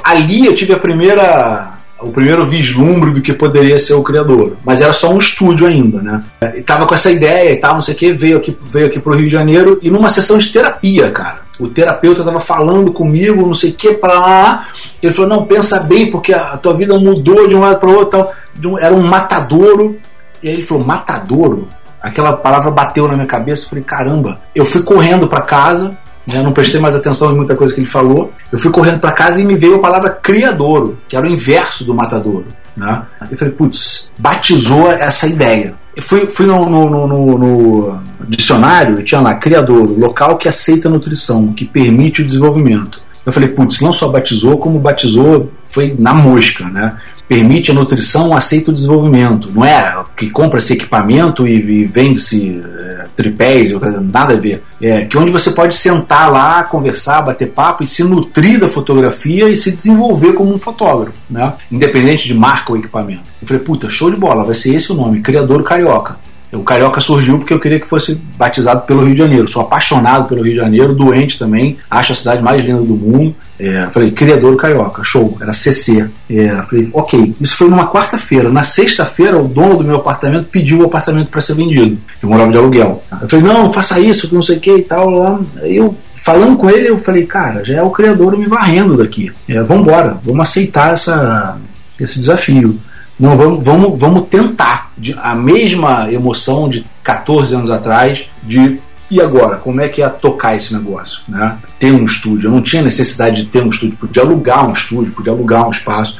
ali 0.03 0.45
eu 0.45 0.55
tive 0.55 0.73
a 0.73 0.79
primeira 0.79 1.77
o 2.03 2.11
primeiro 2.11 2.45
vislumbre 2.45 3.11
do 3.11 3.21
que 3.21 3.33
poderia 3.33 3.79
ser 3.79 3.93
o 3.93 4.03
criador. 4.03 4.57
Mas 4.63 4.81
era 4.81 4.93
só 4.93 5.11
um 5.11 5.17
estúdio 5.17 5.67
ainda, 5.67 6.01
né? 6.01 6.23
E 6.55 6.61
tava 6.61 6.85
com 6.85 6.93
essa 6.93 7.11
ideia 7.11 7.51
e 7.51 7.57
tal, 7.57 7.75
não 7.75 7.81
sei 7.81 7.93
o 7.93 7.97
que, 7.97 8.13
veio 8.13 8.37
aqui, 8.37 8.57
veio 8.65 8.87
aqui 8.87 8.99
pro 8.99 9.15
Rio 9.15 9.27
de 9.27 9.33
Janeiro 9.33 9.79
e 9.81 9.89
numa 9.89 10.09
sessão 10.09 10.37
de 10.37 10.51
terapia, 10.51 11.09
cara. 11.11 11.43
O 11.59 11.67
terapeuta 11.67 12.23
tava 12.23 12.39
falando 12.39 12.91
comigo, 12.91 13.45
não 13.45 13.53
sei 13.53 13.69
o 13.71 13.73
que, 13.73 13.93
para 13.93 14.19
lá. 14.19 14.67
Ele 15.01 15.13
falou: 15.13 15.29
Não, 15.29 15.45
pensa 15.45 15.81
bem, 15.81 16.09
porque 16.09 16.33
a 16.33 16.57
tua 16.57 16.73
vida 16.73 16.97
mudou 16.97 17.47
de 17.47 17.55
um 17.55 17.59
lado 17.59 17.79
para 17.79 17.89
o 17.89 17.95
outro. 17.95 18.23
Tal. 18.59 18.79
Era 18.79 18.93
um 18.93 19.03
matadouro. 19.03 19.97
E 20.41 20.47
aí 20.47 20.55
ele 20.55 20.63
falou: 20.63 20.83
Matadouro? 20.83 21.67
Aquela 22.01 22.33
palavra 22.33 22.71
bateu 22.71 23.07
na 23.07 23.13
minha 23.13 23.27
cabeça. 23.27 23.65
Eu 23.65 23.69
falei: 23.69 23.83
Caramba. 23.83 24.41
Eu 24.55 24.65
fui 24.65 24.81
correndo 24.81 25.27
para 25.27 25.41
casa, 25.41 25.95
né, 26.27 26.41
não 26.41 26.53
prestei 26.53 26.79
mais 26.79 26.95
atenção 26.95 27.31
em 27.31 27.35
muita 27.35 27.55
coisa 27.55 27.73
que 27.73 27.79
ele 27.79 27.87
falou. 27.87 28.31
Eu 28.51 28.59
fui 28.59 28.71
correndo 28.71 28.99
para 28.99 29.11
casa 29.11 29.41
e 29.41 29.43
me 29.43 29.55
veio 29.55 29.75
a 29.75 29.79
palavra 29.79 30.09
criadouro, 30.09 30.97
que 31.07 31.15
era 31.15 31.25
o 31.25 31.29
inverso 31.29 31.83
do 31.83 31.93
matadouro. 31.93 32.47
Né? 32.75 33.03
Eu 33.29 33.37
falei, 33.37 33.53
putz, 33.53 34.09
batizou 34.17 34.91
essa 34.91 35.27
ideia. 35.27 35.75
Eu 35.95 36.01
fui, 36.01 36.25
fui 36.25 36.45
no, 36.45 36.65
no, 36.65 37.07
no, 37.07 37.37
no, 37.37 38.03
dicionário 38.27 38.99
e 38.99 39.03
tinha 39.03 39.21
lá 39.21 39.35
criadouro, 39.35 39.99
local 39.99 40.37
que 40.37 40.47
aceita 40.47 40.87
a 40.87 40.91
nutrição, 40.91 41.53
que 41.53 41.65
permite 41.65 42.21
o 42.21 42.25
desenvolvimento. 42.25 43.01
Eu 43.25 43.31
falei, 43.31 43.49
putz, 43.49 43.79
não 43.79 43.93
só 43.93 44.09
batizou, 44.09 44.57
como 44.57 44.79
batizou 44.79 45.51
foi 45.65 45.95
na 45.97 46.13
mosca, 46.13 46.65
né? 46.65 46.97
Permite 47.27 47.71
a 47.71 47.73
nutrição, 47.73 48.35
aceita 48.35 48.71
o 48.71 48.73
desenvolvimento. 48.73 49.51
Não 49.53 49.65
é 49.65 50.03
que 50.15 50.29
compra 50.29 50.59
esse 50.59 50.73
equipamento 50.73 51.47
e, 51.47 51.53
e 51.55 51.85
vende-se 51.85 52.61
é, 52.63 53.05
tripés, 53.15 53.71
nada 54.11 54.33
a 54.33 54.37
ver. 54.37 54.63
É 54.81 55.05
que 55.05 55.17
onde 55.17 55.31
você 55.31 55.51
pode 55.51 55.75
sentar 55.75 56.31
lá, 56.31 56.63
conversar, 56.63 57.21
bater 57.21 57.49
papo 57.49 57.83
e 57.83 57.87
se 57.87 58.03
nutrir 58.03 58.59
da 58.59 58.67
fotografia 58.67 59.49
e 59.49 59.55
se 59.55 59.71
desenvolver 59.71 60.33
como 60.33 60.53
um 60.53 60.57
fotógrafo, 60.57 61.21
né? 61.29 61.53
Independente 61.71 62.27
de 62.27 62.33
marca 62.33 62.71
ou 62.71 62.77
equipamento. 62.77 63.23
Eu 63.41 63.47
falei, 63.47 63.63
puta, 63.63 63.89
show 63.89 64.09
de 64.11 64.17
bola, 64.17 64.43
vai 64.43 64.55
ser 64.55 64.75
esse 64.75 64.91
o 64.91 64.95
nome, 64.95 65.21
Criador 65.21 65.63
Carioca. 65.63 66.17
O 66.53 66.63
Carioca 66.63 67.01
surgiu 67.01 67.37
porque 67.37 67.53
eu 67.53 67.59
queria 67.59 67.79
que 67.79 67.87
fosse 67.87 68.15
batizado 68.37 68.81
pelo 68.81 69.03
Rio 69.03 69.13
de 69.13 69.21
Janeiro. 69.21 69.47
Sou 69.47 69.61
apaixonado 69.61 70.27
pelo 70.27 70.43
Rio 70.43 70.53
de 70.53 70.59
Janeiro, 70.59 70.93
doente 70.93 71.37
também, 71.37 71.77
acho 71.89 72.13
a 72.13 72.15
cidade 72.15 72.43
mais 72.43 72.61
linda 72.61 72.81
do 72.81 72.95
mundo. 72.95 73.35
É, 73.59 73.87
falei, 73.91 74.11
criador 74.11 74.55
Carioca, 74.57 75.03
show, 75.03 75.37
era 75.39 75.53
CC. 75.53 76.09
É, 76.29 76.49
falei, 76.69 76.89
ok. 76.93 77.35
Isso 77.39 77.57
foi 77.57 77.69
numa 77.69 77.87
quarta-feira. 77.87 78.49
Na 78.49 78.63
sexta-feira, 78.63 79.37
o 79.37 79.47
dono 79.47 79.77
do 79.77 79.83
meu 79.83 79.97
apartamento 79.97 80.47
pediu 80.47 80.79
o 80.79 80.85
apartamento 80.85 81.29
para 81.29 81.41
ser 81.41 81.55
vendido. 81.55 81.97
Eu 82.21 82.29
morava 82.29 82.51
de 82.51 82.57
aluguel. 82.57 83.03
Eu 83.21 83.29
falei, 83.29 83.45
não, 83.45 83.71
faça 83.71 83.99
isso, 83.99 84.33
não 84.33 84.41
sei 84.41 84.57
o 84.57 84.59
que 84.59 84.75
e 84.75 84.83
tal. 84.83 85.09
Lá. 85.09 85.39
Aí 85.61 85.77
eu 85.77 85.95
falando 86.23 86.57
com 86.57 86.69
ele, 86.69 86.89
eu 86.89 86.97
falei, 86.97 87.25
cara, 87.25 87.65
já 87.65 87.75
é 87.75 87.81
o 87.81 87.91
criador 87.91 88.37
me 88.37 88.45
varrendo 88.45 88.95
daqui. 88.95 89.29
É, 89.47 89.61
vamos 89.61 89.85
embora, 89.85 90.17
vamos 90.23 90.41
aceitar 90.47 90.93
essa, 90.93 91.57
esse 91.99 92.17
desafio. 92.17 92.79
Não, 93.19 93.35
vamos, 93.37 93.65
vamos, 93.65 93.99
vamos 93.99 94.23
tentar. 94.23 94.91
A 95.17 95.35
mesma 95.35 96.11
emoção 96.11 96.67
de 96.67 96.85
14 97.03 97.55
anos 97.55 97.71
atrás, 97.71 98.25
de 98.41 98.79
e 99.13 99.21
agora, 99.21 99.57
como 99.57 99.79
é 99.79 99.87
que 99.87 100.01
ia 100.01 100.09
tocar 100.09 100.55
esse 100.55 100.73
negócio? 100.73 101.21
Né? 101.27 101.57
Ter 101.77 101.91
um 101.91 102.03
estúdio. 102.03 102.47
Eu 102.47 102.51
não 102.51 102.63
tinha 102.63 102.81
necessidade 102.81 103.43
de 103.43 103.47
ter 103.47 103.61
um 103.61 103.69
estúdio, 103.69 103.95
podia 103.95 104.23
alugar 104.23 104.67
um 104.67 104.73
estúdio, 104.73 105.11
podia 105.11 105.31
alugar 105.31 105.67
um 105.67 105.69
espaço. 105.69 106.17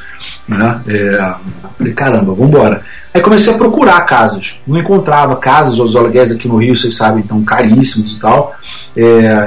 Né? 0.48 0.82
É, 0.88 1.36
falei, 1.76 1.94
caramba, 1.94 2.34
vamos 2.36 2.49
embora. 2.49 2.84
Aí 3.11 3.20
comecei 3.20 3.52
a 3.52 3.57
procurar 3.57 3.99
casas. 4.02 4.60
Não 4.68 4.78
encontrava 4.78 5.36
casas, 5.38 5.80
os 5.80 5.95
aluguéis 5.95 6.32
aqui 6.32 6.48
no 6.48 6.57
Rio, 6.57 6.78
vocês 6.78 6.95
sabem, 6.95 7.22
estão 7.22 7.44
caríssimos 7.44 8.11
e 8.11 8.20
tal. 8.20 8.56
É, 8.95 9.03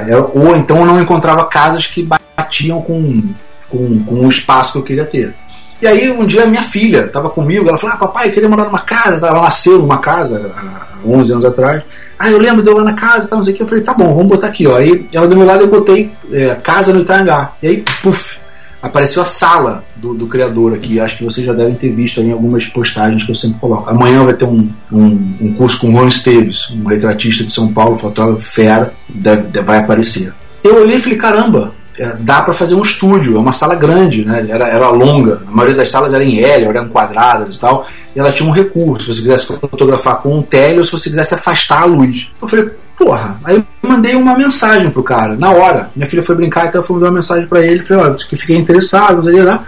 é, 0.09 0.17
ou 0.17 0.53
então 0.57 0.85
não 0.85 1.01
encontrava 1.01 1.45
casas 1.45 1.87
que 1.87 2.03
batiam 2.03 2.81
com, 2.81 3.29
com, 3.69 3.99
com 3.99 4.25
o 4.25 4.29
espaço 4.29 4.73
que 4.73 4.77
eu 4.79 4.83
queria 4.83 5.05
ter. 5.05 5.33
E 5.81 5.87
aí 5.87 6.09
um 6.09 6.25
dia 6.25 6.45
minha 6.45 6.63
filha 6.63 7.05
estava 7.05 7.29
comigo, 7.29 7.67
ela 7.67 7.77
falou: 7.77 7.95
ah, 7.95 7.99
papai, 7.99 8.31
queria 8.31 8.49
morar 8.49 8.65
numa 8.65 8.81
casa. 8.81 9.27
Ela 9.27 9.41
nasceu 9.41 9.77
numa 9.79 9.99
casa 9.99 10.51
há 10.57 10.87
11 11.07 11.31
anos 11.31 11.45
atrás. 11.45 11.83
Ah, 12.19 12.31
eu 12.31 12.39
lembro 12.39 12.63
de 12.63 12.69
eu 12.69 12.77
lá 12.77 12.83
na 12.83 12.93
casa, 12.93 13.27
tá, 13.27 13.35
não 13.35 13.43
sei 13.43 13.53
o 13.53 13.57
que. 13.57 13.63
Eu 13.63 13.67
falei: 13.67 13.83
tá 13.83 13.93
bom, 13.93 14.13
vamos 14.13 14.27
botar 14.27 14.47
aqui. 14.47 14.65
Ó. 14.65 14.75
Aí 14.75 15.07
ela 15.13 15.27
do 15.27 15.37
meu 15.37 15.45
lado 15.45 15.61
eu 15.61 15.67
botei 15.67 16.11
é, 16.31 16.55
casa 16.55 16.91
no 16.91 17.01
Itangá. 17.01 17.53
E 17.61 17.67
aí, 17.67 17.83
puf, 18.01 18.39
apareceu 18.81 19.21
a 19.21 19.25
sala 19.25 19.83
do, 19.95 20.15
do, 20.15 20.27
criador 20.27 20.73
aqui. 20.73 20.99
Acho 20.99 21.17
que 21.17 21.23
vocês 21.23 21.45
já 21.45 21.53
devem 21.53 21.75
ter 21.75 21.91
visto 21.91 22.21
em 22.21 22.31
algumas 22.31 22.65
postagens 22.65 23.23
que 23.23 23.31
eu 23.31 23.35
sempre 23.35 23.59
coloco. 23.59 23.89
Amanhã 23.89 24.23
vai 24.23 24.33
ter 24.33 24.45
um, 24.45 24.67
um, 24.91 25.35
um 25.41 25.53
curso 25.53 25.79
com 25.79 25.89
o 25.89 25.91
Ron 25.91 26.07
Esteves, 26.07 26.71
um 26.71 26.87
retratista 26.87 27.43
de 27.43 27.53
São 27.53 27.71
Paulo, 27.71 27.97
fotógrafo 27.97 28.41
fera, 28.41 28.93
deve, 29.07 29.43
deve, 29.43 29.65
vai 29.65 29.79
aparecer. 29.79 30.33
Eu 30.63 30.81
olhei 30.81 30.97
e 30.97 30.99
falei: 30.99 31.17
caramba, 31.17 31.73
dá 32.19 32.41
para 32.41 32.53
fazer 32.53 32.75
um 32.75 32.81
estúdio, 32.81 33.37
é 33.37 33.39
uma 33.39 33.51
sala 33.51 33.75
grande, 33.75 34.23
né? 34.23 34.45
era, 34.49 34.67
era 34.67 34.89
longa, 34.89 35.41
a 35.47 35.51
maioria 35.51 35.75
das 35.75 35.89
salas 35.89 36.13
era 36.13 36.23
em 36.23 36.39
L, 36.39 36.65
eram 36.65 36.89
quadradas 36.89 37.55
e 37.55 37.59
tal, 37.59 37.87
e 38.15 38.19
ela 38.19 38.31
tinha 38.31 38.47
um 38.47 38.51
recurso, 38.51 39.13
se 39.13 39.21
você 39.21 39.21
quisesse 39.21 39.47
fotografar 39.47 40.17
com 40.17 40.37
um 40.37 40.41
tele 40.41 40.79
ou 40.79 40.83
se 40.83 40.91
você 40.91 41.09
quisesse 41.09 41.33
afastar 41.33 41.81
a 41.81 41.85
luz. 41.85 42.29
Eu 42.41 42.47
falei, 42.47 42.69
porra, 42.97 43.39
aí 43.43 43.57
eu 43.57 43.89
mandei 43.89 44.15
uma 44.15 44.37
mensagem 44.37 44.91
pro 44.91 45.03
cara, 45.03 45.35
na 45.35 45.51
hora, 45.51 45.89
minha 45.95 46.07
filha 46.07 46.21
foi 46.21 46.35
brincar, 46.35 46.67
então 46.67 46.81
eu 46.81 46.85
fui 46.85 46.95
mandar 46.95 47.07
uma 47.07 47.15
mensagem 47.15 47.47
para 47.47 47.61
ele, 47.61 47.83
falei, 47.83 48.03
olha, 48.03 48.15
que 48.15 48.35
fiquei 48.35 48.57
interessado, 48.57 49.23
não 49.23 49.33
sei 49.33 49.43
lá. 49.43 49.63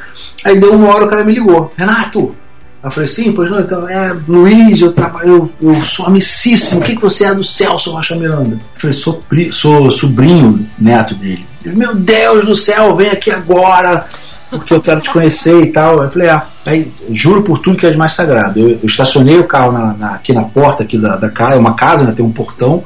Aí 0.46 0.58
deu 0.58 0.74
uma 0.74 0.94
hora 0.94 1.06
o 1.06 1.10
cara 1.10 1.24
me 1.24 1.34
ligou, 1.34 1.72
Renato, 1.76 2.36
eu 2.82 2.92
falei, 2.92 3.10
sim, 3.10 3.34
pois 3.34 3.52
não, 3.52 3.60
então, 3.60 3.90
é, 3.90 4.16
Luiz, 4.26 4.82
eu 4.82 4.94
trabalho, 4.94 5.52
eu, 5.62 5.74
eu 5.74 5.82
sou 5.82 6.06
amicíssimo, 6.06 6.80
o 6.80 6.84
que, 6.84 6.96
que 6.96 7.02
você 7.02 7.26
é 7.26 7.34
do 7.34 7.44
Celso 7.44 7.92
Rocha 7.92 8.16
Miranda? 8.16 8.56
Eu 8.56 8.60
falei, 8.76 8.96
sou, 8.96 9.22
pri, 9.28 9.52
sou 9.52 9.92
sobrinho 9.92 10.66
neto 10.80 11.14
dele. 11.16 11.49
Meu 11.66 11.96
Deus 11.96 12.46
do 12.46 12.56
céu, 12.56 12.96
vem 12.96 13.10
aqui 13.10 13.32
agora, 13.32 14.06
porque 14.50 14.74
eu 14.74 14.82
quero 14.82 15.02
te 15.02 15.10
conhecer 15.10 15.62
e 15.62 15.72
tal. 15.72 16.04
Eu 16.04 16.10
falei, 16.10 16.30
ah, 16.30 16.48
aí, 16.66 16.92
juro 17.12 17.44
por 17.44 17.60
tudo 17.60 17.78
que 17.78 17.86
é 17.86 17.96
mais 17.96 18.14
sagrado. 18.14 18.60
Eu, 18.60 18.70
eu 18.70 18.88
estacionei 18.88 19.38
o 19.38 19.48
carro 19.48 19.72
na, 19.72 19.94
na, 19.94 20.16
aqui 20.16 20.34
na 20.34 20.44
porta 20.44 20.84
aqui 20.84 20.98
da, 20.98 21.16
da 21.16 21.30
casa, 21.30 21.56
é 21.56 21.60
uma 21.60 21.76
casa, 21.76 22.06
né, 22.06 22.14
tem 22.14 22.26
um 22.26 22.32
portão. 22.32 22.84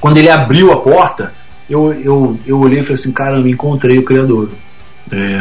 Quando 0.00 0.16
ele 0.18 0.30
abriu 0.30 0.72
a 0.72 0.76
porta, 0.76 1.32
eu, 1.68 1.92
eu, 1.92 2.38
eu 2.46 2.60
olhei 2.60 2.80
e 2.80 2.82
falei 2.82 2.94
assim, 2.94 3.12
cara, 3.12 3.36
eu 3.36 3.46
encontrei 3.46 3.98
o 3.98 4.04
Criador. 4.04 4.50
É, 5.10 5.40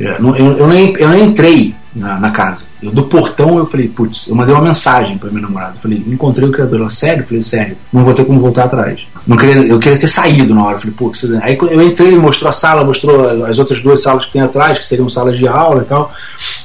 é, 0.00 0.16
eu, 0.18 0.56
eu, 0.56 0.66
nem, 0.68 0.94
eu 0.96 1.08
nem 1.08 1.24
entrei 1.26 1.74
na, 1.98 2.18
na, 2.18 2.30
casa. 2.30 2.64
Eu, 2.82 2.90
do 2.90 3.04
portão 3.04 3.58
eu 3.58 3.66
falei, 3.66 3.88
putz, 3.88 4.28
eu 4.28 4.34
mandei 4.34 4.54
uma 4.54 4.62
mensagem 4.62 5.18
para 5.18 5.30
minha 5.30 5.42
namorada. 5.42 5.76
Eu 5.76 5.80
falei, 5.80 6.02
encontrei 6.06 6.48
o 6.48 6.52
criador. 6.52 6.80
Ela, 6.80 6.88
sério? 6.88 7.22
Eu 7.22 7.26
falei, 7.26 7.42
sério, 7.42 7.76
não 7.92 8.04
vou 8.04 8.14
ter 8.14 8.24
como 8.24 8.40
voltar 8.40 8.64
atrás. 8.64 9.00
Não 9.26 9.36
queria, 9.36 9.66
eu 9.66 9.78
queria 9.78 9.98
ter 9.98 10.08
saído 10.08 10.54
na 10.54 10.64
hora. 10.64 10.76
Eu 10.76 10.80
falei, 10.80 10.94
putz, 10.96 11.24
aí 11.42 11.58
eu 11.60 11.82
entrei, 11.82 12.08
ele 12.08 12.18
mostrou 12.18 12.48
a 12.48 12.52
sala, 12.52 12.84
mostrou 12.84 13.44
as 13.44 13.58
outras 13.58 13.82
duas 13.82 14.02
salas 14.02 14.24
que 14.26 14.32
tem 14.32 14.42
atrás, 14.42 14.78
que 14.78 14.86
seriam 14.86 15.08
salas 15.08 15.38
de 15.38 15.46
aula 15.46 15.82
e 15.82 15.86
tal. 15.86 16.12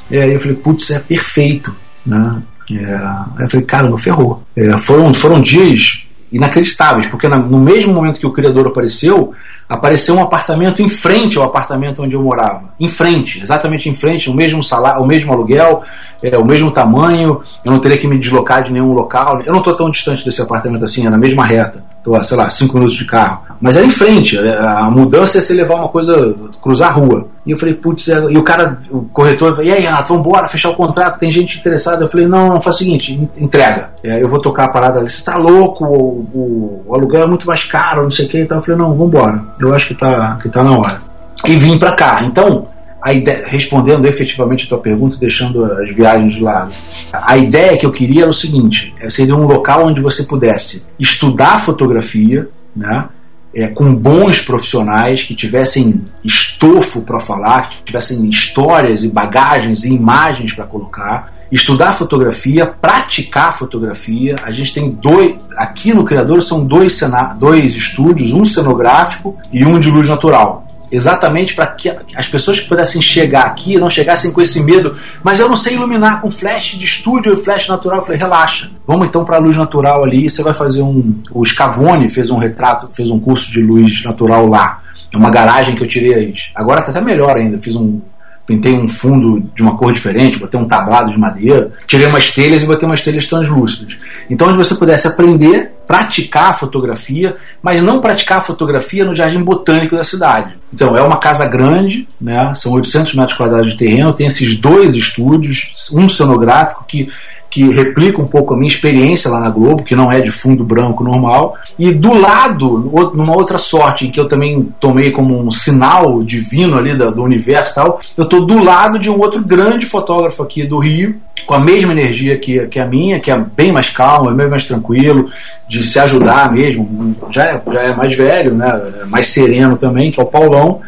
E 0.09 0.17
aí 0.17 0.33
eu 0.33 0.39
falei, 0.39 0.55
putz, 0.55 0.91
é 0.91 0.99
perfeito. 0.99 1.75
Né? 2.05 2.41
É, 2.71 2.95
aí 2.95 3.43
eu 3.45 3.49
falei, 3.49 3.65
caramba, 3.65 3.97
ferrou. 3.97 4.43
É, 4.55 4.77
foram, 4.77 5.13
foram 5.13 5.41
dias 5.41 6.03
inacreditáveis, 6.33 7.07
porque 7.07 7.27
no 7.27 7.59
mesmo 7.59 7.93
momento 7.93 8.19
que 8.19 8.25
o 8.25 8.31
criador 8.31 8.67
apareceu, 8.67 9.33
apareceu 9.69 10.15
um 10.15 10.21
apartamento 10.21 10.81
em 10.81 10.89
frente 10.89 11.37
ao 11.37 11.43
apartamento 11.43 12.03
onde 12.03 12.15
eu 12.15 12.21
morava. 12.21 12.73
Em 12.79 12.87
frente, 12.87 13.41
exatamente 13.41 13.87
em 13.87 13.93
frente, 13.93 14.29
o 14.29 14.33
mesmo 14.33 14.63
salário, 14.63 15.01
o 15.01 15.07
mesmo 15.07 15.31
aluguel, 15.31 15.83
é, 16.21 16.37
o 16.37 16.45
mesmo 16.45 16.71
tamanho, 16.71 17.41
eu 17.63 17.71
não 17.71 17.79
teria 17.79 17.97
que 17.97 18.07
me 18.07 18.17
deslocar 18.17 18.63
de 18.63 18.73
nenhum 18.73 18.93
local. 18.93 19.41
Eu 19.45 19.51
não 19.51 19.59
estou 19.59 19.75
tão 19.75 19.89
distante 19.89 20.25
desse 20.25 20.41
apartamento 20.41 20.83
assim, 20.83 21.05
é 21.05 21.09
na 21.09 21.17
mesma 21.17 21.45
reta. 21.45 21.92
Estou, 22.03 22.21
sei 22.21 22.35
lá, 22.35 22.49
cinco 22.49 22.73
minutos 22.73 22.97
de 22.97 23.05
carro. 23.05 23.43
mas 23.61 23.77
era 23.77 23.85
em 23.85 23.89
frente. 23.89 24.37
É, 24.37 24.57
a 24.57 24.91
mudança 24.91 25.37
é 25.37 25.41
você 25.41 25.53
levar 25.53 25.75
uma 25.75 25.87
coisa, 25.87 26.35
cruzar 26.61 26.89
a 26.89 26.91
rua. 26.91 27.27
E 27.45 27.51
eu 27.51 27.57
falei, 27.57 27.73
putz, 27.75 28.09
é... 28.09 28.21
e 28.29 28.37
o 28.37 28.43
cara, 28.43 28.77
o 28.91 29.03
corretor, 29.03 29.63
e 29.63 29.71
aí, 29.71 29.79
Renato, 29.79 30.09
vamos 30.09 30.27
embora, 30.27 30.45
fechar 30.49 30.69
o 30.71 30.75
contrato, 30.75 31.17
tem 31.17 31.31
gente 31.31 31.57
interessada. 31.57 32.03
Eu 32.03 32.09
falei, 32.09 32.27
não, 32.27 32.49
não, 32.49 32.61
faz 32.61 32.75
o 32.75 32.79
seguinte, 32.79 33.29
entrega. 33.37 33.91
Eu 34.03 34.27
vou 34.27 34.41
tocar 34.41 34.65
a 34.65 34.69
parada 34.69 34.99
ali. 34.99 35.09
Você 35.09 35.23
tá 35.23 35.37
louco, 35.37 35.85
o, 35.85 36.27
o, 36.33 36.83
o, 36.87 36.93
aluguel 36.93 37.23
é 37.23 37.27
muito 37.27 37.47
mais 37.47 37.63
caro, 37.63 38.03
não 38.03 38.11
sei 38.11 38.25
o 38.25 38.29
que. 38.29 38.39
Então 38.39 38.57
eu 38.57 38.61
falei, 38.61 38.77
não, 38.77 38.89
vamos 38.89 39.07
embora. 39.07 39.41
Eu 39.57 39.73
acho 39.73 39.87
que 39.87 39.95
tá, 39.95 40.37
que 40.41 40.49
tá 40.49 40.61
na 40.61 40.77
hora. 40.77 41.01
E 41.45 41.55
vim 41.55 41.79
para 41.79 41.93
cá. 41.93 42.21
Então, 42.23 42.67
ideia, 43.11 43.43
respondendo 43.45 44.05
efetivamente 44.05 44.65
a 44.65 44.69
tua 44.69 44.77
pergunta, 44.77 45.17
deixando 45.17 45.65
as 45.65 45.93
viagens 45.93 46.35
de 46.35 46.39
lado, 46.39 46.71
a 47.11 47.37
ideia 47.37 47.77
que 47.77 47.85
eu 47.85 47.91
queria 47.91 48.21
era 48.21 48.31
o 48.31 48.33
seguinte: 48.33 48.93
é, 48.99 49.09
seria 49.09 49.35
um 49.35 49.45
local 49.45 49.87
onde 49.87 49.99
você 49.99 50.23
pudesse 50.23 50.85
estudar 50.97 51.59
fotografia, 51.59 52.47
né? 52.73 53.09
É, 53.55 53.67
com 53.67 53.93
bons 53.93 54.41
profissionais 54.41 55.21
que 55.21 55.35
tivessem 55.35 56.03
estofo 56.23 57.03
para 57.03 57.19
falar, 57.19 57.69
que 57.69 57.83
tivessem 57.83 58.27
histórias 58.27 59.03
e 59.03 59.09
bagagens 59.09 59.83
e 59.83 59.93
imagens 59.93 60.53
para 60.53 60.65
colocar, 60.65 61.45
estudar 61.51 61.93
fotografia, 61.93 62.65
praticar 62.65 63.55
fotografia. 63.55 64.33
A 64.43 64.51
gente 64.51 64.73
tem 64.73 64.89
dois, 64.89 65.37
aqui 65.55 65.93
no 65.93 66.03
Criador 66.03 66.41
são 66.41 66.65
dois, 66.65 66.99
dois 67.37 67.75
estúdios, 67.75 68.33
um 68.33 68.43
cenográfico 68.43 69.37
e 69.51 69.63
um 69.63 69.79
de 69.79 69.91
luz 69.91 70.09
natural 70.09 70.65
exatamente 70.93 71.55
para 71.55 71.65
que 71.65 71.89
as 72.15 72.27
pessoas 72.27 72.59
que 72.59 72.69
pudessem 72.69 73.01
chegar 73.01 73.47
aqui 73.47 73.79
não 73.79 73.89
chegassem 73.89 74.31
com 74.31 74.39
esse 74.39 74.61
medo. 74.61 74.95
Mas 75.23 75.39
eu 75.39 75.49
não 75.49 75.57
sei 75.57 75.73
iluminar 75.73 76.21
com 76.21 76.29
flash 76.29 76.77
de 76.77 76.85
estúdio 76.85 77.33
e 77.33 77.35
flash 77.35 77.67
natural. 77.67 77.97
Eu 77.97 78.03
falei, 78.03 78.19
relaxa, 78.19 78.69
vamos 78.85 79.07
então 79.07 79.25
para 79.25 79.37
a 79.37 79.39
luz 79.39 79.57
natural 79.57 80.03
ali. 80.03 80.29
Você 80.29 80.43
vai 80.43 80.53
fazer 80.53 80.83
um. 80.83 81.19
O 81.31 81.43
Scavone 81.43 82.09
fez 82.09 82.29
um 82.29 82.37
retrato, 82.37 82.89
fez 82.93 83.09
um 83.09 83.19
curso 83.19 83.51
de 83.51 83.59
luz 83.59 84.03
natural 84.03 84.45
lá. 84.45 84.83
É 85.11 85.17
uma 85.17 85.31
garagem 85.31 85.75
que 85.75 85.83
eu 85.83 85.87
tirei. 85.87 86.35
Agora 86.53 86.79
está 86.79 86.91
até 86.91 87.01
melhor 87.01 87.37
ainda. 87.37 87.59
Fiz 87.59 87.75
um 87.75 87.99
pintei 88.45 88.73
um 88.73 88.87
fundo 88.87 89.39
de 89.55 89.61
uma 89.61 89.77
cor 89.77 89.93
diferente, 89.93 90.37
botei 90.37 90.59
um 90.59 90.65
tablado 90.65 91.11
de 91.11 91.17
madeira, 91.17 91.71
tirei 91.87 92.07
umas 92.07 92.29
telhas 92.31 92.63
e 92.63 92.65
botei 92.65 92.87
umas 92.87 93.01
telhas 93.01 93.25
translúcidas. 93.25 93.97
Então, 94.29 94.49
onde 94.49 94.57
você 94.57 94.75
pudesse 94.75 95.07
aprender, 95.07 95.71
praticar 95.87 96.49
a 96.51 96.53
fotografia, 96.53 97.37
mas 97.61 97.81
não 97.81 98.01
praticar 98.01 98.39
a 98.39 98.41
fotografia 98.41 99.05
no 99.05 99.15
jardim 99.15 99.41
botânico 99.41 99.95
da 99.95 100.03
cidade. 100.03 100.55
Então, 100.73 100.97
é 100.97 101.01
uma 101.01 101.17
casa 101.17 101.47
grande, 101.47 102.07
né? 102.19 102.53
são 102.55 102.73
800 102.73 103.15
metros 103.15 103.37
quadrados 103.37 103.71
de 103.71 103.77
terreno, 103.77 104.13
tem 104.13 104.27
esses 104.27 104.57
dois 104.57 104.95
estúdios, 104.95 105.71
um 105.93 106.09
cenográfico 106.09 106.85
que 106.87 107.09
que 107.53 107.69
replica 107.69 108.19
um 108.19 108.25
pouco 108.25 108.55
a 108.55 108.57
minha 108.57 108.67
experiência 108.67 109.29
lá 109.29 109.39
na 109.39 109.51
Globo, 109.51 109.83
que 109.83 109.95
não 109.95 110.11
é 110.11 110.19
de 110.19 110.31
fundo 110.31 110.63
branco 110.63 111.03
normal, 111.03 111.55
e 111.77 111.91
do 111.91 112.11
lado, 112.11 113.11
numa 113.13 113.35
outra 113.35 113.59
sorte, 113.59 114.07
que 114.07 114.19
eu 114.19 114.27
também 114.27 114.73
tomei 114.79 115.11
como 115.11 115.39
um 115.39 115.51
sinal 115.51 116.23
divino 116.23 116.75
ali 116.75 116.97
do, 116.97 117.21
universo 117.21 117.71
e 117.71 117.75
tal, 117.75 118.01
eu 118.17 118.23
estou 118.23 118.43
do 118.43 118.63
lado 118.63 118.97
de 118.97 119.07
um 119.07 119.19
outro 119.19 119.39
grande 119.39 119.85
fotógrafo 119.85 120.41
aqui 120.41 120.65
do 120.65 120.79
Rio, 120.79 121.21
com 121.45 121.53
a 121.53 121.59
mesma 121.59 121.91
energia 121.91 122.37
que, 122.37 122.67
que 122.67 122.79
a 122.79 122.85
minha, 122.85 123.19
que 123.19 123.31
é 123.31 123.37
bem 123.37 123.71
mais 123.71 123.89
calmo, 123.89 124.29
é 124.29 124.33
bem 124.33 124.49
mais 124.49 124.65
tranquilo, 124.65 125.29
de 125.67 125.83
se 125.83 125.99
ajudar 125.99 126.51
mesmo, 126.51 127.15
já 127.31 127.43
é, 127.45 127.61
já 127.71 127.81
é 127.81 127.95
mais 127.95 128.15
velho, 128.15 128.53
né, 128.53 128.91
é 129.01 129.05
mais 129.05 129.27
sereno 129.27 129.77
também, 129.77 130.11
que 130.11 130.19
é 130.19 130.23
o 130.23 130.27
Paulão, 130.27 130.81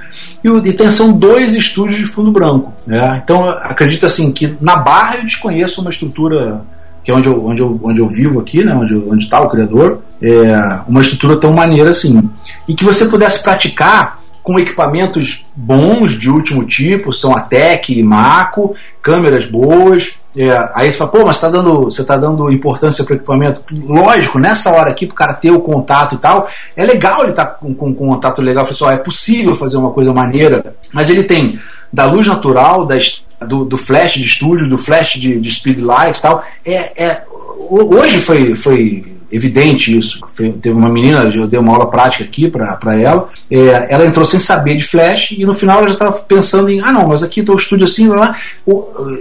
e, 0.44 0.73
tem, 0.73 0.91
são 0.91 1.11
dois 1.11 1.53
estúdios 1.53 1.99
de 1.99 2.06
fundo 2.06 2.32
branco. 2.32 2.73
Né? 2.86 3.22
Então 3.23 3.49
acredito 3.49 4.06
assim 4.06 4.32
que 4.32 4.56
na 4.61 4.76
Barra 4.76 5.18
eu 5.18 5.23
desconheço 5.23 5.82
uma 5.82 5.90
estrutura 5.90 6.61
que 7.03 7.11
é 7.11 7.14
onde 7.14 7.30
eu, 7.30 7.45
onde 7.45 7.61
eu, 7.61 7.80
onde 7.84 7.99
eu 7.99 8.07
vivo 8.07 8.40
aqui, 8.40 8.64
né, 8.64 8.73
onde, 8.73 9.23
está 9.23 9.40
o 9.40 9.48
criador, 9.48 10.02
é 10.19 10.80
uma 10.88 11.02
estrutura 11.02 11.38
tão 11.38 11.53
maneira 11.53 11.91
assim. 11.91 12.30
E 12.68 12.73
que 12.73 12.84
você 12.84 13.06
pudesse 13.06 13.44
praticar 13.44 14.19
com 14.41 14.60
equipamentos 14.60 15.45
bons 15.56 16.11
de 16.11 16.30
último 16.30 16.65
tipo, 16.65 17.14
são 17.14 17.36
a 17.36 17.40
Tec 17.40 17.90
e 17.90 18.02
Maco, 18.02 18.76
câmeras 19.02 19.45
boas. 19.45 20.18
É, 20.38 20.70
aí 20.74 20.91
você 20.91 20.98
fala, 20.98 21.12
pô, 21.12 21.26
mas 21.26 21.40
tá 21.40 21.49
dando, 21.49 21.84
você 21.84 22.02
está 22.02 22.18
dando 22.18 22.52
importância 22.52 23.03
para 23.03 23.14
o 23.14 23.16
equipamento. 23.16 23.62
Lógico, 23.72 24.38
nessa 24.38 24.72
hora 24.72 24.91
aqui, 24.91 25.06
para 25.06 25.14
o 25.14 25.18
cara 25.18 25.34
ter 25.34 25.52
o 25.52 25.62
contato 25.62 26.16
e 26.16 26.18
tal, 26.18 26.48
é 26.76 26.86
legal 26.86 27.22
ele 27.22 27.30
estar 27.30 27.45
tá 27.45 27.52
com, 27.52 27.74
com, 27.74 27.94
com, 27.94 28.06
um 28.06 28.14
contato 28.14 28.41
legal. 28.41 28.66
Pessoal, 28.66 28.91
é 28.91 28.98
possível 28.98 29.56
fazer 29.56 29.78
uma 29.78 29.91
coisa 29.91 30.12
maneira, 30.12 30.76
mas 30.91 31.10
ele 31.10 31.24
tem 31.24 31.60
da 31.91 32.06
luz 32.06 32.28
natural, 32.28 32.86
das, 32.86 33.24
do, 33.48 33.64
do 33.64 33.78
flash 33.78 34.16
de 34.16 34.24
estúdio, 34.24 34.68
do 34.68 34.78
flash 34.78 35.14
de, 35.14 35.40
de 35.40 35.52
speed 35.52 35.80
light 35.80 36.18
e 36.18 36.22
tal. 36.22 36.44
É, 36.66 37.03
é, 37.06 37.24
hoje 37.70 38.20
foi, 38.20 38.56
foi 38.56 39.16
evidente 39.36 39.98
isso. 39.98 40.22
Teve 40.62 40.76
uma 40.76 40.90
menina, 40.90 41.24
eu 41.24 41.48
dei 41.48 41.60
uma 41.60 41.74
aula 41.74 41.90
prática 41.90 42.24
aqui 42.24 42.49
para 42.49 42.99
ela, 42.99 43.30
é, 43.49 43.94
ela 43.94 44.06
entrou 44.06 44.26
sem 44.26 44.40
saber 44.40 44.78
de 44.78 44.86
flash 44.86 45.32
e 45.32 45.45
no 45.45 45.53
final 45.53 45.80
ela 45.80 45.88
já 45.88 45.94
estava 45.94 46.12
pensando 46.20 46.70
em, 46.70 46.82
ah 46.82 46.91
não, 46.91 47.07
mas 47.07 47.24
aqui 47.24 47.41
está 47.41 47.53
o 47.53 47.56
estúdio 47.56 47.86
assim, 47.86 48.07
lá, 48.07 48.36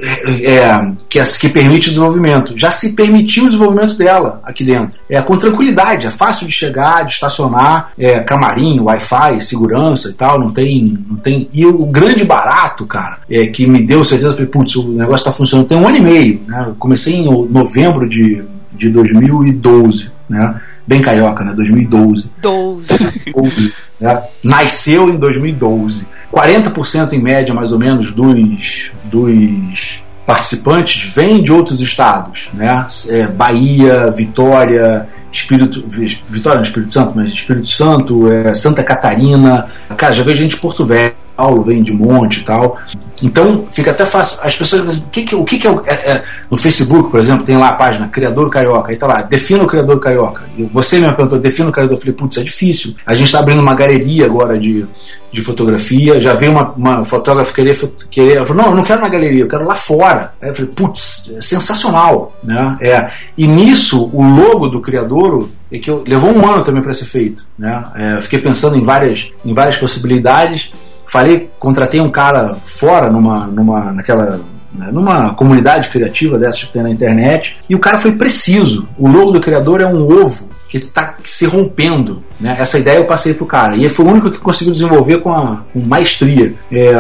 é, 0.03 0.53
é, 0.53 0.93
que, 1.09 1.21
que 1.39 1.49
permite 1.49 1.89
o 1.89 1.91
desenvolvimento. 1.91 2.55
Já 2.57 2.71
se 2.71 2.95
permitiu 2.95 3.45
o 3.45 3.49
desenvolvimento 3.49 3.97
dela 3.97 4.41
aqui 4.45 4.65
dentro. 4.65 4.99
É 5.09 5.21
com 5.21 5.37
tranquilidade, 5.37 6.07
é 6.07 6.11
fácil 6.11 6.47
de 6.47 6.53
chegar, 6.53 7.05
de 7.05 7.13
estacionar, 7.13 7.93
é, 7.99 8.21
camarim, 8.21 8.81
Wi-Fi, 8.81 9.41
segurança 9.41 10.11
e 10.11 10.13
tal, 10.13 10.39
não 10.39 10.51
tem, 10.51 10.99
não 11.09 11.17
tem. 11.17 11.49
E 11.53 11.67
o 11.67 11.85
grande 11.87 12.25
barato, 12.25 12.87
cara, 12.87 13.19
é 13.29 13.47
que 13.47 13.67
me 13.67 13.83
deu 13.83 14.05
certeza, 14.05 14.31
eu 14.31 14.35
falei, 14.35 14.47
putz, 14.47 14.77
o 14.77 14.89
negócio 14.89 15.17
está 15.17 15.33
funcionando 15.33 15.65
tem 15.67 15.79
um 15.79 15.87
ano 15.87 15.97
e 15.97 16.01
meio. 16.01 16.41
Né? 16.47 16.65
Eu 16.69 16.75
comecei 16.75 17.15
em 17.15 17.25
novembro 17.49 18.09
de 18.09 18.43
de 18.77 18.89
2012, 18.89 20.11
né? 20.29 20.61
Bem 20.87 21.01
carioca, 21.01 21.45
né? 21.45 21.53
2012. 21.55 22.31
12. 22.41 22.89
12 23.33 23.73
né? 24.01 24.23
Nasceu 24.43 25.09
em 25.09 25.17
2012. 25.17 26.07
40% 26.33 27.13
em 27.13 27.21
média, 27.21 27.55
mais 27.55 27.73
ou 27.73 27.79
menos, 27.79 28.13
dos, 28.13 28.93
dos 29.05 30.03
participantes 30.27 31.13
vêm 31.13 31.43
de 31.43 31.53
outros 31.53 31.81
estados, 31.81 32.49
né? 32.53 32.87
É, 33.09 33.27
Bahia, 33.27 34.11
Vitória, 34.11 35.09
Espírito, 35.31 35.85
Vitória 36.29 36.63
Espírito 36.63 36.93
Santo, 36.93 37.13
mas 37.15 37.31
Espírito 37.31 37.69
Santo, 37.69 38.31
é, 38.31 38.55
Santa 38.55 38.83
Catarina, 38.83 39.69
cara, 39.97 40.13
já 40.13 40.23
vejo 40.23 40.43
gente 40.43 40.55
de 40.55 40.61
Porto 40.61 40.85
Velho, 40.85 41.15
Paulo 41.37 41.63
vem 41.63 41.83
de 41.83 41.93
monte 41.93 42.41
e 42.41 42.45
tal. 42.45 42.79
Então 43.23 43.67
fica 43.71 43.91
até 43.91 44.05
fácil. 44.05 44.39
As 44.43 44.57
pessoas. 44.57 44.97
O 44.97 45.03
que, 45.11 45.23
que, 45.23 45.35
o 45.35 45.45
que, 45.45 45.59
que 45.59 45.69
é, 45.69 45.71
é, 45.87 45.93
é, 45.93 46.23
No 46.51 46.57
Facebook, 46.57 47.11
por 47.11 47.21
exemplo, 47.21 47.45
tem 47.45 47.57
lá 47.57 47.69
a 47.69 47.73
página 47.73 48.09
Criador 48.09 48.51
Carioca. 48.51 48.91
Aí 48.91 48.97
tá 48.97 49.07
lá, 49.07 49.23
defina 49.23 49.63
o 49.63 49.67
Criador 49.67 49.99
Carioca. 49.99 50.45
E 50.57 50.65
você 50.65 50.99
mesmo 50.99 51.15
perguntou, 51.15 51.39
defina 51.39 51.69
o 51.69 51.73
Criador. 51.73 51.97
Eu 51.97 52.01
falei, 52.01 52.15
putz, 52.15 52.39
é 52.39 52.43
difícil. 52.43 52.95
A 53.07 53.15
gente 53.15 53.27
está 53.27 53.39
abrindo 53.39 53.61
uma 53.61 53.75
galeria 53.75 54.27
agora 54.27 54.59
de, 54.59 54.85
de 55.33 55.43
fotografia. 55.43 56.21
Já 56.21 56.35
veio 56.35 56.53
uma, 56.53 56.71
uma 56.71 57.05
fotógrafa 57.05 57.53
querer. 57.53 57.77
querer 58.11 58.37
ela 58.37 58.47
falou, 58.47 58.63
não, 58.63 58.71
eu 58.71 58.77
não 58.77 58.85
quero 58.85 59.01
na 59.01 59.09
galeria, 59.09 59.43
eu 59.45 59.49
quero 59.49 59.65
lá 59.65 59.75
fora. 59.75 60.33
Aí 60.41 60.49
eu 60.49 60.55
falei, 60.55 60.71
putz, 60.73 61.33
é 61.37 61.41
sensacional. 61.41 62.37
Né? 62.43 62.77
É, 62.81 63.11
e 63.37 63.47
nisso, 63.47 64.11
o 64.13 64.23
logo 64.23 64.69
do 64.69 64.81
Criador 64.81 65.49
é 65.71 65.79
que 65.79 65.91
eu, 65.91 66.05
levou 66.07 66.31
um 66.31 66.49
ano 66.49 66.65
também 66.65 66.83
para 66.83 66.93
ser 66.93 67.07
feito. 67.07 67.47
Né? 67.59 67.83
É, 67.95 68.21
fiquei 68.21 68.39
pensando 68.39 68.77
em 68.77 68.83
várias, 68.83 69.31
em 69.45 69.55
várias 69.55 69.77
possibilidades 69.77 70.73
falei, 71.07 71.51
contratei 71.59 72.01
um 72.01 72.11
cara 72.11 72.55
fora 72.65 73.11
numa, 73.11 73.47
numa 73.47 73.93
naquela 73.93 74.41
né, 74.75 74.89
numa 74.93 75.35
comunidade 75.35 75.89
criativa 75.89 76.39
dessa 76.39 76.59
que 76.59 76.73
tem 76.73 76.83
na 76.83 76.91
internet 76.91 77.57
e 77.69 77.75
o 77.75 77.79
cara 77.79 77.97
foi 77.97 78.13
preciso. 78.13 78.89
O 78.99 79.09
logo 79.09 79.31
do 79.31 79.41
criador 79.41 79.81
é 79.81 79.87
um 79.87 80.03
ovo 80.03 80.49
que 80.69 80.79
está 80.79 81.15
se 81.25 81.47
rompendo. 81.47 82.25
Né? 82.41 82.57
Essa 82.59 82.81
ideia 82.81 82.97
eu 82.97 83.05
passei 83.05 83.33
pro 83.33 83.47
cara. 83.47 83.77
E 83.77 83.85
ele 83.85 83.89
foi 83.89 84.05
o 84.05 84.09
único 84.09 84.29
que 84.29 84.41
conseguiu 84.41 84.73
desenvolver 84.73 85.19
com, 85.19 85.33
a, 85.33 85.63
com 85.73 85.79
maestria. 85.79 86.53
É, 86.73 86.93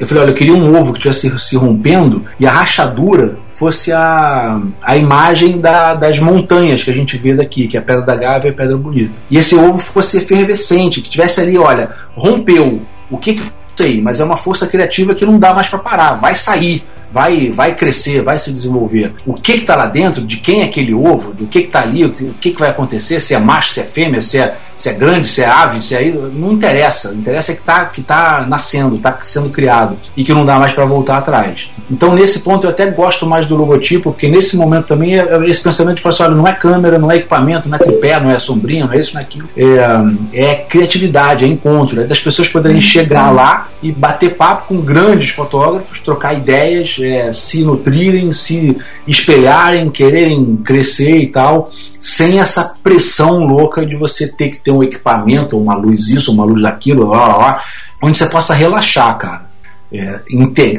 eu 0.00 0.06
falei, 0.06 0.22
olha, 0.22 0.30
eu 0.30 0.34
queria 0.34 0.54
um 0.54 0.74
ovo 0.74 0.94
que 0.94 1.06
estivesse 1.06 1.38
se, 1.38 1.50
se 1.50 1.56
rompendo 1.56 2.24
e 2.38 2.46
a 2.46 2.50
rachadura 2.50 3.36
fosse 3.50 3.92
a, 3.92 4.58
a 4.82 4.96
imagem 4.96 5.60
da, 5.60 5.94
das 5.94 6.18
montanhas 6.18 6.82
que 6.82 6.90
a 6.90 6.94
gente 6.94 7.18
vê 7.18 7.34
daqui, 7.34 7.68
que 7.68 7.76
é 7.76 7.80
a 7.80 7.82
Pedra 7.82 8.06
da 8.06 8.16
Gávea 8.16 8.48
e 8.48 8.52
a 8.52 8.54
Pedra 8.54 8.78
Bonita. 8.78 9.18
E 9.30 9.36
esse 9.36 9.54
ovo 9.54 9.76
fosse 9.76 10.16
efervescente, 10.16 11.02
que 11.02 11.10
tivesse 11.10 11.42
ali, 11.42 11.58
olha, 11.58 11.90
rompeu, 12.16 12.80
o 13.10 13.18
que, 13.18 13.34
que 13.34 13.52
sei, 13.76 14.00
mas 14.00 14.20
é 14.20 14.24
uma 14.24 14.36
força 14.36 14.66
criativa 14.66 15.14
que 15.14 15.24
não 15.24 15.38
dá 15.38 15.54
mais 15.54 15.68
para 15.68 15.78
parar, 15.78 16.14
vai 16.14 16.34
sair, 16.34 16.84
vai, 17.10 17.50
vai 17.50 17.74
crescer, 17.74 18.22
vai 18.22 18.38
se 18.38 18.52
desenvolver. 18.52 19.14
O 19.26 19.34
que 19.34 19.52
está 19.52 19.74
lá 19.74 19.86
dentro, 19.86 20.22
de 20.22 20.36
quem 20.36 20.60
é 20.60 20.64
aquele 20.64 20.94
ovo, 20.94 21.32
do 21.32 21.46
que 21.46 21.60
está 21.60 21.82
ali, 21.82 22.04
o 22.04 22.10
que, 22.10 22.50
que 22.52 22.60
vai 22.60 22.70
acontecer, 22.70 23.20
se 23.20 23.34
é 23.34 23.38
macho, 23.38 23.72
se 23.72 23.80
é 23.80 23.84
fêmea, 23.84 24.22
se 24.22 24.38
é 24.38 24.56
se 24.80 24.88
é 24.88 24.94
grande, 24.94 25.28
se 25.28 25.42
é 25.42 25.46
ave, 25.46 25.82
se 25.82 25.94
é. 25.94 26.10
Não 26.10 26.52
interessa. 26.52 27.10
O 27.10 27.14
interessa 27.14 27.52
é 27.52 27.54
que 27.54 27.60
está 27.60 27.84
que 27.84 28.02
tá 28.02 28.46
nascendo, 28.48 28.96
está 28.96 29.18
sendo 29.20 29.50
criado 29.50 29.96
e 30.16 30.24
que 30.24 30.32
não 30.32 30.46
dá 30.46 30.58
mais 30.58 30.72
para 30.72 30.86
voltar 30.86 31.18
atrás. 31.18 31.68
Então, 31.90 32.14
nesse 32.14 32.40
ponto, 32.40 32.66
eu 32.66 32.70
até 32.70 32.86
gosto 32.86 33.26
mais 33.26 33.46
do 33.46 33.54
logotipo, 33.54 34.10
porque 34.10 34.26
nesse 34.26 34.56
momento 34.56 34.86
também 34.86 35.18
é, 35.18 35.22
é 35.22 35.44
esse 35.44 35.62
pensamento 35.62 35.96
de 35.96 36.02
falar 36.02 36.14
assim: 36.14 36.22
olha, 36.22 36.34
não 36.34 36.48
é 36.48 36.52
câmera, 36.52 36.98
não 36.98 37.10
é 37.10 37.16
equipamento, 37.16 37.68
não 37.68 37.76
é 37.76 37.78
tripé, 37.78 38.18
não 38.18 38.30
é 38.30 38.38
sombrinha, 38.38 38.86
não 38.86 38.94
é 38.94 39.00
isso, 39.00 39.12
não 39.12 39.20
é 39.20 39.24
aquilo. 39.24 39.48
É, 39.54 40.42
é 40.50 40.54
criatividade, 40.54 41.44
é 41.44 41.48
encontro, 41.48 42.00
é 42.00 42.04
das 42.04 42.20
pessoas 42.20 42.48
poderem 42.48 42.80
chegar 42.80 43.30
lá 43.30 43.68
e 43.82 43.92
bater 43.92 44.34
papo 44.34 44.68
com 44.68 44.80
grandes 44.80 45.30
fotógrafos, 45.30 46.00
trocar 46.00 46.32
ideias, 46.32 46.96
é, 46.98 47.30
se 47.34 47.62
nutrirem, 47.64 48.32
se 48.32 48.78
espelharem, 49.06 49.90
quererem 49.90 50.56
crescer 50.64 51.18
e 51.18 51.26
tal. 51.26 51.70
sem 51.98 52.40
essa 52.40 52.74
pressão 52.82 53.44
louca 53.44 53.84
de 53.84 53.94
você 53.94 54.26
ter 54.26 54.48
que 54.48 54.58
ter 54.58 54.69
um 54.72 54.82
equipamento, 54.82 55.58
uma 55.58 55.74
luz 55.74 56.08
isso, 56.08 56.32
uma 56.32 56.44
luz 56.44 56.62
daquilo, 56.62 57.08
lá, 57.08 57.28
lá, 57.28 57.36
lá, 57.36 57.62
onde 58.02 58.16
você 58.16 58.26
possa 58.26 58.54
relaxar, 58.54 59.16
cara. 59.18 59.49
É, 59.92 60.20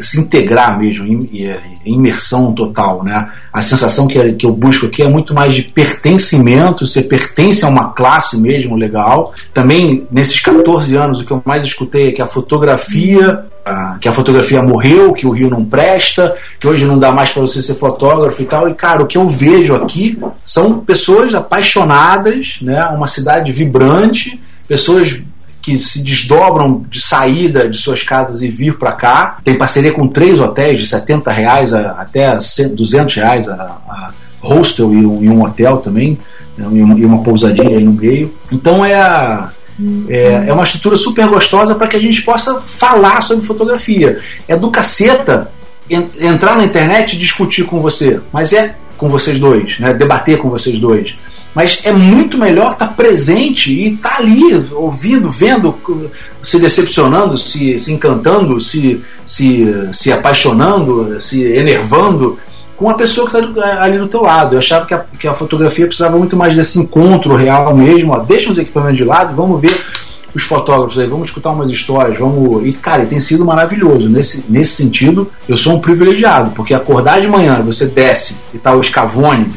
se 0.02 0.22
integrar 0.22 0.80
mesmo, 0.80 1.06
em, 1.06 1.30
em, 1.86 1.94
imersão 1.94 2.54
total, 2.54 3.04
né? 3.04 3.30
A 3.52 3.62
sensação 3.62 4.08
que, 4.08 4.34
que 4.34 4.46
eu 4.46 4.54
busco 4.54 4.86
aqui 4.86 5.04
é 5.04 5.08
muito 5.08 5.34
mais 5.34 5.54
de 5.54 5.64
pertencimento, 5.64 6.88
você 6.88 7.02
pertence 7.02 7.66
a 7.66 7.68
uma 7.68 7.92
classe 7.92 8.40
mesmo 8.40 8.78
legal. 8.78 9.34
Também, 9.54 10.08
nesses 10.10 10.40
14 10.40 10.96
anos, 10.96 11.20
o 11.20 11.26
que 11.26 11.32
eu 11.32 11.42
mais 11.46 11.66
escutei 11.66 12.08
é 12.08 12.12
que 12.14 12.22
a 12.22 12.28
fotografia 12.28 13.46
que 14.00 14.08
a 14.08 14.12
fotografia 14.12 14.62
morreu, 14.62 15.14
que 15.14 15.28
o 15.28 15.30
Rio 15.30 15.50
não 15.50 15.64
presta, 15.64 16.36
que 16.60 16.68
hoje 16.68 16.86
não 16.86 16.98
dá 16.98 17.12
mais 17.12 17.32
para 17.32 17.42
você 17.42 17.62
ser 17.62 17.76
fotógrafo 17.76 18.42
e 18.42 18.46
tal. 18.46 18.68
E 18.68 18.74
cara, 18.74 19.04
o 19.04 19.08
que 19.08 19.18
eu 19.18 19.28
vejo 19.28 19.76
aqui 19.76 20.20
são 20.44 20.80
pessoas 20.80 21.36
apaixonadas, 21.36 22.60
né? 22.62 22.84
Uma 22.86 23.08
cidade 23.08 23.52
vibrante, 23.52 24.42
pessoas 24.68 25.22
que 25.62 25.78
se 25.78 26.04
desdobram 26.04 26.84
de 26.90 27.02
saída 27.02 27.70
de 27.70 27.78
suas 27.78 28.04
casas 28.04 28.42
e 28.42 28.48
vir 28.48 28.78
para 28.78 28.94
cá. 28.94 29.38
Tem 29.44 29.58
parceria 29.58 29.92
com 29.92 30.08
três 30.08 30.40
hotéis 30.40 30.82
de 30.82 30.88
70 30.88 31.32
reais 31.32 31.74
a, 31.74 31.92
até 31.92 32.34
200 32.36 33.16
reais 33.16 33.48
a, 33.48 33.54
a 33.88 34.12
hostel 34.42 34.94
e 34.94 35.06
um, 35.06 35.24
e 35.24 35.30
um, 35.30 35.44
hotel 35.44 35.78
também, 35.78 36.18
né? 36.58 36.68
e, 36.72 36.82
uma, 36.82 37.00
e 37.00 37.06
uma 37.06 37.24
pousadinha 37.24 37.78
aí 37.78 37.84
no 37.84 37.94
meio. 37.94 38.34
Então 38.52 38.84
é 38.84 38.96
a 38.96 39.52
é, 40.10 40.50
é 40.50 40.54
uma 40.54 40.64
estrutura 40.64 40.96
super 40.96 41.28
gostosa 41.28 41.74
para 41.74 41.88
que 41.88 41.96
a 41.96 42.00
gente 42.00 42.22
possa 42.22 42.62
falar 42.62 43.22
sobre 43.22 43.46
fotografia. 43.46 44.20
É 44.48 44.56
do 44.56 44.70
caceta 44.70 45.52
entrar 45.90 46.56
na 46.56 46.64
internet 46.64 47.16
e 47.16 47.20
discutir 47.20 47.66
com 47.66 47.82
você, 47.82 48.20
mas 48.32 48.54
é 48.54 48.76
com 48.98 49.10
vocês 49.10 49.40
dois, 49.40 49.80
né? 49.80 49.94
debater 49.94 50.38
com 50.38 50.50
vocês 50.50 50.78
dois. 50.80 51.16
Mas 51.54 51.82
é 51.84 51.92
muito 51.92 52.38
melhor 52.38 52.70
estar 52.70 52.88
presente 52.96 53.74
e 53.74 53.94
estar 53.94 54.18
ali, 54.18 54.42
ouvindo, 54.72 55.30
vendo, 55.30 55.76
se 56.42 56.60
decepcionando, 56.60 57.38
se, 57.38 57.78
se 57.78 57.92
encantando, 57.92 58.60
se, 58.62 59.02
se, 59.26 59.68
se 59.92 60.12
apaixonando, 60.12 61.20
se 61.20 61.44
enervando 61.44 62.40
com 62.78 62.90
a 62.90 62.94
pessoa 62.94 63.30
que 63.30 63.38
está 63.38 63.84
ali 63.84 63.98
do 63.98 64.08
teu 64.08 64.24
lado. 64.24 64.56
Eu 64.56 64.60
achava 64.60 64.86
que 64.86 64.94
a, 64.94 65.06
que 65.20 65.28
a 65.28 65.34
fotografia 65.34 65.86
precisava 65.86 66.18
muito 66.18 66.38
mais 66.38 66.56
desse 66.56 66.80
encontro 66.80 67.36
real 67.36 67.76
mesmo. 67.76 68.14
Ó. 68.14 68.20
Deixa 68.20 68.52
os 68.52 68.58
equipamentos 68.58 68.98
de 68.98 69.04
lado, 69.04 69.36
vamos 69.36 69.62
ver 69.62 69.78
os 70.34 70.44
fotógrafos 70.44 70.98
aí, 70.98 71.08
vamos 71.08 71.28
escutar 71.28 71.52
umas 71.52 71.70
histórias, 71.70 72.18
vamos. 72.18 72.66
E, 72.66 72.72
cara, 72.74 73.06
tem 73.06 73.20
sido 73.20 73.44
maravilhoso. 73.44 74.10
Nesse, 74.10 74.46
nesse 74.50 74.82
sentido, 74.82 75.30
eu 75.48 75.58
sou 75.58 75.74
um 75.76 75.82
privilegiado, 75.82 76.52
porque 76.52 76.74
acordar 76.74 77.20
de 77.20 77.28
manhã, 77.28 77.62
você 77.62 77.86
desce 77.86 78.38
e 78.54 78.58
tá 78.58 78.74
o 78.74 78.82
Scavone 78.82 79.54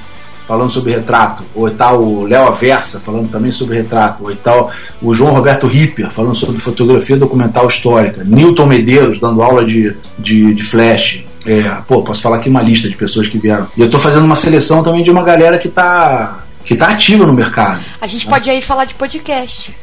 falando 0.46 0.70
sobre 0.70 0.92
retrato, 0.92 1.42
ou 1.54 1.70
tá 1.70 1.92
o 1.92 2.24
Léo 2.24 2.48
Aversa 2.48 3.00
falando 3.00 3.30
também 3.30 3.50
sobre 3.50 3.76
retrato, 3.76 4.24
ou 4.24 4.36
tá 4.36 4.68
o 5.00 5.14
João 5.14 5.32
Roberto 5.32 5.66
Ripper 5.66 6.10
falando 6.10 6.34
sobre 6.34 6.58
fotografia 6.58 7.16
documental 7.16 7.66
histórica, 7.66 8.22
Newton 8.24 8.66
Medeiros 8.66 9.20
dando 9.20 9.42
aula 9.42 9.64
de, 9.64 9.96
de, 10.18 10.52
de 10.54 10.62
flash, 10.62 11.24
é, 11.46 11.62
pô, 11.86 12.02
posso 12.02 12.22
falar 12.22 12.36
aqui 12.36 12.48
uma 12.48 12.62
lista 12.62 12.88
de 12.88 12.96
pessoas 12.96 13.28
que 13.28 13.38
vieram. 13.38 13.68
E 13.76 13.80
eu 13.80 13.90
tô 13.90 13.98
fazendo 13.98 14.24
uma 14.24 14.36
seleção 14.36 14.82
também 14.82 15.02
de 15.02 15.10
uma 15.10 15.22
galera 15.22 15.58
que 15.58 15.68
tá, 15.68 16.44
que 16.64 16.74
tá 16.74 16.88
ativa 16.88 17.26
no 17.26 17.32
mercado. 17.32 17.80
A 18.00 18.06
gente 18.06 18.26
né? 18.26 18.32
pode 18.32 18.48
aí 18.48 18.62
falar 18.62 18.86
de 18.86 18.94
podcast. 18.94 19.74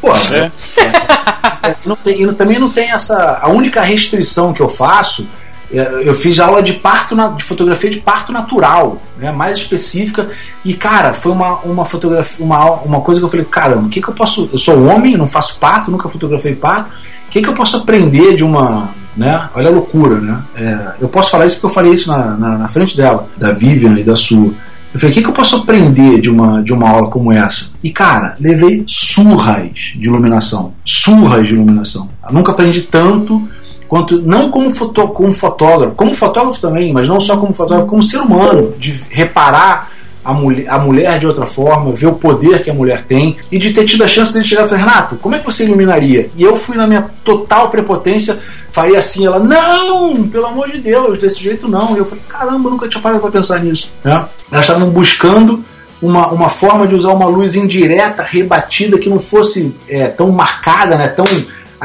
Pô, 0.00 0.10
é. 0.12 0.50
É, 0.76 1.68
é, 1.70 1.76
não 1.84 1.96
tem, 1.96 2.26
também 2.34 2.58
não 2.58 2.70
tem 2.70 2.90
essa. 2.90 3.38
A 3.40 3.48
única 3.48 3.80
restrição 3.80 4.52
que 4.52 4.60
eu 4.60 4.68
faço 4.68 5.26
é, 5.26 5.43
eu 5.78 6.14
fiz 6.14 6.38
aula 6.38 6.62
de 6.62 6.74
parto 6.74 7.16
de 7.36 7.42
fotografia 7.42 7.90
de 7.90 8.00
parto 8.00 8.32
natural, 8.32 8.98
né, 9.18 9.32
mais 9.32 9.58
específica. 9.58 10.30
E 10.64 10.74
cara, 10.74 11.12
foi 11.12 11.32
uma, 11.32 11.58
uma 11.60 11.84
fotografia, 11.84 12.44
uma, 12.44 12.70
uma 12.82 13.00
coisa 13.00 13.20
que 13.20 13.24
eu 13.24 13.30
falei, 13.30 13.44
caramba, 13.44 13.86
o 13.86 13.88
que, 13.88 14.00
que 14.00 14.08
eu 14.08 14.14
posso. 14.14 14.48
Eu 14.52 14.58
sou 14.58 14.86
homem, 14.86 15.16
não 15.16 15.28
faço 15.28 15.58
parto, 15.58 15.90
nunca 15.90 16.08
fotografei 16.08 16.54
parto. 16.54 16.90
O 17.26 17.30
que, 17.30 17.42
que 17.42 17.48
eu 17.48 17.54
posso 17.54 17.76
aprender 17.78 18.36
de 18.36 18.44
uma, 18.44 18.90
né? 19.16 19.48
Olha 19.54 19.68
a 19.68 19.72
loucura, 19.72 20.20
né? 20.20 20.42
É, 20.56 20.94
eu 21.00 21.08
posso 21.08 21.30
falar 21.30 21.46
isso 21.46 21.56
porque 21.56 21.66
eu 21.66 21.70
falei 21.70 21.92
isso 21.94 22.08
na, 22.08 22.36
na, 22.36 22.58
na, 22.58 22.68
frente 22.68 22.96
dela, 22.96 23.28
da 23.36 23.52
Vivian 23.52 23.98
e 23.98 24.04
da 24.04 24.14
sua. 24.14 24.52
Eu 24.92 25.00
falei, 25.00 25.10
o 25.10 25.14
que, 25.14 25.22
que 25.22 25.28
eu 25.28 25.32
posso 25.32 25.56
aprender 25.56 26.20
de 26.20 26.30
uma, 26.30 26.62
de 26.62 26.72
uma 26.72 26.88
aula 26.88 27.10
como 27.10 27.32
essa? 27.32 27.70
E, 27.82 27.90
cara, 27.90 28.36
levei 28.38 28.84
surras 28.86 29.92
de 29.96 30.06
iluminação. 30.06 30.72
Surras 30.84 31.48
de 31.48 31.54
iluminação. 31.54 32.08
Eu 32.24 32.32
nunca 32.32 32.52
aprendi 32.52 32.82
tanto 32.82 33.48
quanto, 33.94 34.20
não 34.22 34.50
como, 34.50 34.72
foto, 34.72 35.06
como 35.06 35.32
fotógrafo, 35.32 35.94
como 35.94 36.16
fotógrafo 36.16 36.60
também, 36.60 36.92
mas 36.92 37.06
não 37.06 37.20
só 37.20 37.36
como 37.36 37.54
fotógrafo, 37.54 37.88
como 37.88 38.02
ser 38.02 38.18
humano, 38.18 38.74
de 38.76 38.90
reparar 39.08 39.92
a 40.24 40.32
mulher, 40.32 40.68
a 40.68 40.80
mulher 40.80 41.20
de 41.20 41.28
outra 41.28 41.46
forma, 41.46 41.92
ver 41.92 42.08
o 42.08 42.14
poder 42.14 42.64
que 42.64 42.70
a 42.70 42.74
mulher 42.74 43.02
tem 43.02 43.36
e 43.52 43.56
de 43.56 43.72
ter 43.72 43.84
tido 43.84 44.02
a 44.02 44.08
chance 44.08 44.32
dele 44.32 44.44
chegar 44.44 44.64
e 44.64 44.68
falar, 44.68 44.80
Renato, 44.80 45.14
como 45.18 45.36
é 45.36 45.38
que 45.38 45.44
você 45.44 45.62
iluminaria? 45.64 46.28
E 46.36 46.42
eu 46.42 46.56
fui 46.56 46.76
na 46.76 46.88
minha 46.88 47.08
total 47.22 47.70
prepotência, 47.70 48.40
faria 48.72 48.98
assim, 48.98 49.26
ela, 49.26 49.38
não, 49.38 50.26
pelo 50.26 50.46
amor 50.46 50.72
de 50.72 50.78
Deus, 50.80 51.16
desse 51.16 51.40
jeito 51.40 51.68
não. 51.68 51.94
E 51.94 51.98
eu 51.98 52.04
falei, 52.04 52.24
caramba, 52.28 52.68
nunca 52.68 52.88
tinha 52.88 53.00
parado 53.00 53.20
para 53.20 53.30
pensar 53.30 53.62
nisso. 53.62 53.92
Né? 54.02 54.24
Elas 54.50 54.66
estavam 54.66 54.90
buscando 54.90 55.62
uma, 56.02 56.32
uma 56.32 56.48
forma 56.48 56.88
de 56.88 56.96
usar 56.96 57.12
uma 57.12 57.26
luz 57.26 57.54
indireta, 57.54 58.24
rebatida, 58.24 58.98
que 58.98 59.08
não 59.08 59.20
fosse 59.20 59.72
é, 59.88 60.08
tão 60.08 60.32
marcada, 60.32 60.96
né, 60.96 61.06
tão 61.06 61.26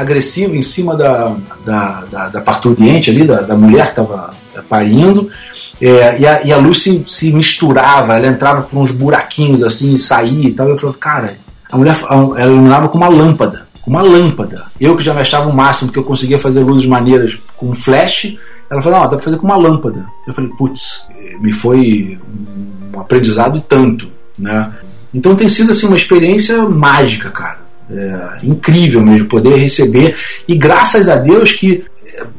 agressiva 0.00 0.56
em 0.56 0.62
cima 0.62 0.96
da, 0.96 1.36
da, 1.64 2.04
da, 2.10 2.28
da 2.28 2.40
parturiente 2.40 3.10
ali, 3.10 3.24
da, 3.24 3.42
da 3.42 3.54
mulher 3.54 3.86
que 3.92 4.00
estava 4.00 4.34
parindo. 4.68 5.30
É, 5.80 6.20
e, 6.20 6.26
a, 6.26 6.42
e, 6.44 6.52
a, 6.52 6.56
luz 6.56 6.82
se, 6.82 7.04
se, 7.08 7.32
misturava, 7.32 8.14
ela 8.14 8.26
entrava 8.26 8.62
por 8.62 8.78
uns 8.78 8.90
buraquinhos 8.90 9.62
assim 9.62 9.94
e 9.94 9.98
saía 9.98 10.48
e 10.48 10.52
tal. 10.52 10.68
Eu 10.68 10.78
falei, 10.78 10.96
cara, 10.98 11.36
a 11.70 11.76
mulher 11.76 11.96
ela 12.10 12.52
iluminava 12.52 12.88
com 12.88 12.98
uma 12.98 13.08
lâmpada. 13.08 13.66
Com 13.82 13.90
uma 13.90 14.02
lâmpada. 14.02 14.66
Eu 14.80 14.96
que 14.96 15.02
já 15.02 15.14
me 15.14 15.20
achava 15.20 15.48
o 15.48 15.54
máximo, 15.54 15.88
porque 15.88 15.98
eu 15.98 16.04
conseguia 16.04 16.38
fazer 16.38 16.60
luzes 16.60 16.86
maneiras 16.86 17.38
com 17.56 17.72
flash. 17.72 18.36
Ela 18.70 18.82
falou, 18.82 19.00
não, 19.00 19.04
dá 19.04 19.16
pra 19.16 19.24
fazer 19.24 19.38
com 19.38 19.46
uma 19.46 19.56
lâmpada. 19.56 20.06
Eu 20.26 20.32
falei, 20.32 20.50
putz, 20.56 21.04
me 21.40 21.50
foi 21.50 22.18
um 22.94 23.00
aprendizado 23.00 23.56
e 23.56 23.62
tanto, 23.62 24.08
né? 24.38 24.70
Então 25.12 25.34
tem 25.34 25.48
sido 25.48 25.72
assim 25.72 25.86
uma 25.86 25.96
experiência 25.96 26.62
mágica, 26.68 27.30
cara. 27.30 27.69
É, 27.92 28.46
incrível 28.46 29.02
mesmo 29.02 29.26
poder 29.26 29.56
receber. 29.56 30.16
E 30.46 30.56
graças 30.56 31.08
a 31.08 31.16
Deus 31.16 31.52
que 31.52 31.84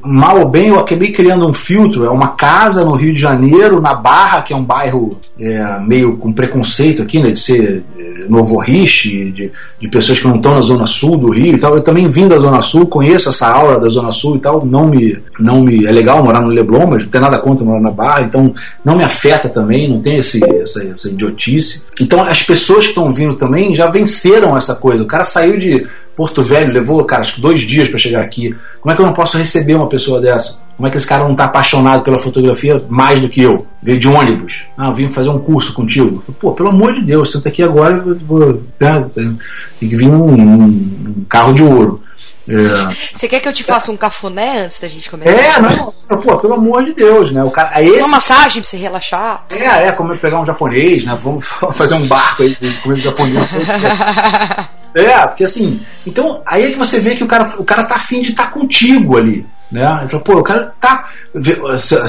mal 0.04 0.40
ou 0.40 0.50
bem, 0.50 0.70
eu 0.70 0.80
acabei 0.80 1.12
criando 1.12 1.48
um 1.48 1.54
filtro. 1.54 2.06
É 2.06 2.10
uma 2.10 2.30
casa 2.30 2.84
no 2.84 2.96
Rio 2.96 3.14
de 3.14 3.20
Janeiro, 3.20 3.82
na 3.82 3.94
Barra, 3.94 4.42
que 4.42 4.54
é 4.54 4.56
um 4.56 4.64
bairro 4.64 5.20
é, 5.40 5.80
meio 5.80 6.18
com 6.18 6.32
preconceito 6.32 7.02
aqui, 7.02 7.22
né, 7.22 7.32
de 7.32 7.40
ser 7.40 7.84
é, 7.98 8.26
novo 8.30 8.60
riche, 8.60 9.32
de, 9.32 9.52
de 9.80 9.88
pessoas 9.88 10.20
que 10.20 10.28
não 10.28 10.36
estão 10.36 10.56
na 10.56 10.62
zona 10.62 10.86
sul 10.86 11.18
do 11.18 11.32
Rio 11.32 11.56
e 11.56 11.58
tal. 11.58 11.76
Eu 11.76 11.84
também 11.84 12.10
vim 12.10 12.28
da 12.28 12.38
zona 12.38 12.62
sul, 12.62 12.86
conheço 12.88 13.30
essa 13.30 13.48
aula 13.48 13.80
da 13.80 13.90
zona 13.90 14.12
sul 14.12 14.36
e 14.36 14.40
tal. 14.40 14.66
Não 14.66 14.88
me, 14.88 15.18
não 15.40 15.64
me 15.64 15.86
é 15.86 15.92
legal 15.92 16.24
morar 16.24 16.42
no 16.42 16.50
Leblon, 16.50 16.88
mas 16.88 17.04
não 17.04 17.10
tem 17.10 17.22
nada 17.22 17.40
contra 17.40 17.66
morar 17.66 17.82
na 17.82 17.92
Barra, 17.92 18.22
então 18.22 18.54
não 18.84 18.98
me 18.98 19.04
afeta 19.04 19.50
também, 19.50 19.90
não 19.90 20.02
tem 20.02 20.18
esse, 20.18 20.44
essa, 20.62 20.84
essa 20.84 21.10
idiotice. 21.10 21.84
Então 22.00 22.22
as 22.22 22.44
pessoas 22.44 22.84
que 22.84 22.90
estão 22.90 23.12
vindo 23.12 23.36
também 23.36 23.76
já 23.76 23.90
venceram 23.90 24.56
essa 24.56 24.76
coisa. 24.76 25.04
O 25.04 25.08
cara 25.08 25.24
saiu 25.24 25.60
de 25.60 25.88
Porto 26.22 26.44
Velho 26.44 26.72
levou, 26.72 27.04
cara, 27.04 27.24
acho 27.24 27.34
que 27.34 27.42
dois 27.42 27.62
dias 27.62 27.90
para 27.90 27.98
chegar 27.98 28.22
aqui. 28.22 28.56
Como 28.80 28.94
é 28.94 28.96
que 28.96 29.02
eu 29.02 29.06
não 29.08 29.12
posso 29.12 29.40
receber 29.40 29.74
uma 29.74 29.90
pessoa 29.90 30.22
dessa? 30.22 30.62
Como 30.78 30.88
é 30.88 30.92
que 30.92 30.96
esse 30.96 31.08
cara 31.08 31.24
não 31.24 31.32
está 31.32 31.46
apaixonado 31.46 32.04
pela 32.04 32.20
fotografia 32.20 32.80
mais 32.88 33.20
do 33.20 33.28
que 33.28 33.42
eu? 33.42 33.66
Veio 33.82 33.98
de 33.98 34.08
ônibus. 34.08 34.66
Ah, 34.78 34.90
eu 34.90 34.94
vim 34.94 35.10
fazer 35.10 35.30
um 35.30 35.40
curso 35.40 35.74
contigo. 35.74 36.24
Pô, 36.40 36.52
pelo 36.52 36.70
amor 36.70 36.94
de 36.94 37.02
Deus, 37.02 37.32
senta 37.32 37.50
aqui 37.50 37.64
agora. 37.64 38.06
Vou, 38.28 38.62
né, 38.80 39.04
tem 39.16 39.90
que 39.90 39.96
vir 39.96 40.10
um, 40.10 40.24
um, 40.24 40.64
um 40.64 41.26
carro 41.28 41.56
de 41.56 41.64
ouro. 41.64 42.04
É. 42.48 43.16
Você 43.16 43.28
quer 43.28 43.40
que 43.40 43.48
eu 43.48 43.54
te 43.54 43.64
faça 43.64 43.92
um 43.92 43.98
cafuné 43.98 44.66
antes 44.66 44.80
da 44.80 44.88
gente 44.88 45.10
começar? 45.10 45.32
É, 45.32 45.60
não, 45.60 46.22
pô, 46.22 46.38
pelo 46.38 46.54
amor 46.54 46.86
de 46.86 46.94
Deus, 46.94 47.32
né? 47.32 47.44
O 47.44 47.50
cara, 47.50 47.72
é 47.82 47.84
esse... 47.84 47.98
Uma 47.98 48.10
massagem 48.10 48.62
pra 48.62 48.70
você 48.70 48.78
relaxar. 48.78 49.46
É, 49.50 49.88
é, 49.88 49.92
como 49.92 50.16
pegar 50.16 50.40
um 50.40 50.46
japonês, 50.46 51.04
né? 51.04 51.18
Vamos 51.20 51.48
fazer 51.74 51.96
um 51.96 52.08
barco 52.08 52.44
aí 52.44 52.56
com 52.84 52.94
japonês. 52.96 53.40
É, 54.94 55.26
porque 55.28 55.44
assim, 55.44 55.82
então 56.06 56.42
aí 56.46 56.66
é 56.66 56.72
que 56.72 56.78
você 56.78 57.00
vê 57.00 57.16
que 57.16 57.24
o 57.24 57.28
cara, 57.28 57.56
o 57.58 57.64
cara 57.64 57.84
tá 57.84 57.96
afim 57.96 58.22
de 58.22 58.32
estar 58.32 58.46
tá 58.46 58.52
contigo 58.52 59.18
ali. 59.18 59.46
Né? 59.72 60.00
Ele 60.02 60.10
falou, 60.10 60.24
pô, 60.24 60.34
o 60.40 60.44
cara 60.44 60.74
tá. 60.82 61.08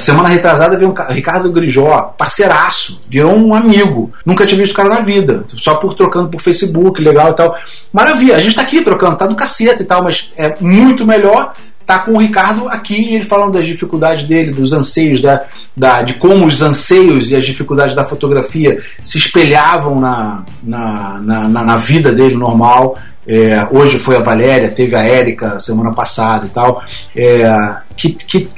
Semana 0.00 0.28
retrasada 0.28 0.76
veio 0.76 0.90
um 0.90 1.12
Ricardo 1.12 1.52
Grijó, 1.52 2.12
parceiraço, 2.18 3.00
virou 3.08 3.36
um 3.36 3.54
amigo. 3.54 4.12
Nunca 4.26 4.44
tinha 4.44 4.58
visto 4.58 4.72
o 4.72 4.76
cara 4.76 4.88
na 4.88 5.00
vida. 5.00 5.44
Só 5.46 5.76
por 5.76 5.94
trocando 5.94 6.28
por 6.28 6.40
Facebook, 6.40 7.00
legal 7.00 7.30
e 7.30 7.36
tal. 7.36 7.56
Maravilha, 7.92 8.34
a 8.34 8.40
gente 8.40 8.56
tá 8.56 8.62
aqui 8.62 8.82
trocando, 8.82 9.16
tá 9.16 9.26
do 9.28 9.36
cacete 9.36 9.82
e 9.82 9.86
tal, 9.86 10.02
mas 10.02 10.32
é 10.36 10.56
muito 10.60 11.06
melhor 11.06 11.52
tá 11.92 11.98
com 11.98 12.12
o 12.12 12.18
Ricardo 12.18 12.68
aqui, 12.68 13.14
ele 13.14 13.24
falando 13.24 13.52
das 13.52 13.66
dificuldades 13.66 14.24
dele, 14.24 14.50
dos 14.50 14.72
anseios, 14.72 15.20
da, 15.20 15.44
da, 15.76 16.02
de 16.02 16.14
como 16.14 16.46
os 16.46 16.62
anseios 16.62 17.30
e 17.30 17.36
as 17.36 17.44
dificuldades 17.44 17.94
da 17.94 18.04
fotografia 18.04 18.80
se 19.04 19.18
espelhavam 19.18 20.00
na, 20.00 20.42
na, 20.62 21.20
na, 21.20 21.48
na 21.48 21.76
vida 21.76 22.10
dele 22.10 22.34
normal. 22.34 22.96
É, 23.26 23.68
hoje 23.70 23.98
foi 23.98 24.16
a 24.16 24.20
Valéria, 24.20 24.70
teve 24.70 24.96
a 24.96 25.02
Érica 25.02 25.60
semana 25.60 25.92
passada 25.92 26.46
e 26.46 26.48
tal, 26.48 26.82
é, 27.14 27.76
que, 27.96 28.10
que 28.10 28.50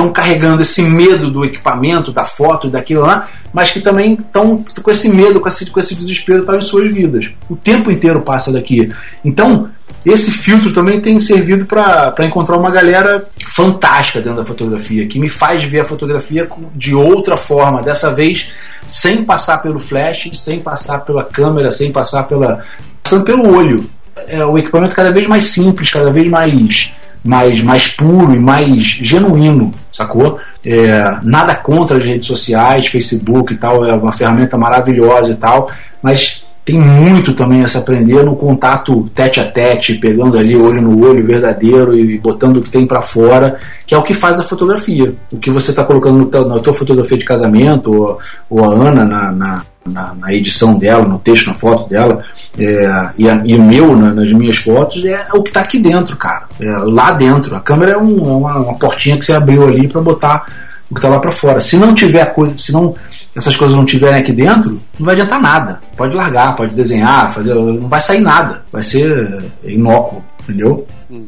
estão 0.00 0.12
carregando 0.12 0.62
esse 0.62 0.82
medo 0.82 1.30
do 1.30 1.44
equipamento, 1.44 2.12
da 2.12 2.24
foto, 2.24 2.68
daquilo 2.68 3.02
lá, 3.02 3.28
mas 3.52 3.70
que 3.70 3.80
também 3.80 4.14
estão 4.14 4.62
com 4.82 4.90
esse 4.90 5.08
medo, 5.08 5.40
com 5.40 5.48
esse, 5.48 5.66
com 5.66 5.80
esse 5.80 5.94
desespero 5.94 6.44
tal, 6.44 6.56
em 6.56 6.62
suas 6.62 6.92
vidas. 6.92 7.30
O 7.48 7.56
tempo 7.56 7.90
inteiro 7.90 8.22
passa 8.22 8.52
daqui. 8.52 8.92
Então, 9.24 9.68
esse 10.04 10.30
filtro 10.30 10.72
também 10.72 11.00
tem 11.00 11.20
servido 11.20 11.66
para 11.66 12.14
encontrar 12.20 12.56
uma 12.56 12.70
galera 12.70 13.24
fantástica 13.48 14.20
dentro 14.20 14.38
da 14.38 14.44
fotografia, 14.44 15.06
que 15.06 15.18
me 15.18 15.28
faz 15.28 15.64
ver 15.64 15.80
a 15.80 15.84
fotografia 15.84 16.48
de 16.74 16.94
outra 16.94 17.36
forma, 17.36 17.82
dessa 17.82 18.12
vez 18.12 18.50
sem 18.86 19.24
passar 19.24 19.58
pelo 19.58 19.78
flash, 19.78 20.30
sem 20.34 20.60
passar 20.60 21.00
pela 21.00 21.22
câmera, 21.22 21.70
sem 21.70 21.92
passar 21.92 22.24
pela. 22.24 22.64
passando 23.02 23.24
pelo 23.24 23.54
olho. 23.54 23.88
É 24.26 24.44
o 24.44 24.58
equipamento 24.58 24.94
cada 24.94 25.10
vez 25.10 25.26
mais 25.26 25.46
simples, 25.46 25.90
cada 25.90 26.12
vez 26.12 26.28
mais 26.28 26.92
mais, 27.22 27.60
mais 27.60 27.88
puro 27.88 28.34
e 28.34 28.38
mais 28.38 28.82
genuíno, 28.82 29.72
sacou? 29.92 30.38
É, 30.64 31.18
nada 31.22 31.54
contra 31.54 31.98
as 31.98 32.04
redes 32.04 32.26
sociais, 32.26 32.86
Facebook 32.86 33.52
e 33.52 33.56
tal, 33.56 33.84
é 33.84 33.92
uma 33.92 34.12
ferramenta 34.12 34.56
maravilhosa 34.56 35.32
e 35.32 35.36
tal, 35.36 35.70
mas 36.02 36.42
tem 36.64 36.78
muito 36.78 37.32
também 37.32 37.62
a 37.62 37.68
se 37.68 37.78
aprender 37.78 38.22
no 38.22 38.36
contato 38.36 39.08
tete 39.14 39.40
a 39.40 39.50
tete, 39.50 39.94
pegando 39.94 40.38
ali 40.38 40.56
olho 40.56 40.82
no 40.82 41.06
olho 41.06 41.24
verdadeiro 41.24 41.96
e 41.96 42.18
botando 42.18 42.58
o 42.58 42.60
que 42.60 42.70
tem 42.70 42.86
para 42.86 43.00
fora, 43.00 43.58
que 43.86 43.94
é 43.94 43.98
o 43.98 44.02
que 44.02 44.12
faz 44.12 44.38
a 44.38 44.44
fotografia. 44.44 45.14
O 45.32 45.38
que 45.38 45.50
você 45.50 45.70
está 45.70 45.82
colocando 45.84 46.26
teu, 46.26 46.46
na 46.46 46.58
tua 46.58 46.74
fotografia 46.74 47.16
de 47.16 47.24
casamento, 47.24 47.92
ou, 47.92 48.18
ou 48.50 48.64
a 48.64 48.74
Ana 48.74 49.04
na, 49.04 49.32
na, 49.32 49.62
na, 49.86 50.14
na, 50.14 50.32
edição 50.34 50.78
dela, 50.78 51.04
no 51.04 51.18
texto, 51.18 51.46
na 51.46 51.54
foto 51.54 51.88
dela, 51.88 52.22
é, 52.58 53.08
e, 53.16 53.28
a, 53.28 53.42
e, 53.44 53.54
o 53.56 53.62
meu 53.62 53.96
na, 53.96 54.12
nas 54.12 54.30
minhas 54.30 54.58
fotos, 54.58 55.02
é, 55.04 55.26
é 55.32 55.36
o 55.36 55.42
que 55.42 55.50
está 55.50 55.62
aqui 55.62 55.78
dentro, 55.78 56.14
cara. 56.16 56.44
É, 56.60 56.70
lá 56.84 57.10
dentro. 57.12 57.56
A 57.56 57.60
câmera 57.60 57.92
é, 57.92 57.96
um, 57.96 58.18
é 58.18 58.36
uma, 58.36 58.56
uma 58.58 58.78
portinha 58.78 59.18
que 59.18 59.24
você 59.24 59.32
abriu 59.32 59.66
ali 59.66 59.88
para 59.88 60.02
botar 60.02 60.44
o 60.90 60.94
que 60.94 60.98
está 60.98 61.08
lá 61.08 61.18
para 61.18 61.32
fora. 61.32 61.58
Se 61.58 61.76
não 61.76 61.94
tiver 61.94 62.26
coisa, 62.34 62.56
se 62.58 62.70
não 62.70 62.94
essas 63.40 63.56
coisas 63.56 63.76
não 63.76 63.84
tiverem 63.84 64.20
aqui 64.20 64.32
dentro, 64.32 64.80
não 64.98 65.06
vai 65.06 65.14
adiantar 65.14 65.40
nada. 65.40 65.80
Pode 65.96 66.14
largar, 66.14 66.54
pode 66.54 66.74
desenhar, 66.74 67.32
fazer, 67.32 67.54
não 67.54 67.88
vai 67.88 68.00
sair 68.00 68.20
nada. 68.20 68.62
Vai 68.70 68.82
ser 68.82 69.42
inócuo, 69.64 70.22
entendeu? 70.42 70.86
Uhum. 71.08 71.26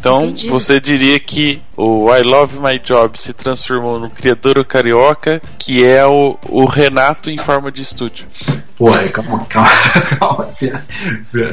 Então, 0.00 0.24
Entendi. 0.24 0.48
você 0.48 0.80
diria 0.80 1.20
que 1.20 1.60
o 1.76 2.10
I 2.14 2.22
Love 2.22 2.58
My 2.58 2.78
Job 2.82 3.20
se 3.20 3.34
transformou 3.34 4.00
no 4.00 4.08
criador 4.08 4.64
carioca, 4.64 5.42
que 5.58 5.84
é 5.84 6.06
o, 6.06 6.38
o 6.48 6.64
Renato 6.64 7.28
em 7.28 7.36
forma 7.36 7.70
de 7.70 7.82
estúdio. 7.82 8.26
Pô, 8.78 8.86
calma, 9.12 9.44
calma, 9.46 9.68
calma. 10.18 10.44
Você 10.44 10.72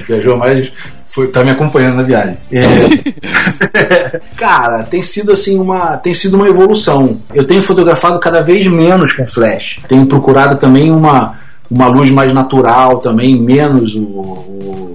viajou 0.07 0.37
mais 0.37 0.71
foi, 1.09 1.27
tá 1.27 1.43
me 1.43 1.51
acompanhando 1.51 1.97
na 1.97 2.03
viagem. 2.03 2.37
É, 2.51 4.21
cara, 4.37 4.83
tem 4.83 5.01
sido 5.01 5.31
assim 5.33 5.59
uma, 5.59 5.97
tem 5.97 6.13
sido 6.13 6.37
uma 6.37 6.47
evolução. 6.47 7.19
Eu 7.33 7.45
tenho 7.45 7.61
fotografado 7.61 8.17
cada 8.19 8.41
vez 8.41 8.67
menos 8.67 9.13
com 9.13 9.27
flash. 9.27 9.79
Tenho 9.89 10.05
procurado 10.05 10.57
também 10.57 10.89
uma 10.91 11.37
uma 11.69 11.87
luz 11.87 12.09
mais 12.11 12.33
natural 12.33 12.99
também, 12.99 13.37
menos 13.37 13.93
o, 13.95 13.99
o 13.99 14.86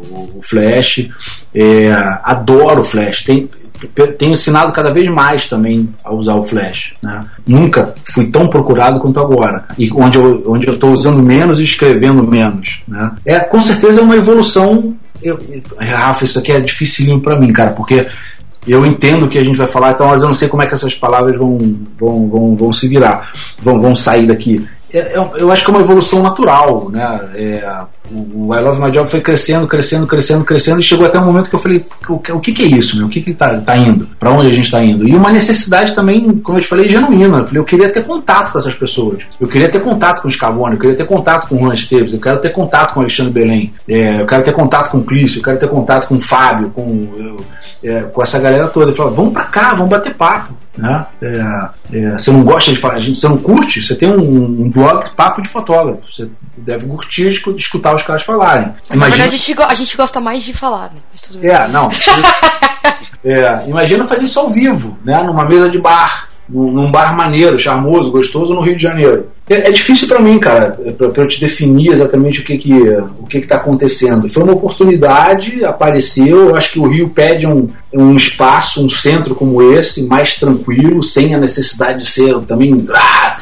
flash. 0.42 1.08
É, 1.54 1.92
adoro 2.22 2.80
o 2.80 2.84
flash. 2.84 3.22
Tem, 3.22 3.48
tenho 4.18 4.32
ensinado 4.32 4.72
cada 4.72 4.92
vez 4.92 5.10
mais 5.10 5.48
também 5.48 5.88
a 6.04 6.12
usar 6.12 6.34
o 6.34 6.44
flash. 6.44 6.92
Né? 7.02 7.24
Nunca 7.46 7.94
fui 8.04 8.26
tão 8.26 8.48
procurado 8.48 9.00
quanto 9.00 9.20
agora. 9.20 9.64
E 9.78 9.90
onde 9.92 10.18
eu 10.18 10.42
onde 10.46 10.68
eu 10.68 10.74
estou 10.74 10.92
usando 10.92 11.22
menos 11.22 11.60
e 11.60 11.64
escrevendo 11.64 12.22
menos. 12.22 12.82
Né? 12.86 13.12
É 13.24 13.40
com 13.40 13.60
certeza 13.60 14.00
é 14.00 14.04
uma 14.04 14.16
evolução 14.16 14.96
eu, 15.22 15.38
Rafa, 15.78 16.24
isso 16.24 16.38
aqui 16.38 16.52
é 16.52 16.60
dificílimo 16.60 17.20
para 17.20 17.38
mim, 17.38 17.52
cara, 17.52 17.70
porque 17.70 18.08
eu 18.66 18.84
entendo 18.84 19.28
que 19.28 19.38
a 19.38 19.44
gente 19.44 19.58
vai 19.58 19.66
falar, 19.66 19.92
então, 19.92 20.08
mas 20.08 20.22
eu 20.22 20.28
não 20.28 20.34
sei 20.34 20.48
como 20.48 20.62
é 20.62 20.66
que 20.66 20.74
essas 20.74 20.94
palavras 20.94 21.36
vão, 21.36 21.58
vão, 21.98 22.28
vão, 22.28 22.56
vão 22.56 22.72
se 22.72 22.88
virar, 22.88 23.32
vão, 23.60 23.80
vão 23.80 23.94
sair 23.94 24.26
daqui. 24.26 24.66
É, 24.92 24.98
é, 24.98 25.28
eu 25.36 25.50
acho 25.50 25.64
que 25.64 25.70
é 25.70 25.74
uma 25.74 25.82
evolução 25.82 26.22
natural, 26.22 26.90
né? 26.90 27.20
É, 27.34 27.74
o 28.12 28.54
I 28.54 28.60
Love 28.60 28.80
My 28.80 28.90
Job 28.90 29.10
foi 29.10 29.20
crescendo, 29.20 29.66
crescendo, 29.66 30.06
crescendo, 30.06 30.44
crescendo 30.44 30.80
e 30.80 30.82
chegou 30.82 31.06
até 31.06 31.18
um 31.18 31.24
momento 31.24 31.48
que 31.48 31.54
eu 31.54 31.58
falei, 31.58 31.84
o, 32.08 32.14
o 32.14 32.40
que, 32.40 32.52
que 32.52 32.62
é 32.62 32.66
isso? 32.66 32.96
Meu? 32.96 33.06
O 33.06 33.08
que 33.08 33.20
que 33.20 33.34
tá, 33.34 33.58
tá 33.58 33.76
indo? 33.76 34.08
Para 34.18 34.30
onde 34.30 34.50
a 34.50 34.52
gente 34.52 34.64
está 34.66 34.82
indo? 34.82 35.08
E 35.08 35.14
uma 35.14 35.30
necessidade 35.30 35.94
também, 35.94 36.38
como 36.38 36.58
eu 36.58 36.62
te 36.62 36.68
falei, 36.68 36.88
genuína. 36.88 37.38
Eu 37.38 37.46
falei, 37.46 37.60
eu 37.60 37.64
queria 37.64 37.88
ter 37.88 38.04
contato 38.04 38.52
com 38.52 38.58
essas 38.58 38.74
pessoas. 38.74 39.24
Eu 39.40 39.48
queria 39.48 39.68
ter 39.68 39.80
contato 39.80 40.22
com 40.22 40.28
o 40.28 40.30
Scavone, 40.30 40.74
eu 40.74 40.80
queria 40.80 40.96
ter 40.96 41.06
contato 41.06 41.48
com 41.48 41.56
o 41.56 41.58
Juan 41.58 41.74
Esteves, 41.74 42.12
eu 42.12 42.20
quero 42.20 42.40
ter 42.40 42.50
contato 42.50 42.94
com 42.94 43.00
o 43.00 43.02
Alexandre 43.02 43.32
Belém, 43.32 43.72
é, 43.88 44.20
eu 44.20 44.26
quero 44.26 44.42
ter 44.42 44.52
contato 44.52 44.90
com 44.90 44.98
o 44.98 45.04
Clício, 45.04 45.38
eu 45.38 45.42
quero 45.42 45.58
ter 45.58 45.68
contato 45.68 46.08
com 46.08 46.16
o 46.16 46.20
Fábio, 46.20 46.70
com, 46.70 47.08
eu, 47.16 47.36
é, 47.84 48.02
com 48.02 48.22
essa 48.22 48.38
galera 48.38 48.68
toda. 48.68 48.86
Ele 48.86 48.96
falou, 48.96 49.14
vamos 49.14 49.32
para 49.32 49.44
cá, 49.44 49.74
vamos 49.74 49.90
bater 49.90 50.14
papo. 50.14 50.54
Né? 50.76 51.06
É, 51.20 51.68
é, 51.92 52.10
você 52.12 52.30
não 52.30 52.42
gosta 52.42 52.70
de 52.70 52.78
falar, 52.78 53.00
você 53.00 53.28
não 53.28 53.36
curte, 53.36 53.82
você 53.82 53.94
tem 53.94 54.08
um, 54.10 54.44
um, 54.44 54.70
blog 54.70 55.10
papo 55.14 55.42
de 55.42 55.48
fotógrafo. 55.48 56.10
Você 56.10 56.28
deve 56.56 56.86
curtir 56.86 57.28
escutar 57.28 57.94
os 57.94 58.01
caras 58.02 58.22
falarem. 58.22 58.72
Imagina... 58.90 58.96
Na 58.96 59.06
verdade, 59.08 59.34
a 59.34 59.38
gente, 59.38 59.62
a 59.62 59.74
gente 59.74 59.96
gosta 59.96 60.20
mais 60.20 60.42
de 60.42 60.52
falar, 60.52 60.92
né? 60.92 61.00
É, 61.42 61.68
não. 61.68 61.88
é, 63.24 63.64
imagina 63.68 64.04
fazer 64.04 64.24
isso 64.24 64.40
ao 64.40 64.48
vivo, 64.48 64.98
né? 65.04 65.22
numa 65.22 65.44
mesa 65.44 65.68
de 65.68 65.78
bar 65.78 66.28
num 66.48 66.90
bar 66.90 67.16
maneiro, 67.16 67.58
charmoso, 67.58 68.10
gostoso 68.10 68.52
no 68.52 68.60
Rio 68.60 68.76
de 68.76 68.82
Janeiro. 68.82 69.28
É, 69.48 69.68
é 69.68 69.70
difícil 69.70 70.06
para 70.06 70.20
mim, 70.20 70.38
cara, 70.38 70.78
é 70.84 70.92
para 70.92 71.22
eu 71.22 71.28
te 71.28 71.40
definir 71.40 71.92
exatamente 71.92 72.40
o 72.40 72.44
que 72.44 72.58
que 72.58 72.72
o 73.18 73.26
que 73.26 73.38
está 73.38 73.56
acontecendo. 73.56 74.28
Foi 74.28 74.42
uma 74.42 74.52
oportunidade, 74.52 75.64
apareceu. 75.64 76.50
Eu 76.50 76.56
acho 76.56 76.72
que 76.72 76.78
o 76.78 76.86
Rio 76.86 77.08
pede 77.08 77.46
um, 77.46 77.68
um 77.92 78.14
espaço, 78.16 78.84
um 78.84 78.88
centro 78.88 79.34
como 79.34 79.62
esse, 79.62 80.06
mais 80.06 80.34
tranquilo, 80.34 81.02
sem 81.02 81.34
a 81.34 81.38
necessidade 81.38 82.00
de 82.00 82.06
ser 82.06 82.38
também 82.40 82.86
ah, 82.92 83.38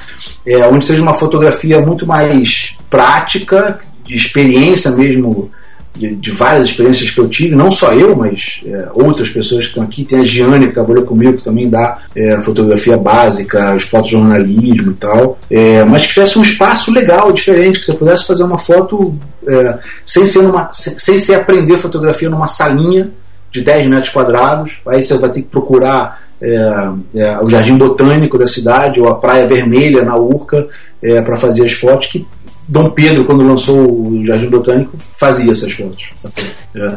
é, 0.47 0.67
onde 0.69 0.87
seja 0.87 1.03
uma 1.03 1.15
fotografia 1.15 1.81
muito 1.81 2.07
mais 2.07 2.77
prática, 2.89 3.81
de 4.11 4.17
experiência 4.17 4.91
mesmo 4.91 5.51
de, 5.95 6.15
de, 6.17 6.31
várias 6.31 6.67
experiências 6.67 7.11
que 7.11 7.19
eu 7.19 7.29
tive, 7.29 7.55
não 7.55 7.71
só 7.71 7.93
eu, 7.93 8.17
mas 8.17 8.61
é, 8.65 8.89
outras 8.95 9.29
pessoas 9.29 9.65
que 9.65 9.71
estão 9.71 9.85
aqui. 9.85 10.05
Tem 10.05 10.21
a 10.21 10.25
Giane, 10.25 10.67
que 10.67 10.75
trabalhou 10.75 11.05
comigo, 11.05 11.37
que 11.37 11.45
também 11.45 11.69
dá 11.69 11.99
é, 12.15 12.41
fotografia 12.43 12.97
básica, 12.97 13.75
os 13.75 13.85
fotojornalismo 13.85 14.93
e 14.93 14.95
tal. 14.95 15.39
É, 15.51 15.85
mas 15.85 16.07
que 16.07 16.13
tivesse 16.13 16.39
um 16.39 16.43
espaço 16.43 16.93
legal, 16.93 17.33
diferente, 17.33 17.81
que 17.81 17.87
você 17.87 17.95
pudesse 17.95 18.27
fazer 18.27 18.45
uma 18.45 18.59
foto 18.59 19.17
é, 19.47 19.79
sem, 20.05 20.27
ser 20.27 20.43
numa, 20.43 20.71
sem, 20.73 20.99
sem 20.99 21.19
ser 21.19 21.35
aprender 21.35 21.77
fotografia 21.77 22.31
numa 22.31 22.47
salinha 22.47 23.11
de 23.53 23.61
10 23.61 23.89
metros 23.89 24.11
quadrados. 24.11 24.79
Aí 24.87 25.03
você 25.03 25.19
vai 25.19 25.31
ter 25.31 25.43
que 25.43 25.49
procurar 25.49 26.21
é, 26.41 26.91
é, 27.17 27.39
o 27.41 27.51
Jardim 27.51 27.77
Botânico 27.77 28.39
da 28.39 28.47
cidade 28.47 29.01
ou 29.01 29.09
a 29.09 29.17
Praia 29.17 29.47
Vermelha 29.47 30.03
na 30.03 30.17
Urca 30.17 30.69
é, 31.03 31.21
para 31.21 31.37
fazer 31.37 31.65
as 31.65 31.73
fotos, 31.73 32.07
que 32.07 32.27
Dom 32.71 32.89
Pedro, 32.91 33.25
quando 33.25 33.45
lançou 33.45 33.77
o 33.81 34.25
Jardim 34.25 34.49
Botânico, 34.49 34.97
fazia 35.19 35.51
essas 35.51 35.73
fotos. 35.73 36.09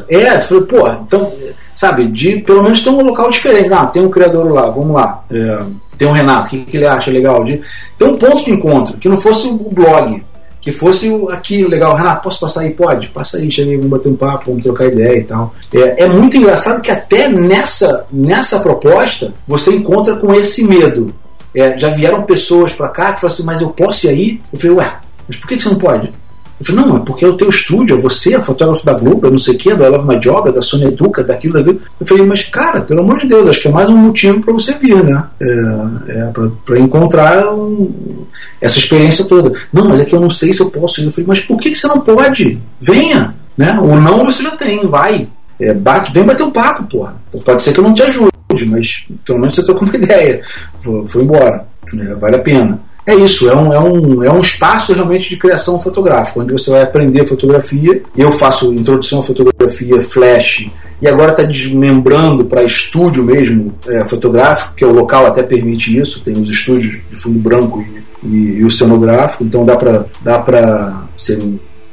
É, 0.08 0.24
é 0.24 0.42
falei, 0.42 0.64
pô, 0.66 0.88
então, 0.88 1.34
sabe, 1.74 2.06
de 2.06 2.38
pelo 2.42 2.62
menos 2.62 2.82
ter 2.82 2.92
um 2.92 3.02
local 3.02 3.28
diferente. 3.32 3.70
Não, 3.70 3.88
tem 3.88 4.06
um 4.06 4.10
criador 4.10 4.54
lá, 4.54 4.70
vamos 4.70 4.96
lá. 4.96 5.24
É, 5.32 5.64
tem 5.98 6.08
um 6.08 6.12
Renato, 6.12 6.46
o 6.46 6.50
que, 6.52 6.66
que 6.66 6.78
ele 6.78 6.86
acha 6.86 7.10
legal? 7.10 7.44
De, 7.44 7.60
ter 7.98 8.06
um 8.06 8.16
ponto 8.16 8.46
de 8.46 8.52
encontro, 8.52 8.98
que 8.98 9.10
não 9.10 9.18
fosse 9.18 9.48
o 9.48 9.56
blog, 9.56 10.24
que 10.62 10.72
fosse 10.72 11.12
aqui 11.32 11.66
legal. 11.66 11.96
Renato, 11.96 12.22
posso 12.22 12.40
passar 12.40 12.62
aí? 12.62 12.70
Pode, 12.70 13.08
passa 13.08 13.38
aí, 13.38 13.50
chega 13.50 13.72
aí, 13.72 13.78
vamos 13.78 13.90
bater 13.90 14.10
um 14.10 14.16
papo, 14.16 14.52
vamos 14.52 14.64
trocar 14.64 14.86
ideia 14.86 15.18
e 15.18 15.24
tal. 15.24 15.56
É, 15.74 16.04
é 16.04 16.08
muito 16.08 16.38
engraçado 16.38 16.84
que 16.84 16.92
até 16.92 17.28
nessa, 17.28 18.06
nessa 18.12 18.60
proposta 18.60 19.34
você 19.48 19.76
encontra 19.76 20.18
com 20.18 20.32
esse 20.36 20.64
medo. 20.64 21.12
É, 21.56 21.80
já 21.80 21.90
vieram 21.90 22.22
pessoas 22.24 22.74
para 22.74 22.90
cá 22.90 23.14
que 23.14 23.22
falam 23.22 23.34
assim, 23.34 23.44
mas 23.44 23.60
eu 23.60 23.70
posso 23.70 24.06
ir 24.06 24.10
aí? 24.10 24.42
Eu 24.52 24.60
falei, 24.60 24.78
ué, 24.78 24.94
mas 25.28 25.38
por 25.38 25.48
que, 25.48 25.60
você 25.60 25.70
não 25.70 25.78
pode? 25.78 26.12
Eu 26.60 26.66
falei, 26.66 26.86
não, 26.86 26.98
é 26.98 27.00
porque 27.00 27.26
é 27.26 27.28
o 27.28 27.36
teu 27.36 27.50
estúdio, 27.50 27.98
é 27.98 28.00
você, 28.00 28.36
é 28.36 28.42
fotógrafo 28.42 28.86
da 28.86 28.94
Globo, 28.94 29.28
é 29.28 29.30
não 29.30 29.38
sei 29.38 29.56
o 29.56 29.58
que, 29.58 29.74
da 29.74 29.88
I 29.88 29.90
Love 29.90 30.08
My 30.08 30.20
Job, 30.20 30.50
é 30.50 30.52
da 30.52 30.62
Sony 30.62 30.86
Educa, 30.86 31.24
daquilo, 31.24 31.56
daquilo. 31.56 31.82
Eu 32.00 32.06
falei, 32.06 32.26
mas 32.26 32.44
cara, 32.44 32.82
pelo 32.82 33.02
amor 33.02 33.18
de 33.18 33.28
Deus, 33.28 33.50
acho 33.50 33.62
que 33.62 33.68
é 33.68 33.72
mais 33.72 33.90
um 33.90 33.98
motivo 33.98 34.40
para 34.42 34.54
você 34.54 34.74
vir, 34.74 35.04
né? 35.04 35.24
É, 35.42 35.50
é 36.10 36.32
para 36.64 36.80
encontrar 36.80 37.54
um, 37.54 38.26
essa 38.62 38.78
experiência 38.78 39.26
toda. 39.26 39.52
Não, 39.74 39.90
mas 39.90 40.00
é 40.00 40.06
que 40.06 40.16
eu 40.16 40.22
não 40.22 40.30
sei 40.30 40.54
se 40.54 40.62
eu 40.62 40.70
posso 40.70 41.02
ir. 41.02 41.06
Eu 41.06 41.12
falei, 41.12 41.28
mas 41.28 41.40
por 41.42 41.60
que, 41.60 41.72
que 41.72 41.78
você 41.78 41.88
não 41.88 42.00
pode? 42.00 42.60
Venha, 42.80 43.36
né? 43.58 43.78
O 43.82 44.00
não 44.00 44.24
você 44.24 44.44
já 44.44 44.52
tem, 44.52 44.86
vai. 44.86 45.28
É, 45.60 45.74
bate, 45.74 46.14
vem 46.14 46.24
bater 46.24 46.44
um 46.44 46.52
papo, 46.52 46.84
porra. 46.84 47.16
Pode 47.44 47.64
ser 47.64 47.74
que 47.74 47.80
eu 47.80 47.84
não 47.84 47.94
te 47.94 48.04
ajude, 48.04 48.32
mas 48.68 49.06
pelo 49.26 49.40
menos 49.40 49.56
você 49.56 49.66
trocou 49.66 49.88
uma 49.88 49.96
ideia. 49.98 50.42
Foi 50.80 51.24
embora. 51.24 51.66
É, 51.94 52.16
vale 52.16 52.36
a 52.38 52.40
pena. 52.40 52.80
É 53.06 53.14
isso, 53.16 53.50
é 53.50 53.56
um, 53.56 53.74
é, 53.74 53.80
um, 53.80 54.24
é 54.24 54.32
um 54.32 54.40
espaço 54.40 54.94
realmente 54.94 55.30
de 55.30 55.38
criação 55.38 55.78
fotográfica, 55.78 56.40
onde 56.40 56.54
você 56.54 56.72
vai 56.72 56.82
aprender 56.82 57.26
fotografia. 57.26 58.02
Eu 58.16 58.32
faço 58.32 58.74
introdução 58.74 59.20
à 59.20 59.24
fotografia 59.24 60.02
flash 60.02 60.70
e 61.02 61.08
agora 61.08 61.32
está 61.32 61.44
desmembrando 61.44 62.46
para 62.46 62.64
estúdio 62.64 63.22
mesmo 63.24 63.74
é, 63.88 64.06
fotográfico, 64.06 64.74
que 64.74 64.86
é 64.86 64.88
o 64.88 64.94
local 64.94 65.26
até 65.26 65.44
permite 65.44 66.00
isso. 66.00 66.22
Tem 66.22 66.34
os 66.34 66.50
estúdios 66.50 67.02
de 67.10 67.16
fundo 67.18 67.40
branco 67.40 67.84
e, 68.24 68.28
e, 68.28 68.36
e 68.60 68.64
o 68.64 68.72
cenográfico, 68.72 69.44
então 69.44 69.66
dá 69.66 69.76
para 69.76 70.06
dá 70.22 71.04
ser 71.18 71.42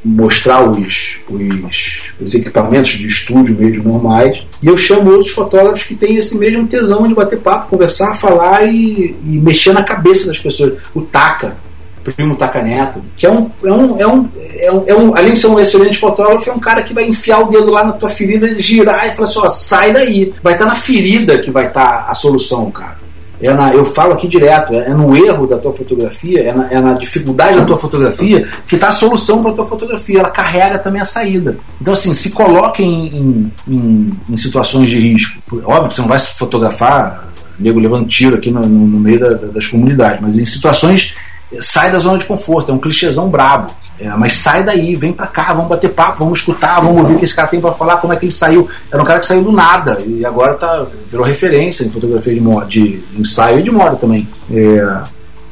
mostrar 0.05 0.69
os, 0.69 1.19
os, 1.29 2.13
os, 2.21 2.35
equipamentos 2.35 2.93
de 2.93 3.07
estúdio 3.07 3.55
mesmo 3.55 3.85
normais. 3.85 4.43
E 4.63 4.67
eu 4.67 4.77
chamo 4.77 5.11
outros 5.11 5.31
fotógrafos 5.31 5.85
que 5.85 5.95
têm 5.95 6.17
esse 6.17 6.37
mesmo 6.39 6.67
tesão 6.67 7.07
de 7.07 7.15
bater 7.15 7.39
papo, 7.39 7.69
conversar, 7.69 8.15
falar 8.15 8.65
e, 8.65 9.17
e 9.25 9.39
mexer 9.39 9.73
na 9.73 9.83
cabeça 9.83 10.27
das 10.27 10.39
pessoas. 10.39 10.79
O 10.95 11.03
Taka, 11.03 11.57
primo 12.03 12.35
Taka 12.37 12.63
Neto, 12.63 13.03
que 13.17 13.27
é 13.27 13.31
um, 13.31 13.51
é 13.63 13.73
um, 13.73 14.01
é 14.01 14.07
um, 14.07 14.29
é 14.59 14.73
um, 14.73 14.85
é 14.87 14.95
um, 14.95 15.17
além 15.17 15.35
de 15.35 15.41
ser 15.41 15.49
um 15.49 15.61
excelente 15.61 15.99
fotógrafo, 15.99 16.49
é 16.49 16.53
um 16.53 16.61
cara 16.61 16.83
que 16.83 16.95
vai 16.95 17.07
enfiar 17.07 17.41
o 17.41 17.51
dedo 17.51 17.71
lá 17.71 17.85
na 17.85 17.93
tua 17.93 18.09
ferida, 18.09 18.59
girar 18.59 19.07
e 19.07 19.15
falar 19.15 19.29
assim: 19.29 19.39
ó, 19.39 19.49
sai 19.51 19.93
daí. 19.93 20.33
Vai 20.43 20.55
estar 20.55 20.65
tá 20.65 20.71
na 20.71 20.77
ferida 20.77 21.39
que 21.39 21.51
vai 21.51 21.67
estar 21.67 22.05
tá 22.05 22.11
a 22.11 22.15
solução, 22.15 22.71
cara. 22.71 23.00
É 23.43 23.53
na, 23.55 23.73
eu 23.75 23.87
falo 23.87 24.13
aqui 24.13 24.29
direto, 24.29 24.75
é, 24.75 24.91
é 24.91 24.95
no 24.95 25.17
erro 25.17 25.47
da 25.47 25.59
tua 25.59 25.73
fotografia, 25.73 26.41
é 26.43 26.53
na, 26.53 26.71
é 26.71 26.81
na 26.81 26.93
dificuldade 26.95 27.59
da 27.59 27.65
tua 27.65 27.77
fotografia 27.77 28.47
que 28.69 28.75
está 28.75 28.89
a 28.89 28.93
solução 28.93 29.43
para 29.43 29.53
a 29.53 29.55
tua 29.55 29.65
fotografia. 29.65 30.21
Ela 30.21 30.31
carrega 30.31 30.79
também 30.79 31.01
a 31.01 31.07
saída. 31.07 31.57
Então, 31.81 31.93
assim, 31.93 32.13
se 32.15 32.31
coloque 32.31 32.83
em, 32.83 33.51
em, 33.67 34.13
em 34.29 34.37
situações 34.37 34.89
de 34.89 34.99
risco. 34.99 35.41
Óbvio 35.65 35.89
que 35.89 35.95
você 35.95 36.01
não 36.03 36.09
vai 36.09 36.19
se 36.19 36.37
fotografar, 36.39 37.29
nego 37.59 37.81
levando 37.81 38.07
tiro 38.07 38.37
aqui 38.37 38.51
no, 38.51 38.61
no, 38.61 38.87
no 38.87 39.01
meio 39.01 39.21
da, 39.21 39.31
das 39.31 39.67
comunidades, 39.67 40.21
mas 40.21 40.39
em 40.39 40.45
situações 40.45 41.15
sai 41.59 41.91
da 41.91 41.99
zona 41.99 42.19
de 42.19 42.27
conforto, 42.27 42.71
é 42.71 42.75
um 42.75 42.79
clichêzão 42.79 43.29
brabo. 43.29 43.73
É, 44.01 44.09
mas 44.17 44.33
sai 44.33 44.65
daí, 44.65 44.97
vem 44.97 45.13
pra 45.13 45.27
cá, 45.27 45.53
vamos 45.53 45.69
bater 45.69 45.91
papo, 45.91 46.21
vamos 46.21 46.39
escutar, 46.39 46.81
vamos 46.81 47.03
ouvir 47.03 47.15
o 47.15 47.19
que 47.19 47.25
esse 47.27 47.37
cara 47.37 47.49
tem 47.49 47.61
pra 47.61 47.73
falar, 47.73 47.99
como 47.99 48.15
é 48.15 48.17
que 48.17 48.25
ele 48.25 48.33
saiu. 48.33 48.67
Era 48.91 49.03
um 49.03 49.05
cara 49.05 49.21
que 49.21 49.27
saiu 49.27 49.45
do 49.45 49.53
nada 49.53 50.01
e 50.07 50.25
agora 50.25 50.55
tá, 50.55 50.87
virou 51.07 51.25
referência 51.25 51.85
em 51.85 51.91
fotografia 51.91 52.33
de, 52.33 52.41
moda, 52.41 52.67
de 52.67 53.05
ensaio 53.19 53.59
e 53.59 53.63
de 53.63 53.71
moda 53.71 53.97
também. 53.97 54.27
É, 54.51 55.03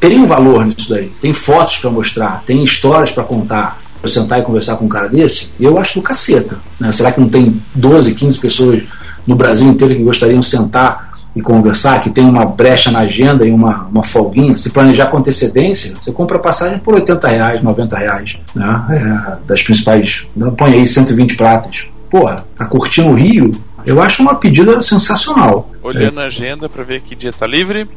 um 0.03 0.27
valor 0.27 0.65
nisso 0.65 0.89
daí, 0.89 1.13
tem 1.21 1.35
fotos 1.35 1.79
para 1.79 1.91
mostrar, 1.91 2.43
tem 2.47 2.65
histórias 2.65 3.11
para 3.11 3.25
contar. 3.25 3.87
Pra 4.01 4.09
sentar 4.09 4.39
e 4.39 4.45
conversar 4.45 4.77
com 4.77 4.85
um 4.85 4.89
cara 4.89 5.09
desse, 5.09 5.51
eu 5.59 5.77
acho 5.77 5.99
do 5.99 6.03
caceta. 6.03 6.57
Né? 6.79 6.93
Será 6.93 7.11
que 7.11 7.21
não 7.21 7.29
tem 7.29 7.61
12, 7.75 8.15
15 8.15 8.39
pessoas 8.39 8.85
no 9.27 9.35
Brasil 9.35 9.67
inteiro 9.67 9.93
que 9.93 10.05
gostariam 10.05 10.39
de 10.39 10.47
sentar 10.47 11.08
e 11.39 11.41
conversar, 11.41 12.01
que 12.01 12.11
tem 12.11 12.25
uma 12.25 12.45
brecha 12.45 12.91
na 12.91 13.01
agenda 13.01 13.47
e 13.47 13.51
uma, 13.53 13.87
uma 13.91 14.03
folguinha, 14.03 14.57
se 14.57 14.71
planejar 14.71 15.07
com 15.07 15.19
antecedência, 15.19 15.95
você 15.95 16.11
compra 16.11 16.37
passagem 16.39 16.79
por 16.79 16.95
80 16.95 17.29
reais, 17.29 17.63
90 17.63 17.97
reais, 17.97 18.37
né? 18.55 18.85
É, 18.91 19.37
das 19.47 19.63
principais, 19.63 20.27
né? 20.35 20.53
põe 20.57 20.75
aí 20.75 20.87
120 20.87 21.37
pratas. 21.37 21.87
Porra, 22.11 22.45
pra 22.57 22.67
curtir 22.67 23.03
no 23.03 23.15
Rio, 23.15 23.53
eu 23.87 24.03
acho 24.03 24.21
uma 24.21 24.35
pedida 24.35 24.81
sensacional. 24.83 25.71
Olhando 25.81 26.21
é. 26.21 26.25
a 26.25 26.27
agenda 26.27 26.69
para 26.69 26.83
ver 26.83 27.03
que 27.03 27.15
dia 27.15 27.31
tá 27.33 27.47
livre. 27.47 27.89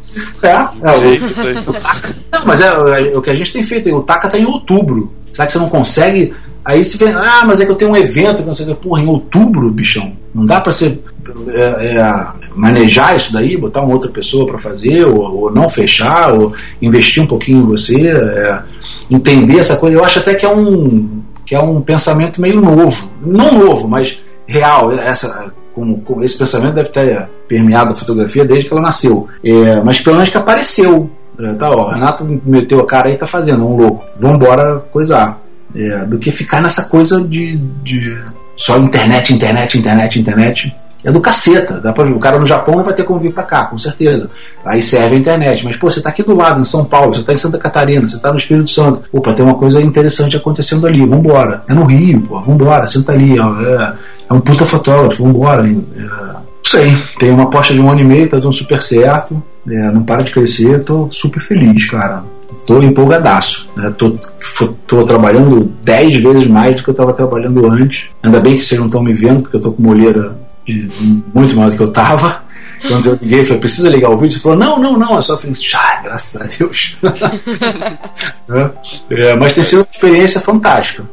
É, 0.44 0.50
é 0.50 0.60
o... 0.60 0.70
não, 2.32 2.46
mas 2.46 2.62
é, 2.62 2.68
é, 2.68 3.18
o 3.18 3.22
que 3.22 3.30
a 3.30 3.36
gente 3.36 3.52
tem 3.52 3.64
feito. 3.64 3.90
O 3.96 4.04
TACA 4.04 4.30
tá 4.30 4.38
em 4.38 4.46
outubro. 4.46 5.12
Será 5.34 5.48
que 5.48 5.54
você 5.54 5.60
não 5.60 5.70
consegue? 5.70 6.34
Aí 6.64 6.84
você 6.84 6.98
vê, 6.98 7.12
ah, 7.12 7.44
mas 7.46 7.60
é 7.60 7.66
que 7.66 7.72
eu 7.72 7.76
tenho 7.76 7.92
um 7.92 7.98
evento, 7.98 8.46
não 8.46 8.54
sei 8.54 8.66
o 8.66 8.76
que. 8.76 8.84
Porra, 8.84 9.02
em 9.02 9.08
outubro, 9.08 9.72
bichão. 9.72 10.14
Não 10.36 10.46
dá 10.46 10.62
para 10.62 10.72
você 10.72 11.00
é, 11.50 11.98
é, 11.98 12.41
manejar 12.56 13.16
isso 13.16 13.34
daí, 13.34 13.58
botar 13.58 13.82
uma 13.82 13.94
outra 13.94 14.10
pessoa 14.10 14.46
para 14.46 14.58
fazer, 14.58 15.06
ou, 15.06 15.44
ou, 15.44 15.52
não 15.52 15.70
fechar, 15.70 16.34
ou 16.34 16.54
investir 16.82 17.24
um 17.24 17.28
pouquinho 17.28 17.64
em 17.64 17.66
você, 17.66 18.10
é, 18.10 18.62
entender 19.10 19.60
essa 19.60 19.78
coisa. 19.78 19.98
Eu 19.98 20.04
acho 20.04 20.20
até 20.20 20.36
que 20.36 20.46
é 20.46 20.54
um 20.54 21.22
que 21.46 21.56
é 21.56 21.62
um 21.62 21.82
pensamento 21.82 22.40
meio 22.40 22.62
novo, 22.62 23.12
não 23.22 23.52
novo, 23.52 23.88
mas 23.88 24.18
real. 24.48 24.92
Essa, 24.92 25.52
como, 25.74 26.00
como 26.02 26.24
esse 26.24 26.38
pensamento 26.38 26.76
deve 26.76 26.90
ter 26.90 27.28
permeado 27.48 27.92
a 27.92 27.96
fotografia 27.96 28.46
desde 28.46 28.68
que 28.68 28.74
ela 28.74 28.82
nasceu, 28.82 29.28
é, 29.44 29.82
mas 29.82 30.00
pelo 30.00 30.16
menos 30.16 30.30
que 30.30 30.38
apareceu. 30.38 31.10
É, 31.40 31.54
tá, 31.54 31.70
ó, 31.70 31.90
Renato 31.90 32.42
meteu 32.46 32.80
a 32.80 32.86
cara 32.86 33.10
aí, 33.10 33.18
tá 33.18 33.26
fazendo, 33.26 33.66
um 33.66 33.76
louco. 33.76 34.06
Vambora 34.20 34.80
coisar. 34.92 35.42
É, 35.76 36.06
do 36.06 36.20
que 36.20 36.32
ficar 36.32 36.62
nessa 36.62 36.90
coisa 36.90 37.22
de, 37.22 37.58
de 37.84 38.18
só 38.56 38.78
internet, 38.78 39.34
internet, 39.34 39.78
internet, 39.78 40.20
internet 40.20 40.76
é 41.04 41.12
do 41.12 41.20
caceta. 41.20 41.80
Dá 41.80 41.92
pra, 41.92 42.06
o 42.06 42.20
cara 42.20 42.40
no 42.40 42.46
Japão 42.46 42.76
não 42.76 42.84
vai 42.84 42.94
ter 42.94 43.04
como 43.04 43.20
vir 43.20 43.34
para 43.34 43.44
cá, 43.44 43.66
com 43.66 43.78
certeza. 43.78 44.30
Aí 44.66 44.82
serve 44.82 45.16
a 45.16 45.20
internet. 45.20 45.66
Mas, 45.66 45.78
pô, 45.78 45.90
você 45.90 46.02
tá 46.02 46.10
aqui 46.10 46.24
do 46.24 46.36
lado, 46.36 46.62
em 46.62 46.64
São 46.64 46.86
Paulo, 46.86 47.16
você 47.16 47.24
tá 47.24 47.34
em 47.34 47.38
Santa 47.38 47.58
Catarina, 47.58 48.08
você 48.08 48.20
tá 48.20 48.32
no 48.32 48.38
Espírito 48.38 48.70
Santo. 48.70 49.04
Opa, 49.12 49.34
tem 49.34 49.46
uma 49.46 49.56
coisa 49.56 49.82
interessante 49.82 50.38
acontecendo 50.38 50.86
ali, 50.86 51.06
vambora. 51.06 51.64
É 51.68 51.74
no 51.74 51.86
Rio, 51.86 52.22
pô, 52.22 52.40
vambora, 52.42 52.86
senta 52.86 53.12
ali, 53.12 53.40
ó. 53.40 53.62
É, 53.62 53.94
é 54.30 54.34
um 54.34 54.40
puta 54.40 54.66
fotógrafo, 54.66 55.24
vambora. 55.24 55.68
É, 55.68 55.72
não 55.72 56.44
sei, 56.64 56.96
tem 57.20 57.32
uma 57.32 57.44
aposta 57.44 57.74
de 57.74 57.82
um 57.82 57.90
ano 57.90 58.02
e 58.02 58.06
meio, 58.06 58.30
tá 58.30 58.38
dando 58.38 58.54
super 58.54 58.82
certo. 58.82 59.42
É, 59.68 59.92
não 59.92 60.04
para 60.04 60.24
de 60.24 60.32
crescer, 60.32 60.84
tô 60.84 61.08
super 61.12 61.42
feliz, 61.42 61.90
cara. 61.90 62.24
Tô 62.66 62.82
empolgadaço. 62.82 63.70
Né? 63.76 63.94
Tô, 63.98 64.16
tô 64.88 65.04
trabalhando 65.04 65.72
10 65.84 66.22
vezes 66.22 66.48
mais 66.48 66.76
do 66.76 66.84
que 66.84 66.90
eu 66.90 66.94
estava 66.94 67.14
trabalhando 67.14 67.68
antes. 67.70 68.10
Ainda 68.24 68.40
bem 68.40 68.56
que 68.56 68.62
vocês 68.62 68.80
não 68.80 68.88
estão 68.88 69.04
me 69.04 69.14
vendo, 69.14 69.42
porque 69.42 69.58
eu 69.58 69.62
tô 69.62 69.72
com 69.72 69.82
uma 69.82 69.92
olheira 69.92 70.36
muito 71.34 71.56
maior 71.56 71.70
do 71.70 71.78
que 71.78 71.84
eu 71.84 71.92
tava. 71.92 72.44
Quando 72.88 73.10
eu 73.10 73.20
liguei, 73.22 73.46
falei, 73.46 73.60
precisa 73.60 73.90
ligar 73.90 74.10
o 74.10 74.18
vídeo? 74.18 74.38
Você 74.38 74.44
falou, 74.44 74.58
não, 74.58 74.80
não, 74.80 74.98
não, 74.98 75.18
é 75.18 75.22
só 75.22 75.38
falei, 75.38 75.56
ah, 75.76 76.02
graças 76.04 76.42
a 76.42 76.58
Deus. 76.58 76.98
é, 79.10 79.36
mas 79.36 79.54
tem 79.54 79.64
sido 79.64 79.80
uma 79.80 79.88
experiência 79.92 80.42
fantástica. 80.42 81.04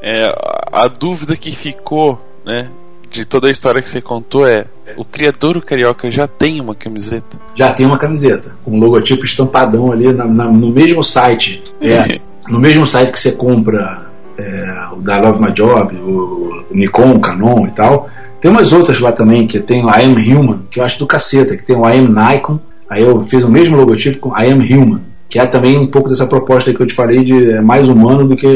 É, 0.00 0.32
a 0.72 0.86
dúvida 0.86 1.36
que 1.36 1.50
ficou, 1.50 2.22
né, 2.44 2.68
de 3.10 3.24
toda 3.24 3.48
a 3.48 3.50
história 3.50 3.82
que 3.82 3.88
você 3.88 4.00
contou 4.00 4.46
é: 4.46 4.66
o 4.96 5.04
criador 5.04 5.60
carioca 5.64 6.10
já 6.10 6.28
tem 6.28 6.60
uma 6.60 6.74
camiseta? 6.74 7.38
Já 7.54 7.72
tem 7.72 7.86
uma 7.86 7.98
camiseta, 7.98 8.54
com 8.64 8.72
um 8.72 8.78
logotipo 8.78 9.24
estampadão 9.24 9.90
ali 9.90 10.12
na, 10.12 10.26
na, 10.26 10.44
no 10.44 10.70
mesmo 10.70 11.02
site. 11.02 11.62
É, 11.80 12.20
no 12.48 12.60
mesmo 12.60 12.86
site 12.86 13.10
que 13.10 13.18
você 13.18 13.32
compra 13.32 14.06
é, 14.38 14.88
o 14.92 14.96
da 14.96 15.20
Love 15.20 15.42
My 15.42 15.52
Job, 15.52 15.96
o 15.96 16.64
Nikon, 16.70 17.14
o 17.14 17.20
Canon 17.20 17.66
e 17.66 17.70
tal 17.70 18.10
tem 18.44 18.50
umas 18.50 18.74
outras 18.74 19.00
lá 19.00 19.10
também, 19.10 19.46
que 19.46 19.58
tem 19.58 19.82
o 19.82 19.88
I 19.88 20.04
Am 20.04 20.16
Human, 20.16 20.66
que 20.70 20.78
eu 20.78 20.84
acho 20.84 20.98
do 20.98 21.06
caceta, 21.06 21.56
que 21.56 21.62
tem 21.62 21.74
o 21.74 21.88
I 21.88 21.96
Am 21.96 22.08
Nikon, 22.08 22.60
aí 22.90 23.02
eu 23.02 23.22
fiz 23.22 23.42
o 23.42 23.48
mesmo 23.48 23.74
logotipo 23.74 24.18
com 24.18 24.38
I 24.38 24.50
Am 24.50 24.60
Human, 24.60 25.00
que 25.30 25.38
é 25.38 25.46
também 25.46 25.78
um 25.78 25.86
pouco 25.86 26.10
dessa 26.10 26.26
proposta 26.26 26.70
que 26.74 26.78
eu 26.78 26.86
te 26.86 26.92
falei 26.92 27.24
de 27.24 27.52
é 27.52 27.62
mais 27.62 27.88
humano 27.88 28.28
do 28.28 28.36
que, 28.36 28.54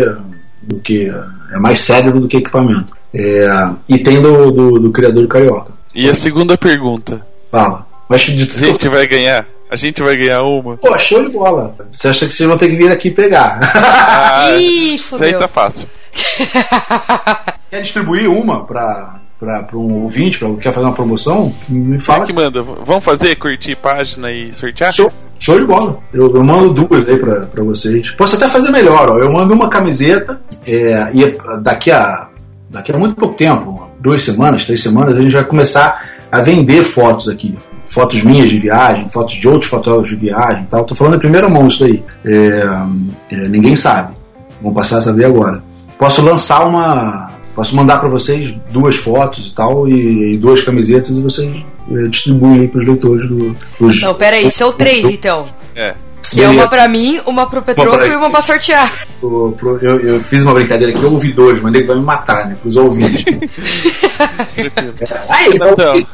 do 0.62 0.78
que 0.81 1.10
é 1.51 1.59
mais 1.59 1.78
cérebro 1.78 2.20
do 2.20 2.28
que 2.28 2.36
equipamento. 2.36 2.93
É, 3.15 3.70
e 3.89 3.98
tem 3.98 4.20
do, 4.20 4.51
do, 4.51 4.73
do, 4.78 4.90
criador 4.90 5.23
do 5.23 5.28
Carioca. 5.28 5.73
E 5.94 6.06
a 6.10 6.15
segunda 6.15 6.59
pergunta? 6.59 7.27
Fala. 7.51 7.86
Mas 8.10 8.28
a 8.28 8.66
gente 8.66 8.89
vai 8.90 9.06
ganhar? 9.06 9.47
A 9.70 9.77
gente 9.77 10.02
vai 10.02 10.15
ganhar 10.16 10.43
uma? 10.43 10.77
Pô, 10.77 10.98
show 10.98 11.24
de 11.24 11.31
bola. 11.31 11.74
Você 11.90 12.09
acha 12.09 12.27
que 12.27 12.35
vocês 12.35 12.47
vão 12.47 12.59
ter 12.59 12.69
que 12.69 12.77
vir 12.77 12.93
aqui 12.93 13.10
pegar? 13.10 13.59
Ah, 13.62 14.51
Ih, 14.60 14.97
Isso 14.97 15.16
aí 15.24 15.32
tá 15.32 15.48
fácil. 15.48 15.89
Quer 17.70 17.81
distribuir 17.81 18.31
uma 18.31 18.65
pra, 18.65 19.20
para 19.39 19.65
um 19.74 20.02
ouvinte, 20.02 20.39
para 20.39 20.52
quer 20.55 20.73
fazer 20.73 20.86
uma 20.86 20.94
promoção, 20.94 21.55
me 21.69 22.01
fala. 22.01 22.27
que 22.27 22.32
manda. 22.32 22.60
Vamos 22.62 23.05
fazer, 23.05 23.36
curtir 23.36 23.77
página 23.77 24.33
e 24.33 24.52
sortear? 24.52 24.92
Show, 24.92 25.12
show 25.39 25.58
de 25.58 25.65
bola. 25.65 25.99
Eu, 26.12 26.34
eu 26.34 26.42
mando 26.42 26.75
duas 26.75 27.08
aí 27.08 27.17
para 27.17 27.62
vocês. 27.62 28.10
Posso 28.12 28.34
até 28.34 28.49
fazer 28.49 28.70
melhor, 28.70 29.10
ó. 29.10 29.18
Eu 29.18 29.33
mando 29.33 29.55
uma 29.55 29.68
camiseta 29.68 30.41
é, 30.67 31.08
e 31.15 31.39
daqui 31.62 31.91
a, 31.91 32.28
daqui 32.68 32.91
a 32.91 32.99
muito 32.99 33.15
pouco 33.15 33.34
tempo, 33.34 33.89
duas 34.00 34.23
semanas, 34.23 34.65
três 34.65 34.83
semanas, 34.83 35.17
a 35.17 35.20
gente 35.20 35.33
vai 35.33 35.44
começar 35.44 36.18
a 36.33 36.42
vender 36.42 36.83
fotos 36.83 37.28
aqui. 37.28 37.57
Fotos 37.86 38.23
minhas 38.23 38.50
de 38.50 38.58
viagem, 38.58 39.08
fotos 39.08 39.36
de 39.36 39.49
outros 39.49 39.70
fotógrafos 39.70 40.10
de 40.10 40.17
viagem 40.17 40.67
tal. 40.68 40.84
Tô 40.84 40.94
falando 40.94 41.15
em 41.15 41.20
primeira 41.20 41.49
mão 41.49 41.68
isso 41.68 41.84
aí. 41.84 42.02
É, 42.25 42.62
é, 43.31 43.49
ninguém 43.49 43.76
sabe. 43.76 44.15
Vamos 44.60 44.76
passar 44.76 44.99
a 44.99 45.02
saber 45.02 45.26
agora. 45.26 45.62
Posso 45.97 46.23
lançar 46.23 46.67
uma, 46.67 47.27
Posso 47.59 47.75
mandar 47.75 47.99
para 47.99 48.09
vocês 48.09 48.55
duas 48.70 48.95
fotos 48.95 49.49
e 49.49 49.53
tal, 49.53 49.89
e, 49.89 50.35
e 50.35 50.39
duas 50.39 50.62
camisetas, 50.62 51.11
e 51.11 51.20
vocês 51.20 51.65
é, 51.91 52.07
distribuem 52.07 52.61
aí 52.61 52.69
pros 52.69 52.87
leitores 52.87 53.28
do. 53.28 53.53
Pros, 53.77 54.01
não, 54.01 54.15
peraí, 54.15 54.49
são 54.49 54.70
três 54.70 55.05
então. 55.07 55.45
É. 55.75 55.93
Que 56.31 56.41
é 56.41 56.49
uma 56.49 56.69
pra 56.69 56.87
mim, 56.87 57.20
uma 57.27 57.51
pro 57.51 57.61
Petroco 57.61 58.05
e 58.05 58.15
uma 58.15 58.31
pra 58.31 58.43
sortear. 58.43 59.09
Pro, 59.20 59.57
pro, 59.59 59.77
eu, 59.78 59.99
eu, 59.99 60.20
fiz 60.20 60.45
uma 60.45 60.55
brincadeira 60.55 60.95
aqui, 60.95 61.05
ouvidores, 61.05 61.61
mas 61.61 61.75
ele 61.75 61.85
vai 61.85 61.97
me 61.97 62.03
matar, 62.03 62.47
né? 62.47 62.57
Pros 62.62 62.77
ouvintes. 62.77 63.25
é, 63.27 64.70
aí, 65.28 65.53
então, 65.53 66.07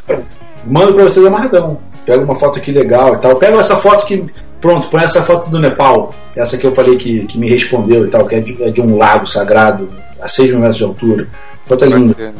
mando 0.66 0.94
pra 0.94 1.04
vocês 1.04 1.26
amarradão. 1.26 1.78
Pega 2.06 2.24
uma 2.24 2.36
foto 2.36 2.58
aqui 2.58 2.72
legal 2.72 3.16
e 3.16 3.18
tal. 3.18 3.36
Pega 3.36 3.58
essa 3.58 3.76
foto 3.76 4.06
que. 4.06 4.24
Pronto, 4.64 4.88
põe 4.88 5.02
essa 5.02 5.22
foto 5.22 5.50
do 5.50 5.58
Nepal. 5.58 6.14
Essa 6.34 6.56
que 6.56 6.66
eu 6.66 6.74
falei 6.74 6.96
que, 6.96 7.26
que 7.26 7.36
me 7.36 7.50
respondeu 7.50 8.06
e 8.06 8.08
tal, 8.08 8.26
que 8.26 8.34
é 8.34 8.40
de, 8.40 8.62
é 8.62 8.70
de 8.70 8.80
um 8.80 8.96
lago 8.96 9.26
sagrado 9.26 9.90
a 10.18 10.26
6 10.26 10.52
mil 10.52 10.60
metros 10.60 10.78
de 10.78 10.84
altura. 10.84 11.28
Foto 11.66 11.84
linda. 11.84 12.32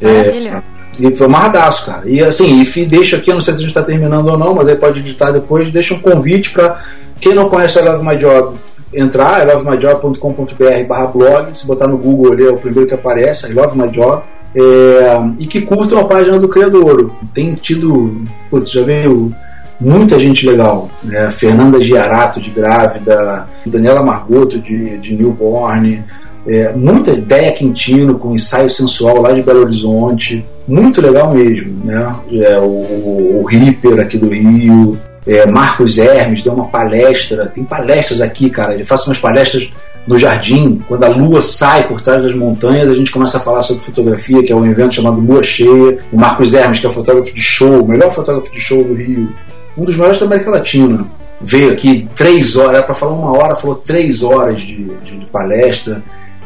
É, 0.00 0.62
e 1.00 1.16
foi 1.16 1.26
amarradaço, 1.26 1.84
cara. 1.86 2.08
E 2.08 2.22
assim, 2.22 2.62
e 2.62 2.84
deixa 2.84 3.16
aqui, 3.16 3.32
não 3.32 3.40
sei 3.40 3.54
se 3.54 3.58
a 3.58 3.62
gente 3.62 3.70
está 3.70 3.82
terminando 3.82 4.28
ou 4.28 4.38
não, 4.38 4.54
mas 4.54 4.68
aí 4.68 4.76
pode 4.76 5.00
editar 5.00 5.32
depois, 5.32 5.72
deixa 5.72 5.92
um 5.92 5.98
convite 5.98 6.52
para 6.52 6.84
quem 7.20 7.34
não 7.34 7.48
conhece 7.48 7.76
o 7.76 7.82
I 7.82 7.88
Love 7.88 8.06
My 8.06 8.16
Job 8.16 8.56
entrar, 8.94 9.42
ilovemyjob.com.br 9.42 10.86
barra 10.86 11.06
blog, 11.06 11.52
se 11.52 11.66
botar 11.66 11.88
no 11.88 11.98
Google 11.98 12.32
ali 12.32 12.46
é 12.46 12.50
o 12.50 12.58
primeiro 12.58 12.86
que 12.86 12.94
aparece, 12.94 13.50
I 13.50 13.54
Love 13.54 13.76
My 13.76 13.88
Job. 13.88 14.22
É, 14.54 15.20
e 15.40 15.46
que 15.46 15.62
curtam 15.62 15.98
a 15.98 16.04
página 16.04 16.38
do 16.38 16.46
Criador. 16.46 17.10
Tem 17.34 17.54
tido, 17.54 18.22
putz, 18.48 18.70
já 18.70 18.84
veio 18.84 19.34
muita 19.82 20.18
gente 20.18 20.46
legal. 20.46 20.88
Né? 21.02 21.30
Fernanda 21.30 21.82
Giarato 21.82 22.40
de 22.40 22.50
Grávida, 22.50 23.46
Daniela 23.66 24.02
Margoto 24.02 24.58
de, 24.58 24.98
de 24.98 25.14
Newborn, 25.14 26.02
É, 26.44 26.72
muita 26.74 27.12
ideia 27.12 27.52
Quintino 27.52 28.18
com 28.18 28.34
ensaio 28.34 28.68
sensual 28.68 29.22
lá 29.22 29.30
de 29.32 29.42
Belo 29.42 29.60
Horizonte, 29.60 30.44
muito 30.66 31.00
legal 31.00 31.32
mesmo, 31.32 31.84
né? 31.84 32.12
É, 32.32 32.58
o, 32.58 33.38
o 33.38 33.44
Ripper 33.48 34.00
aqui 34.00 34.18
do 34.18 34.28
Rio, 34.28 34.98
é, 35.24 35.46
Marcos 35.46 35.98
Hermes 35.98 36.42
deu 36.42 36.52
uma 36.52 36.66
palestra, 36.66 37.46
tem 37.46 37.62
palestras 37.62 38.20
aqui, 38.20 38.50
cara, 38.50 38.74
ele 38.74 38.84
faz 38.84 39.06
umas 39.06 39.20
palestras 39.20 39.70
no 40.04 40.18
jardim, 40.18 40.82
quando 40.88 41.04
a 41.04 41.08
lua 41.08 41.40
sai 41.40 41.86
por 41.86 42.00
trás 42.00 42.20
das 42.24 42.34
montanhas, 42.34 42.88
a 42.88 42.94
gente 42.94 43.12
começa 43.12 43.36
a 43.38 43.40
falar 43.40 43.62
sobre 43.62 43.84
fotografia, 43.84 44.42
que 44.42 44.52
é 44.52 44.56
um 44.56 44.66
evento 44.66 44.96
chamado 44.96 45.20
Lua 45.20 45.44
Cheia. 45.44 45.98
O 46.12 46.18
Marcos 46.18 46.52
Hermes, 46.52 46.80
que 46.80 46.88
é 46.88 46.90
fotógrafo 46.90 47.32
de 47.32 47.40
show, 47.40 47.84
o 47.84 47.86
melhor 47.86 48.10
fotógrafo 48.10 48.52
de 48.52 48.60
show 48.60 48.82
do 48.82 48.94
Rio, 48.94 49.28
um 49.76 49.84
dos 49.84 49.96
maiores 49.96 50.20
da 50.20 50.26
América 50.26 50.50
Latina, 50.50 51.06
veio 51.40 51.72
aqui 51.72 52.08
três 52.14 52.56
horas, 52.56 52.76
era 52.76 52.82
para 52.82 52.94
falar 52.94 53.12
uma 53.12 53.36
hora, 53.36 53.56
falou 53.56 53.76
três 53.76 54.22
horas 54.22 54.60
de, 54.60 54.76
de, 54.76 55.18
de 55.18 55.26
palestra. 55.26 56.02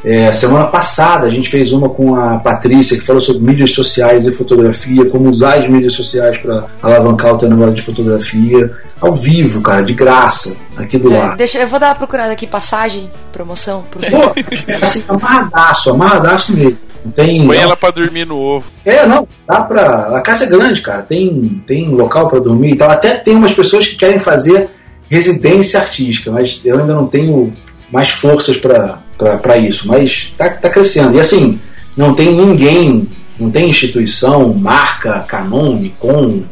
É, 0.08 0.30
semana 0.32 0.66
passada 0.66 1.26
a 1.26 1.30
gente 1.30 1.50
fez 1.50 1.72
uma 1.72 1.88
com 1.88 2.14
a 2.14 2.38
Patrícia 2.38 2.96
que 2.96 3.04
falou 3.04 3.20
sobre 3.20 3.42
mídias 3.42 3.72
sociais 3.72 4.24
e 4.24 4.30
fotografia, 4.30 5.04
como 5.06 5.28
usar 5.28 5.58
as 5.58 5.68
mídias 5.68 5.94
sociais 5.94 6.38
para 6.38 6.66
alavancar 6.80 7.34
o 7.34 7.38
teu 7.38 7.50
negócio 7.50 7.74
de 7.74 7.82
fotografia, 7.82 8.70
ao 9.00 9.12
vivo, 9.12 9.60
cara, 9.60 9.82
de 9.82 9.92
graça, 9.92 10.56
aqui 10.76 10.96
do 10.96 11.12
É, 11.12 11.18
lado. 11.18 11.36
deixa, 11.36 11.58
eu 11.58 11.66
vou 11.66 11.80
dar 11.80 11.88
uma 11.88 11.94
procurada 11.96 12.32
aqui, 12.32 12.46
passagem, 12.46 13.10
promoção. 13.32 13.82
Pro... 13.90 13.98
Pô, 14.08 14.32
assim, 14.80 15.02
amarradaço, 15.08 15.90
amarradaço 15.90 16.56
mesmo. 16.56 16.78
Não 17.04 17.10
tem. 17.10 17.44
Põe 17.44 17.56
ela 17.56 17.76
pra 17.76 17.90
dormir 17.90 18.28
no 18.28 18.36
ovo. 18.38 18.64
É, 18.84 19.04
não, 19.06 19.26
dá 19.44 19.60
pra. 19.62 20.16
A 20.16 20.20
casa 20.20 20.44
é 20.44 20.46
grande, 20.46 20.82
cara. 20.82 21.02
Tem, 21.02 21.62
tem 21.66 21.88
local 21.90 22.28
pra 22.28 22.38
dormir 22.38 22.74
e 22.74 22.76
tal. 22.76 22.90
Até 22.90 23.16
tem 23.16 23.34
umas 23.34 23.52
pessoas 23.52 23.88
que 23.88 23.96
querem 23.96 24.20
fazer 24.20 24.70
residência 25.10 25.80
artística, 25.80 26.30
mas 26.30 26.60
eu 26.64 26.78
ainda 26.78 26.94
não 26.94 27.06
tenho 27.08 27.52
mais 27.92 28.08
forças 28.08 28.56
pra 28.56 29.00
pra 29.16 29.56
isso. 29.56 29.88
Mas 29.88 30.32
tá, 30.36 30.50
tá 30.50 30.70
crescendo. 30.70 31.16
E 31.16 31.20
assim, 31.20 31.58
não 31.96 32.14
tem 32.14 32.34
ninguém, 32.34 33.08
não 33.38 33.50
tem 33.50 33.70
instituição, 33.70 34.54
marca, 34.54 35.20
Canon, 35.20 35.76
Nikon, 35.76 36.42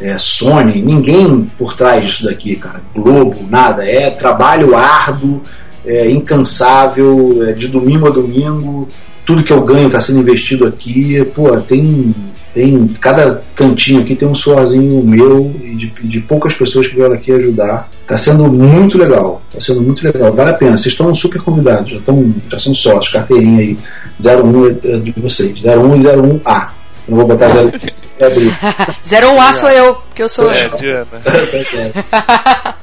é, 0.00 0.16
Sony, 0.18 0.82
ninguém 0.82 1.50
por 1.56 1.74
trás 1.74 2.10
disso 2.10 2.24
daqui, 2.24 2.56
cara. 2.56 2.80
Globo, 2.94 3.46
nada. 3.48 3.84
É 3.84 4.10
trabalho 4.10 4.76
árduo, 4.76 5.42
é, 5.86 6.10
incansável, 6.10 7.44
é 7.48 7.52
de 7.52 7.68
domingo 7.68 8.06
a 8.06 8.10
domingo. 8.10 8.88
Tudo 9.24 9.44
que 9.44 9.52
eu 9.52 9.62
ganho 9.62 9.86
está 9.86 10.00
sendo 10.00 10.20
investido 10.20 10.66
aqui. 10.66 11.24
Pô, 11.34 11.56
tem, 11.58 12.14
tem. 12.52 12.88
Cada 13.00 13.42
cantinho 13.54 14.02
aqui 14.02 14.14
tem 14.14 14.28
um 14.28 14.34
suorzinho 14.34 15.02
meu 15.02 15.54
e 15.62 15.74
de, 15.74 15.86
de 16.02 16.20
poucas 16.20 16.54
pessoas 16.54 16.86
que 16.86 16.94
vieram 16.94 17.14
aqui 17.14 17.32
ajudar. 17.32 17.88
Tá 18.06 18.16
sendo 18.16 18.50
muito 18.52 18.98
legal. 18.98 19.42
Tá 19.52 19.60
sendo 19.60 19.80
muito 19.80 20.04
legal. 20.04 20.32
Vale 20.32 20.50
a 20.50 20.54
pena. 20.54 20.76
Vocês 20.76 20.92
estão 20.92 21.14
super 21.14 21.40
convidados. 21.42 21.90
Já, 21.90 21.98
estão, 21.98 22.34
já 22.50 22.58
são 22.58 22.74
sócios. 22.74 23.12
Carteirinha 23.12 23.60
aí. 23.60 23.78
01 24.20 24.66
é 24.66 24.98
de 24.98 25.14
vocês. 25.16 25.58
01 25.64 25.96
e 25.96 26.04
01A. 26.04 26.68
Eu 27.08 27.16
não 27.16 27.16
vou 27.16 27.26
botar 27.26 27.48
0 27.48 27.72
é 28.18 28.26
abrir. 28.26 28.52
01A 29.04 29.52
sou 29.52 29.70
eu, 29.70 29.94
porque 29.94 30.22
eu 30.22 30.28
sou. 30.28 30.50
É, 30.50 30.68
Diana. 30.68 31.06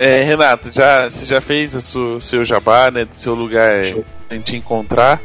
É, 0.00 0.22
Renato, 0.22 0.70
já, 0.72 1.10
você 1.10 1.26
já 1.26 1.40
fez 1.40 1.74
o 1.74 1.80
seu, 1.80 2.20
seu 2.20 2.44
jabá, 2.44 2.88
né? 2.88 3.04
Do 3.04 3.16
seu 3.16 3.34
lugar 3.34 3.72
a 4.30 4.34
gente 4.34 4.56
encontrar. 4.56 5.20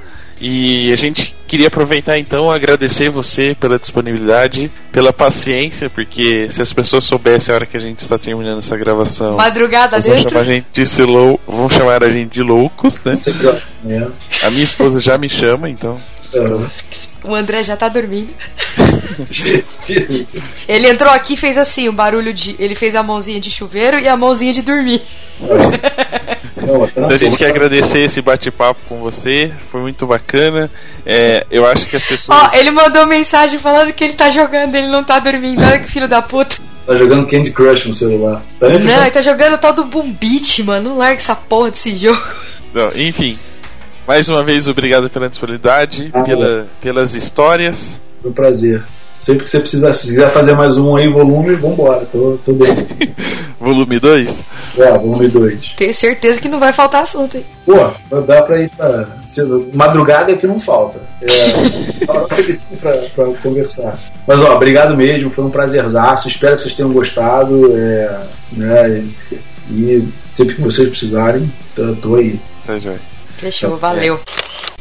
E 0.45 0.91
a 0.91 0.95
gente 0.97 1.33
queria 1.47 1.67
aproveitar 1.67 2.17
então 2.17 2.51
agradecer 2.51 3.09
você 3.09 3.55
pela 3.57 3.79
disponibilidade, 3.79 4.69
pela 4.91 5.13
paciência, 5.13 5.89
porque 5.89 6.49
se 6.49 6.61
as 6.61 6.73
pessoas 6.73 7.05
soubessem 7.05 7.53
a 7.53 7.55
hora 7.55 7.65
que 7.65 7.77
a 7.77 7.79
gente 7.79 7.99
está 7.99 8.17
terminando 8.17 8.57
essa 8.57 8.75
gravação, 8.75 9.37
Madrugada 9.37 9.97
vão 9.99 10.09
dentro. 10.15 10.29
chamar 10.29 10.41
a 10.41 10.43
gente 10.43 10.65
de 10.73 10.85
se 10.85 11.01
lou- 11.03 11.39
vão 11.47 11.69
chamar 11.69 12.03
a 12.03 12.09
gente 12.09 12.29
de 12.29 12.41
loucos, 12.41 13.01
né? 13.05 13.13
Manhã. 13.81 14.11
A 14.43 14.49
minha 14.49 14.63
esposa 14.65 14.99
já 14.99 15.17
me 15.17 15.29
chama, 15.29 15.69
então. 15.69 15.97
O 17.23 17.33
André 17.33 17.63
já 17.63 17.77
tá 17.77 17.87
dormindo. 17.87 18.33
Ele 20.67 20.87
entrou 20.89 21.11
aqui 21.11 21.35
e 21.35 21.37
fez 21.37 21.57
assim, 21.57 21.87
o 21.87 21.93
barulho 21.93 22.33
de. 22.33 22.55
Ele 22.59 22.75
fez 22.75 22.95
a 22.95 23.03
mãozinha 23.03 23.39
de 23.39 23.49
chuveiro 23.49 23.97
e 23.99 24.07
a 24.09 24.17
mãozinha 24.17 24.51
de 24.51 24.61
dormir. 24.61 25.01
Não, 25.39 25.47
Então 26.75 27.09
a 27.09 27.17
gente 27.17 27.37
quer 27.37 27.49
agradecer 27.49 27.99
esse 27.99 28.21
bate-papo 28.21 28.79
com 28.87 28.99
você, 28.99 29.51
foi 29.71 29.81
muito 29.81 30.05
bacana. 30.05 30.69
É, 31.05 31.45
eu 31.51 31.65
acho 31.67 31.85
que 31.85 31.95
as 31.95 32.05
pessoas. 32.05 32.37
Ó, 32.37 32.55
ele 32.55 32.71
mandou 32.71 33.05
mensagem 33.05 33.59
falando 33.59 33.93
que 33.93 34.03
ele 34.03 34.13
tá 34.13 34.29
jogando, 34.29 34.75
ele 34.75 34.87
não 34.87 35.03
tá 35.03 35.19
dormindo. 35.19 35.61
Olha 35.61 35.79
que 35.79 35.89
filho 35.89 36.07
da 36.07 36.21
puta. 36.21 36.57
Tá 36.85 36.95
jogando 36.95 37.27
Candy 37.27 37.51
Crush 37.51 37.85
no 37.85 37.93
celular. 37.93 38.43
Tá? 38.59 38.67
Não, 38.69 39.01
ele 39.01 39.11
tá 39.11 39.21
jogando 39.21 39.53
o 39.53 39.57
tal 39.57 39.73
do 39.73 39.85
Boom 39.85 40.11
Beat, 40.11 40.59
mano. 40.59 40.89
Não 40.89 40.97
larga 40.97 41.15
essa 41.15 41.35
porra 41.35 41.71
desse 41.71 41.95
jogo. 41.95 42.21
Não, 42.73 42.91
enfim, 42.95 43.37
mais 44.07 44.27
uma 44.27 44.43
vez 44.43 44.67
obrigado 44.67 45.09
pela 45.09 45.29
disponibilidade, 45.29 46.09
Ah, 46.13 46.21
pela, 46.23 46.67
pelas 46.81 47.13
histórias. 47.13 48.01
Foi 48.21 48.31
um 48.31 48.33
prazer. 48.33 48.83
Sempre 49.23 49.45
que 49.45 49.49
você 49.51 49.59
precisar, 49.61 49.93
se 49.93 50.07
quiser 50.07 50.29
fazer 50.31 50.53
mais 50.53 50.77
um 50.77 50.97
aí, 50.97 51.07
volume, 51.07 51.55
vambora. 51.55 52.05
Tô, 52.11 52.37
tô 52.43 52.51
bem. 52.51 52.75
Volume 53.57 53.97
2. 53.97 54.43
É, 54.77 54.91
volume 54.97 55.29
2. 55.29 55.75
Tenho 55.77 55.93
certeza 55.93 56.41
que 56.41 56.49
não 56.49 56.59
vai 56.59 56.73
faltar 56.73 57.03
assunto, 57.03 57.37
hein? 57.37 57.45
Pô, 57.65 58.19
dá 58.19 58.41
pra 58.41 58.61
ir 58.61 58.69
pra. 58.71 59.07
se- 59.25 59.41
Madrugada 59.73 60.33
é 60.33 60.35
que 60.35 60.45
não 60.45 60.59
falta. 60.59 61.01
É. 61.21 62.03
pra, 62.75 62.91
pra 63.15 63.25
conversar. 63.41 63.97
Mas 64.27 64.41
ó, 64.41 64.57
obrigado 64.57 64.97
mesmo, 64.97 65.31
foi 65.31 65.45
um 65.45 65.49
prazerzaço. 65.49 66.27
Espero 66.27 66.57
que 66.57 66.63
vocês 66.63 66.75
tenham 66.75 66.91
gostado. 66.91 67.71
É, 67.77 68.23
né, 68.51 69.05
e, 69.69 69.73
e 69.81 70.13
sempre 70.33 70.55
que 70.55 70.61
vocês 70.61 70.89
precisarem, 70.89 71.49
tô, 71.73 71.95
tô 71.95 72.15
aí. 72.15 72.37
Tá, 72.67 72.77
joia. 72.77 72.99
Fechou, 73.37 73.77
valeu. 73.77 74.19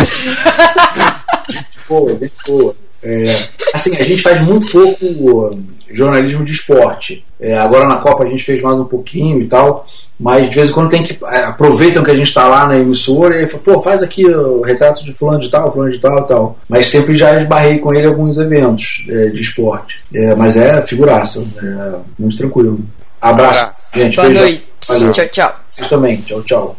boa, 1.87 2.15
bem 2.15 2.31
boa. 2.47 2.75
É, 3.03 3.49
assim, 3.73 3.97
a 3.97 4.05
gente 4.05 4.23
faz 4.23 4.41
muito 4.43 4.71
pouco 4.71 5.05
uh, 5.07 5.63
jornalismo 5.91 6.45
de 6.45 6.53
esporte. 6.53 7.25
É, 7.41 7.57
agora 7.57 7.87
na 7.87 7.97
Copa 7.97 8.25
a 8.25 8.29
gente 8.29 8.45
fez 8.45 8.63
mais 8.63 8.79
um 8.79 8.85
pouquinho 8.85 9.41
e 9.41 9.47
tal, 9.47 9.87
mas 10.19 10.51
de 10.51 10.57
vez 10.57 10.69
em 10.69 10.73
quando 10.73 10.91
tem 10.91 11.03
que. 11.03 11.19
é, 11.25 11.45
aproveitam 11.45 12.05
que 12.05 12.11
a 12.11 12.17
gente 12.17 12.29
está 12.29 12.47
lá 12.47 12.67
na 12.67 12.79
emissora 12.79 13.43
e 13.43 13.49
fala, 13.49 13.63
pô, 13.63 13.81
faz 13.81 14.03
aqui 14.03 14.27
o 14.27 14.61
retrato 14.61 15.03
de 15.03 15.13
fulano 15.15 15.41
de 15.41 15.49
tal, 15.49 15.73
fulano 15.73 15.91
de 15.91 15.99
tal 15.99 16.19
e 16.19 16.27
tal. 16.27 16.59
Mas 16.69 16.89
sempre 16.89 17.17
já 17.17 17.41
esbarrei 17.41 17.79
com 17.79 17.95
ele 17.95 18.07
alguns 18.07 18.37
eventos 18.37 19.05
é, 19.09 19.27
de 19.27 19.41
esporte. 19.41 19.99
É, 20.15 20.35
mas 20.35 20.57
é 20.57 20.83
figuraça, 20.83 21.43
é, 21.63 21.99
muito 22.19 22.37
tranquilo. 22.37 22.81
Abraço, 23.21 23.81
gente. 23.95 24.17
Boa 24.17 24.29
noite. 24.29 24.65
Valeu. 24.87 25.13
Tchau, 25.13 25.29
tchau. 25.29 25.61
Vocês 25.73 25.89
também. 25.89 26.17
Tchau, 26.19 26.43
tchau. 26.43 26.77